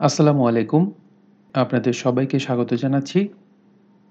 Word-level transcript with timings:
আসসালামু 0.00 0.46
আলাইকুম। 0.46 0.92
আপনাদের 1.54 1.92
সবাইকে 1.92 2.38
স্বাগত 2.38 2.74
জানাচ্ছি। 2.74 3.28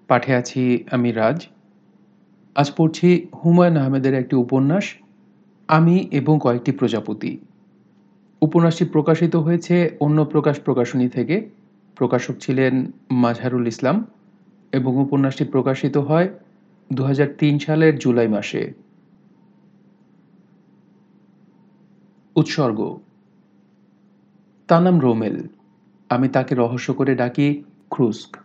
পাঠে 0.08 0.36
আছি 0.36 0.84
আমি 0.92 1.12
রাজ। 1.12 1.48
আজ 2.56 2.72
পড়ছি 2.78 3.28
হুমায়ুন 3.46 3.78
আহমেদের 3.78 4.14
একটি 4.14 4.36
উপন্যাস, 4.36 4.86
আমি 5.68 5.96
এবং 6.12 6.40
কয়েকটি 6.42 6.72
প্রজাপতি। 6.72 7.38
উপন্যাসটি 8.42 8.86
প্রকাশিত 8.86 9.36
হয়েছে 9.36 9.98
অন্য 10.00 10.26
প্রকাশ 10.26 10.60
প্রকাশনী 10.60 11.08
থেকে। 11.10 11.50
প্রকাশক 11.96 12.36
ছিলেন 12.40 12.92
মাঝহারুল 13.12 13.68
ইসলাম 13.68 14.06
এবং 14.74 14.98
উপন্যাসটি 14.98 15.46
প্রকাশিত 15.46 15.98
হয় 15.98 16.30
দু 16.94 17.04
হাজার 17.04 17.28
তিন 17.38 17.60
সালের 17.60 18.00
জুলাই 18.00 18.28
মাসে। 18.28 18.74
উৎসর্গ। 22.36 22.80
তার 24.68 24.82
নাম 24.84 25.00
রোমেল। 25.00 25.48
আমি 26.10 26.28
তাকে 26.28 26.56
রহস্য 26.56 26.94
করে 26.94 27.16
ডাকি 27.16 27.64
ক্রুস্ক। 27.90 28.38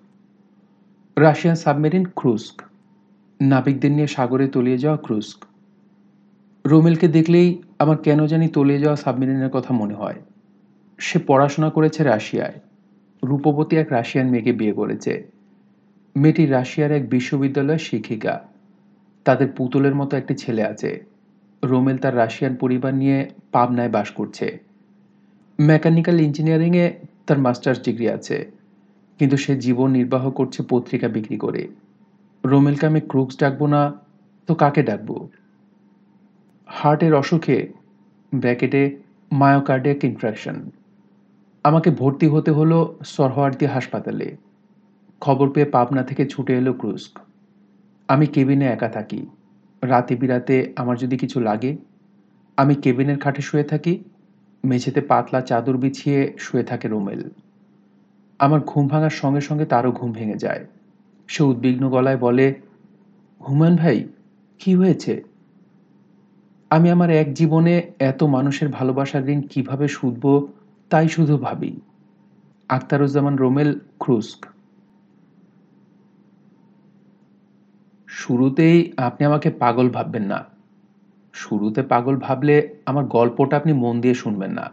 Russian 1.17 1.57
submarine 1.57 2.05
Kursk. 2.05 2.63
নাবিকদের 3.41 3.93
নিয়ে 3.93 4.07
সাগরে 4.07 4.49
তলিয়ে 4.49 4.79
যাওয়া 4.79 4.99
ক্রুস্ক। 4.99 5.45
রোমেলকে 6.67 7.09
দেখলেই 7.09 7.63
আমার 7.79 7.97
কেন 7.97 8.27
জানি 8.27 8.49
তলিয়ে 8.49 8.81
যাওয়া 8.81 8.97
সাবমেরিনের 8.97 9.51
কথা 9.51 9.75
মনে 9.75 9.95
হয়। 9.95 10.15
সে 10.99 11.19
পড়াশোনা 11.19 11.71
করেছে 11.71 12.05
রাশিয়ায়। 12.05 12.61
রূপবতী 13.25 13.77
এক 13.77 13.93
রাশিয়ান 13.93 14.31
মেয়েকে 14.31 14.53
বিয়ে 14.53 14.73
করেছে। 14.73 15.31
মেয়েটি 16.17 16.47
রাশিয়ার 16.47 16.93
এক 16.93 17.11
বিশ্ববিদ্যালয়ের 17.11 17.79
শিক্ষিকা। 17.79 18.41
তাদের 19.25 19.49
পুতুলের 19.53 19.95
মতো 19.95 20.17
একটি 20.17 20.35
ছেলে 20.35 20.65
আছে। 20.65 21.05
রোমেল 21.65 21.97
তার 21.97 22.17
রাশিয়ান 22.17 22.57
পরিবার 22.57 22.95
নিয়ে 22.95 23.31
পাবনায় 23.53 23.89
বাস 23.89 24.11
করছে। 24.11 24.59
মেকানিক্যাল 25.61 26.21
ইঞ্জিনিয়ারিংয়ে 26.21 27.01
তার 27.31 27.45
মাস্টার্স 27.47 27.81
ডিগ্রি 27.87 28.07
আছে, 28.17 28.37
কিন্তু 29.21 29.37
সে 29.37 29.53
জীবন 29.57 29.89
নির্বাহ 29.99 30.25
করছে 30.31 30.61
পত্রিকা 30.71 31.09
বিক্রি 31.09 31.37
করে। 31.37 31.63
রোমেলকে 32.45 32.85
আমি 32.87 33.01
ক্রুক্স 33.01 33.35
ডাকবো 33.43 33.67
না, 33.75 33.83
তো 34.49 34.53
কাকে 34.55 34.83
ডাকবো? 34.83 35.17
হার্টের 36.69 37.13
অসুখে 37.15 37.59
ব্র্যাকেটে 38.33 38.83
মায়োকার্ডিয়াক 39.31 40.01
ইনফ্রাকশন 40.05 40.57
আমাকে 41.65 41.91
ভর্তি 41.91 42.27
হতে 42.27 42.51
হলো 42.51 42.79
সরহওয়ার্দি 43.05 43.67
হাসপাতালে। 43.67 44.29
খবর 45.23 45.47
পেয়ে 45.55 45.69
পাবনা 45.75 46.03
থেকে 46.03 46.23
ছুটে 46.27 46.53
এলো 46.59 46.73
ক্রুস্ক। 46.73 47.13
আমি 48.09 48.27
কেবিনে 48.27 48.67
একা 48.67 48.89
থাকি। 48.89 49.21
রাতে 49.83 50.13
বিরাতে 50.17 50.57
আমার 50.77 50.97
যদি 50.99 51.17
কিছু 51.17 51.39
লাগে, 51.41 51.73
আমি 52.59 52.75
কেবিনের 52.75 53.19
খাটে 53.19 53.43
শুয়ে 53.43 53.65
থাকি। 53.65 53.95
মেঝেতে 54.65 55.01
পাতলা 55.01 55.41
চাদর 55.41 55.77
বিছিয়ে 55.77 56.37
শুয়ে 56.39 56.63
থাকে 56.63 56.89
রোমেল। 56.89 57.31
আমার 58.39 58.61
ঘুম 58.61 58.89
ভাঙার 58.89 59.11
সঙ্গে 59.11 59.41
সঙ্গে 59.41 59.65
তারও 59.65 59.93
ঘুম 59.93 60.13
ভেঙে 60.13 60.35
যায়। 60.35 60.67
সে 61.29 61.45
উদ্বিগ্ন 61.45 61.91
গলায় 61.91 62.17
বলে, 62.17 62.61
হুমায়ুন 63.49 63.77
ভাই, 63.77 64.09
কি 64.59 64.75
হয়েছে? 64.75 65.23
আমি 66.71 66.91
আমার 66.91 67.11
এক 67.11 67.35
জীবনে 67.35 67.93
এত 67.99 68.23
মানুষের 68.23 68.69
ভালোবাসার 68.69 69.29
ঋণ 69.29 69.41
কীভাবে 69.41 69.89
শুধব 69.89 70.49
তাই 70.91 71.09
শুধু 71.09 71.37
ভাবি। 71.37 71.81
আখতারুজ্জামান 72.69 73.37
রোমেল 73.37 73.81
ক্রুস্ক। 73.99 74.47
শুরুতেই 78.07 78.93
আপনি 78.97 79.27
আমাকে 79.27 79.51
পাগল 79.51 79.91
ভাববেন 79.91 80.23
না। 80.23 80.50
শুরুতে 81.33 81.83
পাগল 81.83 82.17
ভাবলে 82.17 82.75
আমার 82.87 83.05
গল্পটা 83.05 83.57
আপনি 83.57 83.73
মন 83.73 84.01
দিয়ে 84.01 84.15
শুনবেন 84.15 84.53
না। 84.53 84.71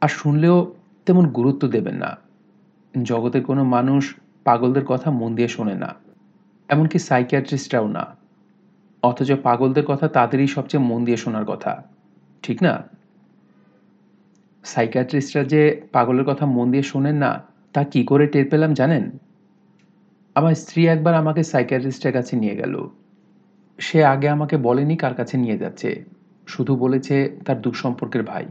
আর 0.00 0.08
শুনলেও 0.08 0.74
তেমন 1.06 1.28
গুরুত্ব 1.28 1.68
দেবেন 1.68 1.94
না। 1.94 2.16
জগতের 3.02 3.44
কোনো 3.44 3.64
মানুষ 3.64 4.14
পাগলদের 4.44 4.84
কথা 4.84 5.10
মন 5.10 5.34
দিয়ে 5.34 5.48
শোনে 5.48 5.74
না। 5.74 5.94
এমনকি 6.68 6.98
সাইকিয়াট্রিস্টরাও 6.98 7.88
না। 7.88 8.16
অথচ 9.02 9.32
পাগলদের 9.42 9.84
কথা 9.84 10.08
তাদেরই 10.08 10.46
সবচেয়ে 10.46 10.82
মন 10.82 11.04
দিয়ে 11.04 11.16
শোনার 11.16 11.44
কথা। 11.44 11.82
ঠিক 12.42 12.62
না? 12.62 12.82
সাইকিয়াট্রিস্টরা 14.64 15.44
যে 15.44 15.82
পাগলের 15.92 16.24
কথা 16.24 16.46
মন 16.46 16.70
দিয়ে 16.70 16.82
শোনেন 16.82 17.16
না, 17.16 17.42
তা 17.72 17.84
কি 17.84 18.04
করে 18.04 18.26
টের 18.26 18.48
পেলাম 18.50 18.74
জানেন? 18.74 19.10
আমার 20.34 20.54
স্ত্রী 20.54 20.86
একবার 20.86 21.14
আমাকে 21.14 21.42
সাইকিয়াট্রিস্টের 21.42 22.12
কাছে 22.12 22.36
নিয়ে 22.36 22.56
গেল। 22.56 22.88
সে 23.78 24.04
আগে 24.04 24.28
আমাকে 24.28 24.56
বলেনি 24.56 24.96
কার 24.96 25.14
কাছে 25.14 25.38
নিয়ে 25.38 25.58
যাচ্ছে, 25.58 26.04
শুধু 26.46 26.76
বলেছে 26.76 27.36
তার 27.44 27.60
দুঃসম্পর্কের 27.60 28.22
ভাই। 28.22 28.46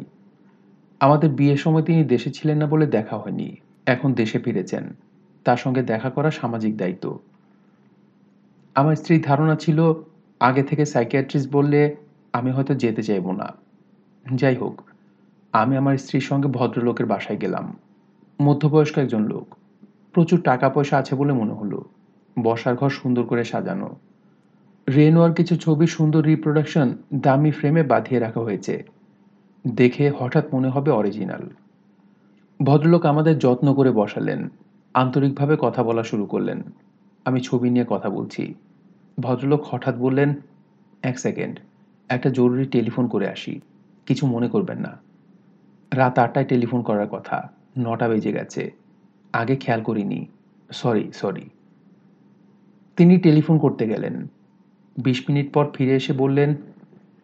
আমাদের 1.00 1.30
বিয়ের 1.30 1.58
সময় 1.58 1.84
তিনি 1.84 2.04
দেশে 2.04 2.32
ছিলেন 2.32 2.58
না 2.58 2.68
বলে 2.68 2.86
দেখা 2.88 3.18
হয়নি, 3.18 3.56
এখন 3.86 4.14
দেশে 4.14 4.40
ফিরেছেন। 4.40 4.94
তার 5.46 5.58
সঙ্গে 5.58 5.84
দেখা 5.84 6.10
করা 6.10 6.32
সামাজিক 6.32 6.78
দায়িত্ব। 6.78 7.20
আমার 8.76 8.96
স্ত্রীর 8.96 9.22
ধারণা 9.22 9.56
ছিল, 9.56 9.94
আগে 10.40 10.64
থেকে 10.64 10.86
সাইকিয়াট্রিস্ট 10.86 11.52
বললে 11.52 11.96
আমি 12.34 12.52
হয়তো 12.52 12.74
যেতে 12.76 13.04
চাইব 13.04 13.32
না। 13.32 13.54
যাই 14.34 14.56
হোক, 14.56 14.82
আমি 15.54 15.78
আমার 15.78 15.98
স্ত্রীর 15.98 16.22
সঙ্গে 16.22 16.48
ভদ্রলোকের 16.48 17.06
বাসায় 17.06 17.38
গেলাম। 17.38 17.78
মধ্যবয়স্ক 18.42 18.98
একজন 18.98 19.24
লোক। 19.24 19.56
প্রচুর 20.14 20.42
টাকা 20.42 20.70
পয়সা 20.70 20.98
আছে 20.98 21.16
বলে 21.16 21.34
মনে 21.34 21.54
হলো। 21.54 21.86
বসার 22.44 22.76
ঘর 22.76 22.90
সুন্দর 22.90 23.24
করে 23.24 23.44
সাজানো। 23.44 23.96
রেনোয়ার 24.90 25.34
কিছু 25.34 25.56
ছবি 25.56 25.88
সুন্দর 25.88 26.24
রিপ্রোডাকশন 26.24 26.98
দামি 27.14 27.52
ফ্রেমে 27.52 27.84
বাঁধিয়ে 27.84 28.22
রাখা 28.22 28.40
হয়েছে। 28.40 28.84
দেখে 29.68 30.12
হঠাৎ 30.20 30.54
মনে 30.54 30.70
হবে 30.70 30.92
অরিজিনাল 30.92 31.50
ভদ্রলোক 32.64 33.06
আমাদের 33.06 33.40
যত্ন 33.40 33.74
করে 33.74 33.92
বসালেন, 33.92 34.50
আন্তরিকভাবে 34.94 35.58
কথা 35.60 35.84
বলা 35.84 36.04
শুরু 36.04 36.26
করলেন। 36.26 36.62
আমি 37.26 37.42
ছবি 37.42 37.70
নিয়ে 37.70 37.86
কথা 37.90 38.10
বলছি। 38.10 38.54
ভদ্রলোক 39.20 39.64
হঠাৎ 39.66 39.96
বললেন, 39.96 40.34
এক 41.04 41.20
সেকেন্ড 41.20 41.60
একটা 42.10 42.30
জরুরি 42.30 42.66
টেলিফোন 42.66 43.08
করে 43.08 43.30
আসি। 43.30 43.62
কিছু 44.06 44.28
মনে 44.28 44.48
করবেন 44.48 44.80
না। 44.80 44.98
রাত 45.94 46.20
আটটায় 46.20 46.46
টেলিফোন 46.46 46.82
করার 46.82 47.08
কথা, 47.08 47.50
নটা 47.78 48.08
বেজে 48.08 48.32
গেছে। 48.32 48.72
আগে 49.34 49.56
খেয়াল 49.56 49.84
করিনি। 49.84 50.26
সরি 50.72 51.12
সরি 51.14 51.50
তিনি 52.98 53.18
টেলিফোন 53.18 53.58
করতে 53.60 53.88
গেলেন। 53.88 54.28
বিশ 54.98 55.30
মিনিট 55.30 55.54
পর 55.54 55.66
ফিরে 55.74 55.96
এসে 55.96 56.14
বললেন, 56.14 56.56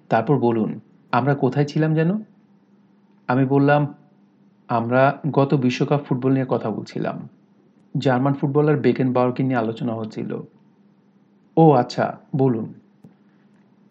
তারপর 0.10 0.40
বলুন, 0.40 0.80
আমরা 1.12 1.36
কোথায় 1.36 1.66
ছিলাম 1.66 1.96
যেন? 1.96 2.12
আমি 3.28 3.46
বললাম, 3.46 3.94
আমরা 4.70 5.22
গত 5.32 5.54
বিশ্বকাপ 5.54 6.02
ফুটবল 6.06 6.32
নিয়ে 6.32 6.46
কথা 6.50 6.70
বলছিলাম। 6.70 7.28
জার্মান 7.98 8.34
ফুটবলার 8.34 8.78
বেকেন 8.78 9.14
বাওয়ারকে 9.14 9.44
নিয়ে 9.44 9.60
আলোচনা 9.60 9.94
হচ্ছিল। 9.94 10.32
ও 11.58 11.72
আচ্ছা 11.72 12.18
বলুন। 12.36 12.74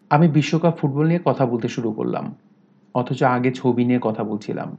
আমি 0.09 0.27
বিশ্বকাপ 0.27 0.77
ফুটবল 0.77 1.05
নিয়ে 1.07 1.21
কথা 1.25 1.45
বলতে 1.45 1.67
শুরু 1.67 1.91
করলাম, 1.91 2.35
অথচ 2.95 3.23
আগে 3.23 3.51
ছবি 3.51 3.85
নিয়ে 3.85 3.99
কথা 4.01 4.23
বলছিলাম। 4.23 4.77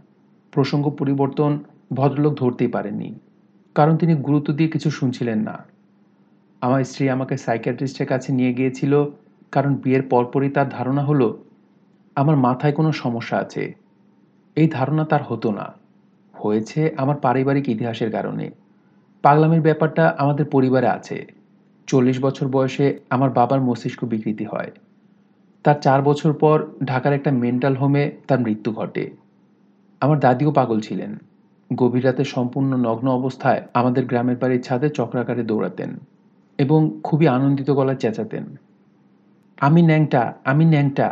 প্রসঙ্গ 0.52 0.90
পরিবর্তন 0.90 1.58
ভদ্রলোক 1.94 2.34
ধরতেই 2.34 2.68
পারেননি, 2.68 3.14
কারণ 3.74 3.96
তিনি 3.96 4.14
গুরুত্ব 4.14 4.52
দিয়ে 4.52 4.70
কিছু 4.70 4.90
শুনছিলেন 4.90 5.38
না। 5.40 5.56
আমার 6.60 6.84
স্ত্রী 6.84 7.08
আমাকে 7.08 7.36
সাইকিয়াট্রিস্টের 7.36 8.06
কাছে 8.06 8.32
নিয়ে 8.32 8.54
গিয়েছিল, 8.54 9.04
কারণ 9.52 9.74
বিয়ের 9.74 10.02
পরপরই 10.02 10.50
তার 10.50 10.68
ধারণা 10.68 11.02
হলো, 11.02 11.44
আমার 12.14 12.36
মাথায় 12.36 12.72
কোনো 12.72 12.92
সমস্যা 12.92 13.38
আছে। 13.38 13.74
এই 14.56 14.68
ধারণা 14.68 15.04
তার 15.04 15.22
হতো 15.22 15.50
না। 15.50 15.72
হয়েছে 16.34 16.94
আমার 16.96 17.16
পারিবারিক 17.16 17.68
ইতিহাসের 17.68 18.12
কারণে। 18.12 18.50
পাগলামের 19.22 19.60
ব্যাপারটা 19.60 20.14
আমাদের 20.18 20.44
পরিবারে 20.44 20.88
আছে। 20.88 21.26
চল্লিশ 21.86 22.20
বছর 22.20 22.48
বয়সে 22.48 22.98
আমার 23.10 23.30
বাবার 23.30 23.60
মস্তিষ্ক 23.60 24.04
বিকৃতি 24.04 24.44
হয়। 24.44 24.70
তার 25.64 25.80
চার 25.80 26.02
বছর 26.02 26.32
পর 26.32 26.66
ঢাকার 26.84 27.12
একটা 27.12 27.30
মেন্টাল 27.30 27.76
হোমে 27.76 28.12
তার 28.28 28.40
মৃত্যু 28.40 28.72
ঘটে। 28.72 29.10
আমার 30.00 30.20
দাদিও 30.20 30.52
পাগল 30.52 30.80
ছিলেন। 30.80 31.18
গভীর 31.74 32.04
রাতে 32.04 32.24
সম্পূর্ণ 32.24 32.76
নগ্ন 32.76 33.08
অবস্থায় 33.08 33.62
আমাদের 33.74 34.06
গ্রামের 34.06 34.36
বাড়ির 34.36 34.62
ছাদে 34.62 34.88
চক্রাকারে 34.88 35.42
দৌড়াতেন। 35.42 35.98
এবং 36.60 37.00
খুবই 37.04 37.26
আনন্দিত 37.28 37.70
গলায় 37.70 37.96
চেঁচাতেন। 37.96 38.44
আমি 39.60 39.82
ন্যাংটা 39.82 40.22
আমি 40.44 40.64
ন্যাংটা। 40.64 41.08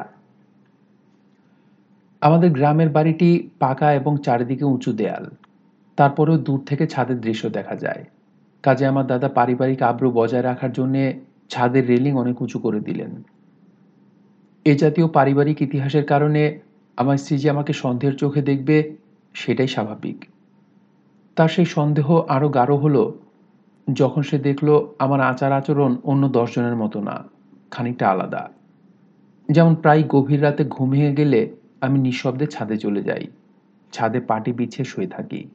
আমাদের 2.21 2.51
গ্রামের 2.51 2.89
বাড়িটি 2.89 3.51
পাকা 3.59 3.89
এবং 3.93 4.17
চারিদিকে 4.25 4.65
উঁচু 4.65 4.93
দেয়াল। 4.93 5.27
তারপরেও 5.97 6.39
দূর 6.39 6.61
থেকে 6.67 6.87
ছাদের 6.87 7.21
দৃশ্য 7.21 7.49
দেখা 7.49 7.77
যায়। 7.77 8.05
কাজে 8.63 8.87
আমার 8.87 9.07
দাদা 9.07 9.29
পারিবারিক 9.29 9.83
আব্রু 9.83 10.11
বজায় 10.11 10.43
রাখার 10.43 10.73
জন্যে 10.73 11.21
ছাদের 11.49 11.87
রেলিং 11.87 12.15
অনেক 12.15 12.43
উঁচু 12.43 12.59
করে 12.59 12.81
দিলেন। 12.81 13.23
এ 14.65 14.77
জাতীয় 14.77 15.09
পারিবারিক 15.09 15.63
ইতিহাসের 15.63 16.05
কারণে 16.05 16.59
আমার 16.97 17.17
স্ত্রী 17.17 17.39
যে 17.39 17.51
আমাকে 17.51 17.73
সন্দেহের 17.73 18.17
চোখে 18.17 18.43
দেখবে, 18.43 18.97
সেটাই 19.35 19.69
স্বাভাবিক। 19.69 20.25
তার 21.37 21.49
সেই 21.49 21.65
সন্দেহ 21.65 22.21
আরও 22.29 22.49
গাঢ় 22.49 22.75
হলো 22.75 23.19
যখন 23.95 24.23
সে 24.23 24.39
দেখল 24.39 24.87
আমার 24.99 25.21
আচার 25.21 25.53
আচরণ 25.53 25.97
অন্য 26.05 26.29
দশজনের 26.29 26.77
মতো 26.77 27.01
না, 27.01 27.25
খানিকটা 27.71 28.11
আলাদা। 28.11 28.49
যেমন 29.51 29.75
প্রায় 29.75 30.05
গভীর 30.09 30.43
রাতে 30.43 30.65
ঘুমিয়ে 30.65 31.15
গেলে 31.15 31.57
আমি 31.81 31.99
নিঃশব্দে 31.99 32.47
ছাদে 32.47 32.77
চলে 32.77 33.03
যাই। 33.03 33.27
ছাদে 33.93 34.21
পাটি 34.21 34.53
বিছিয়ে 34.53 34.85
শুয়ে 34.85 35.07
থাকি। 35.07 35.49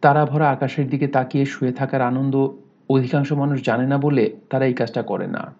তারা 0.00 0.26
ভরা 0.26 0.50
আকাশের 0.50 0.88
দিকে 0.88 1.06
তাকিয়ে 1.06 1.44
শুয়ে 1.44 1.72
থাকার 1.72 2.02
আনন্দ 2.02 2.48
অধিকাংশ 2.90 3.32
মানুষ 3.32 3.62
জানে 3.64 3.86
না 3.86 3.98
বলে 3.98 4.36
তারা 4.50 4.66
এই 4.66 4.72
কাজটা 4.72 5.02
করে 5.02 5.26
না। 5.26 5.52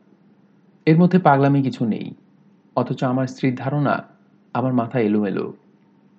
এর 0.86 0.98
মধ্যে 0.98 1.18
পাগলামি 1.18 1.62
কিছু 1.62 1.84
নেই, 1.84 2.14
অথচ 2.76 3.04
আমার 3.04 3.26
স্ত্রীর 3.26 3.54
ধারণা 3.54 4.04
আমার 4.52 4.72
মাথা 4.72 5.00
এলোমেলো। 5.00 5.52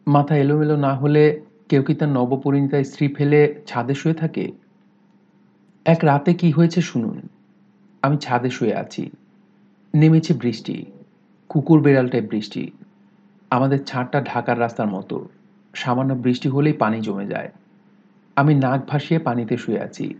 মাথা 0.07 0.37
এলোমেলো 0.37 0.75
না 0.75 0.93
হলে 0.95 1.41
কেউ 1.69 1.83
কি 1.83 1.93
তার 1.95 2.09
নবপরিণীতা 2.09 2.83
স্ত্রী 2.83 3.07
ফেলে 3.07 3.63
ছাদে 3.67 3.93
শুয়ে 3.93 4.13
থাকে? 4.13 4.51
এক 5.87 5.99
রাতে 6.03 6.33
কি 6.33 6.51
হয়েছে 6.51 6.81
শুনুন। 6.81 7.21
আমি 8.01 8.17
ছাদে 8.17 8.49
শুয়ে 8.49 8.75
আছি। 8.75 9.09
নেমেছে 9.95 10.33
বৃষ্টি, 10.33 10.85
কুকুর 11.49 11.81
বেড়াল 11.81 12.09
টাইপ 12.09 12.23
বৃষ্টি। 12.29 12.71
আমাদের 13.49 13.83
ছাদটা 13.83 14.21
ঢাকার 14.21 14.59
রাস্তার 14.59 14.87
মতো। 14.87 15.29
সামান্য 15.73 16.13
বৃষ্টি 16.13 16.49
হলেই 16.49 16.73
পানি 16.73 17.01
জমে 17.01 17.27
যায়। 17.27 17.51
আমি 18.35 18.55
নাক 18.55 18.85
ভাসিয়ে 18.87 19.19
পানিতে 19.19 19.57
শুয়ে 19.57 19.79
আছি। 19.79 20.13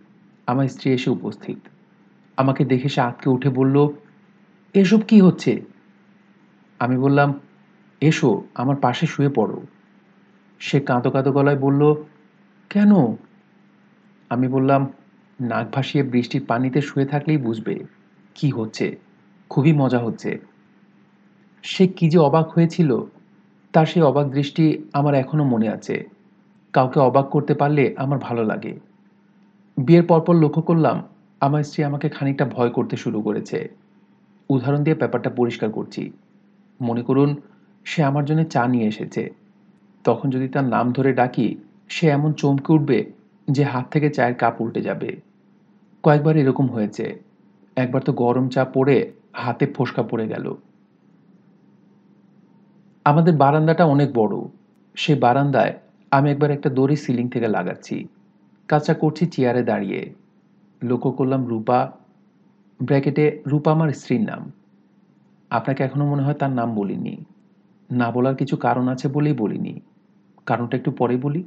আমার 0.48 0.68
স্ত্রী 0.68 0.92
এসে 0.92 1.10
উপস্থিত। 1.10 1.58
আমাকে 2.38 2.66
দেখে 2.66 2.90
সে 2.90 3.02
আটকে 3.02 3.30
উঠে 3.30 3.50
বলল, 3.50 3.88
এসব 4.74 5.00
কি 5.00 5.22
হচ্ছে? 5.22 5.62
আমি 6.80 6.98
বললাম, 6.98 7.40
এসো, 8.02 8.44
আমার 8.56 8.76
পাশে 8.76 9.08
শুয়ে 9.08 9.30
পড়ো। 9.30 9.62
সে 10.60 10.80
কাঁদো 10.80 11.12
কাঁদো 11.12 11.32
গলায় 11.32 11.58
বলল, 11.58 11.94
কেন? 12.70 12.92
আমি 14.30 14.48
বললাম 14.48 14.88
নাক 15.42 15.76
ভাসিয়ে 15.76 16.04
বৃষ্টির 16.04 16.46
পানিতে 16.46 16.82
শুয়ে 16.82 17.06
থাকলেই 17.06 17.38
বুঝবে 17.38 17.84
কি 18.36 18.50
হচ্ছে। 18.50 18.98
খুবই 19.50 19.74
মজা 19.74 20.00
হচ্ছে। 20.00 20.40
সে 21.64 21.88
কি 21.88 22.10
যে 22.10 22.18
অবাক 22.20 22.50
হয়েছিল, 22.50 23.02
তার 23.74 23.86
সেই 23.86 24.04
অবাক 24.04 24.28
দৃষ্টি 24.28 24.84
আমার 24.94 25.14
এখনও 25.14 25.44
মনে 25.44 25.70
আছে। 25.70 26.06
কাউকে 26.74 27.00
অবাক 27.00 27.30
করতে 27.30 27.54
পারলে 27.54 27.94
আমার 27.98 28.20
ভালো 28.20 28.44
লাগে। 28.44 28.80
বিয়ের 29.78 30.04
পরপর 30.04 30.36
লক্ষ্য 30.36 30.62
করলাম, 30.62 31.04
আমার 31.40 31.64
স্ত্রী 31.64 31.84
আমাকে 31.84 32.10
খানিকটা 32.10 32.46
ভয় 32.46 32.70
করতে 32.70 32.98
শুরু 32.98 33.22
করেছে। 33.22 33.70
উদাহরণ 34.50 34.84
দিয়ে 34.84 34.96
ব্যাপারটা 34.96 35.30
পরিষ্কার 35.30 35.72
করছি। 35.72 36.12
মনে 36.82 37.02
করুন, 37.02 37.42
সে 37.84 38.04
আমার 38.04 38.26
জন্য 38.26 38.44
চা 38.44 38.68
নিয়ে 38.68 38.88
এসেছে। 38.88 39.30
তখন 40.04 40.30
যদি 40.30 40.48
তার 40.48 40.64
নাম 40.64 40.92
ধরে 40.92 41.14
ডাকি, 41.14 41.56
সে 41.90 42.08
এমন 42.08 42.34
চমকে 42.34 42.74
উঠবে 42.74 43.12
যে 43.52 43.64
হাত 43.64 43.92
থেকে 43.92 44.10
চায়ের 44.10 44.36
কাপ 44.36 44.62
উল্টে 44.62 44.82
যাবে। 44.82 45.27
কয়েকবার 46.08 46.38
এরকম 46.38 46.68
হয়েছে। 46.68 47.24
একবার 47.76 48.02
তো 48.02 48.14
গরম 48.14 48.50
চা 48.50 48.66
পড়ে 48.66 49.12
হাতে 49.34 49.74
ফোসকা 49.78 50.04
পড়ে 50.04 50.28
গেল। 50.28 50.56
আমাদের 53.06 53.36
বারান্দাটা 53.36 53.86
অনেক 53.86 54.14
বড়। 54.14 54.42
সেই 54.96 55.16
বারান্দায় 55.16 55.74
আমি 56.12 56.32
একবার 56.32 56.52
একটা 56.52 56.70
দড়ি 56.70 56.96
সিলিং 56.96 57.30
থেকে 57.30 57.48
লাগাচ্ছি। 57.48 58.08
কাজটা 58.68 58.94
করছি 58.94 59.26
চেয়ারে 59.26 59.64
দাঁড়িয়ে। 59.64 60.14
লক্ষ্য 60.84 61.12
করলাম 61.12 61.46
রূপা, 61.46 61.92
ব্র্যাকেটে 62.84 63.44
রূপা 63.48 63.72
আমার 63.72 63.90
স্ত্রীর 63.90 64.22
নাম। 64.22 64.52
আপনাকে 65.50 65.84
এখনও 65.84 66.06
মনে 66.06 66.24
হয় 66.24 66.34
তার 66.34 66.52
নাম 66.52 66.76
বলিনি। 66.76 67.18
না 67.92 68.12
বলার 68.12 68.36
কিছু 68.36 68.58
কারণ 68.58 68.88
আছে 68.88 69.08
বলেই 69.08 69.34
বলিনি। 69.34 69.80
কারণটা 70.46 70.78
একটু 70.78 70.92
পরে 70.92 71.18
বলি। 71.18 71.44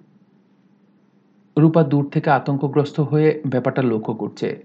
রূপা 1.59 1.83
দূর 1.83 2.09
থেকে 2.11 2.31
আতঙ্কগ্রস্ত 2.31 3.01
হয়ে 3.01 3.41
ব্যাপারটা 3.47 3.83
লক্ষ্য 3.83 4.15
করছে। 4.15 4.65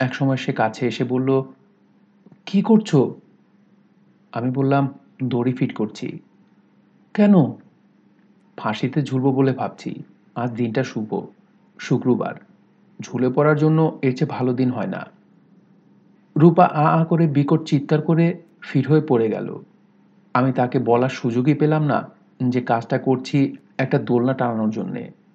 একসময় 0.00 0.36
সে 0.36 0.52
কাছে 0.52 0.86
এসে 0.86 1.04
বলল, 1.04 1.42
কি 2.46 2.62
করছ? 2.62 2.96
আমি 4.32 4.50
বললাম, 4.50 4.94
দড়ি 5.24 5.52
ফিট 5.52 5.74
করছি। 5.74 6.18
কেন? 7.14 7.34
ফাঁসিতে 8.58 9.02
ঝুলবো 9.02 9.32
বলে 9.32 9.52
ভাবছি। 9.52 10.02
আজ 10.36 10.50
দিনটা 10.50 10.84
শুভ, 10.84 11.24
শুক্রবার। 11.78 12.34
ঝুলে 13.00 13.28
পড়ার 13.30 13.58
জন্য 13.58 13.98
এর 14.02 14.16
চেয়ে 14.16 14.30
ভালো 14.30 14.52
দিন 14.52 14.70
হয় 14.70 14.86
না। 14.86 15.06
রূপা 16.36 16.64
আ 16.64 17.00
আ 17.00 17.04
করে 17.04 17.26
বিকট 17.26 17.64
চিৎকার 17.64 18.00
করে 18.02 18.42
ফিট 18.60 18.88
হয়ে 18.88 19.00
পড়ে 19.00 19.28
গেল। 19.28 19.58
আমি 20.34 20.52
তাকে 20.52 20.78
বলার 20.78 21.08
সুযোগই 21.08 21.54
পেলাম 21.54 21.84
না 21.84 22.10
যে 22.48 22.60
কাজটা 22.60 22.98
করছি 22.98 23.56
একটা 23.78 23.98
দোলনা 23.98 24.34
টানানোর 24.34 24.70
জন্যে। 24.70 25.25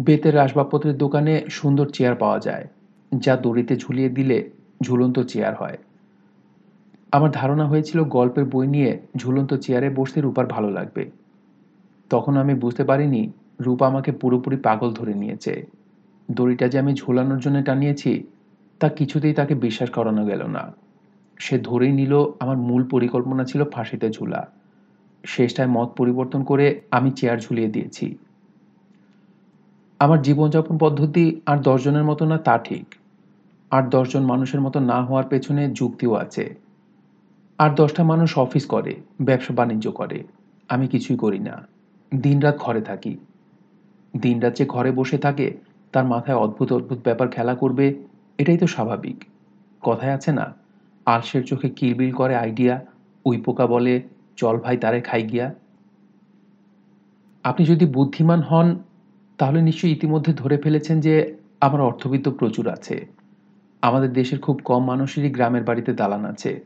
বেতের 0.00 0.38
আসবাবপত্রের 0.38 0.96
দোকানে 0.96 1.44
সুন্দর 1.48 1.86
চেয়ার 1.86 2.14
পাওয়া 2.14 2.38
যায়, 2.38 2.66
যা 3.12 3.36
দড়িতে 3.36 3.76
ঝুলিয়ে 3.76 4.08
দিলে 4.08 4.50
ঝুলন্ত 4.82 5.18
চেয়ার 5.20 5.54
হয়। 5.54 5.78
আমার 7.12 7.30
ধারণা 7.30 7.66
হয়েছিল 7.66 8.04
গল্পের 8.04 8.44
বই 8.44 8.66
নিয়ে 8.66 8.98
ঝুলন্ত 9.16 9.54
চেয়ারে 9.54 9.90
বসতে 9.90 10.20
রূপার 10.20 10.46
ভালো 10.46 10.70
লাগবে। 10.70 11.10
তখন 12.10 12.36
আমি 12.36 12.54
বুঝতে 12.54 12.84
পারিনি, 12.84 13.32
রূপা 13.60 13.86
আমাকে 13.86 14.12
পুরোপুরি 14.12 14.56
পাগল 14.56 14.92
ধরে 14.92 15.14
নিয়েছে। 15.14 15.66
দড়িটা 16.30 16.68
যে 16.68 16.78
আমি 16.78 16.94
ঝোলানোর 16.94 17.38
জন্য 17.38 17.62
টানিয়েছি, 17.62 18.24
তা 18.80 18.88
কিছুতেই 18.88 19.34
তাকে 19.34 19.54
বিশ্বাস 19.54 19.90
করানো 19.90 20.24
গেল 20.24 20.42
না। 20.46 20.72
সে 21.38 21.58
ধরেই 21.58 21.92
নিল, 21.92 22.24
আমার 22.40 22.56
মূল 22.56 22.84
পরিকল্পনা 22.84 23.44
ছিল 23.44 23.64
ফাঁসিতে 23.64 24.10
ঝুলা। 24.10 24.46
শেষটায় 25.24 25.68
মত 25.68 25.88
পরিবর্তন 25.96 26.44
করে 26.44 26.80
আমি 26.90 27.10
চেয়ার 27.10 27.38
ঝুলিয়ে 27.40 27.68
দিয়েছি। 27.68 28.16
আমার 30.00 30.22
জীবনযাপন 30.22 30.78
পদ্ধতি 30.78 31.40
আর 31.46 31.56
দশজনের 31.56 32.04
মতো 32.04 32.24
না 32.24 32.38
তা 32.38 32.58
ঠিক। 32.58 32.94
আর 33.70 33.88
দশজন 33.88 34.22
মানুষের 34.22 34.60
মতো 34.60 34.80
না 34.80 35.04
হওয়ার 35.04 35.24
পেছনে 35.24 35.70
যুক্তিও 35.72 36.14
আছে। 36.14 36.56
আর 37.58 37.70
দশটা 37.74 38.04
মানুষ 38.04 38.38
অফিস 38.38 38.66
করে, 38.66 38.94
ব্যবসা 39.22 39.54
বাণিজ্য 39.54 39.90
করে। 39.90 40.24
আমি 40.68 40.88
কিছুই 40.88 41.16
করি 41.16 41.38
না। 41.38 41.68
দিনরাত 42.14 42.58
ঘরে 42.58 42.80
থাকি। 42.80 43.18
দিনরাত 44.20 44.56
যে 44.56 44.66
ঘরে 44.66 44.92
বসে 44.92 45.18
থাকে, 45.18 45.56
তার 45.92 46.04
মাথায় 46.04 46.36
অদ্ভুত 46.36 46.72
অদ্ভুত 46.72 46.98
ব্যাপার 47.04 47.28
খেলা 47.28 47.54
করবে, 47.54 47.94
এটাই 48.38 48.58
তো 48.58 48.66
স্বাভাবিক। 48.66 49.24
কথায় 49.80 50.12
আছে 50.12 50.32
না, 50.32 50.54
আলসের 51.06 51.44
চোখে 51.44 51.68
কিলবিল 51.68 52.12
করে 52.12 52.36
আইডিয়া, 52.36 52.86
উই 53.24 53.36
পোকা 53.36 53.66
বলে, 53.66 54.02
চল 54.36 54.56
ভাই 54.56 54.76
তারে 54.76 55.00
খাই 55.00 55.22
গিয়া। 55.22 55.54
আপনি 57.44 57.66
যদি 57.66 57.86
বুদ্ধিমান 57.86 58.40
হন 58.40 58.78
তাহলে 59.40 59.62
নিশ্চয়ই 59.62 59.92
ইতিমধ্যে 59.92 60.32
ধরে 60.32 60.56
ফেলেছেন 60.56 61.00
যে 61.00 61.36
আমার 61.60 61.80
অর্থবিত্ত 61.80 62.28
প্রচুর 62.28 62.68
আছে। 62.68 63.06
আমাদের 63.82 64.12
দেশের 64.12 64.38
খুব 64.38 64.60
কম 64.64 64.84
মানুষেরই 64.84 65.30
গ্রামের 65.30 65.64
বাড়িতে 65.64 65.92
দালান 65.92 66.24
আছে। 66.24 66.64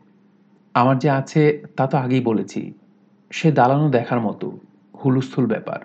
আমার 0.74 0.98
যে 0.98 1.10
আছে 1.10 1.62
তা 1.76 1.86
তো 1.86 1.98
আগেই 1.98 2.20
বলেছি। 2.20 2.72
সে 3.30 3.52
দালানও 3.52 3.90
দেখার 3.90 4.20
মতো, 4.20 4.58
হুলুস্থুল 5.04 5.46
ব্যাপার। 5.46 5.78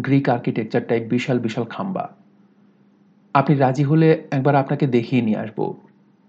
গ্রিক 0.00 0.28
আর্কিটেকচার 0.28 0.86
টাইপ 0.86 1.10
বিশাল 1.10 1.38
বিশাল 1.38 1.64
খাম্বা। 1.64 2.10
আপনি 3.34 3.56
রাজি 3.56 3.82
হলে 3.82 4.24
একবার 4.30 4.54
আপনাকে 4.54 4.86
দেখিয়ে 4.86 5.22
নিয়ে 5.22 5.38
আসব। 5.38 5.74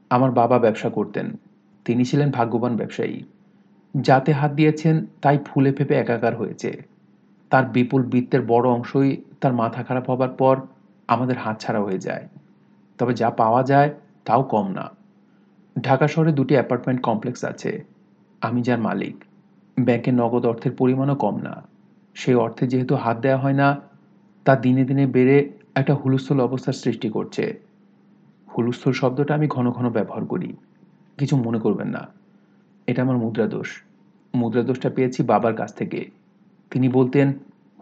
আমার 0.09 0.31
বাবা 0.31 0.59
ব্যবসা 0.59 0.89
করতেন। 0.89 1.37
তিনি 1.85 2.05
ছিলেন 2.05 2.31
ভাগ্যবান 2.31 2.75
ব্যবসায়ী। 2.75 3.23
যাতে 4.01 4.31
হাত 4.31 4.51
দিয়েছেন, 4.51 5.05
তাই 5.21 5.37
ফুলে 5.45 5.73
ফেপে 5.73 5.95
একাকার 5.95 6.35
হয়েছে। 6.35 6.83
তার 7.49 7.65
বিপুল 7.65 8.03
বৃত্তের 8.03 8.41
বড় 8.41 8.69
অংশই 8.69 9.17
তার 9.45 9.53
মাথা 9.53 9.83
খারাপ 9.83 10.09
হবার 10.09 10.29
পর 10.29 10.61
আমাদের 11.07 11.37
হাতছাড়া 11.37 11.81
হয়ে 11.81 11.99
যায়। 11.99 12.27
তবে 12.97 13.13
যা 13.13 13.29
পাওয়া 13.29 13.63
যায় 13.63 13.93
তাও 14.25 14.43
কম 14.43 14.67
না। 14.67 14.89
ঢাকা 15.81 16.07
শহরে 16.07 16.31
দুটি 16.31 16.53
অ্যাপার্টমেন্ট 16.53 17.01
কমপ্লেক্স 17.01 17.45
আছে। 17.45 17.83
আমি 18.41 18.61
যার 18.61 18.79
মালিক। 18.79 19.23
ব্যাংকে 19.79 20.11
নগদ 20.11 20.45
অর্থের 20.45 20.71
পরিমাণও 20.71 21.15
কম 21.15 21.41
না। 21.41 21.63
সেই 22.13 22.35
অর্থে 22.35 22.67
যেহেতু 22.67 22.95
হাত 22.95 23.19
দেওয়া 23.19 23.37
হয় 23.37 23.53
না, 23.53 23.81
তা 24.45 24.55
দিনে 24.55 24.85
দিনে 24.85 25.07
বেড়ে 25.07 25.49
একটা 25.75 25.95
হুলস্থুল 25.95 26.41
অবস্থার 26.41 26.73
সৃষ্টি 26.73 27.09
করছে। 27.09 27.59
হুলস্থুল 28.57 28.93
শব্দটা 28.93 29.33
আমি 29.33 29.47
ঘন 29.47 29.71
ঘন 29.71 29.89
ব্যবহার 29.89 30.25
করি। 30.25 30.55
কিছু 31.17 31.37
মনে 31.37 31.59
করবেন 31.59 31.87
না। 31.87 32.07
এটা 32.87 33.01
আমার 33.01 33.17
মুদ্রাদোষ। 33.17 33.83
মুদ্রাদোষটা 34.35 34.89
পেয়েছি 34.89 35.23
বাবার 35.23 35.53
কাছ 35.53 35.75
থেকে। 35.75 36.09
তিনি 36.69 36.89
বলতেন 36.89 37.33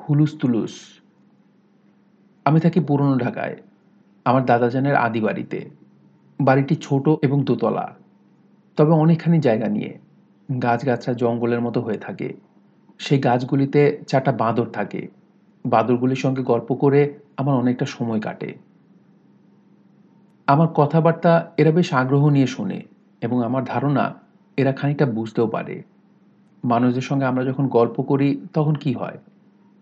হুলুস 0.09 0.37
তুলুস 0.39 1.02
আমি 2.45 2.59
থাকি 2.59 2.79
পুরনো 2.79 3.15
ঢাকায়। 3.17 3.55
আমার 4.25 4.45
দাদাজানের 4.45 4.95
আদি 4.95 5.21
বাড়িতে। 5.21 5.69
বাড়িটি 6.41 6.75
ছোট 6.75 7.09
এবং 7.21 7.43
দোতলা। 7.43 7.95
তবে 8.77 8.91
অনেকখানি 8.91 9.39
জায়গা 9.39 9.67
নিয়ে। 9.67 9.97
গাছগাছরা 10.61 11.13
জঙ্গলের 11.13 11.61
মতো 11.61 11.81
হয়ে 11.81 11.97
থাকে। 11.97 12.33
সেই 12.99 13.19
গাছগুলিতে 13.19 14.01
চারটা 14.07 14.31
বাঁদর 14.31 14.65
থাকে। 14.65 15.07
বাঁদরগুলির 15.65 16.15
সঙ্গে 16.15 16.43
গল্প 16.43 16.73
করে 16.73 17.13
আমার 17.37 17.55
অনেকটা 17.55 17.85
সময় 17.85 18.21
কাটে। 18.21 18.55
আমার 20.47 20.67
কথাবার্তা 20.67 21.51
এরা 21.57 21.71
বেশ 21.71 21.93
আগ্রহ 21.93 22.29
নিয়ে 22.29 22.47
শোনে 22.47 22.81
এবং 23.21 23.43
আমার 23.43 23.63
ধারণা 23.63 24.13
এরা 24.57 24.71
খানিকটা 24.71 25.05
বুঝতেও 25.05 25.47
পারে। 25.47 25.83
মানুষদের 26.65 27.01
সঙ্গে 27.01 27.25
আমরা 27.25 27.43
যখন 27.43 27.67
গল্প 27.67 28.01
করি 28.01 28.45
তখন 28.53 28.75
কি 28.75 28.93
হয়? 28.93 29.17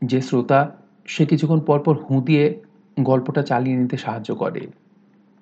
যে 0.05 0.21
শ্রোতা 0.21 0.71
সে 1.11 1.25
কিছুক্ষণ 1.25 1.59
পরপর 1.59 1.95
হুঁ 1.97 2.21
দিয়ে 2.23 2.61
গল্পটা 2.99 3.41
চালিয়ে 3.43 3.77
নিতে 3.77 3.97
সাহায্য 3.97 4.35
করে। 4.35 4.67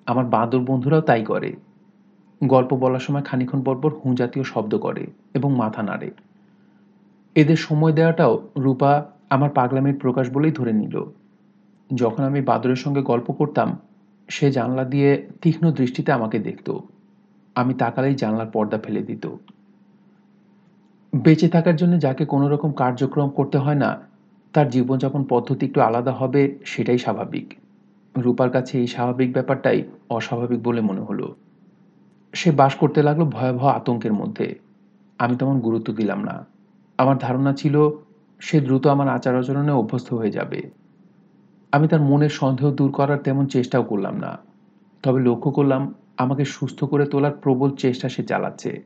আমার 0.06 0.24
বাঁদর 0.24 0.58
বন্ধুরাও 0.58 1.00
তাই 1.00 1.24
করে। 1.24 1.52
গল্প 2.44 2.74
বলার 2.74 3.00
সময় 3.00 3.22
খানিক্ষণ 3.22 3.62
পরপর 3.62 3.90
হুঁ 3.94 4.14
জাতীয় 4.14 4.44
শব্দ 4.44 4.78
করে 4.78 5.06
এবং 5.34 5.54
মাথা 5.54 5.82
নাড়ে। 5.82 6.10
এদের 7.34 7.56
সময় 7.56 7.92
দেওয়াটাও 7.92 8.48
রূপা 8.56 9.04
আমার 9.30 9.50
পাগলামির 9.50 9.98
প্রকাশ 9.98 10.30
বলেই 10.30 10.52
ধরে 10.52 10.72
নিল। 10.72 11.04
যখন 11.94 12.22
আমি 12.24 12.40
বাদরের 12.40 12.76
সঙ্গে 12.76 13.02
গল্প 13.02 13.32
করতাম, 13.32 13.78
সে 14.28 14.50
জানলা 14.50 14.84
দিয়ে 14.84 15.26
তীক্ষ্ণ 15.42 15.70
দৃষ্টিতে 15.70 16.12
আমাকে 16.12 16.38
দেখত। 16.38 16.68
আমি 17.54 17.74
তাকালেই 17.74 18.14
জানলার 18.14 18.50
পর্দা 18.52 18.78
ফেলে 18.78 19.02
দিত। 19.02 19.24
বেঁচে 21.12 21.48
থাকার 21.48 21.76
জন্য 21.76 22.00
যাকে 22.00 22.24
কোনো 22.24 22.48
রকম 22.48 22.72
কার্যক্রম 22.72 23.28
করতে 23.28 23.58
হয় 23.58 23.74
না 23.74 24.09
তার 24.52 24.70
জীবনযাপন 24.70 25.24
পদ্ধতি 25.24 25.66
একটু 25.66 25.80
আলাদা 25.80 26.12
হবে, 26.12 26.58
সেটাই 26.64 26.98
স্বাভাবিক। 26.98 27.54
রূপার 28.16 28.50
কাছে 28.50 28.78
এই 28.78 28.86
স্বাভাবিক 28.86 29.32
ব্যাপারটাই 29.32 29.82
অস্বাভাবিক 30.10 30.62
বলে 30.62 30.80
মনে 30.80 31.00
হলো। 31.00 31.34
সে 32.32 32.50
বাস 32.50 32.74
করতে 32.74 33.02
লাগল 33.02 33.24
ভয়াবহ 33.24 33.66
আতঙ্কের 33.66 34.12
মধ্যে। 34.12 34.58
আমি 35.18 35.36
তেমন 35.36 35.60
গুরুত্ব 35.60 35.92
দিলাম 35.92 36.24
না। 36.24 36.46
আমার 36.98 37.18
ধারণা 37.18 37.52
ছিল, 37.52 37.90
সে 38.40 38.60
দ্রুত 38.60 38.86
আমার 38.86 39.08
আচার 39.08 39.38
আচরণে 39.38 39.72
অভ্যস্ত 39.72 40.12
হয়ে 40.12 40.30
যাবে। 40.30 40.70
আমি 41.72 41.88
তার 41.88 42.00
মনের 42.00 42.28
সন্দেহ 42.28 42.70
দূর 42.70 42.92
করার 42.92 43.18
তেমন 43.18 43.46
চেষ্টাও 43.46 43.82
করলাম 43.82 44.16
না। 44.16 44.38
তবে 45.02 45.20
লক্ষ্য 45.20 45.50
করলাম, 45.50 45.94
আমাকে 46.16 46.44
সুস্থ 46.44 46.84
করে 46.84 47.06
তোলার 47.06 47.32
প্রবল 47.32 47.70
চেষ্টা 47.70 48.08
সে 48.08 48.22
চালাচ্ছে। 48.22 48.82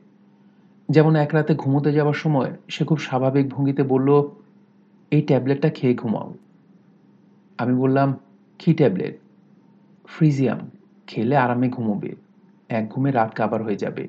যেমন 0.89 1.15
এক 1.15 1.29
রাতে 1.33 1.55
ঘুমোতে 1.55 1.93
যাওয়ার 1.93 2.13
সময় 2.13 2.51
সে 2.67 2.85
খুব 2.85 2.99
স্বাভাবিক 2.99 3.49
ভঙ্গিতে 3.49 3.83
বলল 3.83 4.29
এই 5.15 5.21
ট্যাবলেটটা 5.21 5.69
খেয়ে 5.69 5.95
ঘুমাও। 5.95 6.33
আমি 7.57 7.73
বললাম, 7.73 8.19
কি 8.59 8.73
ট্যাবলেট? 8.73 9.19
ফ্রিজিয়াম। 10.07 10.69
খেলে 11.07 11.37
আরামে 11.37 11.69
ঘুমোবে। 11.69 12.15
এক 12.69 12.89
ঘুমে 12.89 13.11
রাত 13.11 13.33
কাবার 13.35 13.63
হয়ে 13.63 13.75
যাবে। 13.75 14.07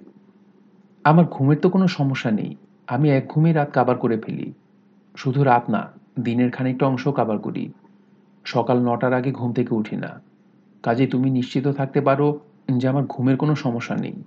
আমার 1.05 1.25
ঘুমের 1.25 1.59
তো 1.59 1.71
কোনো 1.71 1.87
সমস্যা 1.87 2.31
নেই। 2.31 2.57
আমি 2.87 3.11
এক 3.11 3.27
ঘুমে 3.29 3.53
রাত 3.53 3.71
কাবার 3.73 3.99
করে 3.99 4.21
ফেলি। 4.21 4.53
শুধু 5.17 5.45
রাত 5.45 5.71
না, 5.71 5.93
দিনের 6.21 6.51
খানিকটা 6.51 6.87
অংশ 6.87 7.09
কাবার 7.09 7.39
করি। 7.39 7.73
সকাল 8.45 8.79
নটার 8.79 9.13
আগে 9.13 9.33
ঘুম 9.33 9.53
থেকে 9.53 9.75
উঠি 9.75 9.97
না। 9.97 10.21
কাজে 10.83 11.07
তুমি 11.07 11.31
নিশ্চিত 11.31 11.69
থাকতে 11.69 12.01
পারো 12.01 12.41
যে 12.77 12.89
আমার 12.89 13.05
ঘুমের 13.05 13.37
কোনো 13.37 13.55
সমস্যা 13.55 13.97
নেই। 13.97 14.23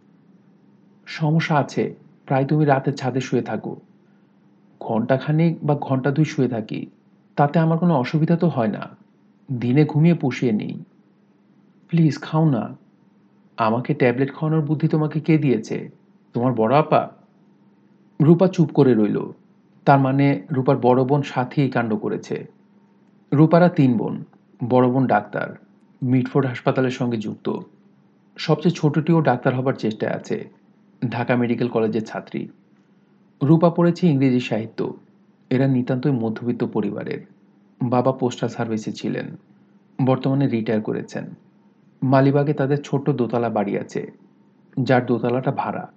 সমস্যা 1.06 1.56
আছে। 1.56 1.96
প্রায় 2.26 2.46
তুমি 2.46 2.66
রাতের 2.66 2.96
ছাদে 2.96 3.22
শুয়ে 3.22 3.42
থাকো। 3.42 3.76
ঘন্টাখানেক 4.80 5.64
বা 5.64 5.76
ঘণ্টা 5.76 6.12
দুই 6.12 6.26
শুয়ে 6.26 6.48
থাকি, 6.48 6.88
তাতে 7.36 7.60
আমার 7.60 7.78
কোনো 7.78 7.96
অসুবিধা 7.96 8.38
তো 8.38 8.48
হয় 8.48 8.68
না। 8.68 8.90
দিনে 9.52 9.86
ঘুমিয়ে 9.86 10.16
পুষিয়ে 10.16 10.52
নেই। 10.52 10.84
প্লিজ 11.88 12.22
খাও 12.22 12.50
না। 12.50 12.76
আমাকে 13.58 13.94
ট্যাবলেট 13.94 14.36
খাওয়ানোর 14.36 14.66
বুদ্ধি 14.66 14.88
তোমাকে 14.88 15.20
কে 15.20 15.38
দিয়েছে? 15.38 15.90
তোমার 16.34 16.54
বড় 16.54 16.76
আপা? 16.76 17.10
রূপা 18.22 18.48
চুপ 18.48 18.70
করে 18.74 18.94
রইল। 18.94 19.32
তার 19.86 20.00
মানে 20.00 20.42
রূপার 20.52 20.78
বড় 20.78 21.04
বোন 21.04 21.22
সাথী 21.22 21.70
কাণ্ড 21.70 21.96
করেছে। 21.96 22.46
রূপারা 23.34 23.70
তিন 23.70 23.98
বোন, 23.98 24.24
বড় 24.70 24.90
বোন 24.90 25.08
ডাক্তার 25.08 25.56
মিটফোর্ড 26.04 26.48
হাসপাতালের 26.48 26.92
সঙ্গে 26.92 27.18
যুক্ত। 27.18 27.60
সবচেয়ে 28.38 28.76
ছোটটিও 28.76 29.22
ডাক্তার 29.22 29.56
হবার 29.56 29.74
চেষ্টায় 29.74 30.12
আছে। 30.12 30.50
ঢাকা 31.10 31.36
মেডিকেল 31.36 31.68
কলেজের 31.68 32.06
ছাত্রী। 32.06 32.48
রূপা 33.44 33.70
পড়েছে 33.70 34.08
ইংরেজি 34.08 34.40
সাহিত্য। 34.40 34.94
এরা 35.50 35.68
নিতান্তই 35.68 36.12
মধ্যবিত্ত 36.12 36.64
পরিবারের। 36.64 37.20
বাবা 37.82 38.12
পোস্টাল 38.12 38.50
সার্ভিসে 38.50 38.92
ছিলেন। 38.92 39.38
বর্তমানে 40.06 40.48
রিটায়ার 40.48 40.82
করেছেন। 40.82 41.26
মালিবাগে 42.04 42.54
তাদের 42.54 42.78
ছোট্ট 42.82 43.10
দোতলা 43.10 43.50
বাড়ি 43.50 43.78
আছে, 43.78 44.12
যার 44.80 45.06
দোতলাটা 45.06 45.52
ভাড়া। 45.52 45.92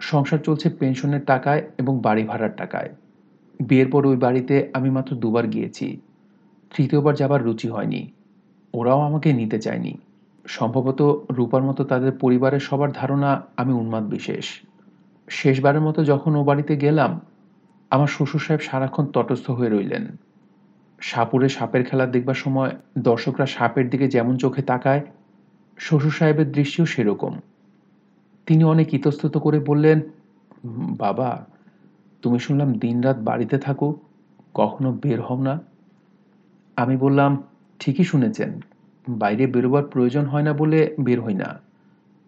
সংসার 0.00 0.38
চলছে 0.38 0.70
পেনশনের 0.70 1.24
টাকায় 1.24 1.62
এবং 1.78 2.00
বাড়ি 2.00 2.24
ভাড়ার 2.24 2.56
টাকায়। 2.56 2.88
বিয়ের 3.60 3.90
পর 3.90 4.06
ওই 4.06 4.16
বাড়িতে 4.16 4.70
আমি 4.74 4.90
মাত্র 4.90 5.16
দুবার 5.16 5.46
গিয়েছি। 5.46 6.00
তৃতীয়বার 6.76 7.14
যাবার 7.14 7.42
রুচি 7.42 7.68
হয়নি। 7.68 8.12
ওরাও 8.74 9.00
আমাকে 9.00 9.32
নিতে 9.32 9.58
চায়নি। 9.58 9.98
সম্ভবত 10.46 11.26
রূপার 11.30 11.62
মতো 11.62 11.84
তাদের 11.84 12.12
পরিবারের 12.12 12.60
সবার 12.60 12.92
ধারণা 12.92 13.42
আমি 13.56 13.72
উন্মাদ 13.72 14.08
বিশেষ। 14.08 14.44
শেষবারের 15.30 15.80
মতো 15.80 16.04
যখন 16.04 16.34
ও 16.34 16.44
বাড়িতে 16.44 16.76
গেলাম, 16.76 17.20
আমার 17.90 18.06
শ্বশুর 18.06 18.40
সাহেব 18.40 18.60
সারাক্ষণ 18.60 19.06
তটস্থ 19.06 19.50
হয়ে 19.50 19.70
রইলেন। 19.70 20.16
সাপুরে 21.00 21.48
সাপের 21.48 21.84
খেলা 21.84 22.06
দেখবার 22.06 22.34
সময় 22.34 22.70
দর্শকরা 22.98 23.46
সাপের 23.46 23.90
দিকে 23.90 24.08
যেমন 24.08 24.36
চোখে 24.36 24.62
তাকায়, 24.62 25.00
শ্বশুর 25.78 26.10
সাহেবের 26.10 26.52
দৃষ্টিও 26.52 26.86
সেরকম। 26.86 27.40
তিনি 28.46 28.64
অনেক 28.64 28.94
ইতস্তত 28.94 29.38
করে 29.38 29.60
বললেন, 29.60 30.00
বাবা, 30.98 31.46
তুমি 32.22 32.38
শুনলাম 32.38 32.72
দিনরাত 32.72 33.18
বাড়িতে 33.18 33.58
থাকো, 33.58 33.96
কখনো 34.54 34.92
বের 34.92 35.20
হও 35.22 35.42
না? 35.42 35.60
আমি 36.76 36.96
বললাম, 36.96 37.42
ঠিকই 37.78 38.04
শুনেছেন, 38.04 38.60
বাইরে 39.08 39.46
বেরোবার 39.46 39.84
প্রয়োজন 39.84 40.24
হয় 40.26 40.42
না 40.42 40.52
বলে 40.52 40.94
বের 41.00 41.20
হই 41.20 41.34
না। 41.34 41.60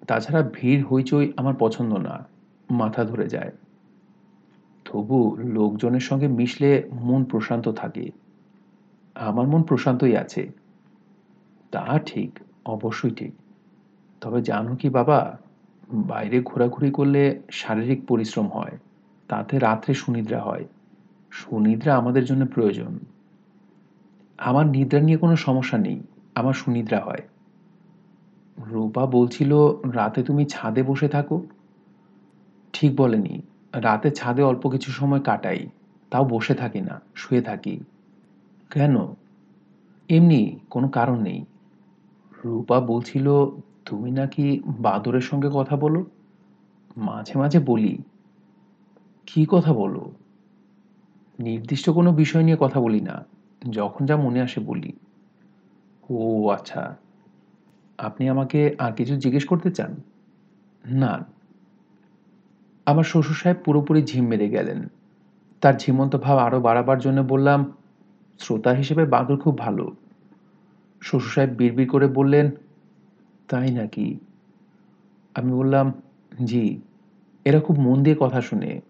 তাছাড়া 0.09 0.51
ভিড় 0.53 0.83
হইচই 0.83 1.33
আমার 1.37 1.55
পছন্দ 1.59 1.95
না। 1.95 2.32
মাথা 2.73 3.05
ধরে 3.05 3.29
যায়। 3.29 3.53
তবু 4.85 5.37
লোকজনের 5.37 6.01
সঙ্গে 6.01 6.29
মিশলে 6.29 6.89
মন 6.93 7.25
প্রশান্ত 7.25 7.69
থাকে। 7.69 8.11
আমার 9.15 9.47
মন 9.47 9.63
প্রশান্তই 9.63 10.17
আছে। 10.17 10.51
তা 11.71 11.99
ঠিক, 12.07 12.39
অবশ্যই 12.67 13.11
ঠিক। 13.11 13.35
তবে 14.21 14.43
জানো 14.43 14.77
কি 14.77 14.89
বাবা, 14.89 15.39
বাইরে 15.93 16.41
ঘোরাঘুরি 16.41 16.91
করলে 16.91 17.43
শারীরিক 17.51 18.07
পরিশ্রম 18.07 18.49
হয়, 18.49 18.79
তাতে 19.29 19.59
রাত্রে 19.59 19.95
সুনিদ্রা 19.95 20.43
হয়। 20.43 20.65
সুনিদ্রা 21.31 21.97
আমাদের 21.97 22.25
জন্য 22.25 22.47
প্রয়োজন। 22.47 22.99
আমার 24.39 24.67
নিদ্রা 24.67 25.01
নিয়ে 25.01 25.19
কোনো 25.19 25.37
সমস্যা 25.37 25.79
নেই, 25.79 26.01
আমার 26.35 26.53
সুনিদ্রা 26.53 27.01
হয়। 27.01 27.21
রূপা 28.59 29.07
বলছিল, 29.07 29.55
রাতে 29.93 30.23
তুমি 30.23 30.45
ছাদে 30.45 30.83
বসে 30.83 31.09
থাকো। 31.09 31.47
ঠিক 32.73 32.97
বলেনি। 32.97 33.43
রাতে 33.73 34.11
ছাদে 34.11 34.43
অল্প 34.43 34.69
কিছু 34.69 34.93
সময় 34.93 35.21
কাটাই, 35.21 35.67
তাও 36.11 36.25
বসে 36.25 36.55
থাকি 36.55 36.81
না, 36.81 37.01
শুয়ে 37.15 37.43
থাকি। 37.43 37.81
কেন? 38.71 38.97
এমনি 40.09 40.59
কোনো 40.71 40.89
কারণ 40.89 41.21
নেই। 41.21 41.45
রূপা 42.45 42.81
বলছিল, 42.81 43.47
তুমি 43.85 44.11
নাকি 44.11 44.61
বাদরের 44.67 45.21
সঙ্গে 45.21 45.49
কথা 45.53 45.77
বলো? 45.77 46.07
মাঝে 46.97 47.39
মাঝে 47.39 47.61
বলি। 47.61 47.99
কি 49.27 49.47
কথা 49.49 49.73
বলো? 49.73 50.13
নির্দিষ্ট 51.39 51.91
কোনো 51.91 52.13
বিষয় 52.13 52.43
নিয়ে 52.43 52.57
কথা 52.61 52.81
বলি 52.81 53.01
না। 53.01 53.25
যখন 53.71 54.07
যা 54.07 54.17
মনে 54.17 54.41
আসে 54.41 54.61
বলি। 54.61 54.93
ও 56.11 56.49
আচ্ছা। 56.49 56.97
আপনি 57.99 58.29
আমাকে 58.29 58.77
আর 58.79 58.93
কিছু 58.93 59.17
জিজ্ঞেস 59.17 59.47
করতে 59.47 59.71
চান? 59.71 59.97
না। 60.85 61.25
আমার 62.87 63.05
শ্বশুর 63.05 63.37
সাহেব 63.37 63.57
পুরোপুরি 63.65 64.03
ঝিম 64.03 64.27
মেরে 64.27 64.49
গেলেন। 64.49 64.89
তার 65.61 65.75
ঝিমন্ত 65.79 66.17
ভাব 66.17 66.39
আরও 66.39 66.61
বাড়াবার 66.61 66.99
জন্য 66.99 67.21
বললাম, 67.21 67.73
শ্রোতা 68.39 68.71
হিসেবে 68.71 69.05
বাদর 69.05 69.37
খুব 69.37 69.59
ভালো। 69.59 69.95
শ্বশুর 71.01 71.31
সাহেব 71.31 71.51
বিড়বিড় 71.51 71.89
করে 71.89 72.07
বললেন, 72.07 72.51
তাই 73.49 73.71
নাকি? 73.71 74.19
আমি 75.35 75.53
বললাম, 75.53 75.93
জি, 76.45 76.81
এরা 77.45 77.61
খুব 77.61 77.79
মন 77.79 78.03
দিয়ে 78.03 78.17
কথা 78.21 78.41
শুনে। 78.41 78.81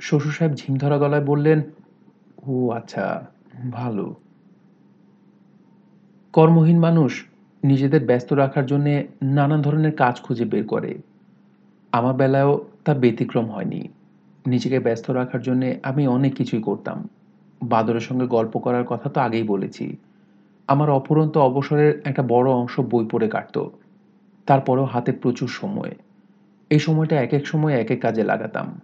শ্বশুর 0.00 0.32
সাহেব 0.32 0.54
ঝিমধরা 0.54 0.98
গলায় 0.98 1.24
বললেন, 1.24 1.62
ও 2.46 2.70
আচ্ছা 2.70 3.26
ভালো। 3.70 4.14
কর্মহীন 6.32 6.78
মানুষ 6.78 7.24
নিজেদের 7.64 8.06
ব্যস্ত 8.06 8.32
রাখার 8.32 8.66
জন্যে 8.66 9.08
নানান 9.22 9.62
ধরনের 9.62 9.96
কাজ 9.96 10.20
খুঁজে 10.20 10.44
বের 10.44 10.66
করে। 10.66 10.98
আমার 11.92 12.14
বেলায়ও 12.14 12.64
তা 12.84 12.94
ব্যতিক্রম 12.94 13.50
হয়নি। 13.50 13.88
নিজেকে 14.46 14.80
ব্যস্ত 14.80 15.10
রাখার 15.10 15.42
জন্যে 15.42 15.80
আমি 15.82 16.06
অনেক 16.06 16.34
কিছুই 16.34 16.62
করতাম। 16.62 17.08
বাদরের 17.62 18.00
সঙ্গে 18.00 18.26
গল্প 18.26 18.58
করার 18.58 18.84
কথা 18.84 19.10
তো 19.10 19.20
আগেই 19.20 19.42
বলেছি। 19.42 19.96
আমার 20.68 20.90
অপরন্ত 20.90 21.38
অবসরের 21.38 22.02
একটা 22.04 22.22
বড় 22.22 22.50
অংশ 22.50 22.80
বই 22.80 23.08
পড়ে 23.10 23.28
কাটত। 23.28 23.70
তারপরেও 24.46 24.84
হাতে 24.84 25.12
প্রচুর 25.12 25.48
সময়। 25.48 25.94
এই 26.70 26.78
সময়টা 26.78 27.20
এক 27.20 27.32
এক 27.32 27.46
সময় 27.46 27.72
এক 27.72 27.90
এক 27.90 28.00
কাজে 28.00 28.24
লাগাতাম। 28.24 28.80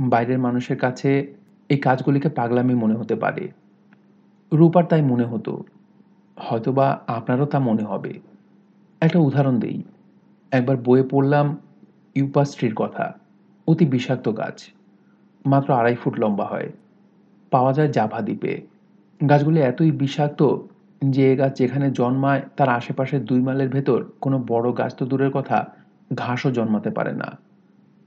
বাইরের 0.00 0.38
মানুষের 0.38 0.78
কাছে 0.78 1.34
এই 1.68 1.78
কাজগুলিকে 1.78 2.28
পাগলামি 2.28 2.74
মনে 2.74 2.94
হতে 2.94 3.14
পারে। 3.14 3.48
রূপার 4.52 4.84
তাই 4.84 5.02
মনে 5.02 5.24
হতো। 5.24 5.64
হয়তোবা 6.36 7.00
আপনারও 7.06 7.46
তা 7.46 7.58
মনে 7.58 7.82
হবে। 7.82 8.20
একটা 9.00 9.18
উদাহরণ 9.18 9.58
দেই। 9.58 9.82
একবার 10.50 10.76
বইয়ে 10.76 11.04
পড়লাম 11.10 11.56
ইউপাস্ট্রির 12.14 12.74
কথা। 12.74 13.12
অতি 13.72 13.84
বিষাক্ত 13.86 14.26
গাছ। 14.36 14.64
মাত্র 15.46 15.74
আড়াই 15.74 15.94
ফুট 15.94 16.20
লম্বা 16.20 16.44
হয়। 16.44 16.72
পাওয়া 17.50 17.72
যায় 17.72 17.88
জাভা 17.88 18.20
দ্বীপে। 18.20 18.60
গাছগুলি 19.28 19.60
এতই 19.60 19.90
বিষাক্ত 19.90 20.56
যে 21.04 21.36
গাছ 21.36 21.58
যেখানে 21.58 21.90
জন্মায়, 21.90 22.42
তার 22.56 22.68
আশেপাশে 22.68 23.18
দুই 23.18 23.40
মাইলের 23.40 23.68
ভেতর 23.68 24.04
কোনো 24.20 24.44
বড় 24.46 24.78
গাছ 24.78 24.96
তো 24.96 25.06
দূরের 25.06 25.30
কথা, 25.30 25.58
ঘাসও 26.14 26.50
জন্মাতে 26.50 26.90
পারে 26.90 27.12
না। 27.12 27.38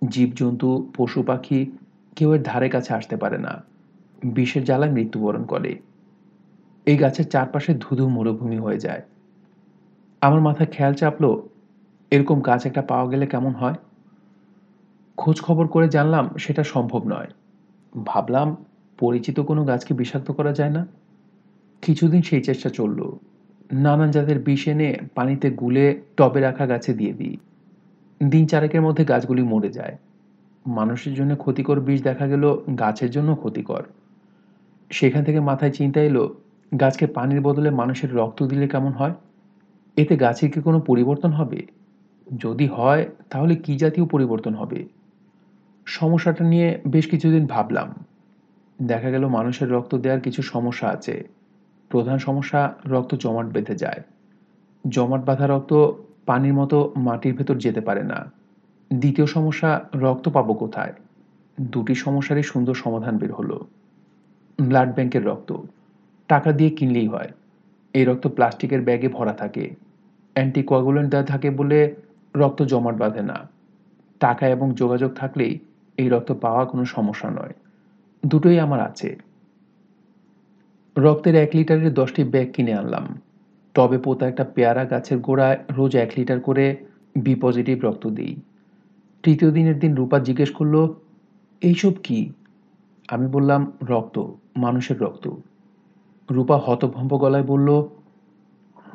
জীবজন্তু, 0.09 0.91
পশু 0.97 1.23
পাখি 1.23 1.71
কেউ 2.15 2.33
এর 2.33 2.41
ধারে 2.43 2.69
কাছে 2.69 2.93
আসতে 2.93 3.17
পারে 3.17 3.37
না। 3.37 3.63
বিষের 4.23 4.63
জ্বালায় 4.63 4.91
মৃত্যুবরণ 4.91 5.43
করে। 5.45 5.79
এই 6.85 6.97
গাছের 6.97 7.29
চারপাশে 7.29 7.73
ধুধু 7.73 8.09
মরুভূমি 8.09 8.57
হয়ে 8.57 8.79
যায়। 8.79 9.01
আমার 10.21 10.41
মাথায় 10.41 10.69
খেয়াল 10.69 10.93
চাপলো, 10.93 11.49
এরকম 12.11 12.41
গাছ 12.41 12.65
একটা 12.65 12.81
পাওয়া 12.81 13.09
গেলে 13.09 13.27
কেমন 13.27 13.53
হয়? 13.53 13.75
খোঁজ 15.17 15.41
খবর 15.41 15.67
করে 15.67 15.89
জানলাম 15.89 16.29
সেটা 16.39 16.63
সম্ভব 16.63 17.07
নয়। 17.07 17.27
ভাবলাম, 18.05 18.55
পরিচিত 18.97 19.39
কোনো 19.39 19.65
গাছকে 19.65 19.93
বিষাক্ত 19.93 20.31
করা 20.31 20.53
যায় 20.53 20.69
না। 20.69 20.87
কিছুদিন 21.81 22.21
সেই 22.21 22.43
চেষ্টা 22.43 22.69
চলল। 22.69 23.11
নানান 23.73 24.11
জাতের 24.11 24.39
বিষ 24.39 24.67
এনে 24.67 24.97
পানিতে 25.15 25.49
গুলে 25.49 26.01
টবে 26.17 26.39
রাখা 26.41 26.65
গাছে 26.65 26.93
দিয়ে 26.93 27.13
দিই। 27.13 27.37
দিন 28.29 28.47
চারেকের 28.47 28.81
মধ্যে 28.81 29.05
গাছগুলি 29.05 29.43
মরে 29.43 29.69
যায়। 29.69 29.97
মানুষের 30.67 31.13
জন্য 31.13 31.35
ক্ষতিকর 31.35 31.79
বিষ 31.79 32.03
দেখা 32.03 32.27
গেল 32.27 32.57
গাছের 32.79 33.11
জন্য 33.11 33.35
ক্ষতিকর। 33.35 33.83
সেখান 34.89 35.23
থেকে 35.23 35.39
মাথায় 35.39 35.71
চিন্তা 35.71 36.01
এলো, 36.01 36.35
গাছকে 36.79 37.07
পানির 37.07 37.41
বদলে 37.41 37.69
মানুষের 37.69 38.15
রক্ত 38.15 38.43
দিলে 38.43 38.67
কেমন 38.67 38.91
হয়? 38.91 39.13
এতে 39.97 40.17
গাছের 40.17 40.51
কি 40.51 40.61
কোনো 40.61 40.79
পরিবর্তন 40.79 41.31
হবে? 41.31 41.65
যদি 42.37 42.67
হয়, 42.67 43.09
তাহলে 43.29 43.55
কি 43.55 43.77
জাতীয় 43.77 44.07
পরিবর্তন 44.07 44.55
হবে? 44.55 44.85
সমস্যাটা 45.85 46.45
নিয়ে 46.45 46.81
বেশ 46.87 47.07
কিছুদিন 47.07 47.45
ভাবলাম। 47.45 47.93
দেখা 48.81 49.09
গেল 49.09 49.27
মানুষের 49.27 49.71
রক্ত 49.71 49.95
দেওয়ার 49.95 50.21
কিছু 50.21 50.41
সমস্যা 50.41 50.87
আছে। 50.87 51.27
প্রধান 51.89 52.17
সমস্যা, 52.17 52.73
রক্ত 52.85 53.15
জমাট 53.15 53.45
বেঁধে 53.45 53.75
যায়। 53.75 54.03
জমাট 54.89 55.25
বাঁধা 55.25 55.47
রক্ত 55.47 55.91
পানির 56.25 56.53
মতো 56.53 56.93
মাটির 56.95 57.33
ভেতর 57.33 57.57
যেতে 57.57 57.81
পারে 57.81 58.03
না। 58.03 58.31
দ্বিতীয় 58.93 59.27
সমস্যা, 59.27 59.85
রক্ত 59.95 60.29
পাবো 60.29 60.53
কোথায়? 60.53 60.93
দুটি 61.61 61.95
সমস্যারই 61.95 62.43
সুন্দর 62.43 62.73
সমাধান 62.73 63.17
বের 63.17 63.33
হলো। 63.33 63.67
ব্লাড 64.61 64.95
ব্যাংকের 64.95 65.25
রক্ত। 65.25 65.53
টাকা 66.27 66.51
দিয়ে 66.51 66.69
কিনলেই 66.69 67.07
হয়। 67.07 67.31
এই 67.93 68.05
রক্ত 68.05 68.27
প্লাস্টিকের 68.27 68.81
ব্যাগে 68.81 69.07
ভরা 69.07 69.33
থাকে। 69.33 69.75
অ্যান্টিকোয়াগুলেন্ট 70.33 71.09
দেওয়া 71.09 71.25
থাকে 71.25 71.49
বলে 71.49 71.95
রক্ত 72.35 72.61
জমাট 72.61 72.95
বাঁধে 72.95 73.21
না। 73.21 73.35
টাকা 74.19 74.47
এবং 74.47 74.71
যোগাযোগ 74.71 75.13
থাকলেই 75.13 75.59
এই 75.97 76.09
রক্ত 76.09 76.31
পাওয়া 76.31 76.65
কোনো 76.65 76.85
সমস্যা 76.85 77.29
নয়। 77.29 77.53
দুটোই 78.25 78.59
আমার 78.59 78.79
আছে। 78.79 79.15
রক্তের 80.97 81.35
এক 81.35 81.49
লিটারের 81.53 81.93
দশটি 81.93 82.23
ব্যাগ 82.23 82.51
কিনে 82.53 82.73
আনলাম। 82.73 83.21
টবে 83.73 83.97
পোতা 83.97 84.27
একটা 84.27 84.43
পেয়ারা 84.43 84.85
গাছের 84.85 85.17
গোড়ায় 85.19 85.57
রোজ 85.71 85.95
এক 85.95 86.11
লিটার 86.17 86.39
করে 86.39 86.77
বি 87.17 87.35
পজিটিভ 87.35 87.83
রক্ত 87.83 88.07
দিই। 88.07 88.41
তৃতীয় 89.23 89.51
দিনের 89.51 89.79
দিন 89.79 89.95
রূপা 89.95 90.19
জিজ্ঞেস 90.19 90.51
করল, 90.51 90.87
এইসব 91.61 91.91
কি? 92.03 92.33
আমি 93.07 93.27
বললাম, 93.27 93.71
রক্ত, 93.83 94.31
মানুষের 94.57 95.01
রক্ত। 95.01 95.29
রূপা 96.31 96.57
হতভম্ব 96.57 97.17
গলায় 97.17 97.43
বলল, 97.43 97.87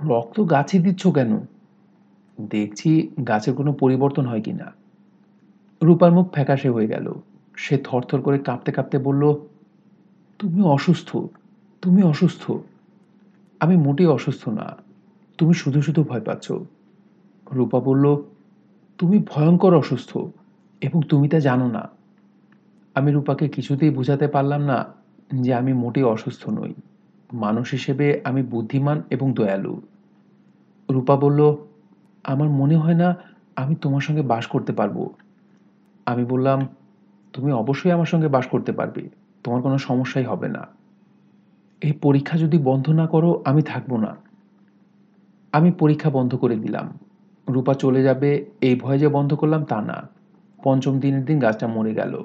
রক্ত 0.06 0.50
গাছে 0.50 0.78
দিচ্ছ 0.78 1.06
কেন? 1.06 1.40
দেখছি 2.40 3.10
গাছের 3.28 3.54
কোনো 3.54 3.72
পরিবর্তন 3.72 4.26
হয় 4.26 4.40
কি 4.40 4.52
না 4.52 4.79
রূপার 5.82 6.12
মুখ 6.12 6.32
ফ্যাকাশে 6.32 6.68
হয়ে 6.68 6.86
গেল। 6.86 7.12
সে 7.56 7.78
থরথর 7.78 8.20
করে 8.20 8.38
কাঁপতে 8.38 8.72
কাঁপতে 8.72 8.98
বলল, 8.98 9.34
তুমি 10.38 10.62
অসুস্থ 10.62 11.16
তুমি 11.82 12.02
অসুস্থ। 12.02 12.52
আমি 13.60 13.76
মোটেই 13.76 14.06
অসুস্থ 14.06 14.48
না, 14.48 14.76
তুমি 15.38 15.54
শুধু 15.54 15.82
শুধু 15.82 16.02
ভয় 16.02 16.20
পাচ্ছ। 16.20 16.52
রূপা 17.52 17.80
বলল, 17.80 18.22
তুমি 18.98 19.24
ভয়ঙ্কর 19.28 19.74
অসুস্থ 19.74 20.18
এবং 20.80 21.02
তুমি 21.08 21.28
তা 21.28 21.40
জানো 21.40 21.68
না। 21.68 21.88
আমি 22.94 23.12
রূপাকে 23.12 23.48
কিছুতেই 23.48 23.90
বোঝাতে 23.90 24.26
পারলাম 24.28 24.62
না 24.62 24.78
যে 25.40 25.54
আমি 25.54 25.72
মোটেই 25.72 26.02
অসুস্থ 26.02 26.48
নই। 26.48 26.74
মানুষ 27.32 27.70
হিসেবে 27.70 28.20
আমি 28.24 28.42
বুদ্ধিমান 28.42 29.02
এবং 29.10 29.32
দয়ালু। 29.32 29.80
রূপা 30.90 31.16
বলল, 31.16 31.56
আমার 32.24 32.48
মনে 32.48 32.76
হয় 32.76 32.94
না 32.94 33.16
আমি 33.56 33.74
তোমার 33.74 34.00
সঙ্গে 34.00 34.22
বাস 34.22 34.46
করতে 34.46 34.72
পারব। 34.72 35.10
আমি 36.10 36.24
বললাম, 36.24 36.68
তুমি 37.32 37.52
অবশ্যই 37.52 37.90
আমার 37.90 38.06
সঙ্গে 38.06 38.28
বাস 38.28 38.46
করতে 38.46 38.72
পারবে, 38.72 39.08
তোমার 39.44 39.62
কোনো 39.62 39.78
সমস্যাই 39.78 40.24
হবে 40.24 40.48
না। 40.48 40.68
এই 41.80 41.92
পরীক্ষা 41.92 42.38
যদি 42.38 42.58
বন্ধ 42.58 42.90
না 42.90 43.06
করো, 43.06 43.42
আমি 43.44 43.62
থাকব 43.62 43.96
না। 43.96 44.16
আমি 45.52 45.70
পরীক্ষা 45.72 46.10
বন্ধ 46.10 46.34
করে 46.34 46.56
দিলাম। 46.56 46.98
রূপা 47.48 47.74
চলে 47.74 48.02
যাবে, 48.02 48.46
এই 48.60 48.74
ভয়ে 48.76 48.98
যে 48.98 49.08
বন্ধ 49.08 49.34
করলাম 49.34 49.64
তা 49.64 49.82
না। 49.82 50.08
পঞ্চম 50.64 51.00
দিনের 51.00 51.24
দিন 51.24 51.38
গাছটা 51.38 51.66
মরে 51.66 51.94
গেল। 51.94 52.24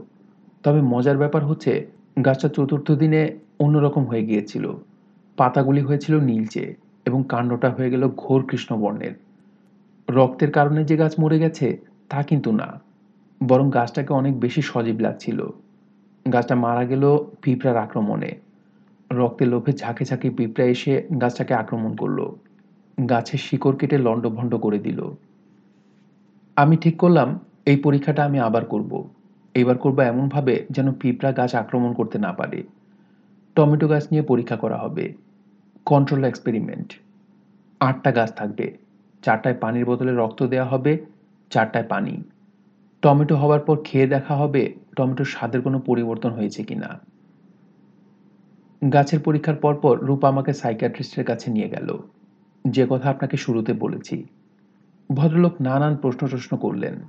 তবে 0.63 0.81
মজার 0.81 1.17
ব্যাপার 1.17 1.45
হচ্ছে, 1.45 1.87
গাছটা 2.25 2.49
চতুর্থ 2.49 2.91
দিনে 2.91 3.21
অন্যরকম 3.59 4.03
হয়ে 4.05 4.25
গিয়েছিল। 4.25 4.65
পাতাগুলি 5.37 5.81
হয়েছিল 5.81 6.19
নীলচে 6.19 6.75
এবং 7.05 7.23
কাণ্ডটা 7.29 7.69
হয়ে 7.69 7.89
গেল 7.89 8.03
ঘোর 8.17 8.45
কৃষ্ণবর্ণের। 8.45 9.13
রক্তের 10.09 10.51
কারণে 10.51 10.81
যে 10.83 10.95
গাছ 10.97 11.13
মরে 11.19 11.39
গেছে, 11.39 11.67
তা 12.09 12.23
কিন্তু 12.23 12.51
না। 12.51 12.84
বরং 13.41 13.69
গাছটাকে 13.69 14.13
অনেক 14.13 14.39
বেশি 14.39 14.61
সজীব 14.61 14.99
লাগছিল। 14.99 15.47
গাছটা 16.33 16.55
মারা 16.55 16.85
গেল 16.85 17.17
পিঁপড়ার 17.41 17.77
আক্রমণে। 17.77 18.35
রক্তের 19.11 19.47
লোভে 19.47 19.73
ঝাঁকে 19.73 20.05
ঝাঁকে 20.05 20.29
পিঁপড়া 20.29 20.65
এসে 20.67 21.07
গাছটাকে 21.21 21.53
আক্রমণ 21.53 21.95
করল। 21.95 22.29
গাছের 23.09 23.39
শিকড় 23.39 23.77
কেটে 23.77 23.97
লণ্ডভণ্ড 23.97 24.55
করে 24.55 24.79
দিল। 24.79 25.11
আমি 26.55 26.77
ঠিক 26.77 26.97
করলাম, 26.97 27.39
এই 27.65 27.77
পরীক্ষাটা 27.77 28.25
আমি 28.25 28.39
আবার 28.39 28.65
করব। 28.65 29.09
এবার 29.53 29.77
করব 29.77 29.99
এমনভাবে 29.99 30.65
যেন 30.71 30.91
পিঁপড়া 30.91 31.31
গাছ 31.31 31.55
আক্রমণ 31.55 31.93
করতে 31.93 32.17
না 32.17 32.33
পারে। 32.33 32.63
টমেটো 33.55 33.87
গাছ 33.87 34.07
নিয়ে 34.11 34.23
পরীক্ষা 34.23 34.55
করা 34.55 34.77
হবে। 34.77 35.13
Control 35.85 36.23
experiment. 36.23 36.93
আটটা 37.79 38.11
গাছ 38.11 38.33
থাকবে। 38.35 38.77
চারটায় 39.23 39.55
পানির 39.55 39.85
বোতলে 39.85 40.15
রক্ত 40.15 40.43
দেওয়া 40.43 40.67
হবে, 40.67 41.05
চারটায় 41.49 41.83
পানি। 41.83 42.23
টমেটো 43.05 43.35
হওয়ার 43.35 43.59
পর 43.59 43.77
খেয়ে 43.83 44.07
দেখা 44.07 44.35
হবে 44.35 44.75
টমেটোর 44.95 45.25
স্বাদের 45.25 45.61
কোনো 45.61 45.79
পরিবর্তন 45.79 46.29
হয়েছে 46.29 46.63
কিনা। 46.63 46.99
গাছের 48.93 49.19
পরীক্ষার 49.19 49.55
পরপর 49.55 49.99
রূপা 49.99 50.27
আমাকে 50.27 50.53
সাইকিয়াট্রিস্টের 50.53 51.25
কাছে 51.25 51.51
নিয়ে 51.51 51.69
গেল। 51.69 51.97
যে 52.67 52.87
কথা 52.89 53.09
আপনাকে 53.09 53.37
শুরুতে 53.37 53.73
বলেছি। 53.73 54.23
ভদ্রলোক 55.15 55.61
নানান 55.61 55.95
প্রশ্ন 55.95 56.27
প্রশ্ন 56.27 56.57
করলেন। 56.57 57.07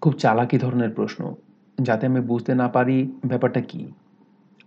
খুব 0.00 0.12
চালাকি 0.12 0.58
ধরনের 0.58 0.90
প্রশ্ন, 0.90 1.34
যাতে 1.82 2.06
আমি 2.06 2.20
বুঝতে 2.20 2.54
না 2.54 2.68
পারি 2.68 3.12
ব্যাপারটা 3.26 3.60
কি। 3.60 3.92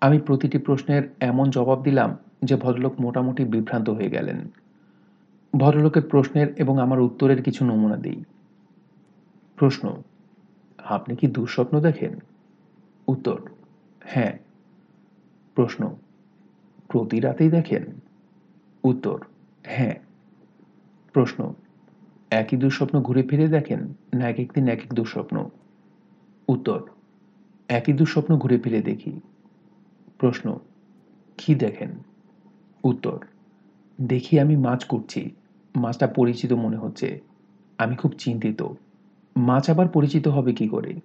আমি 0.02 0.20
প্রতিটি 0.20 0.58
প্রশ্নের 0.58 1.16
এমন 1.20 1.50
জবাব 1.50 1.84
দিলাম 1.84 2.18
যে 2.44 2.56
ভদ্রলোক 2.56 3.02
মোটামুটি 3.02 3.46
বিভ্রান্ত 3.46 3.90
হয়ে 3.90 4.10
গেলেন। 4.10 4.50
ভদ্রলোকের 5.58 6.04
প্রশ্নের 6.04 6.48
এবং 6.58 6.80
আমার 6.80 7.00
উত্তরের 7.00 7.44
কিছু 7.44 7.66
নমুনা 7.66 7.98
দিই। 7.98 8.24
প্রশ্ন 9.56 10.04
আপনি 10.90 11.16
কি 11.16 11.28
দুঃস্বপ্ন 11.28 11.82
দেখেন? 11.82 12.20
উত্তর 13.08 13.42
হ্যাঁ। 14.06 14.40
প্রশ্ন, 15.56 15.96
প্রতি 16.88 17.20
রাতেই 17.20 17.50
দেখেন? 17.50 17.86
উত্তর 18.84 19.24
হ্যাঁ। 19.64 19.96
প্রশ্ন, 21.14 21.54
একই 22.32 22.58
দুঃস্বপ্ন 22.58 23.02
ঘুরে 23.02 23.24
ফিরে 23.24 23.48
দেখেন 23.48 23.94
না 24.14 24.30
এক 24.30 24.40
একদিন 24.40 24.68
এক 24.68 24.82
এক 24.84 24.94
দুঃস্বপ্ন? 24.94 25.50
উত্তর, 26.48 26.82
একই 27.68 27.94
দুঃস্বপ্ন 27.94 28.38
ঘুরে 28.38 28.58
ফিরে 28.60 28.82
দেখি। 28.82 29.20
প্রশ্ন, 30.18 30.60
কি 31.38 31.56
দেখেন? 31.56 31.92
উত্তর, 32.84 33.26
দেখি 34.02 34.40
আমি 34.40 34.58
মাছ 34.58 34.86
করছি 34.86 35.36
মাছটা 35.76 36.08
পরিচিত 36.08 36.54
মনে 36.54 36.78
হচ্ছে। 36.78 37.22
আমি 37.78 37.96
খুব 37.96 38.12
চিন্তিত। 38.12 38.64
মাছ 39.38 39.70
আবার 39.70 39.88
পরিচিত 39.88 40.28
হবে 40.28 40.54
কি 40.54 40.68
করে? 40.68 41.00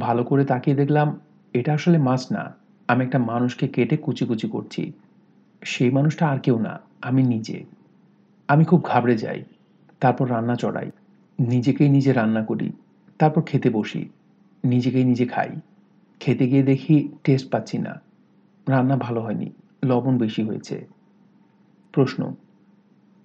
ভালো 0.00 0.24
করে 0.24 0.44
তাকিয়ে 0.44 0.76
দেখলাম, 0.76 1.20
এটা 1.52 1.74
আসলে 1.74 1.98
মাছ 1.98 2.32
না। 2.32 2.54
আমি 2.88 3.04
একটা 3.04 3.18
মানুষকে 3.18 3.68
কেটে 3.68 3.96
কুচি 3.96 4.26
কুচি 4.26 4.48
করছি। 4.48 4.92
সেই 5.64 5.90
মানুষটা 5.90 6.28
আর 6.28 6.38
কেউ 6.38 6.58
না, 6.58 6.80
আমি 7.02 7.22
নিজে। 7.22 7.64
আমি 8.48 8.64
খুব 8.64 8.82
ঘাবড়ে 8.84 9.18
যাই, 9.18 9.44
তারপর 10.00 10.30
রান্না 10.30 10.54
চড়াই। 10.54 10.90
নিজেকেই 11.40 11.88
নিজে 11.88 12.12
রান্না 12.12 12.44
করি, 12.44 12.72
তারপর 13.18 13.42
খেতে 13.42 13.70
বসি। 13.70 14.08
নিজেকেই 14.64 15.04
নিজে 15.04 15.26
খাই। 15.26 15.48
খেতে 16.20 16.48
গিয়ে 16.48 16.62
দেখি 16.62 17.08
টেস্ট 17.24 17.50
পাচ্ছি 17.50 17.78
না। 17.78 18.00
রান্না 18.68 18.96
ভালো 18.96 19.20
হয়নি, 19.20 19.50
লবণ 19.84 20.18
বেশি 20.18 20.42
হয়েছে। 20.42 20.86
প্রশ্ন, 21.92 22.34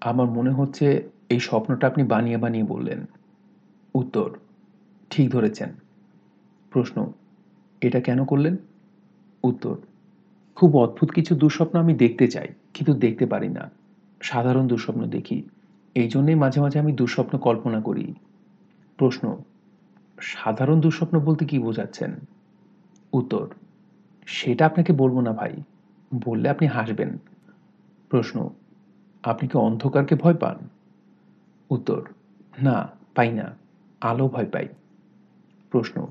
আমার 0.01 0.27
মনে 0.27 0.51
হচ্ছে 0.51 1.09
এই 1.29 1.39
স্বপ্নটা 1.39 1.87
আপনি 1.87 2.03
বানিয়ে 2.03 2.37
বানিয়ে 2.37 2.63
বললেন। 2.63 3.05
উত্তর। 3.95 4.29
ঠিক 5.09 5.31
ধরেছেন। 5.31 5.69
প্রশ্ন, 6.71 7.13
এটা 7.81 7.99
কেন 8.01 8.25
করলেন? 8.25 8.57
উত্তর, 9.43 9.75
খুব 10.55 10.77
অদ্ভুত 10.77 11.11
কিছু 11.11 11.35
দুঃস্বপ্ন 11.35 11.79
আমি 11.79 11.93
দেখতে 11.93 12.27
চাই, 12.27 12.47
কিন্তু 12.73 12.93
দেখতে 12.93 13.25
পারি 13.25 13.49
না। 13.49 13.71
সাধারণ 14.21 14.67
দুঃস্বপ্ন 14.67 15.05
দেখি, 15.05 15.43
এই 15.95 16.07
জন্যেই 16.07 16.35
মাঝে 16.35 16.61
মাঝে 16.61 16.79
আমি 16.79 16.91
দুঃস্বপ্ন 16.93 17.37
কল্পনা 17.37 17.81
করি। 17.81 18.13
প্রশ্ন, 18.97 19.37
সাধারণ 20.21 20.81
দুঃস্বপ্ন 20.81 21.19
বলতে 21.19 21.45
কি 21.45 21.59
বোঝাচ্ছেন? 21.59 22.11
উত্তর, 23.13 23.47
সেটা 24.25 24.65
আপনাকে 24.65 24.93
বলব 24.93 25.19
না 25.19 25.31
ভাই, 25.31 25.53
বললে 26.25 26.49
আপনি 26.49 26.67
হাসবেন। 26.67 27.17
প্রশ্ন, 28.09 28.49
আপনি 29.23 29.47
কি 29.47 29.57
অন্ধকারকে 29.57 30.15
ভয় 30.15 30.33
পান? 30.33 30.57
উত্তর, 31.69 32.01
না, 32.61 32.89
পাই 33.15 33.31
না। 33.31 33.62
আলো 34.03 34.27
ভয় 34.27 34.45
পাই। 34.45 34.67
প্রশ্ন, 35.69 36.07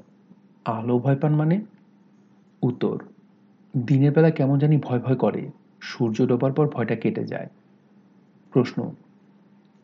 আলো 0.64 0.98
ভয় 0.98 1.16
পান 1.16 1.34
মানে? 1.34 1.60
উত্তর, 2.62 3.04
দিনের 3.76 4.12
বেলা 4.12 4.30
কেমন 4.30 4.58
জানি 4.58 4.76
ভয় 4.76 4.98
ভয় 4.98 5.16
করে, 5.16 5.50
সূর্য 5.80 6.26
ডোবার 6.26 6.52
পর 6.52 6.68
ভয়টা 6.68 6.96
কেটে 6.96 7.24
যায়। 7.24 7.48
প্রশ্ন, 8.50 8.92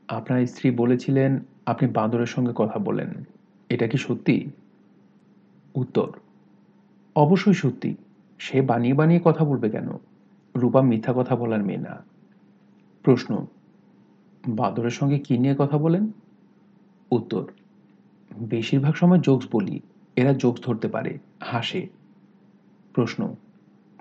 আপনার 0.08 0.46
স্ত্রী 0.46 0.70
বলেছিলেন 0.70 1.40
আপনি 1.66 1.88
বাঁদরের 1.88 2.26
সঙ্গে 2.26 2.52
কথা 2.56 2.78
বলেন, 2.78 3.08
এটা 3.68 3.88
কি 3.88 3.98
সত্যি? 3.98 4.50
উত্তর, 5.74 6.12
অবশ্যই 7.16 7.54
সত্যি, 7.54 7.94
সে 8.38 8.62
বানিয়ে 8.62 8.94
বানিয়ে 8.94 9.20
কথা 9.24 9.44
বলবে 9.44 9.70
কেন? 9.70 9.88
রূপা 10.56 10.82
মিথ্যা 10.82 11.12
কথা 11.16 11.36
বলার 11.36 11.62
মেয়ে 11.64 11.78
না। 11.78 12.04
প্রশ্ন 13.02 13.46
বাঁদরের 14.48 14.90
সঙ্গে 14.90 15.18
কি 15.18 15.38
নিয়ে 15.38 15.54
কথা 15.58 15.78
বলেন? 15.78 16.10
উত্তর 17.10 17.46
বেশিরভাগ 18.38 18.94
সময় 18.94 19.18
জোকস 19.18 19.46
বলি, 19.52 19.80
এরা 20.16 20.32
জোকস 20.32 20.62
ধরতে 20.62 20.88
পারে, 20.88 21.18
হাসে। 21.42 21.88
প্রশ্ন, 22.92 23.34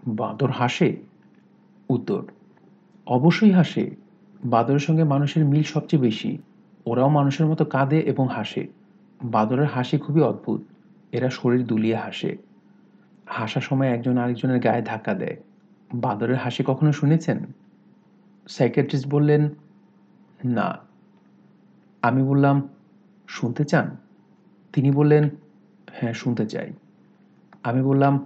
বাঁদর 0.08 0.52
হাসে? 0.52 0.98
উত্তর, 1.90 2.26
অবশ্যই 3.08 3.52
হাসে। 3.52 3.96
বাঁদরের 4.44 4.80
সঙ্গে 4.80 5.04
মানুষের 5.04 5.46
মিল 5.46 5.64
সবচেয়ে 5.64 6.02
বেশি, 6.02 6.38
ওরাও 6.86 7.10
মানুষের 7.10 7.46
মতো 7.46 7.66
কাঁদে 7.66 8.00
এবং 8.00 8.28
হাসে। 8.28 8.68
বাঁদরের 9.24 9.66
হাসি 9.66 9.98
খুবই 9.98 10.22
অদ্ভুত, 10.22 10.62
এরা 11.12 11.30
শরীর 11.30 11.66
দুলিয়ে 11.66 11.96
হাসে। 11.96 12.38
হাসার 13.26 13.62
সময় 13.62 13.88
একজন 13.88 14.18
আরেকজনের 14.18 14.60
গায়ে 14.60 14.82
ধাক্কা 14.82 15.14
দেয়। 15.14 15.38
বাঁদরের 15.94 16.36
হাসি 16.36 16.64
কখনো 16.68 16.92
শুনেছেন? 16.92 17.46
সাইকিয়াট্রিস্ট 18.48 19.08
বললেন, 19.08 19.50
না। 20.46 20.78
আমি 22.02 22.24
বললাম, 22.24 22.68
শুনতে 23.28 23.64
চান? 23.64 23.98
তিনি 24.78 24.92
বললেন 24.92 25.30
হ্যাঁ 25.92 26.14
শুনতে 26.14 26.46
চাই। 26.46 26.74
আমি 27.64 27.82
বললাম, 27.82 28.26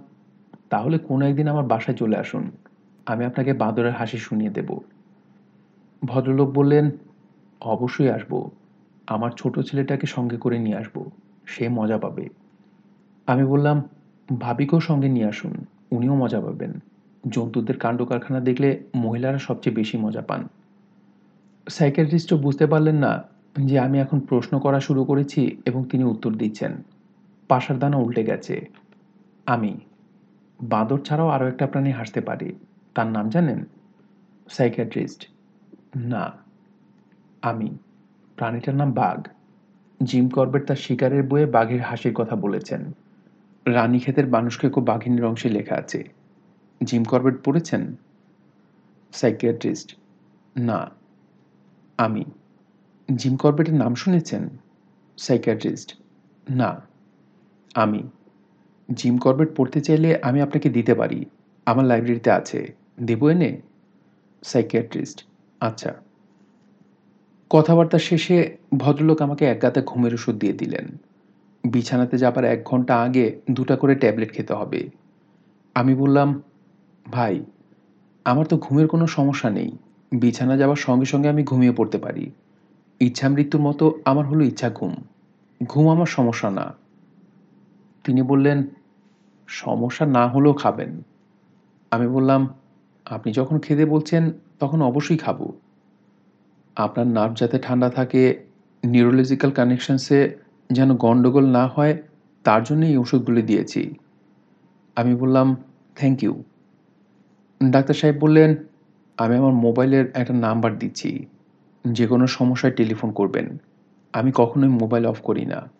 তাহলে 0.70 0.98
কোনো 0.98 1.28
একদিন 1.28 1.48
আমার 1.48 1.64
বাসায় 1.64 1.96
চলে 1.96 2.16
আসুন। 2.16 2.50
আমি 3.06 3.24
আপনাকে 3.24 3.52
বাঁদরের 3.52 3.92
হাসি 3.92 4.18
শুনিয়ে 4.18 4.50
দেব। 4.50 4.78
ভদ্রলোক 6.04 6.50
বললেন, 6.50 6.90
অবশ্যই 7.60 8.10
আসব। 8.10 8.50
আমার 9.06 9.30
ছোট 9.30 9.60
ছেলেটাকে 9.60 10.06
সঙ্গে 10.06 10.36
করে 10.36 10.58
নিয়ে 10.58 10.76
আসব। 10.76 11.10
সে 11.46 11.68
মজা 11.68 11.98
পাবে। 11.98 12.28
আমি 13.26 13.44
বললাম, 13.44 13.88
ভাবিকেও 14.40 14.80
সঙ্গে 14.80 15.08
নিয়ে 15.08 15.26
আসুন। 15.26 15.64
উনিও 15.90 16.14
মজা 16.14 16.40
পাবেন। 16.40 16.72
জন্তুদের 17.28 17.78
কাণ্ড 17.78 18.04
কারখানা 18.04 18.40
দেখলে 18.40 18.82
মহিলারা 18.94 19.38
সবচেয়ে 19.38 19.76
বেশি 19.76 19.98
মজা 19.98 20.22
পান। 20.22 20.48
সাইকিয়াট্রিস্টও 21.68 22.36
বুঝতে 22.36 22.66
পারলেন 22.66 22.96
না 22.96 23.31
যে 23.60 23.78
আমি 23.78 23.98
এখন 23.98 24.20
প্রশ্ন 24.20 24.58
করা 24.58 24.80
শুরু 24.80 25.04
করেছি 25.04 25.56
এবং 25.66 25.84
তিনি 25.84 26.04
উত্তর 26.04 26.34
দিচ্ছেন। 26.34 26.82
পাশার 27.48 27.78
দানা 27.78 27.96
উল্টে 27.96 28.24
গেছে। 28.24 28.68
আমি। 29.46 29.78
বাঁদর 30.62 30.98
ছাড়াও 30.98 31.28
আরও 31.28 31.48
একটা 31.48 31.66
প্রাণী 31.66 31.90
হাসতে 31.90 32.20
পারি। 32.20 32.54
তার 32.94 33.06
নাম 33.06 33.28
জানেন? 33.28 33.64
সাইকিয়াট্রিস্ট। 34.48 35.28
না। 35.96 36.32
আমি। 37.42 37.78
প্রাণীটার 38.36 38.74
নাম 38.74 38.92
বাঘ। 38.92 39.26
জিম 40.04 40.28
করবেট 40.28 40.66
তার 40.66 40.76
শিকারের 40.76 41.22
বইয়ে 41.22 41.46
বাঘের 41.46 41.80
হাসির 41.80 42.14
কথা 42.14 42.36
বলেছেন। 42.36 42.92
রানীক্ষেতের 43.66 44.26
মানুষকে 44.26 44.70
খুব 44.70 44.86
বাঘিনীর 44.86 45.24
অংশে 45.24 45.48
লেখা 45.48 45.74
আছে। 45.74 46.04
জিম 46.84 47.04
করবেট 47.04 47.34
পড়েছেন? 47.44 47.96
সাইকিয়াট্রিস্ট। 49.12 49.96
না। 50.56 50.90
আমি। 51.98 52.24
জিম 53.16 53.36
করবেটের 53.36 53.74
নাম 53.74 53.94
শুনেছেন? 53.94 54.48
সাইকিয়াট্রিস্ট। 55.18 55.96
না। 56.50 56.82
আমি। 57.74 58.08
জিম 58.94 59.18
করবেট 59.18 59.56
পড়তে 59.56 59.80
চাইলে 59.80 60.18
আমি 60.22 60.40
আপনাকে 60.40 60.70
দিতে 60.70 60.94
পারি। 60.94 61.24
আমার 61.66 61.84
লাইব্রেরিতে 61.84 62.30
আছে। 62.30 62.74
দেব 63.00 63.28
এনে? 63.28 63.60
সাইকিয়াট্রিস্ট। 64.44 65.26
আচ্ছা। 65.60 65.94
কথাবার্তা 67.50 67.98
শেষে 67.98 68.56
ভদ্রলোক 68.78 69.22
আমাকে 69.22 69.44
এক 69.44 69.62
গাতে 69.62 69.82
ঘুমের 69.86 70.14
ওষুধ 70.14 70.34
দিয়ে 70.36 70.52
দিলেন। 70.52 70.96
বিছানাতে 71.64 72.18
যাবার 72.18 72.44
এক 72.44 72.64
ঘণ্টা 72.64 73.02
আগে 73.02 73.40
দুটা 73.50 73.76
করে 73.76 73.94
ট্যাবলেট 73.94 74.32
খেতে 74.32 74.54
হবে। 74.54 74.90
আমি 75.74 75.94
বললাম, 75.94 76.42
ভাই, 77.12 77.44
আমার 78.24 78.46
তো 78.46 78.56
ঘুমের 78.56 78.88
কোনো 78.88 79.06
সমস্যা 79.06 79.50
নেই। 79.50 79.78
বিছানা 80.12 80.56
যাওয়ার 80.56 80.76
সঙ্গে 80.76 81.04
সঙ্গে 81.04 81.28
আমি 81.28 81.44
ঘুমিয়ে 81.44 81.72
পড়তে 81.72 81.98
পারি। 81.98 82.30
ইচ্ছা 83.02 83.28
মৃত্যুর 83.28 83.60
মতো 83.60 84.00
আমার 84.04 84.26
হলো 84.26 84.44
ইচ্ছা 84.44 84.70
ঘুম। 84.70 84.94
ঘুম 85.66 85.90
আমার 85.90 86.06
সমস্যা 86.06 86.50
না। 86.50 86.74
তিনি 88.04 88.22
বললেন, 88.22 88.64
সমস্যা 89.46 90.06
না 90.06 90.28
হলেও 90.28 90.52
খাবেন। 90.52 91.02
আমি 91.90 92.08
বললাম, 92.08 92.54
আপনি 93.04 93.32
যখন 93.32 93.58
খেতে 93.58 93.84
বলছেন, 93.86 94.32
তখন 94.60 94.82
অবশ্যই 94.82 95.16
খাব। 95.16 95.52
আপনার 96.76 97.06
নার্ভ 97.06 97.36
যাতে 97.36 97.58
ঠান্ডা 97.58 97.90
থাকে, 97.90 98.44
নিউরোলজিক্যাল 98.84 99.50
কানেকশনসে 99.50 100.36
যেন 100.72 100.96
গণ্ডগোল 100.96 101.46
না 101.46 101.66
হয়, 101.66 102.02
তার 102.44 102.62
জন্য 102.62 102.86
এই 102.86 102.96
ওষুধগুলি 102.96 103.42
দিয়েছি। 103.42 103.94
আমি 104.96 105.14
বললাম, 105.14 105.56
থ্যাংক 105.96 106.22
ইউ। 106.22 106.42
ডাক্তার 107.64 107.94
সাহেব 107.94 108.16
বললেন, 108.20 108.56
আমি 109.18 109.36
আমার 109.36 109.52
মোবাইলের 109.52 110.10
একটা 110.14 110.34
নাম্বার 110.34 110.78
দিচ্ছি। 110.78 111.26
যে 111.84 112.06
কোনো 112.06 112.26
সমস্যায় 112.26 112.72
টেলিফোন 112.72 113.12
করবেন। 113.12 113.58
আমি 114.12 114.32
কখনোই 114.34 114.68
মোবাইল 114.68 115.06
অফ 115.06 115.20
করি 115.20 115.46
না। 115.46 115.70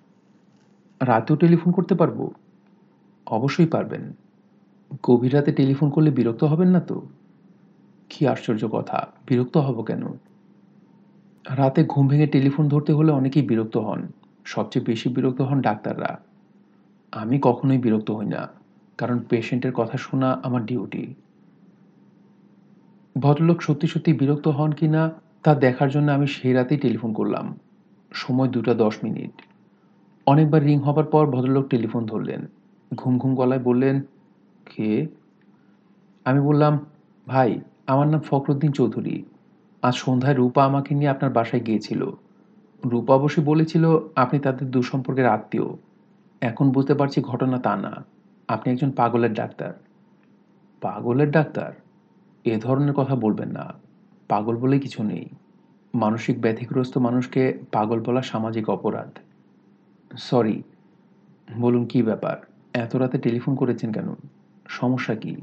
রাতেও 1.00 1.36
টেলিফোন 1.36 1.72
করতে 1.72 1.94
পারব? 1.94 2.30
অবশ্যই 3.26 3.66
পারবেন। 3.66 4.12
গভীর 5.02 5.34
রাতে 5.34 5.52
টেলিফোন 5.52 5.90
করলে 5.90 6.10
বিরক্ত 6.10 6.44
হবেন 6.44 6.68
না 6.68 6.80
তো? 6.80 7.02
কি 8.10 8.26
আশ্চর্য 8.26 8.68
কথা, 8.68 9.08
বিরক্ত 9.26 9.56
হব 9.56 9.82
কেন? 9.82 10.02
রাতে 11.56 11.84
ঘুম 11.84 12.08
ভেঙে 12.08 12.26
টেলিফোন 12.26 12.68
ধরতে 12.68 12.92
হলে 12.92 13.12
অনেকেই 13.12 13.42
বিরক্ত 13.42 13.76
হন। 13.76 14.06
সবচেয়ে 14.44 14.84
বেশি 14.84 15.08
বিরক্ত 15.08 15.40
হন 15.40 15.60
ডাক্তাররা। 15.60 16.18
আমি 17.12 17.38
কখনোই 17.42 17.78
বিরক্ত 17.78 18.10
হই 18.10 18.26
না, 18.26 18.48
কারণ 18.98 19.18
পেশেন্টের 19.18 19.72
কথা 19.72 19.96
শোনা 19.96 20.40
আমার 20.42 20.66
ডিউটি। 20.66 21.14
ভদ্রলোক 23.18 23.62
সত্যি 23.62 23.86
সত্যি 23.86 24.12
বিরক্ত 24.12 24.48
হন 24.48 24.72
কি 24.72 24.88
না 24.88 25.12
তা 25.42 25.54
দেখার 25.54 25.90
জন্য 25.90 26.12
আমি 26.12 26.26
সেই 26.26 26.52
রাতেই 26.52 26.78
টেলিফোন 26.78 27.12
করলাম। 27.12 27.58
সময় 28.12 28.48
দুটা 28.48 28.74
দশ 28.74 28.96
মিনিট। 29.04 29.42
অনেকবার 30.26 30.62
রিং 30.62 30.78
হবার 30.78 31.04
পর 31.04 31.26
ভদ্রলোক 31.26 31.66
টেলিফোন 31.66 32.06
ধরলেন। 32.06 32.46
ঘুম 32.94 33.18
ঘুম 33.18 33.34
গলায় 33.34 33.60
বললেন, 33.60 34.00
কে? 34.66 35.06
আমি 36.24 36.40
বললাম, 36.40 36.86
ভাই, 37.28 37.60
আমার 37.86 38.08
নাম 38.08 38.20
ফখরুদ্দিন 38.20 38.72
চৌধুরী। 38.72 39.22
আজ 39.82 39.94
সন্ধ্যায় 39.94 40.34
রূপা 40.34 40.64
আমাকে 40.64 40.94
নিয়ে 40.94 41.10
আপনার 41.10 41.32
বাসায় 41.32 41.62
গিয়েছিল। 41.62 42.10
রূপা 42.84 43.14
অবশ্যই 43.14 43.44
বলেছিল 43.44 43.98
আপনি 44.16 44.40
তাদের 44.40 44.70
দুঃসম্পর্কের 44.70 45.26
আত্মীয়। 45.26 45.64
এখন 46.40 46.70
বুঝতে 46.70 46.94
পারছি 46.94 47.20
ঘটনা 47.20 47.58
তা 47.58 47.76
না। 47.76 48.04
আপনি 48.48 48.72
একজন 48.72 48.90
পাগলের 48.90 49.34
ডাক্তার। 49.34 49.72
পাগলের 50.80 51.30
ডাক্তার? 51.30 51.72
এ 52.44 52.58
ধরনের 52.58 52.94
কথা 52.94 53.16
বলবেন 53.16 53.48
না। 53.48 53.91
পাগল 54.32 54.56
বলে 54.56 54.78
কিছু 54.78 55.02
নেই। 55.02 55.28
মানসিক 55.94 56.40
ব্যাধিগ্রস্ত 56.40 56.98
মানুষকে 56.98 57.58
পাগল 57.72 58.00
বলা 58.00 58.22
সামাজিক 58.22 58.70
অপরাধ। 58.70 59.18
সরি, 60.16 60.62
বলুন 61.58 61.86
কি 61.86 62.02
ব্যাপার? 62.02 62.36
এত 62.74 62.96
রাতে 62.96 63.18
টেলিফোন 63.18 63.54
করেছেন 63.54 63.92
কেন? 63.92 64.14
সমস্যা 64.68 65.14
কি? 65.14 65.36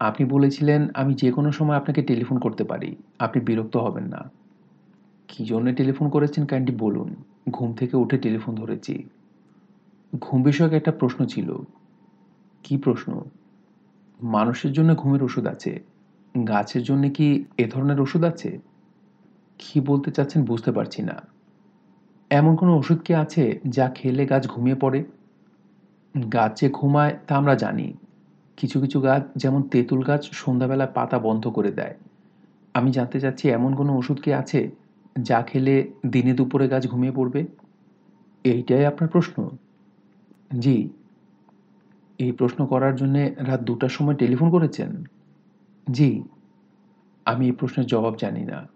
আপনি 0.00 0.26
বলেছিলেন 0.26 0.88
আমি 0.94 1.14
যে 1.14 1.32
কোনো 1.32 1.52
সময় 1.52 1.76
আপনাকে 1.76 2.02
টেলিফোন 2.02 2.38
করতে 2.38 2.64
পারি। 2.64 2.96
আপনি 3.18 3.42
বিরক্ত 3.42 3.76
হবেন 3.76 4.04
না। 4.04 4.30
কি 5.28 5.44
জন্য 5.44 5.74
টেলিফোন 5.74 6.08
করেছেন 6.08 6.46
কাইন্ডলি 6.46 6.76
বলুন। 6.76 7.14
ঘুম 7.50 7.74
থেকে 7.74 7.96
উঠে 7.96 8.18
টেলিফোন 8.18 8.54
ধরেছি। 8.54 9.08
ঘুম 10.20 10.42
বিষয়ক 10.42 10.72
একটা 10.72 10.92
প্রশ্ন 10.92 11.26
ছিল। 11.26 11.56
কি 12.62 12.76
প্রশ্ন? 12.76 13.20
মানুষের 14.22 14.72
জন্য 14.72 14.94
ঘুমের 14.94 15.22
ওষুধ 15.22 15.46
আছে। 15.46 15.95
গাছের 16.44 16.82
জন্য 16.82 17.10
কি 17.10 17.44
এ 17.58 17.68
ধরনের 17.68 18.00
ওষুধ 18.00 18.24
আছে? 18.24 18.58
কি 19.58 19.80
বলতে 19.80 20.10
চাচ্ছেন 20.10 20.44
বুঝতে 20.44 20.72
পারছি 20.72 21.02
না। 21.02 21.22
এমন 22.30 22.56
কোনো 22.56 22.76
ওষুধ 22.76 22.98
কি 22.98 23.14
আছে 23.14 23.60
যা 23.68 23.88
খেলে 23.88 24.26
গাছ 24.26 24.48
ঘুমিয়ে 24.48 24.76
পড়ে? 24.76 25.04
গাছ 26.32 26.64
ঘুমায় 26.72 27.16
তা 27.26 27.36
আমরা 27.36 27.54
জানি। 27.54 27.94
কিছু 28.56 28.80
কিছু 28.80 29.00
গাছ 29.00 29.22
যেমন 29.36 29.62
তেঁতুল 29.62 30.02
গাছ 30.02 30.30
সন্ধ্যাবেলা 30.32 30.86
পাতা 30.86 31.18
বন্ধ 31.18 31.46
করে 31.46 31.70
দেয়। 31.70 31.94
আমি 32.74 32.90
জানতে 32.90 33.20
চাচ্ছি 33.20 33.48
এমন 33.48 33.74
কোনো 33.74 33.96
ওষুধ 33.96 34.20
কি 34.20 34.32
আছে 34.32 34.70
যা 35.22 35.42
খেলে 35.42 35.92
দিনে 36.06 36.32
দুপুরে 36.32 36.68
গাছ 36.68 36.86
ঘুমিয়ে 36.86 37.12
পড়বে? 37.12 37.46
এইটাই 38.44 38.84
আপনার 38.86 39.10
প্রশ্ন? 39.10 39.50
জি। 40.58 40.88
এই 42.18 42.32
প্রশ্ন 42.32 42.66
করার 42.66 42.96
জন্যে 42.96 43.34
রাত 43.38 43.60
দুটার 43.60 43.88
সময় 43.88 44.14
টেলিফোন 44.14 44.50
করেছেন। 44.50 45.04
জি। 45.90 46.22
আমি 47.24 47.46
এই 47.46 47.52
প্রশ্নের 47.52 47.86
জবাব 47.86 48.16
জানি 48.16 48.44
না। 48.44 48.68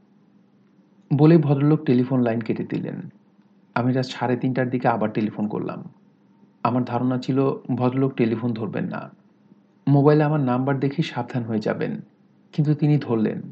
বলে 1.17 1.39
ভদ্রলোক 1.39 1.85
টেলিফোন 1.85 2.21
লাইন 2.21 2.41
কেটে 2.41 2.65
দিলেন। 2.65 3.01
আমি 3.75 3.93
রাত 3.93 4.07
সাড়ে 4.07 4.37
তিনটার 4.37 4.71
দিকে 4.71 4.89
আবার 4.89 5.13
টেলিফোন 5.13 5.49
করলাম। 5.49 5.89
আমার 6.63 6.85
ধারণা 6.85 7.19
ছিল, 7.19 7.51
ভদ্রলোক 7.75 8.13
টেলিফোন 8.13 8.53
ধরবেন 8.53 8.85
না। 8.85 9.11
মোবাইলে 9.89 10.25
আমার 10.25 10.41
নাম্বার 10.41 10.81
দেখে 10.81 11.03
সাবধান 11.03 11.43
হয়ে 11.43 11.59
যাবেন। 11.59 12.01
কিন্তু 12.53 12.75
তিনি 12.75 12.99
ধরলেন। 12.99 13.43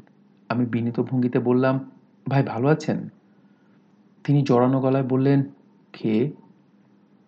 আমি 0.49 0.65
বিনীত 0.65 0.99
ভঙ্গিতে 0.99 1.39
বললাম, 1.39 1.91
ভাই, 2.29 2.43
ভালো 2.43 2.67
আছেন? 2.67 3.09
তিনি 4.23 4.41
জড়ানো 4.41 4.81
গলায় 4.81 5.03
বললেন, 5.03 5.43
কে? 5.93 6.31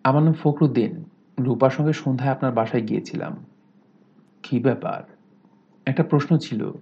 আমার 0.04 0.22
নাম 0.22 0.32
ফখরুদ্দিন। 0.32 1.04
রূপার 1.40 1.70
সঙ্গে 1.70 1.92
সন্ধ্যায় 1.92 2.32
আপনার 2.32 2.52
বাসায় 2.52 2.82
গিয়েছিলাম। 2.82 3.36
কী 4.42 4.60
ব্যাপার? 4.60 5.21
একটা 5.86 6.02
প্রশ্ন 6.02 6.38
ছিল। 6.38 6.72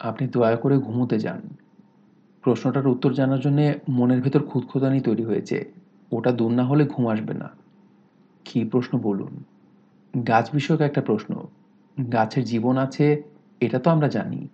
আপনি 0.00 0.28
দয়া 0.28 0.56
করে 0.56 0.78
ঘুমোতে 0.78 1.18
যান। 1.18 1.40
প্রশ্নটার 2.42 2.86
উত্তর 2.86 3.14
জানার 3.14 3.40
জন্যে 3.40 3.78
মনের 3.88 4.20
ভেতর 4.20 4.42
খুঁতখুদানি 4.42 5.00
তৈরি 5.00 5.24
হয়েছে। 5.24 5.72
ওটা 6.12 6.32
দূর 6.32 6.52
না 6.52 6.64
হলে 6.64 6.86
ঘুম 6.86 7.08
আসবে 7.08 7.34
না। 7.34 7.50
কী 8.44 8.64
প্রশ্ন 8.64 8.98
বলুন? 8.98 9.44
গাছ 10.22 10.50
বিষয়ক 10.52 10.80
একটা 10.80 11.00
প্রশ্ন। 11.00 11.46
গাছের 12.12 12.44
জীবন 12.44 12.76
আছে, 12.76 13.22
এটা 13.60 13.78
তো 13.78 13.90
আমরা 13.90 14.08
জানি। 14.08 14.48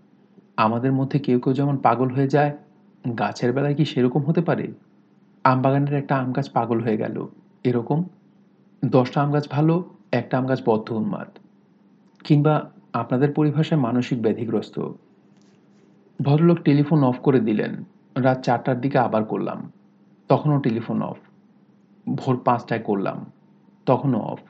আমাদের 0.57 0.93
মধ্যে 0.93 1.19
কেউ 1.19 1.41
কেউ 1.41 1.53
যেমন 1.53 1.77
পাগল 1.77 2.11
হয়ে 2.11 2.29
যায়, 2.29 2.57
গাছের 3.19 3.53
বেলায় 3.53 3.75
কি 3.75 3.85
সেরকম 3.85 4.25
হতে 4.25 4.41
পারে? 4.41 4.73
আম 5.45 5.63
বাগানের 5.63 5.95
একটা 5.95 6.17
আম 6.17 6.33
গাছ 6.33 6.51
পাগল 6.51 6.81
হয়ে 6.81 6.97
গেল। 6.97 7.27
এরকম? 7.65 8.05
দশটা 8.85 9.23
আম 9.23 9.33
গাছ 9.33 9.49
ভালো, 9.51 9.85
একটা 10.13 10.39
আম 10.39 10.47
গাছ 10.47 10.63
বদ্ধ 10.67 10.93
উন্মাদ। 10.93 11.39
কিংবা 12.25 12.71
আপনাদের 12.93 13.33
পরিভাষায় 13.33 13.81
মানসিক 13.81 14.23
ব্যাধিগ্রস্ত। 14.23 14.81
ভদ্রলোক 16.23 16.59
টেলিফোন 16.59 17.05
অফ 17.05 17.19
করে 17.19 17.41
দিলেন। 17.41 17.85
রাত 18.17 18.45
চারটার 18.45 18.81
দিকে 18.81 18.99
আবার 18.99 19.25
করলাম। 19.25 19.73
তখনও 20.29 20.61
টেলিফোন 20.61 21.03
অফ। 21.03 21.17
ভোর 22.17 22.41
পাঁচটায় 22.45 22.81
করলাম। 22.81 23.31
তখনও 23.87 24.19
অফ। 24.19 24.41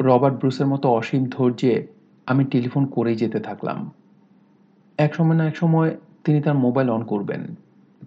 রবার্ট 0.00 0.38
ব্রুসের 0.38 0.66
মতো 0.66 0.88
অসীম 0.88 1.24
ধৈর্যে 1.24 1.86
আমি 2.26 2.44
টেলিফোন 2.44 2.86
করেই 2.86 3.16
যেতে 3.16 3.40
থাকলাম। 3.40 3.90
এক 4.98 5.14
সময় 5.14 5.36
না 5.36 5.46
এক 5.46 5.56
সময় 5.56 5.96
তিনি 6.24 6.42
তার 6.42 6.54
মোবাইল 6.54 6.90
অন 6.90 7.04
করবেন। 7.04 7.54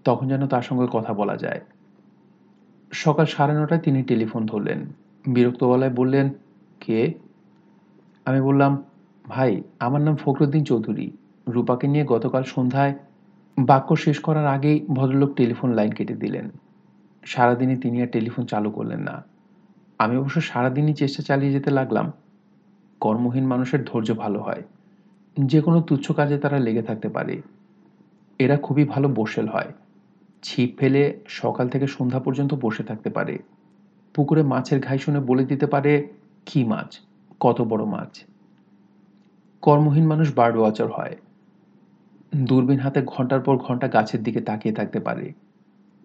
তখন 0.04 0.28
যেন 0.28 0.48
তার 0.48 0.62
সঙ্গে 0.62 0.88
কথা 0.92 1.14
বলা 1.14 1.38
যায়। 1.38 1.62
সকাল 2.92 3.26
সাড়ে 3.26 3.54
নটায় 3.54 3.82
তিনি 3.82 4.04
টেলিফোন 4.04 4.46
ধরলেন। 4.46 4.86
বিরক্ত 5.28 5.64
গলায় 5.64 5.92
বললেন, 5.92 6.30
কে? 6.80 7.14
আমি 8.26 8.42
বললাম 8.42 8.84
ভাই, 9.30 9.62
আমার 9.80 10.02
নাম 10.02 10.16
ফখরুদ্দিন 10.16 10.64
চৌধুরী। 10.64 11.12
রূপাকে 11.48 11.88
নিয়ে 11.88 12.06
গতকাল 12.06 12.44
সন্ধ্যায় 12.44 12.94
বাক্য 13.60 13.96
শেষ 13.96 14.20
করার 14.20 14.48
আগেই 14.48 14.86
ভদ্রলোক 14.88 15.34
টেলিফোন 15.34 15.72
লাইন 15.72 15.92
কেটে 15.92 16.16
দিলেন। 16.16 16.50
সারাদিনই 17.26 17.78
তিনি 17.78 18.02
আর 18.02 18.08
টেলিফোন 18.08 18.46
চালু 18.46 18.72
করলেন 18.72 19.00
না। 19.00 19.24
আমি 20.00 20.18
অবশ্য 20.18 20.42
সারাদিনই 20.42 20.94
চেষ্টা 20.94 21.24
চালিয়ে 21.24 21.52
যেতে 21.52 21.72
লাগলাম। 21.72 22.12
কর্মহীন 23.00 23.48
মানুষের 23.48 23.86
ধৈর্য 23.86 24.14
ভালো 24.14 24.42
হয়। 24.42 24.64
যে 25.44 25.62
কোনো 25.62 25.82
তুচ্ছ 25.82 26.12
কাজে 26.12 26.38
তারা 26.38 26.60
লেগে 26.60 26.82
থাকতে 26.82 27.10
পারে। 27.10 27.42
এরা 28.40 28.58
খুবই 28.58 28.84
ভালো 28.86 29.10
বসেল 29.16 29.48
হয়। 29.48 29.74
ছিপ 30.44 30.80
ফেলে 30.80 31.20
সকাল 31.28 31.70
থেকে 31.70 31.88
সন্ধ্যা 31.88 32.20
পর্যন্ত 32.20 32.54
বসে 32.54 32.84
থাকতে 32.84 33.10
পারে। 33.10 33.40
পুকুরে 34.14 34.44
মাছের 34.44 34.82
ঘাই 34.82 34.98
শুনে 34.98 35.20
বলে 35.20 35.46
দিতে 35.46 35.68
পারে, 35.68 36.08
কি 36.46 36.64
মাছ? 36.64 37.00
কত 37.40 37.62
বড় 37.62 37.86
মাছ? 37.86 38.31
কর্মহীন 39.62 40.08
মানুষ 40.08 40.36
বার্ড 40.36 40.58
ওয়াচার 40.58 40.88
হয়। 40.88 41.18
দূরবীন 42.36 42.80
হাতে 42.80 43.02
ঘণ্টার 43.06 43.40
পর 43.40 43.58
ঘণ্টা 43.58 43.88
গাছের 43.88 44.24
দিকে 44.24 44.42
তাকিয়ে 44.42 44.76
থাকতে 44.76 45.00
পারে। 45.00 45.34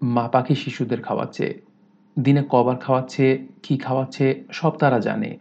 মা 0.03 0.29
পাখি 0.29 0.55
শিশুদের 0.55 1.03
খাওয়াচ্ছে, 1.03 1.61
দিনে 2.19 2.43
কবার 2.51 2.77
খাওয়াচ্ছে, 2.77 3.47
কি 3.63 3.77
খাওয়াচ্ছে, 3.77 4.45
সব 4.53 4.71
তারা 4.71 4.99
জানে। 4.99 5.39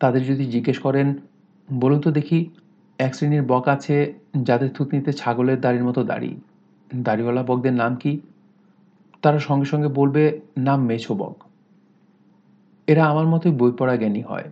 তাদের 0.00 0.24
যদি 0.24 0.44
জিজ্ঞেস 0.44 0.78
করেন, 0.78 1.14
বলুন 1.72 2.00
তো 2.00 2.10
দেখি, 2.10 2.50
এক 2.98 3.14
শ্রেণির 3.14 3.42
বক 3.42 3.68
আছে 3.68 4.14
যাদের 4.42 4.68
থুতনিতে 4.68 5.12
ছাগলের 5.12 5.60
দাড়ির 5.60 5.84
মতো 5.84 6.04
দাড়ি। 6.04 6.40
দাড়িওয়ালা 6.94 7.42
বকদের 7.42 7.72
নাম 7.72 7.96
কি? 7.96 8.20
তারা 9.22 9.38
সঙ্গে 9.38 9.64
সঙ্গে 9.64 9.88
বলবে, 9.88 10.40
নাম 10.58 10.84
মেছো 10.84 11.14
বক। 11.14 11.36
এরা 12.86 13.06
আমার 13.06 13.26
মতোই 13.26 13.52
বই 13.52 13.72
পড়া 13.78 13.96
জ্ঞানী 13.96 14.22
হয়। 14.22 14.50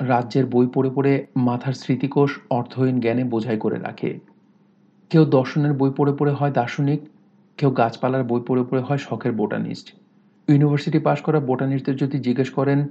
রাজ্যের 0.00 0.46
বই 0.46 0.66
পড়ে 0.74 0.90
পড়ে 0.90 1.26
মাথার 1.36 1.72
স্মৃতিকোষ 1.72 2.38
অর্থহীন 2.50 3.00
জ্ঞানে 3.00 3.24
বোঝাই 3.24 3.58
করে 3.58 3.78
রাখে। 3.78 4.20
কেউ 5.10 5.24
দর্শনের 5.24 5.72
বই 5.72 5.90
পড়ে 5.96 6.12
পড়ে 6.12 6.32
হয় 6.32 6.50
দার্শনিক, 6.50 7.00
কেউ 7.56 7.70
গাছপালার 7.70 8.24
বই 8.24 8.40
পড়ে 8.46 8.64
পড়ে 8.64 8.82
হয় 8.82 8.98
শখের 8.98 9.32
বোটানিস্ট। 9.32 9.94
ইউনিভার্সিটি 10.48 10.98
পাশ 10.98 11.20
করা 11.20 11.40
বোটানিস্টদের 11.40 11.96
যদি 11.96 12.18
জিজ্ঞেস 12.18 12.50
করেন 12.50 12.88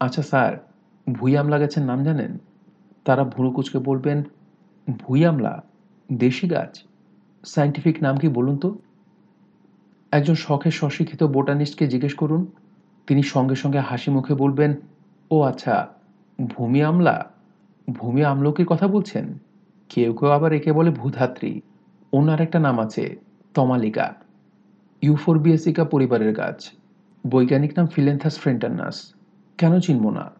আচ্ছা 0.00 0.22
স্যার, 0.22 0.68
ভুই 1.12 1.36
আমলা 1.36 1.58
গাছের 1.58 1.82
নাম 1.82 2.04
জানেন? 2.04 2.38
তারা 3.04 3.24
ভুরু 3.24 3.50
কুচকে 3.50 3.78
বলবেন, 3.78 4.22
ভুই 4.98 5.24
আমলা? 5.24 5.62
দেশি 6.12 6.48
গাছ? 6.48 6.82
সাইন্টিফিক 7.44 8.02
নাম 8.02 8.16
কি 8.16 8.28
বলুন 8.28 8.56
তো? 8.56 8.78
একজন 10.12 10.34
শখের 10.34 10.70
স্বশিক্ষিত 10.70 11.22
বোটানিস্টকে 11.22 11.86
জিজ্ঞেস 11.86 12.14
করুন, 12.14 12.46
তিনি 13.06 13.22
সঙ্গে 13.22 13.54
সঙ্গে 13.54 13.78
হাসি 13.78 14.10
মুখে 14.10 14.34
বলবেন, 14.34 14.74
ও 15.30 15.42
আচ্ছা 15.42 15.99
ভূমি 16.48 16.82
আমলা, 16.82 17.30
ভূমি 17.90 18.24
আমলকির 18.24 18.66
কথা 18.66 18.88
বলছেন? 18.88 19.38
কেউ 19.88 20.12
কেউ 20.12 20.28
আবার 20.28 20.52
একে 20.52 20.72
বলে 20.72 20.90
ভূধাত্রী। 20.90 21.60
অন্য 22.12 22.32
আরেকটা 22.32 22.58
নাম 22.58 22.80
আছে, 22.80 23.16
তমালিকা। 23.54 24.02
ইউফোর 24.02 25.02
ইউফোরবিয়াসিকা 25.02 25.84
পরিবারের 25.84 26.34
গাছ। 26.34 26.70
বৈজ্ঞানিক 27.30 27.72
নাম 27.76 27.86
ফিলেন্থাস 27.86 28.38
ফ্রেন্টানাস। 28.38 29.14
কেন 29.58 29.80
চিনব 29.80 30.10
না? 30.10 30.30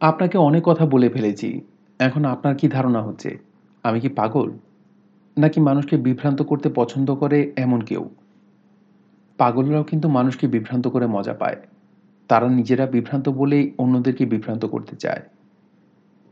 আপনাকে 0.00 0.38
অনেক 0.38 0.62
কথা 0.64 0.86
বলে 0.86 1.08
ফেলেছি। 1.08 1.60
এখন 1.98 2.24
আপনার 2.24 2.56
কি 2.56 2.68
ধারণা 2.68 3.02
হচ্ছে? 3.02 3.38
আমি 3.82 4.00
কি 4.00 4.08
পাগল? 4.08 4.50
নাকি 5.38 5.60
মানুষকে 5.60 5.96
বিভ্রান্ত 5.96 6.42
করতে 6.42 6.68
পছন্দ 6.68 7.14
করে 7.14 7.52
এমন 7.56 7.80
কেউ? 7.80 8.10
পাগলরাও 9.36 9.84
কিন্তু 9.84 10.08
মানুষকে 10.08 10.48
বিভ্রান্ত 10.48 10.88
করে 10.88 11.06
মজা 11.06 11.34
পায়। 11.34 11.56
তারা 12.28 12.48
নিজেরা 12.48 12.86
বিভ্রান্ত 12.86 13.28
বলেই 13.28 13.72
অন্যদেরকে 13.78 14.26
বিভ্রান্ত 14.26 14.64
করতে 14.64 14.96
চায়। 14.96 15.22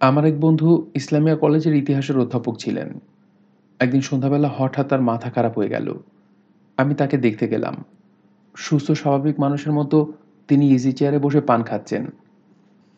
আমার 0.00 0.24
এক 0.24 0.40
বন্ধু 0.40 0.90
ইসলামিয়া 0.94 1.36
কলেজের 1.36 1.74
ইতিহাসের 1.74 2.18
অধ্যাপক 2.18 2.56
ছিলেন। 2.56 3.00
একদিন 3.78 4.00
সন্ধ্যাবেলা 4.00 4.50
হঠাৎ 4.56 4.88
তার 4.88 5.00
মাথা 5.00 5.30
খারাপ 5.30 5.58
হয়ে 5.58 5.68
গেল। 5.68 5.98
আমি 6.76 6.94
তাকে 6.94 7.16
দেখতে 7.16 7.48
গেলাম। 7.48 7.84
সুস্থ, 8.56 8.92
স্বাভাবিক 8.92 9.40
মানুষের 9.40 9.72
মতো 9.72 10.12
তিনি 10.48 10.70
ইজি 10.70 10.92
চেয়ারে 10.92 11.18
বসে 11.18 11.40
পান 11.40 11.62
খাচ্ছেন। 11.62 12.06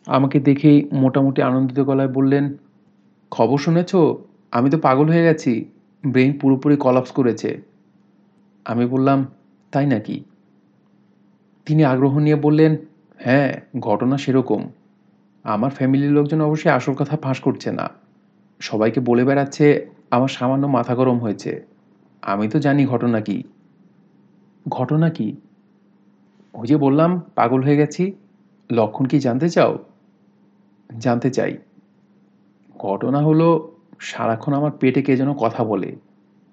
আমাকে 0.05 0.39
দেখেই 0.39 0.89
মোটামুটি 0.93 1.41
আনন্দিত 1.41 1.79
গলায় 1.79 2.07
বললেন, 2.07 2.57
খবর 3.31 3.57
শুনেছ? 3.57 3.95
আমি 4.51 4.69
তো 4.69 4.77
পাগল 4.77 5.09
হয়ে 5.09 5.23
গেছি। 5.23 5.65
ব্রেন 6.07 6.39
পুরোপুরি 6.39 6.75
কলাপস 6.75 7.11
করেছে। 7.11 7.61
আমি 8.65 8.85
বললাম, 8.85 9.25
তাই 9.71 9.85
নাকি? 9.85 10.23
তিনি 11.65 11.83
আগ্রহ 11.83 12.19
নিয়ে 12.19 12.35
বললেন 12.35 12.77
হ্যাঁ 13.19 13.61
ঘটনা 13.79 14.17
সেরকম। 14.17 14.69
আমার 15.43 15.71
ফ্যামিলির 15.71 16.11
লোকজন 16.11 16.41
অবশ্যই 16.41 16.71
আসল 16.71 16.93
কথা 16.93 17.17
ফাঁস 17.17 17.39
করছে 17.39 17.71
না। 17.71 17.89
সবাইকে 18.59 18.99
বলে 18.99 19.25
বেড়াচ্ছে, 19.25 19.89
আমার 20.11 20.27
সামান্য 20.27 20.67
মাথা 20.67 20.95
গরম 20.95 21.19
হয়েছে। 21.19 21.65
আমি 22.21 22.49
তো 22.49 22.59
জানি 22.59 22.85
ঘটনা 22.85 23.21
কি। 23.21 23.43
ঘটনা 24.69 25.09
কি? 25.09 25.35
ওই 26.53 26.67
যে 26.67 26.77
বললাম, 26.77 27.21
পাগল 27.35 27.63
হয়ে 27.63 27.77
গেছি। 27.77 28.13
লক্ষণ 28.71 29.05
কি 29.05 29.19
জানতে 29.19 29.49
চাও? 29.49 29.79
জানতে 30.97 31.29
চাই। 31.29 31.57
ঘটনা 32.77 33.17
হলো, 33.17 33.75
সারাক্ষণ 33.99 34.53
আমার 34.53 34.71
পেটে 34.71 35.01
কে 35.01 35.17
যেন 35.17 35.33
কথা 35.33 35.63
বলে। 35.63 35.95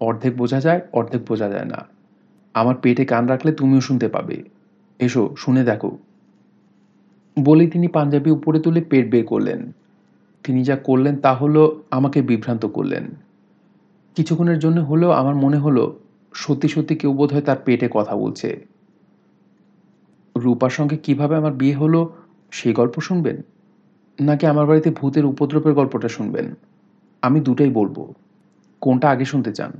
অর্ধেক 0.01 0.37
বোঝা 0.37 0.61
যায়, 0.61 0.81
অর্ধেক 0.93 1.23
বোঝা 1.29 1.49
যায় 1.49 1.65
না। 1.65 1.87
আমার 2.55 2.75
পেটে 2.83 3.05
কান 3.05 3.27
রাখলে 3.27 3.53
তুমিও 3.53 3.81
শুনতে 3.81 4.09
পাবে। 4.09 4.43
এসো, 4.99 5.35
শুনে 5.39 5.65
দেখো। 5.65 5.99
বলেই 7.39 7.71
তিনি 7.71 7.89
পাঞ্জাবি 7.89 8.31
উপরে 8.31 8.61
তুলে 8.61 8.81
পেট 8.81 9.11
বের 9.11 9.27
করলেন। 9.27 9.73
তিনি 10.45 10.63
যা 10.63 10.77
করলেন 10.77 11.17
তা 11.17 11.35
হলো 11.35 11.83
আমাকে 11.91 12.23
বিভ্রান্ত 12.23 12.67
করলেন। 12.67 13.15
কিছুক্ষণের 14.15 14.59
জন্য 14.59 14.81
হলেও 14.81 15.11
আমার 15.11 15.35
মনে 15.35 15.57
হলো, 15.57 15.99
সত্যি 16.35 16.69
সত্যি 16.69 16.97
কেউ 16.97 17.13
বোধ 17.13 17.33
হয় 17.33 17.41
তার 17.41 17.57
পেটে 17.65 17.89
কথা 17.91 18.17
বলছে। 18.17 18.67
রূপার 20.37 20.71
সঙ্গে 20.71 20.97
কীভাবে 20.97 21.37
আমার 21.37 21.53
বিয়ে 21.53 21.75
হলো 21.75 22.13
সেই 22.51 22.73
গল্প 22.73 23.01
শুনবেন? 23.01 23.43
নাকি 24.21 24.47
আমার 24.47 24.67
বাড়িতে 24.67 24.91
ভূতের 24.91 25.25
উপদ্রবের 25.25 25.75
গল্পটা 25.75 26.09
শুনবেন? 26.09 26.55
আমি 27.23 27.41
দুটাই 27.41 27.71
বলব। 27.71 28.13
কোনটা 28.81 29.11
আগে 29.11 29.25
শুনতে 29.25 29.53
চান? 29.53 29.73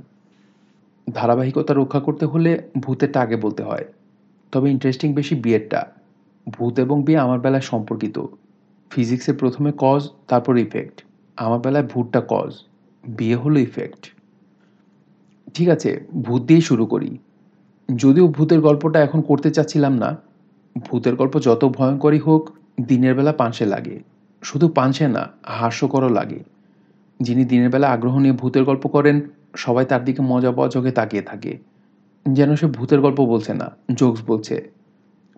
ধারাবাহিকতা 1.13 1.73
রক্ষা 1.73 1.99
করতে 1.99 2.25
হলে 2.25 2.61
ভূতেরটা 2.79 3.21
আগে 3.21 3.35
বলতে 3.35 3.63
হয়। 3.63 3.85
তবে 4.51 4.71
ইন্টারেস্টিং 4.71 5.13
বেশি 5.13 5.35
বিয়েরটা। 5.35 5.96
ভূত 6.49 6.79
এবং 6.79 7.03
বিয়ে 7.03 7.19
আমার 7.19 7.39
বেলায় 7.39 7.61
সম্পর্কিত। 7.61 8.19
ফিজিক্সে 8.91 9.33
প্রথমে 9.33 9.71
কজ 9.77 10.09
তারপর 10.27 10.57
ইফেক্ট 10.57 11.05
আমার 11.37 11.59
বেলায় 11.59 11.85
ভূতটা 11.85 12.21
কজ 12.27 12.63
বিয়ে 13.07 13.35
হলো 13.35 13.59
ইফেক্ট 13.59 14.13
ঠিক 15.53 15.69
আছে, 15.69 16.05
ভূত 16.21 16.41
দিয়েই 16.41 16.61
শুরু 16.61 16.85
করি। 16.85 17.17
যদিও 17.95 18.27
ভূতের 18.27 18.61
গল্পটা 18.61 19.03
এখন 19.03 19.21
করতে 19.21 19.51
চাচ্ছিলাম 19.51 19.93
না, 19.93 20.17
ভূতের 20.77 21.15
গল্প 21.15 21.39
যত 21.39 21.65
ভয়ঙ্করই 21.65 22.19
হোক, 22.19 22.49
দিনের 22.81 23.15
বেলা 23.15 23.33
পাঁচে 23.33 23.65
লাগে। 23.65 23.99
শুধু 24.41 24.67
পাঁচে 24.67 25.07
না, 25.07 25.27
হাস্যকরও 25.43 26.09
লাগে। 26.09 26.43
যিনি 27.19 27.45
দিনের 27.45 27.69
বেলা 27.69 27.89
আগ্রহ 27.91 28.19
নিয়ে 28.19 28.33
ভূতের 28.33 28.63
গল্প 28.63 28.87
করেন, 28.87 29.21
সবাই 29.55 29.85
তার 29.85 30.05
দিকে 30.05 30.21
মজা 30.21 30.51
পাওয়া 30.51 30.69
চোখে 30.69 30.91
তাকিয়ে 30.91 31.23
থাকে। 31.23 31.57
যেন 32.29 32.55
সে 32.55 32.67
ভূতের 32.67 33.01
গল্প 33.01 33.25
বলছে 33.25 33.53
না 33.53 33.71
জোকস 33.93 34.21
বলছে। 34.27 34.76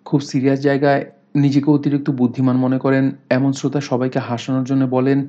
খুব 0.09 0.21
সিরিয়াস 0.21 0.59
জায়গায় 0.59 1.11
নিজেকে 1.35 1.71
অতিরিক্ত 1.71 2.09
বুদ্ধিমান 2.09 2.57
মনে 2.57 2.79
করেন, 2.79 3.11
এমন 3.29 3.51
শ্রোতা 3.51 3.81
সবাইকে 3.81 4.19
হাসানোর 4.19 4.63
জন্য 4.63 4.85
বলেন, 4.85 5.27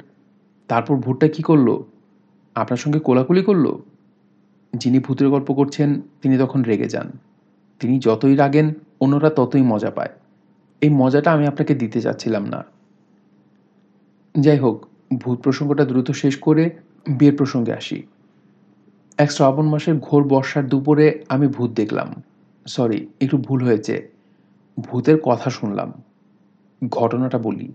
তারপর 0.68 0.96
ভূতটা 0.96 1.28
কি 1.28 1.42
করল? 1.42 1.82
আপনার 2.54 2.76
সঙ্গে 2.76 2.98
কোলাকুলি 2.98 3.42
করল? 3.42 3.76
যিনি 4.76 4.98
ভূতের 4.98 5.28
গল্প 5.28 5.52
করছেন, 5.52 6.00
তিনি 6.22 6.38
তখন 6.38 6.62
রেগে 6.62 6.88
যান। 6.88 7.10
তিনি 7.80 7.98
যতই 7.98 8.36
রাগেন, 8.36 8.74
অন্যরা 9.00 9.30
ততই 9.30 9.62
মজা 9.62 9.90
পায়। 9.90 10.08
এই 10.80 10.90
মজাটা 10.90 11.32
আমি 11.32 11.46
আপনাকে 11.46 11.74
দিতে 11.74 12.00
চাচ্ছিলাম 12.00 12.44
না। 12.46 12.64
যাই 14.40 14.58
হোক, 14.58 14.86
ভূত 15.18 15.38
প্রসঙ্গটা 15.38 15.84
দ্রুত 15.84 16.10
শেষ 16.10 16.36
করে 16.36 16.70
বিয়ের 17.18 17.36
প্রসঙ্গে 17.36 17.72
আসি। 17.72 18.02
এক 19.18 19.32
শ্রাবণ 19.32 19.68
মাসের 19.68 19.94
ঘোর 19.98 20.28
বর্ষার 20.28 20.66
দুপুরে 20.66 21.24
আমি 21.28 21.46
ভূত 21.46 21.70
দেখলাম। 21.70 22.22
সরি, 22.66 23.06
একটু 23.20 23.38
ভুল 23.38 23.64
হয়েছে। 23.64 24.19
ভূতের 24.78 25.18
কথা 25.20 25.50
শুনলাম। 25.50 25.92
ঘটনাটা 26.88 27.38
বলি। 27.38 27.72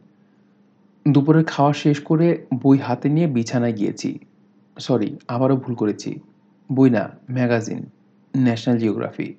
দুপুরে 1.07 1.43
খাওয়া 1.43 1.73
শেষ 1.73 1.99
করে 1.99 2.45
বই 2.53 2.77
হাতে 2.77 3.09
নিয়ে 3.09 3.27
বিছানায় 3.27 3.73
গিয়েছি। 3.73 4.19
সরি 4.79 5.15
আবারও 5.27 5.55
ভুল 5.57 5.75
করেছি। 5.75 6.19
বই 6.69 6.89
না, 6.89 7.09
ম্যাগাজিন 7.31 7.85
ন্যাশনাল 8.37 8.77
জিওগ্রাফি 8.77 9.33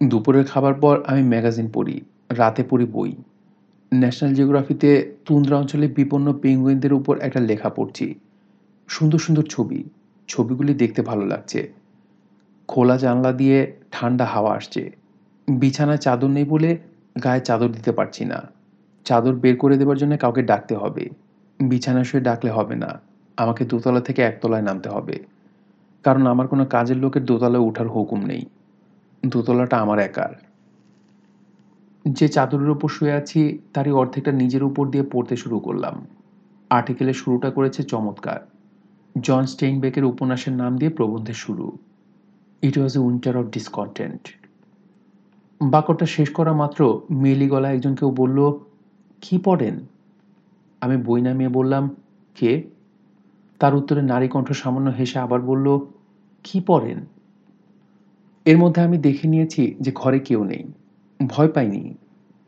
দুপুরের 0.00 0.44
খাবার 0.46 0.74
পর 0.74 1.02
আমি 1.06 1.22
ম্যাগাজিন 1.22 1.70
পড়ি, 1.74 2.00
রাতে 2.30 2.62
পড়ি 2.70 2.86
বই। 2.86 3.12
ন্যাশনাল 3.94 4.34
জিওগ্রাফিতে 4.34 4.90
তুন্দ্রা 5.24 5.56
অঞ্চলে 5.56 5.88
বিপন্ন 5.88 6.38
পেঙ্গুইনদের 6.38 6.92
উপর 6.92 7.18
একটা 7.18 7.40
লেখা 7.40 7.68
পড়ছি। 7.68 8.14
সুন্দর 8.88 9.18
সুন্দর 9.18 9.42
ছবি। 9.42 9.84
ছবিগুলি 10.28 10.74
দেখতে 10.74 11.02
ভালো 11.02 11.24
লাগছে। 11.26 11.72
খোলা 12.68 12.96
জানলা 12.96 13.32
দিয়ে 13.32 13.58
ঠান্ডা 13.90 14.24
হাওয়া 14.24 14.52
আসছে। 14.56 15.03
বিছানায় 15.48 15.98
চাদর 15.98 16.28
নেই 16.28 16.44
বলে 16.44 16.78
গায়ে 17.24 17.40
চাদর 17.40 17.68
দিতে 17.68 17.92
পারছি 17.92 18.24
না। 18.24 18.42
চাদর 19.04 19.34
বের 19.34 19.56
করে 19.56 19.76
দেবার 19.76 19.98
জন্য 19.98 20.18
কাউকে 20.18 20.42
ডাকতে 20.42 20.76
হবে। 20.76 21.08
বিছানা 21.60 22.04
শুয়ে 22.04 22.22
ডাকলে 22.22 22.50
হবে 22.50 22.76
না। 22.76 23.00
আমাকে 23.36 23.64
দোতলা 23.64 24.00
থেকে 24.00 24.22
একতলায় 24.22 24.62
নামতে 24.62 24.88
হবে। 24.88 25.24
কারণ 26.02 26.26
আমার 26.26 26.48
কোনো 26.48 26.64
কাজের 26.64 26.96
লোকের 26.96 27.24
দোতলায় 27.24 27.64
ওঠার 27.64 27.88
হুকুম 27.88 28.24
নেই। 28.24 28.46
দোতলাটা 29.26 29.78
আমার 29.78 29.98
একার। 29.98 30.30
যে 32.08 32.28
চাদরের 32.28 32.70
ওপর 32.70 32.88
শুয়ে 32.88 33.12
আছি, 33.12 33.58
তারই 33.72 33.90
অর্ধেকটা 33.90 34.32
নিজের 34.32 34.62
উপর 34.62 34.90
দিয়ে 34.90 35.04
পড়তে 35.12 35.36
শুরু 35.36 35.58
করলাম। 35.58 36.06
আর্টিকেলের 36.70 37.14
শুরুটা 37.14 37.50
করেছে 37.50 37.82
চমৎকার। 37.82 38.40
জন 39.22 39.46
স্টেইনবেকের 39.46 40.04
উপন্যাসের 40.04 40.52
নাম 40.52 40.78
দিয়ে 40.78 40.90
প্রবন্ধের 40.90 41.34
শুরু। 41.34 41.78
It 42.62 42.78
was 42.78 42.96
a 42.96 43.00
winter 43.00 43.36
of 43.36 43.46
discontent 43.46 44.43
বাক্যটা 45.60 46.06
শেষ 46.06 46.30
করা 46.30 46.52
মাত্র 46.52 47.00
মেলি 47.10 47.48
গলা 47.48 47.72
একজন 47.72 47.94
কেউ 47.94 48.10
বলল, 48.10 48.52
কি 49.20 49.38
পড়েন? 49.38 49.86
আমি 50.80 50.96
বই 50.96 51.20
নামিয়ে 51.20 51.48
বললাম, 51.48 51.96
কে? 52.34 52.70
তার 53.58 53.74
উত্তরে 53.74 54.02
নারী 54.02 54.28
কণ্ঠ 54.28 54.52
সামান্য 54.52 54.90
হেসে 54.90 55.18
আবার 55.18 55.40
বলল, 55.40 55.78
কি 56.44 56.60
পড়েন? 56.60 57.04
এর 58.44 58.58
মধ্যে 58.58 58.82
আমি 58.82 58.98
দেখে 58.98 59.28
নিয়েছি 59.28 59.74
যে 59.80 59.92
ঘরে 59.94 60.18
কেউ 60.18 60.44
নেই, 60.44 60.64
ভয় 61.26 61.48
পাইনি, 61.48 61.94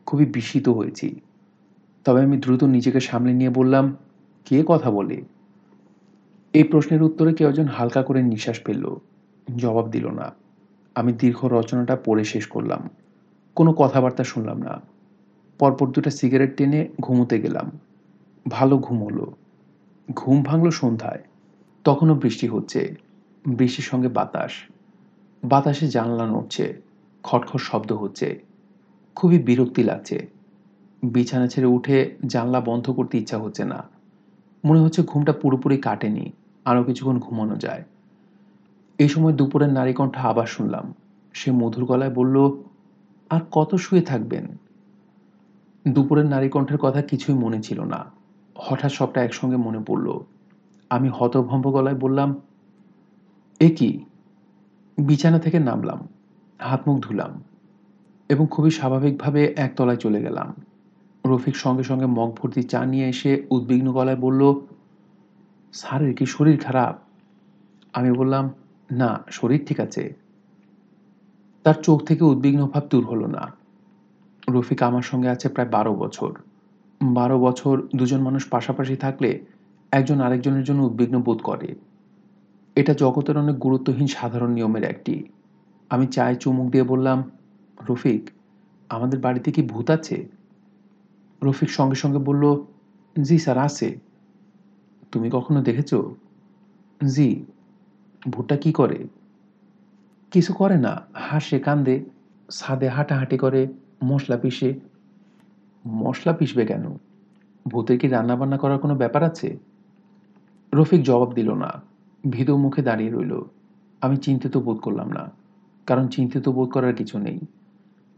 খুবই 0.05 0.25
বিস্মিত 0.25 0.69
হয়েছি। 0.69 1.19
তবে 2.05 2.23
আমি 2.23 2.37
দ্রুত 2.37 2.63
নিজেকে 2.63 2.99
সামলে 2.99 3.33
নিয়ে 3.33 3.49
বললাম, 3.49 3.95
কে 4.45 4.63
কথা 4.67 4.91
বলে? 4.91 5.21
এই 6.53 6.63
প্রশ্নের 6.63 7.03
উত্তরে 7.03 7.33
কেউ 7.33 7.49
একজন 7.49 7.65
হালকা 7.65 8.03
করে 8.03 8.23
নিঃশ্বাস 8.23 8.61
ফেলল, 8.65 8.95
জবাব 9.55 9.89
দিল 9.89 10.07
না। 10.07 10.31
আমি 10.97 11.13
দীর্ঘ 11.13 11.45
রচনাটা 11.45 11.95
পড়ে 11.95 12.23
শেষ 12.23 12.47
করলাম। 12.47 12.89
কোনো 13.55 13.73
কথাবার্তা 13.73 14.23
শুনলাম 14.23 14.57
না। 14.57 14.81
পরপর 15.59 15.87
দুটা 15.87 16.11
সিগারেট 16.11 16.57
টেনে 16.57 16.87
ঘুমোতে 17.01 17.41
গেলাম। 17.41 17.71
ভালো 18.49 18.77
ঘুম 18.77 19.03
হলো। 19.03 19.31
ঘুম 20.15 20.43
ভাঙল 20.43 20.69
সন্ধ্যায়। 20.69 21.23
তখনও 21.83 22.15
বৃষ্টি 22.15 22.47
হচ্ছে। 22.47 22.95
বৃষ্টির 23.45 23.83
সঙ্গে 23.83 24.07
বাতাস। 24.07 24.51
বাতাসে 25.43 25.87
জানলা 25.87 26.25
নড়ছে। 26.25 26.81
খটখট 27.23 27.61
শব্দ 27.61 27.91
হচ্ছে। 27.93 28.43
খুবই 29.15 29.39
বিরক্তি 29.39 29.83
লাগছে। 29.83 30.27
বিছানা 31.03 31.47
ছেড়ে 31.47 31.67
উঠে 31.67 32.15
জানলা 32.25 32.61
বন্ধ 32.61 32.89
করতে 32.89 33.17
ইচ্ছা 33.17 33.37
হচ্ছে 33.37 33.65
না। 33.65 33.87
মনে 34.65 34.79
হচ্ছে 34.79 35.03
ঘুমটা 35.03 35.33
পুরোপুরি 35.33 35.77
কাটেনি। 35.77 36.31
আরও 36.65 36.83
কিছুক্ষণ 36.83 37.19
ঘুমানো 37.19 37.55
যায়। 37.55 37.83
এই 38.97 39.09
সময় 39.09 39.33
দুপুরের 39.33 39.67
নারী 39.67 39.77
নারীকণ্ঠ 39.77 40.17
আবার 40.17 40.45
শুনলাম। 40.45 40.93
সে 41.33 41.51
মধুর 41.51 41.85
গলায় 41.85 42.13
বলল, 42.13 42.51
আর 43.29 43.41
কত 43.51 43.75
শুয়ে 43.75 44.01
থাকবেন? 44.01 44.47
দুপুরের 45.87 46.25
নারীকণ্ঠের 46.25 46.77
কথা 46.77 47.01
কিছুই 47.01 47.35
মনে 47.35 47.61
ছিল 47.61 47.83
না। 47.83 48.05
হঠাৎ 48.57 48.91
সবটা 48.91 49.23
একসঙ্গে 49.23 49.57
মনে 49.57 49.79
পড়ল। 49.87 50.19
আমি 50.89 51.09
হতভম্ব 51.13 51.71
গলায় 51.71 51.95
বললাম, 51.95 52.41
এ 53.59 53.75
কি? 53.77 54.05
বিছানা 54.97 55.39
থেকে 55.39 55.59
নামলাম, 55.59 56.07
হাত 56.61 56.87
মুখ 56.87 57.03
ধুলাম 57.03 57.43
এবং 58.29 58.47
খুবই 58.51 58.71
স্বাভাবিকভাবে 58.71 59.53
একতলায় 59.57 59.97
চলে 59.97 60.21
গেলাম। 60.21 60.53
রফিক 61.25 61.55
সঙ্গে 61.55 61.83
সঙ্গে 61.83 62.05
মগ 62.05 62.31
ভর্তি 62.31 62.63
চা 62.63 62.85
নিয়ে 62.85 63.09
এসে 63.09 63.47
উদ্বিগ্ন 63.49 63.91
গলায় 63.91 64.17
বলল 64.17 64.53
স্যারের 65.73 66.15
কি 66.15 66.25
শরীর 66.25 66.59
খারাপ? 66.59 66.99
আমি 67.93 68.11
বললাম 68.11 68.49
না, 68.91 69.23
শরীর 69.31 69.65
ঠিক 69.67 69.79
আছে। 69.79 70.13
তার 71.63 71.73
চোখ 71.73 72.03
থেকে 72.03 72.23
উদ্বিগ্ন 72.23 72.67
ভাব 72.67 72.83
দূর 72.89 73.05
হলো 73.05 73.27
না। 73.27 73.53
রফিক 74.49 74.83
আমার 74.83 75.01
সঙ্গে 75.01 75.29
আছে 75.29 75.49
প্রায় 75.49 75.69
বারো 75.69 75.95
বছর। 75.95 76.33
বারো 77.01 77.39
বছর 77.39 77.87
দুজন 77.95 78.21
মানুষ 78.21 78.49
পাশাপাশি 78.49 78.95
থাকলে 78.95 79.45
একজন 79.91 80.21
আরেকজনের 80.21 80.63
জন্য 80.63 80.83
উদ্বিগ্ন 80.83 81.21
বোধ 81.21 81.41
করে। 81.41 81.75
এটা 82.75 82.93
জগতের 82.93 83.37
অনেক 83.37 83.59
গুরুত্বহীন 83.59 84.07
সাধারণ 84.07 84.51
নিয়মের 84.51 84.83
একটি। 84.83 85.23
আমি 85.89 86.07
চায়ে 86.07 86.35
চুমুক 86.35 86.71
দিয়ে 86.71 86.83
বললাম, 86.83 87.31
রফিক, 87.89 88.29
আমাদের 88.89 89.19
বাড়িতে 89.19 89.51
কি 89.51 89.61
ভূত 89.61 89.89
আছে? 89.89 90.27
রফিক 91.43 91.69
সঙ্গে 91.69 91.95
সঙ্গে 91.95 92.17
বলল, 92.17 92.63
জি 93.21 93.37
স্যার, 93.37 93.57
আছে। 93.57 93.99
তুমি 95.11 95.29
কখনো 95.31 95.61
দেখেছ? 95.61 95.95
জি 97.05 97.45
ভূতটা 98.29 98.55
কি 98.57 98.71
করে? 98.71 99.07
কিছু 100.31 100.53
করে 100.53 100.77
না। 100.77 101.01
হাসে, 101.13 101.59
কান্দে, 101.59 101.95
ছাদে 102.49 102.87
হাঁটাহাঁটি 102.87 103.37
করে, 103.37 103.67
মশলা 104.03 104.37
পিষে। 104.37 104.73
মশলা 105.87 106.33
পিষবে 106.33 106.65
কেন? 106.65 106.97
ভূতের 107.65 107.99
কি 107.99 108.07
রান্নাবান্না 108.07 108.57
করার 108.57 108.79
কোনো 108.79 108.95
ব্যাপার 108.95 109.23
আছে? 109.23 109.57
রফিক 110.73 111.01
জবাব 111.03 111.33
দিল 111.33 111.53
না। 111.53 111.81
ভীত 112.29 112.49
মুখে 112.49 112.81
দাঁড়িয়ে 112.81 113.11
রইল। 113.11 113.41
আমি 114.01 114.17
চিন্তিত 114.17 114.57
বোধ 114.57 114.77
করলাম 114.77 115.09
না, 115.11 115.31
কারণ 115.87 116.07
চিন্তিত 116.07 116.49
বোধ 116.49 116.69
করার 116.69 116.95
কিছু 116.95 117.17
নেই। 117.17 117.39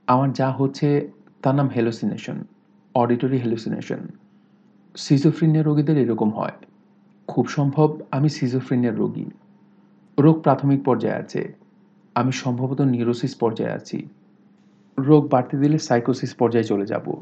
আমার 0.08 0.34
যা 0.34 0.52
হচ্ছে 0.52 1.12
তার 1.42 1.56
নাম 1.56 1.70
হেলোসিনেশন 1.70 2.38
অডিটরি 2.96 3.38
হেলোসিনেশন 3.38 4.02
সিজোফ্রিনিয়া 4.96 5.64
রোগীদের 5.64 5.98
এরকম 5.98 6.30
হয়। 6.30 6.52
খুব 7.28 7.48
সম্ভব 7.48 7.88
আমি 8.12 8.30
সিজোফ্রিনিয়ার 8.30 8.96
রোগী। 8.96 9.26
রোগ 10.20 10.42
প্রাথমিক 10.42 10.84
পর্যায়ে 10.84 11.16
আছে। 11.16 11.54
আমি 12.16 12.32
সম্ভবত 12.32 12.82
নিউরোসিস 12.82 13.36
পর্যায়ে 13.36 13.72
আছি। 13.72 14.08
রোগ 15.00 15.30
বাড়তে 15.30 15.58
দিলে 15.58 15.78
সাইকোসিস 15.78 16.36
পর্যায়ে 16.36 16.64
চলে 16.64 16.86
যাব। 16.86 17.14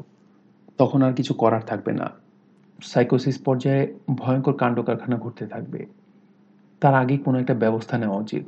তখন 0.78 1.02
আর 1.02 1.12
কিছু 1.12 1.34
করার 1.34 1.60
থাকবে 1.60 1.92
না। 1.92 2.10
সাইকোসিস 2.82 3.42
পর্যায়ে 3.42 3.94
ভয়ঙ্কর 4.10 4.52
কাণ্ড 4.52 4.82
কারখানা 4.82 5.16
ঘটতে 5.16 5.46
থাকবে। 5.46 5.86
তার 6.80 6.94
আগে 6.94 7.18
কোনো 7.18 7.38
একটা 7.38 7.54
ব্যবস্থা 7.54 7.98
নেওয়া 7.98 8.18
উচিত। 8.18 8.44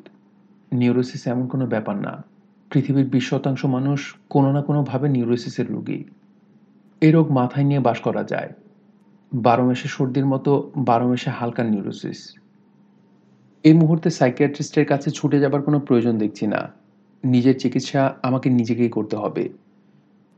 নিউরোসিস 0.73 1.27
এমন 1.27 1.47
কোনো 1.47 1.67
ব্যাপার 1.67 1.97
না। 1.97 2.25
পৃথিবীর 2.71 3.09
বিশ 3.09 3.29
শতাংশ 3.29 3.65
মানুষ 3.65 4.17
কোনো 4.31 4.53
না 4.53 4.63
কোনোভাবে 4.63 5.09
নিউরোসিসের 5.09 5.73
রোগী। 5.73 6.05
এই 7.01 7.11
রোগ 7.11 7.31
মাথায় 7.31 7.67
নিয়ে 7.67 7.81
বাস 7.81 8.01
করা 8.01 8.25
যায়। 8.25 8.53
বারো 9.35 9.67
মাসে 9.67 9.89
সর্দির 9.89 10.27
মতো 10.27 10.71
বারো 10.77 11.09
মাসে 11.09 11.31
হালকা 11.31 11.65
নিউরোসিস। 11.65 12.40
এই 13.65 13.73
মুহূর্তে 13.73 14.11
সাইকিয়াট্রিস্টের 14.11 14.87
কাছে 14.87 15.11
ছুটে 15.11 15.41
যাবার 15.41 15.63
কোনো 15.63 15.81
প্রয়োজন 15.81 16.19
দেখছি 16.19 16.47
না। 16.47 16.73
নিজের 17.25 17.59
চিকিৎসা 17.59 18.15
আমাকে 18.23 18.51
নিজেকেই 18.51 18.89
করতে 18.89 19.17
হবে। 19.17 19.49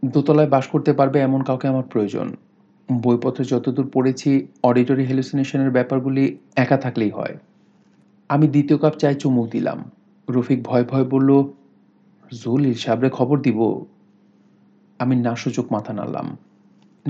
দোতলায় 0.04 0.48
বাস 0.48 0.66
করতে 0.66 0.92
পারবে 0.92 1.20
এমন 1.20 1.42
কাউকে 1.42 1.68
আমার 1.68 1.82
প্রয়োজন। 1.82 2.36
বইপত্রে 3.02 3.44
যতদূর 3.44 3.90
পড়েছি, 3.92 4.46
অডিটরি 4.62 5.04
হ্যালুসিনেশনের 5.04 5.70
ব্যাপারগুলি 5.70 6.38
একা 6.56 6.76
থাকলেই 6.76 7.10
হয়। 7.10 7.38
আমি 8.28 8.48
দ্বিতীয় 8.48 8.78
কাপ 8.78 8.92
চায় 8.92 9.14
চুমুক 9.14 9.50
দিলাম। 9.50 9.90
রফিক 10.30 10.62
ভয় 10.62 10.84
ভয় 10.84 11.04
বলল, 11.04 11.44
জলিল 12.32 12.74
সাহেবরে 12.74 13.10
খবর 13.10 13.40
দিব। 13.40 13.84
আমি 14.98 15.16
নাসূচক 15.16 15.72
মাথা 15.72 15.92
নাড়লাম। 15.92 16.36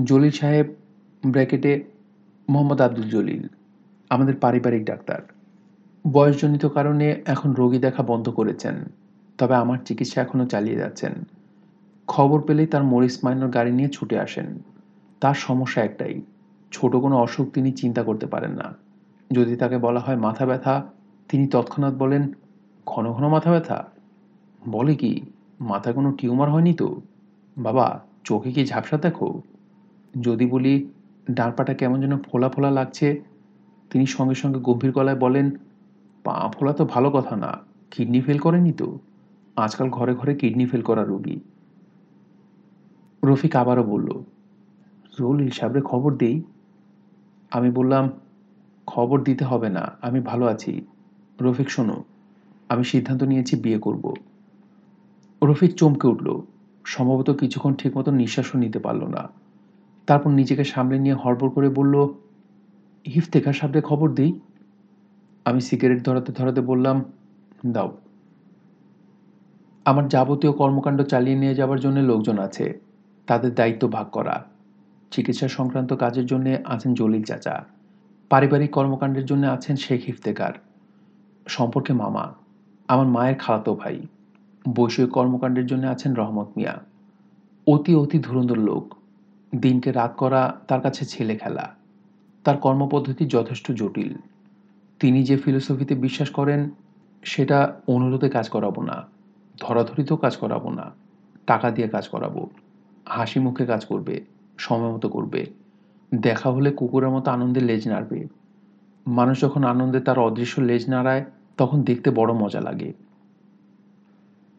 জলিল 0.04 0.30
সাহেব 0.30 0.74
ব্র্যাকেটে, 1.26 1.84
মোহাম্মদ 2.48 2.80
আব্দুল 2.80 3.08
জলিল, 3.08 3.46
আমাদের 4.10 4.34
পারিবারিক 4.34 4.84
ডাক্তার। 4.84 5.41
বয়সজনিত 6.04 6.66
কারণে 6.66 7.22
এখন 7.26 7.52
রোগী 7.52 7.78
দেখা 7.78 8.02
বন্ধ 8.02 8.28
করেছেন, 8.28 8.74
তবে 9.38 9.54
আমার 9.54 9.78
চিকিৎসা 9.84 10.22
এখনও 10.22 10.46
চালিয়ে 10.46 10.76
যাচ্ছেন। 10.76 11.12
খবর 12.06 12.42
পেলেই 12.42 12.66
তার 12.66 12.84
মরিস 12.84 13.24
মাইনর 13.24 13.48
গাড়ি 13.48 13.72
নিয়ে 13.72 13.88
ছুটে 13.88 14.18
আসেন। 14.18 14.58
তার 15.20 15.34
সমস্যা 15.34 15.84
একটাই, 15.84 16.22
ছোট 16.72 16.96
কোনো 16.96 17.16
অসুখ 17.18 17.50
তিনি 17.50 17.72
চিন্তা 17.72 18.02
করতে 18.02 18.26
পারেন 18.26 18.50
না। 18.50 18.74
যদি 19.32 19.56
তাকে 19.56 19.78
বলা 19.78 20.00
হয় 20.00 20.16
মাথা 20.16 20.46
ব্যথা, 20.46 20.86
তিনি 21.28 21.46
তৎক্ষণাৎ 21.46 21.94
বলেন, 21.94 22.32
ঘন 22.86 23.12
ঘন 23.12 23.28
মাথা 23.28 23.50
ব্যথা? 23.50 23.84
বলে 24.68 24.94
কি, 24.94 25.20
মাথায় 25.60 25.94
কোনো 25.94 26.12
টিউমার 26.12 26.50
হয়নি 26.50 26.74
তো? 26.74 27.00
বাবা, 27.58 28.00
চোখে 28.24 28.52
কি 28.52 28.66
ঝাপসা 28.66 28.96
দেখো? 28.96 29.42
যদি 30.20 30.46
বলি 30.46 30.88
ডাঁড়পাটা 31.30 31.74
কেমন 31.74 32.00
যেন 32.00 32.18
ফোলা 32.18 32.48
ফোলা 32.48 32.70
লাগছে, 32.70 33.22
তিনি 33.90 34.06
সঙ্গে 34.06 34.34
সঙ্গে 34.34 34.58
গম্ভীর 34.58 34.92
গলায় 34.92 35.16
বলেন 35.16 35.50
পা 36.24 36.50
ফোলা 36.54 36.72
তো 36.72 36.84
ভালো 36.84 37.10
কথা 37.10 37.36
না। 37.36 37.58
কিডনি 37.90 38.20
ফেল 38.20 38.38
করেনি 38.38 38.72
তো? 38.72 38.98
আজকাল 39.56 39.90
ঘরে 39.90 40.14
ঘরে 40.14 40.34
কিডনি 40.34 40.66
ফেল 40.66 40.82
করা 40.82 41.04
রোগী। 41.04 41.40
রফিক 43.24 43.56
আবারও 43.56 43.82
বলল 43.82 44.08
জলিল 45.18 45.50
সাহেবের 45.50 45.82
খবর 45.82 46.16
দেই? 46.16 46.42
আমি 47.50 47.70
বললাম, 47.70 48.10
খবর 48.86 49.22
দিতে 49.22 49.44
হবে 49.44 49.68
না, 49.68 49.92
আমি 50.02 50.20
ভালো 50.20 50.46
আছি। 50.46 50.86
রফিক, 51.40 51.70
শোনো, 51.70 52.04
আমি 52.68 52.84
সিদ্ধান্ত 52.84 53.22
নিয়েছি 53.22 53.56
বিয়ে 53.56 53.78
করব। 53.78 54.14
রফিক 55.44 55.74
চমকে 55.74 56.08
উঠল, 56.08 56.40
সম্ভবত 56.84 57.30
কিছুক্ষণ 57.30 57.74
ঠিকমতো 57.74 58.10
নিঃশ্বাসও 58.10 58.58
নিতে 58.58 58.78
পারল 58.78 59.04
না। 59.04 59.28
তারপর 60.06 60.30
নিজেকে 60.30 60.64
সামলে 60.64 60.98
নিয়ে 60.98 61.14
হড়বড় 61.14 61.50
করে 61.50 61.68
বলল, 61.68 62.08
ইফতেখার 63.04 63.52
সামনে 63.52 63.80
খবর 63.80 64.10
দিই? 64.10 64.40
আমি 65.44 65.60
সিগারেট 65.60 66.04
ধরাতে 66.04 66.32
ধরাতে 66.32 66.60
বললাম, 66.60 67.04
দাও। 67.66 67.96
আমার 69.84 70.08
যাবতীয় 70.08 70.52
কর্মকাণ্ড 70.52 71.02
চালিয়ে 71.02 71.38
নিয়ে 71.38 71.54
যাওয়ার 71.54 71.80
জন্য 71.80 72.00
লোকজন 72.00 72.38
আছে। 72.38 72.78
তাদের 73.26 73.54
দায়িত্ব 73.54 73.92
ভাগ 73.92 74.06
করা। 74.06 74.44
চিকিৎসা 75.10 75.48
সংক্রান্ত 75.48 75.92
কাজের 75.92 76.26
জন্য 76.26 76.56
আছেন 76.64 76.94
জলিল 76.94 77.22
চাচা। 77.22 77.64
পারিবারিক 78.30 78.70
কর্মকাণ্ডের 78.70 79.24
জন্য 79.24 79.46
আছেন 79.46 79.76
শেখ 79.76 80.08
ইফতেকার 80.08 80.52
সম্পর্কে 81.48 81.92
মামা, 81.92 82.34
আমার 82.88 83.06
মায়ের 83.06 83.34
খালাতো 83.34 83.74
ভাই। 83.74 84.02
বৈষয়িক 84.74 85.10
কর্মকাণ্ডের 85.10 85.66
জন্য 85.66 85.86
আছেন 85.86 86.14
রহমত 86.14 86.48
মিয়া। 86.56 86.80
অতি 87.66 87.94
অতি 87.94 88.18
ধুরন্ধর 88.18 88.58
লোক। 88.58 88.94
দিনকে 89.56 89.92
রাত 89.92 90.12
করা 90.16 90.60
তার 90.68 90.80
কাছে 90.80 91.04
ছেলে 91.04 91.36
খেলা 91.36 91.74
তার 92.44 92.56
কর্মপদ্ধতি 92.56 93.26
যথেষ্ট 93.26 93.72
জটিল। 93.72 94.14
তিনি 95.02 95.20
যে 95.22 95.36
ফিলোসফিতে 95.36 95.94
বিশ্বাস 95.94 96.30
করেন, 96.30 96.70
সেটা 97.22 97.58
অনুরোধে 97.88 98.28
কাজ 98.28 98.48
করাবো 98.48 98.82
না, 98.82 98.96
ধরাধরিতেও 99.60 100.16
কাজ 100.16 100.36
করাবো 100.36 100.70
না, 100.70 100.86
টাকা 101.46 101.70
দিয়ে 101.70 101.88
কাজ 101.88 102.08
করাবো, 102.08 102.50
হাসি 103.06 103.38
মুখে 103.40 103.66
কাজ 103.66 103.84
করবে, 103.84 104.14
সময় 104.58 104.92
মতো 104.92 105.08
করবে, 105.08 105.46
দেখা 106.14 106.50
হলে 106.50 106.70
কুকুরের 106.70 107.10
মতো 107.10 107.30
আনন্দে 107.30 107.60
লেজ 107.60 107.88
নাড়বে। 107.88 108.26
মানুষ 109.06 109.40
যখন 109.40 109.64
আনন্দে 109.64 110.00
তার 110.00 110.18
অদৃশ্য 110.18 110.60
লেজ 110.60 110.84
নাড়ায়, 110.88 111.24
তখন 111.56 111.82
দেখতে 111.82 112.10
বড় 112.10 112.32
মজা 112.32 112.60
লাগে। 112.60 112.92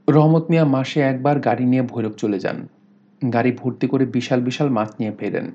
রহমত 0.10 0.44
মিয়া 0.50 0.66
মাসে 0.66 1.00
একবার 1.02 1.40
গাড়ি 1.40 1.66
নিয়ে 1.66 1.82
ভৈরব 1.82 2.12
চলে 2.12 2.40
যান। 2.40 2.68
গাড়ি 3.34 3.52
ভর্তি 3.52 3.88
করে 3.88 4.06
বিশাল 4.06 4.42
বিশাল 4.42 4.70
মাছ 4.70 4.90
নিয়ে 5.00 5.14
ফেরেন। 5.20 5.52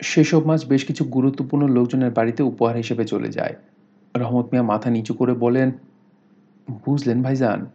সেসব 0.00 0.46
মাছ 0.46 0.60
বেশ 0.66 0.84
কিছু 0.84 1.04
গুরুত্বপূর্ণ 1.04 1.62
লোকজনের 1.68 2.10
বাড়িতে 2.10 2.42
উপহার 2.42 2.76
হিসেবে 2.76 3.04
চলে 3.04 3.28
যায়। 3.28 3.54
রহমত 4.16 4.44
মিয়া 4.44 4.62
মাথা 4.62 4.90
নিচু 4.90 5.14
করে 5.14 5.34
বলেন, 5.34 5.72
বুঝলেন 6.70 7.22
ভাইজান, 7.22 7.66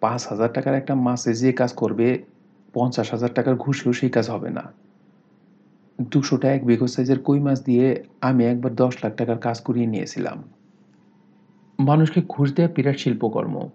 পাঁচ 0.00 0.28
হাজার 0.28 0.52
টাকার 0.52 0.74
একটা 0.74 0.94
মাসে 0.94 1.34
যে 1.34 1.52
কাজ 1.52 1.72
করবে, 1.72 2.22
পঞ্চাশ 2.72 3.10
হাজার 3.10 3.34
টাকার 3.34 3.56
ঘুষেও 3.56 3.92
সেই 3.92 4.10
কাজ 4.10 4.30
হবে 4.30 4.50
না। 4.50 4.72
দুশোটা 6.00 6.52
এক 6.52 6.66
বিঘ 6.66 6.84
সাইজের 6.84 7.22
কই 7.22 7.40
মাছ 7.40 7.64
দিয়ে 7.64 8.04
আমি 8.20 8.44
একবার 8.44 8.74
দশ 8.74 9.04
লাখ 9.04 9.16
টাকার 9.16 9.38
কাজ 9.38 9.60
করিয়ে 9.60 9.86
নিয়েছিলাম। 9.86 10.42
মানুষকে 11.78 12.22
ঘুষ 12.28 12.54
দেওয়া 12.54 12.72
বিরাট 12.74 12.96
শিল্পকর্ম। 12.96 13.68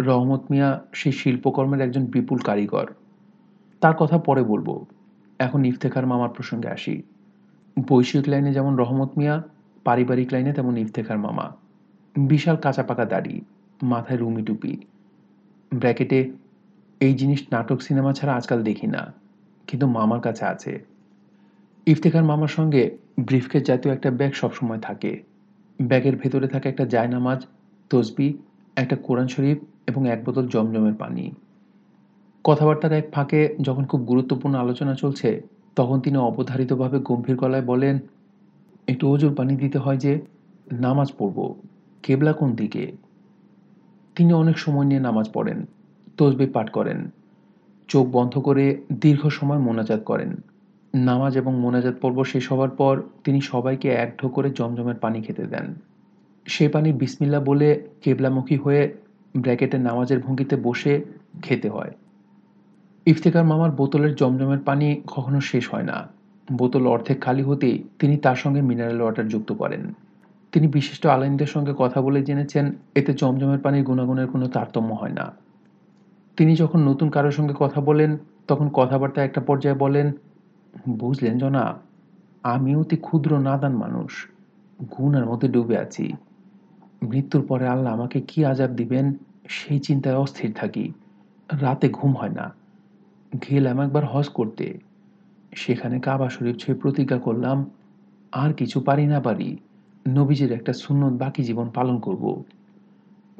রহমত 0.00 0.40
মিয়া 0.50 0.80
সেই 0.92 1.12
শিল্পকর্মের 1.12 1.80
একজন 1.80 2.06
বিপুল 2.06 2.38
কারিগর। 2.38 2.86
তার 3.80 3.94
কথা 3.94 4.18
পরে 4.18 4.42
বলব। 4.42 4.84
এখন 5.38 5.64
ইফতেখার 5.64 6.06
মামার 6.06 6.28
প্রসঙ্গে 6.28 6.68
আসি। 6.68 7.02
বৈষয়িক 7.88 8.28
লাইনে 8.28 8.52
যেমন 8.52 8.76
রহমত 8.76 9.10
মিয়া 9.18 9.42
পারিবারিক 9.86 10.28
লাইনে 10.32 10.52
তেমন 10.52 10.74
ইফতেখার 10.76 11.18
মামা। 11.18 11.46
বিশাল 12.16 12.56
কাঁচা 12.56 12.82
পাকা 12.82 13.04
দাড়ি, 13.04 13.34
মাথায় 13.80 14.18
রুমি 14.18 14.42
টুপি। 14.42 14.72
ব্র্যাকেটে, 15.72 16.20
এই 17.00 17.14
জিনিস 17.14 17.40
নাটক 17.52 17.78
সিনেমা 17.82 18.12
ছাড়া 18.12 18.32
আজকাল 18.34 18.60
দেখি 18.62 18.86
না, 18.86 19.02
কিন্তু 19.68 19.86
মামার 19.86 20.20
কাছে 20.20 20.44
আছে। 20.44 20.72
ইফতেখার 21.86 22.24
মামার 22.24 22.48
সঙ্গে 22.48 22.82
ব্রিফকেস 23.20 23.62
জাতীয় 23.62 23.94
একটা 23.94 24.10
ব্যাগ 24.10 24.32
সবসময় 24.32 24.78
থাকে। 24.78 25.12
ব্যাগের 25.78 26.16
ভেতরে 26.16 26.46
থাকে 26.48 26.66
একটা 26.68 26.84
জায়নামাজ, 26.84 27.40
তসবি, 27.90 28.28
একটা 28.76 28.96
কোরআন 28.96 29.28
শরীফ 29.28 29.58
এবং 29.86 30.02
এক 30.08 30.20
বোতল 30.24 30.46
জমজমের 30.48 30.94
পানি। 30.94 31.24
কথাবার্তার 32.44 32.92
এক 32.92 33.06
ফাঁকে 33.12 33.40
যখন 33.60 33.84
খুব 33.84 34.00
গুরুত্বপূর্ণ 34.04 34.54
আলোচনা 34.58 34.94
চলছে, 34.94 35.28
তখন 35.76 35.96
তিনি 36.00 36.18
অবধারিতভাবে 36.18 36.98
গম্ভীর 36.98 37.36
গলায় 37.36 37.62
বলেন 37.62 37.96
একটু 38.90 39.04
ওজোর 39.08 39.32
পানি 39.34 39.52
দিতে 39.56 39.78
হয় 39.78 39.96
যে 39.96 40.12
নামাজ 40.72 41.08
পড়ব। 41.18 41.38
কেবলা 42.02 42.32
কোন 42.32 42.50
দিকে? 42.52 42.84
তিনি 44.16 44.32
অনেক 44.32 44.56
সময় 44.58 44.86
নিয়ে 44.86 45.00
নামাজ 45.00 45.26
পড়েন 45.32 45.58
তসবি 46.16 46.46
পাঠ 46.46 46.70
করেন, 46.70 46.98
চোখ 47.88 48.04
বন্ধ 48.12 48.34
করে 48.38 48.64
দীর্ঘ 48.92 49.22
সময় 49.28 49.58
মোনাজাত 49.58 50.02
করেন। 50.02 50.30
নামাজ 50.94 51.32
এবং 51.36 51.52
মোনাজাত 51.60 51.96
পর্ব 52.00 52.18
শেষ 52.24 52.52
হওয়ার 52.52 52.70
পর 52.70 52.94
তিনি 53.24 53.40
সবাইকে 53.40 53.88
এক 53.88 54.10
ঢো 54.22 54.28
করে 54.28 54.48
জমজমের 54.50 54.94
পানি 54.94 55.18
খেতে 55.22 55.44
দেন। 55.46 55.66
সে 56.46 56.64
পানি 56.68 56.92
বিসমিল্লা 56.92 57.40
বলে 57.40 57.68
কেবলামুখী 58.02 58.56
হয়ে 58.56 58.82
ব্র্যাকেটের 59.36 59.80
নামাজের 59.80 60.20
ভঙ্গিতে 60.20 60.56
বসে 60.56 60.94
খেতে 61.42 61.68
হয়। 61.68 61.92
ইফতেকার 63.06 63.44
মামার 63.44 63.70
বোতলের 63.70 64.12
জমজমের 64.14 64.58
পানি 64.58 64.88
কখনো 65.06 65.38
শেষ 65.40 65.64
হয় 65.74 65.82
না। 65.82 65.98
বোতল 66.52 66.86
অর্ধেক 66.86 67.24
খালি 67.24 67.42
হতেই 67.42 67.84
তিনি 67.98 68.16
তার 68.16 68.36
সঙ্গে 68.36 68.62
মিনারেল 68.62 69.00
ওয়াটার 69.00 69.28
যুক্ত 69.28 69.52
করেন। 69.52 69.92
তিনি 70.52 70.68
বিশিষ্ট 70.68 71.06
আলাইনদের 71.06 71.46
সঙ্গে 71.46 71.74
কথা 71.78 72.00
বলে 72.00 72.22
জেনেছেন, 72.22 72.72
এতে 72.94 73.12
জমজমের 73.12 73.58
পানির 73.58 73.84
গুণাগুণের 73.84 74.26
কোনো 74.26 74.48
তারতম্য 74.48 74.94
হয় 74.94 75.12
না। 75.12 75.32
তিনি 76.36 76.56
যখন 76.56 76.80
নতুন 76.80 77.10
কারোর 77.10 77.30
সঙ্গে 77.30 77.54
কথা 77.58 77.80
বলেন, 77.80 78.18
তখন 78.48 78.68
কথাবার্তা 78.68 79.24
একটা 79.24 79.40
পর্যায়ে 79.40 79.76
বলেন, 79.76 80.12
বুঝলেন 80.88 81.38
জনা 81.38 81.78
আমি 82.42 82.76
অতি 82.76 82.96
ক্ষুদ্র 82.96 83.38
নাদান 83.38 83.76
মানুষ, 83.76 84.28
গুণের 84.98 85.26
মধ্যে 85.26 85.48
ডুবে 85.48 85.78
আছি। 85.78 86.12
মৃত্যুর 87.02 87.46
পরে 87.46 87.68
আল্লাহ 87.68 87.92
আমাকে 87.92 88.20
কি 88.20 88.44
আজাব 88.44 88.70
দিবেন, 88.70 89.14
সেই 89.48 89.78
চিন্তায় 89.78 90.16
অস্থির 90.16 90.52
থাকি। 90.52 90.92
রাতে 91.60 91.88
ঘুম 91.88 92.12
হয় 92.12 92.28
না। 92.28 92.54
গেলাম 93.50 93.80
একবার 93.80 94.06
হজ 94.06 94.28
করতে। 94.28 94.89
সেখানে 95.54 96.00
কাবা 96.00 96.30
শরীফ 96.30 96.56
ছুঁয়ে 96.56 96.80
প্রতিজ্ঞা 96.80 97.18
করলাম, 97.18 97.70
আর 98.32 98.52
কিছু 98.52 98.80
পারি 98.80 99.06
না 99.06 99.20
পারি, 99.20 99.56
নবীজির 100.08 100.52
একটা 100.52 100.72
সুন্নত 100.72 101.20
বাকি 101.20 101.42
জীবন 101.42 101.70
পালন 101.70 101.98
করব। 101.98 102.42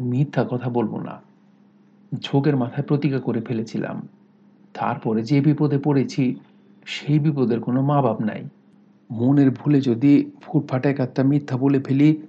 মিথ্যা 0.00 0.46
কথা 0.50 0.70
বলব 0.70 1.02
না। 1.02 1.20
ঝোঁকের 2.20 2.56
মাথায় 2.56 2.86
প্রতিজ্ঞা 2.86 3.20
করে 3.20 3.40
ফেলেছিলাম। 3.40 4.08
তারপরে 4.74 5.22
যে 5.22 5.40
বিপদে 5.40 5.78
পড়েছি, 5.78 6.36
সেই 6.84 7.18
বিপদের 7.18 7.60
কোনো 7.60 7.82
মা 7.82 8.02
বাপ 8.02 8.20
নাই। 8.20 8.48
মনের 9.10 9.50
ভুলে 9.50 9.80
যদি 9.80 10.30
ফুটফাটে 10.40 10.88
একটা 10.88 11.22
মিথ্যা 11.22 11.56
বলে 11.56 11.80
ফেলি, 11.80 12.22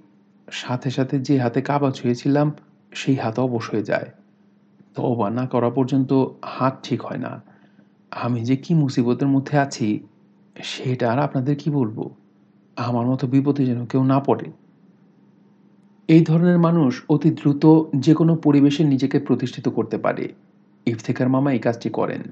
সাথে 0.50 0.90
সাথে 0.90 1.18
যে 1.18 1.38
হাতে 1.38 1.62
কাবা 1.62 1.90
ছুঁয়েছিলাম, 1.90 2.52
সেই 2.94 3.16
হাত 3.16 3.38
অবশ 3.38 3.70
হয়ে 3.70 3.82
যায়। 3.82 4.10
তবা 4.94 5.30
না 5.30 5.46
করা 5.46 5.70
পর্যন্ত 5.70 6.12
হাত 6.44 6.78
ঠিক 6.82 7.02
হয় 7.02 7.18
না। 7.18 7.51
আমি 8.12 8.44
যে 8.44 8.56
কি 8.56 8.74
মুসিবতের 8.74 9.28
মধ্যে 9.28 9.58
আছি, 9.58 10.00
সেটা 10.62 11.12
আর 11.12 11.18
আপনাদের 11.18 11.56
কি 11.56 11.70
বলব? 11.70 12.10
আমার 12.76 13.06
মতো 13.06 13.26
বিপদে 13.26 13.66
যেন 13.66 13.86
কেউ 13.86 14.04
না 14.04 14.20
পড়ে। 14.20 14.50
এই 16.08 16.24
ধরনের 16.24 16.58
মানুষ 16.58 17.02
অতি 17.08 17.30
দ্রুত 17.30 17.66
যে 17.96 18.14
কোনো 18.14 18.36
পরিবেশে 18.36 18.84
নিজেকে 18.84 19.18
প্রতিষ্ঠিত 19.18 19.68
করতে 19.68 19.98
পারে। 19.98 20.32
ইফতেকার 20.86 21.28
মামা 21.28 21.52
এই 21.52 21.58
কাজটি 21.58 21.90
করেন। 21.90 22.22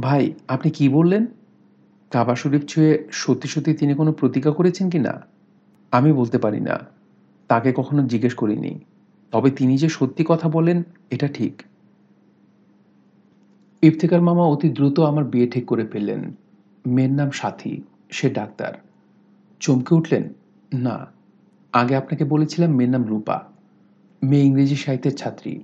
ভাই, 0.00 0.32
আপনি 0.48 0.70
কি 0.70 0.88
বললেন? 0.88 1.26
কাবা 2.10 2.34
শরীফ 2.34 2.64
ছুঁয়ে 2.64 3.08
সত্যি 3.12 3.48
সত্যি 3.48 3.74
তিনি 3.74 3.94
কোনো 3.94 4.12
প্রতিজ্ঞা 4.12 4.52
করেছেন 4.52 4.90
কি 4.90 4.98
না? 4.98 5.26
আমি 5.90 6.12
বলতে 6.12 6.38
পারি 6.38 6.60
না। 6.60 6.78
তাকে 7.48 7.72
কখনো 7.76 8.06
জিজ্ঞেস 8.06 8.34
করিনি। 8.34 8.80
তবে 9.30 9.50
তিনি 9.50 9.76
যে 9.76 9.88
সত্যি 9.88 10.24
কথা 10.28 10.48
বলেন, 10.48 10.82
এটা 11.10 11.28
ঠিক। 11.28 11.62
ইফতেকার 13.82 14.22
মামা 14.22 14.44
অতি 14.44 14.68
দ্রুত 14.68 15.00
আমার 15.00 15.24
বিয়ে 15.24 15.46
ঠিক 15.46 15.66
করে 15.66 15.86
ফেললেন। 15.86 16.36
মেয়ের 16.86 17.12
নাম 17.12 17.30
সাথী, 17.30 17.82
সে 18.10 18.30
ডাক্তার। 18.30 18.72
চমকে 19.60 19.94
উঠলেন, 19.94 20.32
না, 20.74 21.06
আগে 21.72 21.96
আপনাকে 21.96 22.24
বলেছিলাম 22.24 22.70
মেয়ের 22.70 22.90
নাম 22.90 23.04
রূপা। 23.04 23.42
মেয়ে 24.22 24.44
ইংরেজি 24.44 24.76
সাহিত্যের 24.76 25.16
ছাত্রী। 25.16 25.62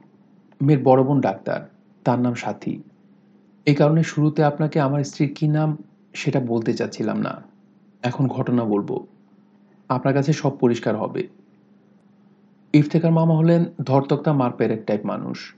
মেয়ের 0.63 0.83
বড় 0.85 1.03
বোন 1.03 1.21
ডাক্তার, 1.21 1.71
তার 2.05 2.21
নাম 2.21 2.35
সাথী। 2.35 2.83
এই 3.67 3.75
কারণে 3.75 4.03
শুরুতে 4.03 4.45
আপনাকে 4.45 4.81
আমার 4.81 5.05
স্ত্রীর 5.05 5.33
কী 5.35 5.49
নাম 5.49 5.77
সেটা 6.13 6.41
বলতে 6.41 6.73
চাচ্ছিলাম 6.73 7.19
না। 7.19 7.43
এখন 8.03 8.29
ঘটনা 8.29 8.65
বলব। 8.65 9.07
আপনার 9.89 10.15
কাছে 10.15 10.33
সব 10.33 10.59
পরিষ্কার 10.59 10.97
হবে। 10.97 11.29
ইফতেকার 12.73 13.13
মামা 13.13 13.37
হলেন 13.37 13.65
ধরতক্তা 13.87 14.33
মারপের 14.33 14.71
এক 14.71 14.85
টাইপ 14.87 15.07
মানুষ। 15.07 15.55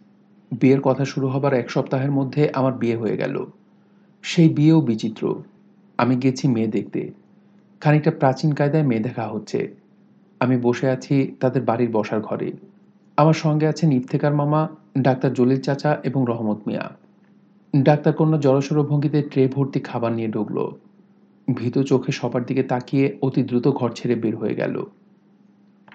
বিয়ের 0.52 0.80
কথা 0.80 1.04
শুরু 1.04 1.28
হবার 1.28 1.52
এক 1.52 1.70
সপ্তাহের 1.70 2.10
মধ্যে 2.10 2.50
আমার 2.54 2.72
বিয়ে 2.72 2.96
হয়ে 2.96 3.16
গেল। 3.16 3.46
সেই 4.22 4.48
বিয়েও 4.48 4.80
বিচিত্র। 4.80 5.42
আমি 5.98 6.16
গেছি 6.16 6.48
মেয়ে 6.48 6.66
দেখতে। 6.66 7.10
খানিকটা 7.80 8.10
প্রাচীন 8.10 8.52
কায়দায় 8.52 8.82
মেয়ে 8.82 9.00
দেখা 9.00 9.28
হচ্ছে। 9.28 9.74
আমি 10.40 10.56
বসে 10.56 10.90
আছি 10.90 11.36
তাদের 11.40 11.62
বাড়ির 11.62 11.90
বসার 11.90 12.20
ঘরে। 12.20 12.52
আমার 13.16 13.34
সঙ্গে 13.34 13.66
আছেন 13.66 13.92
ইফতেকার 13.92 14.34
মামা, 14.34 14.68
ডাক্তার 14.98 15.32
জলিল 15.32 15.60
চাচা 15.60 15.98
এবং 16.04 16.24
রহমত 16.28 16.60
মিয়া। 16.66 16.96
ডাক্তার 17.76 18.12
কন্যা 18.12 18.38
জড়সড় 18.38 18.82
ভঙ্গিতে 18.82 19.22
ট্রে 19.22 19.48
ভর্তি 19.48 19.80
খাবার 19.80 20.12
নিয়ে 20.12 20.28
ঢুকলো। 20.28 20.76
ভীত 21.56 21.78
চোখে 21.78 22.12
সবার 22.12 22.44
দিকে 22.44 22.62
তাকিয়ে 22.62 23.18
অতি 23.22 23.42
দ্রুত 23.42 23.68
ঘর 23.68 23.90
ছেড়ে 23.90 24.14
বের 24.14 24.36
হয়ে 24.36 24.54
গেল। 24.54 24.84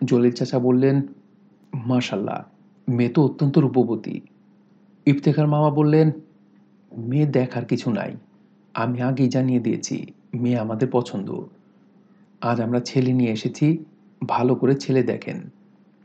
জলিল 0.06 0.32
চাচা 0.32 0.60
বললেন, 0.60 1.02
মাশাল্লাহ, 1.74 2.44
মেয়ে 2.92 3.10
তো 3.10 3.26
অত্যন্ত 3.26 3.58
রূপবতী। 3.58 4.22
ইফতেখার 5.06 5.48
মামা 5.48 5.70
বললেন, 5.70 6.12
মেয়ে 6.98 7.26
দেখার 7.26 7.66
কিছু 7.66 7.92
নাই। 7.92 8.16
আমি 8.74 9.02
আগেই 9.02 9.28
জানিয়ে 9.28 9.60
দিয়েছি, 9.60 10.06
মেয়ে 10.34 10.60
আমাদের 10.60 10.88
পছন্দ। 10.92 11.42
আজ 12.42 12.62
আমরা 12.62 12.80
ছেলে 12.80 13.14
নিয়ে 13.14 13.32
এসেছি, 13.32 13.86
ভালো 14.28 14.56
করে 14.56 14.76
ছেলে 14.76 15.04
দেখেন। 15.04 15.50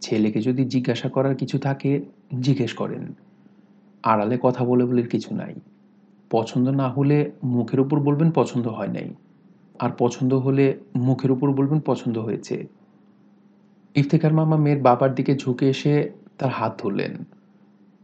ছেলেকে 0.00 0.40
যদি 0.40 0.64
জিজ্ঞাসা 0.64 1.08
করার 1.08 1.36
কিছু 1.36 1.58
থাকে, 1.58 2.00
জিজ্ঞেস 2.40 2.72
করেন। 2.72 3.14
আড়ালে 4.02 4.38
কথা 4.42 4.64
বলে 4.64 4.84
বলে 4.84 5.02
কিছু 5.02 5.34
নাই। 5.34 5.54
পছন্দ 6.30 6.68
না 6.68 6.88
হলে 6.88 7.30
মুখের 7.44 7.80
উপর 7.80 8.00
বলবেন 8.00 8.30
পছন্দ 8.30 8.68
হয় 8.68 8.88
নাই। 8.88 9.14
আর 9.78 9.90
পছন্দ 9.98 10.34
হলে 10.34 10.78
মুখের 10.96 11.30
উপর 11.30 11.52
বলবেন 11.52 11.80
পছন্দ 11.80 12.18
হয়েছে। 12.18 12.66
ইফতেখার 13.94 14.32
মামা 14.32 14.56
মেয়ের 14.56 14.82
বাবার 14.82 15.14
দিকে 15.14 15.36
ঝুঁকে 15.36 15.68
এসে 15.68 16.10
তার 16.38 16.50
হাত 16.50 16.80
ধরলেন। 16.82 17.24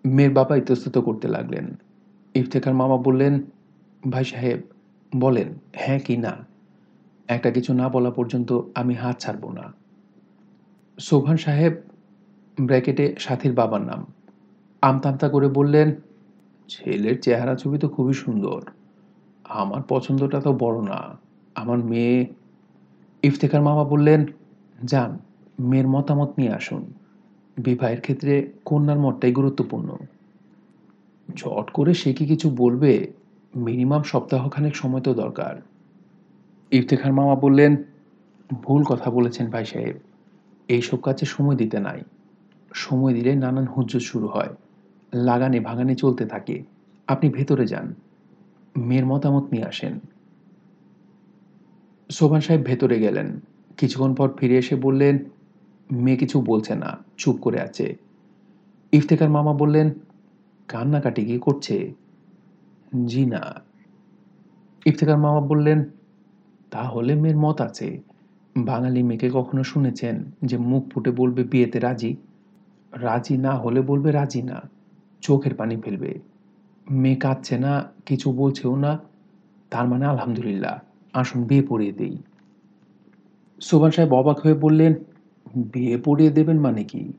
মেয়ের 0.07 0.33
বাবা 0.33 0.57
ইতস্তত 0.57 0.99
করতে 0.99 1.29
লাগলেন। 1.29 1.77
ইফতেখার 2.35 2.75
মামা 2.75 2.97
বললেন, 2.97 3.43
ভাই 4.11 4.25
সাহেব, 4.25 4.61
বলেন 5.17 5.55
হ্যাঁ 5.77 5.99
কি 5.99 6.17
না? 6.17 6.47
একটা 7.29 7.51
কিছু 7.51 7.75
না 7.75 7.89
বলা 7.89 8.11
পর্যন্ত 8.11 8.61
আমি 8.75 8.95
হাত 8.95 9.21
ছাড়ব 9.21 9.53
না। 9.53 9.73
সোভান 10.99 11.37
সাহেব 11.37 11.73
ব্র্যাকেটে 12.61 13.15
সাথীর 13.19 13.53
বাবার 13.53 13.81
নাম, 13.81 14.07
আমতামতা 14.83 15.29
করে 15.29 15.49
বললেন, 15.49 15.95
ছেলের 16.69 17.23
চেহারা 17.23 17.57
ছবি 17.57 17.79
তো 17.79 17.89
খুবই 17.89 18.13
সুন্দর। 18.13 18.63
আমার 19.45 19.83
পছন্দটা 19.89 20.41
তো 20.41 20.53
বড় 20.53 20.83
না। 20.83 21.19
আমার 21.55 21.79
মেয়ে 21.79 22.27
ইফতেখার 23.23 23.63
মামা 23.63 23.85
বললেন, 23.85 24.27
যান, 24.85 25.19
মেয়ের 25.59 25.89
মতামত 25.89 26.39
নিয়ে 26.39 26.53
আসুন। 26.53 26.93
বিবাহের 27.57 28.01
ক্ষেত্রে 28.01 28.53
কন্যার 28.65 28.99
মতটাই 28.99 29.33
গুরুত্বপূর্ণ। 29.33 29.97
চট 31.37 31.71
করে 31.71 31.95
সে 31.95 32.13
কি 32.13 32.27
কিছু 32.27 32.51
বলবে, 32.51 33.13
মিনিমাম 33.57 34.03
সপ্তাহখানেক 34.03 34.77
সময় 34.77 35.01
তো 35.01 35.15
দরকার। 35.15 35.63
ইফতেখার 36.71 37.13
মামা 37.13 37.35
বললেন, 37.35 37.77
ভুল 38.63 38.85
কথা 38.85 39.11
বলেছেন 39.11 39.51
ভাই 39.51 39.65
সাহেব। 39.65 39.97
এইসব 40.69 41.03
কাজে 41.03 41.27
সময় 41.27 41.57
দিতে 41.57 41.81
নাই। 41.81 42.03
সময় 42.75 43.15
দিলে 43.15 43.35
নানান 43.35 43.65
হুজ্জত 43.65 44.01
শুরু 44.01 44.27
হয়। 44.27 44.57
লাগানে 45.15 45.61
ভাগানে 45.61 45.95
চলতে 45.95 46.27
থাকে। 46.27 46.63
আপনি 47.07 47.31
ভেতরে 47.31 47.67
যান। 47.67 47.95
মেয়ের 48.77 49.07
মতামত 49.07 49.53
নিয়ে 49.53 49.65
আসেন। 49.65 50.01
সোভান 52.11 52.41
সাহেব 52.41 52.63
ভেতরে 52.63 52.99
গেলেন। 52.99 53.41
কিছুক্ষণ 53.77 54.15
পর 54.15 54.31
ফিরে 54.33 54.59
এসে 54.59 54.77
বললেন 54.77 55.19
মেয়ে 55.91 56.17
কিছু 56.17 56.41
বলছে 56.41 56.75
না, 56.75 56.99
চুপ 57.17 57.41
করে 57.41 57.61
আছে। 57.61 57.97
ইফতেকার 58.93 59.31
মামা 59.31 59.53
বললেন, 59.53 59.95
কান্নাকাটি 60.69 61.25
কি 61.25 61.39
করছে? 61.39 61.93
জি 63.07 63.27
না। 63.27 63.63
ইফতেকার 64.87 65.19
মামা 65.19 65.41
বললেন, 65.41 65.85
তাহলে 66.71 67.15
মেয়ের 67.15 67.37
মত 67.37 67.61
আছে। 67.61 68.03
বাঙালি 68.57 69.03
মেয়েকে 69.03 69.31
কখনো 69.31 69.65
শুনেছেন 69.65 70.25
যে 70.43 70.59
মুখ 70.59 70.91
ফুটে 70.91 71.11
বলবে 71.11 71.45
বিয়েতে 71.45 71.79
রাজি? 71.79 72.17
রাজি 72.93 73.37
না 73.37 73.55
হলে 73.55 73.81
বলবে 73.81 74.13
রাজি 74.13 74.43
না, 74.43 74.69
চোখের 75.23 75.55
পানি 75.55 75.77
ফেলবে। 75.77 76.19
মেয়ে 76.91 77.17
কাঁদছে 77.17 77.59
না, 77.59 77.93
কিছু 78.07 78.33
বলছেও 78.33 78.77
না, 78.77 78.99
তার 79.71 79.89
মানে 79.89 80.07
আলহামদুলিল্লাহ, 80.07 80.81
আসুন 81.13 81.45
বিয়ে 81.45 81.63
পড়িয়ে 81.63 81.93
দেই। 81.93 82.17
সোবান 83.61 83.91
সাহেব 83.91 84.13
অবাক 84.13 84.39
হয়ে 84.39 84.55
বললেন 84.55 84.95
বিয়ে 85.57 85.97
পড়িয়ে 85.97 86.31
দেবেন 86.31 86.61
মানে 86.61 86.85
কি? 86.85 87.13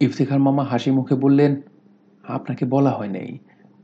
ইফতেখার 0.00 0.38
মামা 0.38 0.64
হাসি 0.64 0.90
মুখে 0.90 1.14
বললেন, 1.14 1.60
আপনাকে 2.22 2.64
বলা 2.64 2.90
হয় 2.90 3.08
নাই। 3.08 3.38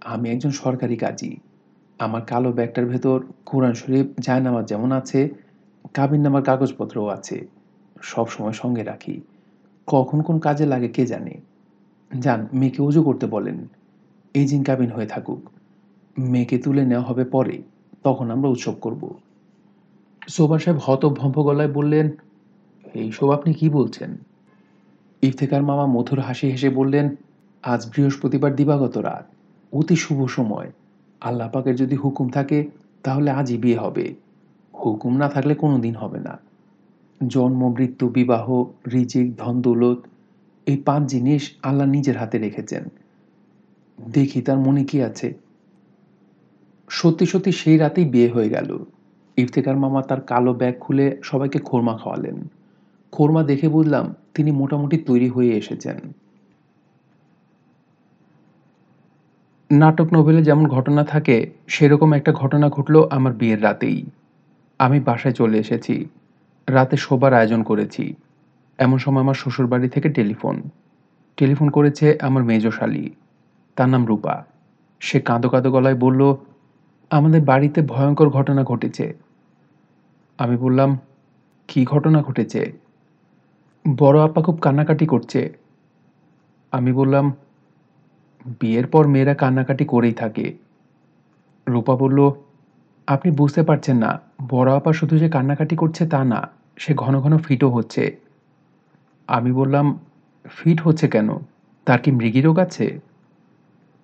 আমি 0.05 0.31
একজন 0.31 0.51
সরকারি 0.51 0.97
কাজী। 0.97 1.37
আমার 1.99 2.23
কালো 2.23 2.53
ব্যাগটার 2.53 2.87
ভেতর 2.87 3.25
কোরআন 3.47 3.73
শরীফ, 3.73 4.07
জায়নামাজ 4.21 4.69
যেমন 4.69 4.93
আছে, 4.93 5.29
কাবিন 5.95 6.21
নামার 6.21 6.43
কাগজপত্রও 6.43 7.07
আছে। 7.07 7.47
সব 8.03 8.29
সময় 8.29 8.53
সঙ্গে 8.53 8.83
রাখি। 8.83 9.21
কখন 9.87 10.23
কোন 10.23 10.39
কাজে 10.39 10.67
লাগে 10.67 10.89
কে 10.89 11.07
জানে? 11.07 11.41
যান, 12.19 12.49
মেয়েকে 12.53 12.83
উজু 12.83 13.03
করতে 13.03 13.27
বলেন। 13.27 13.69
এই 14.35 14.47
জিন 14.47 14.65
কাবিন 14.65 14.91
হয়ে 14.91 15.07
থাকুক। 15.07 15.51
মেয়েকে 16.19 16.59
তুলে 16.59 16.85
নেওয়া 16.87 17.05
হবে 17.05 17.25
পরে। 17.25 17.63
তখন 18.05 18.31
আমরা 18.31 18.49
উৎসব 18.49 18.73
করব। 18.73 19.15
সোবার 20.29 20.59
সাহেব 20.59 20.81
হতভম্ব 20.83 21.43
গলায় 21.43 21.73
বললেন 21.73 22.11
এইসব 22.95 23.31
আপনি 23.31 23.55
কি 23.55 23.69
বলছেন? 23.69 24.17
ইফতেকার 25.23 25.63
মামা 25.63 25.87
মধুর 25.87 26.19
হাসি 26.19 26.51
হেসে 26.51 26.71
বললেন, 26.71 27.17
আজ 27.63 27.87
বৃহস্পতিবার 27.97 28.57
দিবাগত 28.57 28.99
রাত। 28.99 29.27
অতি 29.73 29.97
শুভ 29.97 30.27
সময়। 30.27 30.73
আল্লাহ 31.21 31.51
পাকের 31.51 31.77
যদি 31.77 31.97
হুকুম 31.97 32.29
থাকে, 32.29 32.69
তাহলে 33.03 33.31
আজই 33.31 33.57
বিয়ে 33.57 33.77
হবে। 33.77 34.15
হুকুম 34.85 35.17
না 35.17 35.29
থাকলে 35.29 35.55
কোনো 35.55 35.79
দিন 35.79 35.95
হবে 35.95 36.21
না। 36.21 36.39
জন্ম, 37.29 37.73
মৃত্যু, 37.73 38.09
বিবাহ, 38.09 38.65
রিজিক, 38.93 39.37
ধন, 39.37 39.63
দৌলত, 39.63 39.99
এই 40.67 40.77
পাঁচ 40.77 41.03
জিনিস 41.03 41.53
আল্লাহ 41.63 41.87
নিজের 41.87 42.17
হাতে 42.17 42.39
রেখেছেন। 42.39 42.85
দেখি 44.11 44.43
তার 44.43 44.59
মনে 44.59 44.85
কি 44.85 45.03
আছে? 45.03 45.35
সত্যি 46.89 47.27
সত্যি 47.27 47.53
সেই 47.53 47.79
রাতেই 47.79 48.05
বিয়ে 48.05 48.29
হয়ে 48.29 48.49
গেল। 48.49 48.85
ইফতেকার 49.37 49.77
মামা 49.77 50.03
তার 50.03 50.21
কালো 50.21 50.55
ব্যাগ 50.55 50.75
খুলে 50.81 51.21
সবাইকে 51.23 51.59
খোরমা 51.59 51.99
খাওয়ালেন। 51.99 52.49
খোরমা 53.13 53.43
দেখে 53.43 53.69
বুঝলাম 53.69 54.15
তিনি 54.35 54.51
মোটামুটি 54.51 54.99
তৈরি 54.99 55.29
হয়ে 55.29 55.49
এসেছেন। 55.49 56.01
নাটক 59.71 60.13
নোভেলে 60.13 60.43
যেমন 60.43 60.67
ঘটনা 60.67 61.05
থাকে, 61.05 61.51
সেরকম 61.67 62.13
একটা 62.13 62.33
ঘটনা 62.33 62.69
ঘটল 62.69 63.09
আমার 63.11 63.33
বিয়ের 63.33 63.63
রাতেই। 63.63 64.07
আমি 64.79 65.01
বাসায় 65.01 65.35
চলে 65.35 65.59
এসেছি। 65.59 66.09
রাতে 66.69 66.97
শোবার 66.97 67.35
আয়োজন 67.35 67.63
করেছি। 67.63 68.15
এমন 68.79 68.99
সময় 68.99 69.23
আমার 69.23 69.35
শ্বশুর 69.35 69.67
বাড়ি 69.67 69.89
থেকে 69.89 70.09
টেলিফোন। 70.09 70.63
টেলিফোন 71.37 71.71
করেছে 71.71 72.19
আমার 72.21 72.45
মেজশালী 72.45 73.11
তার 73.77 73.89
নাম 73.89 74.07
রূপা। 74.07 74.45
সে 75.01 75.21
কাঁদো 75.21 75.49
কাঁদো 75.49 75.71
গলায় 75.71 75.95
বলল, 75.95 76.35
আমাদের 77.11 77.43
বাড়িতে 77.43 77.83
ভয়ঙ্কর 77.83 78.31
ঘটনা 78.31 78.65
ঘটেছে। 78.65 79.15
আমি 80.39 80.57
বললাম, 80.57 80.99
কি 81.69 81.85
ঘটনা 81.85 82.23
ঘটেছে? 82.23 82.73
বড় 83.89 84.25
আপা 84.25 84.43
খুব 84.43 84.59
কান্নাকাটি 84.59 85.07
করছে। 85.07 85.53
আমি 86.73 86.93
বললাম, 86.93 87.33
বিয়ের 88.61 88.87
পর 88.87 89.07
মেয়েরা 89.07 89.35
কান্নাকাটি 89.35 89.85
করেই 89.85 90.13
থাকে। 90.13 90.55
রূপা 91.67 91.97
বলল, 91.97 92.31
আপনি 93.07 93.31
বুঝতে 93.31 93.63
পারছেন 93.63 93.97
না, 93.97 94.21
বড় 94.49 94.77
আপা 94.77 94.93
শুধু 94.93 95.19
যে 95.19 95.29
কান্নাকাটি 95.29 95.77
করছে 95.77 96.07
তা 96.07 96.25
না, 96.25 96.49
সে 96.77 96.95
ঘন 96.95 97.21
ঘন 97.21 97.39
ফিটও 97.39 97.71
হচ্ছে। 97.71 98.17
আমি 99.29 99.53
বললাম, 99.53 99.99
ফিট 100.49 100.81
হচ্ছে 100.81 101.09
কেন? 101.09 101.29
তার 101.87 101.99
কি 101.99 102.11
মৃগী 102.11 102.41
রোগ 102.41 102.59
আছে? 102.59 103.01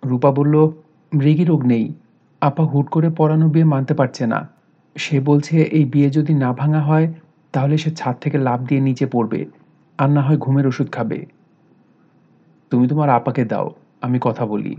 রূপা 0.05 0.31
বলল, 0.31 0.71
মৃগী 1.15 1.45
রোগ 1.45 1.65
নেই, 1.65 1.95
আপা 2.41 2.65
হুট 2.65 2.89
করে 2.89 3.11
পড়ানো 3.11 3.49
বিয়ে 3.49 3.65
মানতে 3.65 3.95
পারছে 3.95 4.27
না। 4.27 4.49
সে 4.97 5.21
বলছে, 5.21 5.63
এই 5.63 5.85
বিয়ে 5.85 6.11
যদি 6.11 6.35
না 6.35 6.53
ভাঙা 6.53 6.81
হয়, 6.81 7.15
তাহলে 7.53 7.79
সে 7.79 7.91
ছাদ 7.91 8.17
থেকে 8.21 8.39
লাফ 8.39 8.61
দিয়ে 8.61 8.81
নিচে 8.81 9.07
পড়বে। 9.07 9.45
আর 9.99 10.11
না 10.11 10.21
হয় 10.21 10.37
ঘুমের 10.37 10.67
ওষুধ 10.67 10.91
খাবে। 10.91 11.27
তুমি 12.71 12.89
তোমার 12.89 13.09
আপাকে 13.09 13.45
দাও, 13.45 13.71
আমি 14.01 14.19
কথা 14.21 14.47
বলি। 14.47 14.77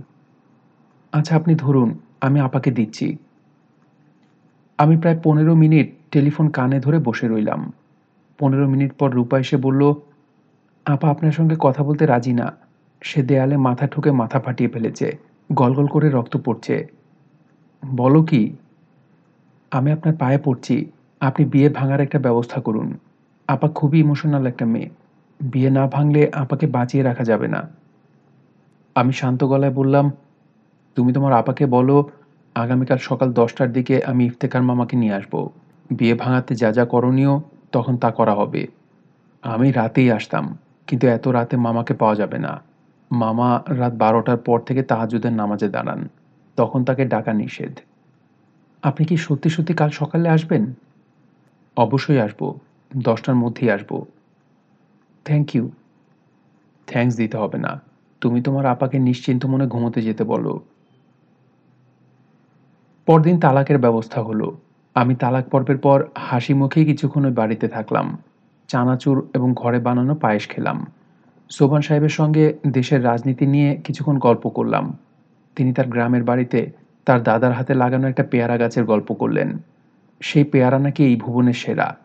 আচ্ছা 1.11 1.35
আপনি 1.35 1.55
ধরুন, 1.55 1.99
আমি 2.21 2.39
আপাকে 2.39 2.71
দিচ্ছি। 2.71 3.17
আমি 4.77 4.97
প্রায় 4.97 5.19
পনেরো 5.23 5.55
মিনিট 5.55 5.93
টেলিফোন 6.11 6.49
কানে 6.49 6.79
ধরে 6.79 6.99
বসে 6.99 7.27
রইলাম। 7.27 7.71
পনেরো 8.39 8.67
মিনিট 8.67 8.93
পর 8.93 9.11
রূপা 9.11 9.39
এসে 9.39 9.57
বলল, 9.57 9.93
আপা 10.85 11.09
আপনার 11.09 11.31
সঙ্গে 11.31 11.55
কথা 11.59 11.83
বলতে 11.83 12.05
রাজি 12.05 12.33
না। 12.33 12.57
সে 13.01 13.23
দেয়ালে 13.23 13.57
মাথা 13.57 13.87
ঠুকে 13.87 14.11
মাথা 14.11 14.39
ফাটিয়ে 14.39 14.69
ফেলেছে, 14.69 15.17
গলগল 15.51 15.87
করে 15.87 16.09
রক্ত 16.09 16.37
পড়ছে। 16.37 16.87
বলো 17.95 18.23
কি? 18.23 18.55
আমি 19.71 19.91
আপনার 19.91 20.15
পায়ে 20.15 20.37
পড়ছি। 20.37 20.91
আপনি 21.19 21.45
বিয়ে 21.45 21.69
ভাঙার 21.69 22.01
একটা 22.01 22.19
ব্যবস্থা 22.19 22.61
করুন। 22.61 22.97
আপা 23.47 23.67
খুবই 23.67 23.99
ইমোশনাল 23.99 24.45
একটা 24.45 24.65
মেয়ে। 24.65 24.89
বিয়ে 25.39 25.69
না 25.69 25.87
ভাঙলে 25.87 26.31
আপাকে 26.33 26.67
বাঁচিয়ে 26.67 27.03
রাখা 27.03 27.23
যাবে 27.23 27.47
না। 27.47 27.69
আমি 28.95 29.13
শান্ত 29.13 29.43
গলায় 29.43 29.71
বললাম, 29.71 30.11
তুমি 30.95 31.13
তোমার 31.13 31.33
আপাকে 31.33 31.65
বলো, 31.65 32.09
আগামীকাল 32.55 32.97
সকাল 32.97 33.33
দশটার 33.33 33.71
দিকে 33.71 34.03
আমি 34.03 34.25
ইফতেখার 34.25 34.61
মামাকে 34.61 34.97
নিয়ে 34.97 35.13
আসব। 35.13 35.49
বিয়ে 35.91 36.13
ভাঙাতে 36.13 36.55
যা 36.55 36.71
যা 36.71 36.85
করণীয়, 36.85 37.39
তখন 37.71 37.97
তা 37.97 38.11
করা 38.11 38.33
হবে। 38.33 38.67
আমি 39.41 39.71
রাতেই 39.71 40.11
আসতাম, 40.11 40.57
কিন্তু 40.87 41.07
এত 41.07 41.27
রাতে 41.27 41.57
মামাকে 41.57 41.93
পাওয়া 41.93 42.15
যাবে 42.15 42.37
না। 42.37 42.61
মামা 43.11 43.61
রাত 43.67 43.93
বারোটার 43.93 44.37
পর 44.37 44.59
থেকে 44.59 44.83
তাহাজুদের 44.83 45.33
নামাজে 45.33 45.69
দাঁড়ান। 45.69 46.07
তখন 46.57 46.83
তাকে 46.83 47.05
ডাকা 47.05 47.33
নিষেধ। 47.33 47.79
আপনি 48.83 49.05
কি 49.05 49.17
সত্যি 49.17 49.49
সত্যি 49.49 49.73
কাল 49.73 49.89
সকালে 49.89 50.29
আসবেন? 50.29 50.73
অবশ্যই 51.77 52.19
আসব, 52.19 52.53
দশটার 52.97 53.35
মধ্যেই 53.35 53.71
আসব। 53.71 54.05
থ্যাংক 55.27 55.55
ইউ 55.55 55.71
থ্যাঙ্কস 56.87 57.17
দিতে 57.17 57.37
হবে 57.37 57.57
না। 57.57 57.81
তুমি 58.21 58.41
তোমার 58.41 58.65
আপাকে 58.65 58.99
নিশ্চিন্ত 58.99 59.45
মনে 59.45 59.67
ঘুমোতে 59.67 60.01
যেতে 60.01 60.23
বলো। 60.23 60.59
পরদিন 63.05 63.39
তালাকের 63.39 63.77
ব্যবস্থা 63.77 64.21
হলো। 64.21 64.57
আমি 64.95 65.15
তালাক 65.15 65.49
পর্বের 65.49 65.77
পর 65.77 66.07
হাসি 66.17 66.53
মুখেই 66.53 66.85
কিছুক্ষণ 66.85 67.25
ওই 67.25 67.31
বাড়িতে 67.31 67.67
থাকলাম। 67.67 68.17
চানাচুর 68.67 69.27
এবং 69.33 69.53
ঘরে 69.53 69.79
বানানো 69.79 70.15
পায়েস 70.15 70.47
খেলাম। 70.47 70.85
সোবান 71.49 71.81
সাহেবের 71.81 72.09
সঙ্গে 72.09 72.57
দেশের 72.67 73.03
রাজনীতি 73.03 73.45
নিয়ে 73.45 73.75
কিছুক্ষণ 73.75 74.19
গল্প 74.19 74.49
করলাম। 74.49 74.97
তিনি 75.55 75.73
তার 75.73 75.87
গ্রামের 75.87 76.23
বাড়িতে 76.23 76.71
তার 77.05 77.23
দাদার 77.23 77.53
হাতে 77.53 77.73
লাগানো 77.73 78.07
একটা 78.07 78.23
পেয়ারা 78.23 78.57
গাছের 78.57 78.85
গল্প 78.85 79.13
করলেন। 79.13 79.57
সেই 80.19 80.43
পেয়ারা 80.43 80.79
নাকি 80.79 81.03
এই 81.03 81.15
ভুবনের 81.15 81.53
সেরা। 81.53 81.97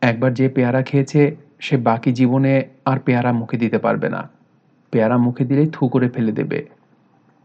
একবার 0.00 0.34
যে 0.34 0.48
পেয়ারা 0.48 0.82
খেয়েছে 0.82 1.36
সে 1.58 1.76
বাকি 1.76 2.12
জীবনে 2.12 2.64
আর 2.84 2.98
পেয়ারা 2.98 3.32
মুখে 3.32 3.56
দিতে 3.56 3.78
পারবে 3.78 4.08
না। 4.08 4.28
পেয়ারা 4.90 5.16
মুখে 5.16 5.44
দিলেই 5.44 5.66
থু 5.72 5.88
করে 5.88 6.08
ফেলে 6.08 6.32
দেবে। 6.32 6.68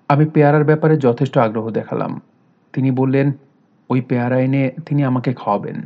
আমি 0.09 0.25
পেয়ারার 0.25 0.63
ব্যাপারে 0.63 0.97
যথেষ্ট 0.97 1.37
আগ্রহ 1.37 1.69
দেখালাম। 1.69 2.21
তিনি 2.73 2.91
বললেন, 2.91 3.31
ওই 3.89 4.01
পেয়ারা 4.01 4.39
এনে 4.39 4.71
তিনি 4.85 5.03
আমাকে 5.03 5.33
খাওয়াবেন। 5.33 5.81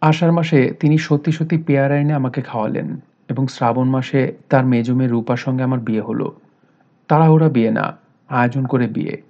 আষাঢ় 0.00 0.30
মাসে 0.30 0.74
তিনি 0.80 0.98
সত্যি 0.98 1.32
সত্যি 1.32 1.58
পেয়ারা 1.58 1.96
এনে 1.96 2.12
আমাকে 2.12 2.42
খাওয়ালেন 2.42 3.00
এবং 3.28 3.46
শ্রাবণ 3.46 3.88
মাসে 3.88 4.32
তার 4.48 4.66
মেজমে 4.66 5.08
রূপার 5.08 5.36
সঙ্গে 5.36 5.62
আমার 5.62 5.80
বিয়ে 5.80 6.00
হলো। 6.00 6.32
তাড়াহুড়া 7.08 7.48
বিয়ে 7.48 7.70
না, 7.70 7.96
আয়োজন 8.28 8.66
করে 8.66 8.86
বিয়ে। 8.86 9.22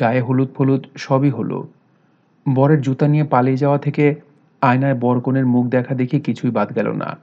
গায়ে 0.00 0.20
হলুদ 0.20 0.48
ফলুদ 0.54 0.86
সবই 0.96 1.30
হলো। 1.30 1.68
বরের 2.54 2.80
জুতা 2.80 3.08
নিয়ে 3.08 3.24
পালিয়ে 3.24 3.56
যাওয়া 3.56 3.78
থেকে 3.78 4.14
আয়নায় 4.64 4.94
বরকনের 4.94 5.46
মুখ 5.46 5.66
দেখা 5.66 5.94
দেখে 5.94 6.20
কিছুই 6.20 6.50
বাদ 6.50 6.74
গেল 6.74 6.92
না। 6.92 7.18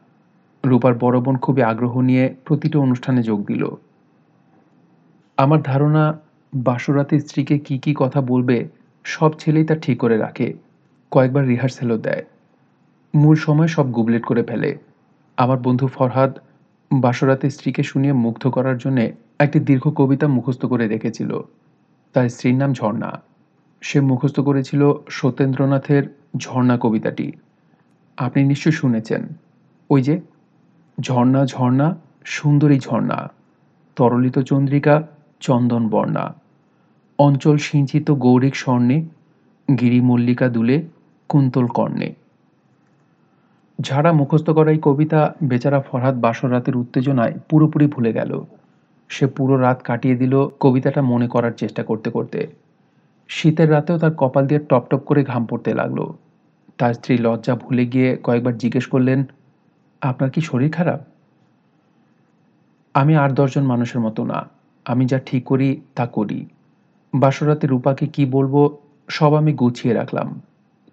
রূপার 0.65 0.93
বড় 0.99 1.19
বোন 1.19 1.37
খুবই 1.37 1.61
আগ্রহ 1.61 1.99
নিয়ে 2.01 2.35
প্রতিটি 2.45 2.77
অনুষ্ঠানে 2.77 3.23
যোগ 3.23 3.45
দিল। 3.45 3.67
আমার 5.37 5.61
ধারণা, 5.61 6.19
বাসরাতে 6.53 7.19
স্ত্রীকে 7.19 7.59
কি 7.59 7.77
কি 7.77 7.95
কথা 7.97 8.21
বলবে, 8.21 8.67
সব 9.03 9.31
ছেলেই 9.39 9.65
তা 9.65 9.75
ঠিক 9.75 9.97
করে 9.99 10.17
রাখে। 10.17 10.53
কয়েকবার 11.11 11.47
রিহার্সেলও 11.47 11.97
দেয়। 11.97 12.23
মূল 13.15 13.35
সময় 13.35 13.67
সব 13.67 13.91
গুবলেট 13.91 14.23
করে 14.23 14.43
ফেলে। 14.43 14.77
আমার 15.37 15.57
বন্ধু 15.57 15.87
ফরহাদ 15.87 16.37
বাসরাতে 16.93 17.49
স্ত্রীকে 17.49 17.83
শুনিয়ে 17.83 18.13
মুগ্ধ 18.13 18.47
করার 18.47 18.77
জন্যে 18.77 19.15
একটি 19.39 19.59
দীর্ঘ 19.59 19.89
কবিতা 19.89 20.27
মুখস্থ 20.27 20.65
করে 20.65 20.87
রেখেছিল। 20.87 21.41
তার 22.13 22.29
স্ত্রীর 22.29 22.55
নাম 22.55 22.73
ঝর্ণা। 22.73 23.21
সে 23.81 23.99
মুখস্থ 23.99 24.39
করেছিল 24.39 24.93
সত্যেন্দ্রনাথের 25.09 26.20
ঝর্ণা 26.37 26.77
কবিতাটি। 26.81 27.31
আপনি 28.17 28.43
নিশ্চয় 28.43 28.73
শুনেছেন। 28.73 29.27
ওই 29.89 30.01
যে, 30.01 30.21
ঝর্ণা 31.01 31.45
ঝর্ণা, 31.45 31.95
সুন্দরী 32.23 32.79
ঝর্ণা, 32.79 33.31
তরলিত 33.95 34.39
চন্দ্রিকা, 34.39 35.07
চন্দন 35.39 35.87
বর্ণা, 35.89 36.33
অঞ্চল 37.19 37.57
সিঞ্চিত 37.57 38.11
গৌরিক 38.11 38.55
স্বর্ণে 38.55 39.05
গিরিমল্লিকা 39.79 40.49
দুলে, 40.49 40.87
কুন্তল 41.29 41.67
কর্ণে। 41.67 42.15
ঝাড়া 43.81 44.13
মুখস্থ 44.13 44.49
করা 44.49 44.71
এই 44.71 44.79
কবিতা 44.81 45.35
বেচারা 45.43 45.81
ফরহাদ 45.81 46.21
বাসর 46.21 46.51
রাতের 46.51 46.77
উত্তেজনায় 46.77 47.33
পুরোপুরি 47.49 47.87
ভুলে 47.87 48.13
গেল। 48.13 48.43
সে 49.09 49.27
পুরো 49.27 49.57
রাত 49.57 49.81
কাটিয়ে 49.81 50.15
দিল 50.15 50.47
কবিতাটা 50.59 51.01
মনে 51.01 51.27
করার 51.27 51.51
চেষ্টা 51.51 51.83
করতে 51.83 52.09
করতে। 52.11 52.60
শীতের 53.33 53.71
রাতেও 53.71 53.97
তার 53.97 54.13
কপাল 54.15 54.47
দিয়ে 54.47 54.59
টপ 54.69 54.83
টপ 54.89 54.97
করে 54.97 55.23
ঘাম 55.23 55.45
পড়তে 55.45 55.73
লাগল। 55.73 55.99
তার 56.77 56.93
স্ত্রী 56.93 57.17
লজ্জা 57.17 57.55
ভুলে 57.55 57.85
গিয়ে 57.85 58.17
কয়েকবার 58.23 58.57
জিজ্ঞেস 58.57 58.87
করলেন, 58.87 59.23
আপনার 60.01 60.29
কি 60.29 60.41
শরীর 60.41 60.71
খারাপ? 60.71 61.01
আমি 62.93 63.15
আর 63.15 63.29
দশজন 63.29 63.61
মানুষের 63.61 64.01
মতো 64.01 64.25
না। 64.25 64.49
আমি 64.85 65.05
যা 65.05 65.19
ঠিক 65.19 65.43
করি, 65.43 65.81
তা 65.95 66.05
করি। 66.05 66.45
বাসরাতে 67.13 67.67
রূপাকে 67.67 68.07
কি 68.07 68.25
বলব, 68.25 68.77
সব 69.07 69.33
আমি 69.33 69.53
গুছিয়ে 69.53 69.93
রাখলাম। 69.93 70.41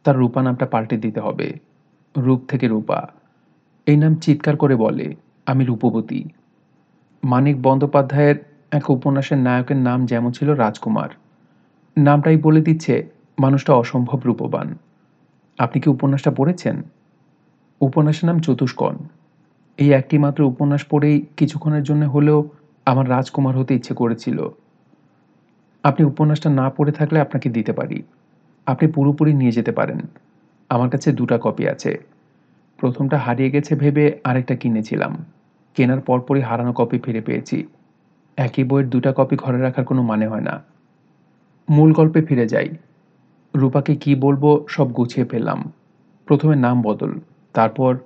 তার 0.05 0.17
রূপা 0.17 0.43
নামটা 0.43 0.67
পাল্টে 0.67 0.97
দিতে 0.97 1.21
হবে। 1.21 1.55
রূপ 2.19 2.41
থেকে 2.49 2.69
রূপা। 2.69 3.09
এই 3.87 3.97
নাম 3.97 4.15
চিৎকার 4.15 4.57
করে 4.57 4.77
বলে, 4.77 5.15
আমি 5.47 5.65
রূপবতী। 5.65 6.25
মানিক 7.25 7.63
বন্দ্যোপাধ্যায়ের 7.63 8.37
এক 8.73 8.91
উপন্যাসের 8.91 9.39
নায়কের 9.39 9.77
নাম 9.77 10.07
যেমন 10.07 10.31
ছিল 10.33 10.55
রাজকুমার। 10.55 11.09
নামটাই 11.99 12.37
বলে 12.37 12.61
দিচ্ছে 12.61 13.09
মানুষটা 13.39 13.75
অসম্ভব 13.75 14.21
রূপবান। 14.25 14.79
আপনি 15.59 15.81
কি 15.81 15.91
উপন্যাসটা 15.91 16.31
পড়েছেন? 16.31 16.83
উপন্যাসের 17.81 18.29
নাম 18.29 18.39
চতুষ্কণ। 18.39 18.97
এই 19.79 19.93
একটি 19.93 20.19
মাত্র 20.19 20.43
উপন্যাস 20.43 20.85
পড়েই 20.91 21.27
কিছুক্ষণের 21.37 21.83
জন্য 21.83 22.05
হলেও 22.05 22.49
আমার 22.87 23.09
রাজকুমার 23.09 23.57
হতে 23.57 23.75
ইচ্ছে 23.75 23.95
করেছিল। 23.95 24.49
আপনি 25.83 26.07
উপন্যাসটা 26.07 26.51
না 26.51 26.71
পড়ে 26.71 26.93
থাকলে 26.93 27.21
আপনাকে 27.21 27.51
দিতে 27.51 27.73
পারি। 27.73 28.03
আপনি 28.67 28.93
পুরোপুরি 28.93 29.35
নিয়ে 29.35 29.53
যেতে 29.53 29.73
পারেন। 29.73 30.01
আমার 30.69 30.91
কাছে 30.91 31.13
দুটা 31.13 31.39
কপি 31.43 31.69
আছে। 31.69 31.99
প্রথমটা 32.77 33.19
হারিয়ে 33.19 33.51
গেছে 33.51 33.75
ভেবে 33.75 34.19
আরেকটা 34.25 34.57
কিনেছিলাম। 34.57 35.25
কেনার 35.75 36.01
পরপরই 36.01 36.41
হারানো 36.41 36.73
কপি 36.73 36.99
ফিরে 36.99 37.21
পেয়েছি। 37.21 37.67
একই 38.37 38.65
বইয়ের 38.65 38.89
দুটা 38.89 39.13
কপি 39.17 39.37
ঘরে 39.37 39.61
রাখার 39.61 39.85
কোনো 39.85 40.03
মানে 40.03 40.27
হয় 40.27 40.41
না। 40.41 40.78
মূল 41.71 41.93
গল্পে 41.93 42.23
ফিরে 42.23 42.49
যাই। 42.49 42.69
রূপাকে 43.55 43.97
কি 43.97 44.15
বলব 44.15 44.65
সব 44.69 44.93
গুছিয়ে 44.93 45.27
ফেললাম। 45.27 45.73
প্রথমে 46.27 46.57
নাম 46.57 46.83
বদল, 46.83 47.13
তারপর 47.55 47.99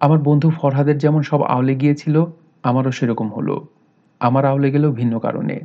আমার 0.00 0.18
বন্ধু 0.18 0.50
ফরহাদের 0.50 0.98
যেমন 0.98 1.22
সব 1.22 1.42
আওলে 1.42 1.74
গিয়েছিল, 1.74 2.24
আমারও 2.62 2.90
সেরকম 2.90 3.28
হলো। 3.32 3.66
আমার 4.20 4.44
আওলে 4.44 4.70
গেলেও 4.70 4.92
ভিন্ন 4.92 5.18
কারণে। 5.18 5.60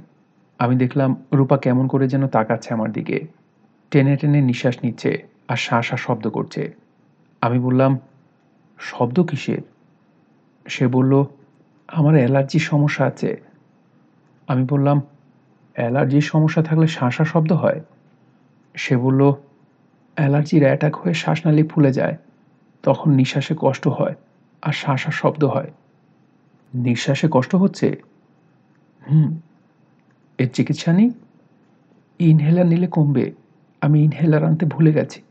আমি 0.60 0.76
দেখলাম 0.76 1.16
রূপা 1.34 1.58
কেমন 1.58 1.88
করে 1.88 2.08
যেন 2.08 2.28
তাকাচ্ছে 2.28 2.74
আমার 2.74 2.92
দিকে। 2.92 3.28
টেনে 3.92 4.18
টেনে 4.18 4.42
নিঃশ্বাস 4.42 4.78
নিচ্ছে 4.84 5.24
আর 5.48 5.58
শাঁ 5.58 5.82
শাঁ 5.82 5.98
শব্দ 5.98 6.30
করছে। 6.30 6.74
আমি 7.42 7.60
বললাম, 7.60 7.98
শব্দ 8.80 9.24
কিসের? 9.24 9.62
সে 10.66 10.88
বলল, 10.88 11.24
আমার 11.88 12.16
অ্যালার্জির 12.16 12.60
সমস্যা 12.60 13.06
আছে। 13.06 13.42
আমি 14.48 14.64
বললাম 14.70 15.02
অ্যালার্জির 15.78 16.22
সমস্যা 16.22 16.64
থাকলে 16.64 16.88
শাঁসা 16.88 17.26
শব্দ 17.26 17.52
হয়। 17.54 17.82
সে 18.76 18.98
বলল, 18.98 19.34
অ্যালার্জির 20.16 20.64
অ্যাটাক 20.64 20.96
হয়ে 20.96 21.14
শ্বাসনালী 21.14 21.64
ফুলে 21.64 21.92
যায়, 21.92 22.16
তখন 22.84 23.12
নিঃশ্বাসে 23.12 23.56
কষ্ট 23.58 23.88
হয় 23.88 24.16
আর 24.62 24.74
শাঁসা 24.74 25.12
শব্দ 25.12 25.46
হয়। 25.46 25.72
নিঃশ্বাসে 26.74 27.28
কষ্ট 27.32 27.56
হচ্ছে? 27.56 27.96
হুম, 29.12 29.40
এর 30.40 30.50
চিকিৎসা 30.54 30.94
নেই। 30.94 31.10
ইনহেলার 32.20 32.66
নিলে 32.66 32.88
কমবে, 32.88 33.32
আমি 33.82 34.04
ইনহেলার 34.04 34.44
আনতে 34.44 34.66
ভুলে 34.66 34.94
গেছি। 34.94 35.22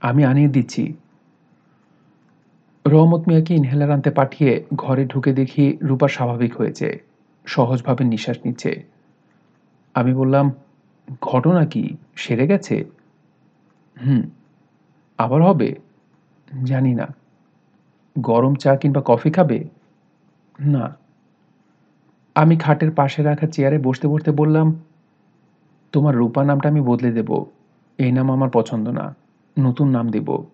আমি 0.00 0.24
আনিয়ে 0.24 0.48
দিচ্ছি। 0.48 0.92
রহমত 2.86 3.28
মিয়াকে 3.28 3.54
ইনহেলার 3.54 3.90
আনতে 3.90 4.10
পাঠিয়ে 4.10 4.64
ঘরে 4.74 5.04
ঢুকে 5.04 5.32
দেখি 5.32 5.78
রূপা 5.82 6.08
স্বাভাবিক 6.08 6.56
হয়েছে, 6.56 6.98
সহজভাবে 7.46 8.04
নিঃশ্বাস 8.04 8.38
নিচ্ছে। 8.44 8.91
আমি 9.94 10.14
বললাম, 10.14 10.52
ঘটনা 11.20 11.66
কি? 11.66 11.96
সেরে 12.16 12.46
গেছে? 12.46 12.84
হুম, 14.06 14.22
আবার 15.18 15.42
হবে? 15.42 15.74
জানি 16.64 16.94
না। 16.94 17.06
গরম 18.18 18.54
চা 18.54 18.76
কিংবা 18.76 19.02
কফি 19.04 19.30
খাবে? 19.30 19.64
না। 20.60 20.96
আমি 22.34 22.56
খাটের 22.56 22.90
পাশে 22.90 23.22
রাখা 23.22 23.46
চেয়ারে 23.46 23.78
বসতে 23.78 24.08
বসতে 24.08 24.30
বললাম, 24.30 24.80
তোমার 25.92 26.14
রূপা 26.14 26.44
নামটা 26.44 26.68
আমি 26.68 26.80
বদলে 26.80 27.12
দেব। 27.12 27.44
এই 27.98 28.12
নাম 28.12 28.32
আমার 28.32 28.50
পছন্দ 28.52 28.88
না। 28.88 29.14
নতুন 29.58 29.88
নাম 29.88 30.08
দেব। 30.08 30.44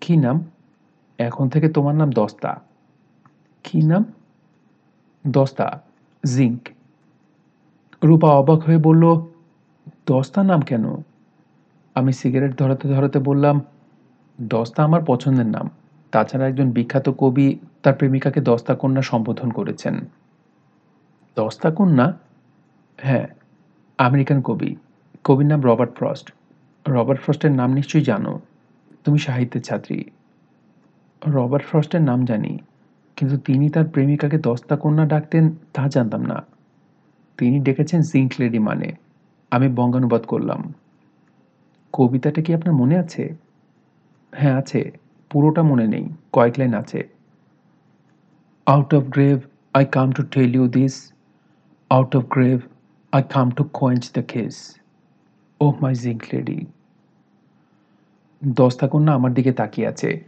কি 0.00 0.16
নাম? 0.16 0.44
এখন 1.18 1.48
থেকে 1.48 1.68
তোমার 1.68 1.94
নাম 1.94 2.10
দস্তা। 2.10 2.60
কি 3.64 3.82
নাম? 3.82 4.04
দস্তা, 5.26 5.80
জিঙ্ক। 6.26 6.68
রূপা 8.02 8.28
অবাক 8.40 8.60
হয়ে 8.62 8.78
বলল 8.78 9.04
দস্তা 10.06 10.40
নাম 10.42 10.60
কেন? 10.60 10.84
আমি 11.96 12.12
সিগারেট 12.12 12.52
ধরাতে 12.58 12.86
ধরাতে 12.88 13.18
বললাম, 13.18 13.56
দস্তা 14.38 14.80
আমার 14.84 15.02
পছন্দের 15.06 15.46
নাম। 15.46 15.66
তাছাড়া 16.12 16.44
একজন 16.48 16.70
বিখ্যাত 16.70 17.06
কবি 17.18 17.46
তার 17.82 17.94
প্রেমিকাকে 17.94 18.40
দস্তা 18.40 18.74
কন্যা 18.74 19.02
সম্বোধন 19.02 19.48
করেছেন। 19.50 19.94
দস্তা 21.36 21.68
কন্যা? 21.70 22.06
হ্যাঁ 22.98 23.26
আমেরিকান 23.98 24.38
কবি। 24.42 24.70
কবির 25.24 25.46
নাম 25.46 25.60
রবার্ট 25.62 25.92
ফ্রস্ট। 25.94 26.26
রবার্ট 26.86 27.20
ফ্রস্টের 27.20 27.52
নাম 27.52 27.70
নিশ্চয়ই 27.72 28.04
জানো। 28.04 28.32
তুমি 29.04 29.18
সাহিত্যের 29.18 29.62
ছাত্রী। 29.62 29.98
রবার্ট 31.22 31.64
ফ্রস্টের 31.64 32.02
নাম 32.02 32.20
জানি, 32.24 32.52
কিন্তু 33.16 33.36
তিনি 33.38 33.66
তার 33.68 33.84
প্রেমিকাকে 33.84 34.38
দস্তা 34.38 34.74
কন্যা 34.76 35.04
ডাকতেন 35.04 35.44
তা 35.72 35.82
জানতাম 35.88 36.22
না। 36.22 36.38
তিনি 37.38 37.60
ডেকেছেন 37.60 38.00
জিঙ্ক 38.00 38.32
লেডি 38.40 38.58
মানে। 38.58 38.92
আমি 39.50 39.68
বঙ্গানুবাদ 39.68 40.22
করলাম। 40.26 40.72
কবিতাটা 41.92 42.42
কি 42.42 42.54
আপনার 42.54 42.74
মনে 42.74 42.98
আছে? 42.98 43.34
হ্যাঁ 44.32 44.56
আছে। 44.56 44.92
পুরোটা 45.30 45.62
মনে 45.62 45.86
নেই। 45.86 46.08
কয়েক 46.32 46.58
লাইন 46.58 46.74
আছে। 46.74 47.08
Out 48.66 48.94
of 48.94 49.04
grave 49.08 49.38
I 49.74 49.84
come 49.84 50.12
to 50.12 50.22
tell 50.22 50.54
you 50.54 50.68
this 50.68 51.12
out 51.90 52.16
of 52.16 52.24
grave 52.28 52.58
I 53.12 53.22
come 53.28 53.50
to 53.50 53.64
quench 53.64 54.12
the 54.12 54.22
case 54.22 54.54
O 55.60 55.72
my 55.80 55.94
zinc 55.94 56.22
lady 56.34 56.66
দস্তা 58.44 58.88
কন্যা 58.88 59.14
আমার 59.14 59.34
দিকে 59.34 59.52
তাকিয়ে 59.52 59.86
আছে। 59.88 60.24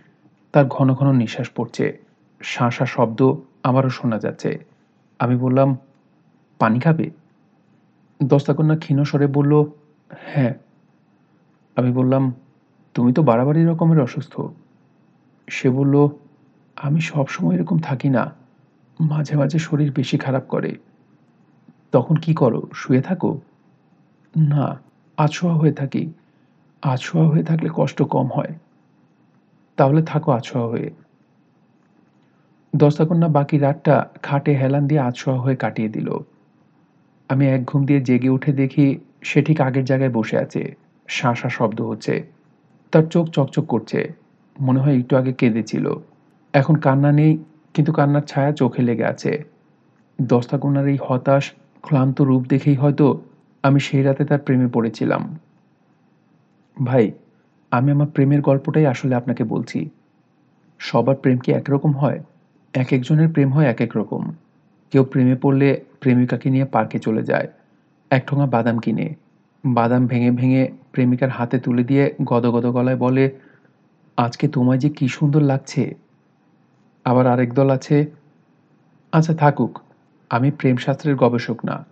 তার 0.52 0.64
ঘন 0.66 0.94
ঘন 0.94 1.16
নিঃশ্বাস 1.16 1.50
পড়ছে। 1.56 1.98
শাঁসা 2.42 2.86
শব্দ 2.86 3.34
আমারও 3.62 3.88
শোনা 3.88 4.18
যাচ্ছে। 4.18 4.58
আমি 5.18 5.36
বললাম 5.36 5.76
পানি 6.60 6.80
খাবে? 6.80 7.10
দস্তাকন্যা 8.22 8.76
ক্ষীণস্বরে 8.76 9.26
বলল 9.26 9.64
হ্যাঁ। 10.10 10.54
আমি 11.76 11.92
বললাম, 11.92 12.34
তুমি 12.94 13.12
তো 13.12 13.22
বাড়াবাড়ি 13.22 13.66
রকমের 13.66 14.00
অসুস্থ। 14.00 14.40
সে 15.48 15.70
বলল, 15.70 16.08
আমি 16.76 17.00
সবসময় 17.00 17.54
এরকম 17.54 17.78
থাকি 17.78 18.08
না। 18.08 18.32
মাঝে 19.00 19.36
মাঝে 19.36 19.58
শরীর 19.58 19.92
বেশি 19.92 20.18
খারাপ 20.18 20.44
করে। 20.48 20.76
তখন 21.92 22.16
কি 22.16 22.34
করো, 22.34 22.62
শুয়ে 22.74 23.02
থাকো? 23.02 23.40
না 24.36 24.80
আছোয়া 25.16 25.54
হয়ে 25.54 25.72
থাকি। 25.72 26.12
আছোয়া 26.82 27.28
হয়ে 27.28 27.42
থাকলে 27.42 27.70
কষ্ট 27.74 28.02
কম 28.02 28.28
হয়। 28.34 28.58
তাহলে 29.76 30.02
থাকো 30.02 30.32
আছোয়া 30.32 30.68
হয়ে। 30.68 30.90
দস্তাকন্যা 32.76 33.28
বাকি 33.28 33.58
রাতটা 33.58 34.08
খাটে 34.22 34.56
হেলান 34.56 34.86
দিয়ে 34.86 35.00
আছোয়া 35.00 35.40
হয়ে 35.40 35.56
কাটিয়ে 35.56 35.88
দিল। 35.88 36.08
আমি 37.30 37.48
এক 37.48 37.64
ঘুম 37.64 37.86
দিয়ে 37.86 38.00
জেগে 38.00 38.28
উঠে 38.28 38.52
দেখি 38.52 38.98
সে 39.22 39.42
ঠিক 39.42 39.60
আগের 39.60 39.84
জায়গায় 39.84 40.10
বসে 40.10 40.38
আছে। 40.38 40.74
শাঁসা 41.08 41.48
শব্দ 41.48 41.80
হচ্ছে। 41.80 42.26
তার 42.92 43.02
চোখ 43.02 43.26
চকচক 43.28 43.66
করছে। 43.66 44.12
মনে 44.60 44.80
হয় 44.80 44.98
একটু 44.98 45.16
আগে 45.16 45.32
কেঁদেছিল। 45.32 45.94
এখন 46.54 46.74
কান্না 46.74 47.12
নেই, 47.12 47.38
কিন্তু 47.74 47.92
কান্নার 47.92 48.22
ছায়া 48.22 48.52
চোখে 48.52 48.82
লেগে 48.82 49.04
আছে। 49.04 49.44
দস্তাকন্যার 50.22 50.88
এই 50.88 50.98
হতাশ, 51.02 51.52
ক্লান্ত 51.82 52.20
রূপ 52.20 52.46
দেখেই 52.46 52.74
হয়তো 52.74 53.20
আমি 53.62 53.80
সেই 53.80 54.02
রাতে 54.02 54.24
তার 54.24 54.38
প্রেমে 54.38 54.68
পড়েছিলাম। 54.68 55.38
ভাই, 56.84 57.12
আমি 57.70 57.90
আমার 57.90 58.06
প্রেমের 58.06 58.40
গল্পটাই 58.40 58.86
আসলে 58.86 59.14
আপনাকে 59.14 59.44
বলছি। 59.44 59.90
সবার 60.78 61.16
প্রেম 61.16 61.38
কি 61.38 61.52
একরকম 61.52 61.92
হয়? 61.92 62.20
এক 62.74 62.92
একজনের 62.92 63.28
প্রেম 63.28 63.52
হয় 63.52 63.66
এক 63.66 63.80
এক 63.80 63.96
রকম। 63.96 64.22
কেউ 64.90 65.04
প্রেমে 65.04 65.34
পড়লে 65.34 65.80
প্রেমিকাকে 66.00 66.50
নিয়ে 66.50 66.64
পার্কে 66.64 66.98
চলে 66.98 67.22
যায়। 67.22 67.48
এক 68.10 68.28
ঠোঙা 68.28 68.46
বাদাম 68.46 68.78
কিনে। 68.78 69.14
বাদাম 69.64 70.06
ভেঙে 70.06 70.30
ভেঙে 70.30 70.72
প্রেমিকার 70.92 71.30
হাতে 71.30 71.58
তুলে 71.58 71.84
দিয়ে 71.84 72.14
গদগদ 72.24 72.66
গলায় 72.66 72.96
বলে, 72.96 73.30
আজকে 74.16 74.48
তোমায় 74.48 74.78
যে 74.78 74.88
কি 74.88 75.08
সুন্দর 75.08 75.42
লাগছে। 75.42 75.94
আবার 77.04 77.26
আরেক 77.26 77.54
দল 77.54 77.70
আছে 77.70 78.06
আচ্ছা 79.12 79.34
থাকুক, 79.34 79.80
আমি 80.30 80.50
প্রেমশাস্ত্রের 80.50 81.16
গবেষক 81.16 81.64
না। 81.64 81.84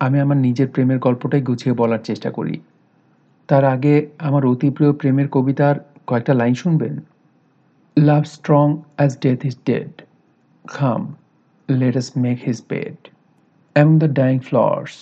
আমি 0.00 0.20
আমার 0.20 0.36
নিজের 0.36 0.68
প্রেমের 0.68 0.98
গল্পটাই 0.98 1.42
গুছিয়ে 1.42 1.74
বলার 1.74 1.98
চেষ্টা 1.98 2.30
করি। 2.30 2.60
তার 3.48 3.64
আগে 3.64 4.10
আমার 4.18 4.46
অতি 4.46 4.70
প্রিয় 4.70 4.92
প্রেমের 4.92 5.28
কবিতার 5.28 5.76
কয়েকটা 6.06 6.34
লাইন 6.34 6.54
শুনবেন। 6.54 7.00
Love 7.98 8.24
strong 8.24 8.82
as 8.96 9.18
death 9.18 9.44
is 9.44 9.56
dead 9.66 10.02
come 10.68 11.14
us 11.96 12.16
make 12.16 12.38
his 12.38 12.60
bed. 12.72 13.15
Among 13.76 13.98
the 13.98 14.08
dying 14.08 14.40
flowers, 14.40 14.94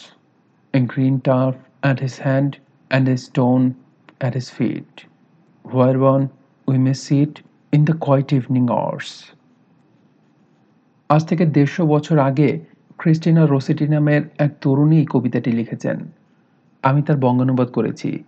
a 0.75 0.81
green 0.81 1.21
turf 1.21 1.55
at 1.83 1.99
his 2.01 2.19
hand 2.19 2.51
and 2.91 3.09
a 3.09 3.17
stone 3.17 3.65
at 4.21 4.35
his 4.35 4.49
feet, 4.61 5.07
whereon 5.75 6.23
we 6.69 6.77
may 6.79 6.95
sit 6.95 7.33
in 7.73 7.85
the 7.85 7.95
quiet 8.07 8.33
evening 8.39 8.67
hours. 8.71 9.35
আজ 11.09 11.25
থেকে 11.25 11.47
দেড়শো 11.47 11.87
বছর 11.87 12.19
আগে 12.19 12.61
Christina 12.97 13.47
রোসেটি 13.47 13.89
নামের 13.89 14.23
এক 14.39 14.53
তরুণী 14.61 15.07
কবিতাটি 15.11 15.53
লিখেছেন। 15.53 16.09
আমি 16.83 17.03
তার 17.03 17.17
বঙ্গানুবাদ 17.17 17.69
করেছি। 17.69 18.25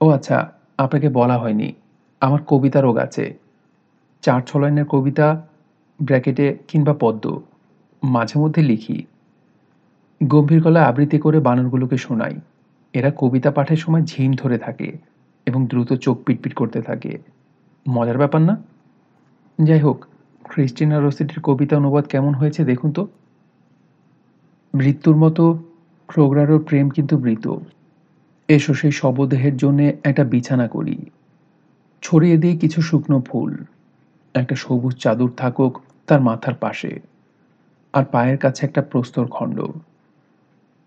ও 0.00 0.10
আচ্ছা 0.10 0.52
আপনাকে 0.78 1.08
বলা 1.08 1.38
হয়নি। 1.38 1.74
আমার 2.20 2.40
কবিতা 2.46 2.80
রোগ 2.80 2.98
আছে। 2.98 3.38
চার 4.22 4.40
ছ 4.46 4.56
লাইনের 4.56 4.84
কবিতা 4.84 5.46
ব্র্যাকেটে 6.02 6.58
কিংবা 6.68 6.94
পদ্ম। 7.00 7.40
মাঝে 8.02 8.40
মধ্যে 8.40 8.62
লিখি। 8.62 9.06
গম্ভীর 10.26 10.62
গলায় 10.62 10.84
আবৃত্তি 10.84 11.18
করে 11.18 11.40
বানরগুলোকে 11.40 11.96
শোনাই 11.96 12.40
এরা 12.92 13.12
কবিতা 13.16 13.50
পাঠের 13.50 13.76
সময় 13.76 14.02
ঝিম 14.02 14.32
ধরে 14.32 14.58
থাকে 14.58 14.98
এবং 15.46 15.66
দ্রুত 15.66 15.92
চোখ 15.92 16.22
পিটপিট 16.22 16.54
করতে 16.54 16.82
থাকে। 16.82 17.18
মজার 17.88 18.18
ব্যাপার 18.18 18.40
না? 18.40 18.56
যাই 19.64 19.78
হোক, 19.78 20.06
ক্রিস্টিনা 20.44 21.00
রসিটির 21.00 21.40
কবিতা 21.42 21.76
অনুবাদ 21.76 22.04
কেমন 22.04 22.34
হয়েছে 22.34 22.64
দেখুন 22.64 22.92
তো। 22.92 23.08
মৃত্যুর 24.74 25.16
মতো 25.16 25.58
ক্রোগরারও 26.06 26.58
প্রেম 26.58 26.88
কিন্তু 26.88 27.18
মৃত। 27.18 27.56
এসো 28.48 28.74
সেই 28.74 28.90
শবদেহের 28.90 29.56
জন্যে 29.56 29.96
একটা 30.04 30.24
বিছানা 30.24 30.68
করি। 30.68 30.98
ছড়িয়ে 32.02 32.36
দিই 32.36 32.58
কিছু 32.58 32.82
শুকনো 32.82 33.20
ফুল। 33.20 33.56
একটা 34.34 34.54
সবুজ 34.54 34.96
চাদর 34.96 35.28
থাকুক 35.28 35.80
তার 36.06 36.20
মাথার 36.20 36.54
পাশে। 36.54 37.00
আর 37.92 38.04
পায়ের 38.04 38.38
কাছে 38.38 38.66
একটা 38.66 38.82
প্রস্তর 38.82 39.26
খণ্ড। 39.26 39.66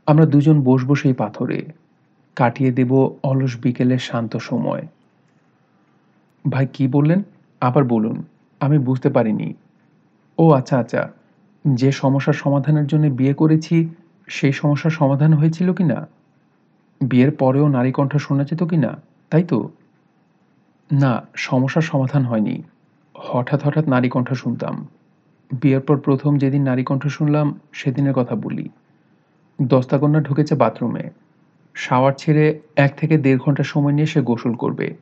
আমরা 0.07 0.25
দুজন 0.25 0.61
বসবো 0.61 0.95
সেই 0.95 1.13
পাথরে। 1.13 1.65
কাটিয়ে 2.35 2.71
দেব 2.71 2.91
অলস 3.23 3.57
বিকেলের 3.61 3.97
শান্ত 3.97 4.37
সময়। 4.37 4.87
ভাই, 6.51 6.67
কি 6.73 6.87
বললেন? 6.87 7.23
আবার 7.61 7.83
বলুন, 7.83 8.23
আমি 8.59 8.77
বুঝতে 8.77 9.09
পারিনি। 9.09 9.53
ও 10.37 10.51
আচ্ছা 10.51 10.79
আচ্ছা 10.79 11.09
যে 11.65 11.91
সমস্যার 11.91 12.33
সমাধানের 12.33 12.87
জন্য 12.87 13.07
বিয়ে 13.07 13.33
করেছি, 13.33 13.89
সেই 14.27 14.51
সমস্যার 14.51 14.91
সমাধান 14.91 15.33
হয়েছিল 15.33 15.73
কি 15.73 15.83
না? 15.83 16.07
বিয়ের 17.01 17.31
পরেও 17.31 17.67
নারী 17.67 17.91
কণ্ঠ 17.91 18.17
শোনা 18.17 18.43
যেত 18.43 18.63
কি 18.63 18.77
না, 18.77 19.01
তাই 19.29 19.43
তো? 19.43 19.69
না, 20.91 21.25
সমস্যার 21.35 21.81
সমাধান 21.81 22.25
হয়নি। 22.25 22.63
হঠাৎ 23.15 23.63
হঠাৎ 23.63 23.87
নারী 23.87 24.09
কণ্ঠ 24.09 24.33
শুনতাম। 24.33 24.87
বিয়ের 25.51 25.79
পর 25.79 25.97
প্রথম 25.99 26.37
যেদিন 26.37 26.63
নারী 26.63 26.83
কণ্ঠ 26.83 27.07
শুনলাম, 27.07 27.59
সেদিনের 27.71 28.13
কথা 28.13 28.35
বলি। 28.35 28.69
দস্তাকন্যা 29.61 30.19
ঢুকেছে 30.19 30.55
বাথরুমে। 30.55 31.09
শাওয়ার 31.75 32.13
ছেড়ে 32.17 32.59
এক 32.75 32.95
থেকে 32.97 33.17
দেড় 33.17 33.39
ঘণ্টা 33.39 33.63
সময় 33.63 33.91
নিয়ে 33.91 34.05
সে 34.05 34.21
গোসল 34.21 34.53
করবে। 34.53 34.95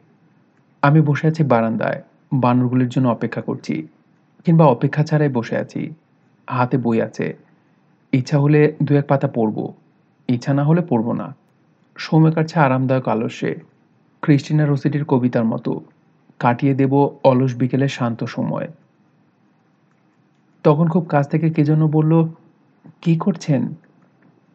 আমি 0.82 1.01
বসে 1.01 1.28
আছি 1.28 1.43
বারান্দায়, 1.43 2.01
বানরগুলির 2.34 2.89
জন্য 2.89 3.10
অপেক্ষা 3.10 3.41
করছি, 3.41 3.88
কিংবা 4.45 4.66
অপেক্ষা 4.66 5.03
ছাড়াই 5.03 5.30
বসে 5.30 5.57
আছি। 5.57 5.93
হাতে 6.47 6.78
বই 6.78 7.01
আছে। 7.01 7.34
ইচ্ছা 8.14 8.39
হলে 8.39 8.74
দু 8.84 8.95
এক 8.95 9.05
পাতা 9.07 9.28
পড়ব, 9.28 9.74
ইচ্ছা 10.28 10.53
না 10.53 10.64
হলে 10.64 10.82
পড়ব 10.82 11.14
না। 11.14 11.36
সময় 11.95 12.32
কাটছে 12.32 12.60
আরামদায়ক 12.60 13.07
আলস্যে। 13.07 13.55
ক্রিস্টিনা 14.22 14.66
রসিটির 14.66 15.05
কবিতার 15.05 15.45
মতো, 15.45 15.82
কাটিয়ে 16.39 16.74
দেব 16.74 17.10
অলস 17.24 17.55
বিকেলে 17.55 17.88
শান্ত 17.88 18.24
সময়। 18.24 18.68
তখন 20.64 20.88
খুব 20.88 21.05
কাছ 21.05 21.30
থেকে 21.30 21.49
কে 21.49 21.64
যেন 21.64 21.88
বলল, 21.88 22.28
কি 23.01 23.16
করছেন? 23.16 23.74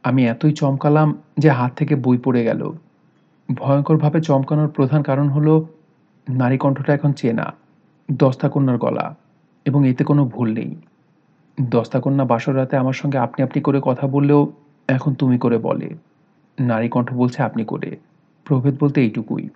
আমি 0.04 0.26
এতই 0.26 0.52
চমকালাম 0.52 1.22
যে 1.38 1.48
হাত 1.48 1.72
থেকে 1.76 1.96
বই 1.96 2.18
পড়ে 2.18 2.44
গেল। 2.44 2.72
ভয়ঙ্করভাবে 3.54 4.20
চমকানোর 4.20 4.68
প্রধান 4.68 5.02
কারণ 5.02 5.28
হলো, 5.28 5.66
নারী 6.28 6.58
কণ্ঠটা 6.58 6.94
এখন 6.94 7.12
চেনা, 7.12 7.54
দস্তাকন্যার 8.12 8.78
গলা, 8.78 9.14
এবং 9.64 9.88
এতে 9.88 10.04
কোনো 10.04 10.24
ভুল 10.24 10.54
নেই। 10.54 10.76
দস্তাকন্যা 11.60 12.24
বাসর 12.24 12.56
রাতে 12.56 12.76
আমার 12.76 12.92
সঙ্গে 12.92 13.18
আপনি 13.18 13.42
আপনি 13.42 13.62
করে 13.62 13.80
কথা 13.82 14.06
বললেও 14.06 14.52
এখন 14.88 15.14
তুমি 15.14 15.38
করে 15.38 15.58
বলে। 15.58 15.94
নারী 16.60 16.88
কণ্ঠ 16.88 17.14
বলছে 17.14 17.42
আপনি 17.42 17.64
করে। 17.64 17.96
প্রভেদ 18.44 18.74
বলতে 18.80 19.00
এইটুকুই। 19.00 19.48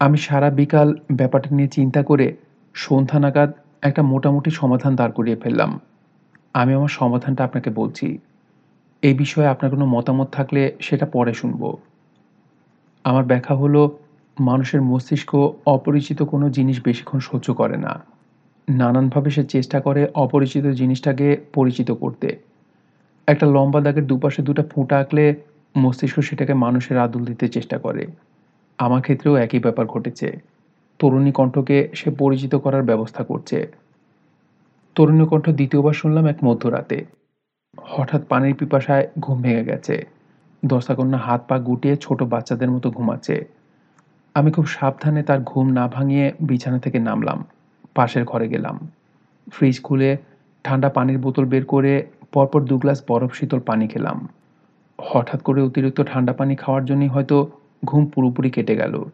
আমি 0.00 0.18
সারা 0.18 0.50
বিকাল 0.50 0.94
ব্যাপারটা 1.12 1.56
নিয়ে 1.56 1.68
চিন্তা 1.68 2.02
করে 2.02 2.36
সন্ধ্যা 2.74 3.18
নাগাদ 3.20 3.52
একটা 3.82 4.02
মোটামুটি 4.02 4.50
সমাধান 4.50 4.96
দাঁড় 4.96 5.12
করিয়ে 5.12 5.36
ফেললাম। 5.36 5.80
আমি 6.54 6.74
আমার 6.74 6.88
সমাধানটা 6.88 7.44
আপনাকে 7.44 7.70
বলছি। 7.70 8.18
এই 9.02 9.14
বিষয়ে 9.14 9.46
আপনার 9.46 9.70
কোনো 9.70 9.86
মতামত 9.86 10.28
থাকলে 10.32 10.72
সেটা 10.80 11.06
পরে 11.06 11.34
শুনব। 11.34 11.76
আমার 13.04 13.24
ব্যাখ্যা 13.24 13.56
হলো, 13.56 13.98
মানুষের 14.40 14.82
মস্তিষ্ক 14.82 15.34
অপরিচিত 15.66 16.22
কোনো 16.22 16.50
জিনিস 16.50 16.80
বেশিক্ষণ 16.84 17.18
সহ্য 17.18 17.54
করে 17.54 17.76
না। 17.76 18.00
নানানভাবে 18.68 19.30
সে 19.30 19.44
চেষ্টা 19.44 19.80
করে 19.80 20.08
অপরিচিত 20.14 20.66
জিনিসটাকে 20.66 21.36
পরিচিত 21.54 21.90
করতে। 21.90 22.38
একটা 23.28 23.46
লম্বা 23.46 23.80
দাগের 23.80 24.06
দুপাশে 24.06 24.42
দুটা 24.42 24.62
ফুঁটা 24.62 24.98
আঁকলে 24.98 25.34
মস্তিষ্ক 25.76 26.20
সেটাকে 26.20 26.54
মানুষের 26.54 26.98
আদল 26.98 27.24
দিতে 27.24 27.48
চেষ্টা 27.48 27.78
করে। 27.78 28.06
আমার 28.78 29.02
ক্ষেত্রেও 29.02 29.36
একই 29.36 29.58
ব্যাপার 29.58 29.86
ঘটেছে। 29.86 30.40
তরুণী 30.98 31.32
কণ্ঠকে 31.32 31.88
সে 31.94 32.10
পরিচিত 32.10 32.54
করার 32.54 32.82
ব্যবস্থা 32.82 33.24
করছে। 33.24 33.72
তরুণী 34.94 35.26
কণ্ঠ 35.26 35.50
দ্বিতীয়বার 35.50 35.92
শুনলাম 35.92 36.26
এক 36.26 36.44
মধ্যরাতে। 36.44 37.04
হঠাৎ 37.82 38.26
পানির 38.28 38.54
পিপাসায় 38.54 39.08
ঘুম 39.20 39.42
ভেঙে 39.42 39.64
গেছে। 39.64 40.06
দশাকন্যা 40.64 41.18
হাত 41.18 41.44
পা 41.48 41.58
গুটিয়ে 41.58 41.96
ছোট 41.96 42.22
বাচ্চাদের 42.22 42.70
মতো 42.70 42.90
ঘুমাচ্ছে। 42.90 43.44
আমি 44.34 44.50
খুব 44.50 44.66
সাবধানে 44.66 45.22
তার 45.22 45.40
ঘুম 45.40 45.72
না 45.72 45.88
ভাঙিয়ে 45.88 46.32
বিছানা 46.40 46.78
থেকে 46.78 46.98
নামলাম। 46.98 47.44
পাশের 47.94 48.24
ঘরে 48.24 48.48
গেলাম। 48.48 48.88
ফ্রিজ 49.52 49.82
খুলে 49.82 50.16
ঠান্ডা 50.64 50.88
পানির 50.88 51.18
বোতল 51.18 51.44
বের 51.44 51.64
করে 51.64 52.06
পরপর 52.32 52.64
দু 52.64 52.78
গ্লাস 52.78 53.02
বরফ 53.08 53.34
শীতল 53.34 53.60
পানি 53.60 53.88
খেলাম। 53.88 54.28
হঠাৎ 55.00 55.42
করে 55.42 55.62
অতিরিক্ত 55.62 56.02
ঠান্ডা 56.02 56.32
পানি 56.32 56.56
খাওয়ার 56.56 56.84
জন্যই 56.84 57.08
হয়তো 57.08 57.50
ঘুম 57.84 58.06
পুরোপুরি 58.06 58.50
কেটে 58.50 58.76
গেল। 58.76 59.04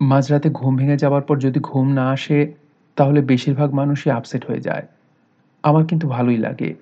মাঝরাতে 0.00 0.50
ঘুম 0.50 0.76
ভেঙে 0.76 0.96
যাওয়ার 0.96 1.22
পর 1.22 1.38
যদি 1.38 1.60
ঘুম 1.60 1.92
না 1.92 2.10
আসে, 2.10 2.52
তাহলে 2.96 3.22
বেশিরভাগ 3.22 3.74
মানুষই 3.74 4.10
আপসেট 4.10 4.46
হয়ে 4.46 4.60
যায়। 4.60 4.86
আমার 5.62 5.86
কিন্তু 5.86 6.08
ভালোই 6.08 6.36
লাগে। 6.36 6.74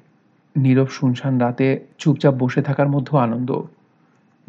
নীরব 0.56 0.88
শুনশান 0.88 1.38
রাতে 1.38 1.80
চুপচাপ 1.98 2.34
বসে 2.34 2.62
থাকার 2.62 2.88
মধ্যেও 2.88 3.18
আনন্দ। 3.18 3.60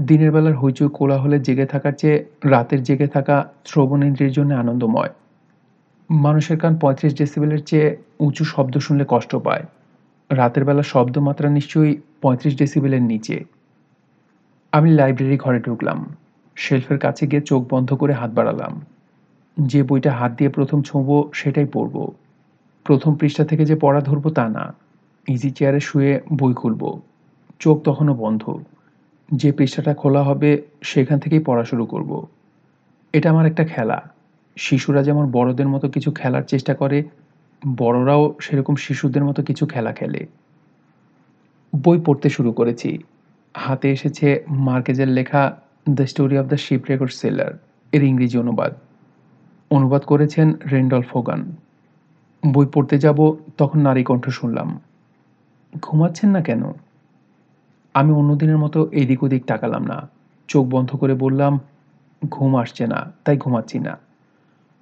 দিনের 0.01 0.32
বেলার 0.32 0.56
হইচই 0.58 0.88
কোলাহলে 0.93 1.39
জেগে 1.39 1.66
থাকার 1.66 1.93
চেয়ে 1.93 2.26
রাতের 2.43 2.84
জেগে 2.84 3.08
থাকা 3.08 3.49
শ্রবণেন্দ্রের 3.66 4.32
জন্য 4.32 4.54
আনন্দময়। 4.54 5.10
মানুষের 6.10 6.60
কান 6.60 6.76
পঁয়ত্রিশ 6.76 7.18
ডেসিবেলের 7.18 7.64
চেয়ে 7.64 7.97
উঁচু 8.20 8.43
শব্দ 8.43 8.78
শুনলে 8.78 9.06
কষ্ট 9.08 9.36
পায়। 9.36 9.64
রাতের 10.30 10.66
বেলা 10.66 10.84
শব্দমাত্রা 10.84 11.49
নিশ্চয়ই 11.49 11.97
পঁয়ত্রিশ 12.22 12.58
ডেসিবেলের 12.58 13.01
নিচে। 13.01 13.43
আমি 14.72 14.91
লাইব্রেরি 14.91 15.38
ঘরে 15.38 15.60
ঢুকলাম। 15.60 16.16
শেলফের 16.56 16.97
কাছে 16.97 17.28
গিয়ে 17.28 17.41
চোখ 17.41 17.66
বন্ধ 17.70 17.93
করে 17.93 18.14
হাত 18.14 18.32
বাড়ালাম। 18.32 18.82
যে 19.58 19.84
বইটা 19.84 20.12
হাত 20.12 20.32
দিয়ে 20.38 20.49
প্রথম 20.49 20.82
ছোঁব 20.82 21.30
সেটাই 21.34 21.66
পড়ব। 21.66 22.12
প্রথম 22.84 23.16
পৃষ্ঠা 23.16 23.45
থেকে 23.45 23.66
যে 23.66 23.76
পড়া 23.76 24.01
ধরবো 24.01 24.30
তা 24.30 24.49
না। 24.49 24.74
ইজি 25.28 25.52
চেয়ারে 25.52 25.80
শুয়ে 25.80 26.22
বই 26.34 26.54
খুলব। 26.54 27.02
চোখ 27.60 27.82
তখনও 27.82 28.14
বন্ধ। 28.14 28.60
যে 29.34 29.52
পৃষ্ঠাটা 29.52 29.94
খোলা 29.94 30.24
হবে, 30.24 30.62
সেখান 30.84 31.20
থেকেই 31.20 31.40
পড়া 31.40 31.64
শুরু 31.64 31.86
করব। 31.86 32.28
এটা 33.14 33.30
আমার 33.30 33.46
একটা 33.46 33.66
খেলা। 33.66 34.10
শিশুরা 34.58 35.04
যেমন 35.04 35.32
বড়দের 35.32 35.68
মতো 35.68 35.90
কিছু 35.90 36.12
খেলার 36.12 36.44
চেষ্টা 36.44 36.74
করে, 36.74 37.04
বড়রাও 37.78 38.36
সেরকম 38.42 38.76
শিশুদের 38.76 39.24
মতো 39.24 39.44
কিছু 39.44 39.66
খেলা 39.66 39.94
খেলে। 39.94 40.28
বই 41.84 42.02
পড়তে 42.06 42.30
শুরু 42.30 42.52
করেছি। 42.52 42.98
হাতে 43.58 43.92
এসেছে 43.92 44.44
মার্কেজের 44.48 45.08
লেখা 45.08 45.58
the 45.90 46.08
story 46.08 46.38
of 46.38 46.46
the 46.46 46.58
shipwrecked 46.90 47.12
sailor 47.12 47.60
এর 47.92 48.04
ইংরেজি 48.04 48.38
অনুবাদ। 48.38 48.74
অনুবাদ 49.72 50.02
করেছেন 50.02 50.54
রেন্ডল 50.72 51.02
ফোগান 51.02 51.56
বই 52.54 52.66
পড়তে 52.74 52.98
যাব, 53.00 53.36
তখন 53.58 53.80
নারী 53.80 54.04
কণ্ঠ 54.04 54.30
শুনলাম। 54.30 54.80
ঘুমাচ্ছেন 55.82 56.30
না 56.30 56.42
কেন? 56.42 56.64
আমি 57.94 58.12
অন্যদিনের 58.12 58.58
মতো 58.58 58.90
এদিক 58.92 59.24
ওদিক 59.24 59.46
তাকালাম 59.46 59.84
না। 59.84 60.10
চোখ 60.48 60.68
বন্ধ 60.68 60.96
করে 60.96 61.14
বললাম, 61.14 61.60
ঘুম 62.30 62.56
আসছে 62.56 62.88
না, 62.88 63.12
তাই 63.26 63.38
ঘুমাচ্ছি 63.38 63.80
না। 63.80 63.98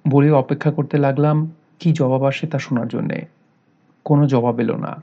বলে 0.08 0.30
অপেক্ষা 0.30 0.70
করতে 0.70 0.98
লাগলাম, 0.98 1.52
কি 1.78 1.92
জবাব 1.92 2.24
আসে 2.24 2.46
তা 2.46 2.58
শোনার 2.58 2.88
জন্যে? 2.88 3.26
কোনো 4.04 4.26
জবাব 4.26 4.60
এলো 4.60 4.76
না। 4.76 5.02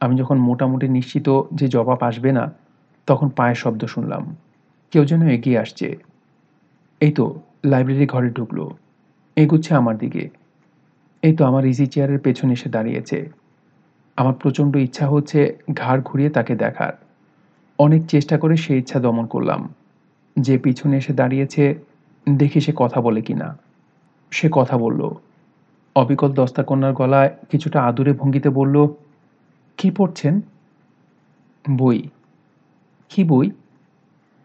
আমি 0.00 0.16
যখন 0.16 0.38
মোটামুটি 0.38 0.88
নিশ্চিত 0.88 1.40
যে 1.54 1.68
জবাব 1.68 2.02
আসবে 2.02 2.32
না, 2.32 2.52
তখন 3.06 3.28
পায়ের 3.28 3.54
শব্দ 3.54 3.84
শুনলাম, 3.84 4.36
কেউ 4.90 5.04
যেন 5.04 5.28
এগিয়ে 5.28 5.58
আসছে। 5.58 5.96
এই 7.00 7.12
তো, 7.12 7.40
লাইব্রেরি 7.64 8.06
ঘরে 8.06 8.30
ঢুকলো। 8.30 8.70
এগুচ্ছে 9.36 9.74
আমার 9.74 9.98
দিকে। 9.98 10.28
এই 11.22 11.36
তো 11.36 11.44
আমার 11.44 11.64
ইজি 11.64 11.86
চেয়ারের 11.86 12.18
পেছনে 12.18 12.52
এসে 12.52 12.68
দাঁড়িয়েছে। 12.68 13.30
আমার 14.16 14.34
প্রচণ্ড 14.34 14.76
ইচ্ছা 14.76 15.08
হচ্ছে 15.08 15.58
ঘাড় 15.74 16.02
ঘুরিয়ে 16.04 16.30
তাকে 16.30 16.56
দেখার। 16.56 16.92
অনেক 17.78 18.06
চেষ্টা 18.06 18.38
করে 18.38 18.56
সেই 18.56 18.78
ইচ্ছা 18.78 19.00
দমন 19.00 19.26
করলাম। 19.26 19.74
যে 20.36 20.58
পিছনে 20.58 20.96
এসে 20.96 21.12
দাঁড়িয়েছে, 21.12 21.74
দেখি 22.28 22.60
সে 22.60 22.72
কথা 22.76 23.00
বলে 23.00 23.20
কি 23.20 23.34
না 23.34 23.58
সে 24.30 24.48
কথা 24.52 24.78
বলল। 24.78 25.10
অবিকল 25.96 26.32
দস্তাকন্যার 26.32 26.92
গলায় 26.92 27.30
কিছুটা 27.50 27.82
আদুরে 27.82 28.12
ভঙ্গিতে 28.12 28.48
বলল, 28.48 28.88
কি 29.76 29.90
পড়ছেন? 29.90 30.40
বই। 31.76 32.02
কি 33.08 33.24
বই? 33.24 33.50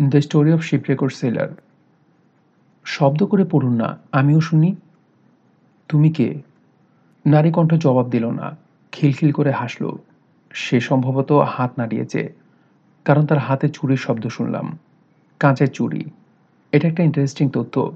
The 0.04 0.22
story 0.22 0.54
of 0.54 0.62
shipwrecked 0.90 1.14
sailor 1.14 1.48
শব্দ 2.86 3.24
করে 3.24 3.44
পড়ুন 3.44 3.74
না, 3.74 3.98
আমিও 4.12 4.42
শুনি। 4.42 4.76
তুমি 5.88 6.10
কে? 6.10 6.42
নারী 7.26 7.52
কণ্ঠ 7.52 7.74
জবাব 7.74 8.10
দিল 8.10 8.26
না। 8.32 8.58
খিলখিল 8.92 9.32
করে 9.32 9.52
হাসল। 9.52 9.98
সে 10.54 10.80
সম্ভবত 10.80 11.32
হাত 11.32 11.72
নাড়িয়েছে। 11.78 12.34
কারণ 13.06 13.26
তার 13.26 13.38
হাতে 13.38 13.70
চুরির 13.70 13.98
শব্দ 13.98 14.28
শুনলাম। 14.28 14.78
কাঁচের 15.40 15.68
চুড়ি 15.68 16.06
এটা 16.72 16.88
একটা 16.88 17.04
ইন্টারেস্টিং 17.04 17.50
তথ্য। 17.50 17.96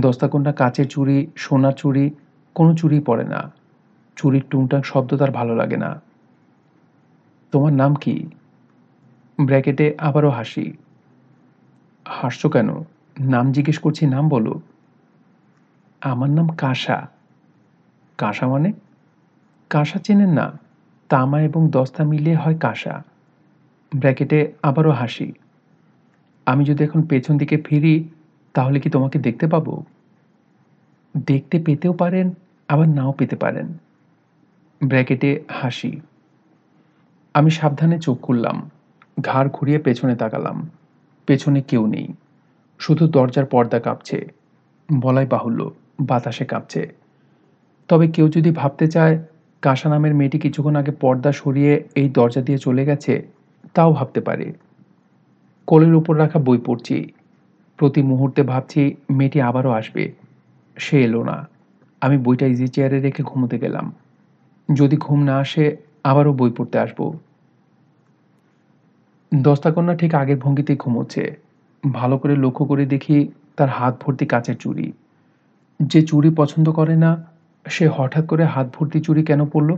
দস্তাকন্যা 0.00 0.52
কাঁচের 0.52 0.88
চুড়ি 0.88 1.26
সোনার 1.36 1.72
চুড়ি 1.72 2.10
কোনো 2.54 2.76
চুড়ি 2.76 3.00
পড়ে 3.00 3.24
না। 3.24 3.52
চুরির 4.16 4.44
টুংটাং 4.50 4.82
শব্দ 4.82 5.16
তার 5.16 5.30
ভালো 5.30 5.56
লাগে 5.56 5.76
না। 5.76 6.02
তোমার 7.52 7.72
নাম 7.72 7.94
কি? 7.94 8.26
ব্র্যাকেটে 9.40 9.94
আবারও 9.98 10.30
হাসি। 10.30 10.72
হাসছো 12.08 12.48
কেন? 12.48 12.68
নাম 13.20 13.52
জিজ্ঞেস 13.52 13.78
করছি, 13.78 14.06
নাম 14.06 14.28
বলো। 14.28 14.60
আমার 16.00 16.30
নাম 16.30 16.48
কাঁসা। 16.48 17.08
কাঁসা 18.18 18.48
মানে? 18.48 18.72
কাঁসা 19.70 19.98
চেনেন 19.98 20.32
না? 20.32 20.58
তামা 21.08 21.40
এবং 21.40 21.70
দস্তা 21.70 22.04
মিলিয়ে 22.04 22.36
হয় 22.36 22.58
কাঁসা। 22.58 23.02
ব্র্যাকেটে 23.96 24.52
আবারও 24.62 24.90
হাসি। 24.90 25.32
আমি 26.46 26.64
যদি 26.64 26.84
এখন 26.84 27.02
পেছন 27.02 27.38
দিকে 27.38 27.56
ফিরি, 27.56 28.08
তাহলে 28.54 28.80
কি 28.80 28.90
তোমাকে 28.90 29.18
দেখতে 29.18 29.46
পাবো? 29.46 29.84
দেখতে 31.26 31.58
পেতেও 31.58 31.92
পারেন, 31.92 32.30
আবার 32.68 32.88
নাও 32.88 33.12
পেতে 33.12 33.36
পারেন। 33.36 33.78
ব্র্যাকেটে 34.84 35.44
হাসি। 35.48 36.00
আমি 37.34 37.50
সাবধানে 37.50 37.98
চোখ 37.98 38.20
খুললাম। 38.20 38.70
ঘাড় 39.20 39.48
ঘুরিয়ে 39.52 39.78
পেছনে 39.78 40.16
তাকালাম। 40.16 40.70
পেছনে 41.26 41.60
কেউ 41.60 41.86
নেই। 41.86 42.08
শুধু 42.78 43.08
দরজার 43.08 43.46
পর্দা 43.46 43.80
কাঁপছে। 43.80 44.26
বলাই 45.00 45.26
বাহুল্য, 45.26 45.70
বাতাসে 46.00 46.44
কাঁপছে। 46.44 46.94
তবে 47.88 48.08
কেউ 48.08 48.28
যদি 48.28 48.50
ভাবতে 48.50 48.86
চায় 48.86 49.22
কাঁসা 49.62 49.88
নামের 49.88 50.14
মেয়েটি 50.14 50.38
কিছুক্ষণ 50.38 50.76
আগে 50.76 50.90
পর্দা 50.90 51.32
সরিয়ে 51.32 51.84
এই 51.94 52.08
দরজা 52.08 52.42
দিয়ে 52.42 52.58
চলে 52.58 52.84
গেছে, 52.84 53.26
তাও 53.74 53.92
ভাবতে 53.92 54.20
পারে। 54.20 54.52
কোলের 55.66 55.94
উপর 55.94 56.18
রাখা 56.18 56.38
বই 56.38 56.58
পড়ছি। 56.58 57.12
প্রতি 57.76 58.02
মুহূর্তে 58.02 58.42
ভাবছি 58.42 58.94
মেয়েটি 59.10 59.40
আবারও 59.40 59.70
আসবে। 59.70 60.12
সে 60.76 61.04
এলো 61.04 61.24
না। 61.24 61.48
আমি 62.00 62.18
বইটা 62.18 62.46
ইজি 62.46 62.68
চেয়ারে 62.68 63.00
রেখে 63.00 63.22
ঘুমোতে 63.22 63.58
গেলাম। 63.58 63.92
যদি 64.74 64.96
ঘুম 64.96 65.22
না 65.22 65.36
আসে, 65.36 65.76
আবারও 66.04 66.32
বই 66.32 66.50
পড়তে 66.50 66.78
আসব। 66.78 67.12
দস্তাকন্যা 69.34 69.96
ঠিক 69.96 70.14
আগের 70.14 70.38
ভঙ্গিতেই 70.38 70.76
ঘুমোচ্ছে। 70.76 71.36
ভালো 71.92 72.18
করে 72.18 72.36
লক্ষ্য 72.36 72.64
করে 72.64 72.86
দেখি 72.86 73.28
তার 73.56 73.68
হাত 73.68 74.02
ভর্তি 74.06 74.26
কাচের 74.26 74.56
চুড়ি। 74.56 74.92
যে 75.82 76.02
চুড়ি 76.02 76.30
পছন্দ 76.30 76.70
করে 76.70 76.96
না 76.96 77.35
সে 77.68 77.88
হঠাৎ 77.88 78.26
করে 78.26 78.44
হাত 78.44 78.76
ভর্তি 78.76 79.00
চুরি 79.00 79.24
কেন 79.24 79.46
পড়ল? 79.46 79.76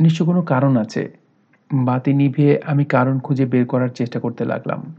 নিশ্চয় 0.00 0.26
কোনো 0.26 0.42
কারণ 0.42 0.76
আছে। 0.76 1.16
বাতি 1.74 2.12
নিভিয়ে 2.12 2.60
আমি 2.64 2.84
কারণ 2.84 3.18
খুঁজে 3.18 3.46
বের 3.46 3.66
করার 3.66 3.88
চেষ্টা 3.88 4.20
করতে 4.20 4.44
লাগলাম। 4.44 4.94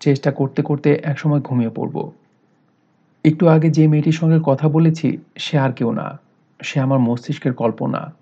চেষ্টা 0.00 0.32
করতে 0.32 0.62
করতে 0.62 1.00
একসময় 1.02 1.40
ঘুমিয়ে 1.40 1.70
পড়ব। 1.70 2.10
একটু 3.24 3.48
আগে 3.48 3.70
যে 3.70 3.88
মেয়েটির 3.88 4.12
সঙ্গে 4.12 4.38
কথা 4.42 4.68
বলেছি, 4.68 5.18
সে 5.38 5.58
আর 5.58 5.72
কেউ 5.72 5.92
না। 5.92 6.18
সে 6.62 6.80
আমার 6.80 6.98
মস্তিষ্কের 6.98 7.52
কল্পনা। 7.52 8.12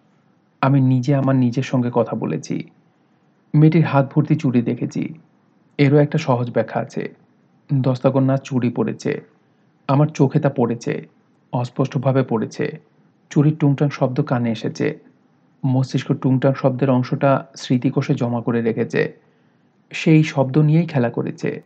আমি 0.61 0.81
নিজে 0.81 1.15
আমার 1.15 1.37
নিজের 1.37 1.63
সঙ্গে 1.63 1.91
কথা 1.93 2.17
বলেছি। 2.17 2.65
মেয়েটির 3.55 3.85
হাত 3.85 4.13
ভর্তি 4.15 4.37
চুড়ি 4.37 4.63
দেখেছি। 4.63 5.15
এরও 5.79 5.97
একটা 5.97 6.19
সহজ 6.19 6.51
ব্যাখ্যা 6.51 6.81
আছে। 6.81 7.15
দস্তাকন্যা 7.75 8.37
চুড়ি 8.37 8.71
পড়েছে। 8.71 9.21
আমার 9.89 10.07
চোখে 10.07 10.41
তা 10.41 10.49
পড়েছে। 10.49 11.09
অস্পষ্টভাবে 11.53 12.23
পড়েছে। 12.23 12.81
চুরির 13.31 13.57
টুংটাং 13.57 13.89
শব্দ 13.91 14.21
কানে 14.21 14.51
এসেছে। 14.51 14.99
মস্তিষ্ক 15.65 16.13
টুংটাং 16.13 16.53
শব্দের 16.55 16.91
অংশটা 16.91 17.47
স্মৃতিকোষে 17.57 18.15
জমা 18.15 18.43
করে 18.43 18.63
রেখেছে। 18.63 19.13
সেই 19.91 20.23
শব্দ 20.23 20.59
নিয়েই 20.59 20.87
খেলা 20.87 21.11
করেছে। 21.11 21.63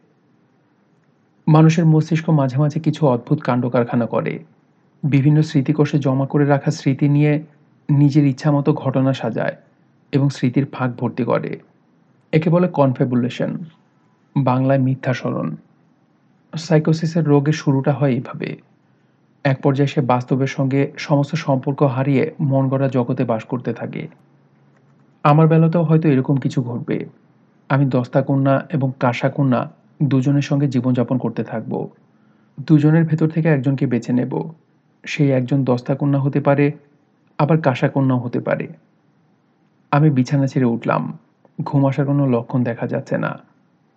মানুষের 1.49 1.85
মস্তিষ্ক 1.85 2.31
মাঝে 2.31 2.59
মাঝে 2.59 2.81
কিছু 2.81 3.07
অদ্ভুত 3.07 3.41
কাণ্ড 3.41 3.69
কারখানা 3.69 4.07
করে। 4.07 4.45
বিভিন্ন 5.03 5.43
স্মৃতিকোষে 5.43 5.99
জমা 5.99 6.27
করে 6.27 6.47
রাখা 6.47 6.71
স্মৃতি 6.71 7.09
নিয়ে 7.09 7.43
নিজের 7.91 8.27
ইচ্ছামতো 8.27 8.73
ঘটনা 8.73 9.13
সাজায় 9.13 9.57
এবং 10.13 10.29
স্মৃতির 10.29 10.67
ফাঁক 10.73 10.91
ভর্তি 10.97 11.25
করে। 11.25 11.61
একে 12.33 12.51
বলে 12.51 12.69
কনফেবুলেশন। 12.69 13.59
বাংলায় 14.37 14.79
মিথ্যা 14.79 15.15
স্মরণ 15.15 15.57
সাইকোসিসের 16.57 17.25
রোগের 17.25 17.53
শুরুটা 17.53 17.93
হয় 17.93 18.11
এইভাবে। 18.11 18.57
এক 19.47 19.61
পর্যায়ে 19.63 19.89
সে 19.89 20.01
বাস্তবের 20.01 20.47
সঙ্গে 20.47 20.93
সমস্ত 20.99 21.35
সম্পর্ক 21.35 21.83
হারিয়ে 21.83 22.35
মন 22.41 22.69
গড়া 22.69 22.89
জগতে 22.89 23.25
বাস 23.25 23.45
করতে 23.45 23.73
থাকে। 23.73 24.09
আমার 25.25 25.47
বেলাতেও 25.49 25.83
হয়তো 25.83 26.09
এরকম 26.09 26.37
কিছু 26.37 26.63
ঘটবে। 26.63 27.07
আমি 27.69 27.85
দস্তা 27.87 28.23
কন্যা 28.23 28.67
এবং 28.73 28.93
কাঁসা 29.01 29.29
কন্যা 29.29 29.71
দুজনের 30.03 30.43
সঙ্গে 30.43 30.69
জীবনযাপন 30.69 31.19
করতে 31.19 31.45
থাকব। 31.45 31.89
দুজনের 32.61 33.05
ভেতর 33.05 33.29
থেকে 33.29 33.49
একজনকে 33.49 33.87
বেছে 33.87 34.13
নেব। 34.13 34.33
সেই 35.05 35.31
একজন 35.31 35.65
দস্তা 35.65 35.95
কন্যা 35.95 36.21
হতে 36.21 36.41
পারে, 36.41 36.73
আবার 37.39 37.61
কাঁসা 37.61 37.89
কন্যাও 37.89 38.19
হতে 38.19 38.41
পারে। 38.41 38.67
আমি 39.91 40.11
বিছানা 40.11 40.47
ছেড়ে 40.47 40.67
উঠলাম। 40.67 41.19
ঘুম 41.65 41.87
আসার 41.87 42.07
কোনো 42.07 42.27
লক্ষণ 42.27 42.65
দেখা 42.65 42.87
যাচ্ছে 42.87 43.19
না। 43.19 43.39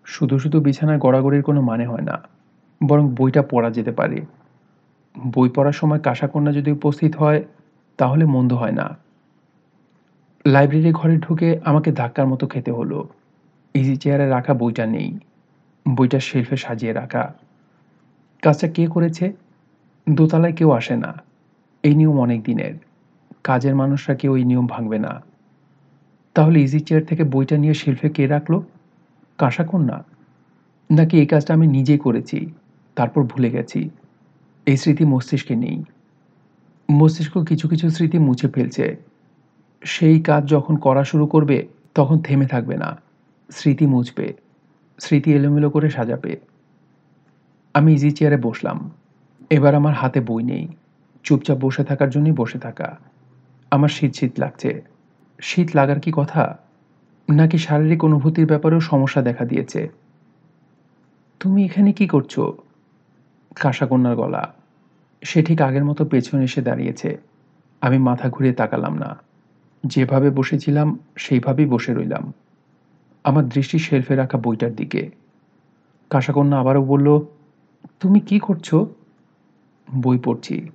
শুধু 0.06 0.40
শুধু 0.40 0.62
বিছানায় 0.62 1.00
গড়াগড়ির 1.00 1.44
কোনো 1.44 1.62
মানে 1.62 1.86
হয় 1.86 2.02
না, 2.02 2.16
বরং 2.82 3.06
বইটা 3.16 3.42
পড়া 3.42 3.70
যেতে 3.70 3.92
পারে। 3.92 4.20
বই 5.16 5.50
পড়ার 5.50 5.74
সময় 5.74 6.00
কাঁসাকন্যা 6.00 6.52
যদি 6.52 6.72
উপস্থিত 6.72 7.16
হয়, 7.16 7.44
তাহলে 7.98 8.26
মন্দ 8.26 8.54
হয় 8.54 8.72
না। 8.72 8.98
লাইব্রেরি 10.46 10.92
ঘরে 10.92 11.18
ঢুকে 11.18 11.60
আমাকে 11.66 11.92
ধাক্কার 11.92 12.28
মতো 12.28 12.48
খেতে 12.48 12.72
হলো। 12.72 13.08
ইজি 13.76 13.98
চেয়ারে 13.98 14.30
রাখা 14.30 14.54
বইটা 14.54 14.86
নেই। 14.86 15.20
বইটা 15.96 16.20
শেলফে 16.20 16.58
সাজিয়ে 16.58 16.94
রাখা। 16.94 17.34
কাজটা 18.44 18.68
কে 18.68 18.88
করেছে? 18.88 19.34
দোতলায় 20.10 20.54
কেউ 20.54 20.72
আসে 20.72 20.96
না। 20.96 21.24
এই 21.84 21.96
নিয়ম 21.96 22.20
অনেক 22.20 22.44
দিনের। 22.44 22.74
কাজের 23.44 23.76
মানুষরা 23.76 24.16
কেউ 24.16 24.36
এই 24.36 24.44
নিয়ম 24.44 24.68
ভাঙবে 24.68 25.00
না। 25.00 25.22
তাহলে 26.36 26.62
ইজি 26.62 26.80
চেয়ার 26.80 27.04
থেকে 27.04 27.24
বইটা 27.24 27.58
নিয়ে 27.58 27.74
শেলফে 27.74 28.10
কে 28.10 28.28
রাখল? 28.28 28.60
কাঁসা 29.38 29.64
কন্যা 29.64 30.04
নাকি 30.90 31.20
এই 31.20 31.26
কাজটা 31.26 31.54
আমি 31.54 31.68
নিজেই 31.68 31.98
করেছি, 31.98 32.50
তারপর 32.96 33.24
ভুলে 33.24 33.50
গেছি? 33.50 33.90
এই 34.66 34.78
স্মৃতি 34.78 35.06
মস্তিষ্কে 35.06 35.56
নেই। 35.56 35.84
মস্তিষ্ক 36.92 37.44
কিছু 37.44 37.68
কিছু 37.68 37.90
স্মৃতি 37.90 38.20
মুছে 38.20 38.48
ফেলছে। 38.48 38.98
সেই 39.84 40.22
কাজ 40.22 40.48
যখন 40.48 40.76
করা 40.76 41.04
শুরু 41.04 41.28
করবে, 41.28 41.68
তখন 41.96 42.20
থেমে 42.20 42.48
থাকবে 42.48 42.78
না। 42.78 43.02
স্মৃতি 43.52 43.86
মুছবে। 43.86 44.34
স্মৃতি 45.00 45.34
এলোমেলো 45.34 45.70
করে 45.70 45.90
সাজাবে। 45.90 46.40
আমি 47.74 47.94
ইজি 47.94 48.12
চেয়ারে 48.12 48.38
বসলাম। 48.38 48.92
এবার 49.50 49.76
আমার 49.76 49.94
হাতে 49.94 50.22
বই 50.22 50.44
নেই। 50.44 50.68
চুপচাপ 51.24 51.58
বসে 51.58 51.84
থাকার 51.84 52.10
জন্যই 52.10 52.32
বসে 52.32 52.60
থাকা। 52.60 53.00
আমার 53.72 53.90
শীত 53.90 54.14
শীত 54.14 54.32
লাগছে। 54.40 54.82
শীত 55.42 55.70
লাগার 55.76 56.00
কি 56.00 56.12
কথা? 56.16 56.58
নাকি 57.30 57.58
শারীরিক 57.58 58.04
অনুভূতির 58.04 58.46
ব্যাপারেও 58.46 58.80
সমস্যা 58.80 59.22
দেখা 59.22 59.46
দিয়েছে? 59.46 59.90
তুমি 61.40 61.66
এখানে 61.66 61.94
কি 61.94 62.08
করছ? 62.08 62.40
কাঁসাকন্যার 63.56 64.16
গলা। 64.16 64.54
সে 65.22 65.44
ঠিক 65.44 65.62
আগের 65.62 65.86
মতো 65.86 66.06
পেছনে 66.06 66.44
এসে 66.44 66.62
দাঁড়িয়েছে। 66.62 67.18
আমি 67.82 67.98
মাথা 67.98 68.30
ঘুরিয়ে 68.30 68.54
তাকালাম 68.54 68.96
না। 68.98 69.18
যেভাবে 69.86 70.30
বসেছিলাম, 70.30 71.00
সেইভাবেই 71.16 71.66
বসে 71.66 71.94
রইলাম। 71.94 72.34
আমার 73.24 73.50
দৃষ্টি 73.50 73.80
শেলফে 73.80 74.16
রাখা 74.16 74.38
বইটার 74.38 74.76
দিকে। 74.76 75.10
কাঁসাকন্যা 76.10 76.60
আবারও 76.60 76.84
বলল, 76.84 77.20
তুমি 78.00 78.20
কি 78.20 78.40
করছ? 78.40 78.76
বই 80.02 80.18
পড়ছি। 80.18 80.70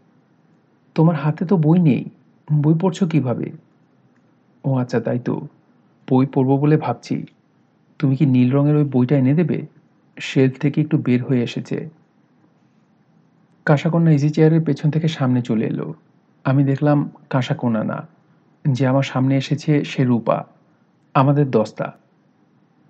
তোমার 0.95 1.17
হাতে 1.17 1.45
তো 1.45 1.57
বই 1.57 1.79
নেই। 1.79 2.05
বই 2.53 2.75
পড়ছো 2.81 3.07
কীভাবে? 3.07 3.53
ও 4.65 4.79
আচ্ছা 4.79 5.01
তাই 5.01 5.19
তো। 5.19 5.49
বই 6.11 6.27
পড়ব 6.27 6.57
বলে 6.57 6.77
ভাবছি। 6.77 7.25
তুমি 7.99 8.17
কি 8.17 8.27
নীল 8.27 8.53
রঙের 8.53 8.77
ওই 8.77 8.85
বইটা 8.85 9.17
এনে 9.17 9.35
দেবে? 9.35 9.67
শেলফ 10.21 10.59
থেকে 10.59 10.81
একটু 10.81 10.99
বের 10.99 11.25
হয়ে 11.25 11.43
এসেছে। 11.43 11.89
কাঁসাকন্যা 13.65 14.13
ইজি 14.13 14.31
চেয়ারের 14.31 14.65
পেছন 14.65 14.91
থেকে 14.91 15.09
সামনে 15.09 15.43
চলে 15.43 15.67
এলো। 15.67 15.95
আমি 16.45 16.65
দেখলাম 16.65 17.11
কাঁসাকন্যা 17.31 17.85
না, 17.85 18.07
যে 18.69 18.87
আমার 18.87 19.03
সামনে 19.03 19.37
এসেছে 19.37 19.85
সে 19.85 20.05
রূপা, 20.05 20.45
আমাদের 21.15 21.51
দস্তা। 21.51 21.93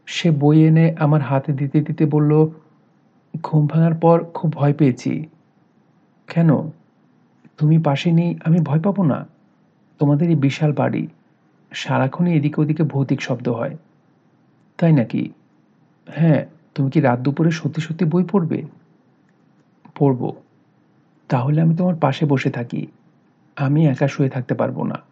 সে 0.06 0.30
বই 0.30 0.66
এনে 0.66 0.94
আমার 0.98 1.20
হাতে 1.20 1.52
দিতে 1.52 1.80
দিতে 1.80 2.06
বলল, 2.06 2.46
ঘুম 3.42 3.66
ভাঙার 3.66 3.94
পর 3.94 4.24
খুব 4.24 4.52
ভয় 4.52 4.72
পেয়েছি। 4.72 5.26
কেন? 6.26 6.50
তুমি 7.58 7.78
পাশে 7.78 8.12
নেই, 8.12 8.38
আমি 8.44 8.58
ভয় 8.64 8.80
পাবো 8.80 9.02
না। 9.04 9.26
তোমাদের 9.98 10.30
এই 10.30 10.36
বিশাল 10.36 10.72
বাড়ি, 10.72 11.08
সারাক্ষণই 11.72 12.32
এদিকে 12.34 12.60
ওদিকে 12.60 12.82
ভৌতিক 12.82 13.22
শব্দ 13.22 13.48
হয়। 13.48 13.76
তাই 14.78 14.92
নাকি? 14.92 15.30
হ্যাঁ 16.06 16.46
তুমি 16.74 16.90
কি 16.90 17.00
রাত 17.00 17.18
দুপুরে 17.20 17.50
সত্যি 17.50 17.80
সত্যি 17.82 18.04
বই 18.04 18.24
পড়বে? 18.32 18.62
পড়ব। 19.98 20.43
তাহলে 21.28 21.60
আমি 21.60 21.76
তোমার 21.76 21.94
পাশে 21.96 22.26
বসে 22.26 22.50
থাকি। 22.50 22.86
আমি 23.56 23.86
একা 23.86 24.08
শুয়ে 24.08 24.28
থাকতে 24.28 24.54
পারব 24.54 24.82
না। 24.82 25.02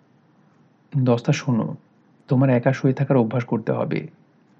দস্তা, 0.98 1.32
শোনো, 1.32 1.76
তোমার 2.28 2.50
একা 2.50 2.72
শুয়ে 2.72 2.94
থাকার 2.94 3.16
অভ্যাস 3.16 3.44
করতে 3.44 3.72
হবে। 3.72 4.08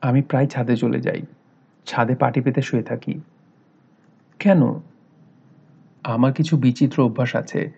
আমি 0.02 0.22
প্রায় 0.22 0.46
ছাদে 0.46 0.76
চলে 0.76 1.00
যাই। 1.00 1.22
ছাদে 1.86 2.14
পাটি 2.14 2.40
পেতে 2.40 2.62
শুয়ে 2.62 2.82
থাকি। 2.82 3.20
কেন? 4.38 4.62
আমার 6.04 6.32
কিছু 6.32 6.56
বিচিত্র 6.56 7.04
অভ্যাস 7.04 7.36
আছে। 7.36 7.72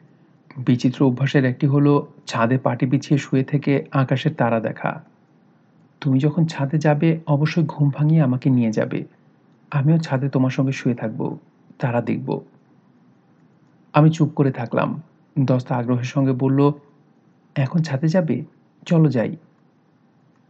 বিচিত্র 0.58 1.06
অভ্যাসের 1.06 1.44
একটি 1.44 1.66
হলো 1.66 2.06
ছাদে 2.26 2.58
পাটি 2.58 2.86
বিছিয়ে 2.86 3.18
শুয়ে 3.18 3.44
থেকে 3.44 3.84
আকাশের 3.92 4.34
তারা 4.34 4.60
দেখা। 4.60 5.04
তুমি 6.00 6.18
যখন 6.18 6.46
ছাদে 6.46 6.78
যাবে, 6.78 7.20
অবশ্যই 7.26 7.64
ঘুম 7.66 7.90
ভাঙিয়ে 7.94 8.22
আমাকে 8.22 8.50
নিয়ে 8.50 8.72
যাবে। 8.72 9.04
আমিও 9.70 9.98
ছাদে 9.98 10.28
তোমার 10.28 10.50
সঙ্গে 10.50 10.72
শুয়ে 10.72 10.94
থাকব, 10.94 11.38
তারা 11.78 12.00
দেখব। 12.00 12.40
আমি 13.94 14.10
চুপ 14.10 14.30
করে 14.34 14.52
থাকলাম। 14.52 15.02
দস্তা 15.38 15.76
আগ্রহের 15.76 16.04
সঙ্গে 16.04 16.32
বলল, 16.32 16.72
এখন 17.54 17.82
ছাদে 17.82 18.08
যাবে? 18.08 18.44
চলো 18.86 19.08
যাই। 19.08 19.36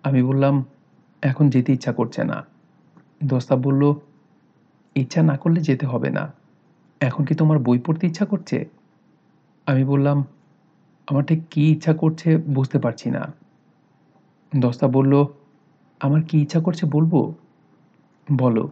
আমি 0.04 0.22
বললাম, 0.22 0.64
এখন 1.22 1.48
যেতে 1.48 1.72
ইচ্ছা 1.72 1.92
করছে 1.92 2.24
না। 2.24 2.44
দস্তা 3.24 3.56
বলল, 3.56 3.94
ইচ্ছা 4.94 5.22
না 5.22 5.36
করলে 5.36 5.60
যেতে 5.60 5.86
হবে 5.86 6.10
না। 6.10 6.32
এখন 7.00 7.24
কি 7.24 7.34
তোমার 7.34 7.58
বই 7.58 7.78
পড়তে 7.78 8.06
ইচ্ছা 8.06 8.24
করছে? 8.24 8.68
আমি 9.66 9.84
বললাম, 9.84 10.24
আমার 11.06 11.24
ঠিক 11.24 11.42
কী 11.50 11.72
ইচ্ছা 11.72 11.94
করছে 11.94 12.36
বুঝতে 12.36 12.78
পারছি 12.78 13.10
না। 13.10 13.32
দস্তা 14.56 14.88
বলল, 14.88 15.24
আমার 16.00 16.22
কি 16.22 16.42
ইচ্ছা 16.42 16.60
করছে 16.60 16.86
বলব? 16.86 17.32
বলো। 18.32 18.68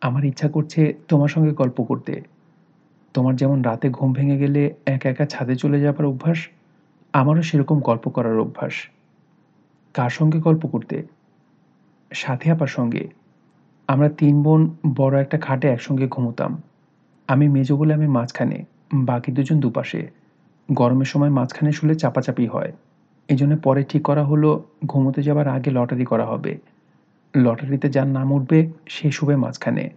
আমার 0.00 0.24
ইচ্ছা 0.24 0.48
করছে 0.48 0.94
তোমার 1.08 1.28
সঙ্গে 1.28 1.52
গল্প 1.52 1.82
করতে। 1.82 2.35
তোমার 3.16 3.36
যেমন 3.36 3.62
রাতে 3.62 3.90
ঘুম 3.90 4.12
ভেঙে 4.12 4.38
গেলে 4.38 4.74
একা 4.86 5.10
একা 5.10 5.26
ছাদে 5.26 5.56
চলে 5.56 5.80
যাবার 5.80 6.06
অভ্যাস, 6.06 6.48
আমারও 7.12 7.42
সেরকম 7.42 7.80
গল্প 7.80 8.08
করার 8.08 8.38
অভ্যাস। 8.38 8.72
কার 9.94 10.10
সঙ্গে 10.10 10.38
গল্প 10.38 10.66
করতে? 10.66 11.02
সাথে 12.12 12.50
আপার 12.50 12.66
সঙ্গে। 12.66 13.08
আমরা 13.88 14.08
তিন 14.08 14.42
বোন 14.42 14.76
বড় 14.96 15.20
একটা 15.20 15.38
খাটে 15.38 15.68
একসঙ্গে 15.68 16.08
ঘুমোতাম। 16.08 16.62
আমি 17.28 17.48
মেজো 17.48 17.76
বলে 17.76 17.94
আমি 17.94 18.06
মাঝখানে, 18.06 18.64
বাকি 18.94 19.32
দুজন 19.32 19.60
দুপাশে। 19.60 20.10
গরমের 20.72 21.06
সময় 21.06 21.30
মাঝখানে 21.30 21.72
শুলে 21.72 21.94
চাপাচাপি 21.94 22.46
হয়। 22.46 22.72
এই 23.28 23.36
জন্য 23.36 23.56
পরে 23.56 23.82
ঠিক 23.82 24.02
করা 24.02 24.24
হলো, 24.24 24.64
ঘুমোতে 24.86 25.22
যাবার 25.22 25.48
আগে 25.48 25.70
লটারি 25.70 26.04
করা 26.04 26.26
হবে। 26.26 26.58
লটারিতে 27.36 27.88
যার 27.88 28.06
নাম 28.06 28.32
উঠবে, 28.32 28.70
সে 28.88 29.10
শুবে 29.10 29.36
মাঝখানে। 29.36 29.90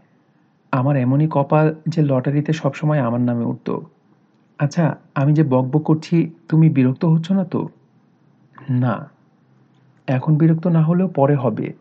আমার 0.72 0.98
এমনই 0.98 1.28
কপাল 1.32 1.76
যে 1.88 2.02
লটারিতে 2.02 2.54
সবসময় 2.54 3.00
আমার 3.00 3.22
নামে 3.22 3.46
উঠত। 3.46 3.80
আচ্ছা 4.60 4.98
আমি 5.16 5.34
যে 5.34 5.44
বকবক 5.44 5.84
করছি, 5.84 6.32
তুমি 6.50 6.70
বিরক্ত 6.70 7.06
হচ্ছ 7.06 7.32
না 7.32 7.44
তো? 7.44 7.70
না। 8.70 9.10
এখন 10.08 10.38
বিরক্ত 10.38 10.68
না 10.68 10.82
হলেও 10.82 11.08
পরে 11.08 11.36
হবে। 11.36 11.74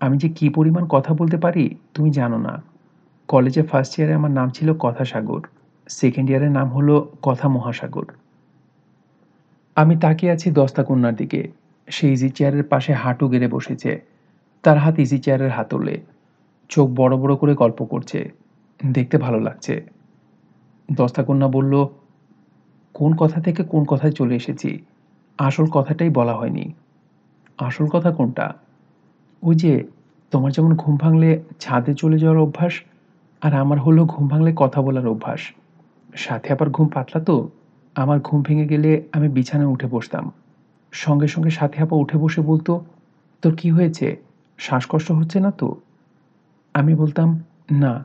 আমি 0.00 0.18
যে 0.18 0.28
কি 0.28 0.48
পরিমাণ 0.48 0.86
কথা 0.88 1.14
বলতে 1.14 1.36
পারি, 1.36 1.74
তুমি 1.94 2.10
জানো 2.10 2.38
না। 2.38 2.62
কলেজে 3.28 3.62
ফার্স্ট 3.62 3.98
ইয়ারে 3.98 4.14
আমার 4.14 4.30
নাম 4.30 4.50
ছিল 4.50 4.74
কথা 4.78 5.04
সাগর 5.04 5.40
সেকেন্ড 5.88 6.30
ইয়ারের 6.30 6.50
নাম 6.50 6.68
হলো 6.68 7.12
কথা 7.22 7.48
মহাসাগর। 7.48 8.04
আমি 9.76 9.96
তাকিয়ে 9.96 10.32
আছি 10.32 10.50
দস্তা 10.50 10.84
কন্যার 10.84 11.14
দিকে। 11.14 11.50
সে 11.88 12.12
ইজি 12.12 12.30
চেয়ারের 12.30 12.64
পাশে 12.64 12.92
হাঁটু 12.92 13.28
গেড়ে 13.28 13.48
বসেছে। 13.48 14.00
তার 14.62 14.78
হাত 14.78 14.98
ইজি 14.98 15.18
চেয়ারের 15.18 15.50
হাতলে। 15.50 16.00
চোখ 16.74 16.90
বড় 16.94 17.16
বড় 17.16 17.36
করে 17.36 17.54
গল্প 17.54 17.84
করছে। 17.84 18.32
দেখতে 18.86 19.18
ভালো 19.18 19.40
লাগছে। 19.40 19.86
দস্তা 20.92 21.22
কন্যা 21.24 21.48
বলল, 21.48 21.86
কোন 22.94 23.16
কথা 23.16 23.40
থেকে 23.40 23.62
কোন 23.62 23.84
কথায় 23.84 24.12
চলে 24.12 24.36
এসেছি? 24.36 24.84
আসল 25.38 25.66
কথাটাই 25.66 26.10
বলা 26.10 26.34
হয়নি। 26.34 26.72
আসল 27.58 27.86
কথা 27.86 28.10
কোনটা? 28.10 28.54
ওই 29.42 29.54
যে, 29.54 29.84
তোমার 30.30 30.52
যেমন 30.52 30.74
ঘুম 30.74 30.96
ভাঙলে 30.96 31.42
ছাদে 31.60 31.94
চলে 31.94 32.18
যাওয়ার 32.18 32.40
অভ্যাস, 32.40 32.72
আর 33.42 33.54
আমার 33.54 33.80
হলো 33.80 34.04
ঘুম 34.04 34.28
ভাঙলে 34.28 34.52
কথা 34.56 34.82
বলার 34.82 35.06
অভ্যাস। 35.06 35.40
সাথে 36.14 36.52
আবার 36.52 36.70
ঘুম 36.70 36.88
পাতলা 36.88 37.24
তো। 37.24 37.48
আমার 37.94 38.20
ঘুম 38.20 38.42
ভেঙে 38.42 38.66
গেলে 38.66 39.08
আমি 39.12 39.28
বিছানায় 39.28 39.68
উঠে 39.68 39.86
বসতাম। 39.86 40.32
সঙ্গে 40.92 41.28
সঙ্গে 41.28 41.50
সাথে 41.50 41.82
আপা 41.82 41.96
উঠে 41.96 42.18
বসে 42.18 42.40
বলতো, 42.40 42.84
তোর 43.42 43.56
কি 43.56 43.70
হয়েছে? 43.70 44.16
শ্বাসকষ্ট 44.58 45.12
হচ্ছে 45.12 45.40
না 45.40 45.50
তো? 45.50 45.80
আমি 46.74 46.94
বলতাম, 46.94 47.44
না, 47.72 48.04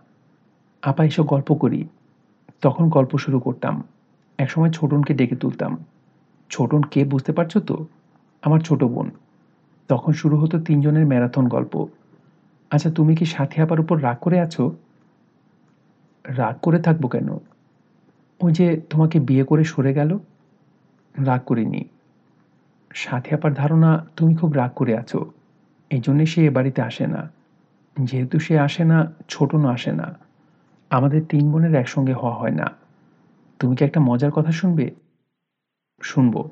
আপা 0.81 1.05
এসব 1.05 1.25
গল্প 1.25 1.53
করি। 1.53 1.87
তখন 2.61 2.89
গল্প 2.89 3.17
শুরু 3.17 3.39
করতাম। 3.39 3.83
একসময় 4.37 4.69
ছোটনকে 4.69 5.13
ডেকে 5.13 5.35
তুলতাম। 5.35 5.77
ছোটন, 6.49 6.81
কে 6.81 7.05
বুঝতে 7.05 7.31
পারছ 7.31 7.57
তো? 7.57 7.87
আমার 8.41 8.59
ছোট 8.59 8.83
বোন। 8.83 9.11
তখন 9.87 10.11
শুরু 10.11 10.37
হতো 10.37 10.59
তিনজনের 10.59 11.05
ম্যারাথন 11.05 11.47
গল্প। 11.47 11.87
আচ্ছা 12.71 12.91
তুমি 12.91 13.15
কি 13.15 13.25
সাথী 13.25 13.61
আপার 13.61 13.79
উপর 13.79 14.03
রাগ 14.03 14.17
করে 14.21 14.39
আছো? 14.39 14.75
রাগ 16.27 16.55
করে 16.61 16.79
থাকব 16.79 17.07
কেন? 17.07 17.29
ওই 18.39 18.51
যে 18.51 18.81
তোমাকে 18.89 19.19
বিয়ে 19.19 19.43
করে 19.43 19.63
সরে 19.63 19.93
গেল? 19.93 20.19
রাগ 21.17 21.41
করিনি। 21.45 21.85
সাথী 22.93 23.35
আপার 23.35 23.53
ধারণা, 23.53 24.05
তুমি 24.15 24.35
খুব 24.35 24.53
রাগ 24.53 24.71
করে 24.75 24.97
আছো। 24.97 25.31
এই 25.89 26.01
জন্যে 26.03 26.25
সে 26.25 26.45
এ 26.45 26.49
বাড়িতে 26.49 26.81
আসে 26.81 27.07
না। 27.07 27.38
যেহেতু 27.97 28.39
সে 28.39 28.59
আসে 28.59 28.83
না 28.83 29.13
ছোটনও 29.27 29.67
আসে 29.67 29.91
না। 29.91 30.17
আমাদের 30.89 31.21
তিন 31.29 31.51
বোনের 31.51 31.75
একসঙ্গে 31.75 32.13
হওয়া 32.13 32.35
হয় 32.35 32.51
না। 32.51 32.71
তুমি 33.59 33.75
কি 33.75 33.85
একটা 33.85 33.99
মজার 33.99 34.31
কথা 34.31 34.51
শুনবে? 34.51 34.91
শুনব। 36.03 36.49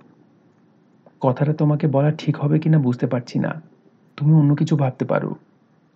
কথাটা 1.20 1.54
তোমাকে 1.54 1.88
বলা 1.88 2.12
ঠিক 2.12 2.38
হবে 2.38 2.60
কিনা 2.60 2.80
বুঝতে 2.80 3.08
পারছি 3.08 3.40
না। 3.40 3.62
তুমি 4.18 4.34
অন্য 4.34 4.56
কিছু 4.56 4.76
ভাবতে 4.76 5.06
পারো। 5.06 5.36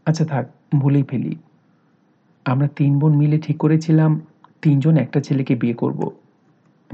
আচ্ছা 0.06 0.26
থাক 0.26 0.46
ভুলেই 0.80 1.04
ফেলি। 1.04 1.36
আমরা 2.46 2.68
তিন 2.68 3.00
বোন 3.00 3.18
মিলে 3.18 3.38
ঠিক 3.40 3.58
করেছিলাম, 3.58 4.22
তিনজন 4.62 4.98
একটা 4.98 5.22
ছেলেকে 5.22 5.56
বিয়ে 5.56 5.74
করব। 5.74 6.12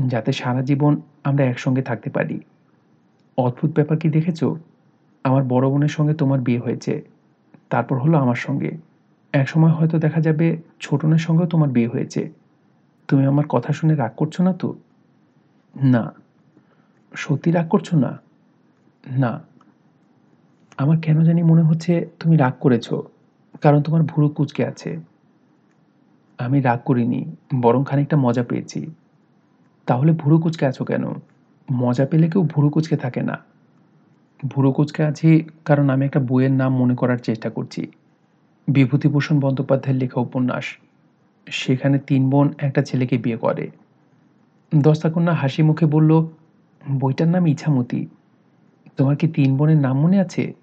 যাতে 0.06 0.32
সারা 0.32 0.62
জীবন 0.62 1.02
আমরা 1.24 1.46
একসঙ্গে 1.46 1.82
থাকতে 1.82 2.10
পারি। 2.10 2.40
অদ্ভুত 3.38 3.72
ব্যাপার 3.72 3.98
কি 3.98 4.10
দেখেছ? 4.10 4.44
আমার 5.24 5.44
বড় 5.44 5.70
বোনের 5.70 5.88
সঙ্গে 5.88 6.14
তোমার 6.14 6.40
বিয়ে 6.40 6.60
হয়েছে। 6.60 7.17
তারপর 7.70 7.98
হলো 7.98 8.18
আমার 8.18 8.36
সঙ্গে। 8.36 8.78
একসময় 9.34 9.72
হয়তো 9.72 10.00
দেখা 10.00 10.22
যাবে 10.22 10.62
ছোটনের 10.80 11.18
সঙ্গেও 11.18 11.48
তোমার 11.48 11.70
বিয়ে 11.70 11.88
হয়েছে। 11.88 12.32
তুমি 13.08 13.26
আমার 13.26 13.46
কথা 13.50 13.74
শুনে 13.74 13.96
রাগ 13.96 14.12
করছ 14.18 14.42
না 14.42 14.54
তো? 14.54 14.76
না। 15.76 16.14
সত্যি 17.16 17.52
রাগ 17.52 17.68
করছ 17.70 17.94
না? 17.94 18.20
না। 19.18 19.42
আমার 20.78 20.98
কেন 21.00 21.22
জানি 21.22 21.44
মনে 21.44 21.62
হচ্ছে 21.62 22.08
তুমি 22.20 22.38
রাগ 22.38 22.54
করেছ, 22.60 22.94
কারণ 23.62 23.82
তোমার 23.82 24.02
ভুরু 24.02 24.30
কুচকে 24.30 24.66
আছে। 24.66 25.00
আমি 26.38 26.62
রাগ 26.62 26.80
করিনি, 26.86 27.36
বরং 27.62 27.84
খানিকটা 27.88 28.18
মজা 28.18 28.44
পেয়েছি। 28.44 28.92
তাহলে 29.86 30.12
ভুরু 30.12 30.40
কুচকে 30.40 30.66
আছো 30.66 30.86
কেন? 30.86 31.14
মজা 31.72 32.06
পেলে 32.06 32.30
কেউ 32.30 32.44
ভুরু 32.44 32.70
কুচকে 32.70 32.98
থাকে 32.98 33.22
না। 33.22 33.38
ভুরু 34.46 34.72
কুচকে 34.72 35.04
আছি, 35.04 35.46
কারণ 35.66 35.90
আমি 35.90 36.06
একটা 36.06 36.20
বইয়ের 36.20 36.52
নাম 36.52 36.78
মনে 36.78 36.96
করার 36.96 37.18
চেষ্টা 37.18 37.50
করছি। 37.50 37.88
বিভূতিভূষণ 38.68 39.40
বন্দ্যোপাধ্যায়ের 39.40 40.00
লেখা 40.00 40.22
উপন্যাস। 40.22 40.64
সেখানে 41.48 42.00
তিন 42.00 42.30
বোন 42.30 42.54
একটা 42.58 42.82
ছেলেকে 42.82 43.18
বিয়ে 43.18 43.38
করে। 43.38 43.70
দস্তাকন্যা 44.76 45.34
হাসি 45.34 45.64
মুখে 45.64 45.86
বলল, 45.86 46.26
বইটার 47.00 47.28
নাম 47.28 47.48
ইছামতি। 47.48 48.08
তোমার 48.98 49.16
কি 49.16 49.28
তিন 49.28 49.58
বোনের 49.58 49.78
নাম 49.78 50.00
মনে 50.00 50.20
আছে? 50.20 50.54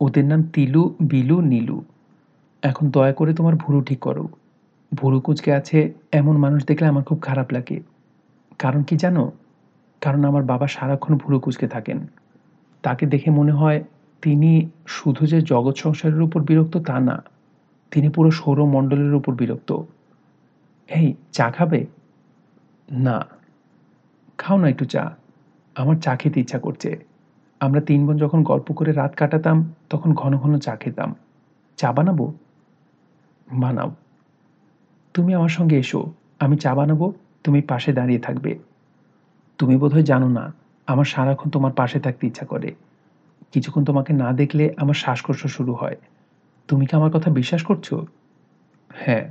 ওদের 0.00 0.24
নাম 0.24 0.42
তিলু, 0.42 0.94
বিলু, 1.00 1.40
নীলু। 1.40 1.84
এখন 2.62 2.90
দয়া 2.90 3.12
করে 3.12 3.34
তোমার 3.34 3.54
ভুরু 3.54 3.80
ঠিক 3.80 3.98
করো। 3.98 4.28
ভুরু 4.94 5.20
কুচকে 5.20 5.52
আছে, 5.52 5.92
এমন 6.12 6.36
মানুষ 6.36 6.66
দেখলে 6.66 6.88
আমার 6.88 7.02
খুব 7.02 7.22
খারাপ 7.22 7.52
লাগে। 7.52 7.80
কারণ 8.58 8.82
কি 8.82 8.96
জানো? 8.96 9.32
কারণ 10.00 10.24
আমার 10.24 10.42
বাবা 10.42 10.66
সারাক্ষণ 10.66 11.18
ভুরু 11.18 11.40
কুচকে 11.40 11.68
থাকেন। 11.68 12.06
তাকে 12.88 13.06
দেখে 13.06 13.30
মনে 13.30 13.52
হয় 13.52 13.84
তিনি 14.22 14.70
শুধু 14.86 15.26
যে 15.26 15.40
জগৎ 15.40 15.78
সংসারের 15.78 16.22
উপর 16.22 16.42
বিরক্ত 16.42 16.76
তা 16.76 17.00
না, 17.00 17.22
তিনি 17.90 18.08
পুরো 18.08 18.30
সৌরমণ্ডলের 18.30 19.14
উপর 19.14 19.34
বিরক্ত। 19.34 19.82
এই, 20.88 21.14
চা 21.32 21.50
খাবে? 21.50 21.86
না। 22.92 23.26
খাও 24.38 24.58
না 24.58 24.68
একটু 24.68 24.84
চা। 24.84 25.16
আমার 25.74 25.96
চা 25.96 26.16
খেতে 26.16 26.40
ইচ্ছা 26.40 26.58
করছে। 26.58 27.04
আমরা 27.60 27.80
তিন 27.80 28.06
বোন 28.06 28.16
যখন 28.16 28.42
গল্প 28.42 28.72
করে 28.72 28.92
রাত 28.92 29.14
কাটাতাম, 29.14 29.74
তখন 29.90 30.14
ঘন 30.14 30.36
ঘন 30.36 30.58
চা 30.58 30.76
খেতাম। 30.76 31.14
চা 31.76 31.92
বানাবো? 31.92 32.32
বানাও। 33.52 33.94
তুমি 35.14 35.34
আমার 35.34 35.48
সঙ্গে 35.48 35.78
এসো। 35.78 36.12
আমি 36.40 36.56
চা 36.56 36.74
বানাবো। 36.74 37.12
তুমি 37.44 37.62
পাশে 37.62 37.92
দাঁড়িয়ে 37.92 38.20
থাকবে। 38.20 38.58
তুমি 39.58 39.76
বোধহয় 39.76 40.02
জানো 40.02 40.28
না 40.28 40.52
আমার 40.88 41.04
সারাক্ষণ 41.04 41.50
তোমার 41.50 41.72
পাশে 41.72 42.00
থাকতে 42.00 42.26
ইচ্ছা 42.26 42.46
করে। 42.46 42.74
কিছুক্ষণ 43.52 43.84
তোমাকে 43.84 44.12
না 44.12 44.32
দেখলে 44.32 44.74
আমার 44.76 44.94
শ্বাসকষ্ট 44.94 45.46
শুরু 45.46 45.74
হয়। 45.74 45.96
তুমি 46.68 46.86
কি 46.86 46.96
আমার 46.96 47.10
কথা 47.10 47.30
বিশ্বাস 47.30 47.62
করছ? 47.62 47.94
হ্যাঁ। 48.94 49.30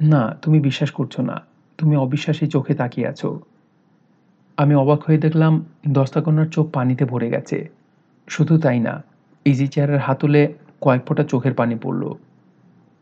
না, 0.00 0.38
তুমি 0.42 0.60
বিশ্বাস 0.60 0.90
করছ 0.90 1.20
না। 1.20 1.42
তুমি 1.78 1.96
অবিশ্বাসী 1.96 2.46
চোখে 2.46 2.74
তাকিয়ে 2.74 3.08
আছো। 3.08 3.40
আমি 4.56 4.74
অবাক 4.74 5.02
হয়ে 5.02 5.18
দেখলাম 5.18 5.64
দস্তাকন্যার 5.88 6.46
চোখ 6.46 6.70
পানিতে 6.70 7.04
ভরে 7.04 7.30
গেছে। 7.30 7.68
শুধু 8.28 8.58
তাই 8.58 8.80
না, 8.80 9.04
ইজি 9.44 9.68
চেয়ারের 9.68 9.98
হাতলে 9.98 10.54
কয়েক 10.80 11.06
ফোঁটা 11.06 11.24
চোখের 11.24 11.54
পানি 11.54 11.74
পড়ল। 11.74 12.14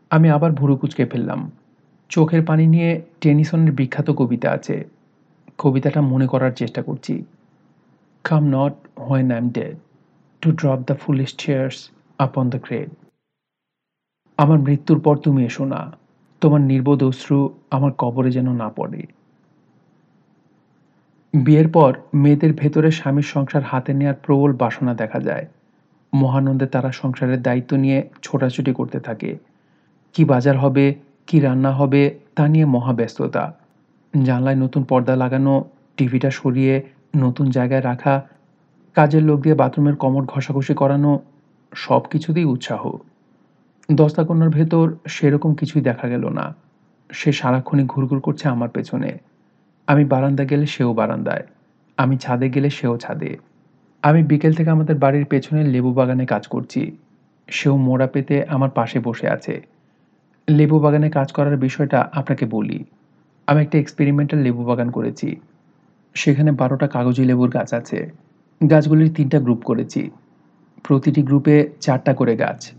আমি 0.09 0.29
আবার 0.29 0.51
ভুরু 0.51 0.75
কুচকে 0.75 1.05
ফেললাম। 1.05 1.51
চোখের 2.09 2.45
পানি 2.45 2.67
নিয়ে 2.67 3.01
টেনিসনের 3.21 3.71
বিখ্যাত 3.71 4.09
কবিতা 4.09 4.51
আছে। 4.51 4.85
কবিতাটা 5.57 6.01
মনে 6.01 6.27
করার 6.27 6.51
চেষ্টা 6.51 6.81
করছি। 6.81 7.25
Not 8.25 8.73
when 8.99 9.31
I 9.31 9.37
am 9.37 9.49
dead 9.49 9.75
to 10.41 10.51
drop 10.51 10.79
the 10.79 10.95
foolish 10.95 11.35
tears 11.37 11.91
upon 12.19 12.49
the 12.49 12.59
grave 12.59 12.89
আমার 14.37 14.59
মৃত্যুর 14.59 14.99
পর 14.99 15.17
তুমি 15.17 15.45
এসো 15.45 15.65
না। 15.65 15.81
তোমার 16.41 16.61
নির্বোধ 16.61 17.03
অশ্রু 17.03 17.53
আমার 17.71 17.91
কবরে 17.97 18.31
যেন 18.31 18.53
না 18.53 18.69
পড়ে। 18.69 19.07
বিয়ের 21.33 21.67
পর 21.67 21.93
মেয়েদের 22.13 22.53
ভেতরে 22.53 22.91
স্বামীর 22.91 23.23
সংসার 23.23 23.61
হাতে 23.61 23.93
নেওয়ার 23.93 24.15
প্রবল 24.15 24.53
বাসনা 24.53 24.93
দেখা 24.93 25.19
যায়। 25.19 25.47
মহানন্দে 26.13 26.65
তারা 26.65 26.91
সংসারের 26.91 27.41
দায়িত্ব 27.41 27.75
নিয়ে 27.75 28.09
ছোটাছুটি 28.21 28.71
করতে 28.73 28.99
থাকে। 28.99 29.37
কি 30.13 30.25
বাজার 30.25 30.57
হবে, 30.57 30.95
কি 31.27 31.39
রান্না 31.39 31.71
হবে, 31.71 32.19
তা 32.35 32.47
নিয়ে 32.47 32.65
মহাব্যস্ততা। 32.65 33.53
জানলায় 34.13 34.55
নতুন 34.55 34.83
পর্দা 34.83 35.15
লাগানো, 35.15 35.69
টিভিটা 35.97 36.29
সরিয়ে 36.31 36.81
নতুন 37.17 37.49
জায়গায় 37.49 37.83
রাখা, 37.83 38.27
কাজের 38.93 39.23
লোক 39.23 39.41
দিয়ে 39.41 39.55
বাথরুমের 39.55 39.95
কমর 39.95 40.25
ঘষাঘষি 40.25 40.73
করানো, 40.73 41.19
সব 41.75 41.99
কিছুতেই 41.99 42.45
উৎসাহ। 42.45 42.91
দস্তাকন্যার 43.91 44.49
ভেতর 44.49 44.95
সেরকম 45.07 45.53
কিছুই 45.53 45.81
দেখা 45.81 46.07
গেল 46.07 46.29
না। 46.29 46.55
সে 47.11 47.31
সারাক্ষণই 47.31 47.85
ঘুরঘুর 47.85 48.19
করছে 48.19 48.47
আমার 48.47 48.69
পেছনে। 48.69 49.17
আমি 49.87 50.05
বারান্দা 50.05 50.43
গেলে 50.43 50.65
সেও 50.65 50.93
বারান্দায়। 50.93 51.43
আমি 51.97 52.17
ছাদে 52.17 52.49
গেলে 52.49 52.69
সেও 52.69 52.97
ছাদে। 52.97 53.37
আমি 54.03 54.23
বিকেল 54.23 54.53
থেকে 54.53 54.69
আমাদের 54.69 54.97
বাড়ির 54.97 55.25
পেছনে 55.25 55.63
লেবু 55.63 55.93
বাগানে 55.93 56.25
কাজ 56.25 56.47
করছি। 56.47 56.97
সেও 57.47 57.77
মোড়া 57.77 58.07
পেতে 58.07 58.45
আমার 58.45 58.69
পাশে 58.69 58.99
বসে 58.99 59.29
আছে। 59.29 59.65
লেবু 60.49 60.79
বাগানে 60.79 61.09
কাজ 61.09 61.31
করার 61.31 61.57
বিষয়টা 61.57 62.09
আপনাকে 62.13 62.45
বলি। 62.45 62.83
আমি 63.47 63.61
একটা 63.61 63.79
এক্সপেরিমেন্টাল 63.79 64.39
লেবু 64.39 64.65
বাগান 64.65 64.91
করেছি। 64.91 65.35
সেখানে 66.15 66.51
বারোটা 66.51 66.87
কাগজি 66.87 67.25
লেবুর 67.25 67.49
গাছ 67.49 67.73
আছে। 67.73 68.11
গাছগুলির 68.69 69.13
তিনটা 69.13 69.39
গ্রুপ 69.39 69.63
করেছি। 69.63 70.09
প্রতিটি 70.83 71.21
গ্রুপে 71.21 71.69
চারটা 71.79 72.13
করে 72.13 72.37
গাছ। 72.37 72.71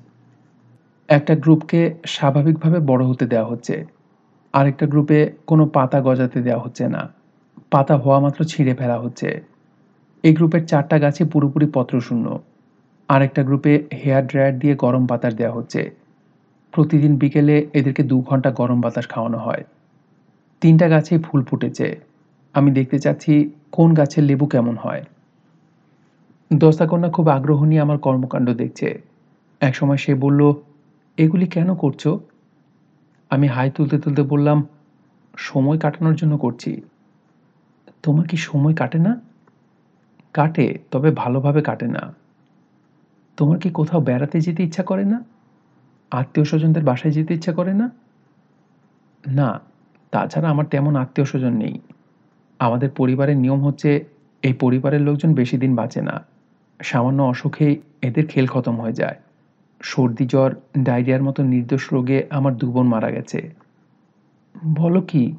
একটা 1.08 1.36
গ্রুপকে 1.36 1.94
স্বাভাবিকভাবে 2.06 2.78
বড় 2.80 3.04
হতে 3.04 3.26
দেওয়া 3.26 3.46
হচ্ছে। 3.46 3.84
আরেকটা 4.52 4.86
গ্রুপে 4.86 5.32
কোনো 5.46 5.66
পাতা 5.66 6.00
গজাতে 6.00 6.42
দেওয়া 6.42 6.60
হচ্ছে 6.60 6.88
না। 6.88 7.08
পাতা 7.70 7.96
হওয়া 7.96 8.20
মাত্র 8.20 8.44
ছিঁড়ে 8.44 8.74
ফেলা 8.74 8.98
হচ্ছে। 8.98 9.40
এই 10.24 10.34
গ্রুপের 10.34 10.66
চারটা 10.66 10.98
গাছে 10.98 11.24
পুরোপুরি 11.24 11.66
পত্রশূন্য। 11.74 12.38
আরেকটা 13.08 13.42
গ্রুপে 13.42 13.84
হেয়ার 14.04 14.26
ড্রায়ার 14.26 14.58
দিয়ে 14.58 14.74
গরম 14.74 15.06
বাতাস 15.06 15.34
দেওয়া 15.34 15.54
হচ্ছে। 15.54 15.90
প্রতিদিন 16.72 17.16
বিকেলে 17.16 17.66
এদেরকে 17.72 18.02
দু 18.02 18.20
ঘণ্টা 18.20 18.50
গরম 18.50 18.80
বাতাস 18.80 19.08
খাওয়ানো 19.08 19.38
হয়। 19.38 19.64
তিনটা 20.60 20.88
গাছে 20.88 21.18
ফুল 21.18 21.44
ফুটেছে। 21.44 22.09
আমি 22.54 22.70
দেখতে 22.70 22.98
চাচ্ছি 22.98 23.50
কোন 23.72 23.94
গাছের 23.94 24.24
লেবু 24.24 24.46
কেমন 24.46 24.76
হয়। 24.76 25.02
দস্তাকন্যা 26.52 27.10
খুব 27.10 27.28
আগ্রহ 27.28 27.64
নিয়ে 27.64 27.80
আমার 27.80 27.98
কর্মকাণ্ড 27.98 28.50
দেখছে। 28.50 29.02
একসময় 29.60 29.96
সে 29.96 30.14
বলল, 30.14 30.52
এগুলি 31.18 31.46
কেন 31.46 31.74
করছ? 31.74 32.08
আমি 33.30 33.46
হাই 33.46 33.70
তুলতে 33.70 33.98
তুলতে 33.98 34.22
বললাম, 34.22 34.66
সময় 35.36 35.78
কাটানোর 35.78 36.14
জন্য 36.14 36.38
করছি। 36.38 36.80
তোমার 38.02 38.26
কি 38.26 38.36
সময় 38.36 38.74
কাটে 38.74 38.98
না? 38.98 39.20
কাটে, 40.34 40.78
তবে 40.90 41.10
ভালোভাবে 41.10 41.62
কাটে 41.62 41.86
না। 41.86 42.14
তোমার 43.36 43.58
কি 43.58 43.70
কোথাও 43.70 44.00
বেড়াতে 44.00 44.40
যেতে 44.40 44.62
ইচ্ছা 44.62 44.82
করে 44.82 45.04
না? 45.04 45.24
আত্মীয় 46.10 46.44
স্বজনদের 46.44 46.84
বাসায় 46.84 47.12
যেতে 47.12 47.34
ইচ্ছা 47.34 47.52
করে 47.52 47.74
না? 47.74 47.90
না, 49.26 49.60
তাছাড়া 50.10 50.48
আমার 50.50 50.64
তেমন 50.64 50.96
আত্মীয় 50.96 51.26
স্বজন 51.26 51.52
নেই। 51.52 51.80
আমাদের 52.60 52.90
পরিবারের 52.90 53.36
নিয়ম 53.36 53.60
হচ্ছে, 53.66 54.04
এই 54.42 54.52
পরিবারের 54.52 55.00
লোকজন 55.00 55.34
বেশি 55.34 55.56
দিন 55.58 55.76
বাঁচে 55.76 56.02
না। 56.02 56.24
সামান্য 56.80 57.22
অসুখেই 57.22 57.80
এদের 58.02 58.26
খেল 58.26 58.46
খতম 58.46 58.80
হয়ে 58.80 58.92
যায়। 58.92 59.16
সর্দি 59.80 60.26
জ্বর, 60.26 60.54
ডায়রিয়ার 60.78 61.22
মতো 61.22 61.42
নির্দোষ 61.42 61.92
রোগে 61.92 62.26
আমার 62.30 62.56
দু 62.56 62.72
বোন 62.72 62.86
মারা 62.86 63.10
গেছে। 63.10 63.50
বলো 64.74 65.00
কি, 65.00 65.36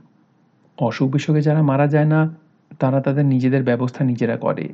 অসুখ 0.78 1.12
বিসুখে 1.12 1.42
যারা 1.42 1.62
মারা 1.62 1.88
যায় 1.88 2.06
না, 2.06 2.36
তারা 2.80 3.02
তাদের 3.02 3.26
নিজেদের 3.26 3.64
ব্যবস্থা 3.64 4.04
নিজেরা 4.04 4.38
করে। 4.38 4.66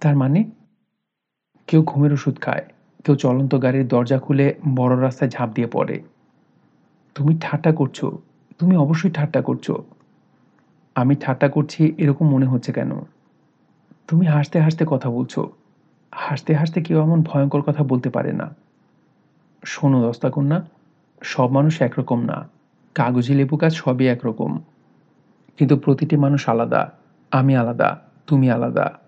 তার 0.00 0.16
মানে 0.16 0.44
কেউ 1.68 1.82
ঘুমের 1.82 2.12
ওষুধ 2.12 2.36
খায়, 2.40 2.64
কেউ 3.04 3.14
চলন্ত 3.14 3.54
গাড়ির 3.54 3.88
দরজা 3.88 4.18
খুলে 4.18 4.54
বড় 4.76 5.02
রাস্তায় 5.02 5.30
ঝাঁপ 5.30 5.50
দিয়ে 5.54 5.68
পড়ে। 5.72 5.96
তুমি 7.14 7.38
ঠাট্টা 7.40 7.72
করছ, 7.72 8.04
তুমি 8.58 8.76
অবশ্যই 8.76 9.10
ঠাট্টা 9.10 9.42
করছ। 9.42 9.70
আমি 10.98 11.14
ঠাট্টা 11.14 11.48
করছি 11.48 11.94
এরকম 11.98 12.28
মনে 12.28 12.46
হচ্ছে 12.46 12.72
কেন? 12.72 12.90
তুমি 14.08 14.26
হাসতে 14.26 14.60
হাসতে 14.60 14.84
কথা 14.88 15.10
বলছো। 15.10 15.50
হাসতে 16.12 16.54
হাসতে 16.54 16.82
কেউ 16.82 17.00
এমন 17.00 17.22
ভয়ঙ্কর 17.22 17.60
কথা 17.60 17.84
বলতে 17.84 18.10
পারে 18.10 18.32
না। 18.32 18.54
শোনো 19.64 20.02
দস্তা 20.02 20.30
কন্যা, 20.30 20.64
সব 21.22 21.50
মানুষ 21.50 21.82
একরকম 21.82 22.20
না। 22.24 22.48
কাগজি 22.94 23.34
লেবু 23.34 23.56
গাছ 23.56 23.74
সবই 23.74 24.06
একরকম। 24.06 24.58
কিন্তু 25.56 25.76
প্রতিটি 25.76 26.16
মানুষ 26.16 26.48
আলাদা। 26.48 26.92
আমি 27.30 27.56
আলাদা, 27.56 28.00
তুমি 28.26 28.50
আলাদা। 28.50 28.98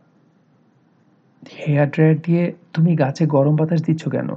হেয়ার 1.66 1.90
ড্রায়ার 1.90 2.16
দিয়ে 2.18 2.54
তুমি 2.72 2.96
গাছে 2.96 3.26
গরম 3.26 3.56
বাতাস 3.56 3.82
দিচ্ছ 3.82 4.08
কেন? 4.08 4.28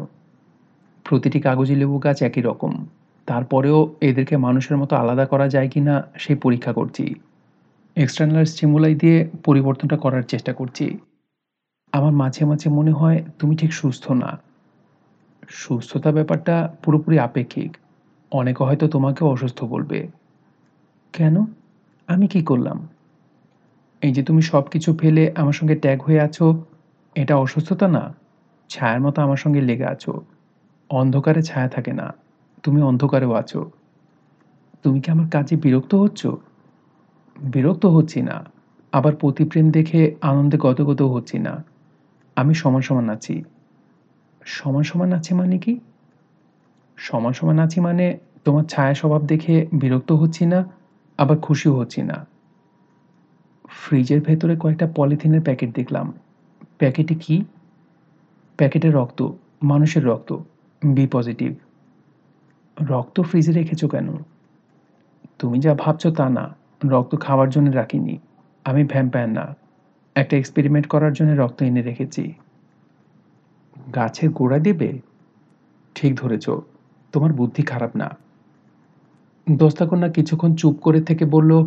প্রতিটি 1.04 1.42
কাগজি 1.42 1.76
লেবু 1.76 1.98
গাছ 1.98 2.22
একই 2.22 2.42
রকম। 2.42 2.86
তারপরেও 3.26 3.96
এদেরকে 4.02 4.38
মানুষের 4.38 4.78
মতো 4.78 4.96
আলাদা 4.96 5.26
করা 5.26 5.48
যায় 5.48 5.70
কি 5.70 5.80
না 5.80 6.04
সেই 6.18 6.36
পরীক্ষা 6.36 6.74
করছি। 6.74 7.16
এক্সটার্নাল 7.96 8.46
স্টিমুলাই 8.46 8.96
দিয়ে 8.96 9.30
পরিবর্তনটা 9.44 9.98
করার 9.98 10.24
চেষ্টা 10.24 10.54
করছি। 10.54 10.98
আমার 11.92 12.12
মাঝে 12.12 12.46
মাঝে 12.46 12.70
মনে 12.70 12.92
হয় 12.92 13.24
তুমি 13.40 13.56
ঠিক 13.56 13.74
সুস্থ 13.74 14.12
না। 14.12 14.40
সুস্থতা 15.50 16.12
ব্যাপারটা 16.12 16.76
পুরোপুরি 16.84 17.20
আপেক্ষিক। 17.20 17.78
অনেকে 18.32 18.64
হয়তো 18.64 18.88
তোমাকেও 18.88 19.28
অসুস্থ 19.28 19.64
বলবে। 19.64 20.08
কেন? 21.14 21.46
আমি 22.08 22.28
কি 22.28 22.44
করলাম? 22.44 22.88
এই 24.02 24.14
যে 24.14 24.24
তুমি 24.24 24.42
সব 24.42 24.62
কিছু 24.62 24.98
ফেলে 24.98 25.32
আমার 25.36 25.54
সঙ্গে 25.54 25.76
ট্যাগ 25.76 26.02
হয়ে 26.02 26.22
আছো, 26.22 26.66
এটা 27.16 27.36
অসুস্থতা 27.36 27.88
না? 27.88 28.16
ছায়ার 28.70 29.02
মতো 29.02 29.22
আমার 29.22 29.38
সঙ্গে 29.38 29.62
লেগে 29.62 29.86
আছো। 29.86 30.22
অন্ধকারে 30.90 31.42
ছায়া 31.42 31.68
থাকে 31.68 31.94
না। 31.94 32.14
তুমি 32.64 32.82
অন্ধকারেও 32.82 33.34
আছো। 33.34 33.72
তুমি 34.84 35.02
কি 35.02 35.12
আমার 35.12 35.30
কাজে 35.30 35.56
বিরক্ত 35.56 35.96
হচ্ছ? 35.96 36.28
বিরক্ত 37.36 37.86
হচ্ছি 37.86 38.20
না, 38.22 38.38
আবার 38.94 39.14
প্রতিপ্রেম 39.16 39.68
দেখে 39.72 40.02
আনন্দে 40.22 40.58
গতগত 40.58 41.02
হচ্ছি 41.14 41.38
না। 41.40 41.54
আমি 42.38 42.54
সমান 42.54 42.82
সমান 42.82 43.10
আছি। 43.10 43.36
সমান 44.46 44.84
সমান 44.84 45.10
আছি 45.14 45.32
মানে 45.34 45.58
কি? 45.58 45.74
সমান 46.98 47.34
সমান 47.34 47.58
আছি 47.60 47.80
মানে 47.82 48.06
তোমার 48.46 48.64
ছায়া 48.64 48.94
স্বভাব 48.94 49.22
দেখে 49.26 49.56
বিরক্ত 49.82 50.12
হচ্ছি 50.12 50.46
না, 50.46 50.60
আবার 51.20 51.38
খুশিও 51.40 51.74
হচ্ছি 51.80 52.02
না। 52.02 52.18
ফ্রিজের 53.70 54.22
ভেতরে 54.22 54.54
কয়েকটা 54.56 54.88
পলিথিনের 54.96 55.42
প্যাকেট 55.42 55.70
দেখলাম। 55.76 56.08
প্যাকেটে 56.78 57.16
কি? 57.16 57.36
প্যাকেটে 58.60 58.90
রক্ত, 58.92 59.20
মানুষের 59.64 60.04
রক্ত। 60.06 60.30
B 60.82 61.06
positive. 61.08 61.52
রক্ত 62.78 63.16
ফ্রিজে 63.22 63.52
রেখেছো 63.52 63.88
কেন? 63.88 64.08
তুমি 65.40 65.58
যা 65.60 65.74
ভাবছ 65.74 66.04
তা 66.08 66.26
না। 66.30 66.46
রক্ত 66.86 67.20
খাওয়ার 67.20 67.50
জন্য 67.50 67.70
রাখিনি। 67.70 68.18
আমি 68.66 68.84
ভ্যাম্পায়ার 68.86 69.30
না। 69.30 69.56
একটা 70.16 70.38
এক্সপেরিমেন্ট 70.38 70.88
করার 70.88 71.14
জন্য 71.14 71.42
রক্ত 71.42 71.62
এনে 71.62 71.82
রেখেছি। 71.82 72.34
গাছের 73.96 74.30
গোড়া 74.30 74.60
দেবে? 74.60 75.02
ঠিক 75.96 76.16
ধরেছ। 76.16 76.50
তোমার 77.12 77.34
বুদ্ধি 77.34 77.64
খারাপ 77.64 77.96
না। 77.96 78.18
দস্তাকন্যা 79.52 80.12
কিছুক্ষণ 80.12 80.56
চুপ 80.56 80.76
করে 80.76 81.02
থেকে 81.02 81.26
বলল, 81.26 81.66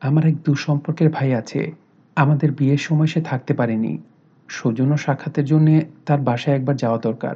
আমার 0.00 0.26
এক 0.26 0.36
দুঃসম্পর্কের 0.36 1.10
ভাই 1.10 1.34
আছে। 1.34 1.72
আমাদের 2.16 2.52
বিয়ের 2.52 2.78
সময় 2.78 3.06
সে 3.06 3.20
থাকতে 3.20 3.54
পারেনি। 3.54 3.98
সৌজন্য 4.48 4.98
সাক্ষাতের 4.98 5.44
জন্যে 5.44 5.86
তার 6.06 6.20
বাসায় 6.20 6.56
একবার 6.56 6.76
যাওয়া 6.76 6.98
দরকার। 6.98 7.34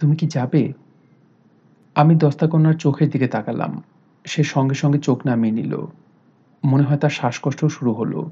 তুমি 0.00 0.16
কি 0.16 0.26
যাবে? 0.26 0.72
আমি 1.94 2.14
দস্তাকন্যার 2.14 2.74
চোখের 2.74 3.10
দিকে 3.10 3.28
তাকালাম। 3.28 3.82
সে 4.24 4.42
সঙ্গে 4.42 4.74
সঙ্গে 4.74 4.98
চোখ 4.98 5.26
নামিয়ে 5.26 5.54
নিল। 5.54 5.86
মনে 6.64 6.82
হয় 6.82 6.96
তার 6.96 7.10
শ্বাসকষ্টও 7.10 7.68
শুরু 7.68 7.92
হলো। 7.92 8.30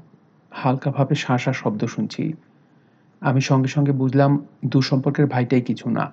হালকাভাবে 0.51 1.15
শ্বাস 1.15 1.49
শব্দ 1.49 1.85
শুনছি। 1.85 2.33
আমি 3.21 3.41
সঙ্গে 3.41 3.67
সঙ্গে 3.67 3.91
বুঝলাম, 3.91 4.45
দুঃসম্পর্কের 4.65 5.27
ভাইটাই 5.27 5.61
কিছু 5.61 5.89
না। 5.89 6.11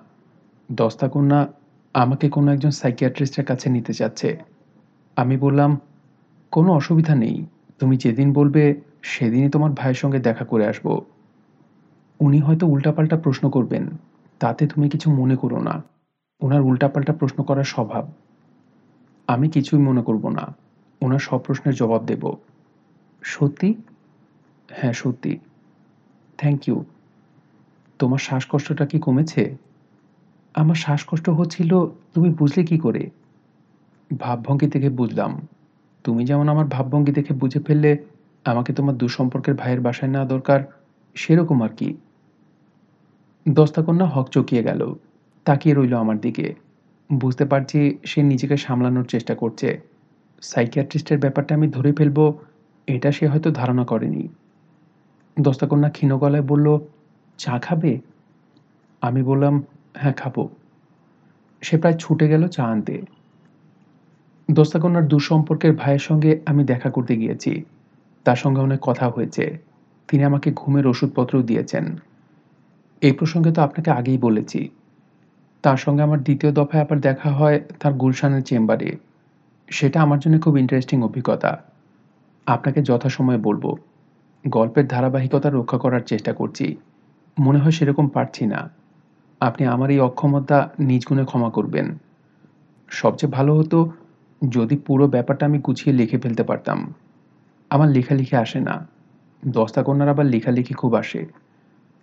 দস্তাকন্যা 0.71 1.47
আমাকে 1.93 2.29
কোনো 2.29 2.51
একজন 2.51 2.69
সাইকিয়াট্রিস্টের 2.69 3.45
কাছে 3.45 3.69
নিতে 3.69 3.93
চাচ্ছে 3.93 4.37
আমি 5.15 5.37
বললাম, 5.37 5.81
কোনো 6.51 6.73
অসুবিধা 6.73 7.15
নেই। 7.15 7.45
তুমি 7.79 7.97
যেদিন 7.97 8.33
বলবে, 8.33 8.81
সেদিনই 9.01 9.49
তোমার 9.49 9.71
ভাইয়ের 9.71 9.95
সঙ্গে 9.95 10.19
দেখা 10.19 10.45
করে 10.45 10.67
আসব। 10.67 11.01
উনি 12.19 12.39
হয়তো 12.39 12.67
উল্টাপাল্টা 12.67 13.17
প্রশ্ন 13.17 13.49
করবেন। 13.49 13.89
তাতে 14.39 14.67
তুমি 14.67 14.89
কিছু 14.89 15.11
মনে 15.11 15.35
করো 15.35 15.59
না। 15.59 15.83
ওনার 16.41 16.61
উল্টাপাল্টা 16.61 17.13
প্রশ্ন 17.13 17.43
করার 17.43 17.63
স্বভাব। 17.63 18.11
আমি 19.27 19.49
কিছুই 19.49 19.79
মনে 19.79 20.01
করব 20.01 20.29
না। 20.29 20.55
ওনার 21.01 21.19
সব 21.19 21.37
প্রশ্নের 21.37 21.75
জবাব 21.75 22.05
দেব। 22.05 22.31
সত্যি? 23.23 23.75
হ্যাঁ 24.69 24.93
সত্যি। 24.93 25.39
থ্যাংক 26.37 26.67
ইউ 26.67 26.85
তোমার 27.99 28.17
শ্বাসকষ্টটা 28.17 28.85
কি 28.85 28.99
কমেছে? 28.99 29.55
আমার 30.53 30.75
শ্বাসকষ্ট 30.75 31.29
হচ্ছিল, 31.29 31.85
তুমি 32.13 32.29
বুঝলে 32.29 32.63
কি 32.63 32.77
করে? 32.77 33.09
ভাবভঙ্গি 34.17 34.67
দেখে 34.67 34.89
বুঝলাম। 34.89 35.47
তুমি 36.03 36.25
যেমন 36.25 36.49
আমার 36.49 36.65
ভাবভঙ্গি 36.65 37.11
দেখে 37.11 37.33
বুঝে 37.33 37.59
ফেললে, 37.59 38.05
আমাকে 38.45 38.73
তোমার 38.73 38.95
দুঃসম্পর্কের 38.95 39.53
ভাইয়ের 39.53 39.81
বাসায় 39.81 40.11
নেওয়া 40.11 40.27
দরকার, 40.27 40.59
সেরকম 41.15 41.61
আর 41.61 41.69
কি। 41.69 41.97
দস্তাকন্যা 43.49 44.05
হক 44.05 44.29
চকিয়ে 44.29 44.63
গেল। 44.63 44.95
তাকিয়ে 45.45 45.75
রইল 45.75 45.93
আমার 45.97 46.19
দিকে। 46.19 46.55
বুঝতে 47.13 47.45
পারছি 47.45 47.97
সে 48.05 48.23
নিজেকে 48.23 48.57
সামলানোর 48.57 49.05
চেষ্টা 49.05 49.35
করছে। 49.35 49.90
সাইকিয়াট্রিস্টের 50.41 51.19
ব্যাপারটা 51.19 51.55
আমি 51.55 51.67
ধরে 51.67 51.93
ফেলব, 51.93 52.33
এটা 52.87 53.11
সে 53.11 53.27
হয়তো 53.27 53.51
ধারণা 53.51 53.85
করেনি। 53.85 54.27
দস্তাকন্যা 55.39 55.89
ক্ষীণ 55.89 56.17
গলায় 56.17 56.43
বলল, 56.43 56.79
চা 57.37 57.59
খাবে? 57.59 57.99
আমি 59.01 59.23
বললাম 59.23 59.63
হ্যাঁ 59.97 60.13
খাব। 60.13 60.47
সে 61.61 61.77
প্রায় 61.77 61.97
ছুটে 61.97 62.27
গেল 62.27 62.47
চা 62.47 62.63
আনতে। 62.63 63.01
দস্তাকন্যার 64.51 65.07
দুঃসম্পর্কের 65.07 65.75
ভাইয়ের 65.75 65.99
সঙ্গে 65.99 66.39
আমি 66.45 66.63
দেখা 66.63 66.89
করতে 66.89 67.17
গিয়েছি। 67.17 67.65
তার 68.23 68.35
সঙ্গে 68.35 68.61
অনেক 68.61 68.79
কথা 68.81 69.09
হয়েছে। 69.09 69.57
তিনি 70.07 70.23
আমাকে 70.23 70.51
ঘুমের 70.55 70.87
ওষুধপত্রও 70.87 71.41
দিয়েছেন। 71.41 71.97
এই 73.01 73.11
প্রসঙ্গে 73.11 73.51
তো 73.51 73.61
আপনাকে 73.61 73.91
আগেই 73.91 74.17
বলেছি। 74.17 74.69
তার 75.61 75.77
সঙ্গে 75.77 76.03
আমার 76.03 76.23
দ্বিতীয় 76.23 76.51
দফায় 76.51 76.83
আবার 76.83 76.99
দেখা 76.99 77.29
হয় 77.29 77.61
তার 77.79 77.93
গুলশানের 77.93 78.41
চেম্বারে। 78.41 78.97
সেটা 79.71 80.01
আমার 80.01 80.19
জন্য 80.19 80.41
খুব 80.41 80.57
ইন্টারেস্টিং 80.57 81.03
অভিজ্ঞতা। 81.03 81.63
আপনাকে 82.45 82.81
যথাসময়ে 82.81 83.37
বলব, 83.37 83.75
গল্পের 84.47 84.87
ধারাবাহিকতা 84.87 85.49
রক্ষা 85.49 85.77
করার 85.77 86.01
চেষ্টা 86.01 86.33
করছি। 86.33 86.75
মনে 87.39 87.59
হয় 87.59 87.71
সেরকম 87.71 88.07
পারছি 88.07 88.45
না। 88.45 88.69
আপনি 89.39 89.67
আমার 89.67 89.89
এই 89.89 89.99
অক্ষমতা 89.99 90.71
নিজ 90.79 91.05
গুণে 91.05 91.25
ক্ষমা 91.25 91.49
করবেন। 91.49 91.97
সবচেয়ে 92.89 93.31
ভালো 93.31 93.55
হতো 93.55 93.91
যদি 94.49 94.77
পুরো 94.77 95.07
ব্যাপারটা 95.07 95.45
আমি 95.45 95.59
গুছিয়ে 95.59 95.95
লিখে 95.95 96.17
ফেলতে 96.17 96.43
পারতাম। 96.43 96.93
আমার 97.69 97.89
লেখালেখি 97.89 98.35
আসে 98.35 98.59
না। 98.59 98.87
দস্তা 99.47 99.83
কন্যার 99.83 100.09
আবার 100.09 100.25
লেখালেখি 100.25 100.73
খুব 100.73 100.93
আসে। 100.93 101.25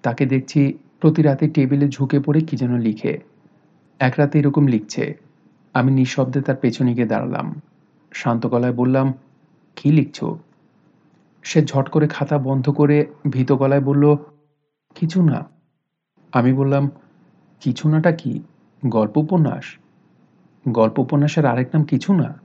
তাকে 0.03 0.27
দেখছি 0.27 0.79
প্রতি 1.01 1.23
রাতে 1.23 1.49
টেবিলে 1.49 1.89
ঝুঁকে 1.89 2.21
পড়ে 2.21 2.41
কি 2.41 2.57
যেন 2.57 2.79
লিখে। 2.79 3.19
এক 3.99 4.15
রাতে 4.19 4.39
এরকম 4.39 4.67
লিখছে। 4.67 5.28
আমি 5.79 5.91
নিঃশব্দে 5.93 6.41
তার 6.41 6.57
পেছনে 6.57 6.95
গিয়ে 6.95 7.07
দাঁড়ালাম। 7.07 7.61
শান্ত 8.13 8.47
গলায় 8.47 8.73
বললাম, 8.73 9.15
কি 9.77 9.89
লিখছ? 9.93 10.25
সে 11.43 11.65
ঝট 11.65 11.89
করে 11.89 12.07
খাতা 12.09 12.39
বন্ধ 12.39 12.69
করে 12.69 13.07
ভীত 13.31 13.53
গলায় 13.53 13.81
বলল, 13.81 14.17
কিছু 14.95 15.23
না। 15.23 15.51
আমি 16.33 16.53
বললাম, 16.53 16.91
কিছু 17.61 17.89
নাটা 17.89 18.13
কি? 18.13 18.43
গল্প 18.87 19.17
উপন্যাস 19.17 19.65
গল্প 20.69 20.99
উপন্যাসের 20.99 21.47
আরেক 21.47 21.69
নাম 21.75 21.85
কিছু 21.85 22.13
না? 22.13 22.41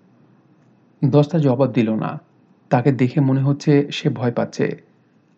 দস্তা 1.05 1.37
জবাব 1.39 1.71
দিল 1.71 1.89
না। 1.95 2.21
তাকে 2.69 2.91
দেখে 2.91 3.19
মনে 3.21 3.41
হচ্ছে 3.41 3.91
সে 3.91 4.09
ভয় 4.09 4.31
পাচ্ছে। 4.31 4.81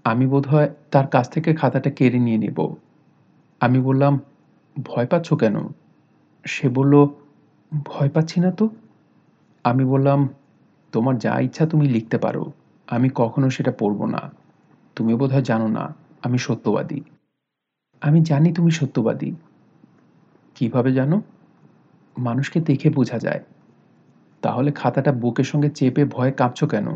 আমি 0.03 0.25
বোধহয় 0.27 0.69
তার 0.91 1.07
কাছ 1.07 1.29
থেকে 1.29 1.55
খাতাটা 1.55 1.89
কেড়ে 1.89 2.19
নিয়ে 2.19 2.37
নেব। 2.37 2.75
আমি 3.59 3.79
বললাম, 3.79 4.19
ভয় 4.83 5.07
পাচ্ছ 5.07 5.33
কেন? 5.33 5.55
সে 6.45 6.69
বলল 6.69 7.07
ভয় 7.83 8.09
পাচ্ছি 8.09 8.39
না 8.39 8.51
তো? 8.51 8.69
আমি 9.63 9.85
বললাম, 9.85 10.29
তোমার 10.91 11.17
যা 11.17 11.39
ইচ্ছা 11.39 11.65
তুমি 11.65 11.89
লিখতে 11.89 12.17
পারো। 12.17 12.51
আমি 12.87 13.09
কখনো 13.15 13.49
সেটা 13.49 13.71
পড়ব 13.71 14.05
না। 14.05 14.31
তুমি 14.95 15.15
বোধহয় 15.15 15.41
জানো 15.41 15.67
না, 15.67 15.95
আমি 16.23 16.37
সত্যবাদী। 16.37 17.01
আমি 18.01 18.21
জানি 18.21 18.53
তুমি 18.53 18.71
সত্যবাদী। 18.71 19.35
কীভাবে 20.55 20.93
জানো? 20.93 21.21
মানুষকে 22.17 22.59
দেখে 22.59 22.89
বোঝা 22.89 23.19
যায়। 23.19 23.43
তাহলে 24.41 24.71
খাতাটা 24.71 25.11
বুকের 25.11 25.43
সঙ্গে 25.43 25.69
চেপে 25.69 26.05
ভয়ে 26.05 26.31
কাঁপছো 26.31 26.67
কেন? 26.67 26.87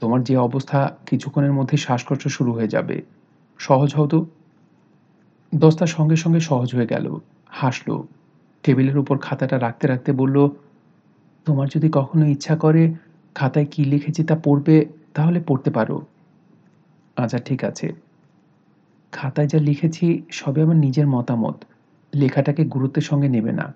তোমার 0.00 0.24
যে 0.24 0.36
অবস্থা 0.36 0.96
কিছুক্ষণের 1.06 1.52
মধ্যে 1.52 1.76
শ্বাসকষ্ট 1.76 2.28
শুরু 2.28 2.52
হয়ে 2.52 2.68
যাবে। 2.68 3.02
সহজ 3.58 3.94
হও 3.94 4.06
তো? 4.06 4.26
দস্তা 5.54 5.86
সঙ্গে 5.86 6.16
সঙ্গে 6.16 6.40
সহজ 6.40 6.74
হয়ে 6.74 6.86
গেল, 6.86 7.16
হাসলো। 7.48 8.06
টেবিলের 8.62 8.98
উপর 8.98 9.18
খাতাটা 9.18 9.60
রাখতে 9.60 9.86
রাখতে 9.86 10.12
বলল, 10.12 10.48
তোমার 11.46 11.68
যদি 11.74 11.88
কখনো 11.92 12.26
ইচ্ছা 12.26 12.56
করে 12.56 12.94
খাতায় 13.34 13.66
কি 13.70 13.84
লিখেছি 13.84 14.24
তা 14.24 14.38
পড়বে, 14.44 14.86
তাহলে 15.14 15.40
পড়তে 15.46 15.70
পারো। 15.70 16.02
আচ্ছা 17.16 17.38
ঠিক 17.38 17.64
আছে। 17.64 17.92
খাতায় 19.12 19.46
যা 19.46 19.58
লিখেছি 19.58 20.22
সবে 20.30 20.62
আমার 20.62 20.76
নিজের 20.76 21.06
মতামত। 21.06 21.64
লেখাটাকে 22.14 22.64
গুরুত্বের 22.64 23.02
সঙ্গে 23.02 23.28
নেবে 23.28 23.52
না। 23.52 23.74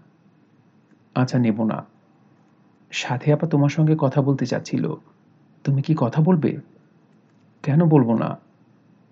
আচ্ছা 1.14 1.38
নেব 1.38 1.64
না। 1.64 1.84
সাথে 2.90 3.32
আপা 3.32 3.46
তোমার 3.46 3.68
সঙ্গে 3.68 3.94
কথা 3.98 4.22
বলতে 4.22 4.46
চাচ্ছিল। 4.46 4.94
তুমি 5.64 5.82
কি 5.82 5.94
কথা 5.98 6.22
বলবে? 6.22 6.56
কেন 7.62 7.84
বলব 7.84 8.14
না? 8.18 8.38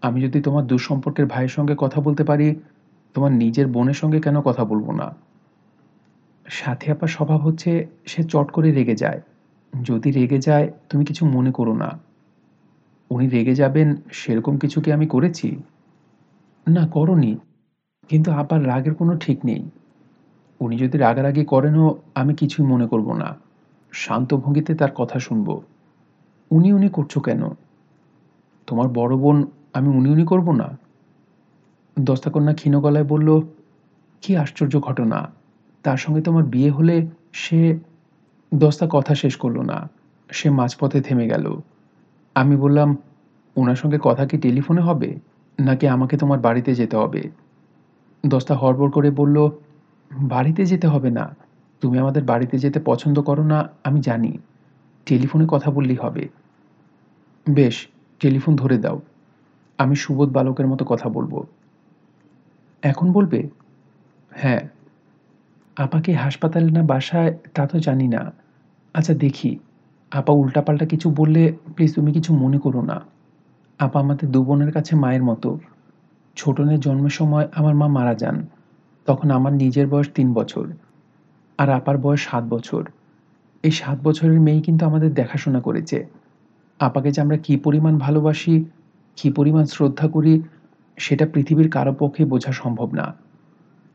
আমি 0.02 0.22
যদি 0.22 0.42
তোমার 0.42 0.66
দুঃসম্পর্কের 0.66 1.26
ভাইয়ের 1.26 1.48
সঙ্গে 1.48 1.74
কথা 1.78 2.00
বলতে 2.00 2.24
পারি, 2.24 2.60
তোমার 3.14 3.32
নিজের 3.32 3.66
বোনের 3.66 3.94
সঙ্গে 3.94 4.20
কেন 4.20 4.40
কথা 4.40 4.64
বলব 4.64 4.90
না? 4.90 5.14
সাথে 6.46 6.92
আপার 6.92 7.08
স্বভাব 7.08 7.40
হচ্ছে 7.40 7.86
সে 8.06 8.22
চট 8.22 8.50
করে 8.50 8.72
রেগে 8.72 8.96
যায়। 8.96 9.20
যদি 9.82 10.10
রেগে 10.10 10.38
যায়, 10.38 10.72
তুমি 10.88 11.04
কিছু 11.04 11.26
মনে 11.26 11.52
করো 11.52 11.74
না। 11.74 11.98
উনি 13.10 13.28
রেগে 13.28 13.54
যাবেন, 13.54 13.96
সেরকম 14.12 14.58
কিছু 14.58 14.80
কি 14.80 14.92
আমি 14.92 15.06
করেছি? 15.06 15.62
না, 16.68 16.88
করনি। 16.88 17.38
কিন্তু 18.08 18.32
আপার 18.32 18.66
রাগের 18.66 18.94
কোনো 18.94 19.16
ঠিক 19.16 19.44
নেই। 19.44 19.70
উনি 20.60 20.76
যদি 20.76 20.98
রাগারাগি 20.98 21.44
করেনও, 21.44 21.98
আমি 22.14 22.34
কিছুই 22.34 22.66
মনে 22.66 22.86
করব 22.86 23.16
না। 23.16 23.36
শান্ত 23.92 24.34
ভঙ্গিতে 24.34 24.74
তার 24.74 24.90
কথা 24.90 25.18
শুনব। 25.18 25.60
উনি 26.50 26.72
উনি 26.72 26.88
করছ 26.88 27.18
কেন? 27.18 27.42
তোমার 28.66 28.88
বড় 28.88 29.16
বোন, 29.16 29.46
আমি 29.74 29.88
উনি 29.88 30.10
উনি 30.10 30.26
করব 30.26 30.52
না? 30.52 30.78
দস্তাকন্যা 32.00 32.54
ক্ষীণ 32.54 32.80
গলায় 32.80 33.04
বলল, 33.04 33.40
কি 34.22 34.36
আশ্চর্য 34.36 34.80
ঘটনা। 34.80 35.41
তার 35.82 35.96
সঙ্গে 35.96 36.20
তোমার 36.20 36.44
বিয়ে 36.44 36.70
হলে 36.70 37.06
সে 37.32 37.78
দস্তা 38.54 38.86
কথা 38.90 39.14
শেষ 39.14 39.36
করল 39.36 39.60
না। 39.60 39.90
সে 40.30 40.50
মাঝপথে 40.50 41.00
থেমে 41.00 41.28
গেল। 41.28 41.56
আমি 42.34 42.56
বললাম, 42.56 42.96
ওনার 43.56 43.76
সঙ্গে 43.76 43.98
কথা 44.02 44.26
কি 44.26 44.38
টেলিফোনে 44.38 44.80
হবে? 44.80 45.16
নাকি 45.60 45.88
আমাকে 45.88 46.16
তোমার 46.16 46.40
বাড়িতে 46.40 46.74
যেতে 46.74 46.96
হবে? 46.96 47.30
দস্তা 48.26 48.54
হড়বড় 48.54 48.90
করে 48.90 49.10
বলল, 49.10 49.50
বাড়িতে 50.12 50.66
যেতে 50.66 50.86
হবে 50.86 51.10
না। 51.10 51.36
তুমি 51.80 51.98
আমাদের 51.98 52.24
বাড়িতে 52.24 52.58
যেতে 52.58 52.80
পছন্দ 52.84 53.20
করো 53.20 53.44
না, 53.44 53.68
আমি 53.84 54.00
জানি। 54.00 54.38
টেলিফোনে 55.06 55.44
কথা 55.48 55.70
বললেই 55.70 55.96
হবে। 55.96 56.28
বেশ, 57.50 57.88
টেলিফোন 58.20 58.56
ধরে 58.56 58.78
দাও। 58.78 59.00
আমি 59.78 59.96
সুবোধ 59.96 60.32
বালকের 60.32 60.66
মতো 60.66 60.84
কথা 60.84 61.08
বলব। 61.08 61.44
এখন 62.82 63.12
বলবে? 63.12 63.48
হ্যাঁ। 64.30 64.60
আপাকে 65.76 66.12
হাসপাতালে 66.12 66.70
না 66.70 66.82
বাসায়, 66.82 67.38
তা 67.54 67.66
তো 67.66 67.78
জানি 67.78 68.08
না। 68.08 68.32
আচ্ছা 68.94 69.14
দেখি। 69.14 69.58
আপা 70.10 70.32
উল্টাপাল্টা 70.32 70.86
কিছু 70.86 71.10
বললে, 71.10 71.52
প্লিজ 71.76 71.94
তুমি 71.94 72.12
কিছু 72.12 72.36
মনে 72.36 72.58
করো 72.58 72.82
না। 72.82 73.00
আপা 73.78 74.00
আমাদের 74.00 74.32
দু 74.32 74.44
বোনের 74.44 74.72
কাছে 74.72 74.96
মায়ের 74.96 75.22
মতো। 75.22 75.58
ছোটনের 76.36 76.80
জন্মের 76.80 77.10
সময় 77.10 77.48
আমার 77.54 77.74
মা 77.74 77.86
মারা 77.86 78.14
যান। 78.14 78.46
তখন 79.06 79.30
আমার 79.30 79.52
নিজের 79.52 79.86
বয়স 79.86 80.08
তিন 80.14 80.32
বছর 80.32 80.68
আর 81.58 81.70
আপার 81.70 81.98
বয়স 81.98 82.20
সাত 82.20 82.44
বছর। 82.44 82.84
এই 83.62 83.70
সাত 83.70 83.98
বছরের 84.04 84.40
মেয়ে 84.40 84.60
কিন্তু 84.60 84.86
আমাদের 84.86 85.14
দেখাশোনা 85.14 85.60
করেছে। 85.60 86.06
আপাকে 86.80 87.10
যে 87.10 87.20
আমরা 87.20 87.36
কী 87.36 87.56
পরিমাণ 87.56 87.98
ভালোবাসি, 87.98 88.64
কী 89.16 89.32
পরিমাণ 89.32 89.64
শ্রদ্ধা 89.64 90.08
করি, 90.08 90.42
সেটা 90.96 91.26
পৃথিবীর 91.26 91.70
কারও 91.70 91.92
পক্ষে 91.92 92.24
বোঝা 92.24 92.52
সম্ভব 92.52 92.94
না। 92.94 93.14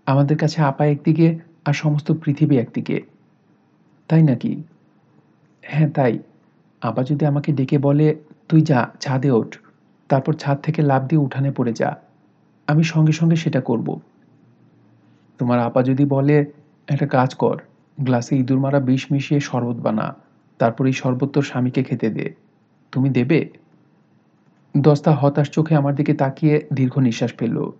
আমাদের 0.06 0.38
কাছে 0.38 0.62
আপা 0.62 0.86
একদিকে 0.86 1.40
আর 1.68 1.74
সমস্ত 1.74 2.12
পৃথিবী 2.12 2.58
একদিকে। 2.58 3.02
তাই 4.08 4.24
নাকি? 4.24 4.64
হ্যাঁ 5.62 5.90
তাই। 5.90 6.20
আপা 6.82 7.04
যদি 7.04 7.26
আমাকে 7.26 7.52
ডেকে 7.52 7.78
বলে, 7.78 8.16
তুই 8.50 8.62
যা, 8.62 8.90
ছাদে 9.00 9.32
ওঠ। 9.32 9.58
তারপর 10.10 10.34
ছাদ 10.34 10.62
থেকে 10.62 10.82
লাভ 10.82 11.08
দিয়ে 11.08 11.22
উঠানে 11.22 11.52
পড়ে 11.52 11.74
যা। 11.74 11.98
আমি 12.68 12.84
সঙ্গে 12.84 13.12
সঙ্গে 13.12 13.36
সেটা 13.36 13.62
করব। 13.62 14.00
তোমার 15.38 15.60
আপা 15.60 15.84
যদি 15.84 16.06
বলে, 16.06 16.46
একটা 16.88 17.08
কাজ 17.08 17.36
কর, 17.36 17.62
গ্লাসে 18.02 18.38
ইঁদুর 18.38 18.60
মারা 18.60 18.80
বিষ 18.80 19.12
মিশিয়ে 19.12 19.40
শরবত 19.40 19.76
বানা। 19.76 20.16
তারপর 20.58 20.86
এই 20.86 20.94
শরবত 20.94 21.30
তোর 21.30 21.44
স্বামীকে 21.44 21.84
খেতে 21.84 22.10
দে। 22.10 22.34
তুমি 22.92 23.10
দেবে? 23.10 23.50
দস্তা 24.78 25.12
হতাশ 25.12 25.50
চোখে 25.50 25.76
আমার 25.76 25.96
দিকে 25.96 26.14
তাকিয়ে 26.14 26.68
দীর্ঘ 26.74 27.00
নিঃশ্বাস 27.00 27.34
ফেলল। 27.34 27.72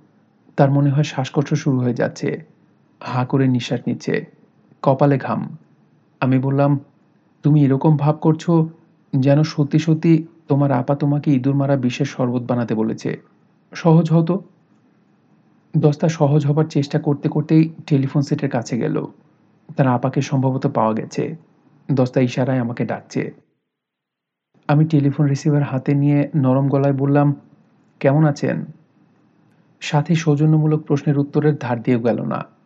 তার 0.56 0.72
মনে 0.72 0.90
হয় 0.90 1.04
শ্বাসকষ্ট 1.04 1.54
শুরু 1.54 1.80
হয়ে 1.80 1.94
যাচ্ছে। 1.94 2.57
হা 3.04 3.26
করে 3.26 3.48
নিঃশ্বাস 3.48 3.80
নিচ্ছে। 3.88 4.26
কপালে 4.82 5.18
ঘাম। 5.18 5.58
আমি 6.20 6.40
বললাম, 6.40 6.80
তুমি 7.44 7.66
এরকম 7.66 7.98
ভাব 7.98 8.16
করছ 8.16 8.50
যেন 9.20 9.44
সত্যি 9.44 9.80
সত্যি 9.80 10.28
তোমার 10.48 10.72
আপা 10.72 10.96
তোমাকে 10.96 11.32
ইঁদুর 11.32 11.56
মারা 11.56 11.76
বিশেষ 11.76 12.10
শরবত 12.10 12.42
বানাতে 12.42 12.76
বলেছে। 12.76 13.22
সহজ 13.74 14.12
হতো? 14.12 14.44
দস্তা 15.78 16.10
সহজ 16.10 16.46
হবার 16.46 16.66
চেষ্টা 16.66 17.00
করতে 17.00 17.30
করতেই 17.30 17.70
টেলিফোন 17.88 18.22
সেটের 18.22 18.50
কাছে 18.50 18.78
গেল। 18.78 19.06
তার 19.78 19.88
আপাকে 19.88 20.22
সম্ভবত 20.22 20.68
পাওয়া 20.68 20.94
গেছে। 20.94 21.36
দস্তা 21.92 22.22
ইশারায় 22.22 22.60
আমাকে 22.60 22.86
ডাকছে। 22.86 23.34
আমি 24.68 24.86
টেলিফোন 24.86 25.26
রিসিভার 25.26 25.64
হাতে 25.64 25.94
নিয়ে 25.94 26.30
নরম 26.36 26.70
গলায় 26.70 26.94
বললাম, 26.94 27.36
কেমন 28.00 28.26
আছেন? 28.26 28.66
সাথে 29.80 30.16
সৌজন্যমূলক 30.16 30.82
প্রশ্নের 30.82 31.18
উত্তরের 31.18 31.56
ধার 31.56 31.82
দিয়ে 31.82 32.00
গেল 32.00 32.22
না। 32.22 32.57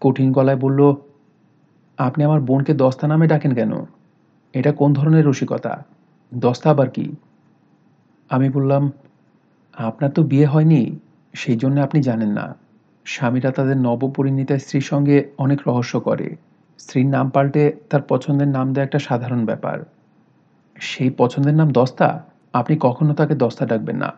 কঠিন 0.00 0.32
গলায় 0.32 0.56
বলল, 0.56 0.94
আপনি 1.98 2.24
আমার 2.24 2.40
বোনকে 2.40 2.74
দস্তা 2.74 3.08
নামে 3.08 3.26
ডাকেন 3.26 3.54
কেন? 3.54 3.72
এটা 4.52 4.72
কোন 4.72 4.92
ধরনের 4.92 5.26
রসিকতা? 5.26 5.84
দস্তা 6.34 6.70
আবার 6.70 6.90
কি? 6.90 7.16
আমি 8.30 8.50
বললাম, 8.50 8.92
আপনার 9.74 10.10
তো 10.10 10.22
বিয়ে 10.22 10.46
হয়নি 10.46 10.98
সেই 11.32 11.56
জন্য 11.56 11.80
আপনি 11.80 12.02
জানেন 12.02 12.28
না। 12.28 12.56
স্বামীরা 13.04 13.50
তাদের 13.50 13.76
নবপরিণীতা 13.76 14.58
স্ত্রীর 14.58 14.80
সঙ্গে 14.80 15.30
অনেক 15.38 15.60
রহস্য 15.66 16.00
করে। 16.00 16.36
স্ত্রীর 16.78 17.06
নাম 17.06 17.30
পাল্টে 17.30 17.76
তার 17.90 18.02
পছন্দের 18.02 18.48
নাম 18.48 18.72
দেওয়া 18.72 18.84
একটা 18.84 18.98
সাধারণ 18.98 19.44
ব্যাপার। 19.44 19.84
সেই 20.80 21.10
পছন্দের 21.10 21.54
নাম 21.54 21.70
দস্তা? 21.70 22.24
আপনি 22.52 22.76
কখনো 22.80 23.14
তাকে 23.14 23.34
দস্তা 23.34 23.66
ডাকবেন 23.66 23.96
না। 23.96 24.12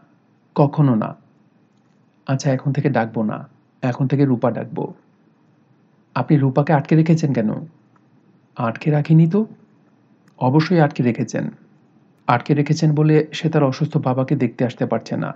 কখনো 0.54 0.94
না। 0.94 1.16
আচ্ছা 2.26 2.52
এখন 2.52 2.72
থেকে 2.72 2.90
ডাকবো 2.90 3.22
না। 3.22 3.48
এখন 3.82 4.06
থেকে 4.06 4.24
রূপা 4.24 4.50
ডাকবো। 4.50 4.94
আপনি 6.20 6.36
রূপাকে 6.36 6.72
আটকে 6.72 6.96
রেখেছেন 6.96 7.32
কেন? 7.32 7.50
আটকে 8.56 8.90
রাখিনি 8.90 9.26
তো? 9.30 9.46
অবশ্যই 10.38 10.80
আটকে 10.80 11.02
রেখেছেন। 11.02 11.44
আটকে 12.28 12.54
রেখেছেন 12.54 12.94
বলে 12.94 13.26
সে 13.32 13.48
তার 13.50 13.62
অসুস্থ 13.62 13.96
বাবাকে 13.96 14.36
দেখতে 14.36 14.64
আসতে 14.64 14.86
পারছে 14.86 15.16
না। 15.16 15.30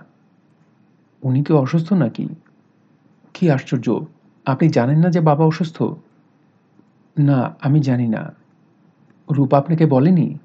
উনি 1.23 1.43
কি 1.43 1.53
অসুস্থ 1.53 1.93
নাকি? 1.93 2.25
কি 3.33 3.51
আশ্চর্য! 3.51 3.87
আপনি 4.45 4.69
জানেন 4.69 4.99
না 4.99 5.09
যে 5.09 5.21
বাবা 5.21 5.45
অসুস্থ? 5.45 5.83
না, 7.17 7.55
আমি 7.61 7.79
জানি 7.79 8.07
না। 8.07 8.33
রূপা 9.29 9.57
আপনাকে 9.57 9.85
বলেনি? 9.85 10.39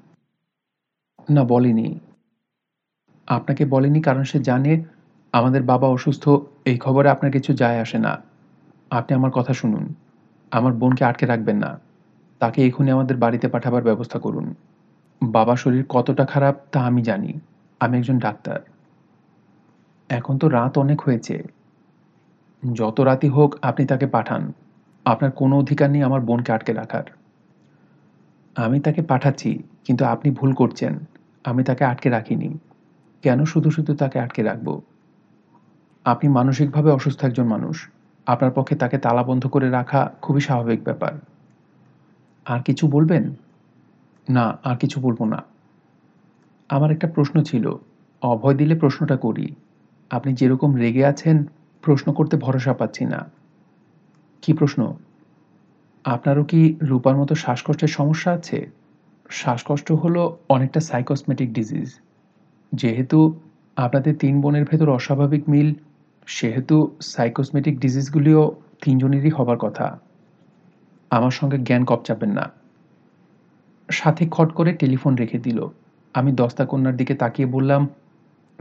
না, 1.29 1.43
বলেনি। 1.43 1.99
আপনাকে 3.27 3.65
বলেনি 3.65 4.01
কারণ 4.01 4.23
সে 4.23 4.39
জানে 4.39 4.71
আমাদের 5.33 5.63
বাবা 5.63 5.87
অসুস্থ, 5.87 6.29
এই 6.65 6.77
খবরে 6.77 7.09
আপনার 7.09 7.31
কিছু 7.31 7.53
যায় 7.53 7.79
আসে 7.79 7.97
না। 7.97 8.13
আপনি 8.91 9.11
আমার 9.15 9.31
কথা 9.31 9.53
শুনুন। 9.53 9.83
আমার 10.51 10.73
বোনকে 10.73 11.05
আটকে 11.05 11.25
রাখবেন 11.25 11.57
না। 11.57 11.79
তাকে 12.39 12.67
এখনই 12.67 12.91
আমাদের 12.91 13.17
বাড়িতে 13.17 13.47
পাঠাবার 13.47 13.83
ব্যবস্থা 13.83 14.19
করুন। 14.19 14.55
বাবার 15.23 15.57
শরীর 15.57 15.85
কতটা 15.89 16.25
খারাপ 16.25 16.55
তা 16.71 16.81
আমি 16.81 17.01
জানি। 17.01 17.39
আমি 17.79 17.97
একজন 17.97 18.19
ডাক্তার। 18.19 18.59
এখন 20.09 20.37
তো 20.37 20.49
রাত 20.49 20.77
অনেক 20.77 21.01
হয়েছে। 21.01 21.43
যত 22.73 23.01
রাতি 23.01 23.27
হোক 23.27 23.55
আপনি 23.61 23.85
তাকে 23.85 24.07
পাঠান। 24.07 24.53
আপনার 25.05 25.31
কোনো 25.31 25.59
অধিকার 25.59 25.89
নেই 25.89 26.03
আমার 26.03 26.21
বোনকে 26.21 26.51
আটকে 26.51 26.73
রাখার। 26.73 27.03
আমি 28.55 28.79
তাকে 28.79 29.01
পাঠাচ্ছি, 29.01 29.63
কিন্তু 29.85 30.05
আপনি 30.05 30.31
ভুল 30.31 30.53
করছেন। 30.53 30.99
আমি 31.45 31.63
তাকে 31.63 31.83
আটকে 31.85 32.09
রাখিনি। 32.09 32.57
কেন 33.21 33.45
শুধু 33.45 33.71
শুধু 33.71 33.95
তাকে 33.95 34.19
আটকে 34.19 34.43
রাখব? 34.43 34.81
আপনি 36.05 36.29
মানসিকভাবে 36.29 36.91
অসুস্থ 36.91 37.25
একজন 37.25 37.47
মানুষ। 37.47 37.89
আপনার 38.25 38.51
পক্ষে 38.51 38.75
তাকে 38.75 38.97
তালাবন্ধ 38.97 39.47
করে 39.47 39.69
রাখা 39.69 40.11
খুবই 40.21 40.41
স্বাভাবিক 40.41 40.83
ব্যাপার। 40.83 41.13
আর 42.45 42.63
কিছু 42.63 42.87
বলবেন? 42.87 43.33
না, 44.29 44.59
আর 44.63 44.77
কিছু 44.77 45.01
বলব 45.01 45.23
না। 45.23 45.43
আমার 46.69 46.91
একটা 46.91 47.07
প্রশ্ন 47.07 47.43
ছিল, 47.43 47.71
অভয় 48.21 48.55
দিলে 48.55 48.75
প্রশ্নটা 48.75 49.17
করি। 49.17 49.55
আপনি 50.09 50.33
যেরকম 50.33 50.75
রেগে 50.75 51.05
আছেন, 51.05 51.45
প্রশ্ন 51.81 52.13
করতে 52.13 52.37
ভরসা 52.37 52.73
পাচ্ছি 52.73 53.05
না। 53.05 53.31
কি 54.41 54.53
প্রশ্ন? 54.53 54.93
আপনারও 56.05 56.43
কি 56.43 56.75
রূপার 56.81 57.17
মতো 57.17 57.35
শ্বাসকষ্টের 57.35 57.87
সমস্যা 57.87 58.31
আছে? 58.31 58.69
শ্বাসকষ্ট 59.29 59.91
হলো 59.91 60.37
অনেকটা 60.49 60.79
সাইকসমেটিক 60.79 61.53
ডিজিজ 61.53 61.95
যেহেতু 62.73 63.39
আপনাদের 63.75 64.15
তিন 64.15 64.41
বোনের 64.41 64.65
ভেতর 64.65 64.89
অস্বাভাবিক 64.89 65.49
মিল 65.49 65.73
সেহেতু 66.25 66.95
সাইকোসমেটিক 67.01 67.79
ডিজিজগুলিও 67.79 68.55
তিনজনেরই 68.83 69.29
হবার 69.29 69.57
কথা। 69.57 69.99
আমার 71.09 71.31
সঙ্গে 71.31 71.57
জ্ঞান 71.57 71.85
কপচাবেন 71.85 72.31
না। 72.31 72.51
সাথে 73.89 74.27
খট 74.31 74.51
করে 74.51 74.73
টেলিফোন 74.73 75.15
রেখে 75.15 75.39
দিল। 75.39 75.67
আমি 76.13 76.31
দস্তা 76.31 76.65
কন্যার 76.65 76.97
দিকে 76.97 77.15
তাকিয়ে 77.15 77.47
বললাম, 77.47 77.89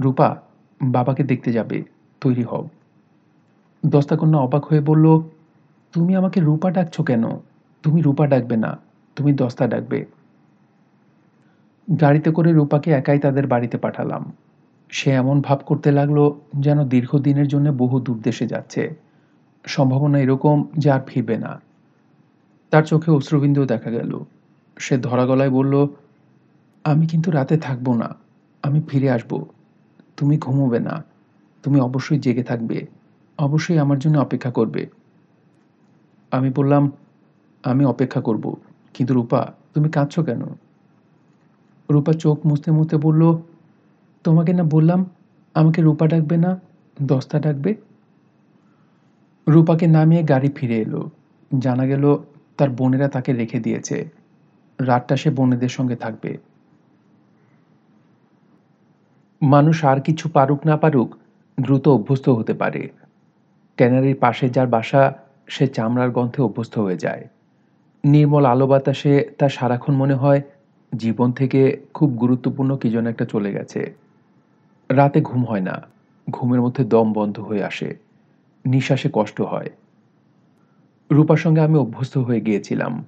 রূপা, 0.01 0.41
বাবাকে 0.83 1.25
দেখতে 1.25 1.53
যাবে, 1.53 1.83
তৈরি 2.21 2.43
হও। 2.43 2.69
দস্তা 3.87 4.17
কন্যা 4.17 4.41
অবাক 4.41 4.65
হয়ে 4.65 4.81
বলল, 4.81 5.21
তুমি 5.93 6.17
আমাকে 6.17 6.41
রূপা 6.41 6.71
ডাকছো 6.71 7.03
কেন? 7.03 7.25
তুমি 7.83 8.03
রূপা 8.03 8.27
ডাকবে 8.27 8.57
না, 8.57 8.79
তুমি 9.17 9.33
দস্তা 9.33 9.67
ডাকবে। 9.67 10.05
গাড়িতে 12.01 12.31
করে 12.31 12.53
রূপাকে 12.53 12.91
একাই 12.91 13.19
তাদের 13.19 13.47
বাড়িতে 13.47 13.79
পাঠালাম। 13.79 14.33
সে 14.91 15.11
এমন 15.11 15.41
ভাব 15.41 15.61
করতে 15.67 15.93
লাগল 15.93 16.33
যেন 16.59 16.89
দীর্ঘদিনের 16.89 17.49
জন্য 17.49 17.71
বহু 17.71 18.01
দূর 18.01 18.21
দেশে 18.23 18.47
যাচ্ছে। 18.47 18.95
সম্ভাবনা 19.67 20.19
এরকম 20.19 20.67
যে 20.79 20.91
আর 20.91 21.01
ফিরবে 21.07 21.39
না। 21.39 21.61
তার 22.71 22.83
চোখে 22.83 23.11
অশ্রুবিন্দু 23.11 23.65
দেখা 23.65 23.91
গেল। 23.91 24.19
সে 24.79 24.99
ধরা 24.99 25.27
গলায় 25.27 25.51
বলল, 25.51 25.87
আমি 26.85 27.07
কিন্তু 27.07 27.31
রাতে 27.31 27.57
থাকব 27.57 27.95
না। 27.95 28.17
আমি 28.63 28.81
ফিরে 28.89 29.11
আসব। 29.11 29.45
তুমি 30.17 30.39
ঘুমোবে 30.39 30.79
না। 30.79 31.05
তুমি 31.63 31.81
অবশ্যই 31.81 32.19
জেগে 32.19 32.43
থাকবে। 32.43 32.87
অবশ্যই 33.39 33.79
আমার 33.79 33.99
জন্য 33.99 34.19
অপেক্ষা 34.19 34.51
করবে। 34.51 34.87
আমি 36.31 36.51
বললাম, 36.57 36.93
আমি 37.65 37.85
অপেক্ষা 37.85 38.21
করব। 38.21 38.57
কিন্তু 38.95 39.15
রূপা, 39.15 39.53
তুমি 39.75 39.89
কাঁদছো 39.89 40.23
কেন? 40.23 40.43
রূপা 41.91 42.13
চোখ 42.13 42.47
মুছতে 42.47 42.71
মুছতে 42.71 42.97
বলল 42.97 43.39
তোমাকে 44.25 44.53
না 44.53 44.63
বললাম, 44.63 45.11
আমাকে 45.55 45.83
রূপা 45.83 46.07
ডাকবে 46.07 46.37
না, 46.37 46.61
দস্তা 47.03 47.41
ডাকবে? 47.41 47.75
রূপাকে 49.49 49.87
নামিয়ে 49.87 50.23
গাড়ি 50.23 50.49
ফিরে 50.49 50.77
এলো। 50.77 51.11
জানা 51.59 51.87
গেল 51.87 52.17
তার 52.57 52.71
বোনেরা 52.71 53.09
তাকে 53.09 53.33
রেখে 53.33 53.61
দিয়েছে। 53.61 54.09
রাতটা 54.81 55.17
সে 55.17 55.31
বোনেদের 55.31 55.69
সঙ্গে 55.69 55.97
থাকবে। 55.97 56.39
মানুষ 59.43 59.85
আর 59.85 60.01
কিছু 60.01 60.29
পারুক 60.29 60.67
না 60.67 60.77
পারুক, 60.77 61.17
দ্রুত 61.61 61.89
অভ্যস্ত 61.89 62.29
হতে 62.29 62.55
পারে। 62.55 62.89
ট্যানারির 63.77 64.17
পাশে 64.17 64.49
যার 64.49 64.67
বাসা, 64.67 65.13
সে 65.47 65.67
চামড়ার 65.67 66.11
গন্ধে 66.11 66.43
অভ্যস্ত 66.43 66.79
হয়ে 66.79 66.97
যায়। 66.97 67.29
নির্মল 68.05 68.45
আলো 68.45 68.67
বাতাসে 68.67 69.31
তার 69.39 69.49
সারাক্ষণ 69.49 69.95
মনে 69.95 70.15
হয়, 70.15 70.43
জীবন 70.97 71.33
থেকে 71.33 71.87
খুব 71.95 72.11
গুরুত্বপূর্ণ 72.11 72.77
কি 72.77 72.91
যেন 72.91 73.07
একটা 73.07 73.25
চলে 73.25 73.53
গেছে। 73.53 74.00
রাতে 74.91 75.21
ঘুম 75.21 75.45
হয় 75.45 75.61
না। 75.61 75.83
ঘুমের 76.31 76.61
মধ্যে 76.61 76.85
দম 76.85 77.13
বন্ধ 77.13 77.41
হয়ে 77.41 77.65
আসে। 77.65 77.97
নিঃশ্বাসে 78.67 79.11
কষ্ট 79.13 79.41
হয়। 79.41 79.71
রূপার 81.11 81.37
সঙ্গে 81.37 81.61
আমি 81.61 81.79
অভ্যস্ত 81.79 82.19
হয়ে 82.19 82.41
গিয়েছিলাম। 82.41 83.05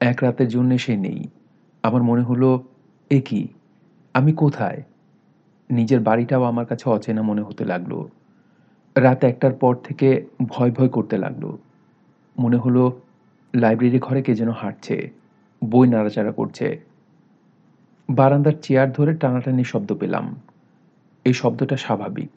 এক 0.00 0.18
রাতের 0.22 0.48
জন্য 0.48 0.78
সে 0.78 0.96
নেই। 0.96 1.28
আমার 1.82 2.02
মনে 2.02 2.22
হলো, 2.22 2.62
এ 3.10 3.20
কি? 3.20 3.48
আমি 4.14 4.32
কোথায়? 4.32 4.82
নিজের 5.70 6.00
বাড়িটাও 6.00 6.42
আমার 6.42 6.66
কাছে 6.66 6.90
অচেনা 6.90 7.22
মনে 7.22 7.42
হতে 7.42 7.64
লাগল। 7.64 8.04
রাত 8.96 9.24
একটার 9.24 9.52
পর 9.52 9.76
থেকে 9.76 10.26
ভয় 10.48 10.70
ভয় 10.70 10.88
করতে 10.88 11.18
লাগল। 11.18 11.56
মনে 12.38 12.56
হলো 12.56 13.00
লাইব্রেরি 13.54 13.98
ঘরে 13.98 14.22
কে 14.22 14.34
যেন 14.34 14.50
হাঁটছে, 14.50 15.10
বই 15.64 15.88
নাড়াচাড়া 15.88 16.32
করছে। 16.32 16.84
বারান্দার 18.10 18.52
চেয়ার 18.62 18.92
ধরে 18.92 19.14
টানাটানি 19.14 19.64
শব্দ 19.64 19.94
পেলাম। 19.94 20.36
এই 21.26 21.32
শব্দটা 21.32 21.76
স্বাভাবিক। 21.76 22.30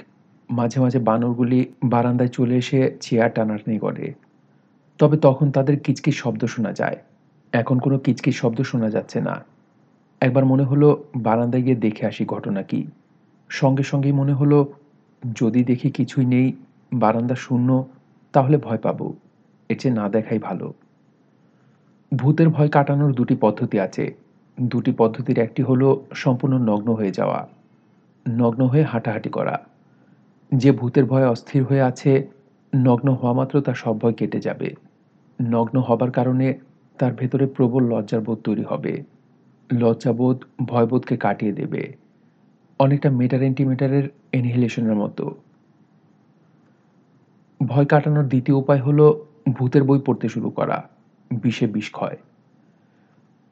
মাঝে 0.49 0.79
মাঝে 0.79 0.99
বানরগুলি 0.99 1.59
বারান্দায় 1.83 2.29
চলে 2.29 2.55
এসে 2.57 2.97
চেয়ার 3.01 3.29
টানাটানি 3.35 3.79
করে। 3.79 4.13
তবে 4.99 5.17
তখন 5.17 5.51
তাদের 5.51 5.79
কিচকিচ 5.79 6.15
শব্দ 6.15 6.45
শোনা 6.45 6.71
যায়। 6.73 6.97
এখন 7.53 7.79
কোনো 7.79 7.97
কিচকিচ 7.99 8.35
শব্দ 8.35 8.61
শোনা 8.61 8.89
যাচ্ছে 8.89 9.21
না। 9.21 9.45
একবার 10.21 10.45
মনে 10.45 10.63
হলো 10.63 11.03
বারান্দায় 11.15 11.63
গিয়ে 11.63 11.75
দেখে 11.75 12.07
আসি 12.07 12.25
ঘটনা 12.25 12.61
কি। 12.63 12.87
সঙ্গে 13.49 13.83
সঙ্গেই 13.83 14.11
মনে 14.11 14.33
হলো, 14.33 14.73
যদি 15.35 15.63
দেখি 15.63 15.89
কিছুই 15.91 16.25
নেই, 16.25 16.53
বারান্দা 16.93 17.35
শূন্য, 17.35 17.85
তাহলে 18.33 18.57
ভয় 18.57 18.77
পাবো। 18.77 19.13
এর 19.69 19.79
চেয়ে 19.79 19.95
না 19.95 20.09
দেখাই 20.09 20.39
ভালো। 20.39 20.73
ভূতের 22.15 22.49
ভয় 22.49 22.69
কাটানোর 22.69 23.11
দুটি 23.13 23.35
পদ্ধতি 23.35 23.79
আছে। 23.79 24.13
দুটি 24.61 24.91
পদ্ধতির 24.91 25.39
একটি 25.39 25.63
হলো 25.63 25.87
সম্পূর্ণ 26.13 26.57
নগ্ন 26.57 26.93
হয়ে 26.93 27.11
যাওয়া। 27.11 27.58
নগ্ন 28.27 28.67
হয়ে 28.67 28.83
হাঁটাহাঁটি 28.83 29.29
করা। 29.29 29.65
যে 30.55 30.71
ভূতের 30.71 31.05
ভয় 31.05 31.27
অস্থির 31.27 31.63
হয়ে 31.63 31.81
আছে, 31.81 32.27
নগ্ন 32.75 33.13
হওয়া 33.13 33.33
মাত্র 33.33 33.61
তার 33.61 33.73
সব 33.73 33.99
ভয় 33.99 34.13
কেটে 34.13 34.39
যাবে। 34.39 34.75
নগ্ন 35.41 35.79
হবার 35.79 36.11
কারণে 36.11 36.59
তার 36.97 37.13
ভেতরে 37.13 37.45
প্রবল 37.47 37.83
লজ্জাবোধ 37.83 38.37
তৈরি 38.37 38.63
হবে। 38.63 39.03
লজ্জাবোধ 39.73 40.43
ভয়বোধকে 40.65 41.17
কাটিয়ে 41.17 41.51
দেবে। 41.51 41.95
অনেকটা 42.79 43.11
মেটার 43.11 43.43
এন্টিমিটারের 43.43 44.03
এনহিলেশনের 44.31 44.95
মতো। 44.95 45.35
ভয় 47.67 47.85
কাটানোর 47.85 48.27
দ্বিতীয় 48.27 48.57
উপায় 48.57 48.81
হলো 48.81 49.25
ভূতের 49.53 49.83
বই 49.83 49.99
পড়তে 50.05 50.29
শুরু 50.29 50.49
করা। 50.49 50.89
বিষে 51.31 51.67
বিষ 51.67 51.91
ক্ষয় 51.91 52.17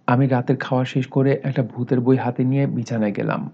আমি 0.07 0.27
রাতের 0.27 0.57
খাওয়া 0.57 0.85
শেষ 0.85 1.07
করে 1.07 1.39
একটা 1.43 1.63
ভূতের 1.63 1.99
বই 1.99 2.17
হাতে 2.17 2.43
নিয়ে 2.43 2.67
বিছানায় 2.67 3.11
গেলাম। 3.11 3.49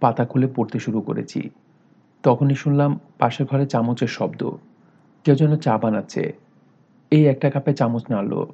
পাতা 0.00 0.24
খুলে 0.24 0.46
পড়তে 0.46 0.78
শুরু 0.78 1.00
করেছি। 1.00 1.50
তখনই 2.22 2.54
শুনলাম 2.54 3.00
পাশের 3.18 3.46
ঘরে 3.46 3.66
চামচের 3.66 4.08
শব্দ। 4.08 4.50
কেউ 5.24 5.34
যেন 5.34 5.56
চা 5.56 5.78
বানাচ্ছে। 5.78 6.32
এই 7.10 7.26
একটা 7.26 7.50
কাপে 7.50 7.72
চামচ 7.72 8.02
নাড়ল। 8.10 8.46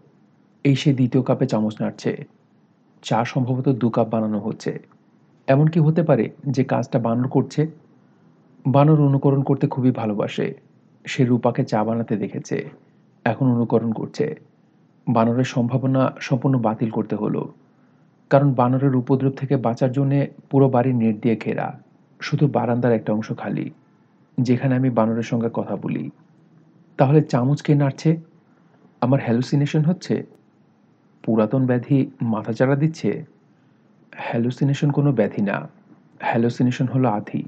এই 0.65 0.77
সে 0.77 0.95
দ্বিতীয় 0.95 1.23
কাপে 1.23 1.47
চামচ 1.47 1.75
নাড়ছে। 1.81 2.27
চা 3.03 3.25
সম্ভবত 3.25 3.69
দু 3.69 3.91
কাপ 3.91 4.09
বানানো 4.09 4.39
হচ্ছে। 4.39 4.79
এমন 5.47 5.67
কি 5.67 5.81
হতে 5.81 6.03
পারে 6.03 6.31
যে 6.49 6.65
কাজটা 6.65 6.99
বানর 6.99 7.29
করছে? 7.29 7.71
বানর 8.67 9.01
অনুকরণ 9.01 9.43
করতে 9.43 9.69
খুবই 9.69 9.91
ভালোবাসে। 9.91 10.55
সে 11.05 11.25
রূপাকে 11.25 11.65
চা 11.65 11.85
বানাতে 11.85 12.17
দেখেছে। 12.17 12.71
এখন 13.25 13.47
অনুকরণ 13.47 13.93
করছে। 13.93 14.41
বানরের 15.09 15.45
সম্ভাবনা 15.45 16.15
সম্পূর্ণ 16.21 16.59
বাতিল 16.59 16.91
করতে 16.91 17.17
হলো। 17.17 17.53
কারণ 18.33 18.55
বানরের 18.55 18.97
উপদ্রব 18.97 19.33
থেকে 19.33 19.57
বাঁচার 19.57 19.93
জন্যে 19.93 20.19
পুরো 20.51 20.69
বাড়ি 20.69 20.93
নেট 20.93 21.17
দিয়ে 21.23 21.37
ঘেরা, 21.37 21.81
শুধু 22.21 22.47
বারান্দার 22.47 22.93
একটা 22.93 23.13
অংশ 23.13 23.33
খালি, 23.33 23.71
যেখানে 24.41 24.75
আমি 24.75 24.91
বানরের 24.91 25.23
সঙ্গে 25.23 25.51
কথা 25.53 25.77
বলি। 25.77 26.11
তাহলে 26.99 27.23
চামচ 27.23 27.63
কে 27.63 27.75
নাড়ছে? 27.75 28.11
আমার 29.01 29.21
হ্যালুসিনেশন 29.23 29.83
হচ্ছে? 29.85 30.27
পুরাতন 31.23 31.67
ব্যাধি 31.67 32.11
মাথাচাড়া 32.23 32.77
দিচ্ছে? 32.77 33.25
হ্যালুসিনেশন 34.15 34.91
কোনো 34.91 35.13
ব্যাধি 35.13 35.43
না। 35.43 35.69
হ্যালুসিনেশন 36.21 36.87
হলো 36.87 37.09
আধি। 37.09 37.43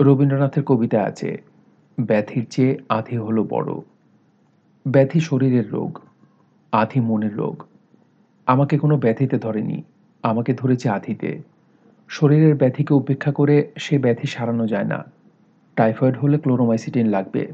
রবীন্দ্রনাথের 0.00 0.64
কবিতা 0.64 1.02
আছে, 1.02 1.42
ব্যাধির 2.00 2.46
চেয়ে 2.50 2.78
আধি 2.88 3.16
হলো 3.16 3.44
বড়। 3.44 3.70
ব্যাধি 4.88 5.20
শরীরের 5.20 5.72
রোগ, 5.72 5.98
আধি 6.72 7.00
মনের 7.00 7.36
রোগ। 7.36 7.62
আমাকে 8.46 8.78
কোনো 8.78 8.98
ব্যাধিতে 8.98 9.38
ধরেনি। 9.38 9.82
আমাকে 10.22 10.54
ধরেছে 10.54 10.88
আধিতে। 10.88 11.42
শরীরের 12.08 12.54
ব্যাধিকে 12.54 12.94
উপেক্ষা 12.94 13.32
করে 13.32 13.72
সে 13.76 13.98
ব্যাধি 13.98 14.26
সারানো 14.26 14.66
যায় 14.66 14.84
না। 14.84 15.04
টাইফয়েড 15.76 16.16
হলে 16.16 16.38
ক্লোরোমাইসিটিন 16.38 17.08
লাগবে। 17.08 17.52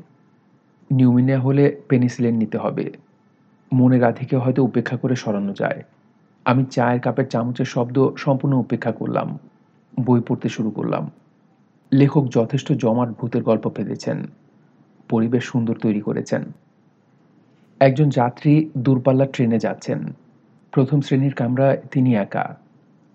নিউমিনিয়া 0.91 1.41
হলে 1.41 1.81
পেনিসিলিন 1.89 2.35
নিতে 2.35 2.59
হবে। 2.59 2.93
মনের 3.73 4.05
আধিকে 4.05 4.37
হয়তো 4.37 4.65
উপেক্ষা 4.65 4.97
করে 4.97 5.17
সরানো 5.17 5.53
যায়। 5.53 5.83
আমি 6.45 6.65
চায়ের 6.65 7.01
কাপের 7.01 7.29
চামচের 7.29 7.65
শব্দ 7.65 8.09
সম্পূর্ণ 8.17 8.57
উপেক্ষা 8.57 8.93
করলাম। 8.93 9.39
বই 10.01 10.21
পড়তে 10.21 10.49
শুরু 10.49 10.71
করলাম। 10.71 11.11
লেখক 11.93 12.29
যথেষ্ট 12.29 12.73
জমাট 12.73 13.09
ভূতের 13.09 13.43
গল্প 13.43 13.69
ফেলেছেন 13.69 14.27
পরিবেশ 15.09 15.45
সুন্দর 15.45 15.77
তৈরি 15.77 16.01
করেছেন। 16.01 16.45
একজন 17.81 18.09
যাত্রী 18.09 18.71
দূরপাল্লার 18.79 19.29
ট্রেনে 19.33 19.59
যাচ্ছেন। 19.59 20.13
প্রথম 20.73 21.01
শ্রেণির 21.01 21.35
কামরায় 21.35 21.79
তিনি 21.91 22.15
একা। 22.15 22.57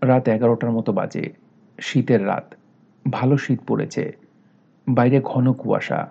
রাত 0.02 0.28
এগারোটার 0.28 0.72
মতো 0.72 0.94
বাজে। 0.94 1.34
শীতের 1.80 2.28
রাত। 2.28 2.56
ভালো 3.12 3.38
শীত 3.38 3.60
পড়েছে। 3.68 4.16
বাইরে 4.88 5.22
ঘন 5.24 5.54
কুয়াশা। 5.54 6.10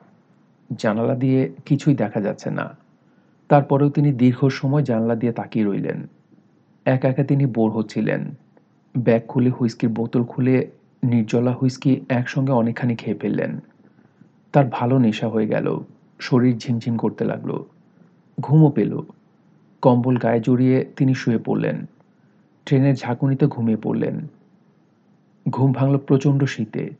জানালা 0.78 1.14
দিয়ে 1.14 1.52
কিছুই 1.66 1.97
দেখা 1.97 2.20
যাচ্ছে 2.20 2.51
না। 2.51 2.77
তারপরেও 3.48 3.90
তিনি 3.90 4.12
দীর্ঘ 4.12 4.48
সময় 4.48 4.82
জানলা 4.82 5.14
দিয়ে 5.14 5.32
তাকিয়ে 5.32 5.64
রইলেন। 5.64 6.06
একা 6.85 7.09
একা 7.09 7.24
তিনি 7.24 7.47
বোর 7.47 7.70
হচ্ছিলেন। 7.70 8.35
ব্যাগ 8.98 9.23
খুলে 9.28 9.51
হুইস্কির 9.51 9.90
বোতল 9.90 10.24
খুলে 10.24 10.70
নির্জলা 11.05 11.52
হুইস্কি 11.52 12.01
একসঙ্গে 12.09 12.52
অনেকখানি 12.52 12.97
খেয়ে 12.97 13.19
ফেললেন। 13.19 13.60
তার 14.52 14.64
ভালো 14.73 14.98
নেশা 14.98 15.28
হয়ে 15.28 15.47
গেল। 15.47 15.81
শরীর 16.20 16.59
ঝিমঝিম 16.59 16.97
করতে 16.97 17.24
লাগল। 17.24 17.64
ঘুমও 18.40 18.70
পেল। 18.70 19.02
কম্বল 19.82 20.16
গায়ে 20.16 20.40
জড়িয়ে 20.40 20.86
তিনি 20.96 21.14
শুয়ে 21.14 21.38
পড়লেন। 21.38 21.86
ট্রেনের 22.66 22.96
ঝাঁকুনিতে 22.96 23.46
ঘুমিয়ে 23.46 23.76
পড়লেন। 23.76 24.26
ঘুম 25.50 25.72
ভাঙল 25.72 25.98
প্রচণ্ড 25.98 26.44
শীতে। 26.44 26.90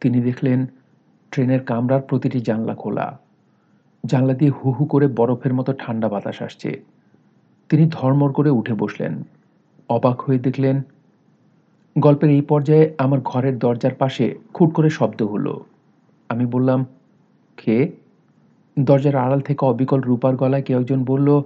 তিনি 0.00 0.20
দেখলেন, 0.20 0.66
ট্রেনের 1.30 1.64
কামরার 1.64 2.00
প্রতিটি 2.00 2.40
জানলা 2.40 2.74
খোলা। 2.74 3.18
জানলা 4.06 4.34
দিয়ে 4.34 4.50
হু 4.50 4.70
হু 4.70 4.84
করে 4.84 5.08
বরফের 5.08 5.54
মতো 5.54 5.72
ঠান্ডা 5.72 6.08
বাতাস 6.08 6.42
আসছে। 6.42 6.82
তিনি 7.68 7.88
ধর্মর 7.92 8.32
করে 8.32 8.50
উঠে 8.50 8.74
বসলেন। 8.74 9.22
অবাক 9.88 10.20
হয়ে 10.20 10.38
দেখলেন, 10.38 10.82
গল্পের 11.98 12.30
এই 12.30 12.40
পর্যায়ে 12.40 12.94
আমার 12.98 13.20
ঘরের 13.24 13.58
দরজার 13.58 13.94
পাশে 13.94 14.34
খুট 14.54 14.74
করে 14.74 14.90
শব্দ 14.90 15.22
হলো। 15.22 15.64
আমি 16.28 16.46
বললাম, 16.46 16.86
কে? 17.56 17.92
দরজার 18.78 19.16
আড়াল 19.16 19.40
থেকে 19.40 19.66
অবিকল 19.66 20.00
রূপার 20.00 20.36
গলায় 20.36 20.62
কেউ 20.62 20.80
একজন 20.80 21.04
বলল 21.04 21.42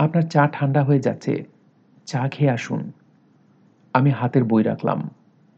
আপনার 0.00 0.22
চা 0.22 0.48
ঠান্ডা 0.52 0.84
হয়ে 0.84 0.98
যাচ্ছে। 0.98 1.44
চা 2.06 2.28
খেয়ে 2.28 2.50
আসুন। 2.50 2.92
আমি 3.94 4.10
হাতের 4.10 4.44
বই 4.44 4.62
রাখলাম। 4.62 5.10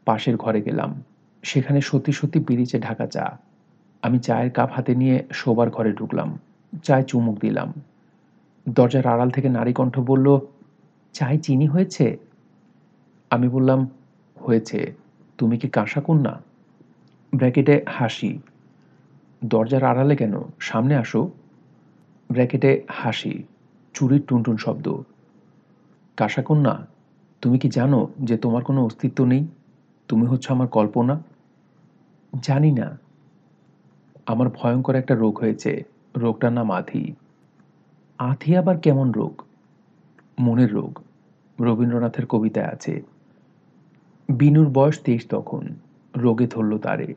পাশের 0.04 0.36
ঘরে 0.36 0.62
গেলাম। 0.62 1.02
সেখানে 1.42 1.80
সত্যি 1.80 2.12
সত্যি 2.12 2.40
পিরিচে 2.40 2.80
ঢাকা 2.80 3.06
চা। 3.06 3.38
আমি 4.02 4.18
চায়ের 4.18 4.50
কাপ 4.50 4.70
হাতে 4.72 4.94
নিয়ে 4.94 5.24
শোবার 5.32 5.70
ঘরে 5.70 5.92
ঢুকলাম। 5.92 6.38
চায় 6.82 7.02
চুমুক 7.02 7.38
দিলাম। 7.38 7.72
দরজার 8.68 9.06
আড়াল 9.06 9.30
থেকে 9.30 9.48
নারী 9.48 9.72
কণ্ঠ 9.72 9.98
বলল, 9.98 10.38
চায় 11.12 11.38
চিনি 11.38 11.66
হয়েছে? 11.66 12.16
আমি 13.30 13.48
বললাম, 13.48 13.88
হয়েছে। 14.40 14.94
তুমি 15.38 15.58
কি 15.58 15.68
কাঁসা 15.68 16.00
কন্যা? 16.00 16.40
ব্র্যাকেটে 17.34 17.84
হাসি। 17.88 18.38
দরজার 19.44 19.84
আড়ালে 19.84 20.16
কেন? 20.16 20.42
সামনে 20.60 20.96
আসো। 20.96 21.30
ব্র্যাকেটে 22.32 22.82
হাসি। 22.90 23.42
চুরির 23.94 24.22
টুনটুন 24.28 24.56
শব্দ। 24.56 25.02
কাঁসা 26.16 26.42
কন্যা 26.42 26.86
তুমি 27.40 27.58
কি 27.58 27.68
জানো 27.68 28.08
যে 28.24 28.36
তোমার 28.36 28.64
কোনো 28.64 28.84
অস্তিত্ব 28.84 29.24
নেই? 29.24 29.46
তুমি 30.08 30.26
হচ্ছে 30.26 30.52
আমার 30.52 30.68
কল্পনা? 30.68 31.22
জানি 32.42 32.72
না। 32.72 32.98
আমার 34.26 34.48
ভয়ঙ্কর 34.48 34.94
একটা 34.94 35.14
রোগ 35.14 35.38
হয়েছে। 35.38 35.82
রোগটার 36.16 36.52
নাম 36.52 36.70
আধি 36.70 37.14
আধি 38.18 38.56
আবার 38.56 38.78
কেমন 38.78 39.12
রোগ? 39.12 39.42
মনের 40.40 40.72
রোগ। 40.72 41.02
রবীন্দ্রনাথের 41.60 42.26
কবিতায় 42.26 42.66
আছে। 42.66 43.02
বিনুর 44.28 44.68
বয়স 44.68 44.98
তেইশ 44.98 45.26
তখন। 45.28 45.68
রোগে 46.16 46.46
ধরল 46.46 46.78
তারে। 46.78 47.14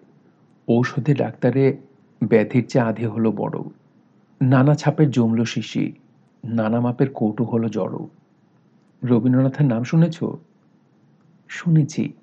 ঔষধে 0.68 1.14
ডাক্তারে 1.14 1.78
ব্যাধির 2.24 2.68
চেয়ে 2.68 2.86
আধে 2.86 3.08
হলো 3.08 3.32
বড়। 3.32 3.60
নানা 4.42 4.76
ছাপের 4.76 5.12
জমল 5.12 5.44
শিশি। 5.44 5.94
নানা 6.46 6.80
মাপের 6.80 7.10
কৌটু 7.10 7.44
হলো 7.44 7.70
জড়ো। 7.70 8.10
রবীন্দ্রনাথের 9.04 9.66
নাম 9.66 9.84
শুনেছ? 9.84 10.24
শুনেছি। 11.48 12.14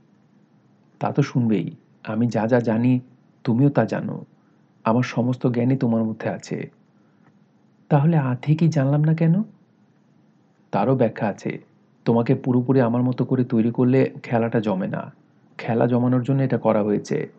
তা 1.00 1.12
তো 1.12 1.22
শুনবেই। 1.22 1.70
আমি 2.06 2.26
যা 2.26 2.46
যা 2.46 2.60
জানি, 2.60 3.00
তুমিও 3.44 3.70
তা 3.70 3.84
জানো। 3.84 4.24
আমার 4.84 5.02
সমস্ত 5.02 5.46
জ্ঞানই 5.46 5.76
তোমার 5.76 6.04
মধ্যে 6.04 6.28
আছে। 6.28 6.70
তাহলে 7.88 8.16
আধে 8.16 8.54
কি 8.54 8.68
জানলাম 8.68 9.04
না 9.04 9.14
কেন? 9.14 9.42
তারও 10.70 10.96
ব্যাখ্যা 10.96 11.28
আছে। 11.28 11.64
তোমাকে 12.04 12.34
পুরোপুরি 12.34 12.80
আমার 12.80 13.02
মতো 13.02 13.24
করে 13.24 13.44
তৈরি 13.44 13.70
করলে 13.70 14.12
খেলাটা 14.22 14.60
জমে 14.60 14.88
না। 14.88 15.12
খেলা 15.58 15.86
জমানোর 15.86 16.22
জন্য 16.22 16.42
এটা 16.42 16.58
করা 16.58 16.82
হয়েছে। 16.82 17.32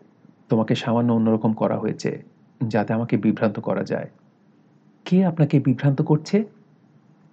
তোমাকে 0.48 0.74
সামান্য 0.74 1.12
অন্যরকম 1.12 1.52
করা 1.52 1.78
হয়েছে, 1.78 2.22
যাতে 2.66 2.92
আমাকে 2.92 3.16
বিভ্রান্ত 3.16 3.60
করা 3.60 3.84
যায়। 3.84 4.10
কে 5.04 5.24
আপনাকে 5.24 5.60
বিভ্রান্ত 5.60 6.02
করছে? 6.02 6.44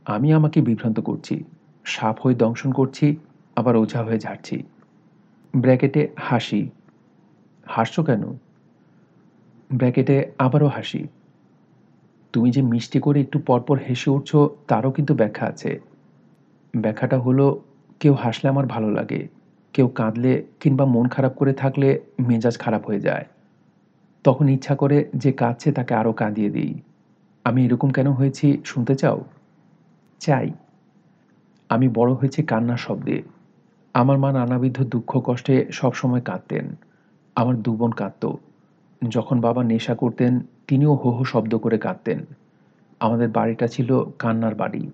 আমি 0.06 0.34
আমাকে 0.34 0.61
বিভ্রান্ত 0.61 0.99
করছি, 0.99 1.44
সাপ 1.86 2.19
হয়ে 2.19 2.36
দংশন 2.36 2.72
করছি, 2.72 3.18
আবার 3.56 3.76
ওঝা 3.76 4.03
হয়ে 4.03 4.19
ঝাড়ছি। 4.19 4.64
ব্র্যাকেটে 5.56 6.10
হাসি। 6.19 6.69
হাসছ 7.65 7.99
কেন? 7.99 8.23
ব্র্যাকেটে 9.73 10.32
আবারও 10.40 10.68
হাসি। 10.68 11.07
তুমি 12.34 12.52
যে 12.52 12.61
মিষ্টি 12.61 12.99
করে 12.99 13.22
একটু 13.22 13.40
পরপর 13.40 13.78
হেসে 13.90 14.11
উঠছ, 14.11 14.36
তারও 14.68 14.91
কিন্তু 14.91 15.14
ব্যাখ্যা 15.14 15.48
আছে। 15.48 15.80
ব্যাখ্যাটা 16.78 17.19
হলো, 17.19 17.61
কেউ 17.99 18.14
হাসলে 18.14 18.49
আমার 18.49 18.65
ভালো 18.65 18.91
লাগে, 18.91 19.28
কেউ 19.73 19.88
কাঁদলে 19.88 20.44
কিংবা 20.60 20.86
মন 20.86 21.07
খারাপ 21.07 21.34
করে 21.34 21.53
থাকলে 21.53 21.99
মেজাজ 22.19 22.57
খারাপ 22.57 22.86
হয়ে 22.86 22.99
যায়। 22.99 23.26
তখন 24.23 24.49
ইচ্ছা 24.49 24.76
করে 24.76 25.10
যে 25.15 25.32
কাঁদছে 25.32 25.72
তাকে 25.72 25.94
আরও 25.94 26.14
কাঁদিয়ে 26.14 26.49
দিই। 26.49 26.82
আমি 27.44 27.65
এরকম 27.65 27.90
কেন 27.90 28.11
হয়েছি, 28.11 28.61
শুনতে 28.65 28.95
চাও? 28.95 29.23
চাই। 30.22 30.52
আমি 31.69 31.88
বড় 31.88 32.14
হয়েছি 32.14 32.43
কান্নার 32.43 32.77
শব্দে। 32.77 33.22
আমার 33.93 34.18
মা 34.18 34.31
নানাবিধ 34.31 34.81
দুঃখ 34.84 35.22
কষ্টে 35.26 35.68
সবসময় 35.72 36.22
কাঁদতেন। 36.22 36.76
আমার 37.35 37.56
দু 37.56 37.76
বোন 37.76 37.91
কাঁদত। 37.91 38.35
যখন 39.10 39.41
বাবা 39.41 39.64
নেশা 39.64 39.95
করতেন, 39.95 40.39
তিনিও 40.68 40.95
হো 40.95 41.11
হো 41.11 41.23
শব্দ 41.23 41.57
করে 41.57 41.77
কাঁদতেন। 41.77 42.26
আমাদের 42.99 43.30
বাড়িটা 43.30 43.68
ছিল 43.68 44.03
কান্নার 44.19 44.56
বাড়ি। 44.56 44.91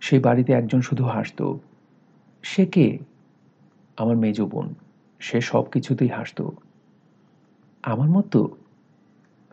সেই 0.00 0.18
বাড়িতে 0.18 0.52
একজন 0.52 0.80
শুধু 0.80 1.04
হাসত। 1.04 1.54
সে 2.42 2.66
কে? 2.66 2.98
আমার 3.96 4.16
মেজ 4.16 4.40
বোন। 4.40 4.74
সে 5.18 5.40
সব 5.40 5.62
কিছুতেই 5.62 6.08
হাসত। 6.08 6.50
আমার 7.82 8.08
মতো? 8.08 8.48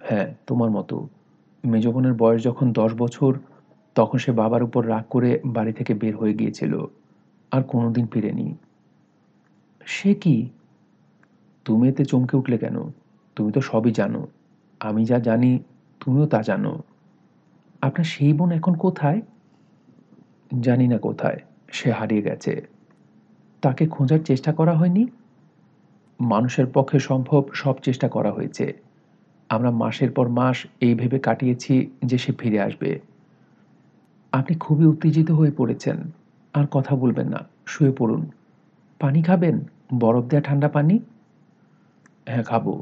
হ্যাঁ 0.02 0.34
তোমার 0.48 0.70
মতো। 0.70 1.08
মেজ 1.66 1.88
বোনের 1.88 2.14
বয়স 2.14 2.44
যখন 2.44 2.72
দশ 2.72 2.94
বছর 2.98 3.40
তখন 3.98 4.18
সে 4.18 4.32
বাবার 4.32 4.64
উপর 4.64 4.88
রাগ 4.88 5.04
করে 5.10 5.40
বাড়ি 5.46 5.74
থেকে 5.74 5.94
বের 5.94 6.18
হয়ে 6.18 6.34
গিয়েছিল। 6.34 6.86
আর 7.52 7.64
কোনোদিন 7.64 8.08
ফিরেনি। 8.08 8.56
সে 9.86 10.14
কি? 10.14 10.50
তুমি 11.66 11.90
এতে 11.90 12.06
চমকে 12.06 12.38
উঠলে 12.38 12.58
কেন? 12.58 12.76
তুমি 13.36 13.52
তো 13.52 13.62
সবই 13.62 13.92
জানো। 13.92 14.28
আমি 14.80 15.06
যা 15.06 15.20
জানি, 15.20 15.60
তুমিও 16.00 16.26
তা 16.26 16.42
জানো। 16.42 16.84
আপনার 17.82 18.04
সেই 18.04 18.34
বোন 18.34 18.52
এখন 18.52 18.74
কোথায়? 18.74 19.22
জানি 20.62 20.88
না 20.88 20.98
কোথায়। 20.98 21.40
সে 21.72 21.92
হারিয়ে 21.92 22.22
গেছে। 22.22 22.68
তাকে 23.62 23.88
খোঁজার 23.88 24.20
চেষ্টা 24.20 24.54
করা 24.54 24.74
হয়নি? 24.74 25.08
মানুষের 26.22 26.66
পক্ষে 26.66 27.00
সম্ভব 27.00 27.44
সব 27.54 27.76
চেষ্টা 27.84 28.10
করা 28.10 28.32
হয়েছে। 28.32 28.74
আমরা 29.50 29.72
মাসের 29.72 30.12
পর 30.12 30.28
মাস 30.28 30.68
এই 30.80 30.96
ভেবে 30.96 31.20
কাটিয়েছি 31.20 31.92
যে 32.06 32.18
সে 32.18 32.32
ফিরে 32.32 32.60
আসবে। 32.62 33.00
আপনি 34.32 34.58
খুবই 34.58 34.86
উত্তেজিত 34.86 35.32
হয়ে 35.32 35.52
পড়েছেন। 35.52 36.12
আর 36.54 36.66
কথা 36.72 36.96
বলবেন 36.96 37.30
না। 37.30 37.48
শুয়ে 37.66 37.92
পড়ুন। 37.92 38.32
পানি 39.00 39.22
খাবেন? 39.22 39.60
বরফ 40.00 40.26
দেয়া 40.26 40.42
ঠান্ডা 40.42 40.68
পানি? 40.68 41.00
হ্যাঁ 42.26 42.44
খাব। 42.44 42.82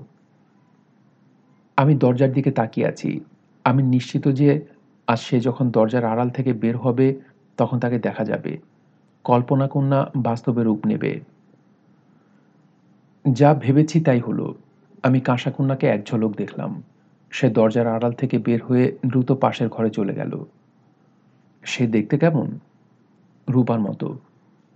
আমি 1.78 1.96
দরজার 1.96 2.34
দিকে 2.34 2.52
তাকিয়ে 2.52 2.88
আছি। 2.88 3.20
আমি 3.64 3.84
নিশ্চিত 3.84 4.28
যে 4.28 4.66
আজ 5.08 5.20
সে 5.20 5.40
যখন 5.40 5.72
দরজার 5.72 6.06
আড়াল 6.06 6.30
থেকে 6.30 6.54
বের 6.54 6.78
হবে, 6.78 7.22
তখন 7.58 7.80
তাকে 7.80 8.00
দেখা 8.00 8.26
যাবে। 8.26 8.58
কল্পনা 9.24 9.68
কন্যা 9.68 10.12
বাস্তবে 10.16 10.64
রূপ 10.64 10.86
নেবে। 10.86 11.20
যা 13.32 13.54
ভেবেছি 13.54 14.02
তাই 14.02 14.20
হলো। 14.20 14.56
আমি 15.04 15.20
কাঁসা 15.20 15.52
কন্যাকে 15.52 15.88
এক 15.88 16.06
ঝলক 16.06 16.36
দেখলাম। 16.36 16.84
সে 17.32 17.50
দরজার 17.50 17.88
আড়াল 17.88 18.12
থেকে 18.12 18.38
বের 18.38 18.64
হয়ে 18.64 18.98
দ্রুত 19.08 19.32
পাশের 19.32 19.70
ঘরে 19.70 19.90
চলে 19.90 20.14
গেল। 20.14 20.46
সে 21.66 21.88
দেখতে 21.88 22.18
কেমন? 22.18 22.60
রূপার 23.50 23.80
মতো। 23.80 24.18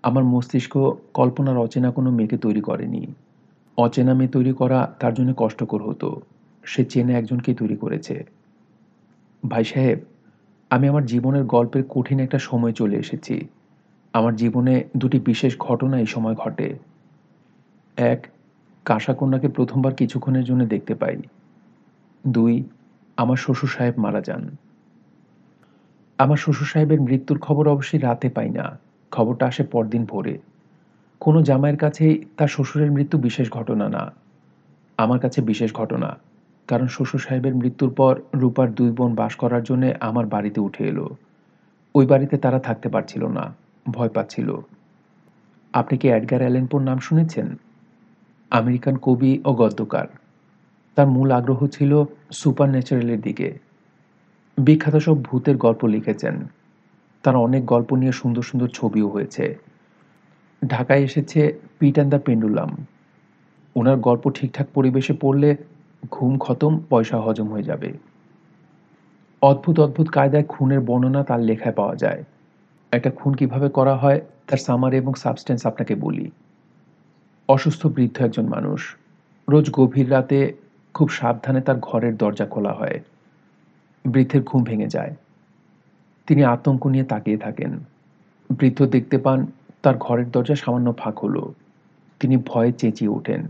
আমার 0.04 0.24
মস্তিষ্ক 0.24 0.96
কল্পনার 1.14 1.58
অচেনা 1.58 1.92
কোনো 1.92 2.12
মেয়েকে 2.12 2.38
তৈরি 2.38 2.62
করেনি। 2.62 3.08
অচেনা 3.78 4.14
মেয়ে 4.14 4.30
তৈরি 4.30 4.54
করা 4.54 4.96
তার 5.00 5.14
জন্য 5.14 5.34
কষ্টকর 5.38 5.84
হতো। 5.84 6.22
সে 6.64 6.86
চেনে 6.86 7.14
একজনকেই 7.14 7.56
তৈরি 7.56 7.76
করেছে। 7.76 8.24
ভাই 9.50 9.64
সাহেব, 9.64 10.00
আমি 10.70 10.88
আমার 10.88 11.06
জীবনের 11.06 11.44
গল্পের 11.44 11.84
কঠিন 11.90 12.20
একটা 12.20 12.40
সময় 12.40 12.72
চলে 12.72 12.98
এসেছি। 12.98 13.48
আমার 14.14 14.36
জীবনে 14.36 14.84
দুটি 14.98 15.20
বিশেষ 15.20 15.58
ঘটনা 15.58 16.00
এই 16.00 16.06
সময় 16.06 16.36
ঘটে। 16.36 16.78
এক 17.98 18.28
কাঁসাকন্যাকে 18.86 19.48
প্রথমবার 19.48 19.96
কিছুক্ষণের 19.96 20.44
জন্য 20.44 20.66
দেখতে 20.66 20.96
পাই। 20.96 21.22
দুই, 22.28 22.64
আমার 23.18 23.38
শ্বশুর 23.38 23.70
সাহেব 23.70 23.94
মারা 23.98 24.22
যান। 24.22 24.56
আমার 26.20 26.38
শ্বশুর 26.38 26.68
সাহেবের 26.68 27.02
মৃত্যুর 27.02 27.40
খবর 27.40 27.68
অবশ্যই 27.68 28.00
রাতে 28.00 28.30
পাই 28.30 28.50
না। 28.50 28.80
খবরটা 29.12 29.46
আসে 29.48 29.64
পরদিন 29.64 30.06
ভোরে। 30.06 30.36
কোনো 31.20 31.42
জামাইয়ের 31.42 31.80
কাছেই 31.80 32.26
তার 32.38 32.48
শ্বশুরের 32.48 32.92
মৃত্যু 32.92 33.18
বিশেষ 33.18 33.52
ঘটনা 33.52 33.90
না। 33.90 34.04
আমার 34.98 35.20
কাছে 35.20 35.42
বিশেষ 35.42 35.74
ঘটনা, 35.74 36.18
কারণ 36.68 36.88
শ্বশুর 36.88 37.20
সাহেবের 37.20 37.56
মৃত্যুর 37.56 37.94
পর 37.94 38.14
রূপার 38.34 38.72
দুই 38.72 38.92
বোন 38.92 39.16
বাস 39.16 39.36
করার 39.36 39.64
জন্য 39.64 39.84
আমার 40.00 40.26
বাড়িতে 40.26 40.62
উঠে 40.62 40.84
এলো। 40.88 41.08
ওই 41.96 42.06
বাড়িতে 42.06 42.38
তারা 42.38 42.60
থাকতে 42.60 42.90
পারছিল 42.90 43.24
না, 43.28 43.54
ভয় 43.90 44.10
পাচ্ছিল। 44.10 44.58
আপনি 45.74 45.98
কি 45.98 46.08
অ্যাডগার 46.08 46.40
অ্যালেনপোর 46.40 46.82
নাম 46.82 47.00
শুনেছেন? 47.00 47.48
আমেরিকান 48.52 48.96
কবি 48.98 49.42
ও 49.46 49.54
গদ্যকার। 49.54 50.08
তার 50.96 51.08
মূল 51.08 51.32
আগ্রহ 51.32 51.68
ছিল 51.68 52.04
সুপার 52.32 52.70
ন্যাচারালের 52.70 53.22
দিকে। 53.22 53.69
বিখ্যাত 54.60 54.96
সব 54.96 55.24
ভূতের 55.24 55.58
গল্প 55.58 55.86
লিখেছেন। 55.86 56.48
তার 57.24 57.36
অনেক 57.36 57.66
গল্প 57.66 57.96
নিয়ে 57.96 58.12
সুন্দর 58.12 58.42
সুন্দর 58.42 58.68
ছবিও 58.68 59.10
হয়েছে। 59.10 59.58
ঢাকায় 60.68 61.00
এসেছে 61.00 61.60
পিট 61.80 61.94
অ্যান্ড 61.94 62.14
দ্য 62.14 62.22
পেন্ডুলাম 62.26 62.86
ওনার 63.76 63.98
গল্প 63.98 64.30
ঠিকঠাক 64.30 64.68
পরিবেশে 64.74 65.14
পড়লে 65.22 65.56
ঘুম 66.12 66.38
খতম, 66.38 66.80
পয়সা 66.90 67.20
হজম 67.20 67.48
হয়ে 67.48 67.64
যাবে। 67.64 67.94
অদ্ভুত 69.42 69.80
অদ্ভুত 69.80 70.08
কায়দায় 70.10 70.44
খুনের 70.44 70.80
বর্ণনা 70.80 71.24
তার 71.24 71.40
লেখায় 71.40 71.76
পাওয়া 71.76 71.96
যায়। 71.96 72.24
একটা 72.92 73.12
খুন 73.12 73.34
কীভাবে 73.34 73.70
করা 73.70 73.96
হয়, 73.96 74.22
তার 74.48 74.58
সামার 74.58 74.94
এবং 74.94 75.14
সাবস্টেন্স 75.14 75.66
আপনাকে 75.66 75.96
বলি। 75.96 76.32
অসুস্থ, 77.50 77.88
বৃদ্ধ 77.88 78.22
একজন 78.22 78.50
মানুষ। 78.50 78.96
রোজ 79.50 79.72
গভীর 79.72 80.12
রাতে 80.12 80.54
খুব 80.94 81.10
সাবধানে 81.10 81.62
তার 81.62 81.76
ঘরের 81.82 82.18
দরজা 82.18 82.46
খোলা 82.46 82.74
হয়। 82.74 83.00
বৃদ্ধের 84.08 84.44
ঘুম 84.44 84.64
ভেঙে 84.64 84.88
যায়। 84.88 85.16
তিনি 86.28 86.44
আতঙ্ক 86.44 86.88
নিয়ে 86.88 87.04
তাকিয়ে 87.04 87.38
থাকেন। 87.38 87.80
বৃদ্ধ 88.52 88.86
দেখতে 88.86 89.18
পান 89.18 89.48
তার 89.84 89.98
ঘরের 90.00 90.32
দরজা 90.32 90.56
সামান্য 90.56 90.94
ফাঁক 90.98 91.20
হলো। 91.20 91.54
তিনি 92.20 92.38
ভয়ে 92.38 92.72
চেঁচিয়ে 92.72 93.12
ওঠেন। 93.12 93.48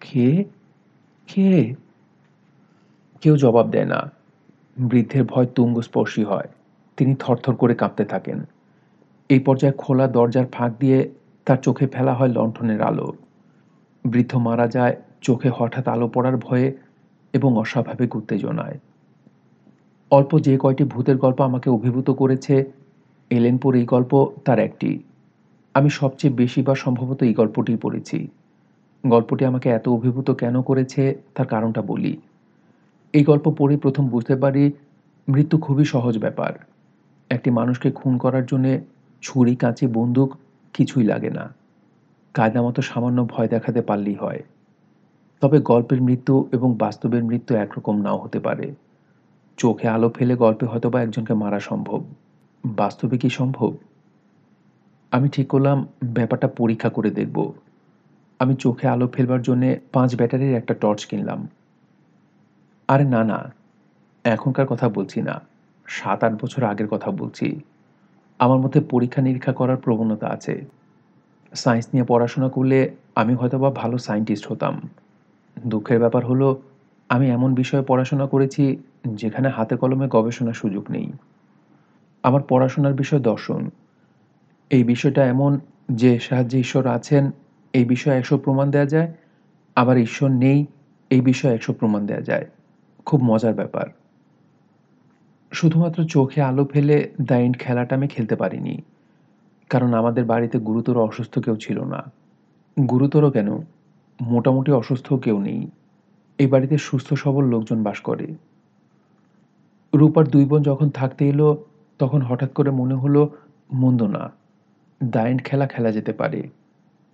কে? 0.00 0.44
কে? 1.26 1.74
কেউ 3.20 3.36
জবাব 3.36 3.70
দেয় 3.70 3.84
না। 3.84 4.10
বৃদ্ধের 4.78 5.24
ভয় 5.24 5.46
তুঙ্গস্পর্শী 5.46 6.24
হয়। 6.24 6.48
তিনি 6.96 7.14
থরথর 7.14 7.54
করে 7.54 7.74
কাঁপতে 7.74 8.04
থাকেন। 8.04 8.44
এই 9.28 9.40
পর্যায়ে 9.40 9.72
খোলা 9.72 10.06
দরজার 10.06 10.46
ফাঁক 10.46 10.72
দিয়ে 10.78 11.10
তার 11.44 11.56
চোখে 11.56 11.86
ফেলা 11.86 12.14
হয় 12.14 12.28
লণ্ঠনের 12.28 12.82
আলো। 12.82 13.12
বৃদ্ধ 14.04 14.36
মারা 14.36 14.66
যায় 14.66 14.96
চোখে 15.20 15.50
হঠাৎ 15.54 15.88
আলো 15.88 16.08
পড়ার 16.08 16.36
ভয়ে 16.36 16.72
এবং 17.32 17.58
অস্বাভাবিক 17.58 18.16
উত্তেজনায়। 18.16 18.78
অল্প 20.12 20.38
যে 20.38 20.58
কয়টি 20.58 20.84
ভূতের 20.84 21.16
গল্প 21.16 21.40
আমাকে 21.40 21.70
অভিভূত 21.70 22.10
করেছে, 22.10 22.72
এলেনপুর 23.30 23.74
এই 23.74 23.84
গল্প 23.84 24.26
তার 24.44 24.58
একটি। 24.58 25.02
আমি 25.74 25.90
সবচেয়ে 25.90 26.34
বেশি 26.34 26.62
বা 26.62 26.74
সম্ভবত 26.74 27.22
এই 27.22 27.34
গল্পটি 27.34 27.76
পড়েছি। 27.76 28.28
গল্পটি 29.06 29.44
আমাকে 29.44 29.68
এত 29.68 29.88
অভিভূত 29.88 30.30
কেন 30.30 30.62
করেছে 30.62 31.14
তার 31.34 31.46
কারণটা 31.46 31.82
বলি। 31.82 32.16
এই 33.14 33.24
গল্প 33.24 33.54
পড়ে 33.58 33.76
প্রথম 33.76 34.08
বুঝতে 34.08 34.36
পারি 34.36 34.72
মৃত্যু 35.28 35.58
খুবই 35.58 35.84
সহজ 35.84 36.18
ব্যাপার। 36.18 36.52
একটি 37.30 37.50
মানুষকে 37.50 37.90
খুন 37.90 38.18
করার 38.18 38.46
জন্যে 38.46 38.80
ছুরি, 39.22 39.56
কাঁচি, 39.56 39.86
বন্দুক 39.86 40.36
কিছুই 40.72 41.04
লাগে 41.04 41.30
না। 41.30 41.54
কায়দা 42.34 42.62
মতো 42.62 42.82
সামান্য 42.82 43.24
ভয় 43.24 43.48
দেখাতে 43.48 43.82
পারলেই 43.82 44.14
হয়। 44.14 44.42
তবে 45.40 45.58
গল্পের 45.60 46.02
মৃত্যু 46.02 46.48
এবং 46.52 46.76
বাস্তবের 46.78 47.24
মৃত্যু 47.24 47.54
একরকম 47.54 48.02
নাও 48.02 48.18
হতে 48.18 48.40
পারে। 48.40 48.74
চোখে 49.56 49.88
আলো 49.88 50.08
ফেলে 50.08 50.36
গল্পে 50.36 50.66
হয়তোবা 50.66 51.02
একজনকে 51.02 51.34
মারা 51.34 51.60
সম্ভব। 51.60 52.04
বাস্তবে 52.64 53.18
কি 53.18 53.28
সম্ভব? 53.28 53.76
আমি 55.10 55.28
ঠিক 55.28 55.48
করলাম, 55.48 55.86
ব্যাপারটা 56.04 56.48
পরীক্ষা 56.48 56.88
করে 56.88 57.10
দেখব। 57.10 57.52
আমি 58.38 58.54
চোখে 58.54 58.88
আলো 58.88 59.08
ফেলবার 59.08 59.42
জন্যে 59.42 59.80
পাঁচ 59.92 60.16
ব্যাটারির 60.16 60.54
একটা 60.54 60.74
টর্চ 60.74 61.06
কিনলাম। 61.06 61.48
আরে 62.88 63.04
না 63.04 63.24
না, 63.24 63.52
এখনকার 64.24 64.66
কথা 64.66 64.88
বলছি 64.88 65.22
না। 65.22 65.42
সাত, 65.86 66.24
আট 66.24 66.44
বছর 66.44 66.64
আগের 66.64 66.88
কথা 66.88 67.10
বলছি। 67.10 67.60
আমার 68.38 68.58
মধ্যে 68.58 68.80
পরীক্ষা 68.80 69.22
নিরীক্ষা 69.22 69.52
করার 69.52 69.76
প্রবণতা 69.76 70.26
আছে। 70.28 70.64
সায়েন্স 71.54 71.88
নিয়ে 71.92 72.04
পড়াশোনা 72.04 72.48
করলে 72.48 72.94
আমি 73.14 73.34
হয়তোবা 73.34 73.70
ভালো 73.70 73.98
সায়েন্টিস্ট 73.98 74.46
হতাম। 74.46 74.80
দুঃখের 75.64 75.98
ব্যাপার 75.98 76.26
হলো, 76.26 76.62
আমি 77.08 77.30
এমন 77.30 77.54
বিষয়ে 77.54 77.82
পড়াশোনা 77.82 78.26
করেছি 78.26 78.82
যেখানে 79.08 79.48
হাতে 79.48 79.76
কলমে 79.76 80.08
গবেষণার 80.10 80.52
সুযোগ 80.52 80.90
নেই। 80.90 81.12
আমার 82.22 82.42
পড়াশোনার 82.42 82.94
বিষয় 82.94 83.20
দর্শন। 83.20 83.70
এই 84.70 84.84
বিষয়টা 84.84 85.26
এমন 85.26 85.60
যে 85.92 86.18
সাহায্যে 86.18 86.58
ঈশ্বর 86.58 86.86
আছেন, 86.86 87.30
এই 87.72 87.84
বিষয়ে 87.84 88.18
একশো 88.18 88.38
প্রমাণ 88.38 88.70
দেওয়া 88.70 88.86
যায়। 88.86 89.12
আবার 89.76 89.98
ঈশ্বর 89.98 90.30
নেই, 90.30 90.66
এই 91.10 91.20
বিষয়ে 91.20 91.54
একশো 91.54 91.72
প্রমাণ 91.72 92.06
দেওয়া 92.06 92.22
যায়। 92.22 92.46
খুব 93.04 93.20
মজার 93.22 93.54
ব্যাপার। 93.54 93.86
শুধুমাত্র 95.52 96.04
চোখে 96.04 96.42
আলো 96.42 96.64
ফেলে 96.64 97.12
দ্য 97.22 97.52
খেলাটা 97.58 97.96
আমি 97.96 98.08
খেলতে 98.08 98.36
পারিনি। 98.36 98.82
কারণ 99.70 99.94
আমাদের 99.94 100.24
বাড়িতে 100.24 100.58
গুরুতর 100.58 100.98
অসুস্থ 100.98 101.38
কেউ 101.38 101.56
ছিল 101.56 101.84
না। 101.84 102.12
গুরুতর 102.88 103.30
কেন? 103.30 103.58
মোটামুটি 104.22 104.72
অসুস্থ 104.72 105.12
কেউ 105.12 105.40
নেই। 105.40 105.70
এই 106.38 106.46
বাড়িতে 106.46 106.78
সুস্থ 106.78 107.14
সবল 107.14 107.44
লোকজন 107.44 107.82
বাস 107.82 108.00
করে। 108.00 108.34
রূপার 109.94 110.28
দুই 110.28 110.44
বোন 110.44 110.62
যখন 110.62 110.90
থাকতে 110.90 111.28
এলো, 111.28 111.64
তখন 111.98 112.22
হঠাৎ 112.22 112.52
করে 112.52 112.70
মনে 112.70 112.94
হলো, 112.94 113.30
মন্দ 113.72 114.02
না। 114.02 114.32
দায়েন্ট 115.04 115.44
খেলা 115.44 115.66
খেলা 115.66 115.92
যেতে 115.92 116.12
পারে। 116.12 116.48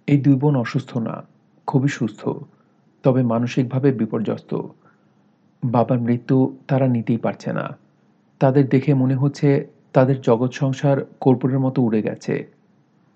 এই 0.06 0.20
দুই 0.20 0.34
বোন 0.34 0.56
অসুস্থ 0.56 0.96
না, 0.96 1.22
খুবই 1.66 1.88
সুস্থ, 1.88 2.28
তবে 3.02 3.22
মানসিকভাবে 3.22 3.92
বিপর্যস্ত। 3.92 4.60
বাবার 5.64 6.00
মৃত্যু 6.00 6.56
তারা 6.68 6.86
নিতেই 6.86 7.16
পারছে 7.16 7.52
না। 7.52 7.76
তাদের 8.40 8.68
দেখে 8.68 8.94
মনে 8.94 9.14
হচ্ছে, 9.14 9.66
তাদের 9.92 10.20
জগৎ 10.20 10.52
সংসার 10.52 11.04
কর্পূরের 11.20 11.58
মতো 11.58 11.82
উড়ে 11.82 12.02
গেছে। 12.02 12.48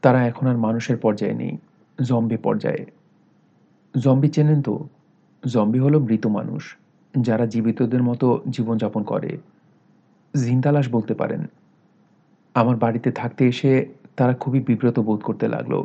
তারা 0.03 0.27
এখন 0.27 0.47
আর 0.47 0.57
মানুষের 0.57 0.97
পর্যায়ে 0.97 1.35
নেই 1.35 1.59
জম্বি 2.03 2.37
পর্যায়ে। 2.37 2.87
জম্বি 3.99 4.29
চেনেন 4.29 4.63
তো? 4.63 4.89
জম্বি 5.47 5.79
হলো 5.79 6.01
মৃত 6.01 6.27
মানুষ, 6.27 6.77
যারা 7.21 7.47
জীবিতদের 7.47 8.03
মতো 8.03 8.43
জীবনযাপন 8.51 9.03
করে। 9.03 9.39
জিন্দালাস 10.37 10.89
বলতে 10.89 11.15
পারেন। 11.15 11.47
আমার 12.55 12.77
বাড়িতে 12.77 13.13
থাকতে 13.13 13.49
এসে 13.49 13.89
তারা 14.17 14.35
খুবই 14.35 14.61
বিব্রত 14.61 14.99
বোধ 15.01 15.21
করতে 15.21 15.49
লাগল। 15.49 15.83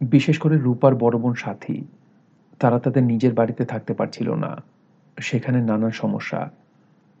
বিশেষ 0.00 0.38
করে 0.38 0.58
রূপার 0.58 0.94
বড় 0.94 1.18
বোন 1.18 1.34
সাথী। 1.34 1.84
তারা 2.58 2.78
তাদের 2.78 3.02
নিজের 3.02 3.34
বাড়িতে 3.34 3.64
থাকতে 3.64 3.94
পারছিল 3.94 4.34
না। 4.34 4.62
সেখানে 5.20 5.62
নানান 5.62 5.90
সমস্যা। 5.90 6.50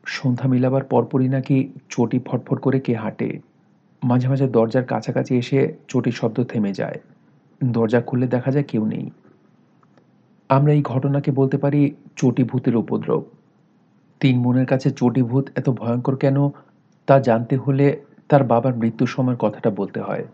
সন্ধ্যা 0.06 0.48
মিলাবার 0.48 0.84
পরপরই 0.84 1.28
নাকি 1.28 1.72
চটি 1.88 2.18
ফটফট 2.18 2.60
করে 2.60 2.80
কে 2.80 2.94
হাঁটে। 2.94 3.40
মাঝে 4.04 4.28
মাঝে 4.28 4.48
দরজার 4.48 4.84
কাছাকাছি 4.84 5.36
এসে 5.36 5.74
চটির 5.88 6.12
শব্দ 6.12 6.44
থেমে 6.44 6.72
যায়। 6.72 6.98
দরজা 7.64 8.00
খুললে 8.00 8.26
দেখা 8.26 8.50
যায় 8.50 8.64
কেউ 8.64 8.86
নেই। 8.86 9.10
আমরা 10.48 10.72
এই 10.72 10.82
ঘটনাকে 10.82 11.30
বলতে 11.30 11.58
পারি 11.58 11.94
চটি 12.16 12.44
ভূতের 12.44 12.76
উপদ্রব। 12.76 13.24
তিন 14.20 14.42
বোনের 14.42 14.66
কাছে 14.66 14.90
চটিভূত 14.90 15.48
এত 15.56 15.70
ভয়ঙ্কর 15.70 16.16
কেন, 16.16 16.48
তা 17.06 17.20
জানতে 17.20 17.56
হলে 17.56 18.00
তার 18.28 18.44
বাবার 18.44 18.76
মৃত্যুর 18.76 19.08
সময়ের 19.08 19.36
কথাটা 19.36 19.70
বলতে 19.70 20.00
হয়। 20.00 20.24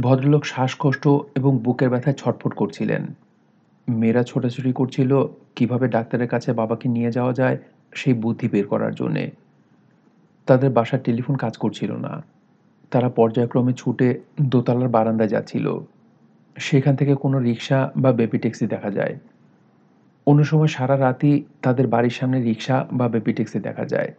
ভদ্রলোক 0.00 0.44
শ্বাসকষ্ট 0.44 1.08
এবং 1.34 1.58
বুকের 1.58 1.90
ব্যথায় 1.90 2.14
ছটফট 2.14 2.54
করছিলেন। 2.54 3.06
মেয়েরা 3.88 4.22
ছোটাছুটি 4.22 4.72
করছিল, 4.72 5.24
কীভাবে 5.56 5.88
ডাক্তারের 5.88 6.28
কাছে 6.28 6.52
বাবাকে 6.52 6.88
নিয়ে 6.88 7.12
যাওয়া 7.12 7.32
যায় 7.32 7.58
সেই 7.94 8.14
বুদ্ধি 8.14 8.48
বের 8.48 8.66
করার 8.66 8.94
জন্যে। 8.94 9.30
তাদের 10.46 10.70
বাসার 10.70 11.02
টেলিফোন 11.04 11.36
কাজ 11.36 11.56
করছিল 11.56 11.92
না। 11.92 12.24
তারা 12.90 13.08
পর্যায়ক্রমে 13.08 13.72
ছুটে 13.72 14.20
দোতলার 14.40 14.88
বারান্দায় 14.88 15.28
যাচ্ছিল। 15.28 15.78
সেখান 16.56 16.96
থেকে 16.96 17.14
কোনো 17.14 17.38
রিক্সা 17.38 17.90
বা 17.96 18.12
বেবি 18.12 18.38
ট্যাক্সি 18.38 18.66
দেখা 18.66 18.90
যায়। 18.90 19.18
অন্য 20.26 20.44
সময় 20.44 20.66
সারা 20.66 20.98
রাতই 20.98 21.42
তাদের 21.62 21.86
বাড়ির 21.86 22.10
সামনে 22.10 22.42
রিক্সা 22.42 22.86
বা 22.92 23.08
বেবি 23.08 23.32
ট্যাক্সি 23.32 23.58
দেখা 23.58 23.84
যায়। 23.84 24.14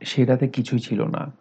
সে 0.00 0.24
রাতে 0.24 0.48
কিছুই 0.48 0.78
ছিল 0.78 1.06
না। 1.06 1.32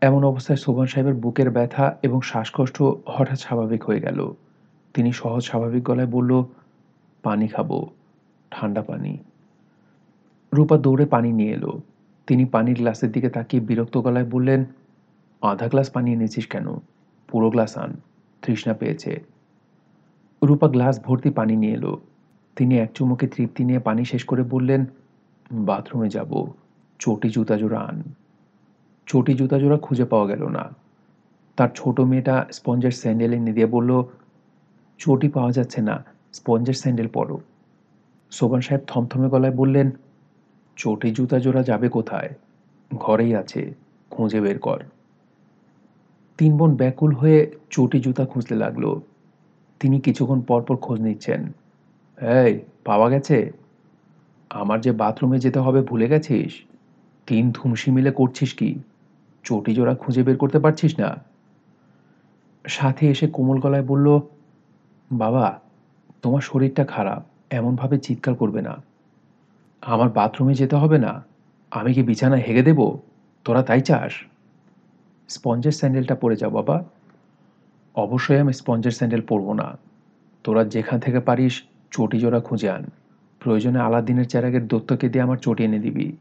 এমন 0.00 0.24
অবস্থায় 0.24 0.56
সোভান 0.56 0.86
সাহেবের 0.86 1.14
বুকের 1.14 1.50
ব্যথা 1.50 1.96
এবং 2.02 2.20
শ্বাসকষ্ট 2.20 2.82
হঠাৎ 3.06 3.38
স্বাভাবিক 3.38 3.84
হয়ে 3.84 4.00
গেল। 4.00 4.32
তিনি 4.94 5.12
সহজ 5.12 5.42
স্বাভাবিক 5.42 5.84
গলায় 5.84 6.06
বলল, 6.06 6.44
পানি 7.22 7.48
খাব, 7.48 7.86
ঠান্ডা 8.50 8.82
পানি। 8.82 9.18
রূপা 10.54 10.78
দৌড়ে 10.78 11.06
পানি 11.06 11.32
নিয়ে 11.32 11.52
এলো। 11.52 11.80
তিনি 12.26 12.44
পানির 12.44 12.76
গ্লাসের 12.76 13.12
দিকে 13.12 13.30
তাকিয়ে 13.30 13.62
বিরক্ত 13.62 13.98
গলায় 13.98 14.24
বললেন, 14.24 14.64
আধা 15.42 15.68
গ্লাস 15.68 15.90
পানি 15.90 16.12
এনেছিস 16.12 16.46
কেন? 16.46 16.66
পুরো 17.28 17.50
গ্লাস 17.50 17.78
আন, 17.78 17.96
তৃষ্ণা 18.42 18.74
পেয়েছে। 18.74 19.24
রূপা 20.44 20.68
গ্লাস 20.68 21.00
ভর্তি 21.04 21.30
পানি 21.30 21.56
নিয়ে 21.56 21.72
এলো। 21.72 22.00
তিনি 22.58 22.78
এক 22.78 22.90
চুমুকে 22.94 23.26
তৃপ্তি 23.26 23.64
নিয়ে 23.64 23.78
পানি 23.78 24.04
শেষ 24.04 24.24
করে 24.24 24.42
বললেন, 24.42 24.86
বাথরুমে 25.52 26.08
যাব, 26.08 26.46
চটি 26.98 27.28
জুতা 27.28 27.56
জোড়া 27.56 27.80
আন। 27.80 28.02
চটি 29.06 29.34
জুতা 29.34 29.58
জোড়া 29.58 29.78
খুঁজে 29.78 30.04
পাওয়া 30.04 30.26
গেল 30.26 30.48
না। 30.48 30.74
তার 31.56 31.68
ছোট 31.74 32.00
মেয়েটা 32.00 32.46
স্পঞ্জের 32.52 32.90
স্যান্ডেল 32.90 33.32
এনে 33.32 33.52
দিয়ে 33.52 33.66
বলল, 33.66 34.02
চটি 34.98 35.28
পাওয়া 35.28 35.52
যাচ্ছে 35.52 35.82
না, 35.82 36.04
স্পঞ্জের 36.32 36.74
স্যান্ডেল 36.74 37.08
পরো। 37.08 37.40
সোবান 38.30 38.60
সাহেব 38.60 38.80
থমথমে 38.86 39.28
গলায় 39.28 39.54
বললেন, 39.54 39.90
চটি 40.76 41.10
জুতা 41.10 41.38
জোড়া 41.38 41.62
যাবে 41.62 41.88
কোথায়? 41.88 42.34
ঘরেই 42.94 43.34
আছে, 43.34 43.74
খুঁজে 44.10 44.40
বের 44.40 44.58
কর। 44.58 44.82
তিন 46.38 46.56
বোন 46.56 46.76
ব্যাকুল 46.76 47.14
হয়ে 47.14 47.50
চটি 47.70 48.00
জুতা 48.00 48.24
খুঁজতে 48.26 48.54
লাগল। 48.54 49.00
তিনি 49.80 50.00
কিছুক্ষণ 50.00 50.40
পরপর 50.40 50.76
খোঁজ 50.76 51.00
নিচ্ছেন। 51.00 51.52
এই, 52.20 52.60
পাওয়া 52.84 53.10
গেছে। 53.10 53.52
আমার 54.50 54.80
যে 54.80 54.92
বাথরুমে 54.92 55.38
যেতে 55.38 55.58
হবে 55.58 55.82
ভুলে 55.82 56.08
গেছিস? 56.08 56.64
তিন 57.26 57.50
ধুমসি 57.50 57.90
মিলে 57.90 58.10
করছিস 58.10 58.54
কি? 58.54 58.78
চটি 59.44 59.74
জোড়া 59.74 59.94
খুঁজে 59.94 60.22
বের 60.22 60.36
করতে 60.36 60.58
পারছিস 60.58 61.00
না? 61.00 61.24
সাথে 62.66 63.10
এসে 63.10 63.28
কোমল 63.28 63.60
গলায় 63.60 63.82
বলল, 63.82 64.20
বাবা, 65.12 65.60
তোমার 66.22 66.40
শরীরটা 66.40 66.84
খারাপ, 66.84 67.24
এমনভাবে 67.50 67.98
চিৎকার 67.98 68.34
করবে 68.34 68.62
না। 68.62 68.82
আমার 69.82 70.08
বাথরুমে 70.08 70.54
যেতে 70.54 70.76
হবে 70.76 70.98
না। 70.98 71.24
আমি 71.70 71.94
কি 71.94 72.02
বিছানায় 72.02 72.42
হেগে 72.42 72.62
দেব? 72.62 72.98
তোরা 73.44 73.62
তাই 73.62 73.80
চাস? 73.80 74.12
স্পঞ্জের 75.28 75.72
স্যান্ডেলটা 75.72 76.14
পরে 76.14 76.36
যাও, 76.36 76.50
বাবা। 76.50 76.84
অবশ্যই 77.94 78.38
আমি 78.38 78.52
স্পঞ্জের 78.52 78.92
স্যান্ডেল 78.92 79.20
পরবো 79.20 79.52
না। 79.52 79.78
তোরা 80.44 80.64
যেখান 80.64 81.00
থেকে 81.00 81.20
পারিস 81.20 81.64
চটি 81.90 82.18
জোড়া 82.18 82.40
খুঁজে 82.40 82.70
আন। 82.70 82.84
প্রয়োজনে 83.40 83.78
আলাদিনের 83.78 84.28
চেরাগের 84.28 84.66
দত্তকে 84.66 85.08
দিয়ে 85.08 85.22
আমার 85.22 85.36
চটি 85.36 85.64
এনে 85.64 85.78
দিবি। 85.78 86.16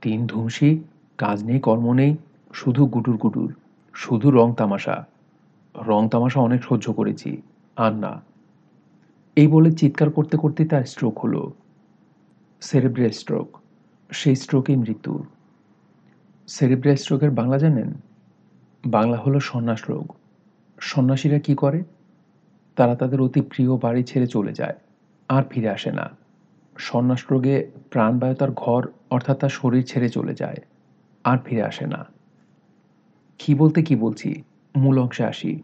তিন 0.00 0.26
ধুমসি, 0.26 0.84
কাজ 1.18 1.44
নেই, 1.44 1.60
কর্ম 1.60 1.92
নেই, 1.92 2.16
শুধু 2.52 2.86
গুটুর 2.86 3.16
গুটুর, 3.16 3.54
শুধু 3.94 4.30
রং 4.30 4.54
তামাশা। 4.54 5.06
রং 5.86 6.08
তামাশা 6.08 6.40
অনেক 6.40 6.64
সহ্য 6.64 6.92
করেছি, 6.92 7.42
আর 7.76 7.92
না। 7.92 8.22
এই 9.36 9.46
বলে 9.46 9.72
চিৎকার 9.72 10.10
করতে 10.10 10.36
করতে 10.36 10.64
তার 10.64 10.84
স্ট্রোক 10.84 11.18
হলো। 11.18 11.52
সেরেব্রাল 12.60 13.10
স্ট্রোক 13.10 13.58
সেই 14.10 14.36
স্ট্রোকেই 14.36 14.76
মৃত্যু। 14.76 15.24
সেরেব্রাল 16.46 16.96
স্ট্রোকের 16.96 17.30
বাংলা 17.30 17.58
জানেন? 17.58 17.92
বাংলা 18.86 19.16
হলো 19.16 19.40
সন্ন্যাস 19.40 19.90
রোগ। 19.90 20.12
সন্ন্যাসীরা 20.80 21.38
কি 21.38 21.54
করে? 21.54 21.84
তারা 22.76 22.94
তাদের 22.94 23.20
অতি 23.20 23.40
প্রিয় 23.40 23.76
বাড়ি 23.76 24.04
ছেড়ে 24.04 24.26
চলে 24.26 24.52
যায়। 24.52 24.74
আর 25.30 25.42
ফিরে 25.50 25.68
আসে 25.68 25.90
না। 25.90 26.06
সন্ন্যাস 26.76 27.22
রোগে 27.30 27.56
প্রাণবায়ু 27.90 28.34
তার 28.34 28.50
ঘর 28.52 28.82
অর্থাৎ 29.10 29.36
তার 29.38 29.48
শরীর 29.48 29.82
ছেড়ে 29.82 30.08
চলে 30.08 30.34
যায়, 30.34 30.60
আর 31.24 31.38
ফিরে 31.44 31.62
আসে 31.62 31.86
না। 31.86 32.00
কি 33.38 33.54
বলতে 33.54 33.82
কি 33.82 33.94
বলছি? 33.96 34.42
মূল 34.76 34.98
অংশে 34.98 35.24
আসি। 35.24 35.62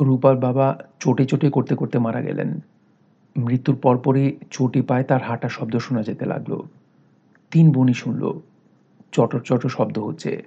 রূপার 0.00 0.36
বাবা 0.36 0.78
চটে 1.00 1.24
চটে 1.26 1.50
করতে 1.50 1.74
করতে 1.74 1.98
মারা 1.98 2.20
গেলেন। 2.22 2.50
মৃত্যুর 3.36 3.76
পরপরই 3.76 4.36
চটি 4.50 4.82
পায় 4.82 5.04
তার 5.04 5.22
হাঁটা 5.22 5.48
শব্দ 5.48 5.74
শোনা 5.76 6.02
যেতে 6.02 6.24
লাগল। 6.26 6.52
তিন 7.52 7.72
বনি 7.72 7.94
শুনল। 7.94 8.22
চটর 9.12 9.40
চটর 9.40 9.68
শব্দ 9.68 9.98
হচ্ছে। 9.98 10.42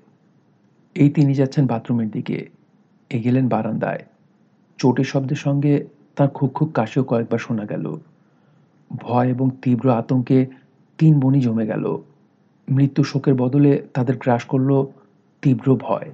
এই 0.96 1.10
তিনি 1.10 1.34
যাচ্ছেন 1.34 1.68
বাথরুমের 1.68 2.10
দিকে। 2.10 2.38
এগেলেন 3.12 3.48
বারান্দায়। 3.48 4.04
চোটের 4.78 5.04
শব্দের 5.04 5.36
সঙ্গে 5.36 5.74
তার 6.16 6.28
খুব 6.28 6.50
খুব 6.54 6.72
কাশিও 6.74 7.04
কয়েকবার 7.04 7.40
শোনা 7.40 7.66
গেল। 7.66 7.86
ভয় 8.92 9.28
এবং 9.30 9.50
তীব্র 9.62 9.90
আতঙ্কে 9.92 10.46
তিন 10.98 11.20
বনি 11.20 11.40
জমে 11.42 11.66
গেল। 11.66 11.86
মৃত্যু 12.68 13.04
শোকের 13.04 13.36
বদলে 13.36 13.88
তাদের 13.94 14.18
গ্রাস 14.18 14.44
করল 14.44 14.86
তীব্র 15.42 15.76
ভয়। 15.76 16.12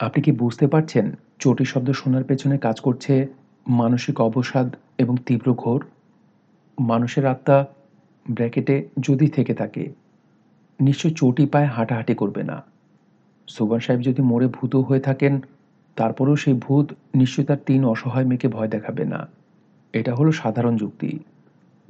আপনি 0.00 0.22
কি 0.22 0.32
বুঝতে 0.32 0.66
পারছেন 0.66 1.14
চটি 1.38 1.64
শব্দ 1.64 1.90
শোনার 1.90 2.24
পেছনে 2.24 2.58
কাজ 2.58 2.80
করছে 2.80 3.26
মানসিক 3.66 4.20
অবসাদ 4.20 4.76
এবং 4.98 5.16
তীব্র 5.26 5.54
ঘোর? 5.54 5.80
মানুষের 6.78 7.26
আত্মা 7.26 7.66
ব্র্যাকেটে 8.30 8.88
যদি 9.00 9.28
থেকে 9.28 9.54
থাকে, 9.54 9.92
নিশ্চয় 10.80 11.12
চটি 11.16 11.46
পায়ে 11.46 11.66
হাঁটাহাঁটি 11.66 12.14
করবে 12.14 12.42
না। 12.42 12.64
সুবান 13.48 13.80
সাহেব 13.80 14.00
যদি 14.00 14.22
মরে 14.22 14.46
ভূত 14.46 14.76
হয়ে 14.76 15.00
থাকেন, 15.00 15.40
তারপরেও 15.96 16.36
সেই 16.36 16.54
ভূত 16.54 16.92
নিশ্চয় 17.14 17.44
তার 17.44 17.60
তিন 17.66 17.84
অসহায় 17.84 18.24
মেয়েকে 18.24 18.48
ভয় 18.48 18.68
দেখাবে 18.68 19.04
না। 19.04 19.28
এটা 19.94 20.14
হলো 20.14 20.32
সাধারণ 20.32 20.76
যুক্তি। 20.76 21.18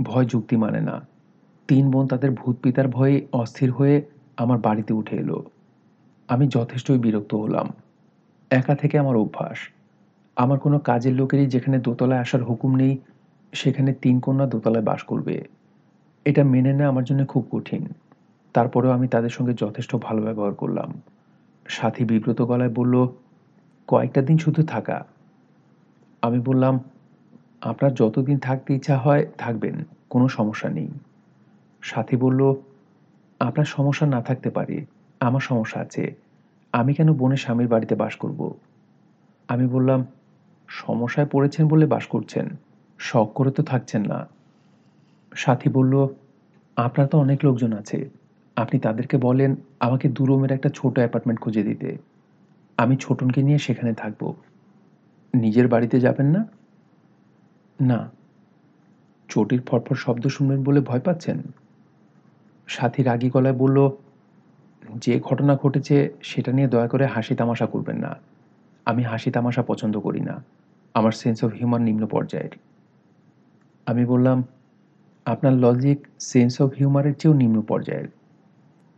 ভয় 0.03 0.25
যুক্তি 0.25 0.57
মানে 0.57 0.81
না। 0.81 1.07
তিন 1.69 1.91
বোন 1.91 2.07
তাদের 2.07 2.31
ভূত 2.31 2.57
পিতার 2.63 2.89
ভয়ে 2.89 3.27
অস্থির 3.33 3.71
হয়ে 3.71 4.03
আমার 4.37 4.59
বাড়িতে 4.59 4.95
উঠে 4.95 5.17
এলো। 5.17 5.45
আমি 6.29 6.49
যথেষ্টই 6.49 6.99
বিরক্ত 6.99 7.35
হলাম। 7.35 7.69
একা 8.51 8.75
থেকে 8.75 8.99
আমার 8.99 9.17
অভ্যাস। 9.17 9.59
আমার 10.37 10.59
কোনো 10.59 10.79
কাজের 10.79 11.13
লোকেরই 11.13 11.47
যেখানে 11.47 11.79
দোতলায় 11.79 12.21
আসার 12.21 12.45
হুকুম 12.45 12.75
নেই, 12.75 12.99
সেখানে 13.53 13.95
তিন 13.95 14.21
কন্যা 14.21 14.47
দোতলায় 14.47 14.85
বাস 14.85 15.03
করবে। 15.03 15.45
এটা 16.25 16.45
মেনে 16.45 16.73
নেওয়া 16.73 16.89
আমার 16.89 17.05
জন্য 17.05 17.27
খুব 17.27 17.47
কঠিন। 17.51 17.89
তারপরেও 18.55 18.91
আমি 18.91 19.09
তাদের 19.09 19.31
সঙ্গে 19.31 19.55
যথেষ্ট 19.55 19.97
ভালো 19.97 20.23
ব্যবহার 20.23 20.55
করলাম। 20.55 21.01
সাথী 21.69 22.05
বিব্রত 22.05 22.43
গলায় 22.43 22.71
বলল, 22.71 23.07
কয়েকটা 23.89 24.23
দিন 24.23 24.39
শুধু 24.39 24.63
থাকা। 24.63 25.07
আমি 26.23 26.41
বললাম 26.41 26.81
আপনার 27.65 27.95
যতদিন 27.95 28.39
থাকতে 28.39 28.75
ইচ্ছা 28.75 28.99
হয়, 28.99 29.27
থাকবেন, 29.39 29.85
কোনো 30.11 30.29
সমস্যা 30.29 30.69
নেই। 30.71 30.91
সাথী 31.83 32.17
বলল, 32.17 32.55
আপনার 33.41 33.65
সমস্যা 33.65 34.07
না 34.07 34.23
থাকতে 34.23 34.51
পারে, 34.51 34.85
আমার 35.21 35.41
সমস্যা 35.41 35.81
আছে। 35.81 36.15
আমি 36.73 36.95
কেন 36.95 37.13
বোনের 37.13 37.37
স্বামীর 37.37 37.69
বাড়িতে 37.69 37.95
বাস 37.95 38.17
করব? 38.17 38.55
আমি 39.49 39.67
বললাম, 39.67 40.07
সমস্যায় 40.69 41.29
পড়েছেন 41.33 41.69
বলে 41.69 41.87
বাস 41.87 42.07
করছেন, 42.07 42.49
শখ 42.99 43.33
করে 43.33 43.51
তো 43.51 43.63
থাকছেন 43.63 44.07
না। 44.07 44.29
সাথী 45.37 45.69
বলল, 45.69 46.09
আপনার 46.77 47.07
তো 47.07 47.19
অনেক 47.19 47.39
লোকজন 47.45 47.73
আছে, 47.73 48.09
আপনি 48.57 48.79
তাদেরকে 48.79 49.17
বলেন 49.17 49.57
আমাকে 49.81 50.09
দু 50.09 50.27
রুমের 50.27 50.53
একটা 50.53 50.69
ছোট 50.75 50.99
অ্যাপার্টমেন্ট 50.99 51.41
খুঁজে 51.41 51.63
দিতে। 51.63 51.97
আমি 52.77 52.97
ছোটনকে 52.97 53.43
নিয়ে 53.43 53.59
সেখানে 53.59 53.95
থাকব। 53.95 54.35
নিজের 55.35 55.69
বাড়িতে 55.69 56.01
যাবেন 56.01 56.27
না? 56.27 56.64
না। 57.81 58.11
চটির 59.29 59.63
ফটফট 59.63 59.97
শব্দ 59.97 60.27
শুনবেন 60.27 60.65
বলে 60.65 60.81
ভয় 60.81 61.01
পাচ্ছেন। 61.01 61.43
সাথী 62.67 63.03
রাগী 63.03 63.31
গলায় 63.31 63.55
বলল, 63.55 63.91
যে 64.95 65.21
ঘটনা 65.21 65.57
ঘটেছে 65.57 66.15
সেটা 66.23 66.53
নিয়ে 66.53 66.69
দয়া 66.69 66.89
করে 66.89 67.07
হাসি 67.07 67.35
তামাশা 67.35 67.67
করবেন 67.67 67.97
না। 67.97 68.17
আমি 68.87 69.03
হাসি 69.03 69.31
তামাশা 69.31 69.63
পছন্দ 69.63 70.01
করি 70.01 70.21
না। 70.21 70.45
আমার 70.95 71.13
সেন্স 71.13 71.45
অফ 71.45 71.53
হিউমার 71.53 71.81
নিম্ন 71.81 72.07
পর্যায়ের। 72.07 72.51
আমি 73.87 74.05
বললাম, 74.05 74.45
আপনার 75.25 75.53
লজিক 75.53 76.07
সেন্স 76.21 76.61
অফ 76.61 76.71
হিউমারের 76.73 77.15
চেয়েও 77.15 77.39
নিম্ন 77.39 77.63
পর্যায়ের। 77.63 78.09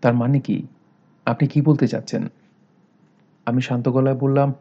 তার 0.01 0.15
মানে 0.15 0.41
কি? 0.41 0.67
আপনি 1.27 1.49
কি 1.49 1.63
বলতে 1.63 1.89
চাচ্ছেন? 1.89 2.29
আমি 3.47 3.61
শান্ত 3.63 3.89
গলায় 3.89 4.17
বললাম 4.17 4.53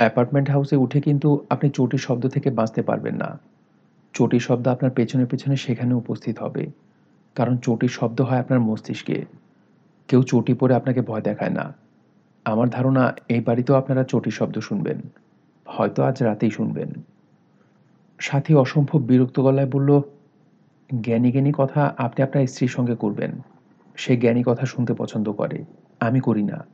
অ্যাপার্টমেন্ট 0.00 0.50
হাউসে 0.50 0.76
উঠে 0.76 1.00
কিন্তু 1.00 1.46
আপনি 1.50 1.70
চটির 1.70 1.98
শব্দ 1.98 2.28
থেকে 2.28 2.50
বাঁচতে 2.50 2.82
পারবেন 2.82 3.16
না। 3.16 3.40
চটির 4.14 4.40
শব্দ 4.40 4.68
আপনার 4.68 4.90
পেছনে 4.90 5.24
পেছনে 5.26 5.56
সেখানে 5.56 5.94
উপস্থিত 5.94 6.38
হবে। 6.38 6.66
কারণ 7.34 7.56
চটির 7.56 7.88
শব্দ 7.88 8.20
হয় 8.20 8.38
আপনার 8.38 8.60
মস্তিষ্কে। 8.60 9.24
কেউ 10.08 10.22
চটি 10.22 10.54
পরে 10.54 10.74
আপনাকে 10.74 11.00
ভয় 11.00 11.20
দেখায় 11.20 11.50
না। 11.50 11.74
আমার 12.44 12.68
ধারণা, 12.68 13.14
এই 13.28 13.40
বাড়িতেও 13.40 13.76
আপনারা 13.76 14.04
চটির 14.04 14.32
শব্দ 14.32 14.58
শুনবেন। 14.58 15.00
হয়তো 15.66 16.02
আজ 16.02 16.22
রাতেই 16.22 16.50
শুনবেন। 16.50 16.92
সাথী 18.18 18.54
অসম্ভব 18.54 18.98
বিরক্ত 18.98 19.40
গলায় 19.40 19.70
বলল, 19.70 20.00
জ্ঞানী 21.00 21.30
জ্ঞানী 21.30 21.52
কথা 21.56 21.94
আপনি 21.96 22.22
আপনার 22.22 22.46
স্ত্রীর 22.46 22.68
সঙ্গে 22.68 22.94
করবেন। 22.94 23.40
সে 23.96 24.16
জ্ঞানী 24.16 24.42
কথা 24.46 24.66
শুনতে 24.66 24.94
পছন্দ 24.94 25.32
করে। 25.32 25.64
আমি 26.00 26.20
করি 26.20 26.42
না। 26.42 26.64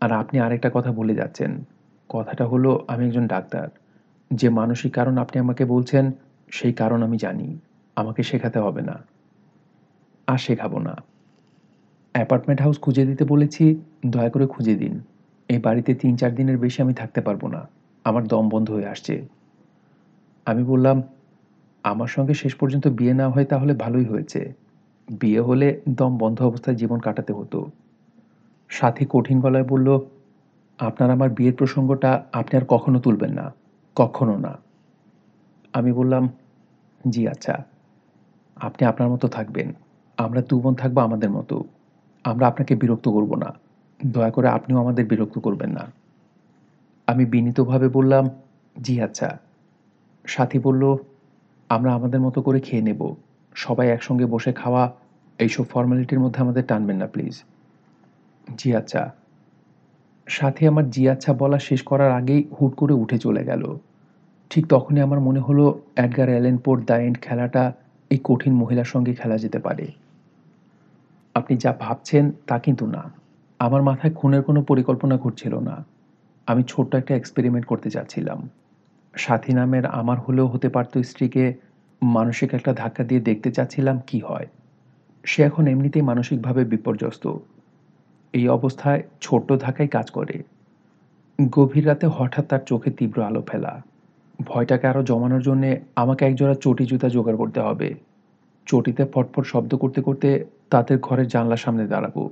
আর 0.00 0.12
আপনি 0.12 0.40
আরেকটা 0.40 0.70
কথা 0.74 0.92
বলে 0.92 1.14
যাচ্ছেন 1.14 1.64
কথাটা 2.08 2.46
হলো, 2.46 2.84
আমি 2.88 3.06
একজন 3.06 3.26
ডাক্তার। 3.26 3.68
যে 4.34 4.48
মানসিক 4.48 4.94
কারণ 4.94 5.18
আপনি 5.18 5.40
আমাকে 5.40 5.64
বলছেন, 5.64 6.12
সেই 6.50 6.72
কারণ 6.72 7.02
আমি 7.02 7.16
জানি। 7.16 7.58
আমাকে 7.96 8.22
শেখাতে 8.22 8.58
হবে 8.58 8.82
না। 8.82 9.04
আর 10.26 10.38
শেখাবো 10.38 10.78
না। 10.78 10.96
অ্যাপার্টমেন্ট 12.12 12.62
হাউস 12.62 12.78
খুঁজে 12.80 13.06
দিতে 13.06 13.24
বলেছি, 13.24 13.80
দয়া 14.06 14.30
করে 14.30 14.46
খুঁজে 14.46 14.74
দিন। 14.74 15.00
এই 15.48 15.58
বাড়িতে 15.58 15.94
তিন 15.94 16.16
চার 16.16 16.34
দিনের 16.34 16.58
বেশি 16.58 16.82
আমি 16.82 16.94
থাকতে 16.94 17.20
পারব 17.20 17.46
না। 17.46 17.68
আমার 18.04 18.26
দম 18.26 18.48
বন্ধ 18.48 18.70
হয়ে 18.70 18.86
আসছে। 18.86 19.28
আমি 20.46 20.64
বললাম, 20.64 21.02
আমার 21.82 22.08
সঙ্গে 22.08 22.34
শেষ 22.34 22.54
পর্যন্ত 22.54 22.88
বিয়ে 22.88 23.14
না 23.14 23.28
হয় 23.28 23.44
তাহলে 23.44 23.74
ভালোই 23.74 24.04
হয়েছে। 24.04 24.52
বিয়ে 25.20 25.40
হলে 25.40 25.80
দম 25.88 26.18
বন্ধ 26.18 26.42
অবস্থায় 26.42 26.76
জীবন 26.76 26.98
কাটাতে 26.98 27.32
হতো। 27.32 27.70
সাথী 28.68 29.06
কঠিন 29.08 29.40
গলায় 29.40 29.64
বলল 29.64 30.00
আপনার 30.78 31.10
আমার 31.10 31.30
বিয়ের 31.30 31.54
প্রসঙ্গটা 31.54 32.24
আপনি 32.32 32.60
আর 32.60 32.64
কখনো 32.68 33.00
তুলবেন 33.00 33.32
না, 33.32 33.52
কখনো 33.96 34.38
না। 34.38 34.58
আমি 35.72 35.92
বললাম, 35.92 36.28
জি 37.10 37.28
আচ্ছা। 37.28 37.64
আপনি 38.56 38.86
আপনার 38.86 39.08
মতো 39.08 39.28
থাকবেন। 39.28 39.72
আমরা 40.18 40.42
দু 40.48 40.60
বোন 40.60 40.74
থাকব 40.74 40.98
আমাদের 40.98 41.30
মতো। 41.30 41.64
আমরা 42.24 42.48
আপনাকে 42.48 42.76
বিরক্ত 42.76 43.08
করব 43.08 43.34
না। 43.34 43.54
দয়া 44.06 44.30
করে 44.30 44.48
আপনিও 44.48 44.78
আমাদের 44.78 45.06
বিরক্ত 45.06 45.38
করবেন 45.38 45.70
না। 45.70 45.86
আমি 47.06 47.24
বিনীতভাবে 47.24 47.88
বললাম, 47.88 48.30
জি 48.82 49.00
আচ্ছা। 49.00 49.38
সাথী 50.26 50.58
বলল, 50.58 50.96
আমরা 51.68 51.94
আমাদের 51.94 52.20
মতো 52.20 52.42
করে 52.42 52.60
খেয়ে 52.60 52.82
নেব। 52.82 53.14
সবাই 53.54 53.88
একসঙ্গে 53.88 54.26
বসে 54.26 54.52
খাওয়া, 54.52 54.92
এইসব 55.38 55.64
ফর্মালিটির 55.64 56.20
মধ্যে 56.20 56.40
আমাদের 56.40 56.64
টানবেন 56.64 56.96
না, 56.96 57.06
প্লিজ। 57.06 57.42
জি 58.58 58.76
আচ্ছা। 58.76 59.14
সাথী 60.28 60.66
আমার 60.66 60.90
জি 60.90 61.08
আচ্ছা 61.08 61.32
বলা 61.32 61.58
শেষ 61.58 61.82
করার 61.82 62.10
আগেই 62.10 62.48
হুট 62.56 62.74
করে 62.74 62.92
উঠে 62.92 63.18
চলে 63.18 63.44
গেল। 63.44 63.76
ঠিক 64.50 64.66
তখনই 64.68 65.00
আমার 65.00 65.20
মনে 65.20 65.40
হলো 65.40 65.80
অ্যাডগার 65.94 66.28
অ্যালেনপোর 66.28 66.76
দ্য 66.84 66.94
এন্ড 66.94 67.20
খেলাটা 67.20 67.72
এই 68.10 68.20
কঠিন 68.24 68.52
মহিলার 68.54 68.84
সঙ্গে 68.84 69.14
খেলা 69.14 69.38
যেতে 69.38 69.58
পারে। 69.58 69.86
আপনি 71.34 71.56
যা 71.56 71.72
ভাবছেন 71.80 72.32
তা 72.46 72.58
কিন্তু 72.58 72.86
না। 72.86 73.10
আমার 73.60 73.82
মাথায় 73.82 74.12
খুনের 74.14 74.42
কোনো 74.42 74.62
পরিকল্পনা 74.62 75.16
ঘটছিল 75.16 75.54
না। 75.58 75.84
আমি 76.46 76.62
ছোট্ট 76.66 76.94
একটা 76.94 77.14
এক্সপেরিমেন্ট 77.14 77.66
করতে 77.66 77.90
চাচ্ছিলাম 77.90 78.48
সাথী 79.14 79.52
নামের 79.52 79.86
আমার 79.86 80.18
হলেও 80.18 80.46
হতে 80.46 80.68
পারত 80.68 80.98
স্ত্রীকে 80.98 81.54
মানসিক 82.02 82.54
একটা 82.54 82.72
ধাক্কা 82.72 83.04
দিয়ে 83.04 83.20
দেখতে 83.20 83.50
চাচ্ছিলাম 83.52 84.00
কি 84.06 84.18
হয়। 84.20 84.46
সে 85.24 85.42
এখন 85.42 85.66
এমনিতেই 85.66 86.02
মানসিকভাবে 86.02 86.64
বিপর্যস্ত। 86.64 87.24
এই 88.32 88.48
অবস্থায় 88.48 89.02
ছোট্ট 89.20 89.52
ধাক্কাই 89.52 89.88
কাজ 89.88 90.10
করে। 90.10 90.42
গভীর 91.50 91.86
রাতে 91.86 92.06
হঠাৎ 92.06 92.46
তার 92.46 92.60
চোখে 92.66 92.90
তীব্র 92.90 93.22
আলো 93.22 93.42
ফেলা। 93.42 93.82
ভয়টাকে 94.46 94.86
আরও 94.86 95.02
জমানোর 95.02 95.42
জন্যে 95.42 95.80
আমাকে 95.96 96.26
একজোড়া 96.26 96.54
চটি 96.54 96.84
জুতা 96.84 97.08
জোগাড় 97.08 97.36
করতে 97.36 97.60
হবে। 97.60 97.94
চটিতে 98.66 99.04
ফটফট 99.04 99.44
শব্দ 99.44 99.74
করতে 99.74 100.00
করতে 100.02 100.44
তাদের 100.70 100.98
ঘরের 100.98 101.28
জানলার 101.28 101.56
সামনে 101.56 101.86
দাঁড়াবো। 101.86 102.30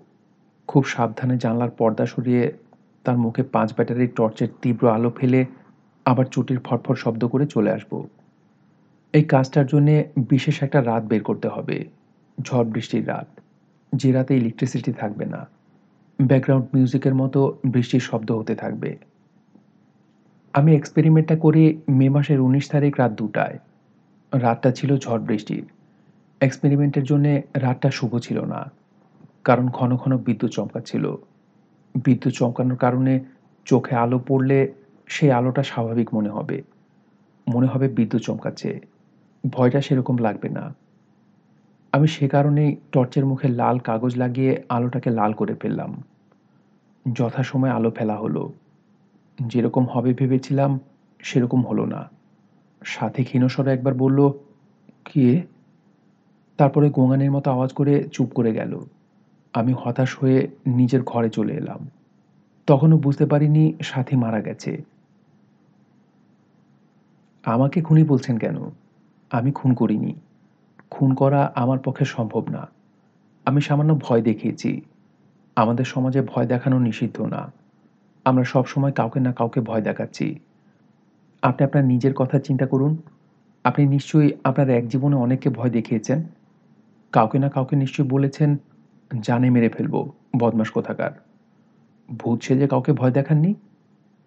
খুব 0.66 0.84
সাবধানে 0.84 1.38
জানলার 1.38 1.70
পর্দা 1.70 2.06
সরিয়ে 2.06 2.52
তার 3.04 3.18
মুখে 3.18 3.42
পাঁচ 3.42 3.74
ব্যাটারির 3.74 4.10
টর্চের 4.16 4.48
তীব্র 4.62 4.88
আলো 4.88 5.10
ফেলে 5.10 5.44
আবার 6.04 6.24
চটির 6.24 6.58
ফটফট 6.64 6.96
শব্দ 6.96 7.26
করে 7.26 7.46
চলে 7.46 7.70
আসব। 7.72 8.06
এই 9.12 9.24
কাজটার 9.24 9.66
জন্যে 9.66 10.08
বিশেষ 10.16 10.62
একটা 10.62 10.84
রাত 10.84 11.02
বের 11.04 11.22
করতে 11.22 11.48
হবে। 11.48 11.84
ঝড় 12.42 12.64
বৃষ্টির 12.64 13.08
রাত। 13.08 13.40
যে 13.94 14.12
রাতে 14.12 14.36
ইলেকট্রিসিটি 14.36 14.92
থাকবে 14.92 15.24
না। 15.24 15.55
ব্যাকগ্রাউন্ড 16.18 16.66
মিউজিকের 16.74 17.14
মতো 17.14 17.40
বৃষ্টির 17.64 18.00
শব্দ 18.00 18.32
হতে 18.32 18.54
থাকবে। 18.54 18.96
আমি 20.54 20.70
এক্সপেরিমেন্টটা 20.74 21.36
করি 21.36 21.80
মে 21.88 22.08
মাসের 22.08 22.40
উনিশ 22.40 22.68
তারিখ 22.68 22.92
রাত 22.98 23.12
দুটায়। 23.12 23.58
রাতটা 24.32 24.70
ছিল 24.70 24.90
ঝড় 24.98 25.18
বৃষ্টির। 25.18 25.64
এক্সপেরিমেন্টের 26.40 27.04
জন্যে 27.04 27.42
রাতটা 27.54 27.90
শুভ 27.90 28.12
ছিল 28.18 28.38
না, 28.44 28.60
কারণ 29.44 29.66
ঘন 29.68 29.96
ঘন 29.96 30.12
বিদ্যুৎ 30.16 30.50
চমকাচ্ছিল। 30.50 31.04
বিদ্যুৎ 31.94 32.32
চমকানোর 32.34 32.76
কারণে 32.76 33.20
চোখে 33.66 33.94
আলো 33.94 34.18
পড়লে 34.18 34.58
সেই 35.06 35.30
আলোটা 35.30 35.62
স্বাভাবিক 35.62 36.14
মনে 36.14 36.28
হবে। 36.28 36.62
মনে 37.46 37.66
হবে 37.66 37.88
বিদ্যুৎ 37.88 38.22
চমকাচ্ছে। 38.22 38.80
ভয়টা 39.44 39.80
সেরকম 39.80 40.16
লাগবে 40.18 40.48
না। 40.48 40.64
আমি 41.96 42.08
সে 42.08 42.28
কারণেই 42.28 42.76
টর্চের 42.92 43.26
মুখে 43.26 43.48
লাল 43.48 43.78
কাগজ 43.78 44.16
লাগিয়ে 44.16 44.62
আলোটাকে 44.68 45.10
লাল 45.10 45.32
করে 45.32 45.54
ফেললাম। 45.54 46.02
যথাসময় 47.12 47.70
আলো 47.70 47.90
ফেলা 47.90 48.16
হলো। 48.16 48.52
যেরকম 49.46 49.86
হবে 49.86 50.14
ভেবেছিলাম, 50.14 50.80
সেরকম 51.20 51.66
হলো 51.66 51.86
না। 51.86 52.10
সাথে 52.84 53.24
ক্ষীণস্বরে 53.24 53.72
একবার 53.72 53.94
বলল, 53.94 54.30
কে 55.04 55.42
তারপরে 56.56 56.90
গোঙানের 56.90 57.30
মতো 57.30 57.50
আওয়াজ 57.50 57.72
করে 57.72 58.04
চুপ 58.12 58.28
করে 58.34 58.52
গেল। 58.52 58.80
আমি 59.52 59.74
হতাশ 59.78 60.18
হয়ে 60.18 60.48
নিজের 60.66 61.02
ঘরে 61.02 61.30
চলে 61.30 61.54
এলাম। 61.54 61.88
তখনও 62.66 62.98
বুঝতে 62.98 63.26
পারিনি 63.26 63.72
সাথী 63.82 64.16
মারা 64.16 64.40
গেছে। 64.40 64.82
আমাকে 67.44 67.82
খুনি 67.82 68.04
বলছেন 68.04 68.38
কেন? 68.38 68.56
আমি 69.30 69.52
খুন 69.52 69.74
করিনি। 69.74 70.14
খুন 70.90 71.14
করা 71.14 71.52
আমার 71.54 71.78
পক্ষে 71.78 72.04
সম্ভব 72.04 72.48
না। 72.50 72.68
আমি 73.44 73.60
সামান্য 73.60 73.94
ভয় 73.94 74.22
দেখিয়েছি। 74.22 74.80
আমাদের 75.56 75.84
সমাজে 75.84 76.22
ভয় 76.22 76.46
দেখানো 76.46 76.78
নিষিদ্ধ 76.78 77.20
না। 77.20 77.52
আমরা 78.24 78.44
সব 78.44 78.66
সময় 78.66 78.92
কাউকে 78.92 79.20
না 79.20 79.32
কাউকে 79.32 79.60
ভয় 79.60 79.80
দেখাচ্ছি। 79.80 80.38
আপনি 81.42 81.64
আপনার 81.64 81.84
নিজের 81.84 82.14
কথা 82.14 82.38
চিন্তা 82.38 82.66
করুন। 82.66 82.96
আপনি 83.64 83.86
নিশ্চয়ই 83.86 84.32
আপনার 84.44 84.70
এক 84.70 84.88
জীবনে 84.88 85.16
অনেককে 85.16 85.50
ভয় 85.50 85.70
দেখিয়েছেন। 85.70 86.22
কাউকে 87.12 87.38
না 87.38 87.48
কাউকে 87.48 87.76
নিশ্চয়ই 87.76 88.08
বলেছেন, 88.08 88.56
জানে 89.22 89.50
মেরে 89.50 89.68
ফেলব 89.68 90.10
বদমাস 90.38 90.70
কোথাকার। 90.70 91.10
ভূত 92.18 92.42
সেজে 92.42 92.68
কাউকে 92.68 92.92
ভয় 92.92 93.10
দেখাননি, 93.10 93.54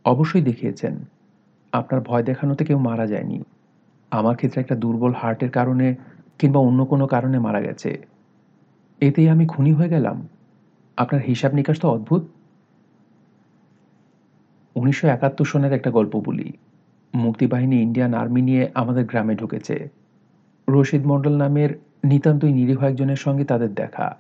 অবশ্যই 0.06 0.42
দেখিয়েছেন। 0.42 1.06
আপনার 1.74 2.02
ভয় 2.02 2.24
দেখানোতে 2.24 2.66
কেউ 2.66 2.80
মারা 2.80 3.08
যায়নি। 3.08 3.44
আমার 4.12 4.36
ক্ষেত্রে 4.36 4.62
একটা 4.62 4.76
দুর্বল 4.76 5.14
হার্টের 5.14 5.52
কারণে 5.52 5.96
কিংবা 6.40 6.60
অন্য 6.60 6.86
কোনো 6.86 7.08
কারণে 7.08 7.40
মারা 7.40 7.62
গেছে। 7.62 8.06
এতেই 9.02 9.30
আমি 9.30 9.46
খুনি 9.46 9.74
হয়ে 9.74 9.90
গেলাম। 9.90 10.28
আপনার 10.98 11.24
হিসাব 11.24 11.54
নিকাশ 11.54 11.80
তো 11.80 11.90
অদ্ভুত। 11.90 12.24
উনিশশো 14.76 15.08
একাত্তর 15.08 15.46
সনের 15.46 15.74
একটা 15.74 15.92
গল্প 15.92 16.22
বলি। 16.26 16.54
মুক্তিবাহিনী 17.16 17.82
ইন্ডিয়ান 17.82 18.14
আর্মি 18.14 18.42
নিয়ে 18.42 18.70
আমাদের 18.74 19.06
গ্রামে 19.06 19.36
ঢুকেছে। 19.36 19.90
রশিদ 20.70 21.06
মণ্ডল 21.06 21.38
নামের 21.38 21.80
নিতান্তই 22.04 22.54
নিরীহ 22.54 22.84
একজনের 22.84 23.16
সঙ্গে 23.16 23.44
তাদের 23.44 23.74
দেখা। 23.74 24.18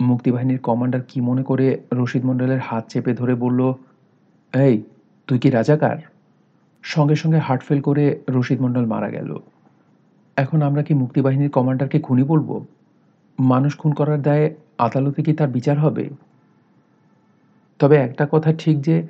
মুক্তিবাহিনীর 0.00 0.58
কমান্ডার 0.58 1.02
কি 1.08 1.20
মনে 1.20 1.42
করে 1.42 1.80
রশিদ 1.92 2.24
মণ্ডলের 2.24 2.58
হাত 2.58 2.88
চেপে 2.88 3.14
ধরে 3.14 3.34
বলল, 3.34 3.72
এই, 4.54 4.82
তুই 5.26 5.38
কি 5.38 5.50
রাজাকার? 5.50 5.96
সঙ্গে 6.82 7.16
সঙ্গে 7.16 7.38
হার্ট 7.38 7.62
ফেল 7.62 7.80
করে 7.80 8.20
রশিদ 8.30 8.60
মণ্ডল 8.60 8.86
মারা 8.86 9.10
গেল। 9.10 9.38
এখন 10.36 10.62
আমরা 10.62 10.82
কি 10.82 10.94
মুক্তিবাহিনীর 10.94 11.50
কমান্ডারকে 11.50 12.00
খুনি 12.00 12.22
বলব? 12.22 12.64
মানুষ 13.38 13.78
খুন 13.78 13.92
করার 13.92 14.22
দায়ে 14.22 14.54
আদালতে 14.78 15.22
কি 15.22 15.32
তার 15.32 15.48
বিচার 15.48 15.78
হবে? 15.78 16.10
তবে 17.78 17.96
একটা 17.96 18.28
কথা 18.32 18.52
ঠিক 18.52 18.80
যে, 18.80 19.02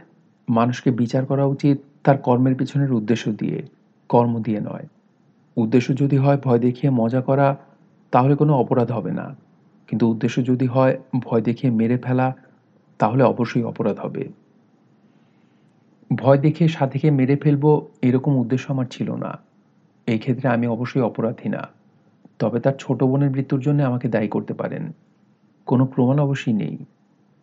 মানুষকে 0.49 0.91
বিচার 0.91 1.27
করা 1.27 1.45
উচিত 1.45 1.79
তার 2.05 2.19
কর্মের 2.19 2.55
পিছনের 2.55 2.93
উদ্দেশ্য 2.93 3.33
দিয়ে, 3.33 3.63
কর্ম 4.09 4.43
দিয়ে 4.43 4.61
নয়। 4.61 4.87
উদ্দেশ্য 5.57 5.97
যদি 5.97 6.17
হয় 6.17 6.39
ভয় 6.45 6.59
দেখিয়ে 6.59 6.91
মজা 6.91 7.21
করা, 7.21 7.57
তাহলে 8.11 8.37
কোনো 8.37 8.55
অপরাধ 8.55 8.93
হবে 8.93 9.13
না। 9.13 9.37
কিন্তু 9.89 10.11
উদ্দেশ্য 10.11 10.45
যদি 10.45 10.67
হয় 10.67 10.99
ভয় 11.15 11.43
দেখিয়ে 11.43 11.73
মেরে 11.73 11.97
ফেলা, 11.97 12.35
তাহলে 12.99 13.23
অবশ্যই 13.25 13.63
অপরাধ 13.63 13.99
হবে। 13.99 14.29
ভয় 16.17 16.39
দেখিয়ে 16.39 16.69
সাথীকে 16.69 17.11
মেরে 17.11 17.37
ফেলব 17.37 17.87
এরকম 18.03 18.37
উদ্দেশ্য 18.37 18.73
আমার 18.73 18.87
ছিল 18.91 19.15
না। 19.15 19.39
এই 20.07 20.19
ক্ষেত্রে 20.19 20.49
আমি 20.49 20.67
অবশ্যই 20.67 21.01
অপরাধী 21.01 21.49
না। 21.49 21.69
তবে 22.39 22.61
তার 22.61 22.73
ছোট 22.79 23.03
বোনের 23.03 23.31
মৃত্যুর 23.31 23.61
জন্য 23.61 23.83
আমাকে 23.83 24.09
দায়ী 24.09 24.29
করতে 24.29 24.55
পারেন। 24.55 24.93
কোনো 25.67 25.87
প্রমাণ 25.87 26.19
অবশ্যই 26.19 26.53
নেই। 26.53 26.79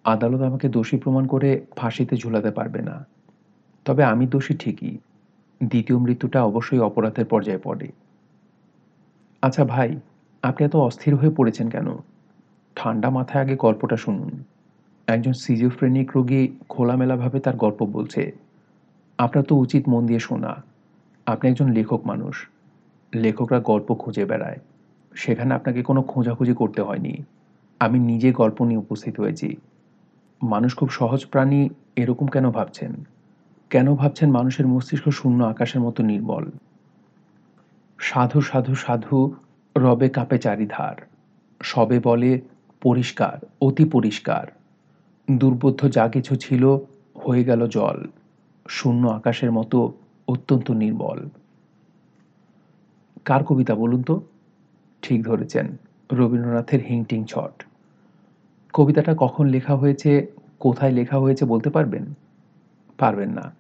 আদালত 0.04 0.42
আমাকে 0.42 0.70
দোষী 0.70 0.98
প্রমাণ 0.98 1.28
করে 1.28 1.66
ফাঁসিতে 1.76 2.18
ঝুলাতে 2.18 2.52
পারবে 2.52 2.82
না। 2.82 3.06
তবে 3.86 4.04
আমি 4.04 4.28
দোষী 4.28 4.54
ঠিকই। 4.54 4.98
দ্বিতীয় 5.64 6.00
মৃত্যুটা 6.00 6.44
অবশ্যই 6.44 6.80
অপরাধের 6.80 7.26
পর্যায়ে 7.26 7.58
পড়ে। 7.58 7.92
আচ্ছা 9.42 9.66
ভাই, 9.66 10.00
আপনি 10.44 10.66
এত 10.66 10.76
অস্থির 10.76 11.16
হয়ে 11.16 11.30
পড়েছেন 11.30 11.70
কেন? 11.70 11.88
ঠান্ডা 12.76 13.10
মাথায় 13.10 13.44
আগে 13.44 13.56
গল্পটা 13.56 13.98
শুনুন। 13.98 14.44
একজন 15.08 15.34
সিজিওফ্রেনিক 15.34 16.12
রোগী 16.16 16.48
খোলামেলাভাবে 16.70 17.40
তার 17.40 17.56
গল্প 17.56 17.86
বলছে। 17.86 18.32
আপনার 19.18 19.46
তো 19.46 19.56
উচিত 19.56 19.90
মন 19.90 20.06
দিয়ে 20.06 20.20
শোনা। 20.20 20.64
আপনি 21.32 21.52
একজন 21.52 21.72
লেখক 21.72 22.02
মানুষ। 22.06 22.48
লেখকরা 23.16 23.60
গল্প 23.60 23.94
খুঁজে 23.94 24.26
বেড়ায়। 24.26 24.58
সেখানে 25.16 25.54
আপনাকে 25.54 25.84
কোনো 25.84 26.02
খোঁজাখুঁজি 26.02 26.54
করতে 26.54 26.82
হয়নি। 26.82 27.24
আমি 27.80 28.00
নিজে 28.00 28.32
গল্প 28.32 28.64
নিয়ে 28.64 28.80
উপস্থিত 28.80 29.20
হয়েছি। 29.20 29.58
মানুষ 30.44 30.76
খুব 30.76 30.90
সহজ 30.90 31.26
প্রাণী, 31.26 31.70
এরকম 31.96 32.28
কেন 32.28 32.52
ভাবছেন? 32.52 32.94
কেন 33.70 33.96
ভাবছেন 33.96 34.32
মানুষের 34.32 34.68
মস্তিষ্ক 34.68 35.10
শূন্য 35.10 35.44
আকাশের 35.44 35.82
মতো 35.82 36.04
নির্মল? 36.04 36.52
সাধু 38.00 38.42
সাধু 38.42 38.76
সাধু, 38.76 39.36
রবে 39.78 40.10
কাপে 40.10 40.38
চারিধার। 40.38 40.96
সবে 41.64 42.00
বলে, 42.04 42.42
পরিষ্কার, 42.82 43.46
অতি 43.62 43.86
পরিষ্কার। 43.86 44.48
দুর্বোধ্য 45.38 45.92
যা 45.92 46.08
কিছু 46.08 46.36
ছিল, 46.36 46.78
হয়ে 47.28 47.44
গেল 47.44 47.68
জল। 47.68 48.06
শূন্য 48.70 49.08
আকাশের 49.08 49.52
মতো 49.52 49.94
অত্যন্ত 50.28 50.72
নির্মল 50.72 51.30
কার 53.26 53.44
কবিতা 53.44 53.76
বলুন 53.76 54.04
তো? 54.04 54.22
ঠিক 55.02 55.24
ধরেছেন, 55.24 55.78
রবীন্দ্রনাথের 56.14 56.82
হিংটিং 56.82 57.26
ছট। 57.26 57.64
কবিতাটা 58.74 59.16
কখন 59.18 59.46
লেখা 59.46 59.76
হয়েছে, 59.76 60.28
কোথায় 60.60 60.92
লেখা 60.92 61.20
হয়েছে 61.20 61.46
বলতে 61.46 61.70
পারবেন? 61.70 62.14
পারবেন 62.98 63.30
না। 63.30 63.54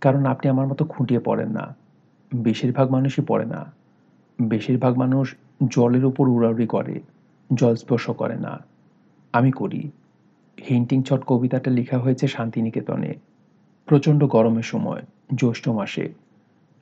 কারণ 0.00 0.26
আপনি 0.26 0.50
আমার 0.50 0.66
মতো 0.66 0.84
খুঁটিয়ে 0.84 1.20
পড়েন 1.20 1.50
না। 1.50 1.74
বেশিরভাগ 2.34 2.90
মানুষই 2.90 3.22
পড়ে 3.22 3.46
না। 3.46 3.72
বেশিরভাগ 4.42 4.98
মানুষ 4.98 5.34
জলের 5.70 6.04
উপর 6.04 6.28
উড়াউড়ি 6.28 6.66
করে, 6.66 7.00
জল 7.54 7.74
স্পর্শ 7.74 8.10
করে 8.10 8.36
না। 8.36 8.64
আমি 9.32 9.50
করি। 9.50 9.90
হিন্টিং 10.68 11.02
ছট 11.02 11.24
কবিতাটা 11.26 11.70
লেখা 11.70 11.98
হয়েছে 11.98 12.26
শান্তিনিকেতনে, 12.26 13.14
প্রচণ্ড 13.86 14.24
গরমের 14.26 14.62
সময়। 14.62 15.02
জ্যৈষ্ঠ 15.34 15.68
মাসে। 15.68 16.08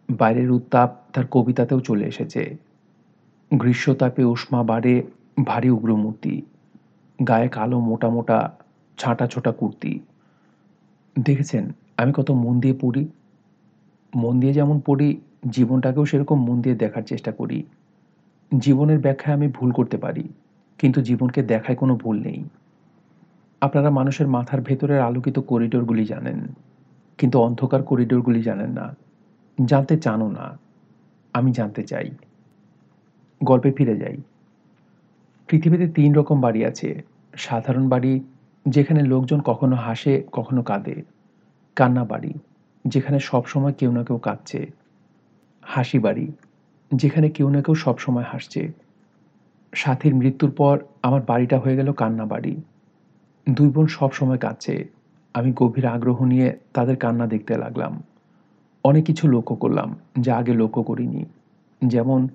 বাইরের 0.08 0.50
উত্তাপ 0.50 0.96
তার 1.12 1.26
কবিতাতেও 1.26 1.80
চলে 1.80 2.04
এসেছে। 2.04 2.56
গ্রীষ্মতাপে 3.50 4.24
উষ্মা 4.24 4.62
বাড়ে 4.62 5.02
ভারী 5.44 5.70
উগ্রমূর্তি। 5.70 6.42
গায়ে 7.28 7.48
কালো 7.48 7.80
মোটা 7.80 8.08
মোটা 8.08 8.50
ছাঁটা 8.98 9.26
ছোটা 9.26 9.52
কুর্তি। 9.52 10.00
দেখেছেন 11.20 11.72
আমি 11.96 12.12
কত 12.16 12.30
মন 12.30 12.60
দিয়ে 12.60 12.74
পড়ি? 12.80 13.08
মন 14.16 14.40
দিয়ে 14.40 14.52
যেমন 14.52 14.80
পড়ি, 14.86 15.20
জীবনটাকেও 15.50 16.06
সেরকম 16.06 16.46
মন 16.46 16.60
দিয়ে 16.60 16.74
দেখার 16.74 17.02
চেষ্টা 17.02 17.32
করি। 17.32 17.62
জীবনের 18.58 18.98
ব্যাখ্যায় 18.98 19.36
আমি 19.36 19.48
ভুল 19.48 19.72
করতে 19.72 19.96
পারি, 19.96 20.28
কিন্তু 20.78 21.02
জীবনকে 21.02 21.42
দেখায় 21.42 21.76
কোনো 21.76 21.96
ভুল 21.96 22.20
নেই। 22.20 22.44
আপনারা 23.60 23.90
মানুষের 23.90 24.26
মাথার 24.26 24.60
ভেতরের 24.60 25.00
আলোকিত 25.00 25.38
করিডোরগুলি 25.38 26.04
জানেন। 26.04 26.38
কিন্তু 27.18 27.40
অন্ধকার 27.40 27.82
করিডোরগুলি 27.82 28.42
জানেন 28.42 28.70
না, 28.70 28.96
জানতে 29.64 29.96
চানও 29.96 30.30
না। 30.30 30.58
আমি 31.32 31.52
জানতে 31.52 31.82
চাই। 31.82 32.10
গল্পে 33.44 33.72
ফিরে 33.72 33.96
যাই। 33.96 34.16
পৃথিবীতে 35.46 35.88
তিন 35.88 36.14
রকম 36.14 36.40
বাড়ি 36.40 36.64
আছে। 36.64 37.02
সাধারণ 37.36 37.88
বাড়ি, 37.88 38.24
যেখানে 38.68 39.02
লোকজন 39.02 39.40
কখনো 39.40 39.76
হাসে, 39.76 40.22
কখনো 40.32 40.62
কাঁদে। 40.62 41.02
কান্না 41.76 42.04
বাড়ি, 42.04 42.34
যেখানে 42.84 43.18
সবসময় 43.20 43.72
কেউ 43.72 43.92
না 43.92 44.04
কেউ 44.04 44.18
কাঁদছে। 44.18 44.70
হাসি 45.62 45.98
বাড়ি, 45.98 46.32
যেখানে 46.94 47.28
কেউ 47.28 47.50
না 47.50 47.62
কেউ 47.62 47.74
সবসময় 47.74 48.24
হাসছে। 48.28 48.72
সাথীর 49.74 50.14
মৃত্যুর 50.14 50.50
পর 50.50 50.80
আমার 51.02 51.22
বাড়িটা 51.22 51.58
হয়ে 51.58 51.76
গেল 51.76 51.92
কান্না 51.92 52.24
বাড়ি। 52.24 52.62
দুই 53.50 53.68
বোন 53.68 53.86
সবসময় 53.86 54.38
কাঁদছে। 54.38 54.88
আমি 55.34 55.52
গভীর 55.56 55.86
আগ্রহ 55.86 56.24
নিয়ে 56.24 56.58
তাদের 56.74 56.96
কান্না 56.96 57.26
দেখতে 57.26 57.58
লাগলাম। 57.58 58.02
অনেক 58.84 59.04
কিছু 59.04 59.28
লক্ষ্য 59.28 59.56
করলাম, 59.56 59.96
যা 60.20 60.36
আগে 60.36 60.54
লক্ষ্য 60.54 60.82
করিনি। 60.82 61.24
যেমন, 61.84 62.28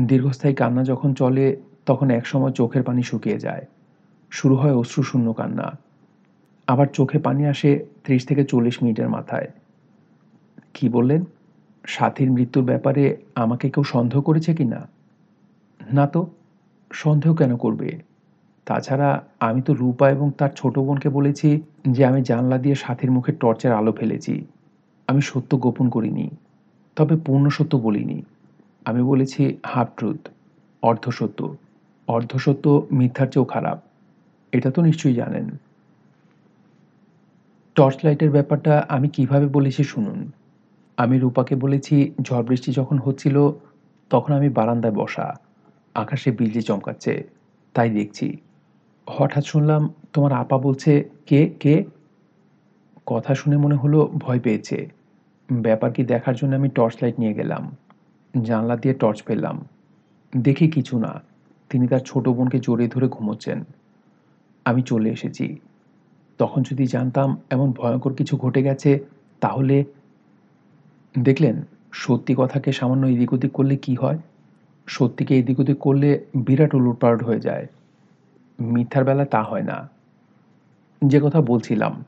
দীর্ঘস্থায়ী 0.00 0.54
কান্না 0.54 0.84
যখন 0.84 1.14
চলে, 1.14 1.56
তখন 1.86 2.10
একসময় 2.10 2.52
চোখের 2.52 2.82
পানি 2.82 3.02
শুকিয়ে 3.02 3.38
যায়। 3.38 3.66
শুরু 4.30 4.56
হয় 4.56 4.74
অশ্রুশূন্য 4.74 5.32
কান্না। 5.32 5.78
আবার 6.66 6.86
চোখে 6.86 7.18
পানি 7.18 7.46
আসে 7.46 7.86
ত্রিশ 8.04 8.26
থেকে 8.26 8.44
চল্লিশ 8.44 8.82
মিনিটের 8.82 9.08
মাথায়। 9.08 9.48
কি 10.74 10.88
বললেন? 10.88 11.24
সাথীর 11.86 12.30
মৃত্যুর 12.30 12.64
ব্যাপারে 12.64 13.16
আমাকে 13.34 13.70
কেউ 13.70 13.84
সন্দেহ 13.84 14.20
করেছে 14.20 14.54
কি 14.54 14.64
না 14.64 14.88
না 15.94 16.06
তো, 16.06 16.26
সন্দেহ 16.92 17.34
কেন 17.34 17.56
করবে? 17.56 18.07
তাছাড়া 18.68 19.10
আমি 19.40 19.60
তো 19.62 19.74
রূপা 19.74 20.10
এবং 20.10 20.30
তার 20.38 20.50
ছোট 20.56 20.78
বোনকে 20.78 21.08
বলেছি 21.08 21.48
যে 21.90 22.02
আমি 22.04 22.20
জানলা 22.22 22.58
দিয়ে 22.58 22.74
সাথীর 22.74 23.10
মুখে 23.10 23.32
টর্চের 23.32 23.72
আলো 23.72 23.92
ফেলেছি। 23.92 24.34
আমি 25.08 25.20
সত্য 25.20 25.58
গোপন 25.58 25.88
করিনি, 25.88 26.30
তবে 26.96 27.16
পূর্ণ 27.16 27.48
সত্য 27.48 27.76
বলিনি। 27.76 28.22
আমি 28.84 29.02
বলেছি, 29.02 29.56
হাফ 29.66 29.88
ট্রুথ 29.96 30.28
অর্ধসত্য 30.82 31.56
অর্ধসত্য 32.08 32.86
মিথ্যার 32.92 33.26
চেয়েও 33.26 33.44
খারাপ। 33.44 33.78
এটা 34.52 34.70
তো 34.70 34.82
নিশ্চয়ই 34.82 35.14
জানেন। 35.14 35.46
টর্চ 37.74 37.96
লাইটের 38.04 38.30
ব্যাপারটা 38.30 38.86
আমি 38.88 39.08
কীভাবে 39.08 39.46
বলেছি 39.46 39.84
শুনুন। 39.84 40.30
আমি 40.96 41.18
রূপাকে 41.18 41.54
বলেছি, 41.54 41.96
ঝড় 42.22 42.42
বৃষ্টি 42.42 42.72
যখন 42.72 42.98
হচ্ছিল, 42.98 43.36
তখন 44.10 44.32
আমি 44.32 44.48
বারান্দায় 44.48 44.94
বসা। 44.94 45.34
আকাশে 45.94 46.30
বিজলি 46.30 46.62
চমকাচ্ছে। 46.62 47.12
তাই 47.74 47.90
দেখছি। 47.90 48.36
হঠাৎ 49.10 49.44
শুনলাম 49.44 49.94
তোমার 50.12 50.32
আপা 50.32 50.58
বলছে, 50.58 51.08
কে 51.26 51.48
কে? 51.60 51.84
কথা 53.06 53.34
শুনে 53.34 53.56
মনে 53.56 53.74
হলো 53.74 54.10
ভয় 54.14 54.40
পেয়েছে। 54.40 54.90
ব্যাপার 55.52 55.92
কি 55.92 56.04
দেখার 56.04 56.34
জন্য 56.34 56.56
আমি 56.56 56.68
টর্চ 56.68 56.96
লাইট 57.02 57.20
নিয়ে 57.20 57.34
গেলাম। 57.34 57.76
জানলা 58.42 58.76
দিয়ে 58.76 58.94
টর্চ 58.94 59.22
পেলাম। 59.22 59.64
দেখি 60.36 60.70
কিছু 60.70 60.98
না। 60.98 61.22
তিনি 61.70 61.88
তার 61.88 61.98
ছোট 61.98 62.28
বোনকে 62.28 62.58
জড়িয়ে 62.58 62.88
ধরে 62.88 63.08
ঘুমোচ্ছেন। 63.08 63.64
আমি 64.64 64.82
চলে 64.82 65.10
এসেছি। 65.10 65.56
তখন 66.38 66.62
যদি 66.62 66.86
জানতাম 66.86 67.36
এমন 67.50 67.72
ভয়ঙ্কর 67.72 68.14
কিছু 68.14 68.36
ঘটে 68.36 68.62
গেছে, 68.62 68.98
তাহলে 69.40 69.84
দেখলেন, 71.18 71.62
সত্যি 71.92 72.34
কথাকে 72.38 72.72
সামান্য 72.72 73.06
এদিক 73.06 73.32
ওদিক 73.32 73.52
করলে 73.52 73.76
কি 73.76 73.94
হয়? 73.94 74.18
সত্যিকে 74.86 75.38
এদিক 75.38 75.60
ওদিক 75.60 75.78
করলে 75.78 76.24
বিরাট 76.34 76.74
উলটপালট 76.74 77.22
হয়ে 77.22 77.40
যায়। 77.40 77.66
মিথ্যার 78.60 79.04
বেলা 79.04 79.24
তা 79.24 79.42
হয় 79.42 79.62
না। 79.62 79.88
যে 81.04 81.20
কথা 81.20 81.40
বলছিলাম, 81.40 82.04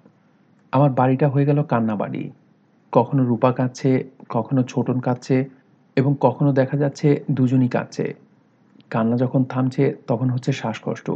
আমার 0.73 0.91
বাড়িটা 0.91 1.29
হয়ে 1.29 1.47
গেল 1.47 1.63
কান্না 1.63 1.97
বাড়ি। 1.97 2.31
কখনো 2.93 3.25
রূপা 3.25 3.53
কাঁদছে, 3.53 4.05
কখনো 4.29 4.63
ছোটন 4.63 5.01
কাঁদছে 5.01 5.49
এবং 5.97 6.15
কখনো 6.21 6.53
দেখা 6.53 6.77
যাচ্ছে 6.77 7.25
দুজনই 7.31 7.69
কাঁদছে। 7.69 8.15
কান্না 8.91 9.17
যখন 9.17 9.45
থামছে, 9.45 9.97
তখন 10.07 10.31
হচ্ছে 10.31 10.53
শ্বাসকষ্ট। 10.53 11.11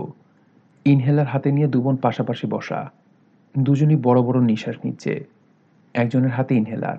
ইনহেলার 0.85 1.27
হাতে 1.27 1.53
নিয়ে 1.53 1.67
দুবোন 1.67 1.97
পাশাপাশি 1.97 2.47
বসা। 2.47 2.91
দুজনই 3.59 3.97
বড় 3.97 4.23
বড় 4.23 4.41
নিঃশ্বাস 4.41 4.77
নিচ্ছে। 4.85 5.25
একজনের 5.95 6.31
হাতে 6.31 6.55
ইনহেলার। 6.55 6.97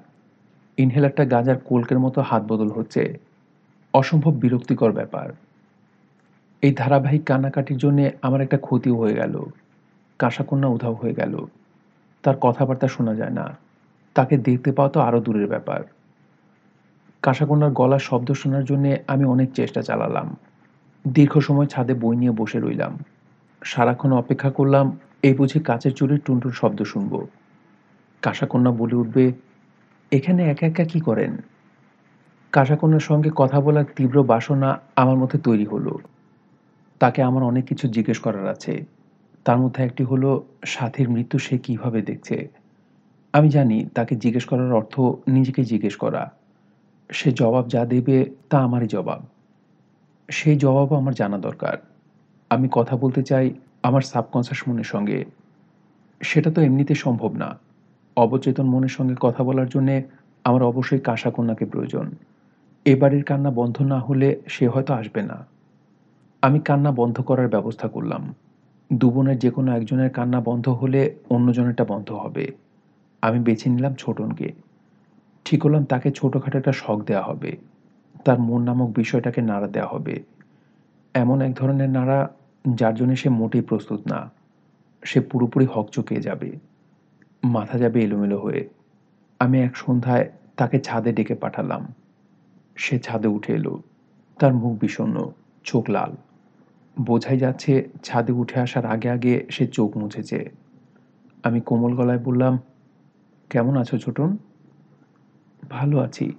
ইনহেলারটা 0.77 1.25
গাঁজার 1.25 1.57
কোলকের 1.59 1.99
মতো 1.99 2.21
হাত 2.21 2.43
বদল 2.43 2.71
হচ্ছে। 2.71 3.19
অসম্ভব 3.93 4.31
বিরক্তিকর 4.31 4.91
ব্যাপার। 4.91 5.29
এই 6.65 6.71
ধারাবাহিক 6.71 7.23
কান্নাকাটির 7.23 7.77
জন্য 7.77 8.09
আমার 8.21 8.41
একটা 8.41 8.57
ক্ষতিও 8.57 8.95
হয়ে 8.97 9.13
গেল। 9.13 9.35
কাঁসাকন্যা 10.19 10.67
উধাও 10.67 10.93
হয়ে 10.93 11.13
গেল। 11.13 11.33
তার 12.23 12.35
কথাবার্তা 12.41 12.87
শোনা 12.87 13.13
যায় 13.15 13.31
না। 13.31 13.45
তাকে 14.15 14.37
দেখতে 14.37 14.71
পাওয়া 14.71 14.91
তো 14.91 14.99
আরও 14.99 15.19
দূরের 15.19 15.47
ব্যাপার। 15.47 15.81
কাঁসাকন্যার 17.23 17.71
গলার 17.71 17.99
শব্দ 17.99 18.29
শোনার 18.31 18.65
জন্যে 18.65 18.91
আমি 19.07 19.25
অনেক 19.25 19.49
চেষ্টা 19.53 19.81
চালালাম। 19.81 20.35
দীর্ঘ 21.07 21.33
সময় 21.39 21.65
ছাদে 21.65 21.93
বই 21.93 22.15
নিয়ে 22.15 22.31
বসে 22.31 22.59
রইলাম। 22.59 22.93
সারাক্ষণ 23.61 24.11
অপেক্ষা 24.11 24.49
করলাম, 24.49 24.85
এই 25.23 25.33
বুঝি 25.33 25.59
কাচের 25.59 25.93
চুরির 25.93 26.21
টুনটুন 26.25 26.51
শব্দ 26.51 26.83
শুনব। 26.83 27.13
কাঁসাকন্যা 28.21 28.71
বলে 28.71 28.95
উঠবে, 28.95 29.31
এখানে 30.11 30.49
একা 30.49 30.65
একা 30.67 30.83
কি 30.83 30.99
করেন? 30.99 31.37
কাঁসাকন্যার 32.51 32.99
সঙ্গে 32.99 33.29
কথা 33.35 33.61
বলার 33.61 33.85
তীব্র 33.95 34.23
বাসনা 34.23 34.79
আমার 34.95 35.17
মধ্যে 35.17 35.39
তৈরি 35.39 35.65
হলো। 35.65 35.99
তাকে 37.05 37.21
আমার 37.21 37.43
অনেক 37.43 37.65
কিছু 37.65 37.87
জিজ্ঞেস 37.87 38.19
করার 38.19 38.47
আছে। 38.47 38.85
তার 39.45 39.57
মধ্যে 39.57 39.83
একটি 39.83 40.03
হলো, 40.03 40.43
সাথীর 40.65 41.09
মৃত্যু 41.09 41.39
সে 41.39 41.57
কীভাবে 41.57 42.01
দেখছে? 42.01 42.49
আমি 43.33 43.49
জানি 43.49 43.85
তাকে 43.95 44.15
জিজ্ঞেস 44.15 44.45
করার 44.45 44.73
অর্থ 44.73 44.99
নিজেকে 45.27 45.63
জিজ্ঞেস 45.63 45.95
করা। 45.95 46.31
সে 47.11 47.31
জবাব 47.31 47.67
যা 47.67 47.85
দেবে 47.85 48.29
তা 48.49 48.59
আমারই 48.59 48.87
জবাব। 48.87 49.25
সেই 50.29 50.55
জবাবও 50.55 50.95
আমার 50.95 51.13
জানা 51.13 51.37
দরকার। 51.37 51.77
আমি 52.49 52.67
কথা 52.71 52.97
বলতে 52.97 53.23
চাই 53.23 53.53
আমার 53.83 54.01
সাবকনসিয়াস 54.01 54.69
মনের 54.69 54.83
সঙ্গে। 54.83 55.25
সেটা 56.21 56.51
তো 56.51 56.61
এমনিতে 56.61 56.95
সম্ভব 56.95 57.33
না। 57.33 57.59
অবচেতন 58.17 58.63
মনের 58.63 58.89
সঙ্গে 58.89 59.15
কথা 59.19 59.43
বলার 59.43 59.69
জন্যে 59.69 60.03
আমার 60.43 60.63
অবশ্যই 60.63 60.99
কাঁসা 60.99 61.31
কন্যাকে 61.31 61.65
প্রয়োজন 61.65 62.11
এবারের 62.85 63.23
কান্না 63.23 63.51
বন্ধ 63.51 63.81
না 63.81 63.99
হলে 63.99 64.41
সে 64.47 64.67
হয়তো 64.67 64.93
আসবে 64.93 65.21
না। 65.21 65.54
আমি 66.45 66.59
কান্না 66.59 66.91
বন্ধ 66.91 67.21
করার 67.21 67.47
ব্যবস্থা 67.47 67.87
করলাম। 67.87 68.33
দুবোনের 68.93 69.39
যে 69.39 69.49
কোনো 69.49 69.75
একজনের 69.75 70.09
কান্না 70.09 70.41
বন্ধ 70.41 70.69
হলে 70.69 71.15
অন্যজনেরটা 71.29 71.85
বন্ধ 71.85 72.11
হবে। 72.11 72.51
আমি 73.21 73.39
বেছে 73.39 73.69
নিলাম 73.69 73.93
ছোটনকে 73.93 74.53
ঠিক 75.45 75.61
করলাম 75.61 75.85
তাকে 75.85 76.11
ছোটোখাটো 76.11 76.57
একটা 76.57 76.71
শখ 76.71 77.01
দেওয়া 77.01 77.23
হবে। 77.23 77.57
তার 78.25 78.39
মন 78.39 78.61
নামক 78.61 78.95
বিষয়টাকে 78.95 79.41
নাড়া 79.41 79.67
দেওয়া 79.67 79.89
হবে। 79.89 80.23
এমন 81.13 81.41
এক 81.41 81.53
ধরনের 81.55 81.89
নাড়া 81.89 82.29
যার 82.75 82.95
জন্য 82.95 83.15
সে 83.15 83.29
মোটেই 83.29 83.61
প্রস্তুত 83.61 84.07
না। 84.07 84.31
সে 85.03 85.19
পুরোপুরি 85.19 85.65
হক 85.65 85.89
চুকিয়ে 85.89 86.21
যাবে। 86.21 86.51
মাথা 87.43 87.77
যাবে 87.77 88.03
এলোমেলো 88.03 88.39
হয়ে। 88.39 88.69
আমি 89.39 89.61
এক 89.61 89.77
সন্ধ্যায় 89.77 90.31
তাকে 90.57 90.79
ছাদে 90.79 91.11
ডেকে 91.11 91.35
পাঠালাম। 91.35 91.93
সে 92.75 92.99
ছাদে 92.99 93.27
উঠে 93.27 93.53
এলো। 93.53 93.81
তার 94.39 94.53
মুখ 94.53 94.79
বিষণ্ন 94.79 95.31
চোখ 95.63 95.89
লাল। 95.89 96.15
বোঝাই 97.01 97.37
যাচ্ছে 97.37 97.89
ছাদে 98.03 98.31
উঠে 98.33 98.59
আসার 98.59 98.85
আগে 98.85 99.09
আগে 99.09 99.45
সে 99.49 99.67
চোখ 99.67 99.97
মুছেছে। 99.97 100.49
আমি 101.43 101.61
কোমল 101.61 101.95
গলায় 101.95 102.19
বললাম, 102.19 102.59
কেমন 103.49 103.77
আছো 103.77 103.97
ছোটন? 103.97 104.37
ভালো 105.69 105.99
আছি। 105.99 106.33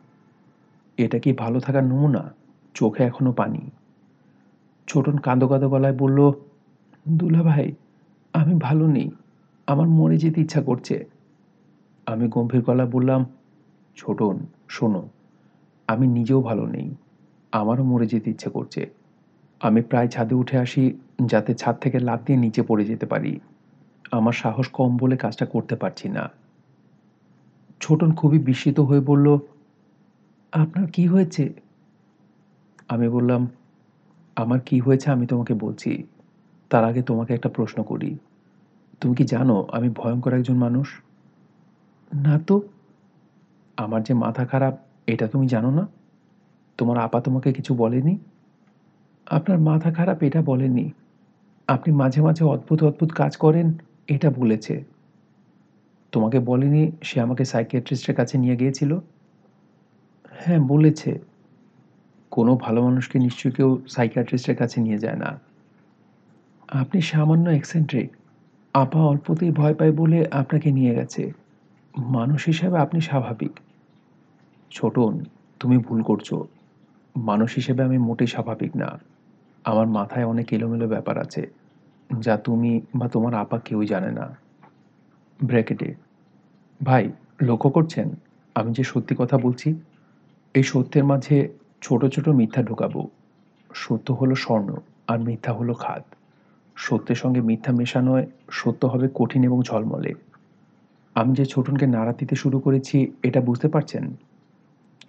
এটা 0.98 1.18
কি 1.18 1.32
ভালো 1.32 1.60
থাকার 1.60 1.84
নমুনা? 1.84 2.34
চোখে 2.74 3.04
এখনও 3.04 3.32
পানি। 3.32 3.70
ছোটন 4.86 5.16
কাঁদো 5.16 5.48
কাঁদো 5.48 5.68
গলায় 5.68 5.92
বলল, 5.92 6.32
দুলা 7.08 7.42
ভাই, 7.42 7.72
আমি 8.32 8.54
ভালো 8.54 8.86
নেই। 8.86 9.10
আমার 9.66 9.88
মরে 9.88 10.18
যেতে 10.18 10.40
ইচ্ছা 10.40 10.62
করছে। 10.62 11.04
আমি 12.06 12.28
গম্ভীর 12.28 12.62
গলায় 12.62 12.88
বললাম, 12.88 13.24
ছোটন, 13.96 14.38
শোনো, 14.68 15.08
আমি 15.88 16.06
নিজেও 16.06 16.42
ভালো 16.42 16.66
নেই। 16.66 16.94
আমারও 17.52 17.84
মরে 17.84 18.06
যেতে 18.06 18.30
ইচ্ছে 18.30 18.50
করছে। 18.50 18.90
আমি 19.60 19.82
প্রায় 19.82 20.08
ছাদে 20.08 20.34
উঠে 20.34 20.58
আসি 20.58 20.98
যাতে 21.26 21.54
ছাদ 21.54 21.76
থেকে 21.76 21.98
লাফ 21.98 22.20
দিয়ে 22.24 22.38
নিচে 22.38 22.62
পড়ে 22.62 22.84
যেতে 22.84 23.06
পারি। 23.06 23.40
আমার 24.12 24.32
সাহস 24.32 24.68
কম 24.68 24.96
বলে 24.96 25.16
কাজটা 25.16 25.46
করতে 25.46 25.76
পারছি 25.76 26.08
না। 26.08 26.30
ছোটন 27.80 28.14
খুবই 28.14 28.38
বিস্মিত 28.38 28.80
হয়ে 28.80 29.00
বলল, 29.00 29.38
আপনার 30.52 30.90
কি 30.90 31.06
হয়েছে? 31.06 31.54
আমি 32.88 33.08
বললাম, 33.08 33.48
আমার 34.36 34.60
কি 34.60 34.80
হয়েছে 34.80 35.10
আমি 35.10 35.26
তোমাকে 35.26 35.54
বলছি। 35.54 36.04
তার 36.70 36.84
আগে 36.84 37.02
তোমাকে 37.02 37.34
একটা 37.34 37.48
প্রশ্ন 37.48 37.82
করি। 37.82 38.18
তুমি 39.00 39.14
কি 39.14 39.24
জানো 39.24 39.66
আমি 39.72 39.88
ভয়ঙ্কর 39.88 40.34
একজন 40.34 40.56
মানুষ? 40.56 41.00
না 42.14 42.38
তো। 42.46 42.62
আমার 43.76 44.02
যে 44.02 44.14
মাথা 44.14 44.46
খারাপ, 44.46 44.78
এটা 45.06 45.26
তুমি 45.26 45.46
জানো 45.46 45.70
না? 45.70 45.86
তোমার 46.78 46.98
আপা 46.98 47.20
তোমাকে 47.20 47.52
কিছু 47.52 47.74
বলেনি? 47.74 48.18
আপনার 49.26 49.58
মাথা 49.58 49.92
খারাপ 49.92 50.22
এটা 50.22 50.42
বলেনি 50.42 50.90
আপনি 51.68 51.94
মাঝে 51.94 52.22
মাঝে 52.22 52.44
অদ্ভুত 52.44 52.84
অদ্ভুত 52.84 53.12
কাজ 53.12 53.36
করেন, 53.36 53.72
এটা 54.08 54.30
বলেছে। 54.30 54.84
তোমাকে 56.12 56.38
বলেনি 56.38 56.92
সে 57.02 57.20
আমাকে 57.20 57.44
সাইকিয়াট্রিস্টের 57.44 58.14
কাছে 58.14 58.38
নিয়ে 58.38 58.56
গিয়েছিল? 58.56 58.98
হ্যাঁ 60.30 60.58
বলেছে। 60.58 61.18
কোনো 62.30 62.56
ভালো 62.56 62.82
মানুষকে 62.82 63.18
নিশ্চয়ই 63.18 63.52
কেউ 63.52 63.82
সাইকিয়াট্রিস্টের 63.88 64.56
কাছে 64.56 64.80
নিয়ে 64.80 64.98
যায় 64.98 65.16
না। 65.16 65.40
আপনি 66.68 67.00
সামান্য 67.00 67.50
এক্সেন্ট্রিক। 67.50 68.10
আপা 68.74 69.04
অল্পতেই 69.04 69.50
ভয় 69.50 69.74
পায় 69.74 69.92
বলে 69.92 70.26
আপনাকে 70.30 70.72
নিয়ে 70.72 70.94
গেছে। 70.94 71.32
মানুষ 71.98 72.44
হিসেবে 72.46 72.78
আপনি 72.78 73.00
স্বাভাবিক। 73.00 73.52
ছোটন, 74.70 75.24
তুমি 75.60 75.78
ভুল 75.78 76.02
করছ। 76.02 76.34
মানুষ 77.16 77.54
হিসেবে 77.54 77.82
আমি 77.82 77.98
মোটেই 77.98 78.26
স্বাভাবিক 78.26 78.76
না। 78.76 78.98
আমার 79.66 79.86
মাথায় 79.86 80.24
অনেক 80.24 80.52
এলোমেলো 80.52 80.88
ব্যাপার 80.88 81.18
আছে, 81.18 81.50
যা 82.18 82.36
তুমি 82.36 82.80
বা 82.94 83.08
তোমার 83.08 83.34
আপা 83.34 83.58
কেউই 83.58 83.86
জানে 83.86 84.10
না। 84.10 84.36
ব্র্যাকেটে, 85.42 85.94
ভাই, 86.82 87.12
লক্ষ্য 87.42 87.70
করছেন? 87.70 88.08
আমি 88.54 88.72
যে 88.72 88.82
সত্যি 88.82 89.14
কথা 89.18 89.38
বলছি, 89.38 89.74
এই 90.54 90.62
সত্যের 90.62 91.04
মাঝে 91.04 91.48
ছোট 91.82 92.04
ছোট 92.04 92.28
মিথ্যা 92.28 92.62
ঢোকাবো। 92.62 93.10
সত্য 93.74 94.12
হলো 94.12 94.34
স্বর্ণ 94.34 94.76
আর 95.08 95.18
মিথ্যা 95.18 95.52
হলো 95.52 95.74
খাদ। 95.74 96.02
সত্যের 96.76 97.16
সঙ্গে 97.16 97.40
মিথ্যা 97.40 97.72
মেশানোয় 97.72 98.26
সত্য 98.50 98.86
হবে 98.86 99.08
কঠিন 99.14 99.44
এবং 99.44 99.62
ঝলমলে। 99.62 100.12
আমি 101.14 101.32
যে 101.34 101.44
ছোটনকে 101.44 101.86
নাড়া 101.86 102.12
দিতে 102.12 102.34
শুরু 102.34 102.60
করেছি, 102.60 103.12
এটা 103.22 103.40
বুঝতে 103.40 103.68
পারছেন? 103.68 104.04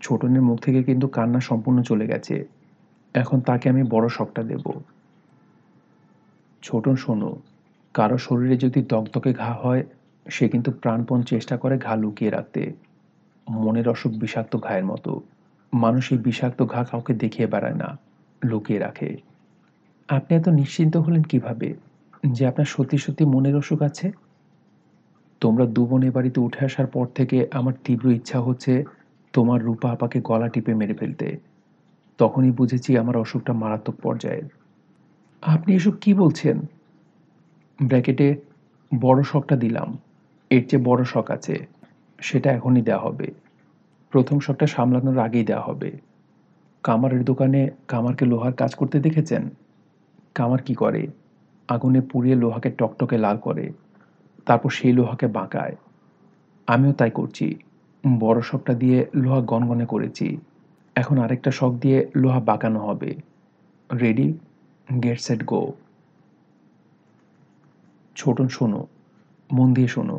ছোটনের 0.01 0.41
মুখ 0.41 0.59
থেকে 0.59 0.83
কিন্তু 0.83 1.07
কান্না 1.07 1.39
সম্পূর্ণ 1.39 1.81
চলে 1.81 2.07
গেছে। 2.07 2.45
এখন 3.17 3.39
তাকে 3.39 3.69
আমি 3.69 3.83
বড় 3.83 4.09
শখটা 4.09 4.43
দেব। 4.43 4.65
ছোটন, 6.63 6.95
শোনো, 6.95 7.31
কারও 7.93 8.17
শরীরে 8.17 8.57
যদি 8.57 8.81
দগদগে 8.81 9.33
ঘা 9.33 9.53
হয়, 9.53 9.83
সে 10.29 10.49
কিন্তু 10.49 10.71
প্রাণপণ 10.71 11.21
চেষ্টা 11.21 11.57
করে 11.57 11.77
ঘা 11.77 11.95
লুকিয়ে 11.95 12.31
রাখতে। 12.31 12.73
মনের 13.49 13.89
অসুখ 13.89 14.11
বিষাক্ত 14.13 14.57
ঘায়ের 14.57 14.85
মতো। 14.85 15.21
মানুষ 15.73 16.11
এই 16.11 16.17
বিষাক্ত 16.17 16.59
ঘা 16.65 16.83
কাউকে 16.83 17.13
দেখিয়ে 17.13 17.47
বেড়ায় 17.47 17.75
না, 17.75 17.97
লুকিয়ে 18.45 18.79
রাখে। 18.79 19.17
আপনি 20.09 20.37
এত 20.37 20.47
নিশ্চিন্ত 20.49 20.97
হলেন 20.97 21.23
কীভাবে 21.23 21.75
যে 22.27 22.43
আপনার 22.47 22.65
সত্যি 22.65 22.97
সত্যি 22.97 23.25
মনের 23.25 23.55
অসুখ 23.55 23.81
আছে? 23.81 24.11
তোমরা 25.41 25.65
দু 25.65 25.85
বোন 25.85 26.03
বাড়িতে 26.09 26.39
উঠে 26.41 26.65
আসার 26.65 26.87
পর 26.87 27.05
থেকে 27.15 27.47
আমার 27.51 27.73
তীব্র 27.83 28.05
ইচ্ছা 28.11 28.39
হচ্ছে 28.39 28.83
তোমার 29.33 29.59
রূপা 29.61 29.91
আপাকে 29.91 30.21
গলা 30.21 30.47
টিপে 30.47 30.73
মেরে 30.73 30.93
ফেলতে। 30.93 31.46
তখনই 32.17 32.51
বুঝেছি 32.51 32.97
আমার 32.97 33.17
অসুখটা 33.17 33.53
মারাত্মক 33.53 33.95
পর্যায়ের। 33.95 34.43
আপনি 35.41 35.75
এসব 35.75 35.91
কি 35.91 36.13
বলছেন? 36.13 36.59
ব্র্যাকেটে 37.83 38.35
বড় 39.01 39.23
শখটা 39.23 39.55
দিলাম। 39.55 39.97
এর 40.49 40.67
চেয়ে 40.67 40.83
বড় 40.83 41.03
শখ 41.03 41.31
আছে। 41.31 41.67
সেটা 42.21 42.51
এখনই 42.51 42.81
দেওয়া 42.81 43.01
হবে। 43.01 43.31
প্রথম 44.09 44.39
শখটা 44.39 44.67
সামলানোর 44.67 45.17
আগেই 45.17 45.45
দেওয়া 45.45 45.63
হবে। 45.63 45.91
কামারের 46.83 47.23
দোকানে 47.23 47.69
কামারকে 47.87 48.25
লোহার 48.25 48.53
কাজ 48.53 48.75
করতে 48.75 48.99
দেখেছেন? 48.99 49.49
কামার 50.35 50.61
কি 50.61 50.73
করে? 50.73 51.07
আগুনে 51.67 52.01
পুড়িয়ে 52.01 52.35
লোহাকে 52.35 52.69
টকটকে 52.69 53.17
লাল 53.17 53.37
করে। 53.37 53.71
তারপর 54.45 54.69
সেই 54.69 54.93
লোহাকে 54.93 55.27
বাঁকায়। 55.27 55.75
আমিও 56.67 56.93
তাই 56.93 57.11
করছি। 57.11 57.55
বড় 58.19 58.41
শখটা 58.41 58.73
দিয়ে 58.73 59.05
লোহা 59.15 59.41
গনগনে 59.41 59.85
করেছি। 59.85 60.37
এখন 61.01 61.15
আরেকটা 61.17 61.51
শখ 61.51 61.73
দিয়ে 61.83 61.99
লোহা 62.15 62.39
বাঁকানো 62.39 62.79
হবে। 62.87 63.11
Ready 63.89 64.27
get 65.03 65.19
set 65.19 65.41
go 65.45 65.61
Chhoton 68.15 68.47
শোনো, 68.47 68.81
মন 69.49 69.67
দিয়ে 69.73 69.87
শোনো। 69.87 70.17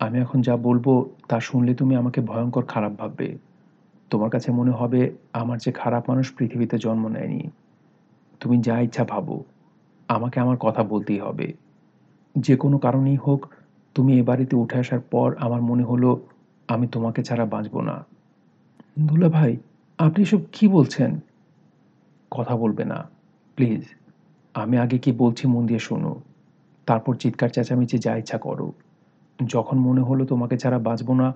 আমি 0.00 0.16
এখন 0.18 0.38
যা 0.46 0.54
বলব 0.56 0.86
তা 1.28 1.36
শুনলে 1.40 1.72
তুমি 1.74 1.94
আমাকে 1.96 2.20
ভয়ঙ্কর 2.20 2.64
খারাপ 2.72 2.92
ভাববে। 3.00 3.28
তোমার 4.10 4.30
কাছে 4.30 4.48
মনে 4.52 4.70
হবে 4.70 5.00
আমার 5.32 5.58
যে 5.58 5.70
খারাপ 5.72 6.02
মানুষ 6.10 6.26
পৃথিবীতে 6.36 6.76
জন্ম 6.78 7.04
নেয়নি। 7.08 7.42
তুমি 8.40 8.56
যা 8.62 8.76
ইচ্ছা 8.80 9.04
ভাবো, 9.04 9.36
আমাকে 10.08 10.36
আমার 10.40 10.56
কথা 10.60 10.82
বলতেই 10.82 11.18
হবে। 11.18 11.48
যে 12.34 12.54
কোনো 12.56 12.76
কারণেই 12.78 13.16
হোক, 13.16 13.40
তুমি 13.96 14.10
এ 14.20 14.22
বাড়িতে 14.22 14.54
উঠে 14.56 14.76
আসার 14.78 15.02
পর 15.12 15.28
আমার 15.38 15.60
মনে 15.60 15.82
হলো 15.82 16.10
আমি 16.68 16.86
তোমাকে 16.86 17.20
ছাড়া 17.22 17.44
বাঁচব 17.44 17.74
না। 17.80 17.96
দুলা 19.08 19.28
ভাই 19.28 19.52
আপনি 20.00 20.24
সব 20.24 20.38
কি 20.52 20.68
বলছেন? 20.68 21.20
কথা 22.30 22.56
বলবে 22.56 22.84
না। 22.84 23.08
প্লিজ, 23.56 23.84
আমি 24.54 24.78
আগে 24.78 24.98
কি 24.98 25.12
বলছি 25.12 25.48
মন 25.48 25.66
দিয়ে 25.66 25.78
শোনো। 25.78 26.20
তারপর 26.86 27.14
চিৎকার, 27.14 27.48
চেঁচামেচি 27.48 27.98
যা 27.98 28.16
ইচ্ছা 28.16 28.38
করো। 28.38 28.72
যখন 29.46 29.78
মনে 29.78 30.00
হলো 30.00 30.24
তোমাকে 30.24 30.58
ছাড়া 30.58 30.78
বাঁচব 30.78 31.12
না, 31.12 31.34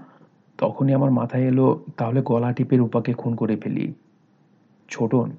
তখনই 0.59 0.93
আমার 0.93 1.11
মাথায় 1.11 1.43
এলো, 1.43 1.85
তাহলে 1.97 2.23
গলা 2.23 2.53
টিপে 2.53 2.77
রূপাকে 2.77 3.13
খুন 3.13 3.35
করে 3.35 3.57
ফেলি। 3.57 3.95
ছোটন 4.89 5.31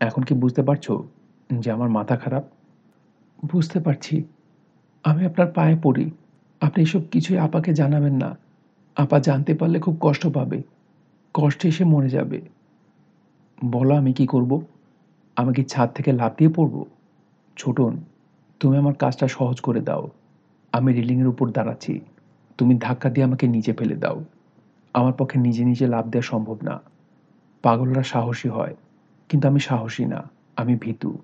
এখন 0.00 0.22
কি 0.22 0.34
বুঝতে 0.34 0.62
পারছ 0.62 0.92
যে 1.58 1.70
আমার 1.70 1.88
মাথা 1.88 2.16
খারাপ? 2.16 2.44
বুঝতে 3.52 3.80
পারছি। 3.80 4.24
আমি 5.04 5.26
আপনার 5.26 5.52
পায়ে 5.52 5.76
পড়ি। 5.82 6.10
আপনি 6.60 6.82
এসব 6.82 7.00
কিছুই 7.10 7.38
আপাকে 7.38 7.74
জানাবেন 7.74 8.14
না। 8.14 8.38
আপা 8.96 9.18
জানতে 9.18 9.54
পারলে 9.54 9.78
খুব 9.78 9.96
কষ্ট 10.00 10.26
পাবে। 10.26 10.62
কষ্টে 11.36 11.68
এসে 11.68 11.84
মরে 11.84 12.08
যাবে। 12.08 12.40
বলো 13.64 13.94
আমি 13.94 14.12
কি 14.12 14.26
করব? 14.26 14.60
আমি 15.36 15.52
কি 15.54 15.62
ছাদ 15.62 15.88
থেকে 15.94 16.12
লাফ 16.12 16.32
দিয়ে 16.36 16.50
পড়ব? 16.50 16.84
ছোটন 17.56 17.92
তুমি 18.60 18.76
আমার 18.76 18.94
কাজটা 18.94 19.28
সহজ 19.28 19.60
করে 19.60 19.80
দাও। 19.80 20.10
আমি 20.72 20.92
রেলিংয়ের 20.92 21.28
উপর 21.28 21.50
দাঁড়াচ্ছি। 21.50 22.00
তুমি 22.58 22.74
ধাক্কা 22.80 23.10
দিয়ে 23.10 23.24
আমাকে 23.24 23.48
নিচে 23.48 23.72
ফেলে 23.72 23.96
দাও। 23.96 24.24
আমার 24.94 25.12
পক্ষে 25.12 25.38
নিজে 25.38 25.64
নিজে 25.64 25.86
লাভ 25.86 26.04
দেওয়া 26.10 26.22
সম্ভব 26.22 26.58
না। 26.62 26.80
পাগলরা 27.62 28.02
সাহসী 28.02 28.48
হয়, 28.48 28.74
কিন্তু 29.28 29.48
আমি 29.48 29.60
সাহসী 29.60 30.04
না, 30.04 30.20
আমি 30.56 30.74
ভীতু। 30.76 31.18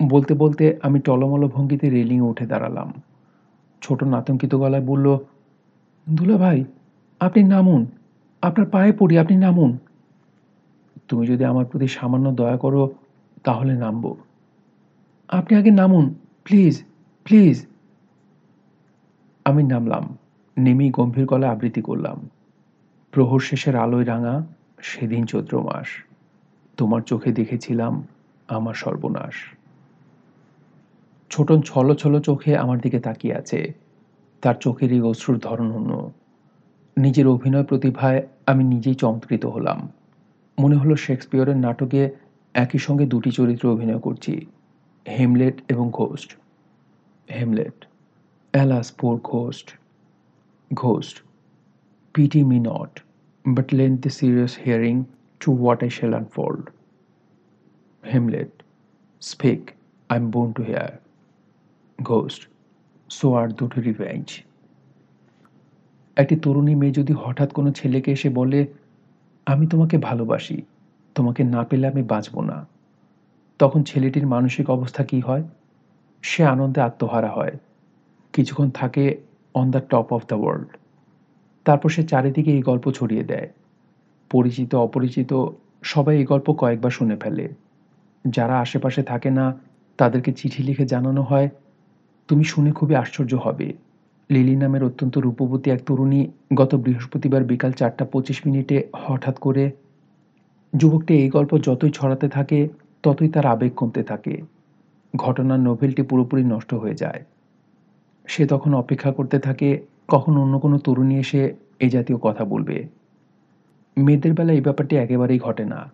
বলতে 0.00 0.34
বলতে 0.34 0.64
আমি 0.82 0.98
টলমল 1.00 1.42
ভঙ্গিতে 1.48 1.90
রেলিংয়ে 1.90 2.22
উঠে 2.22 2.46
দাঁড়ালাম। 2.46 2.92
ছোট 3.82 4.02
আতঙ্কিত 4.02 4.54
গলায় 4.54 4.82
বলল 4.82 5.06
দুলা 6.08 6.36
ভাই 6.36 6.64
আপনি 7.20 7.42
নামুন। 7.42 7.86
আপনার 8.42 8.70
পায়ে 8.70 8.92
পড়ি, 8.92 9.18
আপনি 9.18 9.36
নামুন। 9.36 9.78
তুমি 11.08 11.26
যদি 11.26 11.44
আমার 11.44 11.64
প্রতি 11.64 11.88
সামান্য 11.88 12.34
দয়া 12.34 12.56
করো, 12.56 12.94
তাহলে 13.44 13.74
নামবো। 13.74 14.16
আপনি 15.28 15.58
আগে 15.58 15.70
নামুন, 15.70 16.14
প্লিজ 16.44 16.84
প্লিজ। 17.24 17.66
আমি 19.44 19.62
নামলাম, 19.62 20.18
নেমেই 20.58 20.90
গম্ভীর 20.90 21.26
গলায় 21.26 21.52
আবৃত্তি 21.52 21.82
করলাম। 21.82 22.28
প্রহর 23.10 23.40
শেষের 23.40 23.76
আলোয় 23.76 24.04
রাঙা 24.04 24.46
সেদিন 24.80 25.26
চৈত্র 25.26 25.62
মাস। 25.62 25.86
তোমার 26.76 27.00
চোখে 27.00 27.32
দেখেছিলাম 27.32 28.06
আমার 28.48 28.74
সর্বনাশ। 28.74 29.34
ছোটন 31.30 31.60
ছলো 31.60 31.94
ছলো 31.94 32.20
চোখে 32.20 32.56
আমার 32.56 32.78
দিকে 32.78 33.00
তাকিয়ে 33.00 33.34
আছে। 33.34 33.74
তার 34.42 34.54
চোখের 34.60 34.92
এই 34.92 35.00
অশ্রুর 35.00 35.38
ধরন 35.38 35.72
অন্য। 35.72 36.10
নিজের 36.98 37.26
অভিনয় 37.26 37.64
প্রতিভায় 37.64 38.26
আমি 38.46 38.64
নিজেই 38.64 38.94
চমৎকৃত 38.94 39.46
হলাম। 39.46 39.92
মনে 40.58 40.76
হলো 40.76 40.96
শেক্সপিয়রের 40.96 41.56
নাটকে 41.56 42.10
একই 42.54 42.78
সঙ্গে 42.78 43.06
দুটি 43.06 43.30
চরিত্র 43.30 43.72
অভিনয় 43.72 43.98
করছি, 43.98 44.46
হেমলেট 45.08 45.62
এবং 45.68 45.90
ghost. 45.90 46.36
Hamlet, 47.30 47.86
alas 48.52 48.92
poor 48.92 49.20
ghost. 49.24 49.78
Ghost, 50.74 51.22
pity 52.14 52.44
me 52.44 52.60
not 52.60 53.00
but 53.44 53.64
lend 53.64 54.02
the 54.02 54.10
serious 54.10 54.52
hearing 54.66 54.96
to 55.40 55.56
what 55.62 55.82
I 55.82 55.88
shall 55.88 56.14
unfold. 56.14 56.70
Hamlet, 58.12 58.62
speak, 59.20 59.70
I 60.08 60.18
am 60.18 60.30
born 60.30 60.52
to 60.52 60.62
hear. 60.62 60.98
Ghost, 62.02 62.48
so 63.08 63.34
art 63.34 63.48
thou to 63.48 63.80
revenge. 63.80 64.42
একটি 66.16 66.36
তরুণী 66.36 66.74
মেয়ে 66.74 66.92
যদি 66.92 67.12
হঠাৎ 67.12 67.52
কোনো 67.52 67.72
ছেলেকে 67.72 68.12
এসে 68.12 68.28
বলে, 68.28 68.66
আমি 69.46 69.66
তোমাকে 69.66 69.98
ভালোবাসি, 69.98 70.62
তোমাকে 71.14 71.44
না 71.44 71.64
পেলে 71.64 71.86
আমি 71.88 72.02
বাঁচব 72.02 72.40
না, 72.40 72.66
তখন 73.58 73.82
ছেলেটির 73.82 74.26
মানসিক 74.26 74.70
অবস্থা 74.70 75.04
কি 75.04 75.20
হয়? 75.20 75.42
সে 76.22 76.44
আনন্দে 76.44 76.80
আত্মহারা 76.80 77.28
হয়। 77.28 77.54
কিছুক্ষণ 78.32 78.70
থাকে 78.70 79.16
on 79.54 79.70
the 79.70 79.80
top 79.90 80.12
of 80.12 80.22
the 80.26 80.34
world 80.34 80.68
তারপর 81.64 81.88
সে 81.88 82.02
চারিদিকে 82.02 82.50
এই 82.52 82.62
গল্প 82.62 82.90
ছড়িয়ে 82.90 83.24
দেয়। 83.24 83.48
পরিচিত, 84.30 84.74
অপরিচিত, 84.74 85.30
সবাই 85.82 86.16
এই 86.16 86.24
গল্প 86.24 86.52
কয়েকবার 86.52 86.90
শুনে 86.90 87.16
ফেলে। 87.16 87.48
যারা 88.24 88.60
আশেপাশে 88.60 89.02
থাকে 89.02 89.30
না, 89.30 89.54
তাদেরকে 89.96 90.32
চিঠি 90.32 90.62
লিখে 90.62 90.84
জানানো 90.86 91.22
হয়, 91.22 91.48
তুমি 92.28 92.44
শুনে 92.44 92.72
খুবই 92.72 92.94
আশ্চর্য 92.94 93.34
হবে। 93.34 93.72
লিলি 94.30 94.56
নামের 94.56 94.84
অত্যন্ত 94.84 95.18
রূপবতী 95.18 95.70
এক 95.70 95.80
তরুণী 95.86 96.30
গত 96.54 96.74
বৃহস্পতিবার 96.74 97.44
বিকাল 97.44 97.72
চারটা 97.72 98.04
পঁচিশ 98.04 98.46
মিনিটে 98.46 98.88
হঠাৎ 98.96 99.38
করে 99.38 99.70
যুবকটি 100.76 101.14
এই 101.14 101.28
গল্প 101.28 101.58
যতই 101.58 101.90
ছড়াতে 101.90 102.28
থাকে, 102.28 102.68
ততই 103.02 103.28
তার 103.28 103.46
আবেগ 103.46 103.72
কমতে 103.76 104.02
থাকে। 104.02 104.42
ঘটনার 105.16 105.60
নোভেলটি 105.60 106.02
পুরোপুরি 106.02 106.44
নষ্ট 106.44 106.74
হয়ে 106.74 106.94
যায়। 106.94 107.24
সে 108.26 108.46
তখন 108.46 108.74
অপেক্ষা 108.74 109.12
করতে 109.12 109.38
থাকে, 109.38 109.80
কখন 110.08 110.36
অন্য 110.36 110.58
কোনো 110.58 110.78
তরুণী 110.78 111.18
এসে 111.18 111.54
এই 111.80 111.90
জাতীয় 111.90 112.18
কথা 112.18 112.44
বলবে। 112.44 112.88
মেয়েদের 113.96 114.34
বেলা 114.34 114.52
এই 114.52 114.60
ব্যাপারটি 114.60 114.96
একেবারেই 114.96 115.38
ঘটে 115.38 115.64
না। 115.64 115.90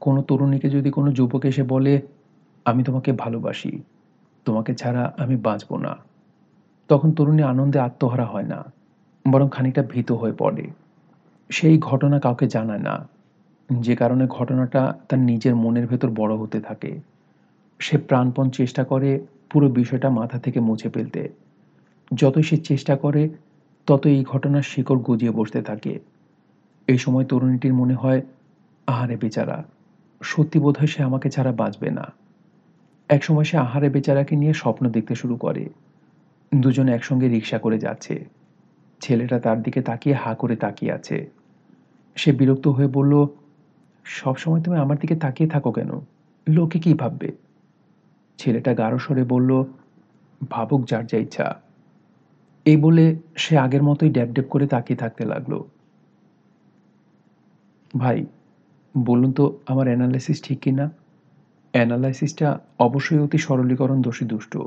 কোনো 0.00 0.22
তরুণীকে 0.22 0.70
যদি 0.70 0.90
কোনো 0.90 1.12
যুবক 1.12 1.44
এসে 1.44 1.62
বলে, 1.62 2.00
আমি 2.64 2.84
তোমাকে 2.84 3.12
ভালোবাসি, 3.12 3.82
তোমাকে 4.44 4.74
ছাড়া 4.74 5.14
আমি 5.18 5.36
বাঁচব 5.36 5.76
না। 5.76 6.11
তখন 6.92 7.10
তরুণী 7.12 7.42
আনন্দে 7.42 7.78
আত্মহারা 7.78 8.24
হয় 8.24 8.42
না, 8.42 8.72
বরং 9.30 9.48
খানিকটা 9.52 9.82
ভীত 9.82 10.12
হয়ে 10.12 10.32
পড়ে। 10.32 10.70
সেই 11.50 11.78
ঘটনা 11.78 12.20
কাউকে 12.20 12.46
জানায় 12.46 12.78
না। 12.78 13.08
যে 13.80 13.96
কারণে 13.96 14.26
ঘটনাটা 14.26 14.94
তার 15.08 15.18
নিজের 15.18 15.56
মনের 15.56 15.86
ভেতর 15.86 16.10
বড় 16.10 16.36
হতে 16.36 16.60
থাকে। 16.60 17.00
সে 17.78 17.98
প্রাণপণ 17.98 18.50
চেষ্টা 18.50 18.84
করে 18.84 19.26
পুরো 19.50 19.68
বিষয়টা 19.68 20.10
মাথা 20.10 20.38
থেকে 20.38 20.60
মুছে 20.60 20.88
ফেলতে। 20.88 21.28
যতই 22.14 22.42
সে 22.42 22.56
চেষ্টা 22.56 22.96
করে 22.96 23.28
তত 23.86 24.06
এই 24.06 24.24
ঘটনার 24.24 24.62
শিকড় 24.62 24.98
গজিয়ে 24.98 25.32
বসতে 25.32 25.62
থাকে। 25.62 26.00
এই 26.86 26.98
সময় 26.98 27.24
তরুণীটির 27.24 27.74
মনে 27.74 27.94
হয়, 27.94 28.22
আহারে 28.86 29.16
বেচারা, 29.16 29.64
সত্যি 30.22 30.60
বোধ 30.60 30.78
হয় 30.78 30.86
সে 30.86 31.02
আমাকে 31.02 31.30
ছাড়া 31.30 31.52
বাঁচবে 31.52 31.90
না। 31.90 32.12
একসময় 33.08 33.44
সে 33.44 33.56
আহারে 33.56 33.88
বেচারাকে 33.90 34.36
নিয়ে 34.36 34.54
স্বপ্ন 34.54 34.90
দেখতে 34.90 35.14
শুরু 35.14 35.36
করে। 35.36 35.68
দুজন 36.54 36.88
একসঙ্গে 36.88 37.28
রিক্সা 37.28 37.58
করে 37.58 37.78
যাচ্ছে। 37.78 38.24
ছেলেটা 39.00 39.40
তার 39.40 39.62
দিকে 39.62 39.82
তাকিয়ে 39.82 40.14
হা 40.14 40.34
করে 40.34 40.56
তাকিয়ে 40.56 40.92
আছে। 40.92 41.30
সে 42.16 42.32
বিরক্ত 42.32 42.68
হয়ে 42.68 42.86
বলল 42.86 43.26
সবসময় 44.04 44.62
তুমি 44.62 44.76
আমার 44.78 44.98
দিকে 44.98 45.16
তাকিয়ে 45.16 45.48
থাকো 45.48 45.72
কেন? 45.72 46.00
লোকে 46.48 46.78
কি 46.78 46.94
ভাববে? 46.94 47.32
ছেলেটা 48.38 48.74
গাঢ় 48.74 48.98
স্বরে 48.98 49.24
বলল, 49.24 49.64
ভাবুক 50.50 50.88
যার 50.88 51.06
যা 51.06 51.18
ইচ্ছা। 51.18 51.60
এই 52.66 52.76
বলে 52.76 53.16
সে 53.36 53.58
আগের 53.58 53.82
মতোই 53.82 54.10
ড্যাব 54.10 54.48
করে 54.50 54.66
তাকিয়ে 54.66 54.96
থাকতে 54.96 55.24
লাগল। 55.24 55.62
ভাই, 57.98 58.26
বলুন 58.96 59.32
তো 59.32 59.58
আমার 59.66 59.86
অ্যানালাইসিস 59.86 60.42
ঠিক 60.42 60.60
কি 60.60 60.70
না 60.70 60.90
অ্যানালাইসিসটা 61.72 62.58
অবশ্যই 62.78 63.18
অতি 63.18 63.38
সরলীকরণ 63.38 64.02
দোষী 64.02 64.24
দুষ্ট। 64.24 64.58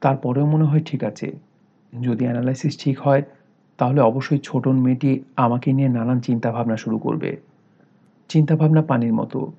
তারপরেও 0.00 0.46
মনে 0.46 0.64
হয় 0.64 0.82
ঠিক 0.86 1.04
আছে। 1.04 1.32
যদি 2.02 2.24
অ্যানালাইসিস 2.24 2.78
ঠিক 2.84 3.00
হয়, 3.00 3.22
তাহলে 3.78 4.00
অবশ্যই 4.00 4.38
ছোটন 4.38 4.76
মেয়েটি 4.80 5.24
আমাকে 5.36 5.72
নিয়ে 5.72 5.88
নানান 5.88 6.20
চিন্তাভাবনা 6.20 6.76
শুরু 6.76 6.98
করবে। 6.98 7.36
চিন্তাভাবনা 8.28 8.82
পানির 8.82 9.14
মতো, 9.14 9.52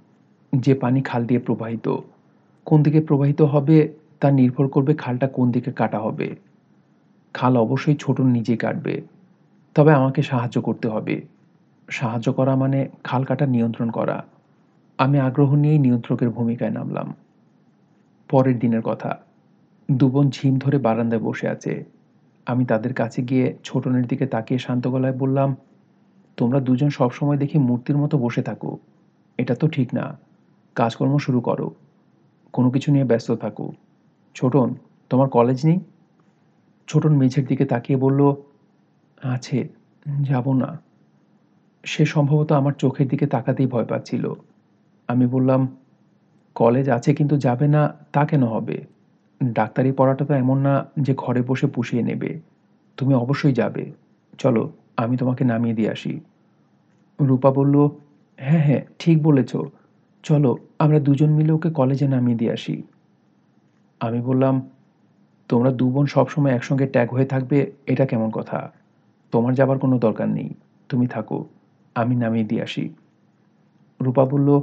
যে 0.56 0.74
পানি 0.74 1.02
খাল 1.02 1.26
দিয়ে 1.26 1.40
প্রবাহিত। 1.40 1.96
কোন 2.66 2.84
দিকে 2.84 3.02
প্রবাহিত 3.02 3.42
হবে, 3.42 3.94
তা 4.20 4.32
নির্ভর 4.32 4.68
করবে 4.68 4.94
খালটা 4.94 5.28
কোন 5.28 5.52
দিকে 5.52 5.72
কাটা 5.72 6.00
হবে। 6.00 6.36
খাল 7.34 7.58
অবশ্যই 7.58 7.96
ছোটন 7.96 8.28
নিজে 8.28 8.58
কাটবে। 8.58 9.02
তবে 9.76 9.94
আমাকে 9.94 10.22
সাহায্য 10.22 10.62
করতে 10.62 10.88
হবে। 10.88 11.22
সাহায্য 11.90 12.34
করা 12.34 12.56
মানে 12.56 12.88
খাল 13.04 13.24
কাটা 13.24 13.46
নিয়ন্ত্রণ 13.46 13.90
করা। 13.90 14.24
আমি 14.98 15.20
আগ্রহ 15.20 15.56
নিয়েই 15.56 15.80
নিয়ন্ত্রকের 15.80 16.30
ভূমিকায় 16.30 16.70
নামলাম। 16.70 17.14
পরের 18.30 18.60
দিনের 18.60 18.82
কথা। 18.82 19.18
দুবন 19.92 20.30
ঝিম 20.30 20.58
ধরে 20.58 20.78
বারান্দায় 20.78 21.22
বসে 21.22 21.48
আছে। 21.48 21.84
আমি 22.46 22.66
তাদের 22.66 22.94
কাছে 22.94 23.22
গিয়ে 23.22 23.58
ছোটনের 23.64 24.06
দিকে 24.06 24.28
তাকিয়ে 24.28 24.60
শান্ত 24.60 24.88
গলায় 24.88 25.14
বললাম, 25.14 25.56
তোমরা 26.38 26.60
দুজন 26.60 26.90
সবসময় 26.90 27.38
দেখি 27.38 27.58
মূর্তির 27.58 27.98
মতো 27.98 28.18
বসে 28.18 28.42
থাকো। 28.42 28.78
এটা 29.38 29.56
তো 29.56 29.68
ঠিক 29.68 29.94
না। 29.94 30.20
কাজকর্ম 30.76 31.18
শুরু 31.18 31.42
করো। 31.42 31.76
কোনো 32.54 32.72
কিছু 32.72 32.92
নিয়ে 32.92 33.06
ব্যস্ত 33.06 33.32
থাকো। 33.32 33.72
ছোটন, 34.36 34.76
তোমার 35.10 35.30
কলেজ 35.30 35.66
নেই? 35.66 35.80
ছোটন 36.88 37.18
মেঝের 37.18 37.46
দিকে 37.46 37.66
তাকিয়ে 37.66 38.00
বলল, 38.00 38.36
আছে, 39.24 39.70
যাব 40.22 40.54
না। 40.54 40.82
সে 41.84 42.06
সম্ভবত 42.06 42.52
আমার 42.52 42.74
চোখের 42.74 43.08
দিকে 43.08 43.28
তাকাতেই 43.28 43.68
ভয় 43.68 43.86
পাচ্ছিল। 43.86 44.34
আমি 45.08 45.26
বললাম, 45.26 45.78
কলেজ 46.56 46.90
আছে 46.90 47.14
কিন্তু 47.14 47.38
যাবে 47.38 47.68
না, 47.68 47.96
তা 48.14 48.26
কেন 48.26 48.44
হবে? 48.44 48.99
ডাক্তারি 49.44 49.92
পড়াটা 49.92 50.26
তো 50.26 50.34
এমন 50.34 50.58
না 50.58 50.90
যে 51.00 51.14
ঘরে 51.18 51.42
বসে 51.42 51.68
পুষিয়ে 51.68 52.04
নেবে। 52.04 52.40
তুমি 52.98 53.14
অবশ্যই 53.14 53.54
যাবে। 53.54 53.92
চলো, 54.38 54.72
আমি 54.98 55.18
তোমাকে 55.18 55.46
নামিয়ে 55.46 55.76
দিয়ে 55.76 55.92
আসি। 55.92 56.20
রূপা 57.22 57.52
বলল 57.52 57.90
হ্যাঁ 58.38 58.64
হ্যাঁ 58.64 58.82
ঠিক 59.00 59.24
বলেছ। 59.24 59.58
চলো, 60.24 60.58
আমরা 60.80 61.00
দুজন 61.00 61.30
মিলে 61.30 61.52
ওকে 61.52 61.70
কলেজে 61.70 62.08
নামিয়ে 62.08 62.38
দিয়ে 62.38 62.52
আসি। 62.52 62.84
আমি 64.00 64.22
বললাম, 64.22 64.70
তোমরা 65.48 65.72
দু 65.72 65.92
বোন 65.92 66.06
সবসময় 66.06 66.52
একসঙ্গে 66.52 66.88
ট্যাগ 66.88 67.10
হয়ে 67.10 67.26
থাকবে, 67.26 67.72
এটা 67.86 68.06
কেমন 68.06 68.30
কথা? 68.30 68.72
তোমার 69.32 69.56
যাবার 69.56 69.80
কোনো 69.80 70.00
দরকার 70.00 70.30
নেই। 70.30 70.50
তুমি 70.90 71.08
থাকো, 71.08 71.46
আমি 71.96 72.16
নামিয়ে 72.16 72.46
দিয়ে 72.46 72.64
আসি। 72.64 72.90
রূপা 74.02 74.26
বলল, 74.26 74.62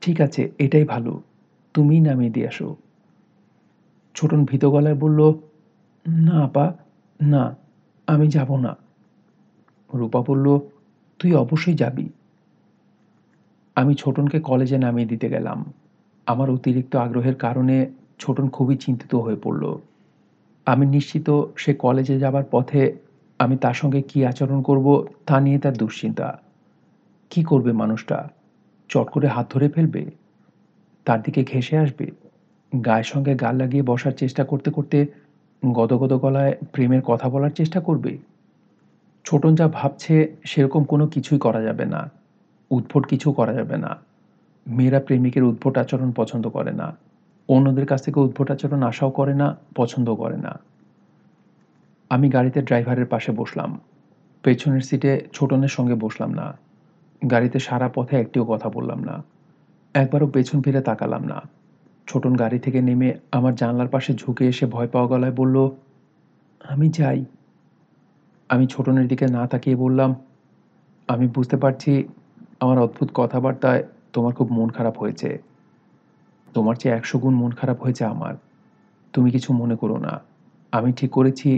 ঠিক 0.00 0.20
আছে, 0.20 0.50
এটাই 0.58 0.84
ভালো। 0.84 1.22
তুমিই 1.74 2.00
নামিয়ে 2.00 2.30
দিয়ে 2.30 2.48
আসো। 2.48 2.76
ছোটন 4.14 4.44
ভীত 4.44 4.64
গলায় 4.64 4.94
বলল, 4.94 5.32
না, 6.08 6.44
আপা, 6.44 6.74
না, 7.20 7.56
আমি 8.06 8.28
যাব 8.28 8.56
না। 8.56 8.76
রূপা 9.94 10.22
বলল, 10.26 10.58
তুই 11.18 11.34
অবশ্যই 11.34 11.74
যাবি। 11.74 12.08
আমি 13.74 13.94
ছোটনকে 13.94 14.40
কলেজে 14.40 14.78
নামিয়ে 14.78 15.08
দিতে 15.08 15.28
গেলাম। 15.28 15.72
আমার 16.26 16.50
অতিরিক্ত 16.50 16.96
আগ্রহের 16.96 17.34
কারণে 17.34 17.90
ছোটন 18.18 18.48
খুবই 18.48 18.76
চিন্তিত 18.76 19.14
হয়ে 19.14 19.36
পড়ল। 19.36 19.78
আমি 20.66 20.86
নিশ্চিত 20.86 21.30
সে 21.56 21.74
কলেজে 21.74 22.18
যাবার 22.18 22.44
পথে 22.50 22.96
আমি 23.38 23.56
তার 23.56 23.74
সঙ্গে 23.74 24.02
কি 24.02 24.26
আচরণ 24.26 24.62
করব 24.62 25.06
তা 25.26 25.40
নিয়ে 25.40 25.58
তার 25.58 25.76
দুশ্চিন্তা। 25.76 26.40
কি 27.30 27.44
করবে 27.44 27.72
মানুষটা? 27.72 28.28
চট 28.88 29.08
করে 29.10 29.26
হাত 29.26 29.52
ধরে 29.52 29.68
ফেলবে? 29.68 30.10
তার 31.04 31.22
দিকে 31.22 31.44
ঘেসে 31.44 31.78
আসবে? 31.78 32.10
গায়ের 32.84 33.04
সঙ্গে 33.04 33.34
গাল 33.34 33.56
লাগিয়ে 33.56 33.82
বসার 33.82 34.12
চেষ্টা 34.12 34.44
করতে 34.44 34.70
করতে 34.70 35.06
গদগদ 35.72 36.12
গলায় 36.12 36.56
প্রেমের 36.72 37.02
কথা 37.02 37.28
বলার 37.28 37.50
চেষ্টা 37.50 37.80
করবে। 37.80 38.18
ছোটন 39.24 39.54
যা 39.54 39.68
ভাবছে 39.68 40.36
সেরকম 40.44 40.84
কোনো 40.84 41.06
কিছুই 41.06 41.38
করা 41.38 41.60
যাবে 41.60 41.84
না। 41.84 42.10
উদ্ভট 42.70 43.06
কিছু 43.06 43.32
করা 43.32 43.52
যাবে 43.52 43.76
না। 43.76 43.96
মেয়েরা 44.66 45.00
প্রেমিকের 45.00 45.42
উদ্ভট 45.42 45.78
আচরণ 45.78 46.12
পছন্দ 46.12 46.48
করে 46.48 46.72
না। 46.72 46.96
অন্যদের 47.48 47.86
কাছ 47.86 48.02
থেকে 48.02 48.20
উদ্ভট 48.20 48.50
আচরণ 48.50 48.82
আশাও 48.82 49.10
করে 49.10 49.34
না 49.34 49.56
পছন্দ 49.76 50.14
করে 50.14 50.36
না। 50.36 50.60
আমি 52.10 52.28
গাড়িতে 52.28 52.62
ড্রাইভারের 52.62 53.06
পাশে 53.06 53.32
বসলাম। 53.32 53.80
পেছনের 54.42 54.80
সিটে 54.80 55.26
ছোটনের 55.32 55.68
সঙ্গে 55.68 55.94
বসলাম 55.94 56.34
না। 56.34 56.58
গাড়িতে 57.30 57.58
সারা 57.58 57.88
পথে 57.88 58.16
একটিও 58.16 58.44
কথা 58.44 58.68
বললাম 58.68 59.04
না। 59.04 59.24
একবারও 59.94 60.26
পেছন 60.26 60.62
ফিরে 60.62 60.80
তাকালাম 60.80 61.24
না। 61.24 61.42
ছোটন 62.10 62.32
গাড়ি 62.36 62.58
থেকে 62.58 62.80
নেমে 62.80 63.08
আমার 63.32 63.54
জানলার 63.54 63.88
পাশে 63.88 64.10
ঝুঁকে 64.14 64.44
এসে 64.48 64.66
ভয় 64.66 64.88
পাওয়া 64.88 65.08
গলায় 65.08 65.32
বলল, 65.32 65.56
আমি 66.60 66.86
যাই। 66.88 67.20
আমি 68.48 68.64
ছোটনের 68.66 69.06
দিকে 69.08 69.26
না 69.26 69.42
তাকিয়ে 69.46 69.76
বললাম, 69.76 70.10
আমি 71.08 71.26
বুঝতে 71.28 71.56
পারছি 71.56 71.92
আমার 72.60 72.78
অদ্ভুত 72.78 73.08
কথাবার্তায় 73.14 73.82
তোমার 74.12 74.32
খুব 74.34 74.48
মন 74.52 74.68
খারাপ 74.68 74.98
হয়েছে। 74.98 75.38
তোমার 76.54 76.74
চেয়ে 76.76 76.94
একশো 76.94 77.16
গুণ 77.18 77.34
মন 77.34 77.50
খারাপ 77.50 77.78
হয়েছে 77.82 78.04
আমার। 78.04 78.34
তুমি 79.14 79.30
কিছু 79.30 79.52
মনে 79.52 79.76
করো 79.76 79.96
না। 79.96 80.14
আমি 80.72 80.92
ঠিক 80.92 81.10
করেছি, 81.10 81.50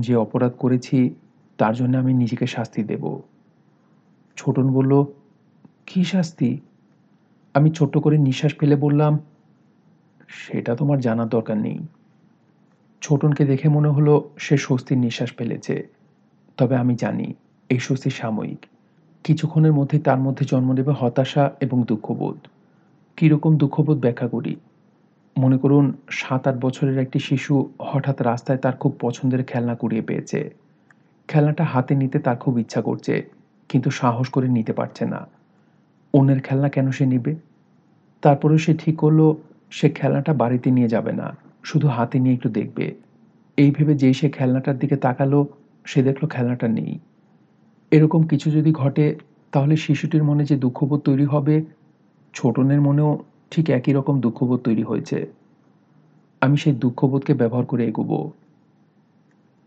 যে 0.00 0.14
অপরাধ 0.16 0.52
করেছি, 0.58 0.98
তার 1.58 1.74
জন্য 1.74 1.94
আমি 1.96 2.12
নিজেকে 2.12 2.46
শাস্তি 2.46 2.80
দেব। 2.82 3.04
ছোটন 4.36 4.66
বলল, 4.72 4.92
কি 5.86 6.00
শাস্তি? 6.04 6.50
আমি 7.54 7.68
ছোট্ট 7.70 7.94
করে 7.98 8.16
নিঃশ্বাস 8.18 8.52
ফেলে 8.60 8.76
বললাম 8.76 9.12
সেটা 10.28 10.76
তোমার 10.76 11.00
জানার 11.00 11.28
দরকার 11.28 11.56
নেই। 11.56 11.78
ছোটনকে 13.02 13.44
দেখে 13.44 13.68
মনে 13.68 13.88
হলো 13.88 14.30
সে 14.38 14.56
স্বস্তির 14.56 14.98
নিঃশ্বাস 14.98 15.32
ফেলেছে। 15.38 15.88
তবে 16.58 16.76
আমি 16.76 16.94
জানি, 16.94 17.34
এই 17.70 17.78
স্বস্তি 17.78 18.10
সাময়িক। 18.10 18.66
কিছুক্ষণের 19.24 19.72
মধ্যে 19.72 19.98
তার 19.98 20.18
মধ্যে 20.18 20.44
জন্ম 20.44 20.72
নেবে 20.72 20.92
হতাশা 20.92 21.50
এবং 21.60 21.82
দুঃখবোধ। 21.82 22.36
কীরকম 23.16 23.56
দুঃখবোধ 23.56 23.98
ব্যাখ্যা 23.98 24.28
করি? 24.28 24.56
মনে 25.38 25.58
করুন 25.58 25.92
সাত 26.10 26.48
আট 26.48 26.56
বছরের 26.60 26.98
একটি 26.98 27.18
শিশু 27.18 27.70
হঠাৎ 27.80 28.22
রাস্তায় 28.22 28.58
তার 28.58 28.76
খুব 28.76 28.96
পছন্দের 29.00 29.44
খেলনা 29.44 29.74
কুড়িয়ে 29.74 30.02
পেয়েছে। 30.02 30.50
খেলনাটা 31.28 31.64
হাতে 31.64 31.94
নিতে 31.94 32.18
তার 32.18 32.36
খুব 32.36 32.58
ইচ্ছা 32.58 32.82
করছে, 32.82 33.22
কিন্তু 33.68 33.90
সাহস 33.90 34.28
করে 34.28 34.48
নিতে 34.48 34.72
পারছে 34.72 35.06
না। 35.06 35.26
অন্যের 36.14 36.40
খেলনা 36.40 36.68
কেন 36.68 36.90
সে 36.90 37.06
নিবে? 37.06 37.34
তারপরে 38.20 38.58
সে 38.58 38.74
ঠিক 38.74 38.96
করল 38.96 39.34
সে 39.70 39.88
খেলনাটা 39.88 40.34
বাড়িতে 40.34 40.70
নিয়ে 40.70 40.88
যাবে 40.88 41.12
না, 41.12 41.36
শুধু 41.62 41.88
হাতে 41.88 42.18
নিয়ে 42.18 42.34
একটু 42.34 42.48
দেখবে। 42.48 42.94
এই 43.56 43.70
ভেবে 43.70 43.94
যেই 43.94 44.14
সে 44.14 44.30
খেলনাটার 44.30 44.78
দিকে 44.78 44.96
তাকালো, 44.96 45.46
সে 45.84 46.02
দেখল 46.02 46.26
খেলনাটা 46.26 46.68
নেই। 46.68 46.98
এরকম 47.90 48.22
কিছু 48.22 48.50
যদি 48.50 48.72
ঘটে, 48.72 49.18
তাহলে 49.52 49.76
শিশুটির 49.76 50.24
মনে 50.24 50.44
যে 50.44 50.56
দুঃখবোধ 50.56 51.00
তৈরি 51.00 51.24
হবে, 51.24 51.64
ছোটনের 52.34 52.80
মনেও 52.80 53.18
ঠিক 53.50 53.70
একই 53.70 53.92
রকম 53.92 54.20
দুঃখবোধ 54.20 54.60
তৈরি 54.60 54.82
হয়েছে। 54.82 55.26
আমি 56.40 56.56
সেই 56.56 56.72
দুঃখবোধকে 56.72 57.34
ব্যবহার 57.34 57.66
করে 57.66 57.86
এগোবো। 57.86 58.32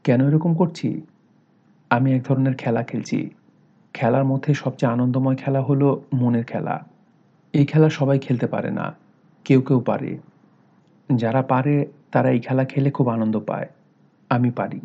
কেন 0.04 0.28
এরকম 0.28 0.56
করছি? 0.56 1.02
আমি 1.90 2.14
এক 2.14 2.24
ধরনের 2.24 2.54
খেলা 2.54 2.84
খেলছি। 2.84 3.30
খেলার 3.94 4.26
মধ্যে 4.26 4.54
সবচেয়ে 4.54 4.92
আনন্দময় 4.92 5.36
খেলা 5.36 5.62
হলো 5.62 6.02
মনের 6.14 6.44
খেলা। 6.44 6.86
এই 7.54 7.66
খেলা 7.66 7.90
সবাই 7.90 8.20
খেলতে 8.20 8.48
পারে 8.48 8.72
না। 8.72 8.96
কেউ 9.44 9.62
কেউ 9.62 9.80
পারে। 9.80 10.18
যারা 11.16 11.42
পারে, 11.42 11.88
তারা 12.12 12.30
এই 12.30 12.40
খেলা 12.40 12.66
খেলে 12.66 12.92
খুব 12.92 13.08
আনন্দ 13.08 13.40
পায়। 13.40 13.68
আমি 14.30 14.52
পারি। 14.52 14.82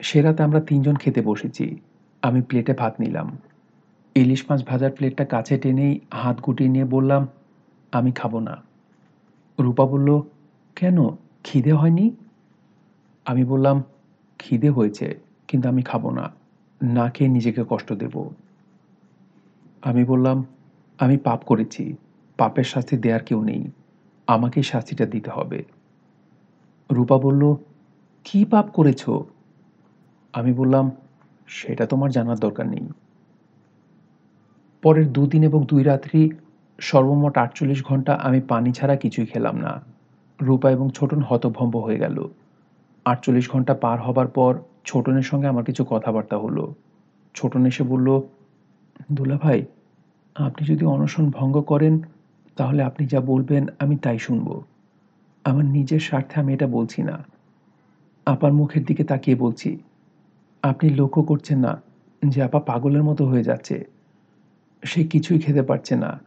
সে 0.00 0.22
রাতে 0.22 0.42
আমরা 0.42 0.60
তিনজন 0.60 0.94
খেতে 0.94 1.22
বসেছি। 1.22 1.80
আমি 2.22 2.42
প্লেটে 2.42 2.72
ভাত 2.72 3.00
নিলাম। 3.00 3.38
ইলিশ 4.14 4.44
মাছ 4.50 4.66
ভাজার 4.66 4.90
প্লেটটা 4.90 5.24
কাছে 5.24 5.58
টেনেই 5.58 6.00
হাত 6.10 6.40
গুটিয়ে 6.40 6.70
নিয়ে 6.70 6.84
বললাম, 6.84 7.28
আমি 7.92 8.12
খাব 8.12 8.38
না। 8.38 8.62
রূপা 9.60 9.86
বলল, 9.86 10.20
কেন? 10.76 11.08
খিদে 11.44 11.72
হয়নি? 11.72 12.16
আমি 13.24 13.44
বললাম, 13.44 13.82
খিদে 14.38 14.70
হয়েছে, 14.70 15.18
কিন্তু 15.48 15.68
আমি 15.68 15.82
খাব 15.82 16.10
না। 16.10 16.30
না 16.82 17.10
খেয়ে 17.10 17.30
নিজেকে 17.30 17.64
কষ্ট 17.68 17.92
দেব। 17.92 18.30
আমি 19.82 20.04
বললাম, 20.04 20.44
আমি 20.98 21.16
পাপ 21.16 21.44
করেছি। 21.44 21.96
পাপের 22.36 22.64
শাস্তি 22.64 22.96
দেওয়ার 22.96 23.22
কেউ 23.22 23.44
নেই। 23.44 23.70
আমাকেই 24.26 24.62
শাস্তিটা 24.62 25.06
দিতে 25.06 25.30
হবে। 25.30 25.64
রূপা 26.92 27.18
বলল, 27.18 27.54
কি 28.24 28.44
পাপ 28.44 28.70
করেছ? 28.70 29.08
আমি 30.32 30.52
বললাম, 30.52 30.90
সেটা 31.46 31.86
তোমার 31.86 32.10
জানার 32.10 32.38
দরকার 32.38 32.68
নেই। 32.68 32.88
পরের 34.82 35.12
দুদিন 35.12 35.42
এবং 35.42 35.66
দুই 35.66 35.82
রাত্রি 35.82 36.30
সর্বমোট 36.80 37.38
আটচল্লিশ 37.38 37.84
ঘণ্টা 37.84 38.14
আমি 38.14 38.40
পানি 38.40 38.72
ছাড়া 38.72 38.96
কিছুই 38.96 39.26
খেলাম 39.26 39.56
না। 39.56 39.82
রূপা 40.42 40.70
এবং 40.70 40.90
ছোটন 40.90 41.22
হতভম্ব 41.22 41.76
হয়ে 41.76 41.98
গেল। 41.98 42.28
আটচল্লিশ 43.04 43.50
ঘণ্টা 43.50 43.74
পার 43.74 44.00
হবার 44.00 44.28
পর 44.28 44.58
ছোটনের 44.84 45.22
সঙ্গে 45.22 45.46
আমার 45.46 45.64
কিছু 45.64 45.84
কথাবার্তা 45.90 46.38
হলো। 46.38 46.74
ছোটন 47.34 47.66
এসে 47.66 47.84
বলল 47.84 48.20
দুলা 49.12 49.38
ভাই 49.42 49.64
আপনি 50.34 50.66
যদি 50.66 50.84
অনশন 50.84 51.30
ভঙ্গ 51.30 51.60
করেন 51.60 52.00
তাহলে 52.56 52.82
আপনি 52.82 53.06
যা 53.06 53.20
বলবেন 53.20 53.66
আমি 53.78 53.96
তাই 53.96 54.18
শুনব। 54.18 54.62
আমার 55.44 55.64
নিজের 55.64 56.00
স্বার্থে 56.00 56.40
আমি 56.40 56.54
এটা 56.54 56.66
বলছি 56.66 57.02
না। 57.02 57.24
আপার 58.26 58.52
মুখের 58.52 58.84
দিকে 58.84 59.04
তাকিয়ে 59.04 59.36
বলছি, 59.36 59.78
আপনি 60.62 60.90
লক্ষ্য 60.90 61.22
করছেন 61.22 61.58
না 61.58 61.82
যে 62.28 62.42
আপা 62.42 62.60
পাগলের 62.60 63.02
মতো 63.02 63.26
হয়ে 63.26 63.44
যাচ্ছে। 63.44 63.84
সে 64.84 65.04
কিছুই 65.04 65.38
খেতে 65.38 65.62
পারছে 65.62 65.96
না। 65.96 66.20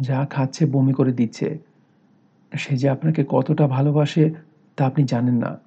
যা 0.00 0.26
খাচ্ছে 0.30 0.66
বমি 0.66 0.92
করে 0.92 1.12
দিচ্ছে। 1.12 1.58
সে 2.56 2.76
যে 2.76 2.88
আপনাকে 2.88 3.24
কতটা 3.28 3.68
ভালোবাসে 3.68 4.30
তা 4.76 4.86
আপনি 4.86 5.04
জানেন 5.04 5.34
না। 5.34 5.58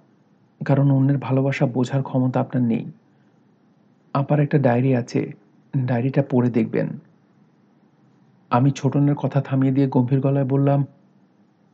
কারণ 0.65 0.91
অন্যের 0.91 1.17
ভালোবাসা 1.17 1.65
বোঝার 1.65 2.03
ক্ষমতা 2.03 2.39
আপনার 2.39 2.63
নেই। 2.63 2.91
আপার 4.13 4.39
একটা 4.39 4.57
ডায়েরি 4.57 4.95
আছে, 4.95 5.33
ডায়েরিটা 5.77 6.23
পড়ে 6.29 6.49
দেখবেন। 6.49 6.87
আমি 8.51 8.71
ছোটনের 8.71 9.15
কথা 9.15 9.41
থামিয়ে 9.41 9.73
দিয়ে 9.73 9.87
গম্ভীর 9.87 10.19
গলায় 10.19 10.45
বললাম, 10.45 10.85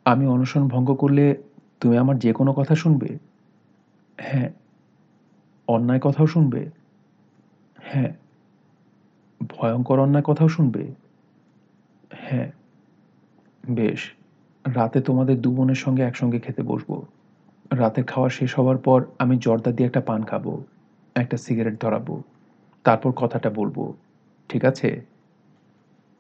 আমি 0.06 0.28
অনশন 0.28 0.68
ভঙ্গ 0.68 0.94
করলে 0.94 1.44
তুমি 1.82 1.98
আমার 1.98 2.20
যে 2.20 2.34
কোনো 2.34 2.54
কথা 2.54 2.76
শুনবে? 2.76 3.18
হ্যাঁ। 4.18 4.50
অন্যায় 5.68 6.00
কথাও 6.00 6.28
শুনবে? 6.28 6.70
হ্যাঁ। 7.80 8.12
ভয়ঙ্কর 9.50 10.00
অন্যায় 10.00 10.24
কথাও 10.24 10.48
শুনবে? 10.48 10.94
হ্যাঁ। 12.12 12.52
বেশ, 13.70 14.14
রাতে 14.66 15.02
তোমাদের 15.02 15.42
দু 15.42 15.52
বোনের 15.52 15.76
সঙ্গে 15.76 16.04
একসঙ্গে 16.04 16.40
খেতে 16.40 16.62
বসবো। 16.62 17.06
রাতের 17.72 18.04
খাওয়া 18.04 18.30
শেষ 18.30 18.60
হওয়ার 18.60 18.78
পর 18.78 19.06
আমি 19.20 19.38
জর্দা 19.42 19.72
দিয়ে 19.72 19.88
একটা 19.88 20.02
পান 20.02 20.24
খাব, 20.24 20.62
একটা 21.16 21.38
সিগারেট 21.38 21.82
ধরাবো, 21.82 22.22
তারপর 22.84 23.12
কথাটা 23.12 23.50
বলব, 23.50 23.94
ঠিক 24.50 24.66
আছে? 24.66 25.17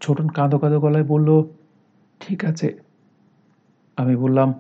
ছোটন 0.02 0.28
কাঁদো 0.28 0.58
কাঁদো 0.60 0.80
গলায় 0.80 1.04
বলল, 1.04 1.44
ঠিক 2.20 2.46
আছে। 2.46 2.80
আমি 3.98 4.16
বললাম, 4.16 4.54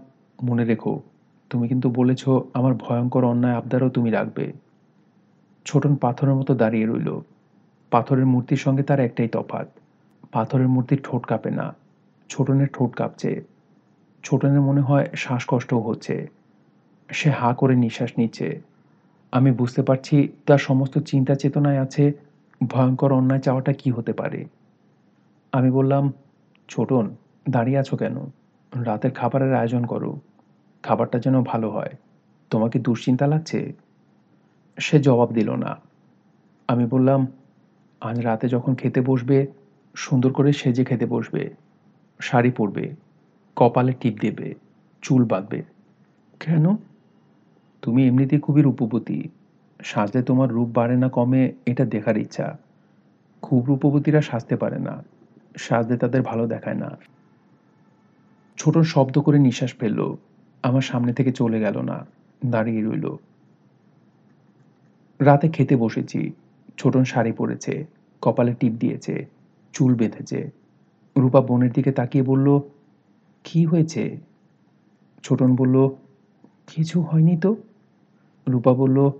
মনে 0.43 0.65
রেখো, 0.65 1.01
তুমি 1.49 1.68
কিন্তু 1.68 1.89
বলেছ 1.89 2.30
আমার 2.53 2.73
ভয়ঙ্কর 2.73 3.23
অন্যায় 3.23 3.55
আবদারও 3.55 3.89
তুমি 3.89 4.09
রাখবে। 4.09 4.53
ছোটন 5.65 5.95
পাথরের 5.95 6.35
মতো 6.35 6.55
দাঁড়িয়ে 6.55 6.85
রইল। 6.85 7.19
পাথরের 7.91 8.26
মূর্তির 8.26 8.57
সঙ্গে 8.57 8.84
তার 8.84 8.99
একটাই 8.99 9.27
তফাত 9.27 9.68
পাথরের 10.31 10.68
মূর্তির 10.68 10.99
ঠোঁট 11.03 11.26
কাঁপে 11.26 11.51
না, 11.51 11.76
ছোটনের 12.30 12.68
ঠোঁট 12.68 12.95
কাঁপছে। 12.95 13.43
ছোটনের 14.23 14.61
মনে 14.61 14.81
হয় 14.81 15.07
শ্বাসকষ্টও 15.15 15.80
হচ্ছে। 15.80 16.27
সে 17.09 17.30
হা 17.30 17.53
করে 17.53 17.76
নিঃশ্বাস 17.76 18.11
নিচ্ছে। 18.18 18.61
আমি 19.31 19.51
বুঝতে 19.51 19.81
পারছি 19.81 20.27
তার 20.45 20.57
সমস্ত 20.57 20.97
চিন্তা 20.97 21.35
চেতনায় 21.35 21.80
আছে, 21.80 22.11
ভয়ঙ্কর 22.68 23.11
অন্যায় 23.11 23.41
চাওয়াটা 23.41 23.73
কি 23.73 23.91
হতে 23.91 24.14
পারে। 24.14 24.45
আমি 25.52 25.72
বললাম, 25.72 26.14
ছোটন, 26.68 27.15
দাঁড়িয়ে 27.49 27.78
আছো 27.78 27.98
কেন? 27.98 28.18
রাতের 28.84 29.11
খাবারের 29.11 29.56
আয়োজন 29.56 29.86
করো। 29.86 30.19
খাবারটা 30.84 31.19
যেন 31.19 31.44
ভালো 31.44 31.69
হয়। 31.69 31.90
তোমাকে 32.49 32.80
দুশ্চিন্তা 32.80 33.28
লাগছে? 33.28 33.74
সে 34.80 34.99
জবাব 34.99 35.34
দিল 35.34 35.56
না। 35.56 35.78
আমি 36.68 36.86
বললাম, 36.86 37.28
আজ 38.02 38.19
রাতে 38.19 38.48
যখন 38.48 38.76
খেতে 38.76 39.02
বসবে, 39.02 39.48
সুন্দর 39.95 40.34
করে 40.34 40.53
সেজে 40.53 40.86
খেতে 40.86 41.06
বসবে। 41.06 41.49
শাড়ি 42.22 42.52
পরবে, 42.52 42.95
কপালে 43.56 43.94
টিপ 43.94 44.19
দেবে, 44.19 44.53
চুল 45.02 45.26
বাঁধবে। 45.26 45.64
কেন? 46.40 46.76
তুমি 47.82 48.07
এমনিতেই 48.07 48.40
খুবই 48.40 48.61
রূপবতী। 48.61 49.24
সাজলে 49.84 50.24
তোমার 50.24 50.49
রূপ 50.49 50.69
বাড়ে 50.74 50.98
না, 50.98 51.10
কমে 51.10 51.53
এটা 51.65 51.86
দেখার 51.86 52.18
ইচ্ছা। 52.18 52.57
খুব 53.41 53.65
রূপবতীরা 53.65 54.22
সাজতে 54.22 54.56
পারে 54.56 54.80
না। 54.80 55.03
সাজলে 55.57 55.97
তাদের 55.97 56.21
ভালো 56.21 56.47
দেখায় 56.47 56.75
না। 56.75 56.97
ছোট 58.57 58.77
শব্দ 58.77 59.19
করে 59.19 59.39
নিঃশ্বাস 59.39 59.73
ফেলল। 59.73 60.15
আমার 60.63 60.81
সামনে 60.81 61.13
থেকে 61.13 61.31
চলে 61.31 61.59
গেল 61.59 61.81
না, 61.81 62.05
দাঁড়িয়ে 62.45 62.81
রইল। 62.81 63.15
রাতে 65.19 65.49
খেতে 65.49 65.75
বসেছি। 65.75 66.31
ছোটন 66.77 67.03
শাড়ি 67.03 67.31
পরেছে, 67.31 67.85
কপালে 68.21 68.53
টিপ 68.53 68.73
দিয়েছে, 68.73 69.25
চুল 69.73 69.95
বেঁধেছে। 69.95 70.51
রূপা 71.17 71.41
বোনের 71.41 71.71
দিকে 71.71 71.91
তাকিয়ে 71.91 72.23
বলল, 72.23 72.59
কি 73.43 73.65
হয়েছে? 73.65 74.17
ছোটন 75.23 75.55
বলল, 75.55 75.89
কিছু 76.67 77.01
হয়নি 77.01 77.38
তো। 77.38 77.55
রূপা 78.47 78.73
বলল, 78.73 79.11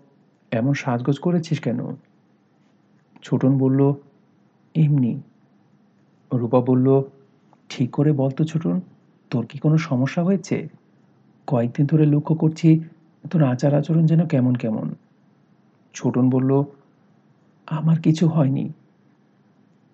এমন 0.51 0.73
সাজগোজ 0.73 1.19
করেছিস 1.19 1.59
কেন? 1.59 1.95
ছোটন 3.23 3.57
বলল, 3.57 3.93
এমনি। 4.76 5.22
রূপা 6.34 6.62
বলল, 6.62 7.02
ঠিক 7.70 7.91
করে 7.91 8.12
বলতো 8.12 8.44
ছোটন, 8.44 8.82
তোর 9.32 9.45
কি 9.45 9.58
কোনো 9.58 9.78
সমস্যা 9.78 10.24
হয়েছে? 10.24 10.68
কয়েকদিন 11.48 11.86
ধরে 11.86 12.06
লক্ষ্য 12.06 12.36
করছি 12.36 12.80
তোর 13.32 13.44
আচার 13.44 13.76
আচরণ 13.76 14.06
যেন 14.06 14.26
কেমন 14.26 14.56
কেমন। 14.56 14.95
ছোটন 15.94 16.30
বলল, 16.30 16.64
আমার 17.68 17.99
কিছু 17.99 18.28
হয়নি। 18.28 18.74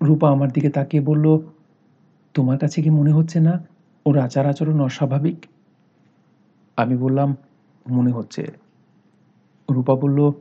রূপা 0.02 0.32
আমার 0.32 0.52
দিকে 0.52 0.70
তাকিয়ে 0.70 1.04
বলল, 1.04 1.40
তোমার 2.34 2.58
কাছে 2.58 2.82
কি 2.82 2.90
মনে 2.90 3.12
হচ্ছে 3.12 3.40
না 3.40 3.66
ওর 4.06 4.18
আচার 4.18 4.46
আচরণ 4.46 4.82
অস্বাভাবিক? 4.82 5.46
আমি 6.78 6.98
বললাম, 6.98 7.36
মনে 7.90 8.12
হচ্ছে। 8.12 8.44
রূপা 9.72 9.96
বলল, 9.96 10.32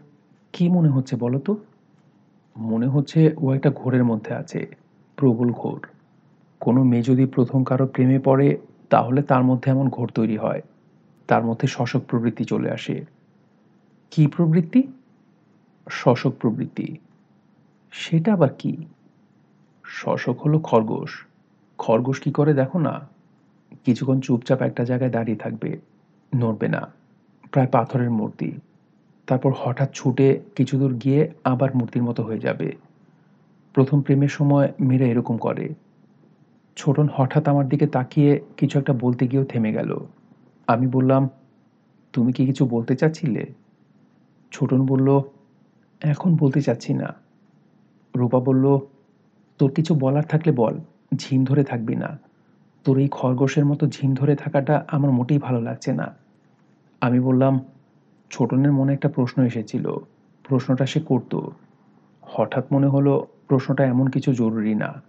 কি 0.53 0.69
মনে 0.69 0.89
হচ্ছে 0.89 1.17
বলো 1.17 1.39
তো? 1.39 1.57
মনে 2.57 2.87
হচ্ছে 2.87 3.35
ও 3.39 3.55
একটা 3.55 3.71
ঘোরের 3.71 4.05
মধ্যে 4.05 4.35
আছে। 4.35 4.82
প্রবল 5.23 5.51
ঘোর। 5.51 5.87
কোনো 6.61 6.85
মেয়ে 6.85 7.03
যদি 7.03 7.27
প্রথম 7.27 7.65
কারও 7.65 7.87
প্রেমে 7.87 8.19
পড়ে, 8.19 8.59
তাহলে 8.91 9.23
তার 9.23 9.45
মধ্যে 9.45 9.71
এমন 9.71 9.89
ঘোর 9.89 10.09
তৈরি 10.09 10.37
হয়। 10.37 10.63
তার 11.27 11.45
মধ্যে 11.45 11.69
শশক 11.69 12.01
প্রবৃত্তি 12.09 12.45
চলে 12.45 12.71
আসে। 12.71 13.05
কি 14.11 14.27
প্রবৃত্তি? 14.27 14.83
শশক 15.91 16.33
প্রবৃত্তি। 16.41 16.97
সেটা 17.93 18.33
আবার 18.33 18.49
কি? 18.59 18.87
শশক 19.85 20.41
হলো 20.41 20.59
খরগোশ। 20.59 21.27
খরগোশ 21.79 22.21
কি 22.21 22.31
করে 22.31 22.55
দেখো 22.55 22.79
না? 22.79 23.09
কিছুক্ষণ 23.85 24.21
চুপচাপ 24.21 24.63
একটা 24.63 24.85
জায়গায় 24.85 25.11
দাঁড়িয়ে 25.11 25.39
থাকবে। 25.39 25.81
নড়বে 26.37 26.69
না। 26.69 26.93
প্রায় 27.53 27.69
পাথরের 27.69 28.11
মূর্তি। 28.11 28.53
তারপর 29.27 29.53
হঠাৎ 29.57 29.91
ছুটে 29.95 30.41
কিছু 30.57 30.79
দূর 30.79 30.95
গিয়ে 30.95 31.31
আবার 31.45 31.77
মূর্তির 31.77 32.03
মতো 32.03 32.23
হয়ে 32.23 32.39
যাবে। 32.39 32.73
প্রথম 33.73 34.01
প্রেমের 34.01 34.29
সময় 34.29 34.73
মেয়েরা 34.81 35.07
এরকম 35.07 35.37
করে। 35.37 35.75
ছোটন 36.77 37.09
হঠাৎ 37.15 37.49
আমার 37.49 37.69
দিকে 37.69 37.87
তাকিয়ে 37.87 38.41
কিছু 38.57 38.79
একটা 38.79 38.93
বলতে 38.93 39.27
গিয়েও 39.27 39.45
থেমে 39.45 39.73
গেল। 39.73 39.97
আমি 40.67 40.87
বললাম, 40.87 41.29
তুমি 42.13 42.33
কি 42.33 42.47
কিছু 42.47 42.67
বলতে 42.67 42.97
চাচ্ছিলে? 42.97 43.47
ছোটন 44.53 44.87
বলল, 44.87 45.21
এখন 46.01 46.37
বলতে 46.37 46.61
চাচ্ছি 46.61 46.95
না। 46.95 47.15
রূপা 48.17 48.41
বলল, 48.41 48.79
তোর 49.59 49.71
কিছু 49.71 49.95
বলার 49.95 50.23
থাকলে 50.23 50.53
বল, 50.53 50.79
ঝিম 51.17 51.45
ধরে 51.45 51.65
থাকবি 51.65 51.97
না। 51.97 52.19
তোর 52.85 52.99
এই 52.99 53.09
খরগোশের 53.09 53.65
মতো 53.65 53.87
ঝিম 53.87 54.15
ধরে 54.15 54.37
থাকাটা 54.37 54.85
আমার 54.89 55.11
মোটেই 55.11 55.39
ভালো 55.39 55.61
লাগছে 55.61 55.93
না। 55.93 56.15
আমি 57.01 57.21
বললাম, 57.21 57.61
ছোটনের 58.31 58.73
মনে 58.73 58.93
একটা 58.93 59.09
প্রশ্ন 59.09 59.43
এসেছিল। 59.43 59.93
প্রশ্নটা 60.45 60.87
সে 60.87 61.01
করতো। 61.01 61.51
হঠাৎ 62.23 62.73
মনে 62.73 62.87
হলো 62.87 63.27
প্রশ্নটা 63.53 63.85
এমন 63.85 64.07
কিছু 64.07 64.33
জরুরি 64.33 64.75
না। 64.75 65.03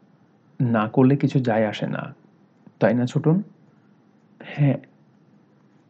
না 0.62 0.88
করলে 0.88 1.16
কিছু 1.16 1.40
যায় 1.40 1.68
আসে 1.68 1.88
না। 1.88 2.16
তাই 2.80 2.94
না, 2.94 3.06
ছোটন? 3.06 3.42
হ্যাঁ 4.40 4.78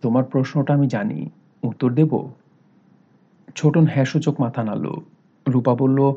তোমার 0.01 0.23
প্রশ্নটা 0.23 0.73
আমি 0.73 0.88
জানি। 0.88 1.30
উত্তর 1.63 1.93
দেব? 1.93 2.30
ছোটন 3.55 3.88
হ্যাঁ 3.88 4.05
সূচক 4.05 4.41
মাথা 4.41 4.63
নাড়ল। 4.63 4.93
রূপা 5.47 5.75
বলল, 5.75 6.13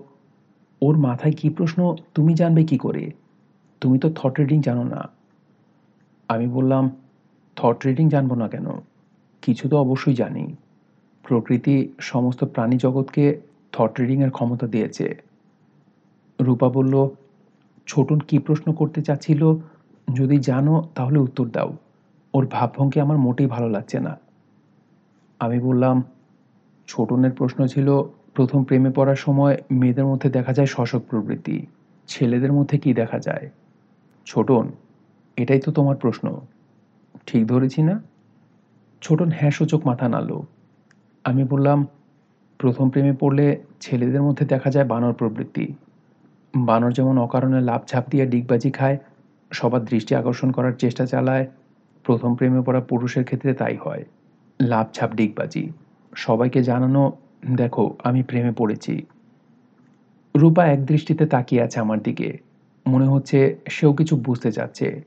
ওর 0.83 0.97
মাথায় 0.97 1.33
কি 1.33 1.51
প্রশ্ন? 1.51 1.97
তুমি 2.15 2.35
জানবে 2.35 2.65
কি 2.65 2.79
করে? 2.79 3.11
তুমি 3.81 3.99
তো 3.99 4.11
থট 4.11 4.41
রিডিং 4.41 4.63
জানো 4.63 4.85
না। 4.85 5.09
আমি 6.29 6.49
বললাম 6.49 6.91
থট 7.57 7.87
রিডিং 7.87 8.09
জানব 8.09 8.35
না 8.35 8.49
কেন? 8.49 8.67
কিছু 9.43 9.69
তো 9.69 9.79
অবশ্যই 9.79 10.15
জানি। 10.15 10.57
প্রকৃতি 11.23 11.93
সমস্ত 12.01 12.45
প্রাণী 12.45 12.77
জগৎকে 12.77 13.41
থট 13.73 14.01
রিডিংয়ের 14.01 14.31
ক্ষমতা 14.31 14.67
দিয়েছে। 14.67 15.26
রূপা 16.41 16.69
বলল, 16.69 17.09
ছোটন 17.87 18.19
কি 18.19 18.39
প্রশ্ন 18.39 18.73
করতে 18.73 19.03
চাচ্ছিল? 19.03 19.55
যদি 20.15 20.39
জানো, 20.39 20.89
তাহলে 20.95 21.19
উত্তর 21.19 21.49
দাও। 21.49 21.77
ওর 22.35 22.47
ভাবভঙ্গি 22.47 23.01
আমার 23.01 23.19
মোটেই 23.19 23.47
ভালো 23.47 23.69
লাগছে 23.69 24.01
না। 24.01 24.19
আমি 25.41 25.61
বললাম, 25.61 26.03
ছোটনের 26.87 27.33
প্রশ্ন 27.33 27.67
ছিল, 27.67 28.03
প্রথম 28.35 28.65
প্রেমে 28.65 28.91
পড়ার 28.91 29.17
সময় 29.17 29.57
মেয়েদের 29.71 30.07
মধ্যে 30.07 30.31
দেখা 30.31 30.53
যায় 30.53 30.67
শশক 30.67 31.03
প্রবৃত্তি। 31.11 31.67
ছেলেদের 32.07 32.53
মধ্যে 32.53 32.79
কি 32.79 32.95
দেখা 32.95 33.19
যায়? 33.19 33.51
ছোটন, 34.27 34.69
এটাই 35.37 35.61
তো 35.61 35.73
তোমার 35.73 35.97
প্রশ্ন। 35.97 36.41
ঠিক 37.27 37.47
ধরেছি 37.47 37.83
না? 37.83 38.03
ছোটন 39.03 39.31
হ্যাঁ 39.31 39.51
সূচক 39.51 39.87
মাথা 39.87 40.09
নাড়ল। 40.09 40.41
আমি 41.25 41.45
বললাম, 41.45 41.87
প্রথম 42.59 42.91
প্রেমে 42.91 43.13
পড়লে 43.13 43.63
ছেলেদের 43.81 44.23
মধ্যে 44.23 44.47
দেখা 44.47 44.71
যায় 44.71 44.87
বানর 44.87 45.13
প্রবৃত্তি। 45.13 45.75
বানর 46.57 46.93
যেমন 46.93 47.19
অকারণে 47.19 47.61
লাভ 47.61 47.81
ঝাঁপ 47.87 48.05
দিয়ে 48.11 48.27
ডিগবাজি 48.27 48.71
খায়, 48.71 48.99
সবার 49.53 49.85
দৃষ্টি 49.85 50.15
আকর্ষণ 50.15 50.51
করার 50.51 50.73
চেষ্টা 50.73 51.07
চালায়, 51.07 51.47
প্রথম 52.05 52.35
প্রেমে 52.35 52.61
পড়া 52.61 52.81
পুরুষের 52.81 53.25
ক্ষেত্রে 53.25 53.55
তাই 53.55 53.77
হয়। 53.77 54.05
লাভ 54.61 54.87
ছাপ 54.93 55.15
ডিগবাজি। 55.15 55.71
সবাইকে 56.15 56.63
জানানো, 56.63 57.13
দেখো, 57.57 57.95
আমি 58.05 58.23
প্রেমে 58.23 58.53
পড়েছি। 58.53 59.07
রূপা 60.37 60.67
এক 60.67 60.87
দৃষ্টিতে 60.87 61.27
তাকিয়ে 61.27 61.63
আছে 61.63 61.81
আমার 61.81 62.03
দিকে। 62.03 62.39
মনে 62.87 63.07
হচ্ছে 63.07 63.57
সেও 63.69 63.93
কিছু 63.93 64.17
বুঝতে 64.17 64.53
চাচ্ছে। 64.53 65.05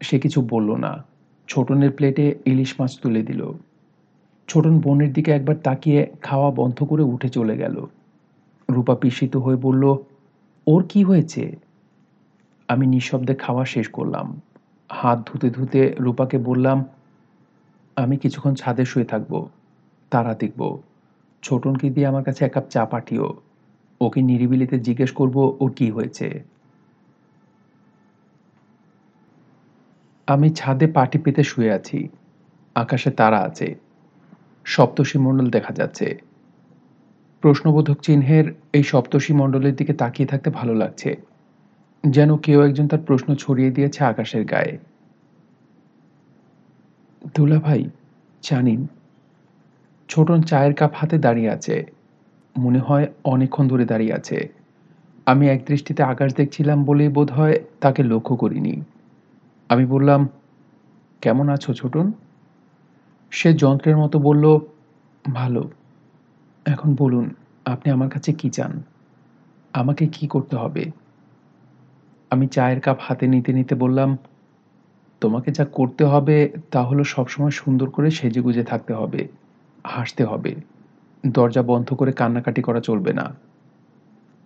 সে 0.00 0.20
কিছু 0.20 0.46
বলল 0.50 0.74
না। 0.74 1.04
ছোটনের 1.48 1.90
প্লেটে 1.90 2.34
ইলিশ 2.44 2.80
মাছ 2.80 3.00
তুলে 3.00 3.22
দিল। 3.22 3.52
ছোটন 4.48 4.78
বোনের 4.80 5.12
দিকে 5.12 5.30
একবার 5.30 5.56
তাকিয়ে 5.56 6.10
খাওয়া 6.22 6.50
বন্ধ 6.50 6.84
করে 6.84 7.02
উঠে 7.02 7.28
চলে 7.28 7.56
গেল। 7.56 7.86
রূপা 8.70 8.96
বিস্মিত 9.02 9.36
হয়ে 9.36 9.56
বলল 9.56 9.96
ওর 10.66 10.82
কি 10.88 11.04
হয়েছে? 11.04 11.56
আমি 12.68 12.86
নিঃশব্দে 12.86 13.34
খাওয়া 13.34 13.64
শেষ 13.64 13.88
করলাম। 13.88 14.40
হাত 14.90 15.18
ধুতে 15.26 15.50
ধুতে 15.50 15.94
রূপাকে 15.98 16.38
বললাম, 16.38 16.84
আমি 17.96 18.16
কিছুক্ষণ 18.16 18.54
ছাদে 18.54 18.84
শুয়ে 18.84 19.04
থাকব, 19.04 19.48
তারা 20.10 20.34
দেখব। 20.34 20.78
ছোটনকে 21.42 21.90
দিয়ে 21.90 22.06
আমার 22.06 22.24
কাছে 22.24 22.44
এক 22.44 22.52
কাপ 22.52 22.64
চা 22.70 22.84
পাঠিও। 22.84 23.34
ওকে 24.00 24.22
নিরিবিলিতে 24.22 24.78
জিজ্ঞেস 24.78 25.12
করব 25.12 25.56
ওর 25.60 25.70
কি 25.70 25.90
হয়েছে। 25.90 26.44
আমি 30.26 30.50
ছাদে 30.50 30.86
পাটি 30.86 31.18
পেতে 31.18 31.42
শুয়ে 31.42 31.72
আছি। 31.72 32.08
আকাশে 32.74 33.10
তারা 33.10 33.40
আছে। 33.40 33.74
সপ্তর্ষি 34.64 35.18
মণ্ডল 35.18 35.50
দেখা 35.50 35.72
যাচ্ছে। 35.74 36.33
প্রশ্নবোধক 37.44 37.98
চিহ্নের 38.00 38.46
এই 38.72 38.82
সপ্তর্ষি 38.82 39.32
মণ্ডলের 39.32 39.74
দিকে 39.76 39.92
তাকিয়ে 39.92 40.26
থাকতে 40.26 40.50
ভালো 40.50 40.74
লাগছে, 40.74 41.16
যেন 42.04 42.36
কেউ 42.36 42.62
একজন 42.62 42.88
তার 42.88 42.98
প্রশ্ন 42.98 43.34
ছড়িয়ে 43.34 43.70
দিয়েছে 43.70 44.04
আকাশের 44.04 44.44
গায়ে। 44.44 44.78
দুলা 47.34 47.58
ভাই 47.58 47.90
জানিন, 48.42 48.86
ছোটন 50.08 50.42
চায়ের 50.42 50.74
কাপ 50.74 50.92
হাতে 50.94 51.18
দাঁড়িয়ে 51.18 51.50
আছে, 51.50 51.86
মনে 52.56 52.78
হয় 52.78 53.06
অনেকক্ষণ 53.24 53.68
ধরে 53.68 53.84
দাঁড়িয়ে 53.84 54.12
আছে। 54.12 54.48
আমি 55.26 55.48
এক 55.48 55.60
দৃষ্টিতে 55.66 56.02
আকাশ 56.02 56.34
দেখছিলাম 56.34 56.84
বলেই 56.84 57.08
বোধ 57.08 57.30
হয় 57.32 57.56
তাকে 57.80 58.02
লক্ষ্য 58.02 58.36
করিনি। 58.36 58.82
আমি 59.70 59.86
বললাম, 59.86 60.28
কেমন 61.22 61.48
আছো 61.48 61.74
ছোটন? 61.74 62.12
সে 63.30 63.52
যন্ত্রের 63.54 63.96
মতো 63.96 64.18
বলল, 64.18 64.58
ভালো। 65.24 65.70
এখন 66.66 66.94
বলুন, 66.94 67.34
আপনি 67.64 67.90
আমার 67.90 68.08
কাছে 68.08 68.32
কি 68.32 68.50
চান? 68.50 68.82
আমাকে 69.72 70.06
কি 70.06 70.26
করতে 70.26 70.56
হবে? 70.56 70.90
আমি 72.30 72.46
চায়ের 72.46 72.80
কাপ 72.80 72.96
হাতে 73.00 73.26
নিতে 73.26 73.52
নিতে 73.52 73.74
বললাম, 73.74 74.16
তোমাকে 75.20 75.52
যা 75.52 75.64
করতে 75.64 76.04
হবে 76.04 76.52
তা 76.70 76.82
হলো 76.82 77.04
সবসময় 77.04 77.50
সুন্দর 77.50 77.90
করে 77.90 78.10
সেজে 78.10 78.40
গুজে 78.40 78.64
থাকতে 78.64 78.94
হবে, 78.94 79.28
হাসতে 79.84 80.24
হবে। 80.24 80.54
দরজা 81.26 81.62
বন্ধ 81.62 81.94
করে 81.94 82.12
কান্নাকাটি 82.12 82.62
করা 82.62 82.80
চলবে 82.80 83.12
না। 83.12 83.34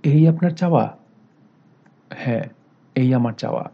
এই 0.05 0.29
আপনার 0.29 0.51
চাওয়া? 0.51 0.97
হ্যাঁ 2.15 2.45
এই 2.97 3.15
আমার 3.15 3.33
চাওয়া। 3.33 3.71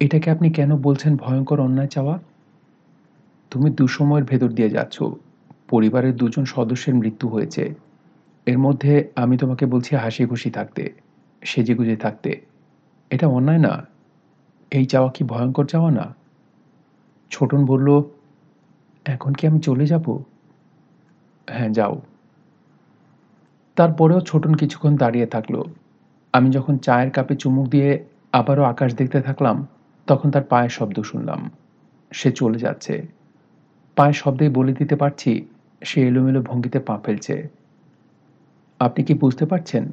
এটাকে 0.00 0.30
আপনি 0.30 0.50
কেন 0.50 0.76
বলছেন 0.76 1.16
ভয়ঙ্কর 1.16 1.60
অন্যায় 1.60 1.88
চাওয়া? 1.88 2.18
তুমি 3.50 3.70
দুসময়ের 3.70 4.24
ভেতর 4.24 4.48
দিয়ে 4.48 4.70
যাচ্ছ। 4.70 5.02
পরিবারের 5.70 6.16
দুজন 6.16 6.44
সদস্যের 6.44 6.94
মৃত্যু 6.94 7.28
হয়েছে। 7.28 7.74
এর 8.46 8.58
মধ্যে 8.58 8.92
আমি 9.16 9.34
তোমাকে 9.36 9.64
বলছি 9.66 9.96
হাসি 9.96 10.22
খুশি 10.26 10.50
থাকতে 10.50 10.82
সেজেগুজে 11.42 11.96
থাকতে। 11.96 12.30
এটা 13.10 13.26
অন্যায় 13.26 13.58
না। 13.58 13.86
এই 14.70 14.84
চাওয়া 14.84 15.10
কি 15.10 15.24
ভয়ঙ্কর 15.24 15.66
চাওয়া 15.66 15.90
না? 15.90 16.06
ছোটন 17.30 17.60
বলল, 17.64 18.02
এখন 19.06 19.32
কি 19.32 19.46
আমি 19.46 19.60
চলে 19.60 19.86
যাব? 19.86 20.06
হ্যাঁ 21.48 21.68
যাও। 21.68 22.00
তারপরেও 23.76 24.20
ছোটন 24.20 24.54
কিছুক্ষণ 24.54 24.96
দাঁড়িয়ে 24.96 25.26
থাকল। 25.26 25.62
আমি 26.32 26.50
যখন 26.50 26.74
চায়ের 26.76 27.10
কাপে 27.10 27.34
চুমুক 27.36 27.66
দিয়ে 27.68 28.04
আবারও 28.32 28.62
আকাশ 28.62 28.94
দেখতে 28.94 29.20
থাকলাম, 29.20 29.66
তখন 30.06 30.30
তার 30.30 30.42
পায়ের 30.42 30.70
শব্দ 30.70 30.96
শুনলাম। 31.02 31.50
সে 32.10 32.28
চলে 32.32 32.58
যাচ্ছে। 32.58 32.94
পায়ের 33.96 34.12
শব্দেই 34.12 34.48
বলে 34.48 34.72
দিতে 34.72 34.96
পারছি 34.96 35.32
সে 35.84 36.08
এলোমেলো 36.08 36.42
ভঙ্গিতে 36.42 36.80
পা 36.80 36.98
ফেলছে। 37.04 37.48
আপনি 38.80 39.04
কি 39.04 39.14
বুঝতে 39.14 39.46
পারছেন? 39.46 39.90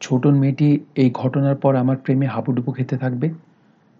ছোটন 0.00 0.34
মেয়েটি 0.34 0.80
এই 0.94 1.10
ঘটনার 1.10 1.56
পর 1.56 1.74
আমার 1.74 1.96
প্রেমে 1.96 2.26
হাবুডুবু 2.26 2.72
খেতে 2.72 2.96
থাকবে? 2.96 3.30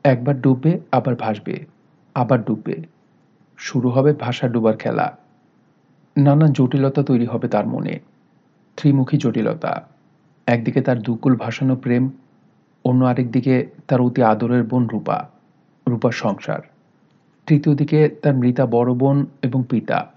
একবার 0.04 0.40
ডুববে, 0.40 0.80
আবার 0.92 1.14
ভাসবে, 1.14 1.66
আবার 2.14 2.44
ডুববে। 2.44 2.82
শুরু 3.56 3.90
হবে 3.90 4.12
ভাষা 4.12 4.48
ডুবার 4.48 4.76
খেলা। 4.76 5.18
নানা 6.16 6.46
জটিলতা 6.46 7.02
তৈরি 7.02 7.26
হবে 7.26 7.48
তার 7.48 7.66
মনে। 7.66 7.98
ত্রিমুখী 8.76 9.16
জটিলতা। 9.18 9.88
একদিকে 10.46 10.80
তার 10.80 11.02
দুকুল 11.02 11.36
ভাসানো 11.36 11.76
প্রেম, 11.76 12.10
অন্য 12.84 13.04
আরেক 13.04 13.30
দিকে 13.30 13.66
তার 13.88 14.00
অতি 14.00 14.22
আদরের 14.22 14.62
বোন 14.62 14.86
রূপা, 14.86 15.28
রূপার 15.88 16.12
সংসার। 16.12 16.60
তৃতীয় 17.46 17.76
দিকে 17.76 18.08
তার 18.08 18.34
মৃতা 18.34 18.66
বড় 18.66 18.94
বোন 18.94 19.26
এবং 19.42 19.64
পিতা। 19.70 20.12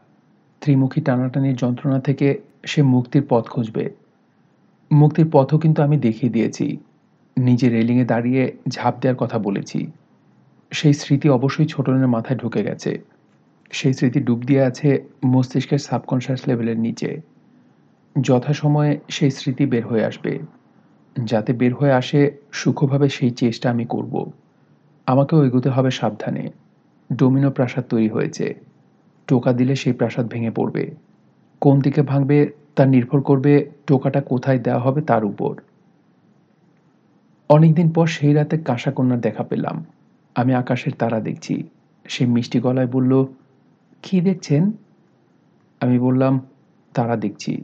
ত্রিমুখী 0.66 1.02
টানাটানির 1.02 1.56
যন্ত্রণা 1.56 2.00
থেকে 2.00 2.42
সে 2.66 2.82
মুক্তির 2.82 3.26
পথ 3.30 3.48
খুঁজবে। 3.48 3.90
মুক্তির 4.92 5.30
পথও 5.32 5.58
কিন্তু 5.58 5.84
আমি 5.84 5.98
দেখিয়ে 5.98 6.32
দিয়েছি। 6.32 6.78
নিজে 7.38 7.70
রেলিংয়ে 7.70 8.06
দাঁড়িয়ে 8.06 8.58
ঝাঁপ 8.70 8.96
দেওয়ার 9.02 9.18
কথা 9.18 9.40
বলেছি। 9.40 9.92
সেই 10.72 10.94
স্মৃতি 10.94 11.30
অবশ্যই 11.30 11.66
ছোটনের 11.66 12.08
মাথায় 12.08 12.40
ঢুকে 12.40 12.64
গেছে। 12.64 13.02
সেই 13.72 13.94
স্মৃতি 13.94 14.20
ডুব 14.20 14.42
দিয়ে 14.42 14.62
আছে 14.62 15.04
মস্তিষ্কের 15.26 15.78
সাবকনশিয়াস 15.78 16.48
লেভেলের 16.48 16.80
নিচে। 16.80 17.22
যথাসময়ে 18.22 19.00
সেই 19.10 19.32
স্মৃতি 19.32 19.66
বের 19.66 19.88
হয়ে 19.88 20.06
আসবে। 20.06 20.40
যাতে 21.24 21.54
বের 21.54 21.74
হয়ে 21.76 21.92
আসে 21.92 22.32
সুখভাবে 22.52 23.10
সেই 23.10 23.30
চেষ্টা 23.30 23.70
আমি 23.70 23.86
করব। 23.86 24.32
আমাকেও 25.06 25.46
এগোতে 25.46 25.70
হবে 25.70 25.92
সাবধানে। 25.92 26.52
ডোমিনো 27.16 27.52
প্রাসাদ 27.52 27.84
তৈরি 27.90 28.10
হয়েছে। 28.10 28.75
টোকা 29.28 29.54
দিলে 29.54 29.76
সেই 29.76 29.94
প্রাসাদ 29.94 30.28
ভেঙে 30.28 30.52
পড়বে। 30.52 30.96
কোন 31.62 31.80
দিকে 31.82 32.02
ভাঙবে 32.02 32.52
তা 32.76 32.86
নির্ভর 32.86 33.22
করবে 33.22 33.72
টোকাটা 33.88 34.22
কোথায় 34.22 34.60
দেওয়া 34.60 34.80
হবে 34.80 35.02
তার 35.02 35.26
উপর। 35.26 35.62
অনেকদিন 37.50 37.90
পর 37.90 38.08
সেই 38.08 38.34
রাতে 38.34 38.58
কাঁসাকন্যার 38.58 39.22
দেখা 39.22 39.44
পেলাম। 39.44 39.86
আমি 40.36 40.54
আকাশের 40.54 40.92
তারা 40.92 41.20
দেখছি। 41.20 41.64
সে 42.08 42.26
মিষ্টি 42.26 42.60
গলায় 42.60 42.88
বলল, 42.88 43.26
কি 44.04 44.22
দেখছেন? 44.22 44.72
আমি 45.80 46.00
বললাম, 46.00 46.40
তারা 46.94 47.16
দেখছি। 47.16 47.64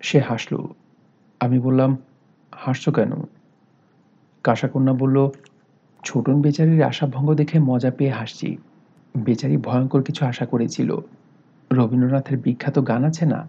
সে 0.00 0.20
হাসল। 0.20 0.66
আমি 1.40 1.58
বললাম, 1.58 1.96
হাসছো 2.54 2.92
কেন? 2.92 3.12
কাঁসাকন্যা 4.44 4.92
বলল, 4.92 5.28
ছোটন 6.04 6.42
বেচারির 6.42 6.82
আশাভঙ্গ 6.82 7.34
দেখে 7.34 7.58
মজা 7.58 7.90
পেয়ে 7.90 8.10
হাসছি। 8.10 8.56
বেচারি 9.18 9.56
ভয়ঙ্কর 9.56 10.02
কিছু 10.02 10.26
আশা 10.26 10.46
করেছিল। 10.46 10.98
রবীন্দ্রনাথের 11.72 12.38
বিখ্যাত 12.38 12.88
গান 12.88 13.04
আছে 13.04 13.26
না? 13.26 13.48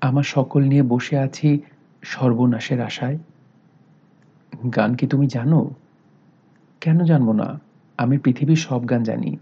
আমার 0.00 0.22
সকল 0.22 0.62
নিয়ে 0.62 0.82
বসে 0.82 1.18
আছি 1.18 1.60
সর্বনাশের 2.02 2.82
আশায়। 2.82 3.18
গান 4.76 4.94
কি 4.94 5.06
তুমি 5.06 5.26
জানো? 5.26 5.70
কেন 6.80 7.04
জানব 7.04 7.32
না? 7.32 7.60
আমি 7.98 8.18
পৃথিবীর 8.18 8.56
সব 8.56 8.90
গান 8.90 9.02
জানি, 9.02 9.36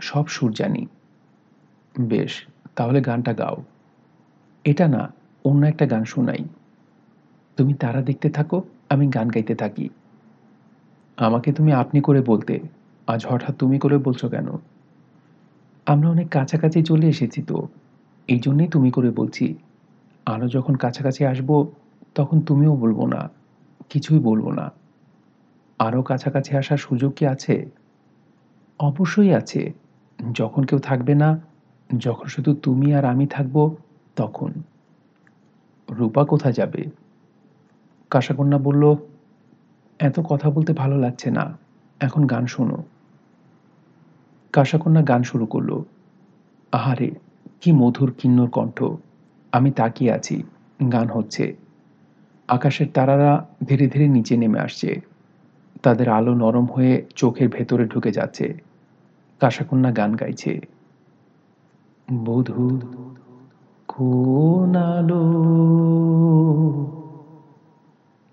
সব 0.00 0.26
সুর 0.26 0.52
জানি। 0.52 0.86
বেশ, 2.00 2.46
তাহলে 2.76 3.00
গানটা 3.00 3.32
গাও। 3.32 3.56
এটা 4.64 4.88
না, 4.88 5.12
অন্য 5.44 5.66
একটা 5.66 5.86
গান 5.86 6.04
শোনাই। 6.04 6.38
তুমি 7.56 7.74
তারা 7.74 8.02
দেখতে 8.02 8.30
থাকো, 8.30 8.62
আমি 8.90 9.08
গান 9.08 9.28
গাইতে 9.28 9.54
থাকি। 9.54 9.88
আমাকে 11.16 11.52
তুমি 11.52 11.72
আপনি 11.72 12.00
করে 12.00 12.22
বলতে। 12.22 12.60
আজ 13.08 13.26
হঠাৎ 13.26 13.56
তুমি 13.56 13.78
করে 13.78 13.98
বলছো 13.98 14.28
কেন? 14.28 14.48
আমরা 15.86 16.08
অনেক 16.08 16.28
কাছাকাছি 16.28 16.82
চলে 16.82 17.06
এসেছি 17.08 17.42
তো। 17.42 17.68
এই 18.28 18.38
জন্যেই 18.38 18.68
তুমি 18.68 18.90
করে 18.90 19.10
বলছি। 19.10 19.54
আরও 20.26 20.48
যখন 20.48 20.74
কাছাকাছি 20.74 21.24
আসব, 21.24 21.66
তখন 22.14 22.40
তুমিও 22.40 22.76
বলব 22.76 23.06
না। 23.06 23.30
কিছুই 23.88 24.18
বলব 24.18 24.50
না। 24.50 24.72
আরও 25.78 26.02
কাছাকাছি 26.02 26.56
আসার 26.56 26.76
সুযোগ 26.76 27.12
কি 27.12 27.26
আছে? 27.26 27.70
অবশ্যই 28.78 29.34
আছে। 29.34 29.72
যখন 30.32 30.62
কেউ 30.62 30.78
থাকবে 30.78 31.14
না, 31.14 31.40
যখন 31.96 32.26
শুধু 32.26 32.54
তুমি 32.54 32.94
আর 32.94 33.04
আমি 33.04 33.26
থাকব, 33.26 33.74
তখন। 34.16 34.52
রূপা 35.90 36.24
কোথায় 36.24 36.54
যাবে? 36.54 36.84
কাশাকন্যা 38.10 38.58
বলল, 38.58 38.96
এত 39.98 40.20
কথা 40.20 40.50
বলতে 40.50 40.72
ভালো 40.72 40.98
লাগছে 40.98 41.30
না। 41.30 41.58
এখন 42.00 42.26
গান 42.26 42.46
শোনো। 42.46 42.84
কাশাকন্যা 44.52 45.02
গান 45.02 45.22
শুরু 45.22 45.46
করল। 45.46 45.82
আহারে, 46.72 47.10
কি 47.60 47.72
মধুর 47.72 48.12
কিন্নর 48.18 48.48
কণ্ঠ। 48.48 48.84
আমি 49.52 49.70
তাকিয়ে 49.70 50.12
আছি, 50.12 50.42
গান 50.92 51.08
হচ্ছে। 51.08 51.56
আকাশের 52.48 52.86
তারারা 52.94 53.46
ধীরে 53.68 53.86
ধীরে 53.86 54.08
নিচে 54.08 54.36
নেমে 54.36 54.60
আসছে। 54.60 55.00
তাদের 55.82 56.08
আলো 56.08 56.34
নরম 56.34 56.66
হয়ে 56.66 57.04
চোখের 57.16 57.48
ভেতরে 57.48 57.84
ঢুকে 57.84 58.12
যাচ্ছে। 58.12 58.60
কাশাকন্যা 59.40 59.90
গান 59.90 60.16
গাইছে। 60.16 60.60
বধূ, 62.24 62.80
কোন 63.88 64.76
আলো 64.76 65.22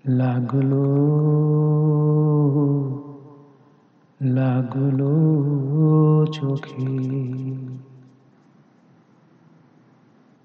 লাগল? 0.04 0.72
লাগল 4.20 5.00
চোখে। 6.32 6.86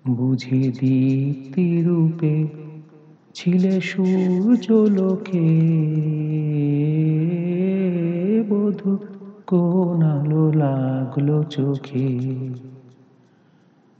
বুঝি 0.08 0.72
দীপ্তি 0.80 1.82
রূপে 1.82 2.48
ছিলে 3.34 3.82
সূর্য 3.82 4.72
লোকে। 4.72 5.72
বধু 8.50 8.98
কোন 9.48 10.04
আলো 10.04 10.52
লাগল 10.52 11.44
চোখে? 11.44 12.20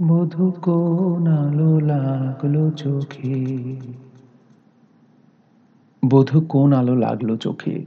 বধু 0.02 0.52
কোন 0.62 1.28
আলো 1.28 1.80
লাগল 1.80 2.72
চোখে? 2.72 3.36
বধু 6.10 6.42
কোন 6.42 6.74
আলো 6.74 6.96
লাগল 6.96 7.38
চোখে? 7.38 7.86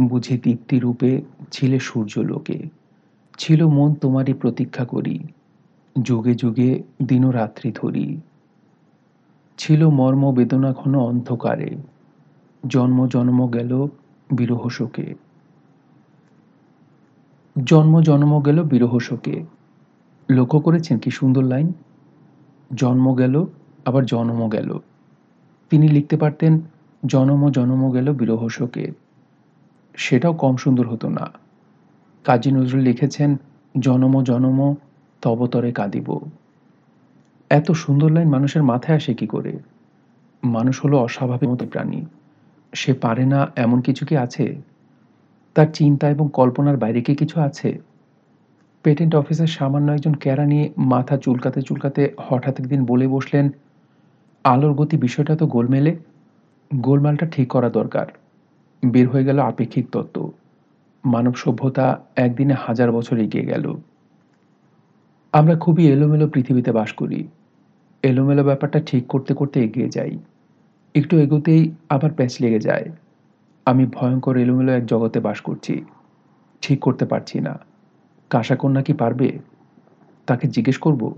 বুঝে 0.00 0.38
দীপ্তি 0.38 0.78
রূপে 0.78 1.22
ছিলে 1.52 1.78
সূর্য 1.78 2.18
লোকে। 2.18 2.68
ছিল 3.38 3.66
মন 3.66 3.94
তোমারই 3.94 4.32
প্রতীক্ষা 4.32 4.84
করি, 4.84 5.18
যুগে 6.02 6.34
যুগে 6.34 6.82
দিনরাত্রি 7.02 7.72
ধরি। 7.72 8.20
ছিল 9.58 9.88
মর্ম 9.88 10.32
বেদনা 10.32 10.72
ঘন 10.72 10.94
অন্ধকারে, 10.96 11.76
জন্ম 12.68 13.06
জন্ম 13.06 13.50
গেল 13.50 13.86
বিরহ 14.32 14.68
শোকে। 14.68 15.14
জন্ম 17.64 18.00
জন্ম 18.00 18.42
গেল 18.42 18.62
বিরহ 18.62 18.98
শোকে। 18.98 19.44
লক্ষ্য 20.30 20.60
করেছেন 20.60 20.98
কি 20.98 21.10
সুন্দর 21.10 21.42
লাইন? 21.42 21.72
জন্ম 22.74 23.14
গেল, 23.14 23.46
আবার 23.84 24.06
জন্ম 24.06 24.48
গেল। 24.48 24.78
তিনি 25.70 25.88
লিখতে 25.88 26.16
পারতেন, 26.16 26.60
জনম 27.06 27.50
জনম 27.50 27.92
গেল 27.92 28.12
বিরহ 28.12 28.48
শোকে। 28.48 29.03
সেটাও 29.96 30.32
কম 30.32 30.56
সুন্দর 30.56 30.88
হতো 30.88 31.08
না। 31.08 31.32
কাজী 32.24 32.50
নজরুল 32.50 32.82
লিখেছেন, 32.82 33.36
জনম 33.80 34.22
জনম 34.22 34.74
তবতরে 35.22 35.72
কাঁদিব। 35.72 36.20
এত 37.50 37.70
সুন্দর 37.70 38.10
লাইন 38.10 38.28
মানুষের 38.28 38.62
মাথায় 38.62 38.96
আসে 38.96 39.14
কি 39.14 39.26
করে? 39.26 39.58
মানুষ 40.44 40.84
হলো 40.84 40.98
অস্বাভাবিক 40.98 41.48
মতো 41.48 41.66
প্রাণী। 41.66 42.06
সে 42.74 42.92
পারে 42.92 43.24
না 43.24 43.52
এমন 43.56 43.80
কিছু 43.80 44.06
কি 44.06 44.16
আছে? 44.16 44.60
তার 45.54 45.66
চিন্তা 45.72 46.10
এবং 46.10 46.28
কল্পনার 46.32 46.76
বাইরে 46.76 47.00
কি 47.00 47.14
কিছু 47.14 47.40
আছে? 47.40 47.78
পেটেন্ট 48.82 49.14
অফিসের 49.14 49.46
সামান্য 49.46 49.92
একজন 49.92 50.14
ক্যারা 50.14 50.44
নিয়ে 50.44 50.72
মাথা 50.78 51.16
চুলকাতে 51.16 51.62
চুলকাতে 51.62 52.14
হঠাৎ 52.18 52.60
একদিন 52.60 52.84
বলে 52.84 53.08
বসলেন, 53.08 53.50
আলোর 54.44 54.74
গতি 54.74 54.96
বিষয়টা 54.96 55.36
তো 55.36 55.46
গোলমেলে। 55.46 55.96
গোলমালটা 56.74 57.26
ঠিক 57.26 57.48
করা 57.48 57.68
দরকার। 57.68 58.06
বের 58.90 59.08
হয়ে 59.08 59.24
গেল 59.24 59.38
আপেক্ষিক 59.38 59.90
তত্ত্ব। 59.92 60.32
মানব 61.04 61.34
সভ্যতা 61.34 62.04
একদিনে 62.16 62.54
হাজার 62.58 62.92
বছর 62.92 63.18
এগিয়ে 63.18 63.44
গেল। 63.44 63.74
আমরা 65.32 65.56
খুবই 65.56 65.88
এলোমেলো 65.88 66.28
পৃথিবীতে 66.28 66.72
বাস 66.72 66.92
করি। 66.92 67.28
এলোমেলো 68.02 68.44
ব্যাপারটা 68.44 68.80
ঠিক 68.80 69.06
করতে 69.06 69.34
করতে 69.34 69.64
এগিয়ে 69.64 69.88
যাই। 69.88 70.18
একটু 70.94 71.18
এগোতেই 71.18 71.72
আবার 71.88 72.12
প্যাঁচ 72.12 72.40
লেগে 72.40 72.60
যায়। 72.60 72.90
আমি 73.66 73.86
ভয়ঙ্কর 73.86 74.36
এলোমেলো 74.36 74.72
এক 74.72 74.86
জগতে 74.86 75.20
বাস 75.20 75.40
করছি। 75.40 75.84
ঠিক 76.62 76.80
করতে 76.80 77.04
পারছি 77.04 77.40
না। 77.40 77.58
কাঁসাকন্যা 78.30 78.82
কি 78.82 78.92
পারবে? 78.92 79.38
তাকে 80.26 80.48
জিজ্ঞেস 80.48 80.78
করব? 80.78 81.14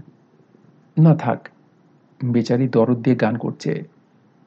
না 0.98 1.16
থাক। 1.16 1.48
বেচারি 2.24 2.68
দরদ 2.68 3.02
দিয়ে 3.02 3.16
গান 3.16 3.38
করছে। 3.38 3.88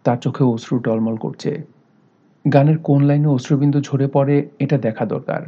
তার 0.04 0.18
চোখে 0.18 0.44
অশ্রু 0.44 0.80
টলমল 0.80 1.16
করছে। 1.16 1.79
গানের 2.54 2.78
কোন 2.78 3.04
লাইনে 3.04 3.28
অশ্রুবিন্দু 3.28 3.82
ঝরে 3.82 4.08
পড়ে 4.08 4.50
এটা 4.60 4.78
দেখা 4.78 5.06
দরকার। 5.06 5.42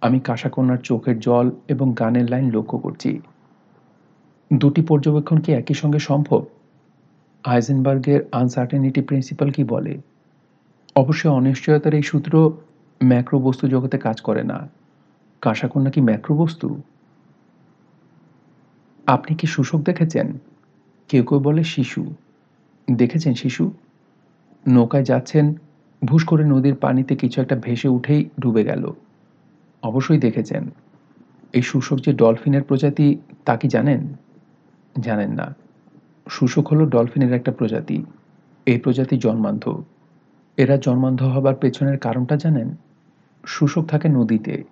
আমি 0.00 0.20
কাঁসাকন্যার 0.20 0.78
চোখের 0.78 1.20
জল 1.20 1.50
এবং 1.68 1.94
গানের 1.98 2.30
লাইন 2.30 2.50
লক্ষ্য 2.50 2.78
করছি। 2.78 3.20
দুটি 4.52 4.82
পর্যবেক্ষণ 4.82 5.38
কি 5.40 5.52
একই 5.52 5.74
সঙ্গে 5.74 5.98
সম্ভব? 5.98 6.44
হাইজেনবার্গের 7.46 8.20
আনসার্টেনিটি 8.32 9.00
প্রিন্সিপাল 9.00 9.50
কি 9.50 9.64
বলে? 9.64 9.98
অবশ্যই 10.96 11.30
অনিশ্চয়তার 11.30 11.94
এই 11.94 12.02
সূত্র 12.02 12.50
ম্যাক্রো 13.02 13.38
বস্তু 13.38 13.68
জগতে 13.68 13.98
কাজ 13.98 14.20
করে 14.20 14.42
না। 14.42 14.68
কাঁসাকন্যা 15.42 15.90
কি 15.90 16.00
ম্যাক্রো 16.00 16.36
বস্তু 16.36 16.80
আপনি 19.06 19.34
কি 19.34 19.46
শোষক 19.46 19.80
দেখেছেন? 19.80 20.38
কেউ 21.08 21.24
কেউ 21.24 21.38
বলে 21.38 21.64
শিশু। 21.64 22.14
দেখেছেন 22.88 23.34
শিশু? 23.34 23.70
নৌকায় 24.68 25.04
যাচ্ছেন 25.04 25.54
ভুস 26.04 26.24
করে 26.24 26.44
নদীর 26.44 26.74
পানিতে 26.74 27.16
কিছু 27.16 27.40
একটা 27.40 27.56
ভেসে 27.56 27.88
উঠেই 27.88 28.28
ডুবে 28.40 28.64
গেল। 28.64 28.92
অবশ্যই 29.82 30.18
দেখেছেন। 30.18 30.70
এই 31.52 31.62
শোষক 31.62 31.96
যে 31.96 32.12
ডলফিনের 32.12 32.62
প্রজাতি, 32.62 33.18
তা 33.44 33.56
কি 33.56 33.68
জানেন? 33.68 34.16
জানেন 35.00 35.30
না। 35.30 35.54
শুশুক 36.28 36.68
হলো 36.68 36.86
ডলফিনের 36.86 37.32
একটা 37.32 37.52
প্রজাতি। 37.52 38.04
এই 38.66 38.78
প্রজাতি 38.78 39.18
জন্মান্ধ। 39.18 39.82
এরা 40.56 40.76
জন্মান্ধ 40.76 41.22
হবার 41.22 41.54
পেছনের 41.54 41.98
কারণটা 41.98 42.36
জানেন? 42.36 42.74
শোষক 43.46 43.84
থাকে 43.84 44.08
নদীতে। 44.08 44.64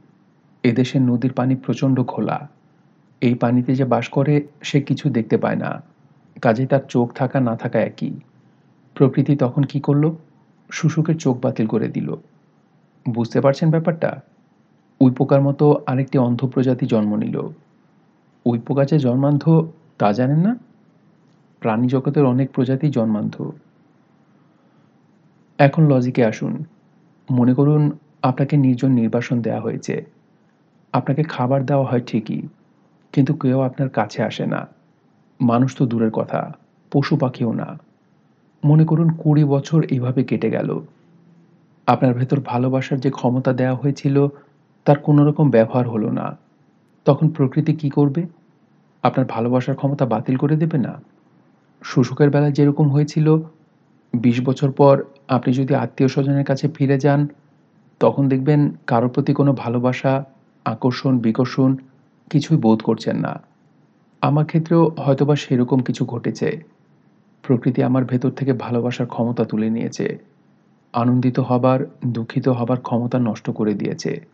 এদেশের 0.63 1.03
নদীর 1.03 1.33
পানি 1.33 1.57
প্রচণ্ড 1.57 2.03
খোলা 2.03 2.49
এই 3.21 3.35
পানিতে 3.35 3.75
যে 3.75 3.85
বাস 3.85 4.09
করে, 4.09 4.47
সে 4.63 4.83
কিছু 4.83 5.11
দেখতে 5.11 5.37
পায় 5.39 5.57
না। 5.57 5.83
কাজে 6.43 6.67
তার 6.67 6.81
চোখ 6.89 7.13
থাকা, 7.13 7.41
না 7.41 7.57
থাকা 7.57 7.81
একই। 7.81 8.21
প্রকৃতি 8.95 9.37
তখন 9.37 9.63
কি 9.63 9.81
করল? 9.81 10.11
শুশুকের 10.70 11.16
চোখ 11.16 11.39
বাতিল 11.43 11.66
করে 11.66 11.89
দিল। 11.89 12.16
বুঝতে 13.09 13.40
পারছেন 13.40 13.70
ব্যাপারটা? 13.70 14.20
উই 15.01 15.11
পোকার 15.11 15.43
মতো 15.43 15.82
আরেকটি 15.86 16.19
অন্ধ 16.19 16.47
প্রজাতি 16.47 16.86
জন্ম 16.86 17.16
নিল। 17.16 17.49
উই 18.47 18.59
পোকা 18.59 18.85
যে 18.85 18.99
জন্মান্ধ, 18.99 19.70
তা 19.99 20.12
জানেন 20.12 20.39
না? 20.39 20.57
প্রাণী 21.61 21.89
জগতের 21.89 22.24
অনেক 22.24 22.51
প্রজাতি 22.51 22.90
জন্মান্ধ। 22.90 23.53
এখন 25.59 25.82
লজিকে 25.89 26.24
আসুন। 26.24 26.65
মনে 27.31 27.55
করুন 27.55 27.99
আপনাকে 28.23 28.57
নির্জন 28.57 28.93
নির্বাসন 28.93 29.40
দেওয়া 29.40 29.61
হয়েছে। 29.61 30.05
আপনাকে 30.93 31.23
খাবার 31.23 31.65
দেওয়া 31.65 31.86
হয় 31.86 32.01
ঠিকই, 32.01 32.43
কিন্তু 33.12 33.35
কেউ 33.35 33.61
আপনার 33.61 33.89
কাছে 33.89 34.23
আসে 34.23 34.47
না। 34.47 34.69
মানুষ 35.40 35.77
তো 35.77 35.86
দূরের 35.86 36.11
কথা, 36.11 36.53
পশু 36.90 37.16
পাখিও 37.16 37.53
না। 37.53 37.88
মনে 38.64 38.85
করুন 38.85 39.09
কুড়ি 39.09 39.44
বছর 39.44 39.82
এইভাবে 39.82 40.24
কেটে 40.24 40.51
গেল। 40.51 40.80
আপনার 41.86 42.14
ভেতর 42.14 42.40
ভালোবাসার 42.40 43.01
যে 43.01 43.10
ক্ষমতা 43.10 43.52
দেওয়া 43.52 43.74
হয়েছিল, 43.74 44.28
তার 44.85 44.98
কোনো 44.98 45.28
রকম 45.28 45.51
ব্যবহার 45.51 45.89
হলো 45.89 46.10
না। 46.10 46.39
তখন 47.05 47.28
প্রকৃতি 47.28 47.74
কি 47.74 47.90
করবে? 47.90 48.26
আপনার 49.02 49.26
ভালোবাসার 49.26 49.76
ক্ষমতা 49.76 50.06
বাতিল 50.06 50.36
করে 50.36 50.56
দেবে 50.56 50.78
না? 50.78 51.01
শুশুকের 51.85 52.30
বেলায় 52.30 52.52
যেরকম 52.52 52.90
হয়েছিল, 52.90 53.36
বিশ 54.16 54.40
বছর 54.44 54.70
পর 54.70 55.05
আপনি 55.28 55.52
যদি 55.52 55.74
আত্মীয় 55.74 56.09
স্বজনের 56.09 56.44
কাছে 56.44 56.68
ফিরে 56.68 56.98
যান, 56.98 57.28
তখন 58.01 58.28
দেখবেন 58.28 58.72
কারোর 58.86 59.09
প্রতি 59.09 59.35
কোনো 59.35 59.52
ভালোবাসা, 59.52 60.24
আকর্ষণ, 60.64 61.18
বিকর্ষণ 61.18 61.76
কিছুই 62.30 62.56
বোধ 62.56 62.82
করছেন 62.82 63.16
না। 63.16 63.40
আমার 64.20 64.47
ক্ষেত্রেও 64.47 64.90
হয়তোবা 64.98 65.36
সেরকম 65.36 65.78
কিছু 65.78 66.05
ঘটেছে। 66.05 66.78
প্রকৃতি 67.43 67.82
আমার 67.82 68.05
ভেতর 68.05 68.31
থেকে 68.31 68.52
ভালোবাসার 68.52 69.06
ক্ষমতা 69.06 69.44
তুলে 69.44 69.70
নিয়েছে। 69.70 70.19
আনন্দিত 70.93 71.40
হবার, 71.40 71.86
দুঃখিত 72.06 72.48
হবার 72.48 72.81
ক্ষমতা 72.81 73.19
নষ্ট 73.19 73.51
করে 73.51 73.74
দিয়েছে। 73.74 74.27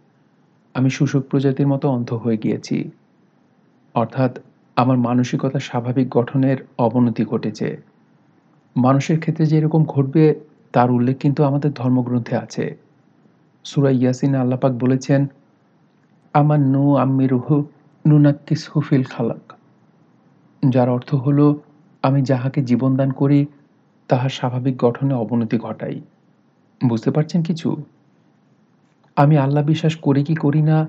আমি 0.75 0.91
শুশুক 0.91 1.25
প্রজাতির 1.25 1.67
মতো 1.67 1.89
অন্ধ 1.91 2.13
হয়ে 2.13 2.37
গিয়েছি। 2.37 2.91
অর্থাৎ 3.95 4.39
আমার 4.77 4.99
মানসিকতা 4.99 5.59
স্বাভাবিক 5.59 6.09
গঠনের 6.11 6.57
অবনতি 6.79 7.25
ঘটেছে। 7.25 7.83
মানুষের 8.77 9.21
ক্ষেত্রে 9.21 9.47
যে 9.47 9.59
এরকম 9.59 9.85
ঘটবে, 9.85 10.41
তার 10.73 10.91
উল্লেখ 10.91 11.17
কিন্তু 11.19 11.45
আমাদের 11.45 11.73
ধর্মগ্রন্থে 11.73 12.37
আছে। 12.37 12.77
সুরা 13.65 13.91
ইয়াসিন 13.91 14.35
আল্লাপাক 14.35 14.73
বলেছেন 14.73 15.27
আমার 16.33 16.61
নু 16.61 16.97
আম্মিরুহু 16.97 17.65
নুনাক্কিস 18.09 18.71
হুফিল 18.77 19.03
খালাক। 19.03 19.53
যার 20.69 20.89
অর্থ 20.89 21.15
হলো 21.15 21.61
আমি 22.05 22.23
যাহাকে 22.23 22.63
জীবনদান 22.63 23.11
করি 23.11 23.47
তাহার 24.09 24.31
স্বাভাবিক 24.31 24.77
গঠনে 24.77 25.15
অবনতি 25.15 25.59
ঘটাই। 25.59 26.01
বুঝতে 26.81 27.11
পারছেন 27.11 27.43
কিছু? 27.43 27.83
আমি 29.17 29.39
আল্লাহ 29.39 29.65
বিশ্বাস 29.65 29.97
করি 29.97 30.25
কি 30.25 30.35
করি 30.35 30.63
না, 30.63 30.89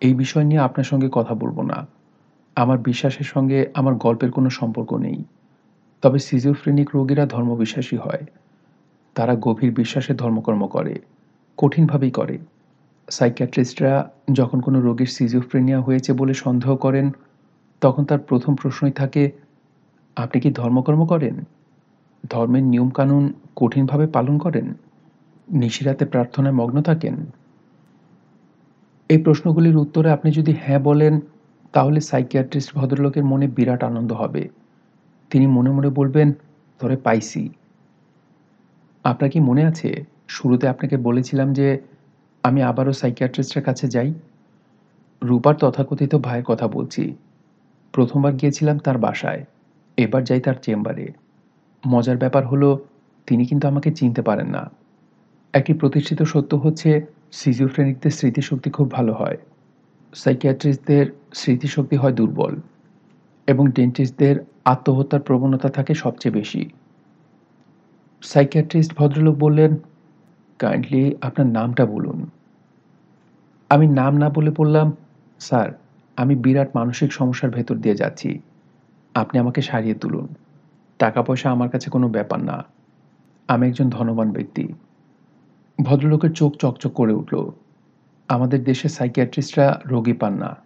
এই 0.00 0.14
বিষয় 0.14 0.44
নিয়ে 0.44 0.60
আপনার 0.60 0.84
সঙ্গে 0.84 1.08
কথা 1.12 1.34
বলব 1.34 1.62
না। 1.62 1.86
আমার 2.56 2.78
বিশ্বাসের 2.78 3.24
সঙ্গে 3.24 3.58
আমার 3.74 3.94
গল্পের 3.94 4.30
কোনো 4.30 4.50
সম্পর্ক 4.50 4.94
নেই। 4.94 5.24
তবে 6.02 6.18
সিজোফ্রেনিক 6.18 6.88
রোগীরা 6.94 7.26
ধর্মবিশ্বাসী 7.26 7.96
হয়। 7.96 8.24
তারা 9.14 9.34
গভীর 9.40 9.74
বিশ্বাসে 9.74 10.14
ধর্মকর্ম 10.14 10.66
করে, 10.66 10.94
কঠিনভাবেই 11.58 12.10
করে। 12.10 12.38
সাইকিয়াট্রিস্টরা 13.10 14.10
যখন 14.32 14.60
কোনো 14.60 14.80
রোগীর 14.80 15.06
সিজোফ্রেনিয়া 15.06 15.80
হয়েছে 15.80 16.12
বলে 16.12 16.34
সন্দেহ 16.34 16.76
করেন, 16.76 17.10
তখন 17.80 18.04
তার 18.04 18.18
প্রথম 18.18 18.54
প্রশ্নই 18.54 18.92
থাকে 18.92 19.43
আপনি 20.16 20.40
কি 20.40 20.50
ধর্মকর্ম 20.50 21.06
করেন? 21.06 21.44
ধর্মের 22.30 22.62
নিয়মকানুন 22.62 23.32
কঠিনভাবে 23.56 24.06
পালন 24.06 24.38
করেন? 24.38 24.74
নিশিরাতে 25.52 26.04
প্রার্থনায় 26.04 26.54
মগ্ন 26.54 26.82
থাকেন? 26.82 27.26
এই 29.08 29.18
প্রশ্নগুলির 29.18 29.76
উত্তরে 29.76 30.10
আপনি 30.10 30.32
যদি 30.32 30.54
হ্যাঁ 30.62 30.78
বলেন, 30.78 31.20
তাহলে 31.72 32.00
সাইকিয়াট্রিস্ট 32.00 32.74
ভদ্রলোকের 32.74 33.24
মনে 33.24 33.48
বিরাট 33.48 33.84
আনন্দ 33.84 34.12
হবে। 34.12 34.48
তিনি 35.30 35.46
মনে 35.46 35.70
মনে 35.70 35.88
বলবেন, 35.88 36.32
ধরে 36.82 36.96
পাইছি। 36.96 37.50
আপনার 39.04 39.30
কি 39.30 39.40
মনে 39.40 39.64
আছে? 39.64 40.04
শুরুতে 40.28 40.68
আপনাকে 40.68 40.96
বলেছিলাম 40.96 41.52
যে, 41.52 41.80
আমি 42.42 42.62
আবারও 42.62 42.92
সাইকিয়াট্রিস্টের 42.92 43.62
কাছে 43.62 43.88
যাই? 43.88 44.14
রূপার 45.22 45.54
তথাকথিত 45.54 46.14
ভাইয়ের 46.14 46.44
কথা 46.44 46.68
বলছি। 46.68 47.14
প্রথমবার 47.92 48.32
গিয়েছিলাম 48.32 48.78
তার 48.78 48.98
বাসায়। 48.98 49.44
এবার 49.96 50.24
যাই 50.24 50.40
তার 50.40 50.54
চেম্বারে। 50.62 51.12
মজার 51.86 52.16
ব্যাপার 52.16 52.46
হলো, 52.46 52.84
তিনি 53.26 53.44
কিন্তু 53.44 53.68
আমাকে 53.68 53.90
চিনতে 53.90 54.22
পারেন 54.22 54.46
না। 54.46 54.70
একটি 55.52 55.74
প্রতিষ্ঠিত 55.74 56.22
সত্য 56.22 56.54
হচ্ছে 56.54 57.06
সিজিওফ্রেনিকদের 57.32 58.10
স্মৃতিশক্তি 58.10 58.70
খুব 58.70 58.90
ভালো 58.90 59.12
হয়। 59.12 59.36
সাইকিয়াট্রিস্টদের 60.14 61.06
স্মৃতিশক্তি 61.34 61.96
হয় 61.96 62.12
দুর্বল। 62.12 62.56
এবং 63.46 63.70
ডেন্টিস্টদের 63.70 64.36
আত্মহত্যার 64.64 65.20
প্রবণতা 65.20 65.68
থাকে 65.68 65.94
সবচেয়ে 65.94 66.34
বেশি। 66.34 66.70
সাইকিয়াট্রিস্ট 68.22 68.94
ভদ্রলোক 68.94 69.36
বললেন 69.36 69.76
কাইন্ডলি 70.58 71.14
আপনার 71.22 71.48
নামটা 71.48 71.86
বলুন। 71.86 72.30
আমি 73.70 73.86
নাম 73.86 74.16
না 74.16 74.30
বলে 74.30 74.50
বললাম 74.56 74.92
স্যার 75.38 75.72
আমি 76.16 76.36
বিরাট 76.36 76.68
মানসিক 76.74 77.12
সমস্যার 77.12 77.50
ভেতর 77.50 77.76
দিয়ে 77.76 77.94
যাচ্ছি। 77.94 78.38
আপনি 79.14 79.40
আমাকে 79.40 79.62
সারিয়ে 79.62 79.94
তুলুন। 79.94 80.28
টাকা 80.98 81.22
পয়সা 81.22 81.50
আমার 81.50 81.68
কাছে 81.68 81.90
কোনো 81.90 82.08
ব্যাপার 82.08 82.44
না। 82.44 82.64
আমি 83.48 83.68
একজন 83.68 83.90
ধনবান 83.90 84.32
ব্যক্তি। 84.32 84.72
ভদ্রলোকের 85.82 86.32
চোখ 86.32 86.56
চকচক 86.56 86.92
করে 86.92 87.12
উঠল। 87.12 87.50
আমাদের 88.28 88.64
দেশে 88.64 88.88
সাইকিয়াট্রিস্টরা 88.88 89.80
রোগী 89.86 90.12
পান 90.12 90.34
না। 90.34 90.56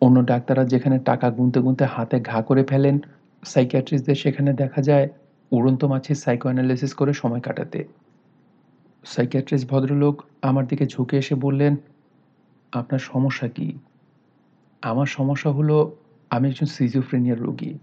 অন্য 0.00 0.26
ডাক্তাররা 0.26 0.64
যেখানে 0.64 0.98
টাকা 0.98 1.30
গুনতে 1.30 1.60
গুনতে 1.60 1.84
হাতে 1.84 2.20
ঘা 2.20 2.42
করে 2.42 2.64
ফেলেন, 2.64 2.98
সাইকিয়াট্রিস্টদের 3.44 4.14
সেখানে 4.14 4.52
দেখা 4.52 4.82
যায় 4.82 5.08
উড়ন্ত 5.52 5.84
মাছের 5.84 6.16
সাইকো 6.16 6.48
অ্যানালিসিস 6.48 6.94
করে 6.94 7.12
সময় 7.12 7.40
কাটাতে। 7.40 7.84
সাইকিয়াট্রিস্ট 9.04 9.70
ভদ্রলোক 9.70 10.22
আমার 10.42 10.66
দিকে 10.66 10.86
ঝুঁকে 10.86 11.18
এসে 11.18 11.34
বললেন, 11.34 11.76
আপনার 12.72 12.98
সমস্যা 12.98 13.48
কি? 13.48 13.78
আমার 14.82 15.06
সমস্যা 15.06 15.50
হলো 15.50 15.96
আমি 16.30 16.48
একজন 16.48 16.66
সিজিওফ্রেনিয়ার 16.66 17.40
রোগী। 17.40 17.78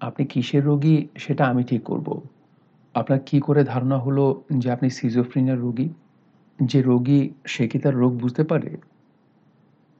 আপনি 0.00 0.26
কিসের 0.26 0.64
রোগী 0.64 1.08
সেটা 1.18 1.46
আমি 1.46 1.64
ঠিক 1.64 1.82
করব। 1.82 2.20
আপনার 2.94 3.18
কি 3.26 3.40
করে 3.40 3.64
ধারণা 3.64 3.98
হলো 3.98 4.42
যে 4.58 4.70
আপনি 4.70 4.90
সিজোফ্রেনিয়ার 4.90 5.60
রোগী? 5.60 5.88
যে 6.64 6.82
রোগী 6.82 7.30
সে 7.46 7.68
কি 7.68 7.78
তার 7.78 7.94
রোগ 7.94 8.18
বুঝতে 8.18 8.44
পারে? 8.44 8.76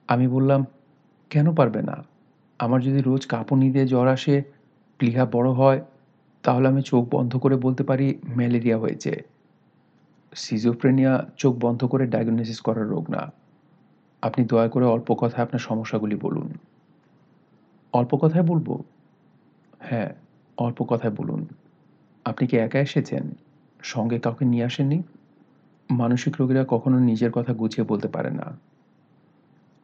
আমি 0.09 0.29
বললাম, 0.29 0.65
কেন 1.31 1.55
পারবে 1.55 1.83
না? 1.83 2.05
আমার 2.59 2.83
যদি 2.83 3.03
রোজ 3.03 3.27
কাঁপুনি 3.27 3.71
দিয়ে 3.71 3.87
জ্বর 3.87 4.09
আসে, 4.09 4.43
প্লিহা 4.99 5.27
বড় 5.27 5.51
হয়, 5.51 5.83
তাহলে 6.43 6.69
আমি 6.69 6.83
চোখ 6.83 7.09
বন্ধ 7.11 7.37
করে 7.37 7.57
বলতে 7.57 7.85
পারি 7.85 8.19
ম্যালেরিয়া 8.37 8.79
হয়েছে। 8.79 9.23
সিজোফ্রেনিয়া 10.35 11.31
চোখ 11.37 11.57
বন্ধ 11.61 11.85
করে 11.85 12.07
ডায়াগনোসিস 12.07 12.61
করার 12.61 12.89
রোগ 12.89 13.11
না। 13.11 13.33
আপনি 14.23 14.45
দয়া 14.45 14.69
করে 14.69 14.85
অল্প 14.85 15.15
কথায় 15.15 15.43
আপনার 15.43 15.59
সমস্যাগুলি 15.59 16.17
বলুন। 16.17 16.53
অল্প 17.93 18.17
কথায় 18.17 18.45
বলব 18.45 18.83
হ্যাঁ 19.85 20.15
অল্প 20.59 20.83
কথায় 20.83 21.13
বলুন। 21.13 21.47
আপনি 22.25 22.47
কি 22.47 22.57
একা 22.57 22.79
এসেছেন? 22.79 23.35
সঙ্গে 23.83 24.19
কাউকে 24.19 24.45
নিয়ে 24.45 24.65
আসেননি? 24.65 25.03
মানসিক 25.91 26.35
রোগীরা 26.41 26.65
কখনো 26.69 26.99
নিজের 26.99 27.31
কথা 27.31 27.53
গুছিয়ে 27.55 27.87
বলতে 27.87 28.09
পারে 28.09 28.31
না। 28.31 28.59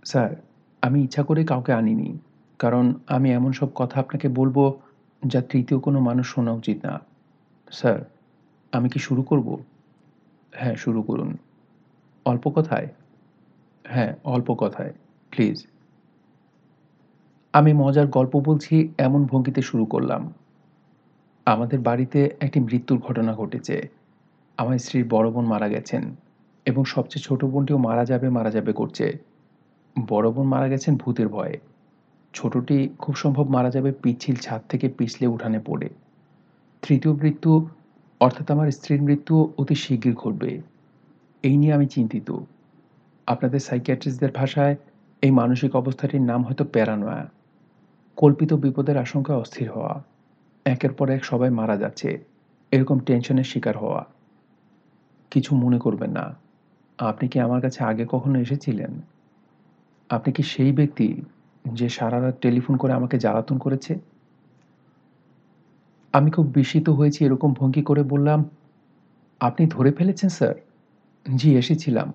স্যার, 0.05 0.37
আমি 0.83 1.03
ইচ্ছা 1.03 1.23
করে 1.23 1.45
কাউকে 1.45 1.73
আনিনি, 1.73 2.19
কারণ 2.59 2.95
আমি 3.07 3.33
এমন 3.33 3.53
সব 3.53 3.69
কথা 3.75 4.01
আপনাকে 4.01 4.29
বলব 4.29 4.79
যা 5.27 5.41
তৃতীয় 5.41 5.81
কোনো 5.81 6.01
মানুষ 6.01 6.35
শোনা 6.35 6.53
উচিত 6.53 6.87
না। 6.87 7.01
স্যার, 7.71 8.05
আমি 8.73 8.89
কি 8.89 8.99
শুরু 8.99 9.23
করব? 9.23 9.57
হ্যাঁ 10.53 10.75
শুরু 10.75 11.03
করুন। 11.03 11.37
অল্প 12.25 12.49
কথায়? 12.49 12.89
হ্যাঁ 13.85 14.15
অল্প 14.25 14.55
কথায়, 14.55 14.93
প্লিজ। 15.31 15.67
আমি 17.53 17.73
মজার 17.73 18.07
গল্প 18.07 18.41
বলছি, 18.41 18.95
এমন 18.99 19.27
ভঙ্গিতে 19.27 19.63
শুরু 19.63 19.85
করলাম। 19.85 20.33
আমাদের 21.47 21.81
বাড়িতে 21.81 22.31
একটি 22.41 22.61
মৃত্যুর 22.61 22.99
ঘটনা 22.99 23.35
ঘটেছে। 23.35 23.89
আমার 24.59 24.79
স্ত্রীর 24.79 25.09
বড় 25.09 25.31
বোন 25.31 25.45
মারা 25.45 25.69
গেছেন 25.69 26.17
এবং 26.67 26.85
সবচেয়ে 26.85 27.23
ছোট 27.23 27.45
বোনটিও 27.45 27.79
মারা 27.79 28.05
যাবে 28.05 28.29
মারা 28.29 28.51
যাবে 28.51 28.73
করছে। 28.73 29.19
বড় 30.09 30.31
বোন 30.31 30.47
মারা 30.47 30.69
গেছেন 30.69 30.97
ভূতের 30.97 31.29
ভয়ে। 31.29 31.59
ছোটটি 32.35 32.89
খুব 32.99 33.17
সম্ভব 33.17 33.49
মারা 33.49 33.71
যাবে 33.71 33.93
পিচ্ছিল 33.93 34.37
ছাদ 34.37 34.61
থেকে 34.69 34.89
পিছলে 34.89 35.27
উঠানে 35.27 35.61
পড়ে। 35.67 35.89
তৃতীয় 36.83 37.15
মৃত্যু, 37.15 37.69
অর্থাৎ 38.21 38.51
আমার 38.51 38.71
স্ত্রীর 38.71 39.03
মৃত্যু 39.03 39.53
অতি 39.59 39.75
শীঘ্রই 39.75 40.13
ঘটবে। 40.13 40.61
এই 41.43 41.57
নিয়ে 41.57 41.73
আমি 41.73 41.87
চিন্তিত। 41.87 42.37
আপনাদের 43.27 43.61
সাইকিয়াট্রিস্টদের 43.61 44.33
ভাষায় 44.35 44.77
এই 45.23 45.31
মানসিক 45.31 45.77
অবস্থাটির 45.77 46.23
নাম 46.23 46.45
হয়তো 46.45 46.65
প্যারানোয়া। 46.65 47.40
কল্পিত 48.21 48.53
বিপদের 48.53 48.97
আশঙ্কায় 48.97 49.39
অস্থির 49.39 49.71
হওয়া। 49.71 50.05
একের 50.65 50.93
পর 50.93 51.11
এক 51.11 51.25
সবাই 51.25 51.51
মারা 51.51 51.77
যাচ্ছে। 51.77 52.25
এরকম 52.71 52.99
টেনশনের 52.99 53.45
শিকার 53.45 53.79
হওয়া। 53.79 54.07
কিছু 55.31 55.57
মনে 55.57 55.79
করবেন 55.79 56.11
না। 56.11 56.37
আপনি 56.99 57.29
কি 57.29 57.41
আমার 57.41 57.61
কাছে 57.61 57.85
আগে 57.85 58.07
কখনো 58.09 58.39
এসেছিলেন? 58.39 59.01
আপনি 60.11 60.33
কি 60.33 60.43
সেই 60.43 60.73
ব্যক্তি 60.73 61.23
যে 61.73 61.89
সারা 61.89 62.21
রাত 62.21 62.35
টেলিফোন 62.41 62.77
করে 62.77 62.93
আমাকে 62.93 63.19
জ্বালাতন 63.19 63.59
করেছে? 63.59 63.99
আমি 66.13 66.31
খুব 66.31 66.47
বিস্মিত 66.47 66.89
হয়েছি 66.89 67.25
এরকম 67.25 67.53
ভঙ্গি 67.53 67.83
করে 67.83 68.03
বললাম, 68.03 68.51
আপনি 69.41 69.67
ধরে 69.67 69.93
ফেলেছেন, 69.93 70.31
স্যার? 70.31 70.55
জি, 71.37 71.57
এসেছিলাম। 71.57 72.13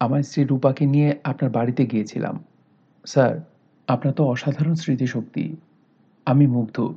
আমার 0.00 0.22
স্ত্রী 0.22 0.44
রূপাকে 0.44 0.86
নিয়ে 0.86 1.18
আপনার 1.24 1.50
বাড়িতে 1.50 1.86
গিয়েছিলাম। 1.86 2.44
স্যার 3.06 3.51
আপনার 3.92 4.14
তো 4.14 4.26
অসাধারণ 4.26 4.74
স্মৃতিশক্তি। 4.74 5.56
আমি 6.26 6.46
মুগ্ধ। 6.46 6.94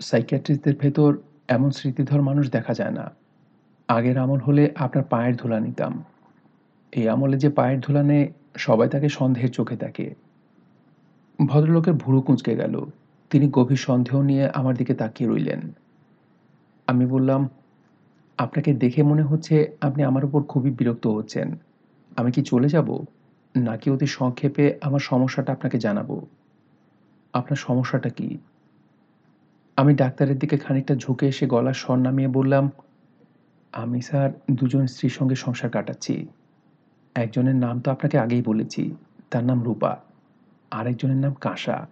সাইকিয়াট্রিস্টদের 0.00 0.76
ভেতর 0.76 1.18
এমন 1.48 1.70
স্মৃতিধর 1.70 2.22
মানুষ 2.22 2.50
দেখা 2.50 2.74
যায় 2.74 2.90
না। 2.90 3.14
আগের 3.88 4.18
আমল 4.18 4.38
হলে 4.38 4.72
আপনার 4.76 5.04
পায়ের 5.04 5.36
ধুলা 5.36 5.60
নিতাম। 5.60 6.04
এই 6.92 7.08
আমলে 7.08 7.38
যে 7.38 7.48
পায়ের 7.48 7.80
ধুলা 7.80 8.02
নেয় 8.02 8.32
সবাই 8.56 8.88
তাকে 8.88 9.08
সন্দেহের 9.08 9.50
চোখে 9.50 9.76
দেখে। 9.76 10.14
ভদ্রলোকের 11.46 11.94
ভুরু 11.94 12.20
কুঁচকে 12.20 12.56
গেল। 12.56 12.84
তিনি 13.30 13.48
গভীর 13.52 13.76
সন্দেহ 13.76 14.22
নিয়ে 14.22 14.48
আমার 14.48 14.76
দিকে 14.76 14.94
তাকিয়ে 14.94 15.30
রইলেন। 15.30 15.60
আমি 16.86 17.06
বললাম, 17.06 17.48
আপনাকে 18.38 18.74
দেখে 18.74 19.02
মনে 19.02 19.22
হচ্ছে 19.22 19.76
আপনি 19.80 20.02
আমার 20.02 20.24
উপর 20.24 20.42
খুবই 20.42 20.70
বিরক্ত 20.70 21.06
হচ্ছেন। 21.06 21.58
আমি 22.16 22.32
কি 22.32 22.42
চলে 22.42 22.68
যাব? 22.68 23.04
নাকি 23.56 23.90
অতি 23.90 24.06
সংক্ষেপে 24.06 24.78
আমার 24.82 25.00
সমস্যাটা 25.00 25.52
আপনাকে 25.52 25.78
জানাব? 25.78 26.20
আপনার 27.32 27.56
সমস্যাটা 27.56 28.08
কি? 28.08 28.38
আমি 29.76 29.94
ডাক্তারের 29.94 30.38
দিকে 30.38 30.58
খানিকটা 30.58 30.94
ঝুঁকে 30.94 31.28
এসে 31.28 31.46
গলার 31.46 31.74
স্বর 31.74 31.96
নামিয়ে 31.96 32.28
বললাম, 32.28 32.70
আমি 33.72 34.00
স্যার 34.00 34.30
দুজন 34.50 34.86
স্ত্রীর 34.86 35.10
সঙ্গে 35.10 35.34
সংসার 35.34 35.70
কাটাচ্ছি। 35.70 36.26
একজনের 37.14 37.54
নাম 37.54 37.80
তো 37.80 37.90
আপনাকে 37.90 38.18
আগেই 38.18 38.42
বলেছি, 38.42 38.94
তার 39.30 39.44
নাম 39.44 39.62
রূপা। 39.62 39.96
আরেকজনের 40.70 41.16
নাম 41.16 41.34
কাঁসা। 41.34 41.86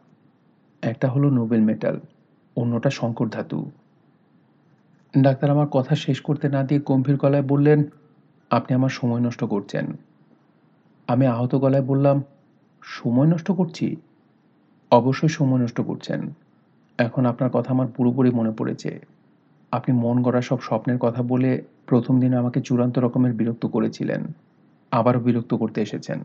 একটা 0.83 1.09
হলো 1.09 1.31
নোবেল 1.31 1.61
মেটাল, 1.61 2.01
অন্যটা 2.57 2.91
শঙ্কর 2.91 3.29
ধাতু। 3.29 3.71
ডাক্তার 5.19 5.51
আমার 5.51 5.67
কথা 5.67 5.95
শেষ 5.95 6.21
করতে 6.21 6.49
না 6.49 6.63
দিয়ে 6.63 6.81
গম্ভীর 6.81 7.17
গলায় 7.17 7.43
বললেন, 7.43 7.85
আপনি 8.51 8.75
আমার 8.75 8.89
সময় 8.89 9.21
নষ্ট 9.21 9.45
করছেন। 9.45 9.97
আমি 11.13 11.27
আহত 11.27 11.55
গলায় 11.55 11.83
বললাম, 11.83 12.23
সময় 12.83 13.27
নষ্ট 13.27 13.51
করছি? 13.51 13.97
অবশ্যই 14.91 15.29
সময় 15.29 15.61
নষ্ট 15.61 15.81
করছেন। 15.81 16.33
এখন 16.99 17.27
আপনার 17.27 17.51
কথা 17.51 17.73
আমার 17.73 17.87
পুরোপুরি 17.87 18.31
মনে 18.31 18.51
পড়েছে। 18.51 19.01
আপনি 19.73 19.99
মন 19.99 20.23
গড়া 20.23 20.41
সব 20.41 20.61
স্বপ্নের 20.61 20.99
কথা 20.99 21.23
বলে 21.23 21.63
প্রথম 21.87 22.21
দিন 22.21 22.35
আমাকে 22.35 22.61
চূড়ান্ত 22.61 22.99
রকমের 22.99 23.33
বিরক্ত 23.33 23.67
করেছিলেন। 23.67 24.33
আবারও 24.91 25.21
বিরক্ত 25.21 25.55
করতে 25.55 25.83
এসেছেন। 25.83 26.23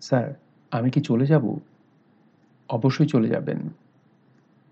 স্যার, 0.00 0.34
আমি 0.70 0.90
কি 0.90 1.00
চলে 1.00 1.26
যাব? 1.26 1.58
অবশ্যই 2.68 3.06
চলে 3.06 3.28
যাবেন। 3.28 3.58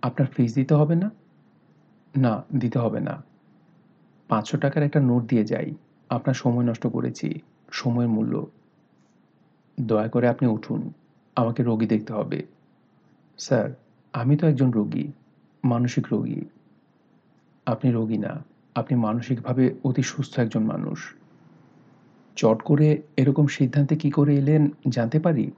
আপনার 0.03 0.27
ফিস 0.27 0.55
দিতে 0.55 0.75
হবে 0.75 0.95
না? 0.95 1.11
না, 2.17 2.45
দিতে 2.59 2.79
হবে 2.79 3.01
না। 3.01 3.25
পাঁচশো 4.29 4.59
টাকার 4.59 4.83
একটা 4.83 5.01
নোট 5.01 5.23
দিয়ে 5.23 5.45
যাই। 5.45 5.75
আপনার 6.11 6.35
সময় 6.35 6.65
নষ্ট 6.65 6.87
করেছি। 6.87 7.35
সময়ের 7.71 8.09
মূল্য। 8.09 8.47
দয়া 9.81 10.09
করে 10.09 10.29
আপনি 10.29 10.49
উঠুন। 10.49 10.93
আমাকে 11.37 11.63
রোগী 11.63 11.87
দেখতে 11.87 12.13
হবে। 12.13 12.47
স্যার, 13.39 13.71
আমি 14.13 14.37
তো 14.37 14.47
একজন 14.47 14.71
রোগী, 14.71 15.13
মানসিক 15.65 16.07
রোগী। 16.13 16.45
আপনি 17.67 17.91
রোগী 17.91 18.19
না, 18.19 18.45
আপনি 18.75 18.99
মানসিকভাবে 18.99 19.75
অতি 19.85 20.03
সুস্থ 20.03 20.39
একজন 20.39 20.65
মানুষ। 20.65 21.15
চট 22.37 22.63
করে 22.63 23.03
এরকম 23.17 23.47
সিদ্ধান্তে 23.47 23.97
কি 23.97 24.11
করে 24.11 24.37
এলেন 24.37 24.71
জানতে 24.89 25.21
পারি? 25.21 25.51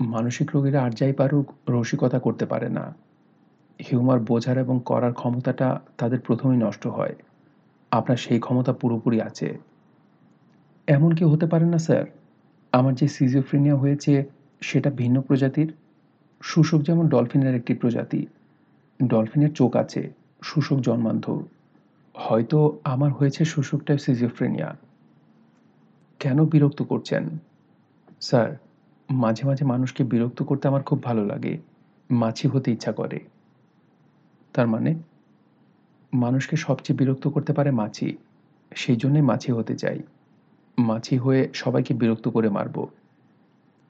মানসিক 0.00 0.50
রোগীরা 0.54 0.82
আর 0.82 0.90
যাই 0.90 1.12
পারুক, 1.12 1.70
রসিকতা 1.70 2.18
করতে 2.18 2.46
পারে 2.46 2.68
না। 2.68 2.94
হিউমার 3.90 4.20
বোঝার 4.20 4.58
এবং 4.58 4.80
করার 4.84 5.12
ক্ষমতাটা 5.12 5.80
তাদের 5.98 6.20
প্রথমেই 6.20 6.58
নষ্ট 6.58 6.86
হয়। 6.86 7.16
আপনার 7.90 8.16
সেই 8.16 8.40
ক্ষমতা 8.40 8.72
পুরোপুরি 8.72 9.20
আছে। 9.20 9.58
এমন 10.86 11.14
কি 11.14 11.24
হতে 11.24 11.46
পারে 11.46 11.66
না, 11.66 11.78
স্যার? 11.78 12.04
আমার 12.72 12.94
যে 12.94 13.08
সিজিওফ্রেনিয়া 13.08 13.76
হয়েছে 13.76 14.24
সেটা 14.60 14.90
ভিন্ন 14.90 15.20
প্রজাতির। 15.20 15.74
শুশক 16.42 16.80
যেমন 16.82 17.08
ডলফিনের 17.08 17.54
একটি 17.54 17.74
প্রজাতি, 17.74 18.26
ডলফিনের 19.06 19.52
চোখ 19.52 19.76
আছে 19.76 20.12
শুশক 20.42 20.78
জন্মান্ধ 20.80 21.42
হয়তো 22.14 22.78
আমার 22.84 23.12
হয়েছে 23.12 23.44
শুশক 23.44 23.80
টাইপ 23.82 23.98
সিজিওফ্রেনিয়া 23.98 24.76
কেন 26.20 26.44
বিরক্ত 26.44 26.82
করছেন? 26.82 27.28
স্যার, 28.20 28.56
মাঝে 29.10 29.44
মাঝে 29.46 29.64
মানুষকে 29.64 30.04
বিরক্ত 30.04 30.42
করতে 30.42 30.68
আমার 30.68 30.82
খুব 30.82 31.02
ভালো 31.02 31.26
লাগে। 31.26 31.58
মাছি 32.10 32.48
হতে 32.48 32.72
ইচ্ছা 32.72 32.92
করে। 32.92 33.20
তার 34.54 34.66
মানে 34.66 34.94
মানুষকে 36.12 36.56
সবচেয়ে 36.56 36.98
বিরক্ত 36.98 37.28
করতে 37.28 37.52
পারে 37.52 37.70
মাছি। 37.70 38.16
সেই 38.74 38.96
জন্যই 38.96 39.22
মাছি 39.22 39.52
হতে 39.52 39.74
চাই। 39.76 40.02
মাছি 40.78 41.18
হয়ে 41.18 41.48
সবাইকে 41.54 41.94
বিরক্ত 41.94 42.28
করে 42.28 42.48
মারব। 42.48 42.86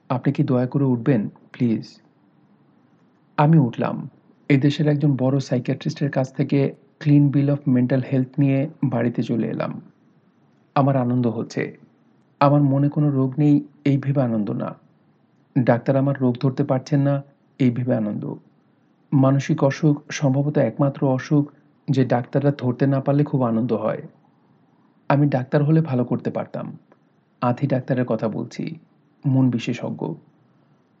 আপনি 0.09 0.33
কি 0.33 0.43
দয়া 0.43 0.67
করে 0.67 0.83
উঠবেন? 0.83 1.29
প্লিজ। 1.51 2.01
আমি 3.37 3.57
উঠলাম। 3.57 4.09
এদেশের 4.49 4.87
একজন 4.87 5.15
বড় 5.15 5.39
সাইকিয়াট্রিস্টের 5.39 6.11
কাছ 6.11 6.33
থেকে 6.33 6.75
clean 6.99 7.29
bill 7.29 7.49
of 7.49 7.59
mental 7.67 8.01
health 8.11 8.27
নিয়ে 8.39 8.69
বাড়িতে 8.83 9.23
চলে 9.23 9.47
এলাম। 9.47 9.81
আমার 10.75 10.97
আনন্দ 10.97 11.27
হচ্ছে। 11.27 11.77
আমার 12.39 12.61
মনে 12.61 12.89
কোনো 12.89 13.09
রোগ 13.09 13.33
নেই, 13.37 13.63
এই 13.85 13.97
ভেবে 13.97 14.21
আনন্দ 14.21 14.49
না। 14.49 14.75
ডাক্তার 15.59 15.97
আমার 15.97 16.15
রোগ 16.21 16.37
ধরতে 16.41 16.63
পারছেন 16.63 17.01
না, 17.01 17.23
এই 17.59 17.71
ভেবে 17.71 17.95
আনন্দ। 17.95 18.33
মানসিক 19.13 19.63
অসুখ 19.63 20.01
সম্ভবত 20.11 20.57
একমাত্র 20.57 21.07
অসুখ 21.07 21.51
যে 21.87 22.05
ডাক্তাররা 22.05 22.51
ধরতে 22.57 22.87
না 22.87 22.99
পারলে 23.01 23.23
খুব 23.23 23.43
আনন্দ 23.43 23.73
হয়। 23.73 24.01
আমি 25.09 25.27
ডাক্তার 25.27 25.63
হলে 25.63 25.81
ভালো 25.81 26.05
করতে 26.05 26.31
পারতাম। 26.31 26.77
আধি 27.41 27.67
ডাক্তারের 27.67 28.05
কথা 28.05 28.27
বলছি, 28.27 28.79
মন 29.25 29.49
বিশেষজ্ঞ। 29.49 30.13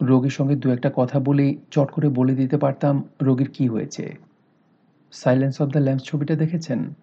রোগীর 0.01 0.29
সঙ্গে 0.29 0.55
দু 0.55 0.71
একটা 0.71 0.91
কথা 0.95 1.19
বলেই 1.19 1.57
চট 1.71 1.91
করে 1.91 2.09
বলে 2.09 2.35
দিতে 2.35 2.57
পারতাম 2.57 3.03
রোগীর 3.21 3.49
কি 3.53 3.67
হয়েছে। 3.67 4.17
সাইলেন্স 5.11 5.61
অব 5.61 5.69
দ্য 5.69 5.77
ল্যাম্পস 5.77 6.05
ছবিটা 6.05 6.35
দেখেছেন? 6.35 6.93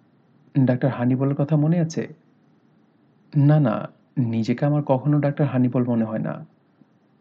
ডাক্তার 0.64 0.90
হানিবলের 0.90 1.34
কথা 1.34 1.56
মনে 1.56 1.80
আছে? 1.80 2.08
না 3.36 3.60
না, 3.60 3.88
নিজেকে 4.18 4.66
আমার 4.66 4.82
কখনো 4.82 5.18
ডাক্তার 5.18 5.46
হানিবল 5.46 5.84
মনে 5.84 6.04
হয় 6.04 6.18
না। 6.18 6.46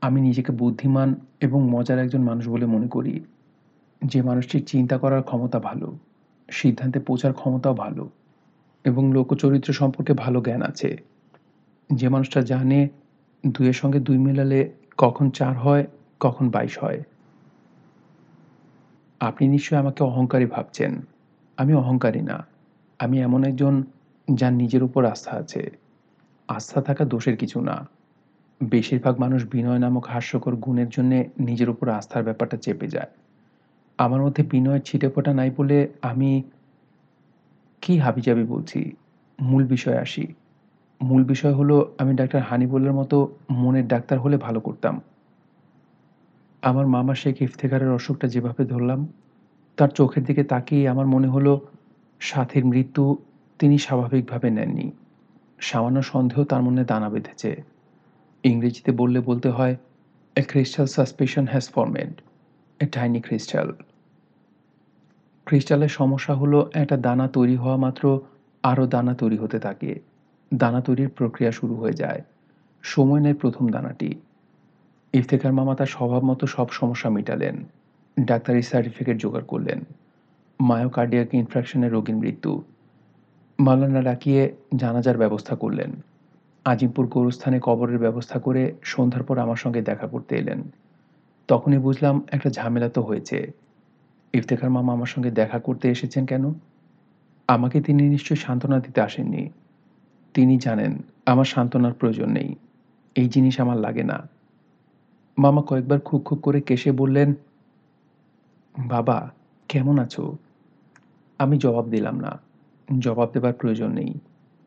আমি 0.02 0.22
নিজেকে 0.22 0.52
বুদ্ধিমান 0.52 1.16
এবং 1.42 1.70
মজার 1.70 2.00
একজন 2.00 2.22
মানুষ 2.22 2.50
বলে 2.50 2.66
মনে 2.66 2.88
করি। 2.88 3.24
যে 4.06 4.22
মানুষটির 4.22 4.66
চিন্তা 4.66 4.98
করার 4.98 5.24
ক্ষমতা 5.24 5.60
ভালো, 5.60 5.98
সিদ্ধান্তে 6.52 7.00
পৌঁছার 7.00 7.34
ক্ষমতাও 7.34 7.74
ভালো। 7.74 8.10
এবং 8.84 9.14
লোকচরিত্র 9.14 9.74
সম্পর্কে 9.74 10.14
ভালো 10.14 10.42
জ্ঞান 10.42 10.62
আছে। 10.62 10.98
যে 11.94 12.10
মানুষটা 12.10 12.42
জানে 12.42 12.90
দুইয়ের 13.48 13.74
সঙ্গে 13.74 14.00
দুই 14.00 14.18
মেলালে 14.18 14.72
কখন 14.98 15.30
চার 15.30 15.58
হয়, 15.58 15.88
কখন 16.20 16.50
বাইশ 16.50 16.84
হয়। 16.84 17.04
আপনি 19.20 19.48
নিশ্চয়ই 19.48 19.80
আমাকে 19.80 20.04
অহংকারী 20.04 20.46
ভাবছেন। 20.46 21.02
আমি 21.58 21.74
অহংকারী 21.74 22.22
না। 22.22 22.46
আমি 23.00 23.22
এমন 23.22 23.44
একজন 23.44 23.84
যার 24.34 24.54
নিজের 24.54 24.84
উপর 24.84 25.06
আস্থা 25.06 25.32
আছে। 25.32 25.72
আস্থা 26.48 26.82
থাকা 26.82 27.06
দোষের 27.06 27.38
কিছু 27.38 27.62
না। 27.62 27.88
বেশিরভাগ 28.64 29.20
মানুষ 29.20 29.46
বিনয় 29.52 29.80
নামক 29.80 30.06
হাস্যকর 30.08 30.56
গুণের 30.56 30.90
জন্যে 30.90 31.30
নিজের 31.40 31.70
উপর 31.70 31.90
আস্থার 31.90 32.24
ব্যাপারটা 32.24 32.58
চেপে 32.58 32.88
যায়। 32.88 33.08
আমার 33.98 34.22
মধ্যে 34.22 34.44
বিনয়ের 34.44 34.82
ছিটে 34.82 35.10
ফোটা 35.10 35.34
নাই 35.34 35.52
বলে 35.58 35.88
আমি 36.02 36.44
কি 37.86 37.98
হাবিজাবি 37.98 38.44
বলছি? 38.44 38.92
মূল 39.42 39.66
বিষয় 39.68 39.98
আসি। 39.98 40.28
মূল 41.02 41.24
বিষয় 41.24 41.54
হলো, 41.54 41.96
আমি 41.98 42.16
ডাক্তার 42.16 42.42
হানিবুলের 42.42 42.94
মতো 42.94 43.36
মনের 43.52 43.88
ডাক্তার 43.88 44.20
হলে 44.20 44.38
ভালো 44.38 44.60
করতাম। 44.60 45.02
আমার 46.62 46.88
মামা 46.88 47.16
শেখ 47.16 47.42
ইফতেখারের 47.42 47.92
অসুখটা 47.92 48.28
যেভাবে 48.28 48.66
ধরলাম, 48.66 49.08
তার 49.78 49.90
চোখের 49.90 50.24
দিকে 50.24 50.44
তাকিয়ে 50.44 50.90
আমার 50.90 51.08
মনে 51.08 51.28
হলো, 51.28 51.62
সাথীর 52.20 52.66
মৃত্যু 52.66 53.18
তিনি 53.60 53.78
স্বাভাবিকভাবে 53.78 54.50
নেননি। 54.50 54.92
সামান্য 55.60 56.02
সন্দেহ 56.02 56.44
তার 56.44 56.62
মনে 56.62 56.86
দানা 56.86 57.10
বেঁধেছে। 57.10 57.64
ইংরেজিতে 58.44 58.92
বললে 58.92 59.20
বলতে 59.20 59.50
হয় 59.50 59.76
a 60.36 60.42
crystal 60.42 60.86
suspension 60.86 61.48
has 61.48 61.70
formed 61.70 62.22
a 62.80 62.86
tiny 62.86 63.22
crystal 63.22 63.74
ক্রিস্টালের 65.54 65.90
সমস্যা 65.90 66.36
হলো 66.36 66.70
একটা 66.74 66.98
দানা 66.98 67.28
তৈরি 67.28 67.56
হওয়া 67.56 67.78
মাত্র 67.78 68.22
আরও 68.64 68.88
দানা 68.88 69.14
তৈরি 69.14 69.38
হতে 69.38 69.60
থাকে। 69.60 70.00
দানা 70.54 70.82
তৈরির 70.82 71.10
প্রক্রিয়া 71.10 71.52
শুরু 71.52 71.76
হয়ে 71.76 71.94
যায়। 71.94 72.22
সময় 72.82 73.20
নেয় 73.20 73.34
প্রথম 73.34 73.70
দানাটি। 73.70 74.16
ইফতেখার 75.14 75.54
মামা 75.54 75.76
তার 75.76 75.86
স্বভাব 75.86 76.24
মতো 76.24 76.48
সব 76.48 76.70
সমস্যা 76.70 77.10
মেটালেন। 77.10 77.66
ডাক্তারি 78.20 78.62
সার্টিফিকেট 78.62 79.18
জোগাড় 79.18 79.44
করলেন। 79.44 79.84
মায়োকার্ডিয়াক 80.60 81.34
ইনফ্রাকশনের 81.34 81.92
রোগীর 81.92 82.16
মৃত্যু। 82.16 82.64
মালানা 83.60 84.02
ডাকিয়ে 84.02 84.56
জানাজার 84.76 85.18
ব্যবস্থা 85.18 85.56
করলেন। 85.56 85.92
আজিমপুর 86.66 87.08
গোরস্থানে 87.08 87.60
কবরের 87.62 87.98
ব্যবস্থা 87.98 88.40
করে 88.40 88.76
সন্ধ্যার 88.84 89.24
পর 89.24 89.38
আমার 89.38 89.56
সঙ্গে 89.56 89.82
দেখা 89.82 90.08
করতে 90.08 90.36
এলেন। 90.36 90.64
তখনই 91.48 91.78
বুঝলাম 91.78 92.22
একটা 92.32 92.50
ঝামেলা 92.50 92.90
তো 92.90 93.02
হয়েছে। 93.02 93.63
ইফতেখার 94.34 94.70
মামা 94.70 94.94
আমার 94.94 95.06
সঙ্গে 95.06 95.32
দেখা 95.32 95.60
করতে 95.60 95.90
এসেছেন 95.90 96.26
কেন? 96.26 96.54
আমাকে 97.48 97.82
তিনি 97.82 98.10
নিশ্চয়ই 98.10 98.38
সান্ত্বনা 98.38 98.80
দিতে 98.80 99.02
আসেননি। 99.02 99.50
তিনি 100.34 100.58
জানেন, 100.58 101.02
আমার 101.26 101.46
সান্ত্বনার 101.46 101.94
প্রয়োজন 101.94 102.30
নেই। 102.30 102.56
এই 103.16 103.30
জিনিস 103.30 103.60
আমার 103.60 103.78
লাগে 103.78 104.04
না। 104.04 104.30
মামা 105.38 105.62
কয়েকবার 105.62 106.00
খুক 106.00 106.26
খুক 106.26 106.42
করে 106.42 106.62
কেসে 106.62 106.92
বললেন, 106.92 107.34
বাবা, 108.80 109.32
কেমন 109.70 110.00
আছো? 110.00 110.38
আমি 111.40 111.58
জবাব 111.58 111.90
দিলাম 111.90 112.20
না। 112.20 112.40
জবাব 113.00 113.30
দেবার 113.34 113.54
প্রয়োজন 113.54 113.92
নেই। 113.92 114.14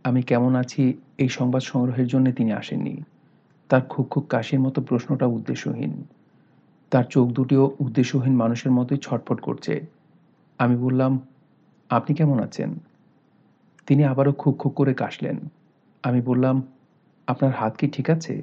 আমি 0.05 0.23
কেমন 0.23 0.57
আছি 0.57 0.95
এই 1.19 1.28
সংবাদ 1.28 1.62
সংগ্রহের 1.62 2.07
জন্য 2.07 2.33
তিনি 2.33 2.53
আসেননি। 2.53 3.03
তার 3.69 3.81
খুক 3.81 4.09
খুক 4.09 4.27
কাশির 4.28 4.61
মতো 4.61 4.83
প্রশ্নটা 4.83 5.27
উদ্দেশ্যহীন। 5.27 6.05
তার 6.90 7.05
চোখ 7.05 7.28
দুটিও 7.28 7.76
উদ্দেশ্যহীন 7.81 8.36
মানুষের 8.36 8.73
মতোই 8.73 8.98
ছটফট 8.98 9.40
করছে। 9.40 9.86
আমি 10.58 10.76
বললাম, 10.76 11.20
আপনি 11.90 12.16
কেমন 12.16 12.40
আছেন? 12.40 12.74
তিনি 13.86 14.05
আবারও 14.05 14.32
খুক 14.32 14.56
খুক 14.56 14.74
করে 14.74 14.94
কাশলেন। 14.94 15.39
আমি 16.02 16.20
বললাম, 16.20 16.62
আপনার 17.26 17.52
হাত 17.52 17.76
কি 17.76 17.89
ঠিক 17.89 18.10
আছে? 18.10 18.42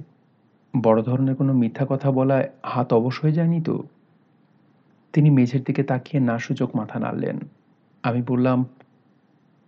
বড় 0.83 1.01
ধরনের 1.01 1.35
কোনো 1.35 1.53
মিথ্যা 1.53 1.85
কথা 1.89 2.11
বলায় 2.11 2.49
হাত 2.65 2.93
অবশ 2.93 3.22
হয়ে 3.22 3.31
যায়নি 3.31 3.61
তো? 3.61 3.83
তিনি 5.13 5.30
মেঝের 5.30 5.63
দিকে 5.63 5.83
তাকিয়ে 5.83 6.23
না 6.23 6.39
সূচক 6.39 6.75
মাথা 6.75 6.99
নাড়লেন। 6.99 7.39
আমি 8.03 8.22
বললাম, 8.22 8.65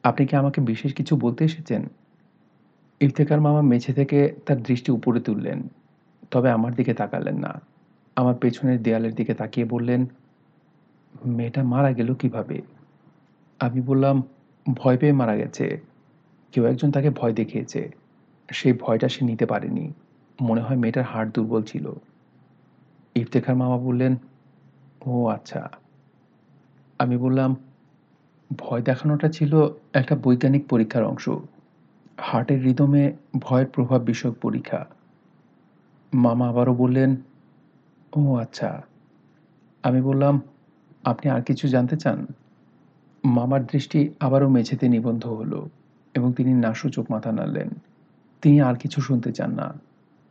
আপনি 0.03 0.27
কি 0.27 0.35
আমাকে 0.35 0.61
বিশেষ 0.61 0.93
কিছু 0.93 1.15
বলতে 1.15 1.45
এসেছেন? 1.45 1.87
ইফতেকার 2.99 3.41
মামা 3.41 3.61
মেঝে 3.61 3.93
থেকে 3.93 4.35
তার 4.45 4.63
দৃষ্টি 4.63 4.91
উপরে 4.91 5.19
তুললেন, 5.19 5.69
তবে 6.31 6.51
আমার 6.51 6.75
দিকে 6.75 6.93
তাকালেন 6.93 7.37
না। 7.37 7.61
আমার 8.16 8.35
পেছনের 8.35 8.84
দেয়ালের 8.84 9.16
দিকে 9.16 9.34
তাকিয়ে 9.34 9.66
বললেন, 9.66 10.06
মেয়েটা 11.26 11.64
মারা 11.64 11.92
গেল 11.92 12.14
কীভাবে? 12.14 12.61
আমি 13.60 13.82
বললাম, 13.82 14.24
ভয় 14.76 14.98
পেয়ে 14.98 15.14
মারা 15.14 15.35
গেছে। 15.35 15.82
কেউ 16.52 16.66
একজন 16.66 16.92
তাকে 16.92 17.10
ভয় 17.10 17.34
দেখিয়েছে। 17.34 17.92
সেই 18.52 18.74
ভয়টা 18.74 19.10
সে 19.10 19.26
নিতে 19.26 19.45
পারেনি। 19.45 19.94
মনে 20.42 20.61
হয় 20.61 20.77
মেয়েটার 20.77 21.03
হাড় 21.03 21.30
দুর্বল 21.34 21.64
ছিল। 21.64 21.94
ইফতেখার 23.16 23.56
মামা 23.56 23.77
বললেন, 23.77 24.16
ও 25.06 25.27
আচ্ছা। 25.27 25.69
আমি 27.00 27.18
বললাম, 27.18 27.56
ভয় 28.58 28.82
দেখানোটা 28.82 29.30
ছিল 29.30 29.68
একটা 29.94 30.16
বৈজ্ঞানিক 30.16 30.68
পরীক্ষার 30.68 31.03
অংশ। 31.03 31.30
হার্টের 32.19 32.64
রিদমে 32.64 33.14
ভয়ের 33.38 33.68
প্রভাব 33.68 34.02
বিষয়ক 34.02 34.35
পরীক্ষা। 34.42 34.85
মামা 36.14 36.50
আবারও 36.50 36.74
বললেন 36.74 37.16
ও 38.16 38.35
আচ্ছা। 38.35 38.82
আমি 39.84 40.02
বললাম, 40.02 40.42
আপনি 41.03 41.32
আর 41.32 41.42
কিছু 41.42 41.68
জানতে 41.68 41.98
চান? 41.98 42.27
মামার 43.26 43.66
দৃষ্টি 43.66 44.14
আবারও 44.19 44.50
মেঝেতে 44.50 44.90
নিবন্ধ 44.90 45.26
হলো 45.26 45.69
এবং 46.14 46.34
তিনি 46.34 46.53
নাসূচক 46.53 47.11
মাথা 47.11 47.32
নাড়লেন। 47.32 47.69
তিনি 48.42 48.61
আর 48.61 48.76
কিছু 48.76 49.02
শুনতে 49.02 49.32
চান 49.32 49.52
না। 49.52 49.74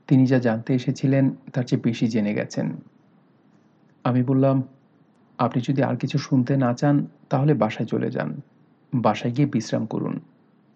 তিনি 0.09 0.27
যা 0.27 0.39
জানতে 0.39 0.75
এসেছিলেন, 0.75 1.31
তার 1.53 1.65
চেয়ে 1.65 1.83
বেশি 1.83 2.09
জেনে 2.09 2.35
গেছেন। 2.35 2.77
আমি 4.05 4.23
বললাম, 4.23 4.63
আপনি 5.39 5.63
যদি 5.69 5.83
আর 5.83 5.97
কিছু 5.97 6.19
শুনতে 6.19 6.57
না 6.57 6.75
চান, 6.75 7.07
তাহলে 7.29 7.55
বাসায় 7.55 7.89
চলে 7.89 8.11
যান। 8.11 8.41
বাসায় 8.95 9.33
গিয়ে 9.33 9.49
বিশ্রাম 9.49 9.87
করুন। 9.87 10.21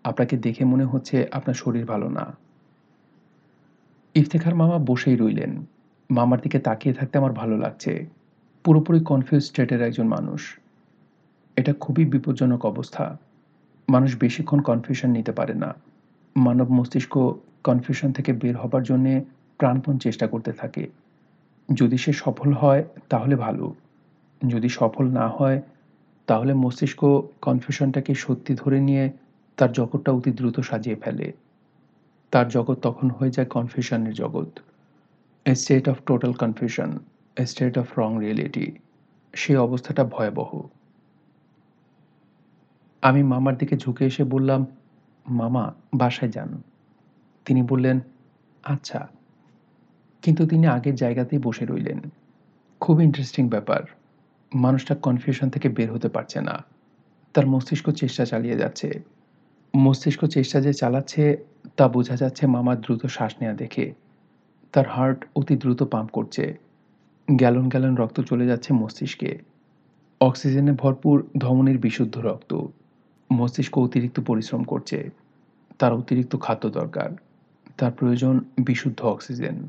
আপনাকে 0.04 0.36
দেখে 0.36 0.64
মনে 0.64 0.84
হচ্ছে 0.84 1.26
আপনার 1.32 1.54
শরীর 1.54 1.86
ভালো 1.86 2.08
না। 2.08 2.36
ইফতেখার 4.14 4.54
মামা 4.54 4.78
বসেই 4.78 5.16
রইলেন। 5.16 5.64
মামার 6.10 6.40
দিকে 6.40 6.58
তাকিয়ে 6.58 6.94
থাকতে 6.94 7.18
আমার 7.18 7.32
ভালো 7.32 7.58
লাগছে। 7.58 8.06
পুরোপুরি 8.64 9.00
কনফিউজ 9.00 9.44
স্টেটের 9.44 9.82
একজন 9.82 10.08
মানুষ। 10.08 10.58
এটা 11.56 11.72
খুবই 11.72 12.04
বিপজ্জনক 12.04 12.66
অবস্থা। 12.66 13.18
মানুষ 13.88 14.16
বেশিক্ষণ 14.16 14.60
কনফিউশন 14.60 15.10
নিতে 15.10 15.32
পারে 15.32 15.54
না। 15.54 15.74
মানব 16.36 16.70
মস্তিষ্ক 16.70 17.34
কনফিউশন 17.64 18.12
থেকে 18.12 18.32
বের 18.32 18.56
হবার 18.56 18.82
জন্যে 18.82 19.24
প্রাণপণ 19.58 19.98
চেষ্টা 19.98 20.26
করতে 20.26 20.52
থাকে। 20.52 20.86
যদি 21.74 21.98
সে 21.98 22.12
সফল 22.12 22.52
হয়, 22.52 22.84
তাহলে 23.08 23.36
ভালো। 23.36 23.74
যদি 24.48 24.68
সফল 24.68 25.10
না 25.10 25.28
হয়, 25.28 25.62
তাহলে 26.26 26.54
মস্তিষ্ক 26.54 27.22
কনফিউশনটাকে 27.42 28.14
সত্যি 28.14 28.54
ধরে 28.54 28.80
নিয়ে 28.80 29.10
তার 29.56 29.72
জগৎটা 29.72 30.12
অতি 30.12 30.30
দ্রুত 30.30 30.60
সাজিয়ে 30.60 30.96
ফেলে। 30.96 31.32
তার 32.30 32.48
জগৎ 32.48 32.80
তখন 32.80 33.10
হয়ে 33.10 33.30
যায় 33.30 33.46
কনফিউশনের 33.46 34.14
জগৎ। 34.14 34.60
A 35.48 35.54
state 35.54 35.88
of 35.88 36.02
total 36.06 36.32
confusion 36.32 36.98
a 37.36 37.46
state 37.46 37.78
of 37.78 37.98
wrong 37.98 38.20
reality 38.20 38.72
সে 39.34 39.56
অবস্থাটা 39.56 40.04
ভয়াবহ। 40.04 40.68
আমি 43.02 43.22
মামার 43.22 43.58
দিকে 43.58 43.76
ঝুঁকে 43.76 44.06
এসে 44.06 44.24
বললাম, 44.24 44.66
মামা, 45.28 45.74
বাসায় 45.94 46.30
যান। 46.30 46.62
তিনি 47.44 47.62
বললেন 47.62 48.00
আচ্ছা। 48.64 49.08
কিন্তু 50.22 50.46
তিনি 50.46 50.66
আগের 50.66 50.94
জায়গাতেই 50.94 51.38
বসে 51.38 51.66
রইলেন। 51.66 52.00
খুব 52.80 53.00
ইন্টারেস্টিং 53.00 53.48
ব্যাপার। 53.48 53.80
মানুষটা 54.54 54.94
কনফিউশন 54.94 55.50
থেকে 55.50 55.68
বের 55.68 55.92
হতে 55.92 56.08
পারছে 56.08 56.40
না। 56.40 56.64
তার 57.34 57.46
মস্তিষ্ক 57.46 57.90
চেষ্টা 57.90 58.24
চালিয়ে 58.24 58.56
যাচ্ছে। 58.56 59.02
মস্তিষ্ক 59.76 60.24
চেষ্টা 60.24 60.60
যে 60.60 60.72
চালাচ্ছে, 60.72 61.44
তা 61.76 61.88
বোঝা 61.88 62.16
যাচ্ছে 62.16 62.46
মামার 62.46 62.80
দ্রুত 62.80 63.06
শ্বাস 63.06 63.34
নেওয়া 63.40 63.56
দেখে। 63.56 64.07
তার 64.72 64.88
হার্ট 64.88 65.24
অতি 65.36 65.56
দ্রুত 65.56 65.82
পাম্প 65.82 66.10
করছে। 66.10 66.58
গ্যালন 67.32 67.68
গ্যালন 67.68 67.96
রক্ত 67.96 68.20
চলে 68.20 68.46
যাচ্ছে 68.46 68.74
মস্তিষ্কে। 68.74 69.38
অক্সিজেনে 70.20 70.72
ভরপুর 70.72 71.26
ধমনির 71.38 71.78
বিশুদ্ধ 71.78 72.18
রক্ত। 72.18 72.66
মস্তিষ্ক 73.32 73.78
অতিরিক্ত 73.78 74.20
পরিশ্রম 74.20 74.62
করছে। 74.62 75.10
তার 75.78 75.92
অতিরিক্ত 75.92 76.36
খাদ্য 76.40 76.70
দরকার। 76.70 77.10
তার 77.76 77.92
প্রয়োজন 77.92 78.40
বিশুদ্ধ 78.64 79.04
অক্সিজেন। 79.04 79.68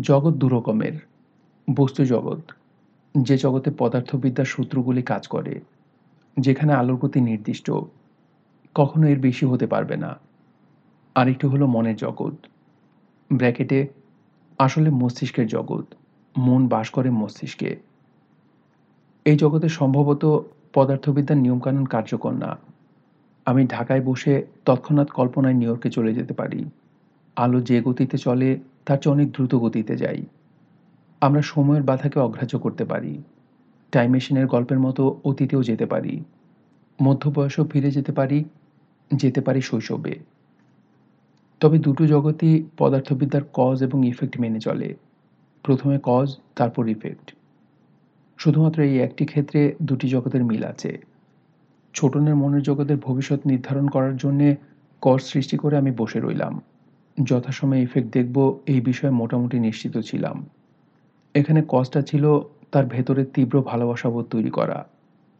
জগৎ 0.00 0.34
দুরকমের। 0.34 0.92
বস্তু 1.76 2.04
জগৎ। 2.04 2.52
যে 3.22 3.36
জগতে 3.36 3.70
পদার্থবিদ্যার 3.78 4.44
সূত্রগুলি 4.44 5.02
কাজ 5.02 5.28
করে, 5.28 5.60
যেখানে 6.36 6.72
আলোর 6.72 6.96
গতি 6.96 7.20
নির্দিষ্ট, 7.20 7.70
কখনো 8.74 9.06
এর 9.06 9.20
বেশি 9.20 9.46
হতে 9.46 9.66
পারবে 9.66 9.96
না। 9.96 10.16
আরেকটি 11.16 11.46
হলো 11.46 11.66
মনের 11.66 11.96
জগৎ। 11.96 12.34
ব্র্যাকেটে, 13.32 13.86
আসলে 14.58 14.90
মস্তিষ্কের 14.90 15.46
জগৎ, 15.46 15.94
মন 16.38 16.68
বাস 16.68 16.90
করে 16.90 17.10
মস্তিষ্কে। 17.10 17.76
এই 19.24 19.36
জগতে 19.36 19.68
সম্ভবত 19.68 20.42
পদার্থবিদ্যার 20.74 21.38
নিয়মকানুন 21.38 21.84
কার্যকর 21.84 22.32
না। 22.32 22.56
আমি 23.46 23.66
ঢাকায় 23.66 24.00
বসে 24.00 24.46
তৎক্ষণাৎ 24.64 25.10
কল্পনায় 25.10 25.54
নিউ 25.54 25.68
ইয়র্কে 25.68 25.90
চলে 25.90 26.14
যেতে 26.14 26.34
পারি। 26.34 26.64
আলো 27.36 27.60
যে 27.60 27.82
গতিতে 27.82 28.18
চলে, 28.18 28.58
তার 28.86 28.98
চেয়ে 28.98 29.14
অনেক 29.14 29.32
দ্রুত 29.32 29.54
গতিতে 29.54 29.96
যাই। 29.96 30.26
আমরা 31.20 31.42
সময়ের 31.42 31.82
বাধাকে 31.82 32.20
অগ্রাহ্য 32.20 32.58
করতে 32.58 32.84
পারি। 32.84 33.22
টাইম 33.92 34.10
মেশিনের 34.10 34.46
গল্পের 34.46 34.78
মতো 34.78 35.20
অতীতেও 35.24 35.62
যেতে 35.62 35.86
পারি। 35.86 36.24
মধ্যবয়সেও 37.02 37.64
ফিরে 37.64 37.90
যেতে 37.90 38.12
পারি 38.12 38.44
যেতে 39.14 39.40
পারি 39.40 39.60
শৈশবে। 39.60 40.35
তবে 41.60 41.78
দুটো 41.78 42.06
জগতই 42.06 42.66
পদার্থবিদ্যার 42.78 43.44
কজ 43.52 43.76
এবং 43.82 44.06
ইফেক্ট 44.06 44.34
মেনে 44.40 44.60
চলে। 44.60 44.94
প্রথমে 45.64 45.98
কজ 46.02 46.36
তারপর 46.56 46.88
ইফেক্ট 46.88 47.26
শুধুমাত্র 48.38 48.78
এই 48.82 48.98
একটি 48.98 49.24
ক্ষেত্রে 49.24 49.60
দুটি 49.82 50.08
জগতের 50.08 50.44
মিল 50.44 50.62
আছে। 50.64 50.98
ছোটনের 51.94 52.36
মনের 52.36 52.62
জগতের 52.62 52.96
ভবিষ্যৎ 52.96 53.40
নির্ধারণ 53.46 53.86
করার 53.88 54.16
জন্যে 54.16 54.56
কজ 55.02 55.20
সৃষ্টি 55.22 55.56
করে 55.56 55.74
আমি 55.76 55.90
বসে 55.90 56.20
রইলাম। 56.20 56.54
যথাসময়ে 57.18 57.82
ইফেক্ট 57.82 58.08
দেখব, 58.12 58.36
এই 58.66 58.80
বিষয়ে 58.80 59.10
মোটামুটি 59.10 59.56
নিশ্চিত 59.58 59.94
ছিলাম। 59.98 60.36
এখানে 61.34 61.60
কজটা 61.68 62.02
ছিল 62.02 62.24
তার 62.72 62.86
ভেতরে 62.86 63.24
তীব্র 63.24 63.62
ভালোবাসাবোধ 63.62 64.24
তৈরি 64.30 64.50
করা, 64.50 64.78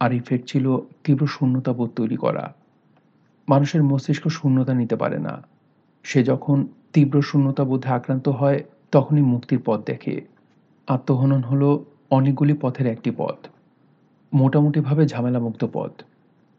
আর 0.01 0.13
ইফেক্ট 0.13 0.45
ছিল 0.49 0.67
তীব্র 1.05 1.27
শূন্যতাবোধ 1.27 1.91
তৈরি 1.97 2.17
করা। 2.17 2.55
মানুষের 3.49 3.83
মস্তিষ্ক 3.83 4.29
শূন্যতা 4.29 4.75
নিতে 4.75 4.97
পারে 4.97 5.19
না। 5.19 5.35
সে 6.07 6.21
যখন 6.23 6.67
তীব্র 6.93 7.23
শূন্যতাবোধে 7.23 7.89
আক্রান্ত 7.89 8.27
হয়, 8.29 8.59
তখনই 8.93 9.23
মুক্তির 9.23 9.61
পথ 9.65 9.81
দেখে। 9.87 10.15
আত্মহনন 10.89 11.43
হলো 11.43 11.69
অনেকগুলি 12.11 12.55
পথের 12.61 12.87
একটি 12.87 13.11
পথ। 13.17 13.39
মোটামুটিভাবে 14.33 15.07
ঝামেলামুক্ত 15.07 15.63
পথ। 15.73 15.93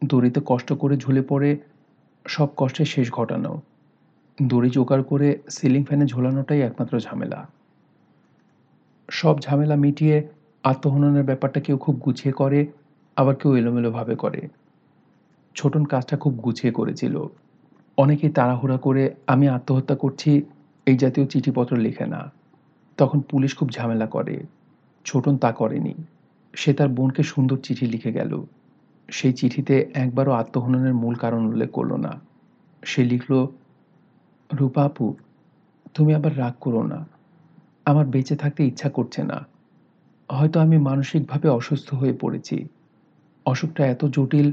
দড়িতে 0.04 0.40
কষ্ট 0.46 0.72
করে 0.72 0.96
ঝুলে 0.96 1.22
পড়ে 1.22 1.50
সব 2.26 2.48
কষ্টের 2.56 2.86
শেষ 2.86 3.12
ঘটানো। 3.12 3.60
দড়ি 4.42 4.70
জোগাড় 4.70 5.02
করে 5.02 5.38
সিলিং 5.50 5.84
ফ্যানে 5.84 6.06
ঝোলানোটাই 6.06 6.60
একমাত্র 6.60 6.94
ঝামেলা। 7.00 7.46
সব 9.08 9.40
ঝামেলা 9.40 9.76
মিটিয়ে 9.76 10.16
আত্মহননের 10.64 11.24
ব্যাপারটা 11.24 11.60
কেউ 11.60 11.76
খুব 11.76 11.94
গুছিয়ে 11.96 12.32
করে, 12.32 12.66
আবার 13.16 13.34
কেউ 13.34 13.56
এলোমেলোভাবে 13.56 14.14
করে। 14.14 14.48
ছোটন 15.54 15.84
কাজটা 15.84 16.16
খুব 16.16 16.34
গুছিয়ে 16.34 16.72
করেছিল। 16.72 17.14
অনেকেই 17.98 18.30
তাড়াহুড়া 18.30 18.76
করে 18.76 19.14
আমি 19.26 19.48
আত্মহত্যা 19.48 19.96
করছি, 19.96 20.42
এই 20.86 20.96
জাতীয় 20.96 21.26
চিঠিপত্র 21.26 21.76
লেখে 21.76 22.06
না। 22.06 22.32
তখন 22.96 23.20
পুলিশ 23.20 23.56
খুব 23.56 23.70
ঝামেলা 23.70 24.06
করে। 24.06 24.42
ছোটন 25.04 25.36
তা 25.36 25.52
করেনি। 25.52 25.94
সে 26.52 26.74
তার 26.74 26.88
বোনকে 26.88 27.22
সুন্দর 27.22 27.56
চিঠি 27.56 27.86
লিখে 27.86 28.12
গেল। 28.12 28.42
সেই 29.10 29.32
চিঠিতে 29.32 29.90
একবারও 29.94 30.32
আত্মহননের 30.32 30.94
মূল 30.94 31.14
কারণ 31.14 31.46
উল্লেখ 31.46 31.70
করল 31.70 31.96
না। 31.96 32.20
সে 32.84 33.04
লিখল, 33.04 33.46
রূপা 34.60 34.84
আপু, 34.84 35.16
তুমি 35.94 36.14
আবার 36.14 36.38
রাগ 36.38 36.52
করো 36.60 36.82
না। 36.82 37.06
আমার 37.86 38.06
বেঁচে 38.06 38.36
থাকতে 38.36 38.66
ইচ্ছা 38.66 38.90
করছে 38.90 39.22
না। 39.22 39.46
হয়তো 40.30 40.60
আমি 40.60 40.78
মানসিকভাবে 40.78 41.48
অসুস্থ 41.48 41.94
হয়ে 41.94 42.12
পড়েছি। 42.12 42.68
অসুখটা 43.46 43.86
এত 43.86 44.04
জটিল 44.04 44.52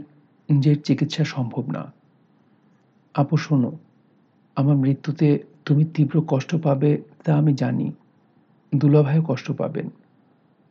যে 0.59 0.75
চিকিৎসা 0.75 1.23
সম্ভব 1.23 1.71
না। 1.71 1.93
আপু, 3.15 3.37
শোনো, 3.37 3.71
আমার 4.55 4.75
মৃত্যুতে 4.75 5.43
তুমি 5.65 5.85
তীব্র 5.85 6.23
কষ্ট 6.27 6.55
পাবে 6.63 7.01
তা 7.23 7.35
আমি 7.35 7.53
জানি। 7.53 7.91
দুলাভাইও 8.75 9.23
কষ্ট 9.27 9.51
পাবেন। 9.51 9.89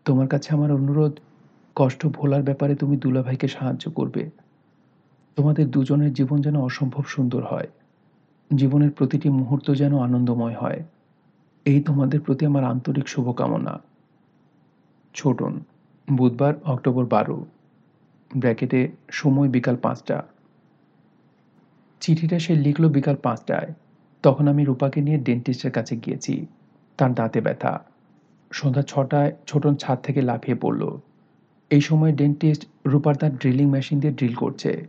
তোমার 0.04 0.28
কাছে 0.28 0.54
আমার 0.54 0.72
অনুরোধ, 0.72 1.18
কষ্ট 1.76 2.06
ভোলার 2.06 2.42
ব্যাপারে 2.42 2.74
তুমি 2.74 2.96
দুলাভাইকে 2.96 3.48
সাহায্য 3.48 3.90
করবে। 3.90 4.30
তোমাদের 5.36 5.70
দুজনের 5.70 6.12
জীবন 6.12 6.40
যেন 6.40 6.56
অসম্ভব 6.60 7.02
সুন্দর 7.04 7.44
হয়। 7.44 7.68
জীবনের 8.56 8.90
প্রতিটি 8.90 9.28
মুহূর্ত 9.28 9.70
যেন 9.70 9.98
আনন্দময় 9.98 10.56
হয়। 10.56 10.84
এই 11.64 11.80
তোমাদের 11.80 12.20
প্রতি 12.20 12.46
আমার 12.46 12.64
আন্তরিক 12.64 13.08
শুভকামনা। 13.08 13.80
ছোটন, 15.14 15.60
বুধবার, 16.12 16.54
অক্টোবর 16.64 17.06
বারো। 17.06 17.46
ব্র্যাকেটে, 18.36 18.88
সময় 19.10 19.48
বিকাল 19.48 19.76
পাঁচটা। 19.76 20.22
চিঠিটা 22.04 22.38
সে 22.38 22.54
লিখলো 22.54 22.88
বিকাল 22.88 23.16
পাঁচটায়। 23.16 23.74
তখন 24.22 24.48
আমি 24.48 24.64
রূপাকে 24.64 25.00
নিয়ে 25.00 25.18
ডেন্টিস্টের 25.18 25.70
কাছে 25.70 25.96
গিয়েছি। 25.96 26.46
তার 26.98 27.14
দাঁতে 27.14 27.40
ব্যথা। 27.40 27.80
সন্ধ্যা 28.52 28.82
ছটায় 28.82 29.32
ছোটন 29.46 29.74
ছাদ 29.74 29.98
থেকে 30.02 30.22
লাফিয়ে 30.22 30.56
পড়ল। 30.56 30.98
এই 31.70 31.80
সময় 31.80 32.12
ডেন্টিস্ট 32.12 32.66
রূপার 32.86 33.16
তার 33.16 33.36
ড্রিলিং 33.36 33.70
মেশিন 33.70 34.00
দিয়ে 34.00 34.12
ড্রিল 34.12 34.34
করছে। 34.34 34.86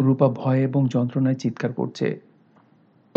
রূপা 0.00 0.28
ভয় 0.28 0.58
এবং 0.58 0.86
যন্ত্রণায় 0.90 1.34
চিৎকার 1.34 1.72
করছে। 1.72 2.20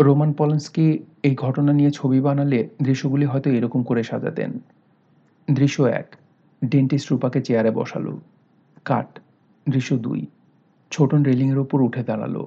রোমান 0.00 0.32
পলন্সকি 0.32 0.98
এই 1.22 1.34
ঘটনা 1.34 1.72
নিয়ে 1.72 1.90
ছবি 1.90 2.20
বানালে 2.20 2.68
দৃশ্যগুলি 2.82 3.26
হয়তো 3.26 3.50
এরকম 3.50 3.82
করে 3.82 4.02
সাজাতেন। 4.02 4.60
দৃশ্য 5.50 5.82
এক 5.82 6.16
ডেন্টিস্ট 6.64 7.12
রূপাকে 7.12 7.40
চেয়ারে 7.40 7.70
বসালো। 7.70 8.20
কাট, 8.84 9.18
দৃশ্য 9.70 9.96
দুই, 9.96 10.26
ছোটন 10.90 11.22
রেলিংয়ের 11.22 11.58
ওপর 11.58 11.82
উঠে 11.82 12.02
দাঁড়াল। 12.02 12.46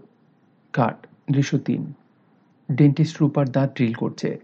কাট 0.75 1.07
দৃশ্য 1.31 1.57
তিন। 1.57 1.93
ডেন্টিস্ট 2.71 3.21
রূপার 3.21 3.49
দাঁত 3.49 3.75
ড্রিল 3.75 3.93
করছে। 3.93 4.39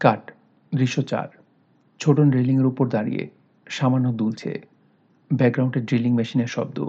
কাট 0.00 0.30
দৃশ্য 0.74 1.02
চার। 1.02 1.28
ছোটন 1.98 2.30
রেলিংয়ের 2.30 2.66
উপর 2.66 2.88
দাঁড়িয়ে 2.88 3.28
সামান্য 3.68 4.12
দুলছে। 4.12 4.66
ব্যাকগ্রাউন্ডে 5.34 5.80
ড্রিলিং 5.80 6.14
মেশিনের 6.14 6.46
শব্দ। 6.46 6.88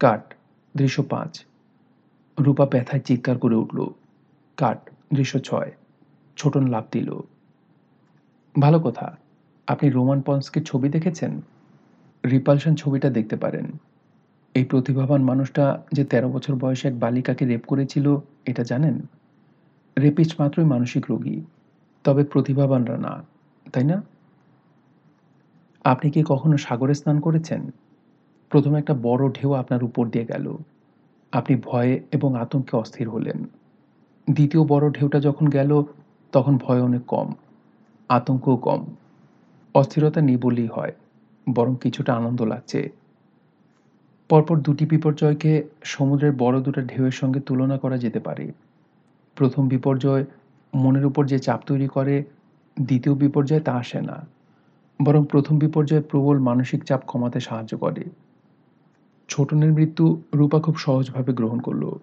কাট 0.00 0.34
দৃশ্য 0.76 1.02
পাঁচ। 1.02 1.44
রূপা 2.40 2.66
ব্যথায় 2.66 3.02
চিৎকার 3.02 3.38
করে 3.38 3.54
উঠল। 3.54 3.86
কাট 4.56 4.90
দৃশ্য 5.14 5.38
ছয়। 5.38 5.72
ছোটন 6.36 6.66
লাভ 6.66 6.84
দিল। 6.92 7.20
ভালো 8.60 8.80
কথা। 8.80 9.16
আপনি 9.66 9.90
রোমান 9.90 10.20
পন্সকে 10.20 10.60
ছবি 10.60 10.88
দেখেছেন? 10.88 11.40
রিপালশন 12.30 12.74
ছবিটা 12.74 13.10
দেখতে 13.10 13.36
পারেন। 13.36 13.78
এই 14.56 14.64
প্রতিভাবান 14.64 15.22
মানুষটা 15.22 15.64
যে 15.92 16.04
তেরো 16.04 16.28
বছর 16.28 16.54
বয়সে 16.54 16.88
এক 16.88 16.98
বালিকাকে 16.98 17.44
রেপ 17.46 17.64
করেছিল, 17.66 18.16
এটা 18.46 18.62
জানেন? 18.62 18.96
রেপিস্ট 19.98 20.40
মাত্রই 20.40 20.64
মানসিক 20.64 21.04
রোগী, 21.10 21.40
তবে 22.04 22.24
প্রতিভাবানরা 22.24 22.96
না, 22.96 23.22
তাই 23.72 23.84
না? 23.84 24.02
আপনি 25.84 26.10
কি 26.10 26.24
কখনো 26.28 26.56
সাগরে 26.56 26.94
স্নান 26.94 27.20
করেছেন? 27.20 27.70
প্রথমে 28.50 28.78
একটা 28.78 28.94
বড় 29.02 29.28
ঢেউ 29.32 29.52
আপনার 29.52 29.84
উপর 29.84 30.08
দিয়ে 30.08 30.24
গেল। 30.24 30.56
আপনি 31.32 31.56
ভয়ে 31.64 32.02
এবং 32.12 32.36
আতঙ্কে 32.36 32.76
অস্থির 32.76 33.08
হলেন। 33.08 33.38
দ্বিতীয় 34.30 34.64
বড় 34.64 34.90
ঢেউটা 34.90 35.20
যখন 35.20 35.46
গেল, 35.48 35.82
তখন 36.32 36.58
ভয় 36.58 36.82
অনেক 36.82 37.02
কম, 37.06 37.32
আতঙ্কও 38.08 38.56
কম। 38.56 38.84
অস্থিরতা 39.74 40.20
নেই 40.20 40.36
বললেই 40.36 40.66
হয়, 40.66 40.92
বরং 41.48 41.76
কিছুটা 41.80 42.14
আনন্দ 42.14 42.42
লাগছে। 42.42 43.05
পরপর 44.28 44.56
দুটি 44.56 44.86
বিপর্যয়কে 44.86 45.68
সমুদ্রের 45.84 46.32
বড় 46.32 46.60
দুটো 46.60 46.82
ঢেউয়ের 46.82 47.12
সঙ্গে 47.12 47.40
তুলনা 47.40 47.78
করা 47.78 47.98
যেতে 47.98 48.20
পারে। 48.20 48.52
প্রথম 49.36 49.68
বিপর্যয় 49.68 50.24
মনের 50.74 51.06
উপর 51.06 51.26
যে 51.26 51.38
চাপ 51.38 51.60
তৈরি 51.66 51.88
করে, 51.88 52.24
দ্বিতীয় 52.80 53.14
বিপর্যয় 53.14 53.60
তা 53.60 53.72
আসে 53.72 54.00
না। 54.00 54.26
বরং 55.04 55.26
প্রথম 55.26 55.58
বিপর্যয় 55.58 56.00
প্রবল 56.00 56.38
মানসিক 56.38 56.84
চাপ 56.84 57.00
কমাতে 57.06 57.40
সাহায্য 57.40 57.78
করে। 57.78 58.04
ছোটনের 59.28 59.72
মৃত্যু 59.72 60.22
রূপা 60.34 60.60
খুব 60.60 60.76
সহজভাবে 60.76 61.32
গ্রহণ 61.32 61.58
করল। 61.58 61.98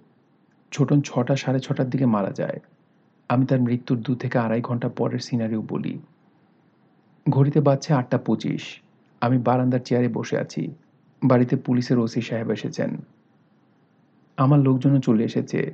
ছোটন 0.72 1.02
ছটা 1.02 1.36
সাড়ে 1.36 1.60
ছটার 1.60 1.90
দিকে 1.90 2.06
মারা 2.06 2.32
যায়। 2.32 2.60
আমি 3.30 3.46
তার 3.46 3.62
মৃত্যুর 3.62 4.02
দু 4.02 4.16
থেকে 4.16 4.38
আড়াই 4.38 4.62
ঘণ্টা 4.62 4.90
পরের 4.90 5.20
সিনারিও 5.20 5.64
বলি। 5.68 6.00
ঘড়িতে 7.30 7.62
বাজছে 7.62 7.94
আটটা 7.94 8.18
পঁচিশ। 8.18 8.82
আমি 9.22 9.38
বারান্দার 9.38 9.80
চেয়ারে 9.80 10.08
বসে 10.08 10.38
আছি। 10.38 10.72
বাড়িতে 11.24 11.56
পুলিশের 11.56 12.00
ওসি 12.00 12.22
সাহেব 12.22 12.52
এসেছেন। 12.52 12.98
আমার 14.38 14.60
লোকজনও 14.60 15.00
চলে 15.00 15.24
এসেছে। 15.24 15.74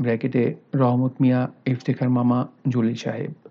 ব্র্যাকেটে 0.00 0.54
রহমত 0.74 1.12
মিয়া, 1.20 1.50
ইফতেখার 1.66 2.10
মামা, 2.10 2.48
জলিল 2.68 2.94
সাহেব। 2.94 3.48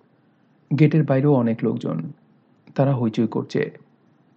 গেটের 0.79 1.03
বাইরেও 1.03 1.33
অনেক 1.33 1.63
লোকজন। 1.63 2.11
তারা 2.75 2.95
হইচই 2.95 3.27
করছে। 3.27 3.77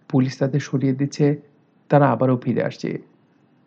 পুলিশ 0.09 0.37
তাদের 0.37 0.59
সরিয়ে 0.59 0.93
দিচ্ছে, 0.93 1.41
তারা 1.89 2.11
আবারও 2.11 2.37
ফিরে 2.37 2.63
আসছে। 2.63 3.01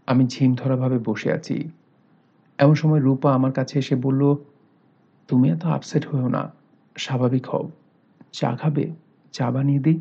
আমি 0.07 0.27
ঝিম 0.27 0.55
ধরাভাবে 0.55 0.99
বসে 0.99 1.33
আছি। 1.33 1.71
এমন 2.59 2.75
সময় 2.75 3.01
রূপা 3.01 3.35
আমার 3.35 3.53
কাছে 3.53 3.79
এসে 3.79 3.97
বলল, 3.97 4.35
তুমি 5.29 5.51
এত 5.51 5.65
আপসেট 5.65 6.07
হয়েও 6.07 6.29
না। 6.29 6.53
স্বাভাবিক 6.97 7.47
হও। 7.47 7.71
চা 8.33 8.57
খাবে? 8.57 8.91
চা 9.33 9.51
বানিয়ে 9.51 9.79
দিই? 9.79 10.01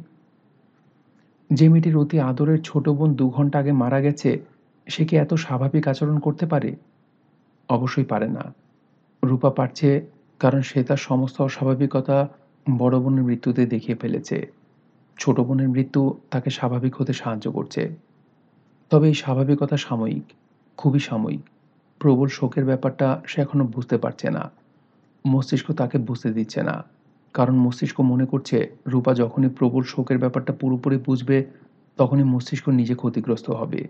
যে 1.50 1.70
মেয়েটির 1.70 1.98
অতি 1.98 2.20
আদরের 2.20 2.62
ছোট 2.64 2.90
বোন 2.90 3.14
দু 3.14 3.30
ঘণ্টা 3.30 3.60
আগে 3.60 3.72
মারা 3.72 4.02
গেছে, 4.02 4.40
সে 4.88 5.06
কি 5.06 5.16
এত 5.16 5.34
স্বাভাবিক 5.34 5.88
আচরণ 5.88 6.20
করতে 6.20 6.46
পারে? 6.46 6.76
অবশ্যই 7.70 8.04
পারে 8.04 8.28
না। 8.28 8.54
রূপা 9.24 9.50
পারছে 9.50 10.06
কারণ 10.40 10.62
সে 10.62 10.84
তার 10.84 10.98
সমস্ত 10.98 11.42
অস্বাভাবিকতা 11.42 12.28
বড় 12.80 13.00
বোনের 13.00 13.24
মৃত্যুতে 13.24 13.66
দেখিয়ে 13.66 13.98
ফেলেছে। 13.98 14.48
ছোট 15.18 15.40
বোনের 15.40 15.70
মৃত্যু 15.70 16.14
তাকে 16.32 16.50
স্বাভাবিক 16.50 16.96
হতে 16.96 17.14
সাহায্য 17.14 17.52
করছে। 17.52 17.96
তবে 18.92 19.08
এই 19.08 19.14
স্বাভাবিকতা 19.14 19.78
সাময়িক, 19.78 20.24
খুবই 20.78 21.00
সাময়িক। 21.00 21.42
প্রবল 22.00 22.28
শোকের 22.28 22.66
ব্যাপারটা 22.66 23.22
সে 23.28 23.42
এখনও 23.42 23.64
বুঝতে 23.64 23.98
পারছে 23.98 24.30
না। 24.30 24.52
মস্তিষ্ক 25.26 25.72
তাকে 25.72 25.98
বুঝতে 25.98 26.34
দিচ্ছে 26.34 26.64
না। 26.64 26.84
কারণ 27.34 27.56
মস্তিষ্ক 27.56 28.02
মনে 28.02 28.26
করছে 28.26 28.76
রূপা 28.88 29.14
যখনই 29.14 29.50
প্রবল 29.50 29.84
শোকের 29.84 30.18
ব্যাপারটা 30.18 30.54
পুরোপুরি 30.54 30.98
বুঝবে, 30.98 31.46
তখনই 31.98 32.24
মস্তিষ্ক 32.24 32.70
নিজে 32.70 32.96
ক্ষতিগ্রস্ত 32.96 33.50
হবে। 33.50 33.88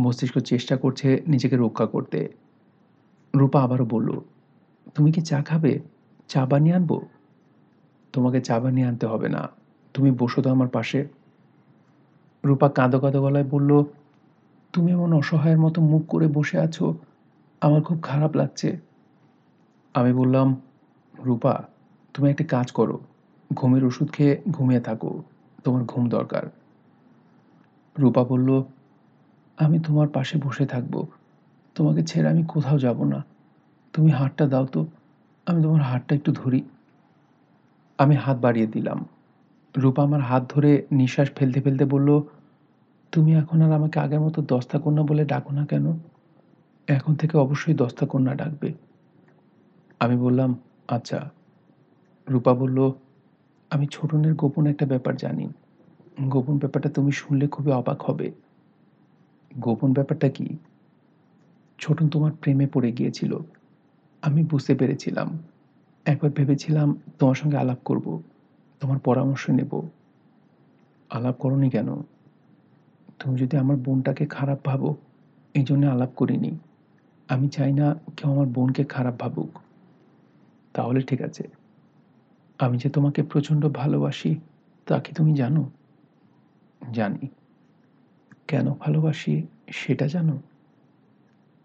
মস্তিষ্ক 0.00 0.38
চেষ্টা 0.38 0.76
করছে 0.76 1.22
নিজেকে 1.26 1.56
রক্ষা 1.56 1.86
করতে। 1.86 2.28
রূপা 3.36 3.62
আবারও 3.62 3.84
বলল, 3.84 4.20
তুমি 4.94 5.12
কি 5.12 5.20
চা 5.20 5.42
খাবে? 5.42 5.78
চা 6.28 6.46
বানিয়ে 6.46 6.76
আনব? 6.76 7.00
তোমাকে 8.12 8.40
চা 8.40 8.60
বানিয়ে 8.60 8.86
আনতে 8.86 9.06
হবে 9.06 9.28
না। 9.28 9.48
তুমি 9.94 10.10
বসো 10.10 10.42
তো 10.42 10.50
আমার 10.50 10.68
পাশে। 10.68 11.08
রূপা 12.44 12.68
কাঁদো 12.68 13.00
কাঁদো 13.00 13.22
গলায় 13.22 13.44
বলল, 13.44 13.84
তুমি 14.72 14.92
এমন 14.92 15.12
অসহায়ের 15.12 15.58
মতো 15.58 15.82
মুখ 15.82 16.06
করে 16.08 16.26
বসে 16.26 16.58
আছো। 16.58 16.94
আমার 17.60 17.82
খুব 17.82 18.02
খারাপ 18.02 18.36
লাগছে। 18.36 18.78
আমি 19.94 20.12
বললাম, 20.12 20.56
রূপা 21.18 21.64
তুমি 22.18 22.30
একটা 22.30 22.44
কাজ 22.44 22.72
করো। 22.72 23.00
ঘুমের 23.54 23.84
ওষুধ 23.84 24.12
খেয়ে 24.12 24.42
ঘুমিয়ে 24.50 24.80
থাকো। 24.80 25.22
তোমার 25.64 25.84
ঘুম 25.84 26.08
দরকার। 26.08 26.42
রূপা 27.98 28.24
বলল, 28.24 28.62
আমি 29.58 29.78
তোমার 29.78 30.08
পাশে 30.08 30.38
বসে 30.38 30.66
থাকব। 30.66 31.06
তোমাকে 31.74 32.02
ছেড়ে 32.02 32.28
আমি 32.28 32.44
কোথাও 32.48 32.78
যাব 32.78 33.04
না। 33.04 33.24
তুমি 33.92 34.10
হাতটা 34.10 34.46
দাও 34.46 34.66
তো। 34.66 34.86
আমি 35.46 35.62
তোমার 35.62 35.82
হাতটা 35.82 36.14
একটু 36.14 36.32
ধরি। 36.32 36.62
আমি 37.98 38.14
হাত 38.14 38.38
বাড়িয়ে 38.38 38.66
দিলাম। 38.66 39.04
রূপা 39.76 40.02
আমার 40.02 40.20
হাত 40.20 40.52
ধরে 40.54 40.86
নিঃশ্বাস 40.92 41.30
ফেলতে 41.30 41.60
ফেলতে 41.60 41.84
বলল, 41.84 42.20
তুমি 43.12 43.34
এখন 43.34 43.62
আর 43.62 43.72
আমাকে 43.72 44.00
আগের 44.00 44.20
মতো 44.20 44.42
দস্তা 44.42 44.78
কন্যা 44.78 45.02
বলে 45.02 45.24
ডাকো 45.24 45.54
না 45.54 45.66
কেন? 45.66 45.98
এখন 46.88 47.14
থেকে 47.14 47.38
অবশ্যই 47.38 47.74
দস্তা 47.74 48.06
কন্যা 48.06 48.34
ডাকবে। 48.34 48.72
আমি 50.00 50.16
বললাম 50.16 50.58
আচ্ছা। 50.88 51.30
রূপা 52.30 52.54
বলল, 52.54 52.92
আমি 53.70 53.86
ছোটনের 53.90 54.34
গোপন 54.34 54.66
একটা 54.66 54.86
ব্যাপার 54.86 55.16
জানি। 55.16 55.48
গোপন 56.20 56.58
ব্যাপারটা 56.58 56.88
তুমি 56.88 57.12
শুনলে 57.12 57.48
খুবই 57.48 57.72
অবাক 57.72 58.02
হবে। 58.02 58.32
গোপন 59.58 59.92
ব্যাপারটা 59.92 60.28
কি? 60.28 60.56
ছোটন 61.78 62.08
তোমার 62.08 62.32
প্রেমে 62.40 62.66
পড়ে 62.66 62.92
গিয়েছিল। 62.92 63.38
আমি 64.22 64.44
বুঝতে 64.44 64.74
পেরেছিলাম। 64.74 65.38
একবার 66.04 66.30
ভেবেছিলাম 66.30 66.98
তোমার 67.18 67.34
সঙ্গে 67.34 67.56
আলাপ 67.56 67.78
করব, 67.84 68.22
তোমার 68.80 68.98
পরামর্শ 68.98 69.50
নেব। 69.50 69.82
আলাপ 71.10 71.36
করনি 71.36 71.70
কেন? 71.70 71.96
তুমি 73.18 73.38
যদি 73.38 73.56
আমার 73.56 73.76
বোনটাকে 73.76 74.26
খারাপ 74.26 74.58
ভাবো, 74.64 74.96
এই 75.54 75.64
জন্য 75.64 75.86
আলাপ 75.86 76.10
করিনি। 76.16 76.58
আমি 77.28 77.48
চাই 77.48 77.72
না 77.72 77.94
কেউ 78.16 78.32
আমার 78.32 78.46
বোনকে 78.46 78.84
খারাপ 78.84 79.14
ভাবুক। 79.18 79.58
তাহলে 80.72 81.00
ঠিক 81.00 81.22
আছে। 81.22 81.57
আমি 82.58 82.78
যে 82.78 82.90
তোমাকে 82.90 83.22
প্রচণ্ড 83.22 83.68
ভালোবাসি, 83.68 84.40
তা 84.86 84.98
কি 84.98 85.12
তুমি 85.12 85.34
জানো? 85.34 85.70
জানি। 86.92 87.28
কেন 88.48 88.74
ভালোবাসি 88.74 89.46
সেটা 89.70 90.06
জানো? 90.06 90.42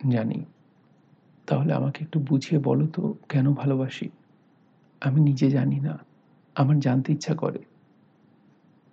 জানি। 0.10 0.46
তাহলে 1.48 1.74
আমাকে 1.74 2.04
একটু 2.04 2.20
বুঝিয়ে 2.20 2.62
বলো 2.62 2.88
তো, 2.88 3.14
কেন 3.30 3.54
ভালোবাসি? 3.54 4.10
আমি 5.02 5.22
নিজে 5.22 5.52
জানি 5.52 5.80
না। 5.80 6.00
আমার 6.56 6.80
জানতে 6.80 7.14
ইচ্ছা 7.14 7.36
করে। 7.36 7.60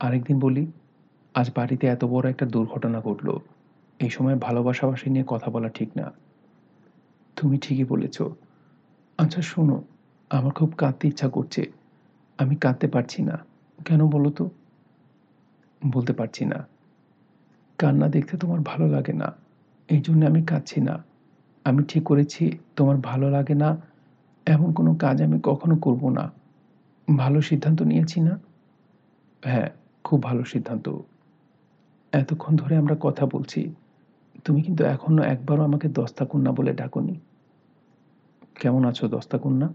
আরেকদিন 0.00 0.38
বলি, 0.38 0.72
আজ 1.34 1.50
বাড়িতে 1.56 1.86
এত 1.86 2.04
বড় 2.04 2.30
একটা 2.30 2.46
দুর্ঘটনা 2.46 3.00
ঘটলো। 3.00 3.40
এই 3.98 4.10
সময় 4.10 4.36
ভালোবাসাবাসি 4.36 5.10
নিয়ে 5.10 5.24
কথা 5.26 5.50
বলা 5.50 5.68
ঠিক 5.68 5.90
না। 5.96 6.12
তুমি 7.36 7.58
ঠিকই 7.58 7.84
বলেছ। 7.84 8.22
আচ্ছা 9.18 9.42
শোনো, 9.42 9.84
আমার 10.30 10.52
খুব 10.52 10.72
কাঁদতে 10.78 11.08
ইচ্ছা 11.08 11.28
করছে। 11.28 11.79
আমি 12.40 12.56
কাঁদতে 12.56 12.88
পারছি 12.88 13.22
না। 13.22 13.38
কেন 13.84 14.06
বলো 14.06 14.30
তো? 14.30 14.50
বলতে 15.86 16.12
পারছি 16.12 16.44
না। 16.44 16.66
কান্না 17.78 18.08
দেখতে 18.08 18.36
তোমার 18.36 18.60
ভালো 18.60 18.88
লাগে 18.88 19.12
না। 19.12 19.32
এই 19.88 20.00
জন্য 20.00 20.26
আমি 20.26 20.42
কাঁদছি 20.42 20.80
না। 20.80 21.04
আমি 21.64 21.82
ঠিক 21.82 22.02
করেছি, 22.02 22.58
তোমার 22.76 22.96
ভালো 22.96 23.30
লাগে 23.30 23.54
না। 23.54 23.76
এমন 24.46 24.72
কোনো 24.72 24.94
কাজ 24.94 25.22
আমি 25.22 25.40
কখনো 25.42 25.76
করব 25.76 26.08
না। 26.08 26.32
ভালো 27.16 27.40
সিদ্ধান্ত 27.40 27.82
নিয়েছি 27.82 28.20
না? 28.20 28.38
হ্যাঁ 29.44 29.70
খুব 30.04 30.22
ভালো 30.22 30.44
সিদ্ধান্ত। 30.44 30.98
এতক্ষণ 32.12 32.56
ধরে 32.56 32.76
আমরা 32.76 32.96
কথা 33.00 33.26
বলছি। 33.26 33.74
তুমি 34.44 34.62
কিন্তু 34.62 34.84
এখনও 34.84 35.22
একবারও 35.22 35.62
আমাকে 35.62 35.88
দস্তা 35.88 36.24
কন্যা 36.24 36.52
বলে 36.52 36.72
ডাকনি। 36.72 37.20
কেমন 38.54 38.84
আছো 38.84 39.08
দস্তা 39.08 39.38
কন্যা? 39.38 39.68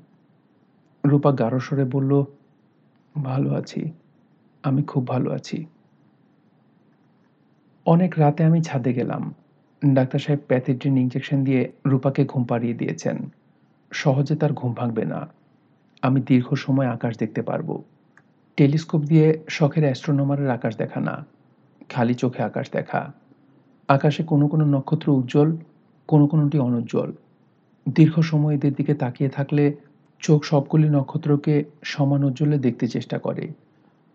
রূপা 1.06 1.32
গাঢ় 1.32 1.60
স্বরে 1.60 1.85
বলল 1.85 2.26
ভালো 3.24 3.53
আছি। 3.53 3.92
আমি 4.64 4.84
খুব 4.84 5.08
ভালো 5.08 5.32
আছি। 5.32 5.66
অনেক 7.85 8.14
রাতে 8.18 8.44
আমি 8.44 8.61
ছাদে 8.61 8.94
গেলাম। 8.94 9.34
ডাক্তার 9.94 10.19
সাহেব 10.19 10.40
প্যাথিড্রিন 10.48 10.98
ইঞ্জেকশন 10.98 11.44
দিয়ে 11.44 11.72
রূপাকে 11.85 12.26
ঘুম 12.26 12.44
পাড়িয়ে 12.44 12.74
দিয়েছেন। 12.74 13.30
সহজে 13.92 14.35
তার 14.35 14.53
ঘুম 14.53 14.74
ভাঙবে 14.74 15.06
না। 15.06 15.27
আমি 16.02 16.22
দীর্ঘ 16.22 16.53
সময় 16.53 16.88
আকাশ 16.88 17.18
দেখতে 17.18 17.42
পারব। 17.42 17.84
টেলিস্কোপ 18.58 19.02
দিয়ে 19.02 19.40
শখের 19.50 19.84
অ্যাস্ট্রোনমারের 19.84 20.50
আকাশ 20.50 20.77
দেখা 20.77 21.00
না। 21.00 21.26
খালি 21.90 22.14
চোখে 22.14 22.44
আকাশ 22.44 22.72
দেখা। 22.72 23.14
আকাশে 23.88 24.24
কোনো 24.24 24.48
কোনো 24.48 24.66
নক্ষত্র 24.66 25.11
উজ্জ্বল, 25.11 25.58
কোনো 26.08 26.27
কোনোটি 26.27 26.60
অনুজ্জ্বল। 26.60 27.14
দীর্ঘ 27.90 28.19
সময় 28.19 28.56
এদের 28.56 28.74
দিকে 28.74 28.94
তাকিয়ে 28.94 29.30
থাকলে 29.30 29.76
চোখ 30.26 30.40
সবগুলি 30.44 30.88
নক্ষত্রকে 30.90 31.64
সমান 31.84 32.24
উজ্জ্বলে 32.24 32.58
দেখতে 32.58 32.86
চেষ্টা 32.88 33.18
করে। 33.20 33.45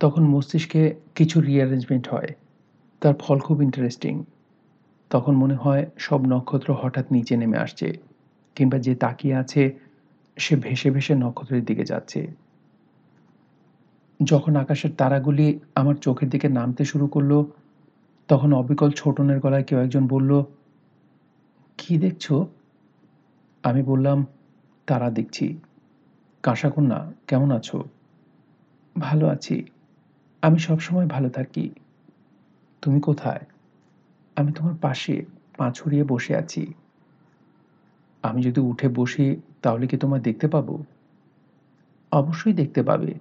তখন 0.00 0.22
মস্তিষ্কে 0.24 0.82
কিছু 1.14 1.40
রিঅ্যারেঞ্জমেন্ট 1.40 2.08
হয়। 2.08 2.30
তার 3.00 3.14
ফল 3.18 3.39
খুব 3.39 3.62
ইন্টারেস্টিং 3.62 4.24
তখন 5.10 5.34
মনে 5.36 5.55
হয় 5.55 5.82
সব 5.98 6.20
নক্ষত্র 6.26 6.68
হঠাৎ 6.74 7.06
নিচে 7.12 7.36
নেমে 7.36 7.58
আসছে, 7.58 7.89
কিংবা 8.56 8.78
যে 8.78 8.94
তাকিয়ে 8.94 9.34
আছে, 9.34 9.62
সে 10.36 10.56
ভেসে 10.56 10.90
ভেসে 10.90 11.14
নক্ষত্রের 11.14 11.64
দিকে 11.64 11.84
যাচ্ছে। 11.84 12.20
যখন 14.20 14.56
আকাশের 14.56 14.92
তারাগুলি 14.98 15.58
আমার 15.74 15.94
চোখের 15.94 16.28
দিকে 16.28 16.48
নামতে 16.48 16.82
শুরু 16.84 17.06
করল, 17.06 17.32
তখন 18.28 18.52
অবিকল 18.52 18.90
ছোটনের 18.90 19.39
গলায় 19.40 19.64
কেউ 19.64 19.78
একজন 19.78 20.06
বলল, 20.06 20.42
কি 21.78 21.98
দেখছ? 21.98 22.32
আমি 23.64 23.82
বললাম, 23.82 24.26
তারা 24.86 25.10
দেখছি। 25.10 25.47
কাঁসাকন্যা 26.42 27.12
কেমন 27.26 27.50
আছো? 27.50 27.84
ভালো 28.98 29.26
আছি। 29.26 29.64
আমি 30.42 30.58
সবসময় 30.58 31.06
ভালো 31.06 31.28
থাকি। 31.28 31.70
তুমি 32.82 33.00
কোথায়? 33.00 33.40
আমি 34.36 34.52
তোমার 34.52 34.74
পাশে, 34.80 35.24
পা 35.56 35.72
ছড়িয়ে 35.74 36.04
বসে 36.04 36.36
আছি। 36.36 36.74
আমি 38.22 38.42
যদি 38.42 38.60
উঠে 38.60 38.88
বসি, 38.88 39.36
তাহলে 39.62 39.86
কি 39.86 39.96
তোমার 39.96 40.22
দেখতে 40.22 40.48
পাবো? 40.48 40.84
অবশ্যই 42.12 42.52
দেখতে 42.52 42.82
পাবে। 42.82 43.14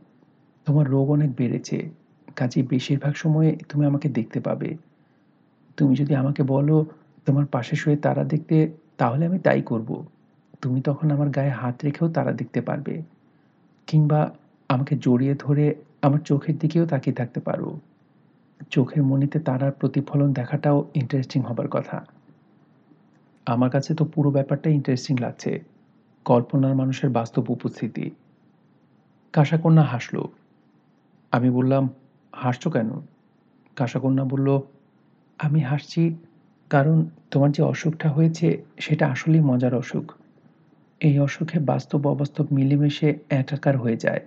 তোমার 0.65 0.89
রোগ 0.89 1.09
অনেক 1.09 1.35
বেড়েছে। 1.35 1.89
কাজে 2.35 2.63
বেশিরভাগ 2.63 3.15
সময়ে 3.15 3.57
তুমি 3.69 3.85
আমাকে 3.85 4.09
দেখতে 4.09 4.39
পাবে। 4.39 4.77
তুমি 5.77 5.95
যদি 5.95 6.15
আমাকে 6.15 6.43
বলো, 6.43 6.85
তোমার 7.25 7.45
পাশে 7.45 7.75
শুয়ে 7.75 7.97
তারা 7.97 8.23
দেখতে, 8.23 8.71
তাহলে 8.97 9.25
আমি 9.25 9.39
তাই 9.39 9.61
করব। 9.61 10.05
তুমি 10.61 10.81
তখন 10.81 11.11
আমার 11.11 11.29
গায়ে 11.29 11.49
হাত 11.49 11.75
রেখেও 11.83 12.09
তারা 12.09 12.31
দেখতে 12.31 12.61
পারবে। 12.61 13.01
কিংবা 13.87 14.35
আমাকে 14.69 14.97
জড়িয়ে 14.99 15.35
ধরে 15.39 15.75
আমার 16.01 16.19
চোখের 16.19 16.57
দিকেও 16.57 16.85
তাকিয়ে 16.85 17.15
থাকতে 17.15 17.39
পারো। 17.39 17.79
চোখের 18.69 19.03
মনিতে 19.03 19.39
তারার 19.39 19.71
প্রতিফলন 19.71 20.33
দেখাটাও 20.33 20.87
ইন্টারেস্টিং 20.93 21.41
হবার 21.41 21.67
কথা। 21.67 22.05
আমার 23.45 23.69
কাছে 23.69 23.93
তো 23.93 24.05
পুরো 24.05 24.31
ব্যাপারটা 24.31 24.69
ইন্টারেস্টিং 24.69 25.17
লাগছে। 25.17 25.63
কল্পনার 26.25 26.75
মানুষের 26.75 27.09
বাস্তব 27.09 27.49
উপস্থিতি। 27.49 28.11
কাশাকন্যা 29.33 29.83
হাসল। 29.83 30.23
আমি 31.31 31.49
বললাম, 31.49 31.89
হাসছো 32.35 32.69
কেন? 32.69 32.89
কাশাকন্যা 33.75 34.23
বলল, 34.23 34.59
আমি 35.39 35.59
হাসছি 35.59 36.15
কারণ 36.69 37.05
তোমার 37.31 37.51
যে 37.51 37.63
অসুখটা 37.63 38.09
হয়েছে 38.09 38.63
সেটা 38.79 39.07
আসলেই 39.07 39.41
মজার 39.41 39.75
অসুখ। 39.75 40.11
এই 40.99 41.19
অসুখে 41.19 41.59
বাস্তব 41.59 42.07
অবাস্তব 42.07 42.45
মিলেমিশে 42.51 43.19
একাকার 43.29 43.77
হয়ে 43.77 43.97
যায়। 43.97 44.19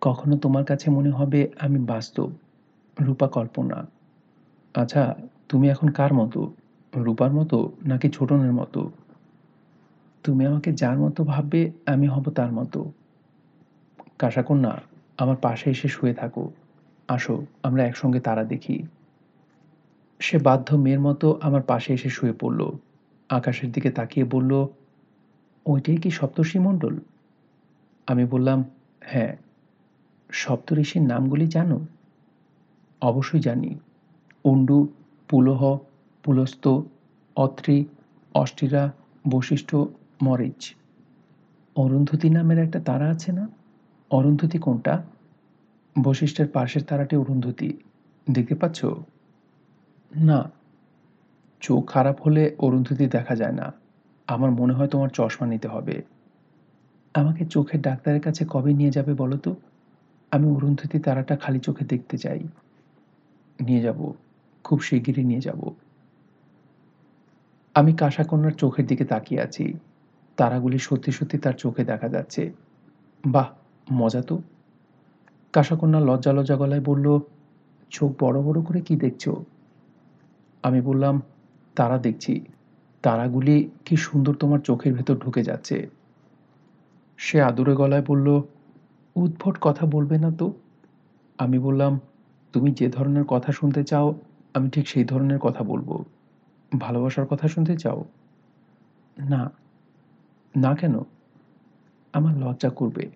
কখনো 0.00 0.36
তোমার 0.36 0.64
কাছে 0.64 0.90
মনে 0.90 1.10
হবে, 1.10 1.50
আমি 1.60 1.78
বাস্তব, 1.78 2.32
রূপা 3.00 3.28
কল্পনা। 3.28 3.86
আচ্ছা 4.74 5.16
তুমি 5.48 5.68
এখন 5.68 5.88
কার 5.88 6.14
মতো? 6.14 6.52
রূপার 6.96 7.32
মতো 7.32 7.72
নাকি 7.86 8.08
ছোটনের 8.08 8.52
মতো? 8.52 8.90
তুমি 10.22 10.46
আমাকে 10.46 10.72
যার 10.72 10.98
মতো 10.98 11.24
ভাববে, 11.24 11.72
আমি 11.86 12.06
হব 12.06 12.30
তার 12.30 12.52
মতো। 12.52 12.92
কাশাকন্যা, 14.18 14.80
আমার 15.18 15.36
পাশে 15.36 15.70
এসে 15.70 15.88
শুয়ে 15.88 16.14
থাকো। 16.14 16.50
আসো, 17.08 17.46
আমরা 17.62 17.84
একসঙ্গে 17.84 18.20
তারা 18.20 18.44
দেখি। 18.44 18.82
সে 20.18 20.38
বাধ্য 20.38 20.76
মেয়ের 20.76 21.00
মতো 21.00 21.38
আমার 21.42 21.62
পাশে 21.62 21.94
এসে 21.94 22.08
শুয়ে 22.08 22.32
পড়ল। 22.32 22.70
আকাশের 23.28 23.72
দিকে 23.72 23.90
তাকিয়ে 23.90 24.26
বলল 24.26 24.66
ওইটাই 25.66 25.96
কি 25.96 26.10
সপ্তর্ষি 26.10 26.58
মণ্ডল? 26.58 26.98
আমি 28.06 28.24
বললাম 28.24 28.64
হ্যাঁ 29.00 29.36
সপ্তঋষির 30.30 31.02
নামগুলি 31.02 31.46
জানো? 31.46 31.80
অবশ্যই 33.00 33.40
জানি। 33.40 33.78
উন্ডু 34.44 34.88
পুলহ, 35.28 35.78
পুলস্ত, 36.22 36.80
অত্রি, 37.36 37.84
অষ্টিরা, 38.34 38.92
বশিষ্ঠ, 39.28 39.76
মরিচ। 40.22 40.74
অরুন্ধতী 41.76 42.30
নামের 42.30 42.58
একটা 42.58 42.80
তারা 42.80 43.08
আছে 43.08 43.32
না? 43.32 43.48
অরুন্ধতী 44.10 44.58
কোনটা? 44.58 45.02
বশিষ্ঠের 46.02 46.48
পাশের 46.48 46.82
তারাটি 46.82 47.16
অরুন্ধতী। 47.16 47.76
দেখতে 48.30 48.54
পাচ্ছ? 48.54 48.84
না। 50.16 50.50
চোখ 51.60 51.90
খারাপ 51.90 52.22
হলে 52.22 52.56
অরুন্ধতী 52.58 53.06
দেখা 53.06 53.36
যায় 53.36 53.52
না। 53.52 53.72
আমার 54.32 54.50
মনে 54.50 54.72
হয় 54.72 54.88
তোমার 54.88 55.08
চশমা 55.08 55.46
নিতে 55.46 55.68
হবে। 55.68 56.02
আমাকে 57.14 57.44
চোখের 57.46 57.80
ডাক্তারের 57.80 58.20
কাছে 58.20 58.44
কবে 58.48 58.74
নিয়ে 58.74 58.90
যাবে 58.90 59.14
বলো 59.14 59.36
তো? 59.36 59.56
আমি 60.30 60.56
অরুন্ধতি 60.56 60.98
তারাটা 60.98 61.36
খালি 61.36 61.58
চোখে 61.58 61.84
দেখতে 61.84 62.18
চাই। 62.18 62.40
নিয়ে 63.60 63.80
যাব। 63.80 64.12
খুব 64.64 64.80
শিগগিরই 64.80 65.24
নিয়ে 65.24 65.40
যাব। 65.40 65.70
আমি 67.74 67.92
কাঁসাকন্যার 67.92 68.52
চোখের 68.52 68.86
দিকে 68.86 69.04
তাকিয়ে 69.04 69.40
আছি। 69.40 69.74
তারাগুলি 70.36 70.78
সত্যি 70.78 71.12
সত্যি 71.12 71.38
তার 71.38 71.52
চোখে 71.52 71.84
দেখা 71.84 72.08
যাচ্ছে। 72.08 72.52
বাহ, 73.26 73.48
মজা 73.92 74.22
তো। 74.22 74.38
কাঁসাকন্যা 75.52 76.00
লজ্জা 76.00 76.32
লজ্জা 76.32 76.56
গলায় 76.56 76.80
বলল, 76.80 77.18
চোখ 77.90 78.24
বড় 78.24 78.42
বড় 78.42 78.62
করে 78.62 78.80
কি 78.80 78.96
দেখছ? 78.96 79.28
আমি 80.62 80.80
বললাম, 80.80 81.22
তারা 81.76 81.98
দেখছি। 81.98 82.44
তারাগুলি 83.02 83.70
কি 83.84 83.96
সুন্দর 83.96 84.34
তোমার 84.34 84.58
চোখের 84.58 84.94
ভেতর 84.94 85.16
ঢুকে 85.16 85.42
যাচ্ছে। 85.42 85.88
সে 87.16 87.42
আদুরে 87.42 87.74
গলায় 87.74 88.02
বলল, 88.06 88.42
উদ্ভট 89.16 89.58
কথা 89.60 89.86
বলবে 89.86 90.18
না 90.18 90.30
তো? 90.38 90.52
আমি 91.38 91.58
বললাম, 91.58 92.00
তুমি 92.52 92.72
যে 92.72 92.88
ধরনের 92.88 93.24
কথা 93.24 93.52
শুনতে 93.52 93.84
চাও, 93.84 94.14
আমি 94.54 94.70
ঠিক 94.70 94.88
সেই 94.88 95.04
ধরনের 95.04 95.38
কথা 95.38 95.64
বলব। 95.64 96.04
ভালোবাসার 96.78 97.26
কথা 97.26 97.48
শুনতে 97.48 97.76
চাও? 97.76 98.04
না। 99.18 99.50
না 100.56 100.74
কেন? 100.74 100.94
আমার 102.12 102.38
লজ্জা 102.38 102.70
করবে। 102.70 103.10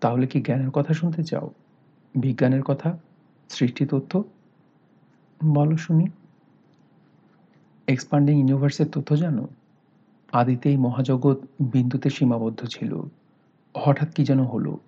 তাহলে 0.00 0.26
কি 0.26 0.40
জ্ঞানের 0.40 0.70
কথা 0.70 0.94
শুনতে 0.94 1.22
চাও? 1.22 1.50
বিজ্ঞানের 2.14 2.62
কথা? 2.62 2.98
সৃষ্টি 3.48 3.86
তথ্য 3.86 4.24
বলো 5.44 5.76
শুনি। 5.76 6.06
এক্সপান্ডিং 7.88 8.38
ইউনিভার্সের 8.38 8.86
তথ্য 8.90 9.16
জানো? 9.16 9.48
আদিতে 10.32 10.70
এই 10.70 10.76
মহাজগৎ 10.76 11.38
বিন্দুতে 11.60 12.10
সীমাবদ্ধ 12.10 12.66
ছিল। 12.66 13.02
হঠাৎ 13.74 14.14
কি 14.14 14.24
যেন 14.24 14.42
হলো? 14.42 14.78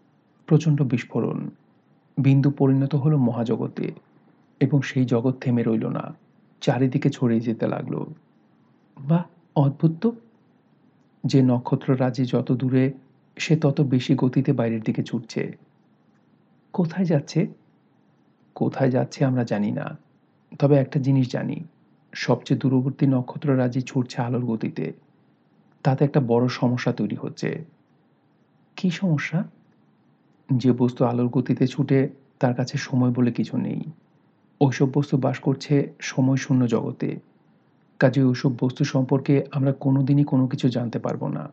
প্রচণ্ড 0.49 0.83
বিস্ফোরণ। 0.83 1.51
বিন্দু 2.19 2.51
পরিণত 2.51 2.95
হলো 2.95 3.19
মহাজগতে 3.19 3.93
এবং 4.61 4.83
সেই 4.83 5.05
জগৎ 5.05 5.41
থেমে 5.41 5.63
রইল 5.63 5.87
না। 5.89 6.15
চারিদিকে 6.63 7.11
ছড়িয়ে 7.11 7.41
যেতে 7.41 7.67
লাগল। 7.67 8.07
বা 8.97 9.25
অদ্ভুত 9.57 9.93
তো! 10.01 10.17
যে 11.25 11.43
নক্ষত্র 11.43 12.01
রাজি 12.01 12.25
যত 12.25 12.53
দূরে, 12.53 12.93
সে 13.37 13.57
তত 13.57 13.81
বেশি 13.81 14.15
গতিতে 14.15 14.53
বাইরের 14.53 14.83
দিকে 14.83 15.03
ছুটছে। 15.03 15.43
কোথায় 16.75 17.05
যাচ্ছে? 17.05 17.41
কোথায় 18.57 18.91
যাচ্ছে 18.91 19.25
আমরা 19.25 19.45
জানি 19.45 19.71
না। 19.71 19.97
তবে 20.61 20.77
একটা 20.79 21.01
জিনিস 21.01 21.29
জানি। 21.31 21.59
সবচেয়ে 22.13 22.61
দূরবর্তী 22.61 23.07
নক্ষত্র 23.07 23.59
রাজি 23.59 23.81
ছুটছে 23.81 24.23
আলোর 24.23 24.45
গতিতে, 24.45 24.93
তাতে 25.83 26.05
একটা 26.05 26.21
বড় 26.21 26.49
সমস্যা 26.49 26.93
তৈরি 26.93 27.17
হচ্ছে। 27.17 27.65
কি 28.77 28.91
সমস্যা? 28.91 29.45
যে 30.53 30.73
বস্তু 30.73 31.05
আলোর 31.05 31.29
গতিতে 31.29 31.67
ছুটে 31.67 32.09
তার 32.41 32.55
কাছে 32.55 32.79
সময় 32.79 33.11
বলে 33.11 33.33
কিছু 33.33 33.57
নেই। 33.57 33.83
ওইসব 34.61 34.89
বস্তু 34.95 35.17
বাস 35.17 35.39
করছে 35.39 35.93
সময় 36.01 36.37
শূন্য 36.37 36.67
জগতে। 36.67 37.21
কাজে 37.99 38.23
ওইসব 38.23 38.53
বস্তু 38.61 38.85
সম্পর্কে 38.85 39.45
আমরা 39.53 39.73
কোনোদিনই 39.73 40.25
কোনো 40.25 40.47
কিছু 40.47 40.69
জানতে 40.69 40.99
পারব 40.99 41.29
না। 41.29 41.53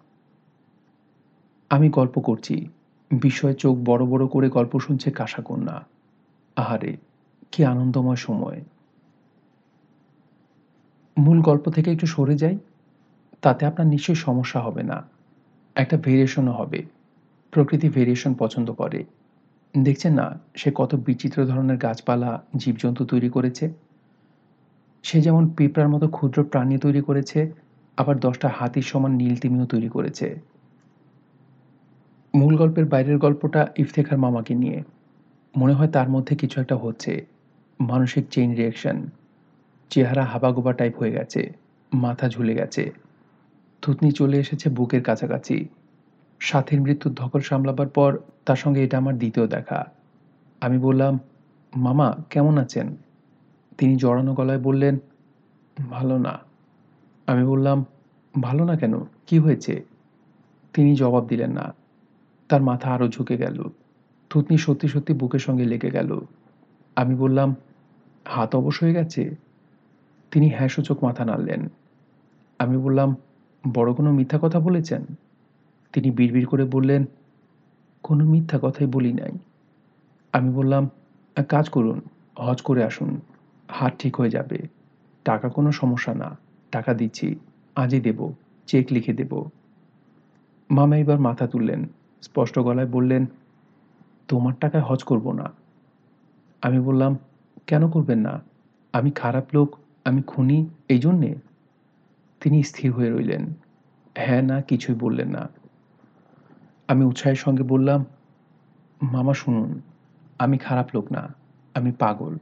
আমি 1.69 1.89
গল্প 1.89 2.19
করছি। 2.19 2.67
বিষয়ে 3.11 3.53
চোখ 3.53 3.77
বড় 3.85 4.05
বড় 4.05 4.27
করে 4.27 4.49
গল্প 4.49 4.79
শুনছে 4.79 5.11
কাশাকন্যা 5.11 5.87
আহারে, 6.55 6.97
কি 7.51 7.65
আনন্দময় 7.65 8.15
সময়। 8.15 8.61
মূল 11.17 11.41
গল্প 11.41 11.69
থেকে 11.69 11.91
একটু 11.91 12.05
সরে 12.05 12.37
যাই, 12.37 12.57
তাতে 13.41 13.65
আপনার 13.65 13.87
নিশ্চয়ই 13.87 14.15
সমস্যা 14.15 14.59
হবে 14.59 14.83
না। 14.83 15.03
একটা 15.75 15.97
ভেরিয়েশনও 15.97 16.51
হবে। 16.51 16.83
প্রকৃতি 17.51 17.89
ভেরিয়েশন 17.89 18.33
পছন্দ 18.33 18.71
করে। 18.71 19.03
দেখছেন 19.77 20.13
না, 20.13 20.39
সে 20.55 20.71
কত 20.75 20.95
বিচিত্র 20.95 21.45
ধরনের 21.45 21.77
গাছপালা, 21.77 22.43
জীবজন্তু 22.57 23.05
তৈরি 23.05 23.29
করেছে? 23.29 23.73
সে 25.03 25.21
যেমন 25.21 25.49
পিঁপড়ার 25.49 25.89
মতো 25.89 26.07
ক্ষুদ্র 26.07 26.43
প্রাণী 26.43 26.77
তৈরি 26.77 27.01
করেছে, 27.01 27.51
আবার 27.97 28.19
দশটা 28.19 28.51
হাতির 28.55 28.83
সমান 28.83 29.11
নীল 29.11 29.35
তিমিও 29.35 29.65
তৈরি 29.65 29.89
করেছে। 29.89 30.39
মূল 32.35 32.57
গল্পের 32.57 32.85
বাইরের 32.85 33.17
গল্পটা 33.17 33.67
ইফতেখার 33.77 34.19
মামাকে 34.19 34.55
নিয়ে। 34.55 34.83
মনে 35.57 35.73
হয় 35.73 35.87
তার 35.87 36.09
মধ্যে 36.09 36.35
কিছু 36.35 36.61
একটা 36.61 36.75
হচ্ছে। 36.75 37.25
মানসিক 37.79 38.27
চেইন 38.29 38.55
রিয়াকশন 38.55 39.09
চেহারা 39.89 40.23
হাবাগোবা 40.23 40.73
টাইপ 40.73 40.97
হয়ে 40.97 41.11
গেছে, 41.11 41.53
মাথা 41.93 42.29
ঝুলে 42.29 42.55
গেছে। 42.55 42.91
থুতনি 43.81 44.11
চলে 44.11 44.37
এসেছে 44.37 44.69
বুকের 44.69 45.03
কাছাকাছি। 45.03 45.69
সাথীর 46.39 46.81
মৃত্যুর 46.81 47.13
ধকল 47.13 47.39
সামলাবার 47.39 47.87
পর 47.87 48.17
তার 48.45 48.55
সঙ্গে 48.55 48.83
এটা 48.83 48.97
আমার 48.97 49.17
দ্বিতীয় 49.17 49.47
দেখা। 49.47 49.85
আমি 50.61 50.77
বললাম, 50.77 51.19
মামা, 51.75 52.15
কেমন 52.29 52.57
আছেন? 52.57 52.95
তিনি 53.77 53.95
জড়ানো 53.95 54.33
গলায় 54.33 54.59
বললেন, 54.59 54.97
ভালো 55.89 56.17
না। 56.17 56.39
আমি 57.27 57.43
বললাম, 57.43 57.85
ভালো 58.41 58.65
না 58.65 58.77
কেন? 58.77 59.03
কি 59.27 59.39
হয়েছে? 59.39 59.83
তিনি 60.73 60.95
জবাব 60.95 61.27
দিলেন 61.27 61.51
না। 61.51 61.73
তার 62.49 62.61
মাথা 62.61 62.93
আরও 62.93 63.07
ঝুঁকে 63.07 63.37
গেল। 63.37 63.69
থুতনি 64.29 64.57
সত্যি 64.57 64.87
সত্যি 64.87 65.13
বুকের 65.13 65.39
সঙ্গে 65.39 65.65
লেগে 65.65 65.91
গেল। 65.91 66.19
আমি 66.95 67.15
বললাম, 67.15 67.55
হাত 68.27 68.55
অবশ 68.55 68.83
হয়ে 68.83 68.93
গেছে? 68.93 69.44
তিনি 70.35 70.49
হ্যাঁ 70.49 70.67
সূচক 70.67 71.03
মাথা 71.03 71.25
নাড়লেন। 71.25 71.69
আমি 72.59 72.77
বললাম, 72.77 73.15
বড় 73.73 73.93
কোনো 73.93 74.11
মিথ্যা 74.11 74.39
কথা 74.41 74.59
বলেছেন? 74.59 75.05
তিনি 75.93 76.11
বিড়বিড় 76.11 76.45
করে 76.45 76.65
বললেন, 76.65 77.05
কোনো 78.03 78.25
মিথ্যা 78.25 78.59
কথাই 78.61 78.87
বলি 78.87 79.13
নাই। 79.13 79.31
আমি 80.33 80.49
বললাম 80.49 80.89
কাজ 81.49 81.69
করুন, 81.69 82.01
হজ 82.39 82.61
করে 82.61 82.83
আসুন। 82.83 83.21
হাত 83.67 83.93
ঠিক 83.99 84.15
হয়ে 84.15 84.29
যাবে। 84.29 84.57
টাকা 85.25 85.49
কোনো 85.49 85.71
সমস্যা 85.71 86.13
না। 86.13 86.37
টাকা 86.71 86.93
দিচ্ছি। 86.93 87.35
আজই 87.75 87.99
দেব। 87.99 88.31
চেক 88.67 88.87
লিখে 88.91 89.13
দেব। 89.13 89.49
মামা 90.71 90.97
এবার 90.97 91.19
মাথা 91.19 91.47
তুললেন, 91.47 91.87
স্পষ্ট 92.21 92.59
গলায় 92.59 92.87
বললেন, 92.87 93.25
তোমার 94.27 94.53
টাকায় 94.59 94.83
হজ 94.83 95.03
করব 95.03 95.31
না। 95.31 95.51
আমি 96.61 96.79
বললাম, 96.79 97.17
কেন 97.67 97.89
করবেন 97.89 98.19
না? 98.19 98.41
আমি 98.93 99.11
খারাপ 99.11 99.45
লোক 99.53 99.77
আমি 100.05 100.21
খুনি, 100.21 100.69
এই 100.89 100.99
জন্যে? 100.99 101.35
তিনি 102.39 102.63
স্থির 102.63 102.91
হয়ে 102.91 103.09
রইলেন। 103.09 103.53
হ্যাঁ 104.17 104.41
না, 104.41 104.61
কিছুই 104.61 104.95
বললেন 104.95 105.29
না। 105.29 105.49
আমি 106.87 107.05
উৎসাহের 107.05 107.35
সঙ্গে 107.35 107.63
বললাম, 107.63 108.05
মামা, 109.01 109.33
শুনুন, 109.33 109.81
আমি 110.39 110.57
খারাপ 110.57 110.89
লোক 110.93 111.11
না, 111.11 111.33
আমি 111.73 111.91
পাগল। 111.91 112.37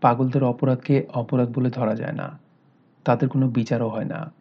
পাগলদের 0.00 0.44
অপরাধকে 0.44 1.06
অপরাধ 1.14 1.56
বলে 1.56 1.70
ধরা 1.70 1.94
যায় 1.94 2.12
না। 2.12 2.38
তাদের 3.04 3.28
কোনো 3.28 3.48
বিচারও 3.48 3.88
হয় 3.88 4.04
না। 4.04 4.32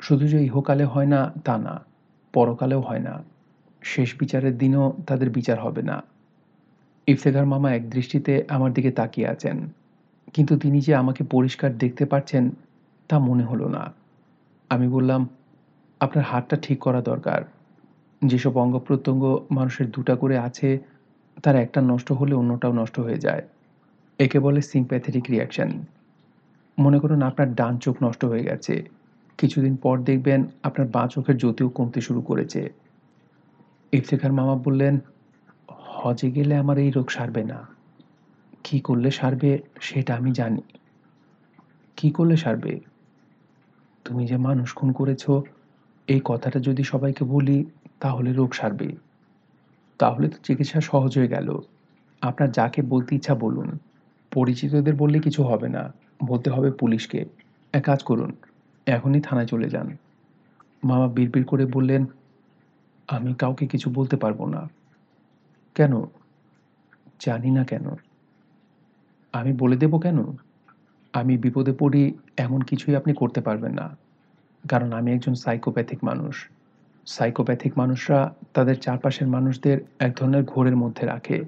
শুধু 0.00 0.28
যে 0.28 0.44
ইহকালে 0.44 0.84
হয় 0.84 1.06
না, 1.06 1.32
তা 1.44 1.58
না, 1.58 1.84
পরকালেও 2.32 2.80
হয় 2.80 2.98
না। 2.98 3.22
শেষ 3.82 4.14
বিচারের 4.18 4.58
দিনও 4.58 4.92
তাদের 5.06 5.30
বিচার 5.30 5.60
হবে 5.60 5.82
না। 5.82 6.02
ইফতেখার 7.06 7.46
মামা 7.46 7.74
এক 7.74 7.90
দৃষ্টিতে 7.90 8.44
আমার 8.48 8.72
দিকে 8.72 8.90
তাকিয়ে 8.90 9.28
আছেন। 9.28 9.68
কিন্তু 10.34 10.56
তিনি 10.56 10.80
যে 10.80 10.94
আমাকে 10.94 11.24
পরিষ্কার 11.24 11.78
দেখতে 11.78 12.04
পাচ্ছেন 12.04 12.50
তা 13.08 13.18
মনে 13.18 13.44
হলো 13.44 13.68
না। 13.68 13.92
আমি 14.70 14.88
বললাম, 14.88 15.28
আপনার 16.00 16.24
হাতটা 16.24 16.56
ঠিক 16.56 16.78
করা 16.78 17.00
দরকার। 17.00 17.44
যেসব 18.24 18.56
অঙ্গ 18.56 18.78
প্রত্যঙ্গ 18.78 19.38
মানুষের 19.50 19.90
দুটা 19.90 20.14
করে 20.16 20.38
আছে, 20.38 20.78
তার 21.42 21.56
একটা 21.56 21.80
নষ্ট 21.80 22.12
হলে 22.12 22.34
অন্যটাও 22.34 22.72
নষ্ট 22.72 23.00
হয়ে 23.00 23.18
যায়। 23.18 23.42
একে 24.18 24.38
বলে 24.40 24.62
সিম্প্যাথেটিক 24.62 25.24
রিয়াকশান 25.30 25.84
মনে 26.78 26.98
করুন 26.98 27.22
আপনার 27.22 27.54
ডান 27.54 27.78
চোখ 27.78 28.02
নষ্ট 28.02 28.24
হয়ে 28.24 28.44
গেছে। 28.44 28.88
কিছুদিন 29.38 29.76
পর 29.76 30.02
দেখবেন 30.02 30.44
আপনার 30.62 30.88
বাঁ 30.88 31.08
চোখের 31.08 31.36
জ্যোতিও 31.36 31.68
কমতে 31.68 32.00
শুরু 32.00 32.20
করেছে। 32.20 32.72
ইফতেখার 33.92 34.32
মামা 34.32 34.54
বললেন, 34.54 34.98
হজে 35.68 36.30
গেলে 36.30 36.56
আমার 36.56 36.78
এই 36.78 36.90
রোগ 36.90 37.10
সারবে 37.10 37.44
না। 37.44 37.73
কি 38.64 38.80
করলে 38.80 39.10
সারবে 39.10 39.62
সেটা 39.80 40.14
আমি 40.14 40.32
জানি। 40.32 40.62
কি 41.96 42.10
করলে 42.10 42.36
সারবে? 42.36 42.80
তুমি 44.04 44.26
যে 44.26 44.36
মানুষ 44.36 44.74
খুন 44.74 44.92
করেছ, 44.92 45.30
এই 46.08 46.20
কথাটা 46.24 46.60
যদি 46.60 46.82
সবাইকে 46.82 47.24
বলি, 47.24 47.64
তাহলে 48.00 48.32
রোগ 48.32 48.54
সারবে। 48.54 48.96
তাহলে 49.98 50.28
তো 50.28 50.38
চিকিৎসা 50.42 50.80
সহজ 50.80 51.18
হয়ে 51.18 51.28
গেল। 51.28 51.58
আপনার 52.22 52.52
যাকে 52.52 52.82
বলতে 52.82 53.14
ইচ্ছা 53.14 53.34
বলুন। 53.34 53.78
পরিচিতদের 54.30 54.94
বললে 54.94 55.18
কিছু 55.18 55.42
হবে 55.42 55.68
না। 55.68 55.92
বলতে 56.26 56.50
হবে 56.50 56.70
পুলিশকে। 56.70 57.24
এক 57.72 57.84
কাজ 57.84 58.02
করুন, 58.02 58.36
এখনই 58.86 59.20
থানায় 59.20 59.46
চলে 59.46 59.68
যান। 59.68 59.96
মামা 60.84 61.08
বিড়বিড় 61.08 61.44
করে 61.44 61.66
বললেন, 61.66 62.06
আমি 63.08 63.34
কাউকে 63.34 63.66
কিছু 63.66 63.90
বলতে 63.90 64.16
পারব 64.16 64.46
না। 64.46 64.68
কেন? 65.74 66.02
জানি 67.20 67.50
না 67.50 67.64
কেন। 67.64 67.84
আমি 69.34 69.52
বলে 69.52 69.76
দেব 69.76 69.98
কেন? 69.98 70.18
আমি 71.12 71.38
বিপদে 71.38 71.72
পড়ি 71.72 72.14
এমন 72.36 72.60
কিছুই 72.60 72.96
আপনি 72.96 73.14
করতে 73.14 73.40
পারবেন 73.40 73.74
না। 73.74 73.96
কারণ 74.68 74.92
আমি 74.92 75.12
একজন 75.12 75.34
সাইকোপ্যাথিক 75.34 76.04
মানুষ। 76.04 76.48
সাইকোপ্যাথিক 77.06 77.78
মানুষরা 77.78 78.34
তাদের 78.54 78.80
চারপাশের 78.80 79.28
মানুষদের 79.28 79.78
এক 79.98 80.16
ধরনের 80.16 80.44
ঘোরের 80.44 80.76
মধ্যে 80.76 81.06
রাখে। 81.06 81.44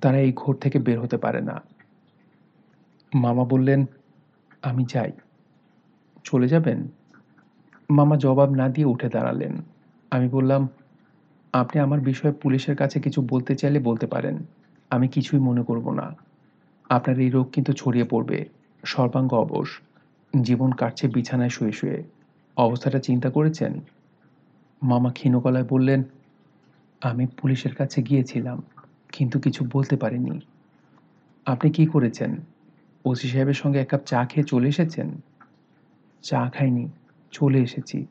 তারা 0.00 0.18
এই 0.18 0.32
ঘোর 0.32 0.56
থেকে 0.56 0.78
বের 0.78 1.00
হতে 1.00 1.16
পারে 1.16 1.40
না। 1.40 1.62
মামা 3.14 3.44
বললেন, 3.44 3.86
আমি 4.62 4.84
যাই। 4.88 5.12
চলে 6.24 6.48
যাবেন? 6.48 6.88
মামা 7.90 8.16
জবাব 8.16 8.50
না 8.50 8.68
দিয়ে 8.68 8.86
উঠে 8.86 9.08
দাঁড়ালেন। 9.08 9.62
আমি 10.10 10.28
বললাম, 10.28 10.68
আপনি 11.52 11.80
আমার 11.80 12.00
বিষয়ে 12.00 12.32
পুলিশের 12.32 12.76
কাছে 12.76 13.00
কিছু 13.00 13.26
বলতে 13.30 13.56
চাইলে 13.56 13.78
বলতে 13.78 14.06
পারেন। 14.06 14.38
আমি 14.90 15.08
কিছুই 15.08 15.40
মনে 15.40 15.62
করব 15.62 15.92
না। 15.92 16.29
আপনার 16.90 17.18
এই 17.18 17.30
রোগ 17.30 17.50
কিন্তু 17.52 17.72
ছড়িয়ে 17.72 18.04
পড়বে। 18.04 18.48
সর্বাঙ্গ 18.84 19.34
অবশ। 19.34 19.80
জীবন 20.42 20.72
কাটছে 20.72 21.08
বিছানায় 21.08 21.48
শুয়ে 21.48 21.72
শুয়ে। 21.72 22.02
অবস্থাটা 22.56 22.98
চিন্তা 22.98 23.30
করেছেন? 23.30 23.80
মামা 24.82 25.12
ক্ষীণ 25.12 25.38
গলায় 25.38 25.64
বললেন, 25.64 26.02
আমি 27.00 27.26
পুলিশের 27.26 27.74
কাছে 27.74 28.02
গিয়েছিলাম, 28.02 28.62
কিন্তু 29.12 29.40
কিছু 29.40 29.64
বলতে 29.72 29.96
পারিনি। 29.96 30.40
আপনি 31.46 31.70
কি 31.70 31.86
করেছেন? 31.86 32.36
ওসি 33.04 33.28
সাহেবের 33.28 33.54
সঙ্গে 33.54 33.78
এক 33.78 33.88
কাপ 33.88 34.00
চা 34.06 34.24
খেয়ে 34.24 34.44
চলে 34.44 34.68
এসেছেন? 34.68 35.20
চা 36.22 36.50
খাইনি, 36.50 36.88
চলে 37.30 37.58
এসেছি। 37.58 38.06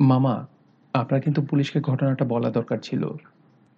মামা, 0.00 0.46
আপনার 0.94 1.20
কিন্তু 1.20 1.42
পুলিশকে 1.42 1.80
ঘটনাটা 1.80 2.24
বলা 2.24 2.50
দরকার 2.50 2.78
ছিল। 2.78 3.08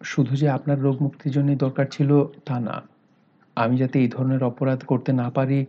শুধু 0.03 0.37
যে 0.37 0.49
আপনার 0.49 0.81
রোগ 0.81 1.03
মুক্তির 1.03 1.33
জন্যই 1.33 1.57
দরকার 1.57 1.87
ছিল, 1.87 2.25
তা 2.25 2.61
না। 2.61 2.83
আমি 3.59 3.75
যাতে 3.77 3.97
এই 4.01 4.09
ধরনের 4.09 4.43
অপরাধ 4.45 4.81
করতে 4.85 5.11
না 5.13 5.31
পারি, 5.31 5.67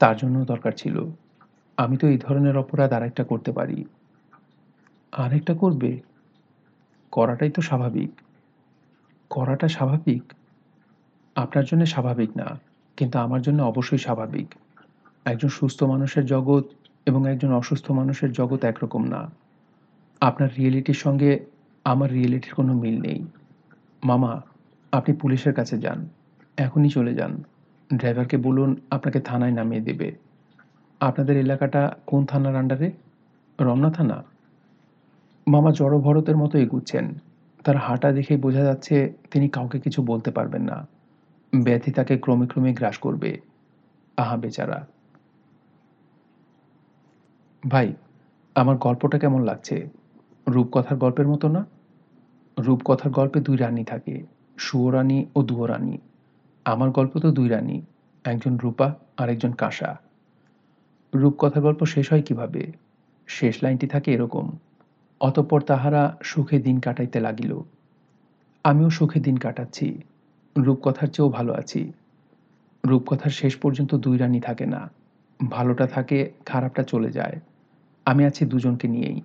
তার 0.00 0.16
জন্য 0.16 0.36
দরকার 0.44 0.72
ছিল। 0.72 0.96
আমি 1.78 1.96
তো 1.96 2.04
এই 2.08 2.18
ধরনের 2.18 2.56
অপরাধ 2.56 2.90
আরেকটা 2.92 3.24
করতে 3.24 3.50
পারি। 3.52 3.78
আরেকটা 5.12 5.54
করবে? 5.54 5.90
করাটাই 7.12 7.50
তো 7.50 7.60
স্বাভাবিক। 7.62 8.10
করাটা 9.30 9.68
স্বাভাবিক? 9.68 10.24
আপনার 11.36 11.64
জন্য 11.64 11.82
স্বাভাবিক 11.86 12.30
না, 12.36 12.48
কিন্তু 12.98 13.16
আমার 13.18 13.40
জন্য 13.42 13.62
অবশ্যই 13.62 13.98
স্বাভাবিক। 13.98 14.48
একজন 15.24 15.48
সুস্থ 15.48 15.82
মানুষের 15.82 16.26
জগৎ 16.26 16.64
এবং 17.06 17.20
একজন 17.30 17.50
অসুস্থ 17.52 17.86
মানুষের 17.90 18.30
জগৎ 18.32 18.60
একরকম 18.64 19.02
না। 19.04 19.22
আপনার 20.20 20.50
রিয়েলিটির 20.58 21.00
সঙ্গে 21.04 21.30
আমার 21.84 22.10
রিয়েলিটির 22.10 22.54
কোনো 22.54 22.72
মিল 22.74 22.96
নেই। 23.00 23.20
মামা, 24.04 24.32
আপনি 24.92 25.12
পুলিশের 25.16 25.54
কাছে 25.54 25.76
যান। 25.78 26.00
এখনই 26.56 26.88
চলে 26.88 27.14
যান। 27.14 27.42
ড্রাইভারকে 27.96 28.36
বলুন 28.36 28.76
আপনাকে 28.90 29.20
থানায় 29.20 29.52
নামিয়ে 29.52 29.82
দেবে। 29.82 30.12
আপনাদের 31.00 31.36
এলাকাটা 31.36 31.96
কোন 32.06 32.26
থানার 32.26 32.56
আন্ডারে 32.56 32.92
রমনা 33.60 33.90
থানা? 33.90 34.24
মামা 35.48 35.70
জড়ভরতের 35.72 36.36
মতো 36.36 36.58
এগুচ্ছেন। 36.58 37.14
তার 37.64 37.76
হাঁটা 37.76 38.12
দেখেই 38.12 38.36
বোঝা 38.36 38.62
যাচ্ছে 38.62 39.12
তিনি 39.30 39.48
কাউকে 39.48 39.80
কিছু 39.80 40.02
বলতে 40.02 40.30
পারবেন 40.30 40.62
না। 40.62 40.86
ব্যাধি 41.64 41.92
তাকে 41.92 42.18
ক্রমে 42.18 42.46
ক্রমে 42.46 42.72
গ্রাস 42.72 42.98
করবে। 42.98 43.40
আহা 44.16 44.36
বেচারা। 44.36 44.86
ভাই, 47.68 47.94
আমার 48.54 48.76
গল্পটা 48.76 49.18
কেমন 49.18 49.42
লাগছে? 49.42 49.88
রূপকথার 50.48 50.98
গল্পের 50.98 51.28
মতো 51.28 51.48
না? 51.48 51.66
রূপকথার 52.58 53.12
গল্পে 53.12 53.40
দুই 53.40 53.56
রানী 53.56 53.84
থাকে 53.84 54.24
সুয়রানী 54.56 55.26
ও 55.36 55.42
দুয়োরানী। 55.42 55.98
আমার 56.66 56.90
গল্প 56.90 57.18
তো 57.18 57.30
দুই 57.30 57.48
রানী, 57.48 57.82
একজন 58.24 58.56
রূপা 58.56 58.94
আর 59.16 59.28
একজন 59.28 59.52
কাঁসা। 59.52 60.00
রূপকথার 61.14 61.62
গল্প 61.62 61.84
শেষ 61.84 62.12
হয় 62.12 62.22
কীভাবে? 62.22 62.72
শেষ 63.26 63.62
লাইনটি 63.62 63.86
থাকে 63.86 64.12
এরকম, 64.12 64.52
অতঃপর 65.20 65.60
তাহারা 65.60 66.16
সুখে 66.22 66.58
দিন 66.58 66.80
কাটাইতে 66.80 67.20
লাগিল। 67.20 67.60
আমিও 68.64 68.90
সুখে 68.90 69.20
দিন 69.20 69.36
কাটাচ্ছি। 69.36 69.98
রূপকথার 70.58 71.08
চেয়েও 71.08 71.30
ভালো 71.30 71.52
আছি। 71.52 71.92
রূপকথার 72.86 73.30
শেষ 73.30 73.56
পর্যন্ত 73.56 73.94
দুই 73.94 74.18
রানী 74.18 74.40
থাকে 74.40 74.66
না। 74.66 74.90
ভালোটা 75.50 75.86
থাকে, 75.86 76.30
খারাপটা 76.46 76.82
চলে 76.82 77.12
যায়। 77.12 77.40
আমি 78.04 78.24
আছি 78.24 78.46
দুজনকে 78.46 78.88
নিয়েই। 78.88 79.20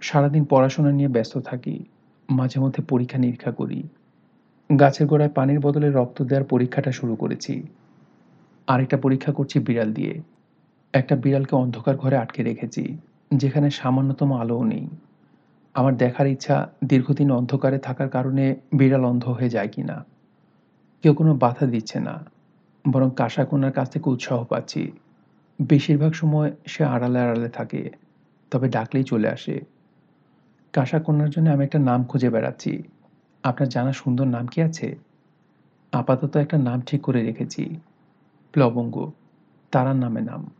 সারাদিন 0.00 0.44
পড়াশোনা 0.44 0.92
নিয়ে 0.92 1.08
ব্যস্ত 1.08 1.38
থাকি। 1.38 1.84
মাঝে 2.30 2.60
মধ্যে 2.60 2.82
পরীক্ষা 2.82 3.18
নিরীক্ষা 3.18 3.52
করি। 3.52 3.82
গাছের 4.70 5.06
গোড়ায় 5.06 5.32
পানির 5.34 5.60
বদলে 5.60 5.88
রক্ত 5.90 6.18
দেওয়ার 6.22 6.46
পরীক্ষাটা 6.48 6.92
শুরু 6.92 7.14
করেছি। 7.16 7.54
আরেকটা 8.68 8.96
পরীক্ষা 8.96 9.32
করছি 9.32 9.56
বিড়াল 9.60 9.90
দিয়ে। 9.92 10.14
একটা 10.94 11.14
বিড়ালকে 11.16 11.54
অন্ধকার 11.56 11.96
ঘরে 11.96 12.16
আটকে 12.16 12.40
রেখেছি, 12.42 12.84
যেখানে 13.34 13.68
সামান্যতম 13.70 14.30
আলোও 14.32 14.64
নেই। 14.64 14.86
আমার 15.74 15.94
দেখার 15.96 16.26
ইচ্ছা 16.26 16.56
দীর্ঘদিন 16.84 17.28
অন্ধকারে 17.30 17.78
থাকার 17.78 18.08
কারণে 18.08 18.44
বিড়াল 18.72 19.04
অন্ধ 19.04 19.24
হয়ে 19.28 19.50
যায় 19.50 19.68
কিনা। 19.68 19.96
কেউ 21.04 21.12
কোনো 21.14 21.32
বাধা 21.34 21.64
দিচ্ছে 21.66 21.98
না, 22.00 22.14
বরং 22.84 23.08
কাঁসাকন্যার 23.16 23.72
কাছ 23.72 23.86
থেকে 23.90 24.06
উৎসাহ 24.10 24.38
পাচ্ছি। 24.44 24.82
বেশিরভাগ 25.58 26.12
সময় 26.12 26.50
সে 26.66 26.82
আড়ালে 26.84 27.18
আড়ালে 27.20 27.48
থাকে, 27.48 27.82
তবে 28.52 28.66
ডাকলেই 28.68 29.04
চলে 29.04 29.28
আসে। 29.28 29.56
কাঁসাকন্যার 30.74 31.30
জন্য 31.30 31.46
আমি 31.50 31.62
একটা 31.64 31.78
নাম 31.78 32.00
খুঁজে 32.04 32.28
বেড়াচ্ছি। 32.30 32.72
আপনার 33.44 33.68
জানা 33.68 33.92
সুন্দর 33.92 34.26
নাম 34.26 34.46
কি 34.46 34.62
আছে? 34.62 34.96
আপাতত 35.92 36.36
একটা 36.36 36.58
নাম 36.58 36.80
ঠিক 36.80 37.00
করে 37.02 37.22
রেখেছি। 37.22 37.80
প্লবঙ্গ। 38.52 39.10
তারার 39.72 39.96
নামে 39.96 40.20
নাম। 40.20 40.50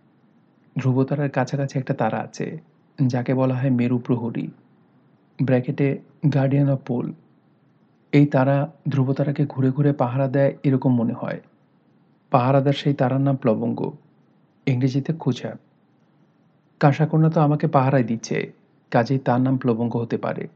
ধ্রুবতারার 0.78 1.30
কাছাকাছি 1.30 1.78
একটা 1.78 1.94
তারা 1.94 2.18
আছে, 2.18 2.58
যাকে 3.04 3.34
বলা 3.34 3.54
হয় 3.54 3.70
মেরু 3.70 3.98
প্রহরী। 3.98 4.48
ব্র্যাকেটে 5.42 5.98
গার্ডিয়ান 6.34 6.70
অফ 6.70 6.78
পোল। 6.86 7.12
এই 8.12 8.26
তারা 8.26 8.72
ধ্রুবতারাকে 8.88 9.46
ঘুরে 9.46 9.70
ঘুরে 9.70 9.92
পাহারা 9.92 10.28
দেয় 10.28 10.56
এরকম 10.62 10.94
মনে 10.94 11.12
হয়। 11.12 11.40
পাহারাদার 12.30 12.72
সেই 12.72 12.94
তারার 12.94 13.20
নাম 13.20 13.36
প্লবঙ্গ। 13.36 13.90
ইংরেজিতে 14.66 15.12
খুচা। 15.12 15.56
কাঁসাকন্যা 16.80 17.30
তো 17.30 17.40
আমাকে 17.40 17.66
পাহারায় 17.66 18.04
দিচ্ছে, 18.04 18.52
কাজেই 18.90 19.18
তার 19.18 19.40
নাম 19.40 19.56
প্লবঙ্গ 19.56 19.96
হতে 19.96 20.16
পারে। 20.16 20.48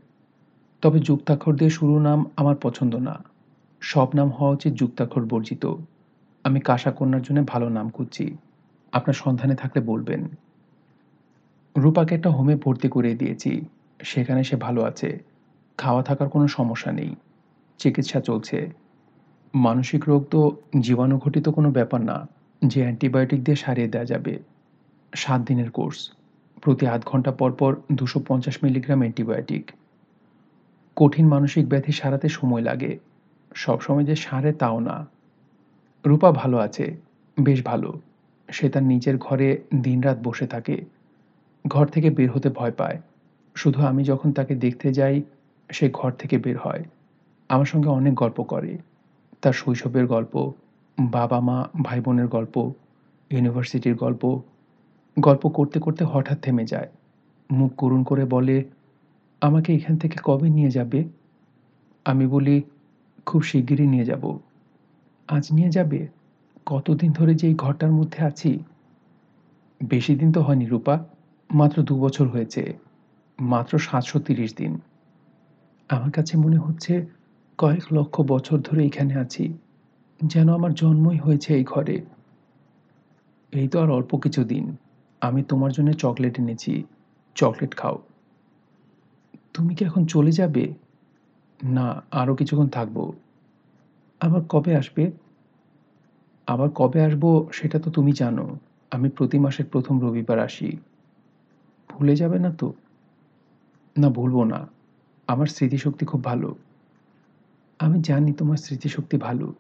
তবে 0.83 0.99
যুক্তাক্ষর 0.99 1.55
দিয়ে 1.55 1.71
শুরু 1.71 1.99
নাম 1.99 2.25
আমার 2.37 2.57
পছন্দ 2.57 2.97
না। 2.97 3.25
সব 3.81 4.09
নাম 4.15 4.29
হওয়া 4.29 4.53
উচিত 4.53 4.73
যুক্তাক্ষর 4.73 5.25
বর্জিত। 5.25 5.75
আমি 6.45 6.61
কাঁসাকন্যার 6.61 7.23
জন্য 7.23 7.45
ভালো 7.47 7.69
নাম 7.69 7.91
খুঁজছি। 7.91 8.37
আপনার 8.93 9.15
সন্ধানে 9.15 9.55
থাকলে 9.55 9.83
বলবেন। 9.83 10.29
রূপাকে 11.77 12.15
একটা 12.15 12.31
হোমে 12.31 12.57
ভর্তি 12.57 12.89
করে 12.89 13.15
দিয়েছি। 13.15 13.65
সেখানে 14.03 14.45
সে 14.45 14.57
ভালো 14.57 14.83
আছে। 14.83 15.19
খাওয়া 15.79 16.03
থাকার 16.03 16.29
কোনো 16.29 16.49
সমস্যা 16.49 16.93
নেই। 16.93 17.15
চিকিৎসা 17.79 18.21
চলছে। 18.21 18.71
মানসিক 19.55 20.09
রোগ 20.09 20.25
তো 20.31 20.57
জীবাণুঘটিত 20.81 21.49
কোনো 21.49 21.71
ব্যাপার 21.71 22.01
না। 22.01 22.29
যে 22.65 22.81
অ্যান্টিবায়োটিক 22.83 23.45
দিয়ে 23.45 23.57
সারিয়ে 23.57 23.89
দেওয়া 23.89 24.05
যাবে। 24.05 24.39
সাত 25.15 25.41
দিনের 25.41 25.71
কোর্স। 25.71 26.13
প্রতি 26.63 26.87
আধ 26.87 27.05
ঘণ্টা 27.05 27.33
পর 27.33 27.53
পর 27.53 27.77
দুশো 27.93 28.21
পঞ্চাশ 28.29 28.65
মিলিগ্রাম 28.65 28.99
অ্যান্টিবায়োটিক। 28.99 29.73
কঠিন 30.97 31.29
মানসিক 31.29 31.69
ব্যাধি 31.69 31.93
সারাতে 31.93 32.29
সময় 32.29 32.61
লাগে। 32.61 32.99
সবসময় 33.55 34.05
যে 34.05 34.17
সারে 34.17 34.53
তাও 34.53 34.81
না। 34.81 35.07
রূপা 36.07 36.33
ভালো 36.33 36.59
আছে, 36.59 36.97
বেশ 37.41 37.65
ভালো। 37.65 38.01
সে 38.51 38.69
তার 38.69 38.83
নিজের 38.83 39.19
ঘরে 39.19 39.63
দিনরাত 39.75 40.19
বসে 40.23 40.47
থাকে। 40.47 40.85
ঘর 41.69 41.87
থেকে 41.87 42.11
বের 42.11 42.31
হতে 42.31 42.49
ভয় 42.49 42.73
পায়। 42.73 43.01
শুধু 43.55 43.83
আমি 43.83 44.05
যখন 44.05 44.33
তাকে 44.33 44.55
দেখতে 44.55 44.93
যাই, 44.93 45.23
সে 45.73 45.91
ঘর 45.93 46.13
থেকে 46.13 46.39
বের 46.39 46.59
হয়। 46.59 46.85
আমার 47.49 47.67
সঙ্গে 47.67 47.89
অনেক 47.89 48.15
গল্প 48.15 48.43
করে। 48.43 48.79
তার 49.43 49.53
শৈশবের 49.53 50.07
গল্প 50.07 50.53
বাবা 51.01 51.41
মা 51.41 51.69
ভাই 51.83 52.01
বোনের 52.01 52.27
গল্প, 52.27 52.73
ইউনিভার্সিটির 53.31 53.95
গল্প। 53.95 54.41
গল্প 55.19 55.49
করতে 55.49 55.81
করতে 55.81 56.05
হঠাৎ 56.05 56.41
থেমে 56.41 56.65
যায়। 56.65 56.89
মুখ 57.51 57.73
করুণ 57.77 58.05
করে 58.05 58.25
বলে 58.25 58.65
আমাকে 59.47 59.71
এখান 59.75 59.95
থেকে 60.03 60.17
কবে 60.25 60.49
নিয়ে 60.51 60.71
যাবে? 60.71 61.01
আমি 62.07 62.27
বলি, 62.27 62.57
খুব 63.27 63.41
শিগগিরই 63.43 63.87
নিয়ে 63.87 64.07
যাব। 64.11 64.25
আজ 65.29 65.45
নিয়ে 65.53 65.71
যাবে? 65.71 66.01
কতদিন 66.67 67.11
ধরে 67.13 67.33
যে 67.41 67.45
এই 67.49 67.55
ঘরটার 67.55 67.93
মধ্যে 67.93 68.21
আছি? 68.25 68.53
বেশি 69.81 70.13
দিন 70.21 70.29
তো 70.33 70.41
হয়নি 70.43 70.67
রূপা, 70.67 70.95
মাত্র 71.51 71.77
দু 71.83 71.95
বছর 72.05 72.27
হয়েছে, 72.29 72.63
মাত্র 73.39 73.73
সাতশো 73.79 74.19
তিরিশ 74.19 74.51
দিন। 74.55 74.73
আমার 75.91 76.11
কাছে 76.11 76.35
মনে 76.37 76.57
হচ্ছে 76.57 76.93
কয়েক 77.59 77.85
লক্ষ 77.93 78.15
বছর 78.33 78.59
ধরে 78.59 78.83
এখানে 78.85 79.15
আছি, 79.25 79.45
যেন 80.21 80.49
আমার 80.59 80.73
জন্মই 80.75 81.19
হয়েছে 81.19 81.49
এই 81.59 81.65
ঘরে। 81.65 81.97
এই 83.53 83.67
তো 83.69 83.77
আর 83.83 83.91
অল্প 83.91 84.13
কিছু 84.17 84.41
দিন, 84.45 84.65
আমি 85.23 85.41
তোমার 85.43 85.71
জন্য 85.73 85.89
চকলেট 86.03 86.35
এনেছি, 86.43 86.73
চকলেট 87.37 87.73
খাও। 87.77 87.97
তুমি 89.57 89.75
কি 89.75 89.85
এখন 89.85 90.07
চলে 90.07 90.33
যাবে? 90.33 90.75
না 91.65 92.03
আরও 92.11 92.35
কিছুক্ষণ 92.35 92.69
থাকব। 92.69 93.13
আবার 94.21 94.43
কবে 94.49 94.77
আসবে? 94.77 95.11
আবার 96.47 96.69
কবে 96.75 97.03
আসব 97.03 97.47
সেটা 97.53 97.79
তো 97.79 97.91
তুমি 97.91 98.13
জানো। 98.13 98.59
আমি 98.91 99.09
প্রতি 99.09 99.39
মাসের 99.39 99.67
প্রথম 99.67 100.01
রবিবার 100.01 100.39
আসি। 100.39 100.77
ভুলে 101.89 102.17
যাবে 102.17 102.39
না 102.39 102.53
তো? 102.53 102.73
না, 103.99 104.11
ভুলবো 104.11 104.45
না। 104.45 104.69
আমার 105.27 105.47
স্মৃতিশক্তি 105.47 106.07
খুব 106.07 106.25
ভালো। 106.25 106.55
আমি 107.79 108.01
জানি 108.01 108.33
তোমার 108.33 108.57
স্মৃতিশক্তি 108.57 109.17
ভালো। 109.17 109.55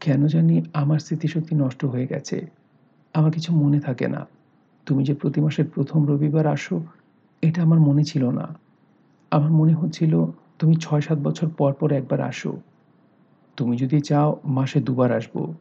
কেন 0.00 0.26
জানি 0.26 0.62
আমার 0.74 0.98
স্মৃতিশক্তি 0.98 1.54
নষ্ট 1.54 1.84
হয়ে 1.84 2.06
গেছে। 2.06 2.46
আমার 3.14 3.32
কিছু 3.32 3.52
মনে 3.52 3.80
থাকে 3.80 4.08
না। 4.08 4.26
তুমি 4.86 5.04
যে 5.04 5.14
প্রতি 5.14 5.40
মাসের 5.40 5.64
প্রথম 5.74 6.06
রবিবার 6.06 6.46
আসো, 6.46 6.84
এটা 7.42 7.62
আমার 7.62 7.80
মনে 7.80 8.04
ছিল 8.04 8.30
না। 8.30 8.63
আমার 9.30 9.50
মনে 9.50 9.72
হচ্ছিল 9.72 10.26
তুমি 10.58 10.76
ছয় 10.76 11.00
সাত 11.00 11.18
বছর 11.18 11.48
পর 11.48 11.72
পর 11.72 11.92
একবার 11.92 12.20
আসো। 12.20 12.60
তুমি 13.56 13.76
যদি 13.76 14.00
চাও 14.00 14.40
মাসে 14.44 14.80
দুবার 14.80 15.12
আসব। 15.12 15.54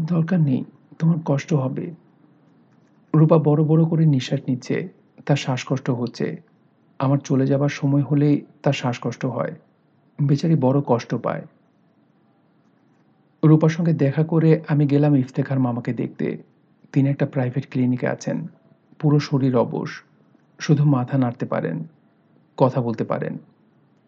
দরকার 0.00 0.40
নেই, 0.40 0.64
তোমার 0.98 1.16
কষ্ট 1.24 1.54
হবে। 1.54 1.94
রূপা 3.14 3.38
বড় 3.38 3.64
বড় 3.64 3.84
করে 3.84 4.06
নিঃশ্বাস 4.06 4.40
নিচ্ছে, 4.48 4.88
তার 5.26 5.36
শ্বাসকষ্ট 5.36 5.90
হচ্ছে। 5.90 6.42
আমার 6.98 7.18
চলে 7.18 7.46
যাবার 7.46 7.68
সময় 7.68 8.02
হলেই 8.02 8.46
তার 8.62 8.72
শ্বাসকষ্ট 8.72 9.26
হয়। 9.26 9.54
বেচারি 10.22 10.54
বড় 10.54 10.80
কষ্ট 10.86 11.14
পায়। 11.14 11.46
রূপার 13.44 13.70
সঙ্গে 13.70 13.92
দেখা 13.92 14.24
করে 14.24 14.62
আমি 14.68 14.86
গেলাম 14.86 15.16
ইফতেখার 15.16 15.58
মামাকে 15.58 15.92
দেখতে। 15.92 16.42
তিনি 16.92 17.08
একটা 17.08 17.26
প্রাইভেট 17.26 17.70
ক্লিনিকে 17.70 18.08
আছেন। 18.08 18.46
পুরো 18.98 19.18
শরীর 19.18 19.56
অবশ, 19.56 20.02
শুধু 20.58 20.84
মাথা 20.84 21.18
নাড়তে 21.18 21.46
পারেন। 21.46 21.84
কথা 22.60 22.80
বলতে 22.80 23.04
পারেন। 23.04 23.38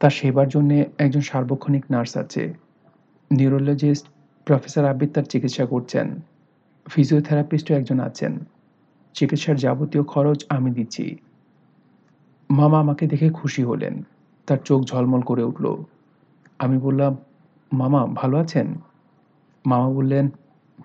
তার 0.00 0.10
সেবার 0.10 0.48
জন্যে 0.48 0.86
একজন 0.98 1.20
সার্বক্ষণিক 1.20 1.84
নার্স 1.90 2.16
আছে। 2.16 2.54
নিউরোলজিস্ট 3.30 4.06
প্রফেসর 4.44 4.84
আবিদ 4.84 5.12
তার 5.12 5.22
চিকিৎসা 5.22 5.66
করছেন। 5.66 6.20
ফিজিওথেরাপিস্টও 6.88 7.74
একজন 7.74 8.00
আছেন। 8.00 8.38
চিকিৎসার 9.14 9.56
যাবতীয় 9.56 10.04
খরচ 10.04 10.44
আমি 10.48 10.70
দিচ্ছি। 10.70 11.16
মামা 12.50 12.80
আমাকে 12.80 13.06
দেখে 13.06 13.28
খুশি 13.30 13.62
হলেন। 13.62 14.02
তার 14.46 14.58
চোখ 14.64 14.82
ঝলমল 14.82 15.20
করে 15.20 15.42
উঠল। 15.42 15.76
আমি 16.58 16.78
বললাম, 16.78 17.16
মামা, 17.72 18.06
ভালো 18.06 18.36
আছেন? 18.38 18.74
মামা 19.66 19.88
বললেন, 19.88 20.28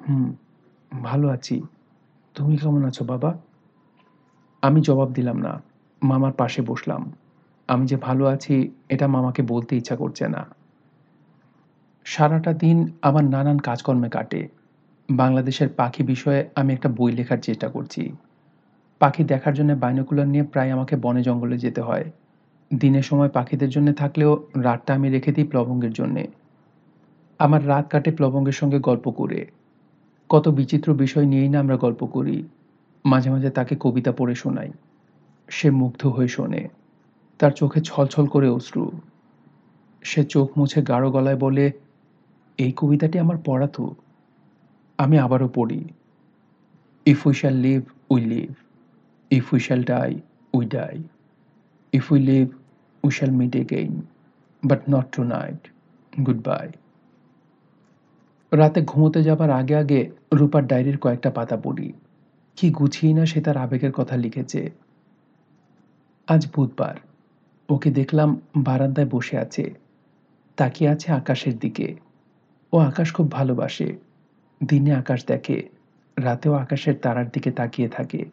হুম, 0.09 0.33
ভালো 1.03 1.27
আছি। 1.27 1.61
তুমি 2.35 2.57
কেমন 2.57 2.85
আছো 2.85 3.05
বাবা? 3.05 3.37
আমি 4.61 4.81
জবাব 4.81 5.13
দিলাম 5.13 5.37
না। 5.37 5.61
মামার 6.03 6.31
পাশে 6.31 6.61
বসলাম। 6.61 7.11
আমি 7.67 7.87
যে 7.87 7.95
ভালো 7.95 8.25
আছি, 8.25 8.71
এটা 8.89 9.07
মামাকে 9.07 9.41
বলতে 9.41 9.75
ইচ্ছা 9.75 9.95
করছে 9.95 10.27
না। 10.27 10.45
সারাটা 12.05 12.53
দিন 12.53 12.91
আমার 13.01 13.23
নানান 13.23 13.57
কাজকর্মে 13.57 14.09
কাটে। 14.09 14.47
বাংলাদেশের 15.09 15.69
পাখি 15.69 16.03
বিষয়ে 16.03 16.49
আমি 16.55 16.73
একটা 16.73 16.89
বই 16.89 17.11
লেখার 17.11 17.37
চেষ্টা 17.37 17.67
করছি। 17.67 18.11
পাখি 18.99 19.23
দেখার 19.23 19.53
জন্য 19.53 19.73
বাইনোকুলার 19.73 20.27
নিয়ে 20.27 20.43
প্রায় 20.43 20.71
আমাকে 20.71 20.95
বনে 20.95 21.23
জঙ্গলে 21.23 21.57
যেতে 21.57 21.81
হয়। 21.81 22.11
দিনের 22.75 23.01
সময় 23.01 23.29
পাখিদের 23.29 23.69
জন্য 23.69 23.93
থাকলেও 23.93 24.43
রাতটা 24.55 24.93
আমি 24.93 25.09
রেখে 25.09 25.31
দিই 25.31 25.43
প্লবঙ্গের 25.43 25.93
জন্যে। 25.93 26.27
আমার 27.39 27.67
রাত 27.67 27.89
কাটে 27.89 28.11
প্লবঙ্গের 28.11 28.53
সঙ্গে 28.53 28.79
গল্প 28.79 29.09
করে। 29.09 29.45
কত 30.29 30.47
বিচিত্র 30.47 30.93
বিষয় 30.93 31.25
নিয়েই 31.25 31.49
না 31.49 31.59
আমরা 31.59 31.77
গল্প 31.77 32.05
করি। 32.05 32.43
মাঝে 33.05 33.29
মাঝে 33.29 33.49
তাকে 33.49 33.75
কবিতা 33.79 34.11
পড়ে 34.11 34.35
শোনাই। 34.35 34.71
সে 35.49 35.69
মুগ্ধ 35.69 36.07
হয়ে 36.07 36.27
শোনে। 36.27 36.67
তার 37.39 37.51
চোখে 37.51 37.79
ছলছল 37.81 38.25
করে 38.27 38.47
অশ্রু 38.49 38.83
সে 40.03 40.21
চোখ 40.33 40.47
মুছে 40.57 40.79
গাঢ় 40.81 41.07
গলায় 41.15 41.39
বলে, 41.45 41.65
এই 42.57 42.71
কবিতাটি 42.75 43.17
আমার 43.19 43.37
পড়াতো 43.45 43.83
আমি 44.97 45.15
আবারও 45.25 45.47
পড়ি। 45.47 45.81
If 47.05 47.19
we 47.27 47.33
shall 47.33 47.55
live 47.65 47.81
we 48.09 48.21
live 48.33 48.49
if 49.31 49.45
we 49.53 49.59
shall 49.59 49.81
die 49.83 50.11
we 50.53 50.65
die 50.65 50.95
if 51.93 52.05
we 52.11 52.19
live 52.19 52.45
we 53.03 53.11
shall 53.11 53.31
meet 53.31 53.53
again 53.55 53.93
but 54.63 54.81
not 54.89 55.05
tonight 55.23 55.59
goodbye 56.43 56.67
রাতে 58.51 58.79
ঘুমোতে 58.81 59.19
যাবার 59.23 59.51
আগে 59.51 59.75
আগে 59.75 59.99
রূপার 60.33 60.63
ডায়েরির 60.67 60.97
কয়েকটা 60.97 61.29
পাতা 61.31 61.57
পড়ি। 61.57 61.87
কি 62.57 62.67
গুছিয়ে 62.69 63.13
না 63.13 63.23
সে 63.25 63.39
তার 63.41 63.57
আবেগের 63.57 63.91
কথা 63.91 64.15
লিখেছে। 64.17 64.61
আজ 66.27 66.41
বুধবার। 66.55 66.95
ওকে 67.69 67.91
দেখলাম 67.91 68.41
বারান্দায় 68.57 69.07
বসে 69.07 69.37
আছে। 69.37 69.73
তাকিয়ে 70.57 70.89
আছে 70.89 71.11
আকাশের 71.11 71.59
দিকে। 71.59 71.95
ও 72.73 72.77
আকাশ 72.77 73.13
খুব 73.13 73.31
ভালোবাসে। 73.31 73.97
দিনে 74.63 74.95
আকাশ 74.95 75.25
দেখে, 75.25 75.69
রাতেও 76.17 76.53
আকাশের 76.53 76.95
তারার 76.95 77.29
দিকে 77.29 77.51
তাকিয়ে 77.51 77.89
থাকে। 77.89 78.25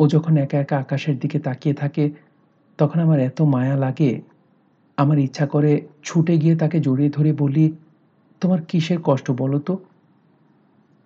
ও 0.00 0.06
যখন 0.08 0.36
একা 0.36 0.58
একা 0.58 0.78
আকাশের 0.78 1.18
দিকে 1.18 1.38
তাকিয়ে 1.38 1.74
থাকে, 1.74 2.10
তখন 2.78 3.00
আমার 3.00 3.20
এত 3.20 3.42
মায়া 3.42 3.76
লাগে। 3.76 4.20
আমার 4.96 5.18
ইচ্ছা 5.18 5.46
করে 5.46 5.86
ছুটে 6.02 6.38
গিয়ে 6.38 6.56
তাকে 6.56 6.80
জড়িয়ে 6.80 7.10
ধরে 7.10 7.32
বলি, 7.32 7.76
তোমার 8.40 8.62
কিসের 8.62 8.98
কষ্ট 9.04 9.30
বলো 9.30 9.58
তো? 9.58 9.78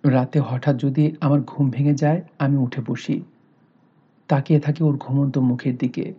রাতে 0.03 0.39
হঠাৎ 0.39 0.77
যদি 0.77 1.15
আমার 1.21 1.41
ঘুম 1.41 1.69
ভেঙে 1.69 1.93
যায়, 1.93 2.21
আমি 2.39 2.57
উঠে 2.57 2.81
বসি। 2.87 3.21
তাকিয়ে 4.27 4.59
থাকি 4.59 4.83
ওর 4.83 4.97
ঘুমন্ত 4.97 5.37
মুখের 5.37 5.77
দিকে। 5.77 6.13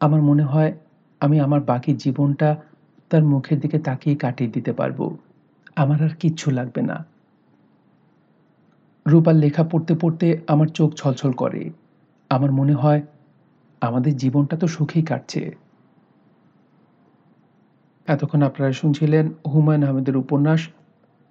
আমার 0.00 0.22
মনে 0.22 0.42
হয় 0.42 0.72
আমি 1.20 1.40
আমার 1.40 1.60
বাকি 1.60 1.94
জীবনটা 1.94 2.56
তার 3.10 3.24
মুখের 3.24 3.60
দিকে 3.60 3.78
তাকিয়ে 3.78 4.16
কাটিয়ে 4.16 4.50
দিতে 4.50 4.72
পারব। 4.72 5.16
আমার 5.76 6.02
আর 6.02 6.08
কিচ্ছু 6.08 6.50
লাগবে 6.50 6.82
না। 6.82 7.04
রূপার 9.06 9.34
লেখা 9.34 9.64
পড়তে 9.64 9.94
পড়তে 10.00 10.40
আমার 10.46 10.68
চোখ 10.68 10.94
ছলছল 10.94 11.32
করে। 11.32 11.70
আমার 12.30 12.52
মনে 12.52 12.72
হয় 12.72 13.02
আমাদের 13.80 14.16
জীবনটা 14.16 14.56
তো 14.56 14.66
সুখেই 14.66 15.02
কাটছে। 15.02 15.54
এতক্ষণ 18.06 18.42
আপনারা 18.42 18.72
শুনছিলেন 18.72 19.32
হুমায়ুন 19.46 19.84
আহমেদের 19.84 20.16
উপন্যাস, 20.16 20.68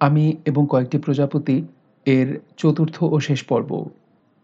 আমি 0.00 0.36
এবং 0.44 0.66
কয়েকটি 0.70 0.98
প্রজাপতি 0.98 1.66
এর 2.06 2.40
চতুর্থ 2.56 3.02
ও 3.02 3.20
শেষ 3.20 3.42
পর্ব। 3.42 3.84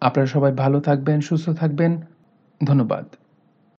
আপনারা 0.01 0.27
সবাই 0.27 0.53
ভালো 0.53 0.81
থাকবেন, 0.81 1.21
সুস্থ 1.21 1.51
থাকবেন। 1.51 2.01
ধন্যবাদ। 2.65 3.05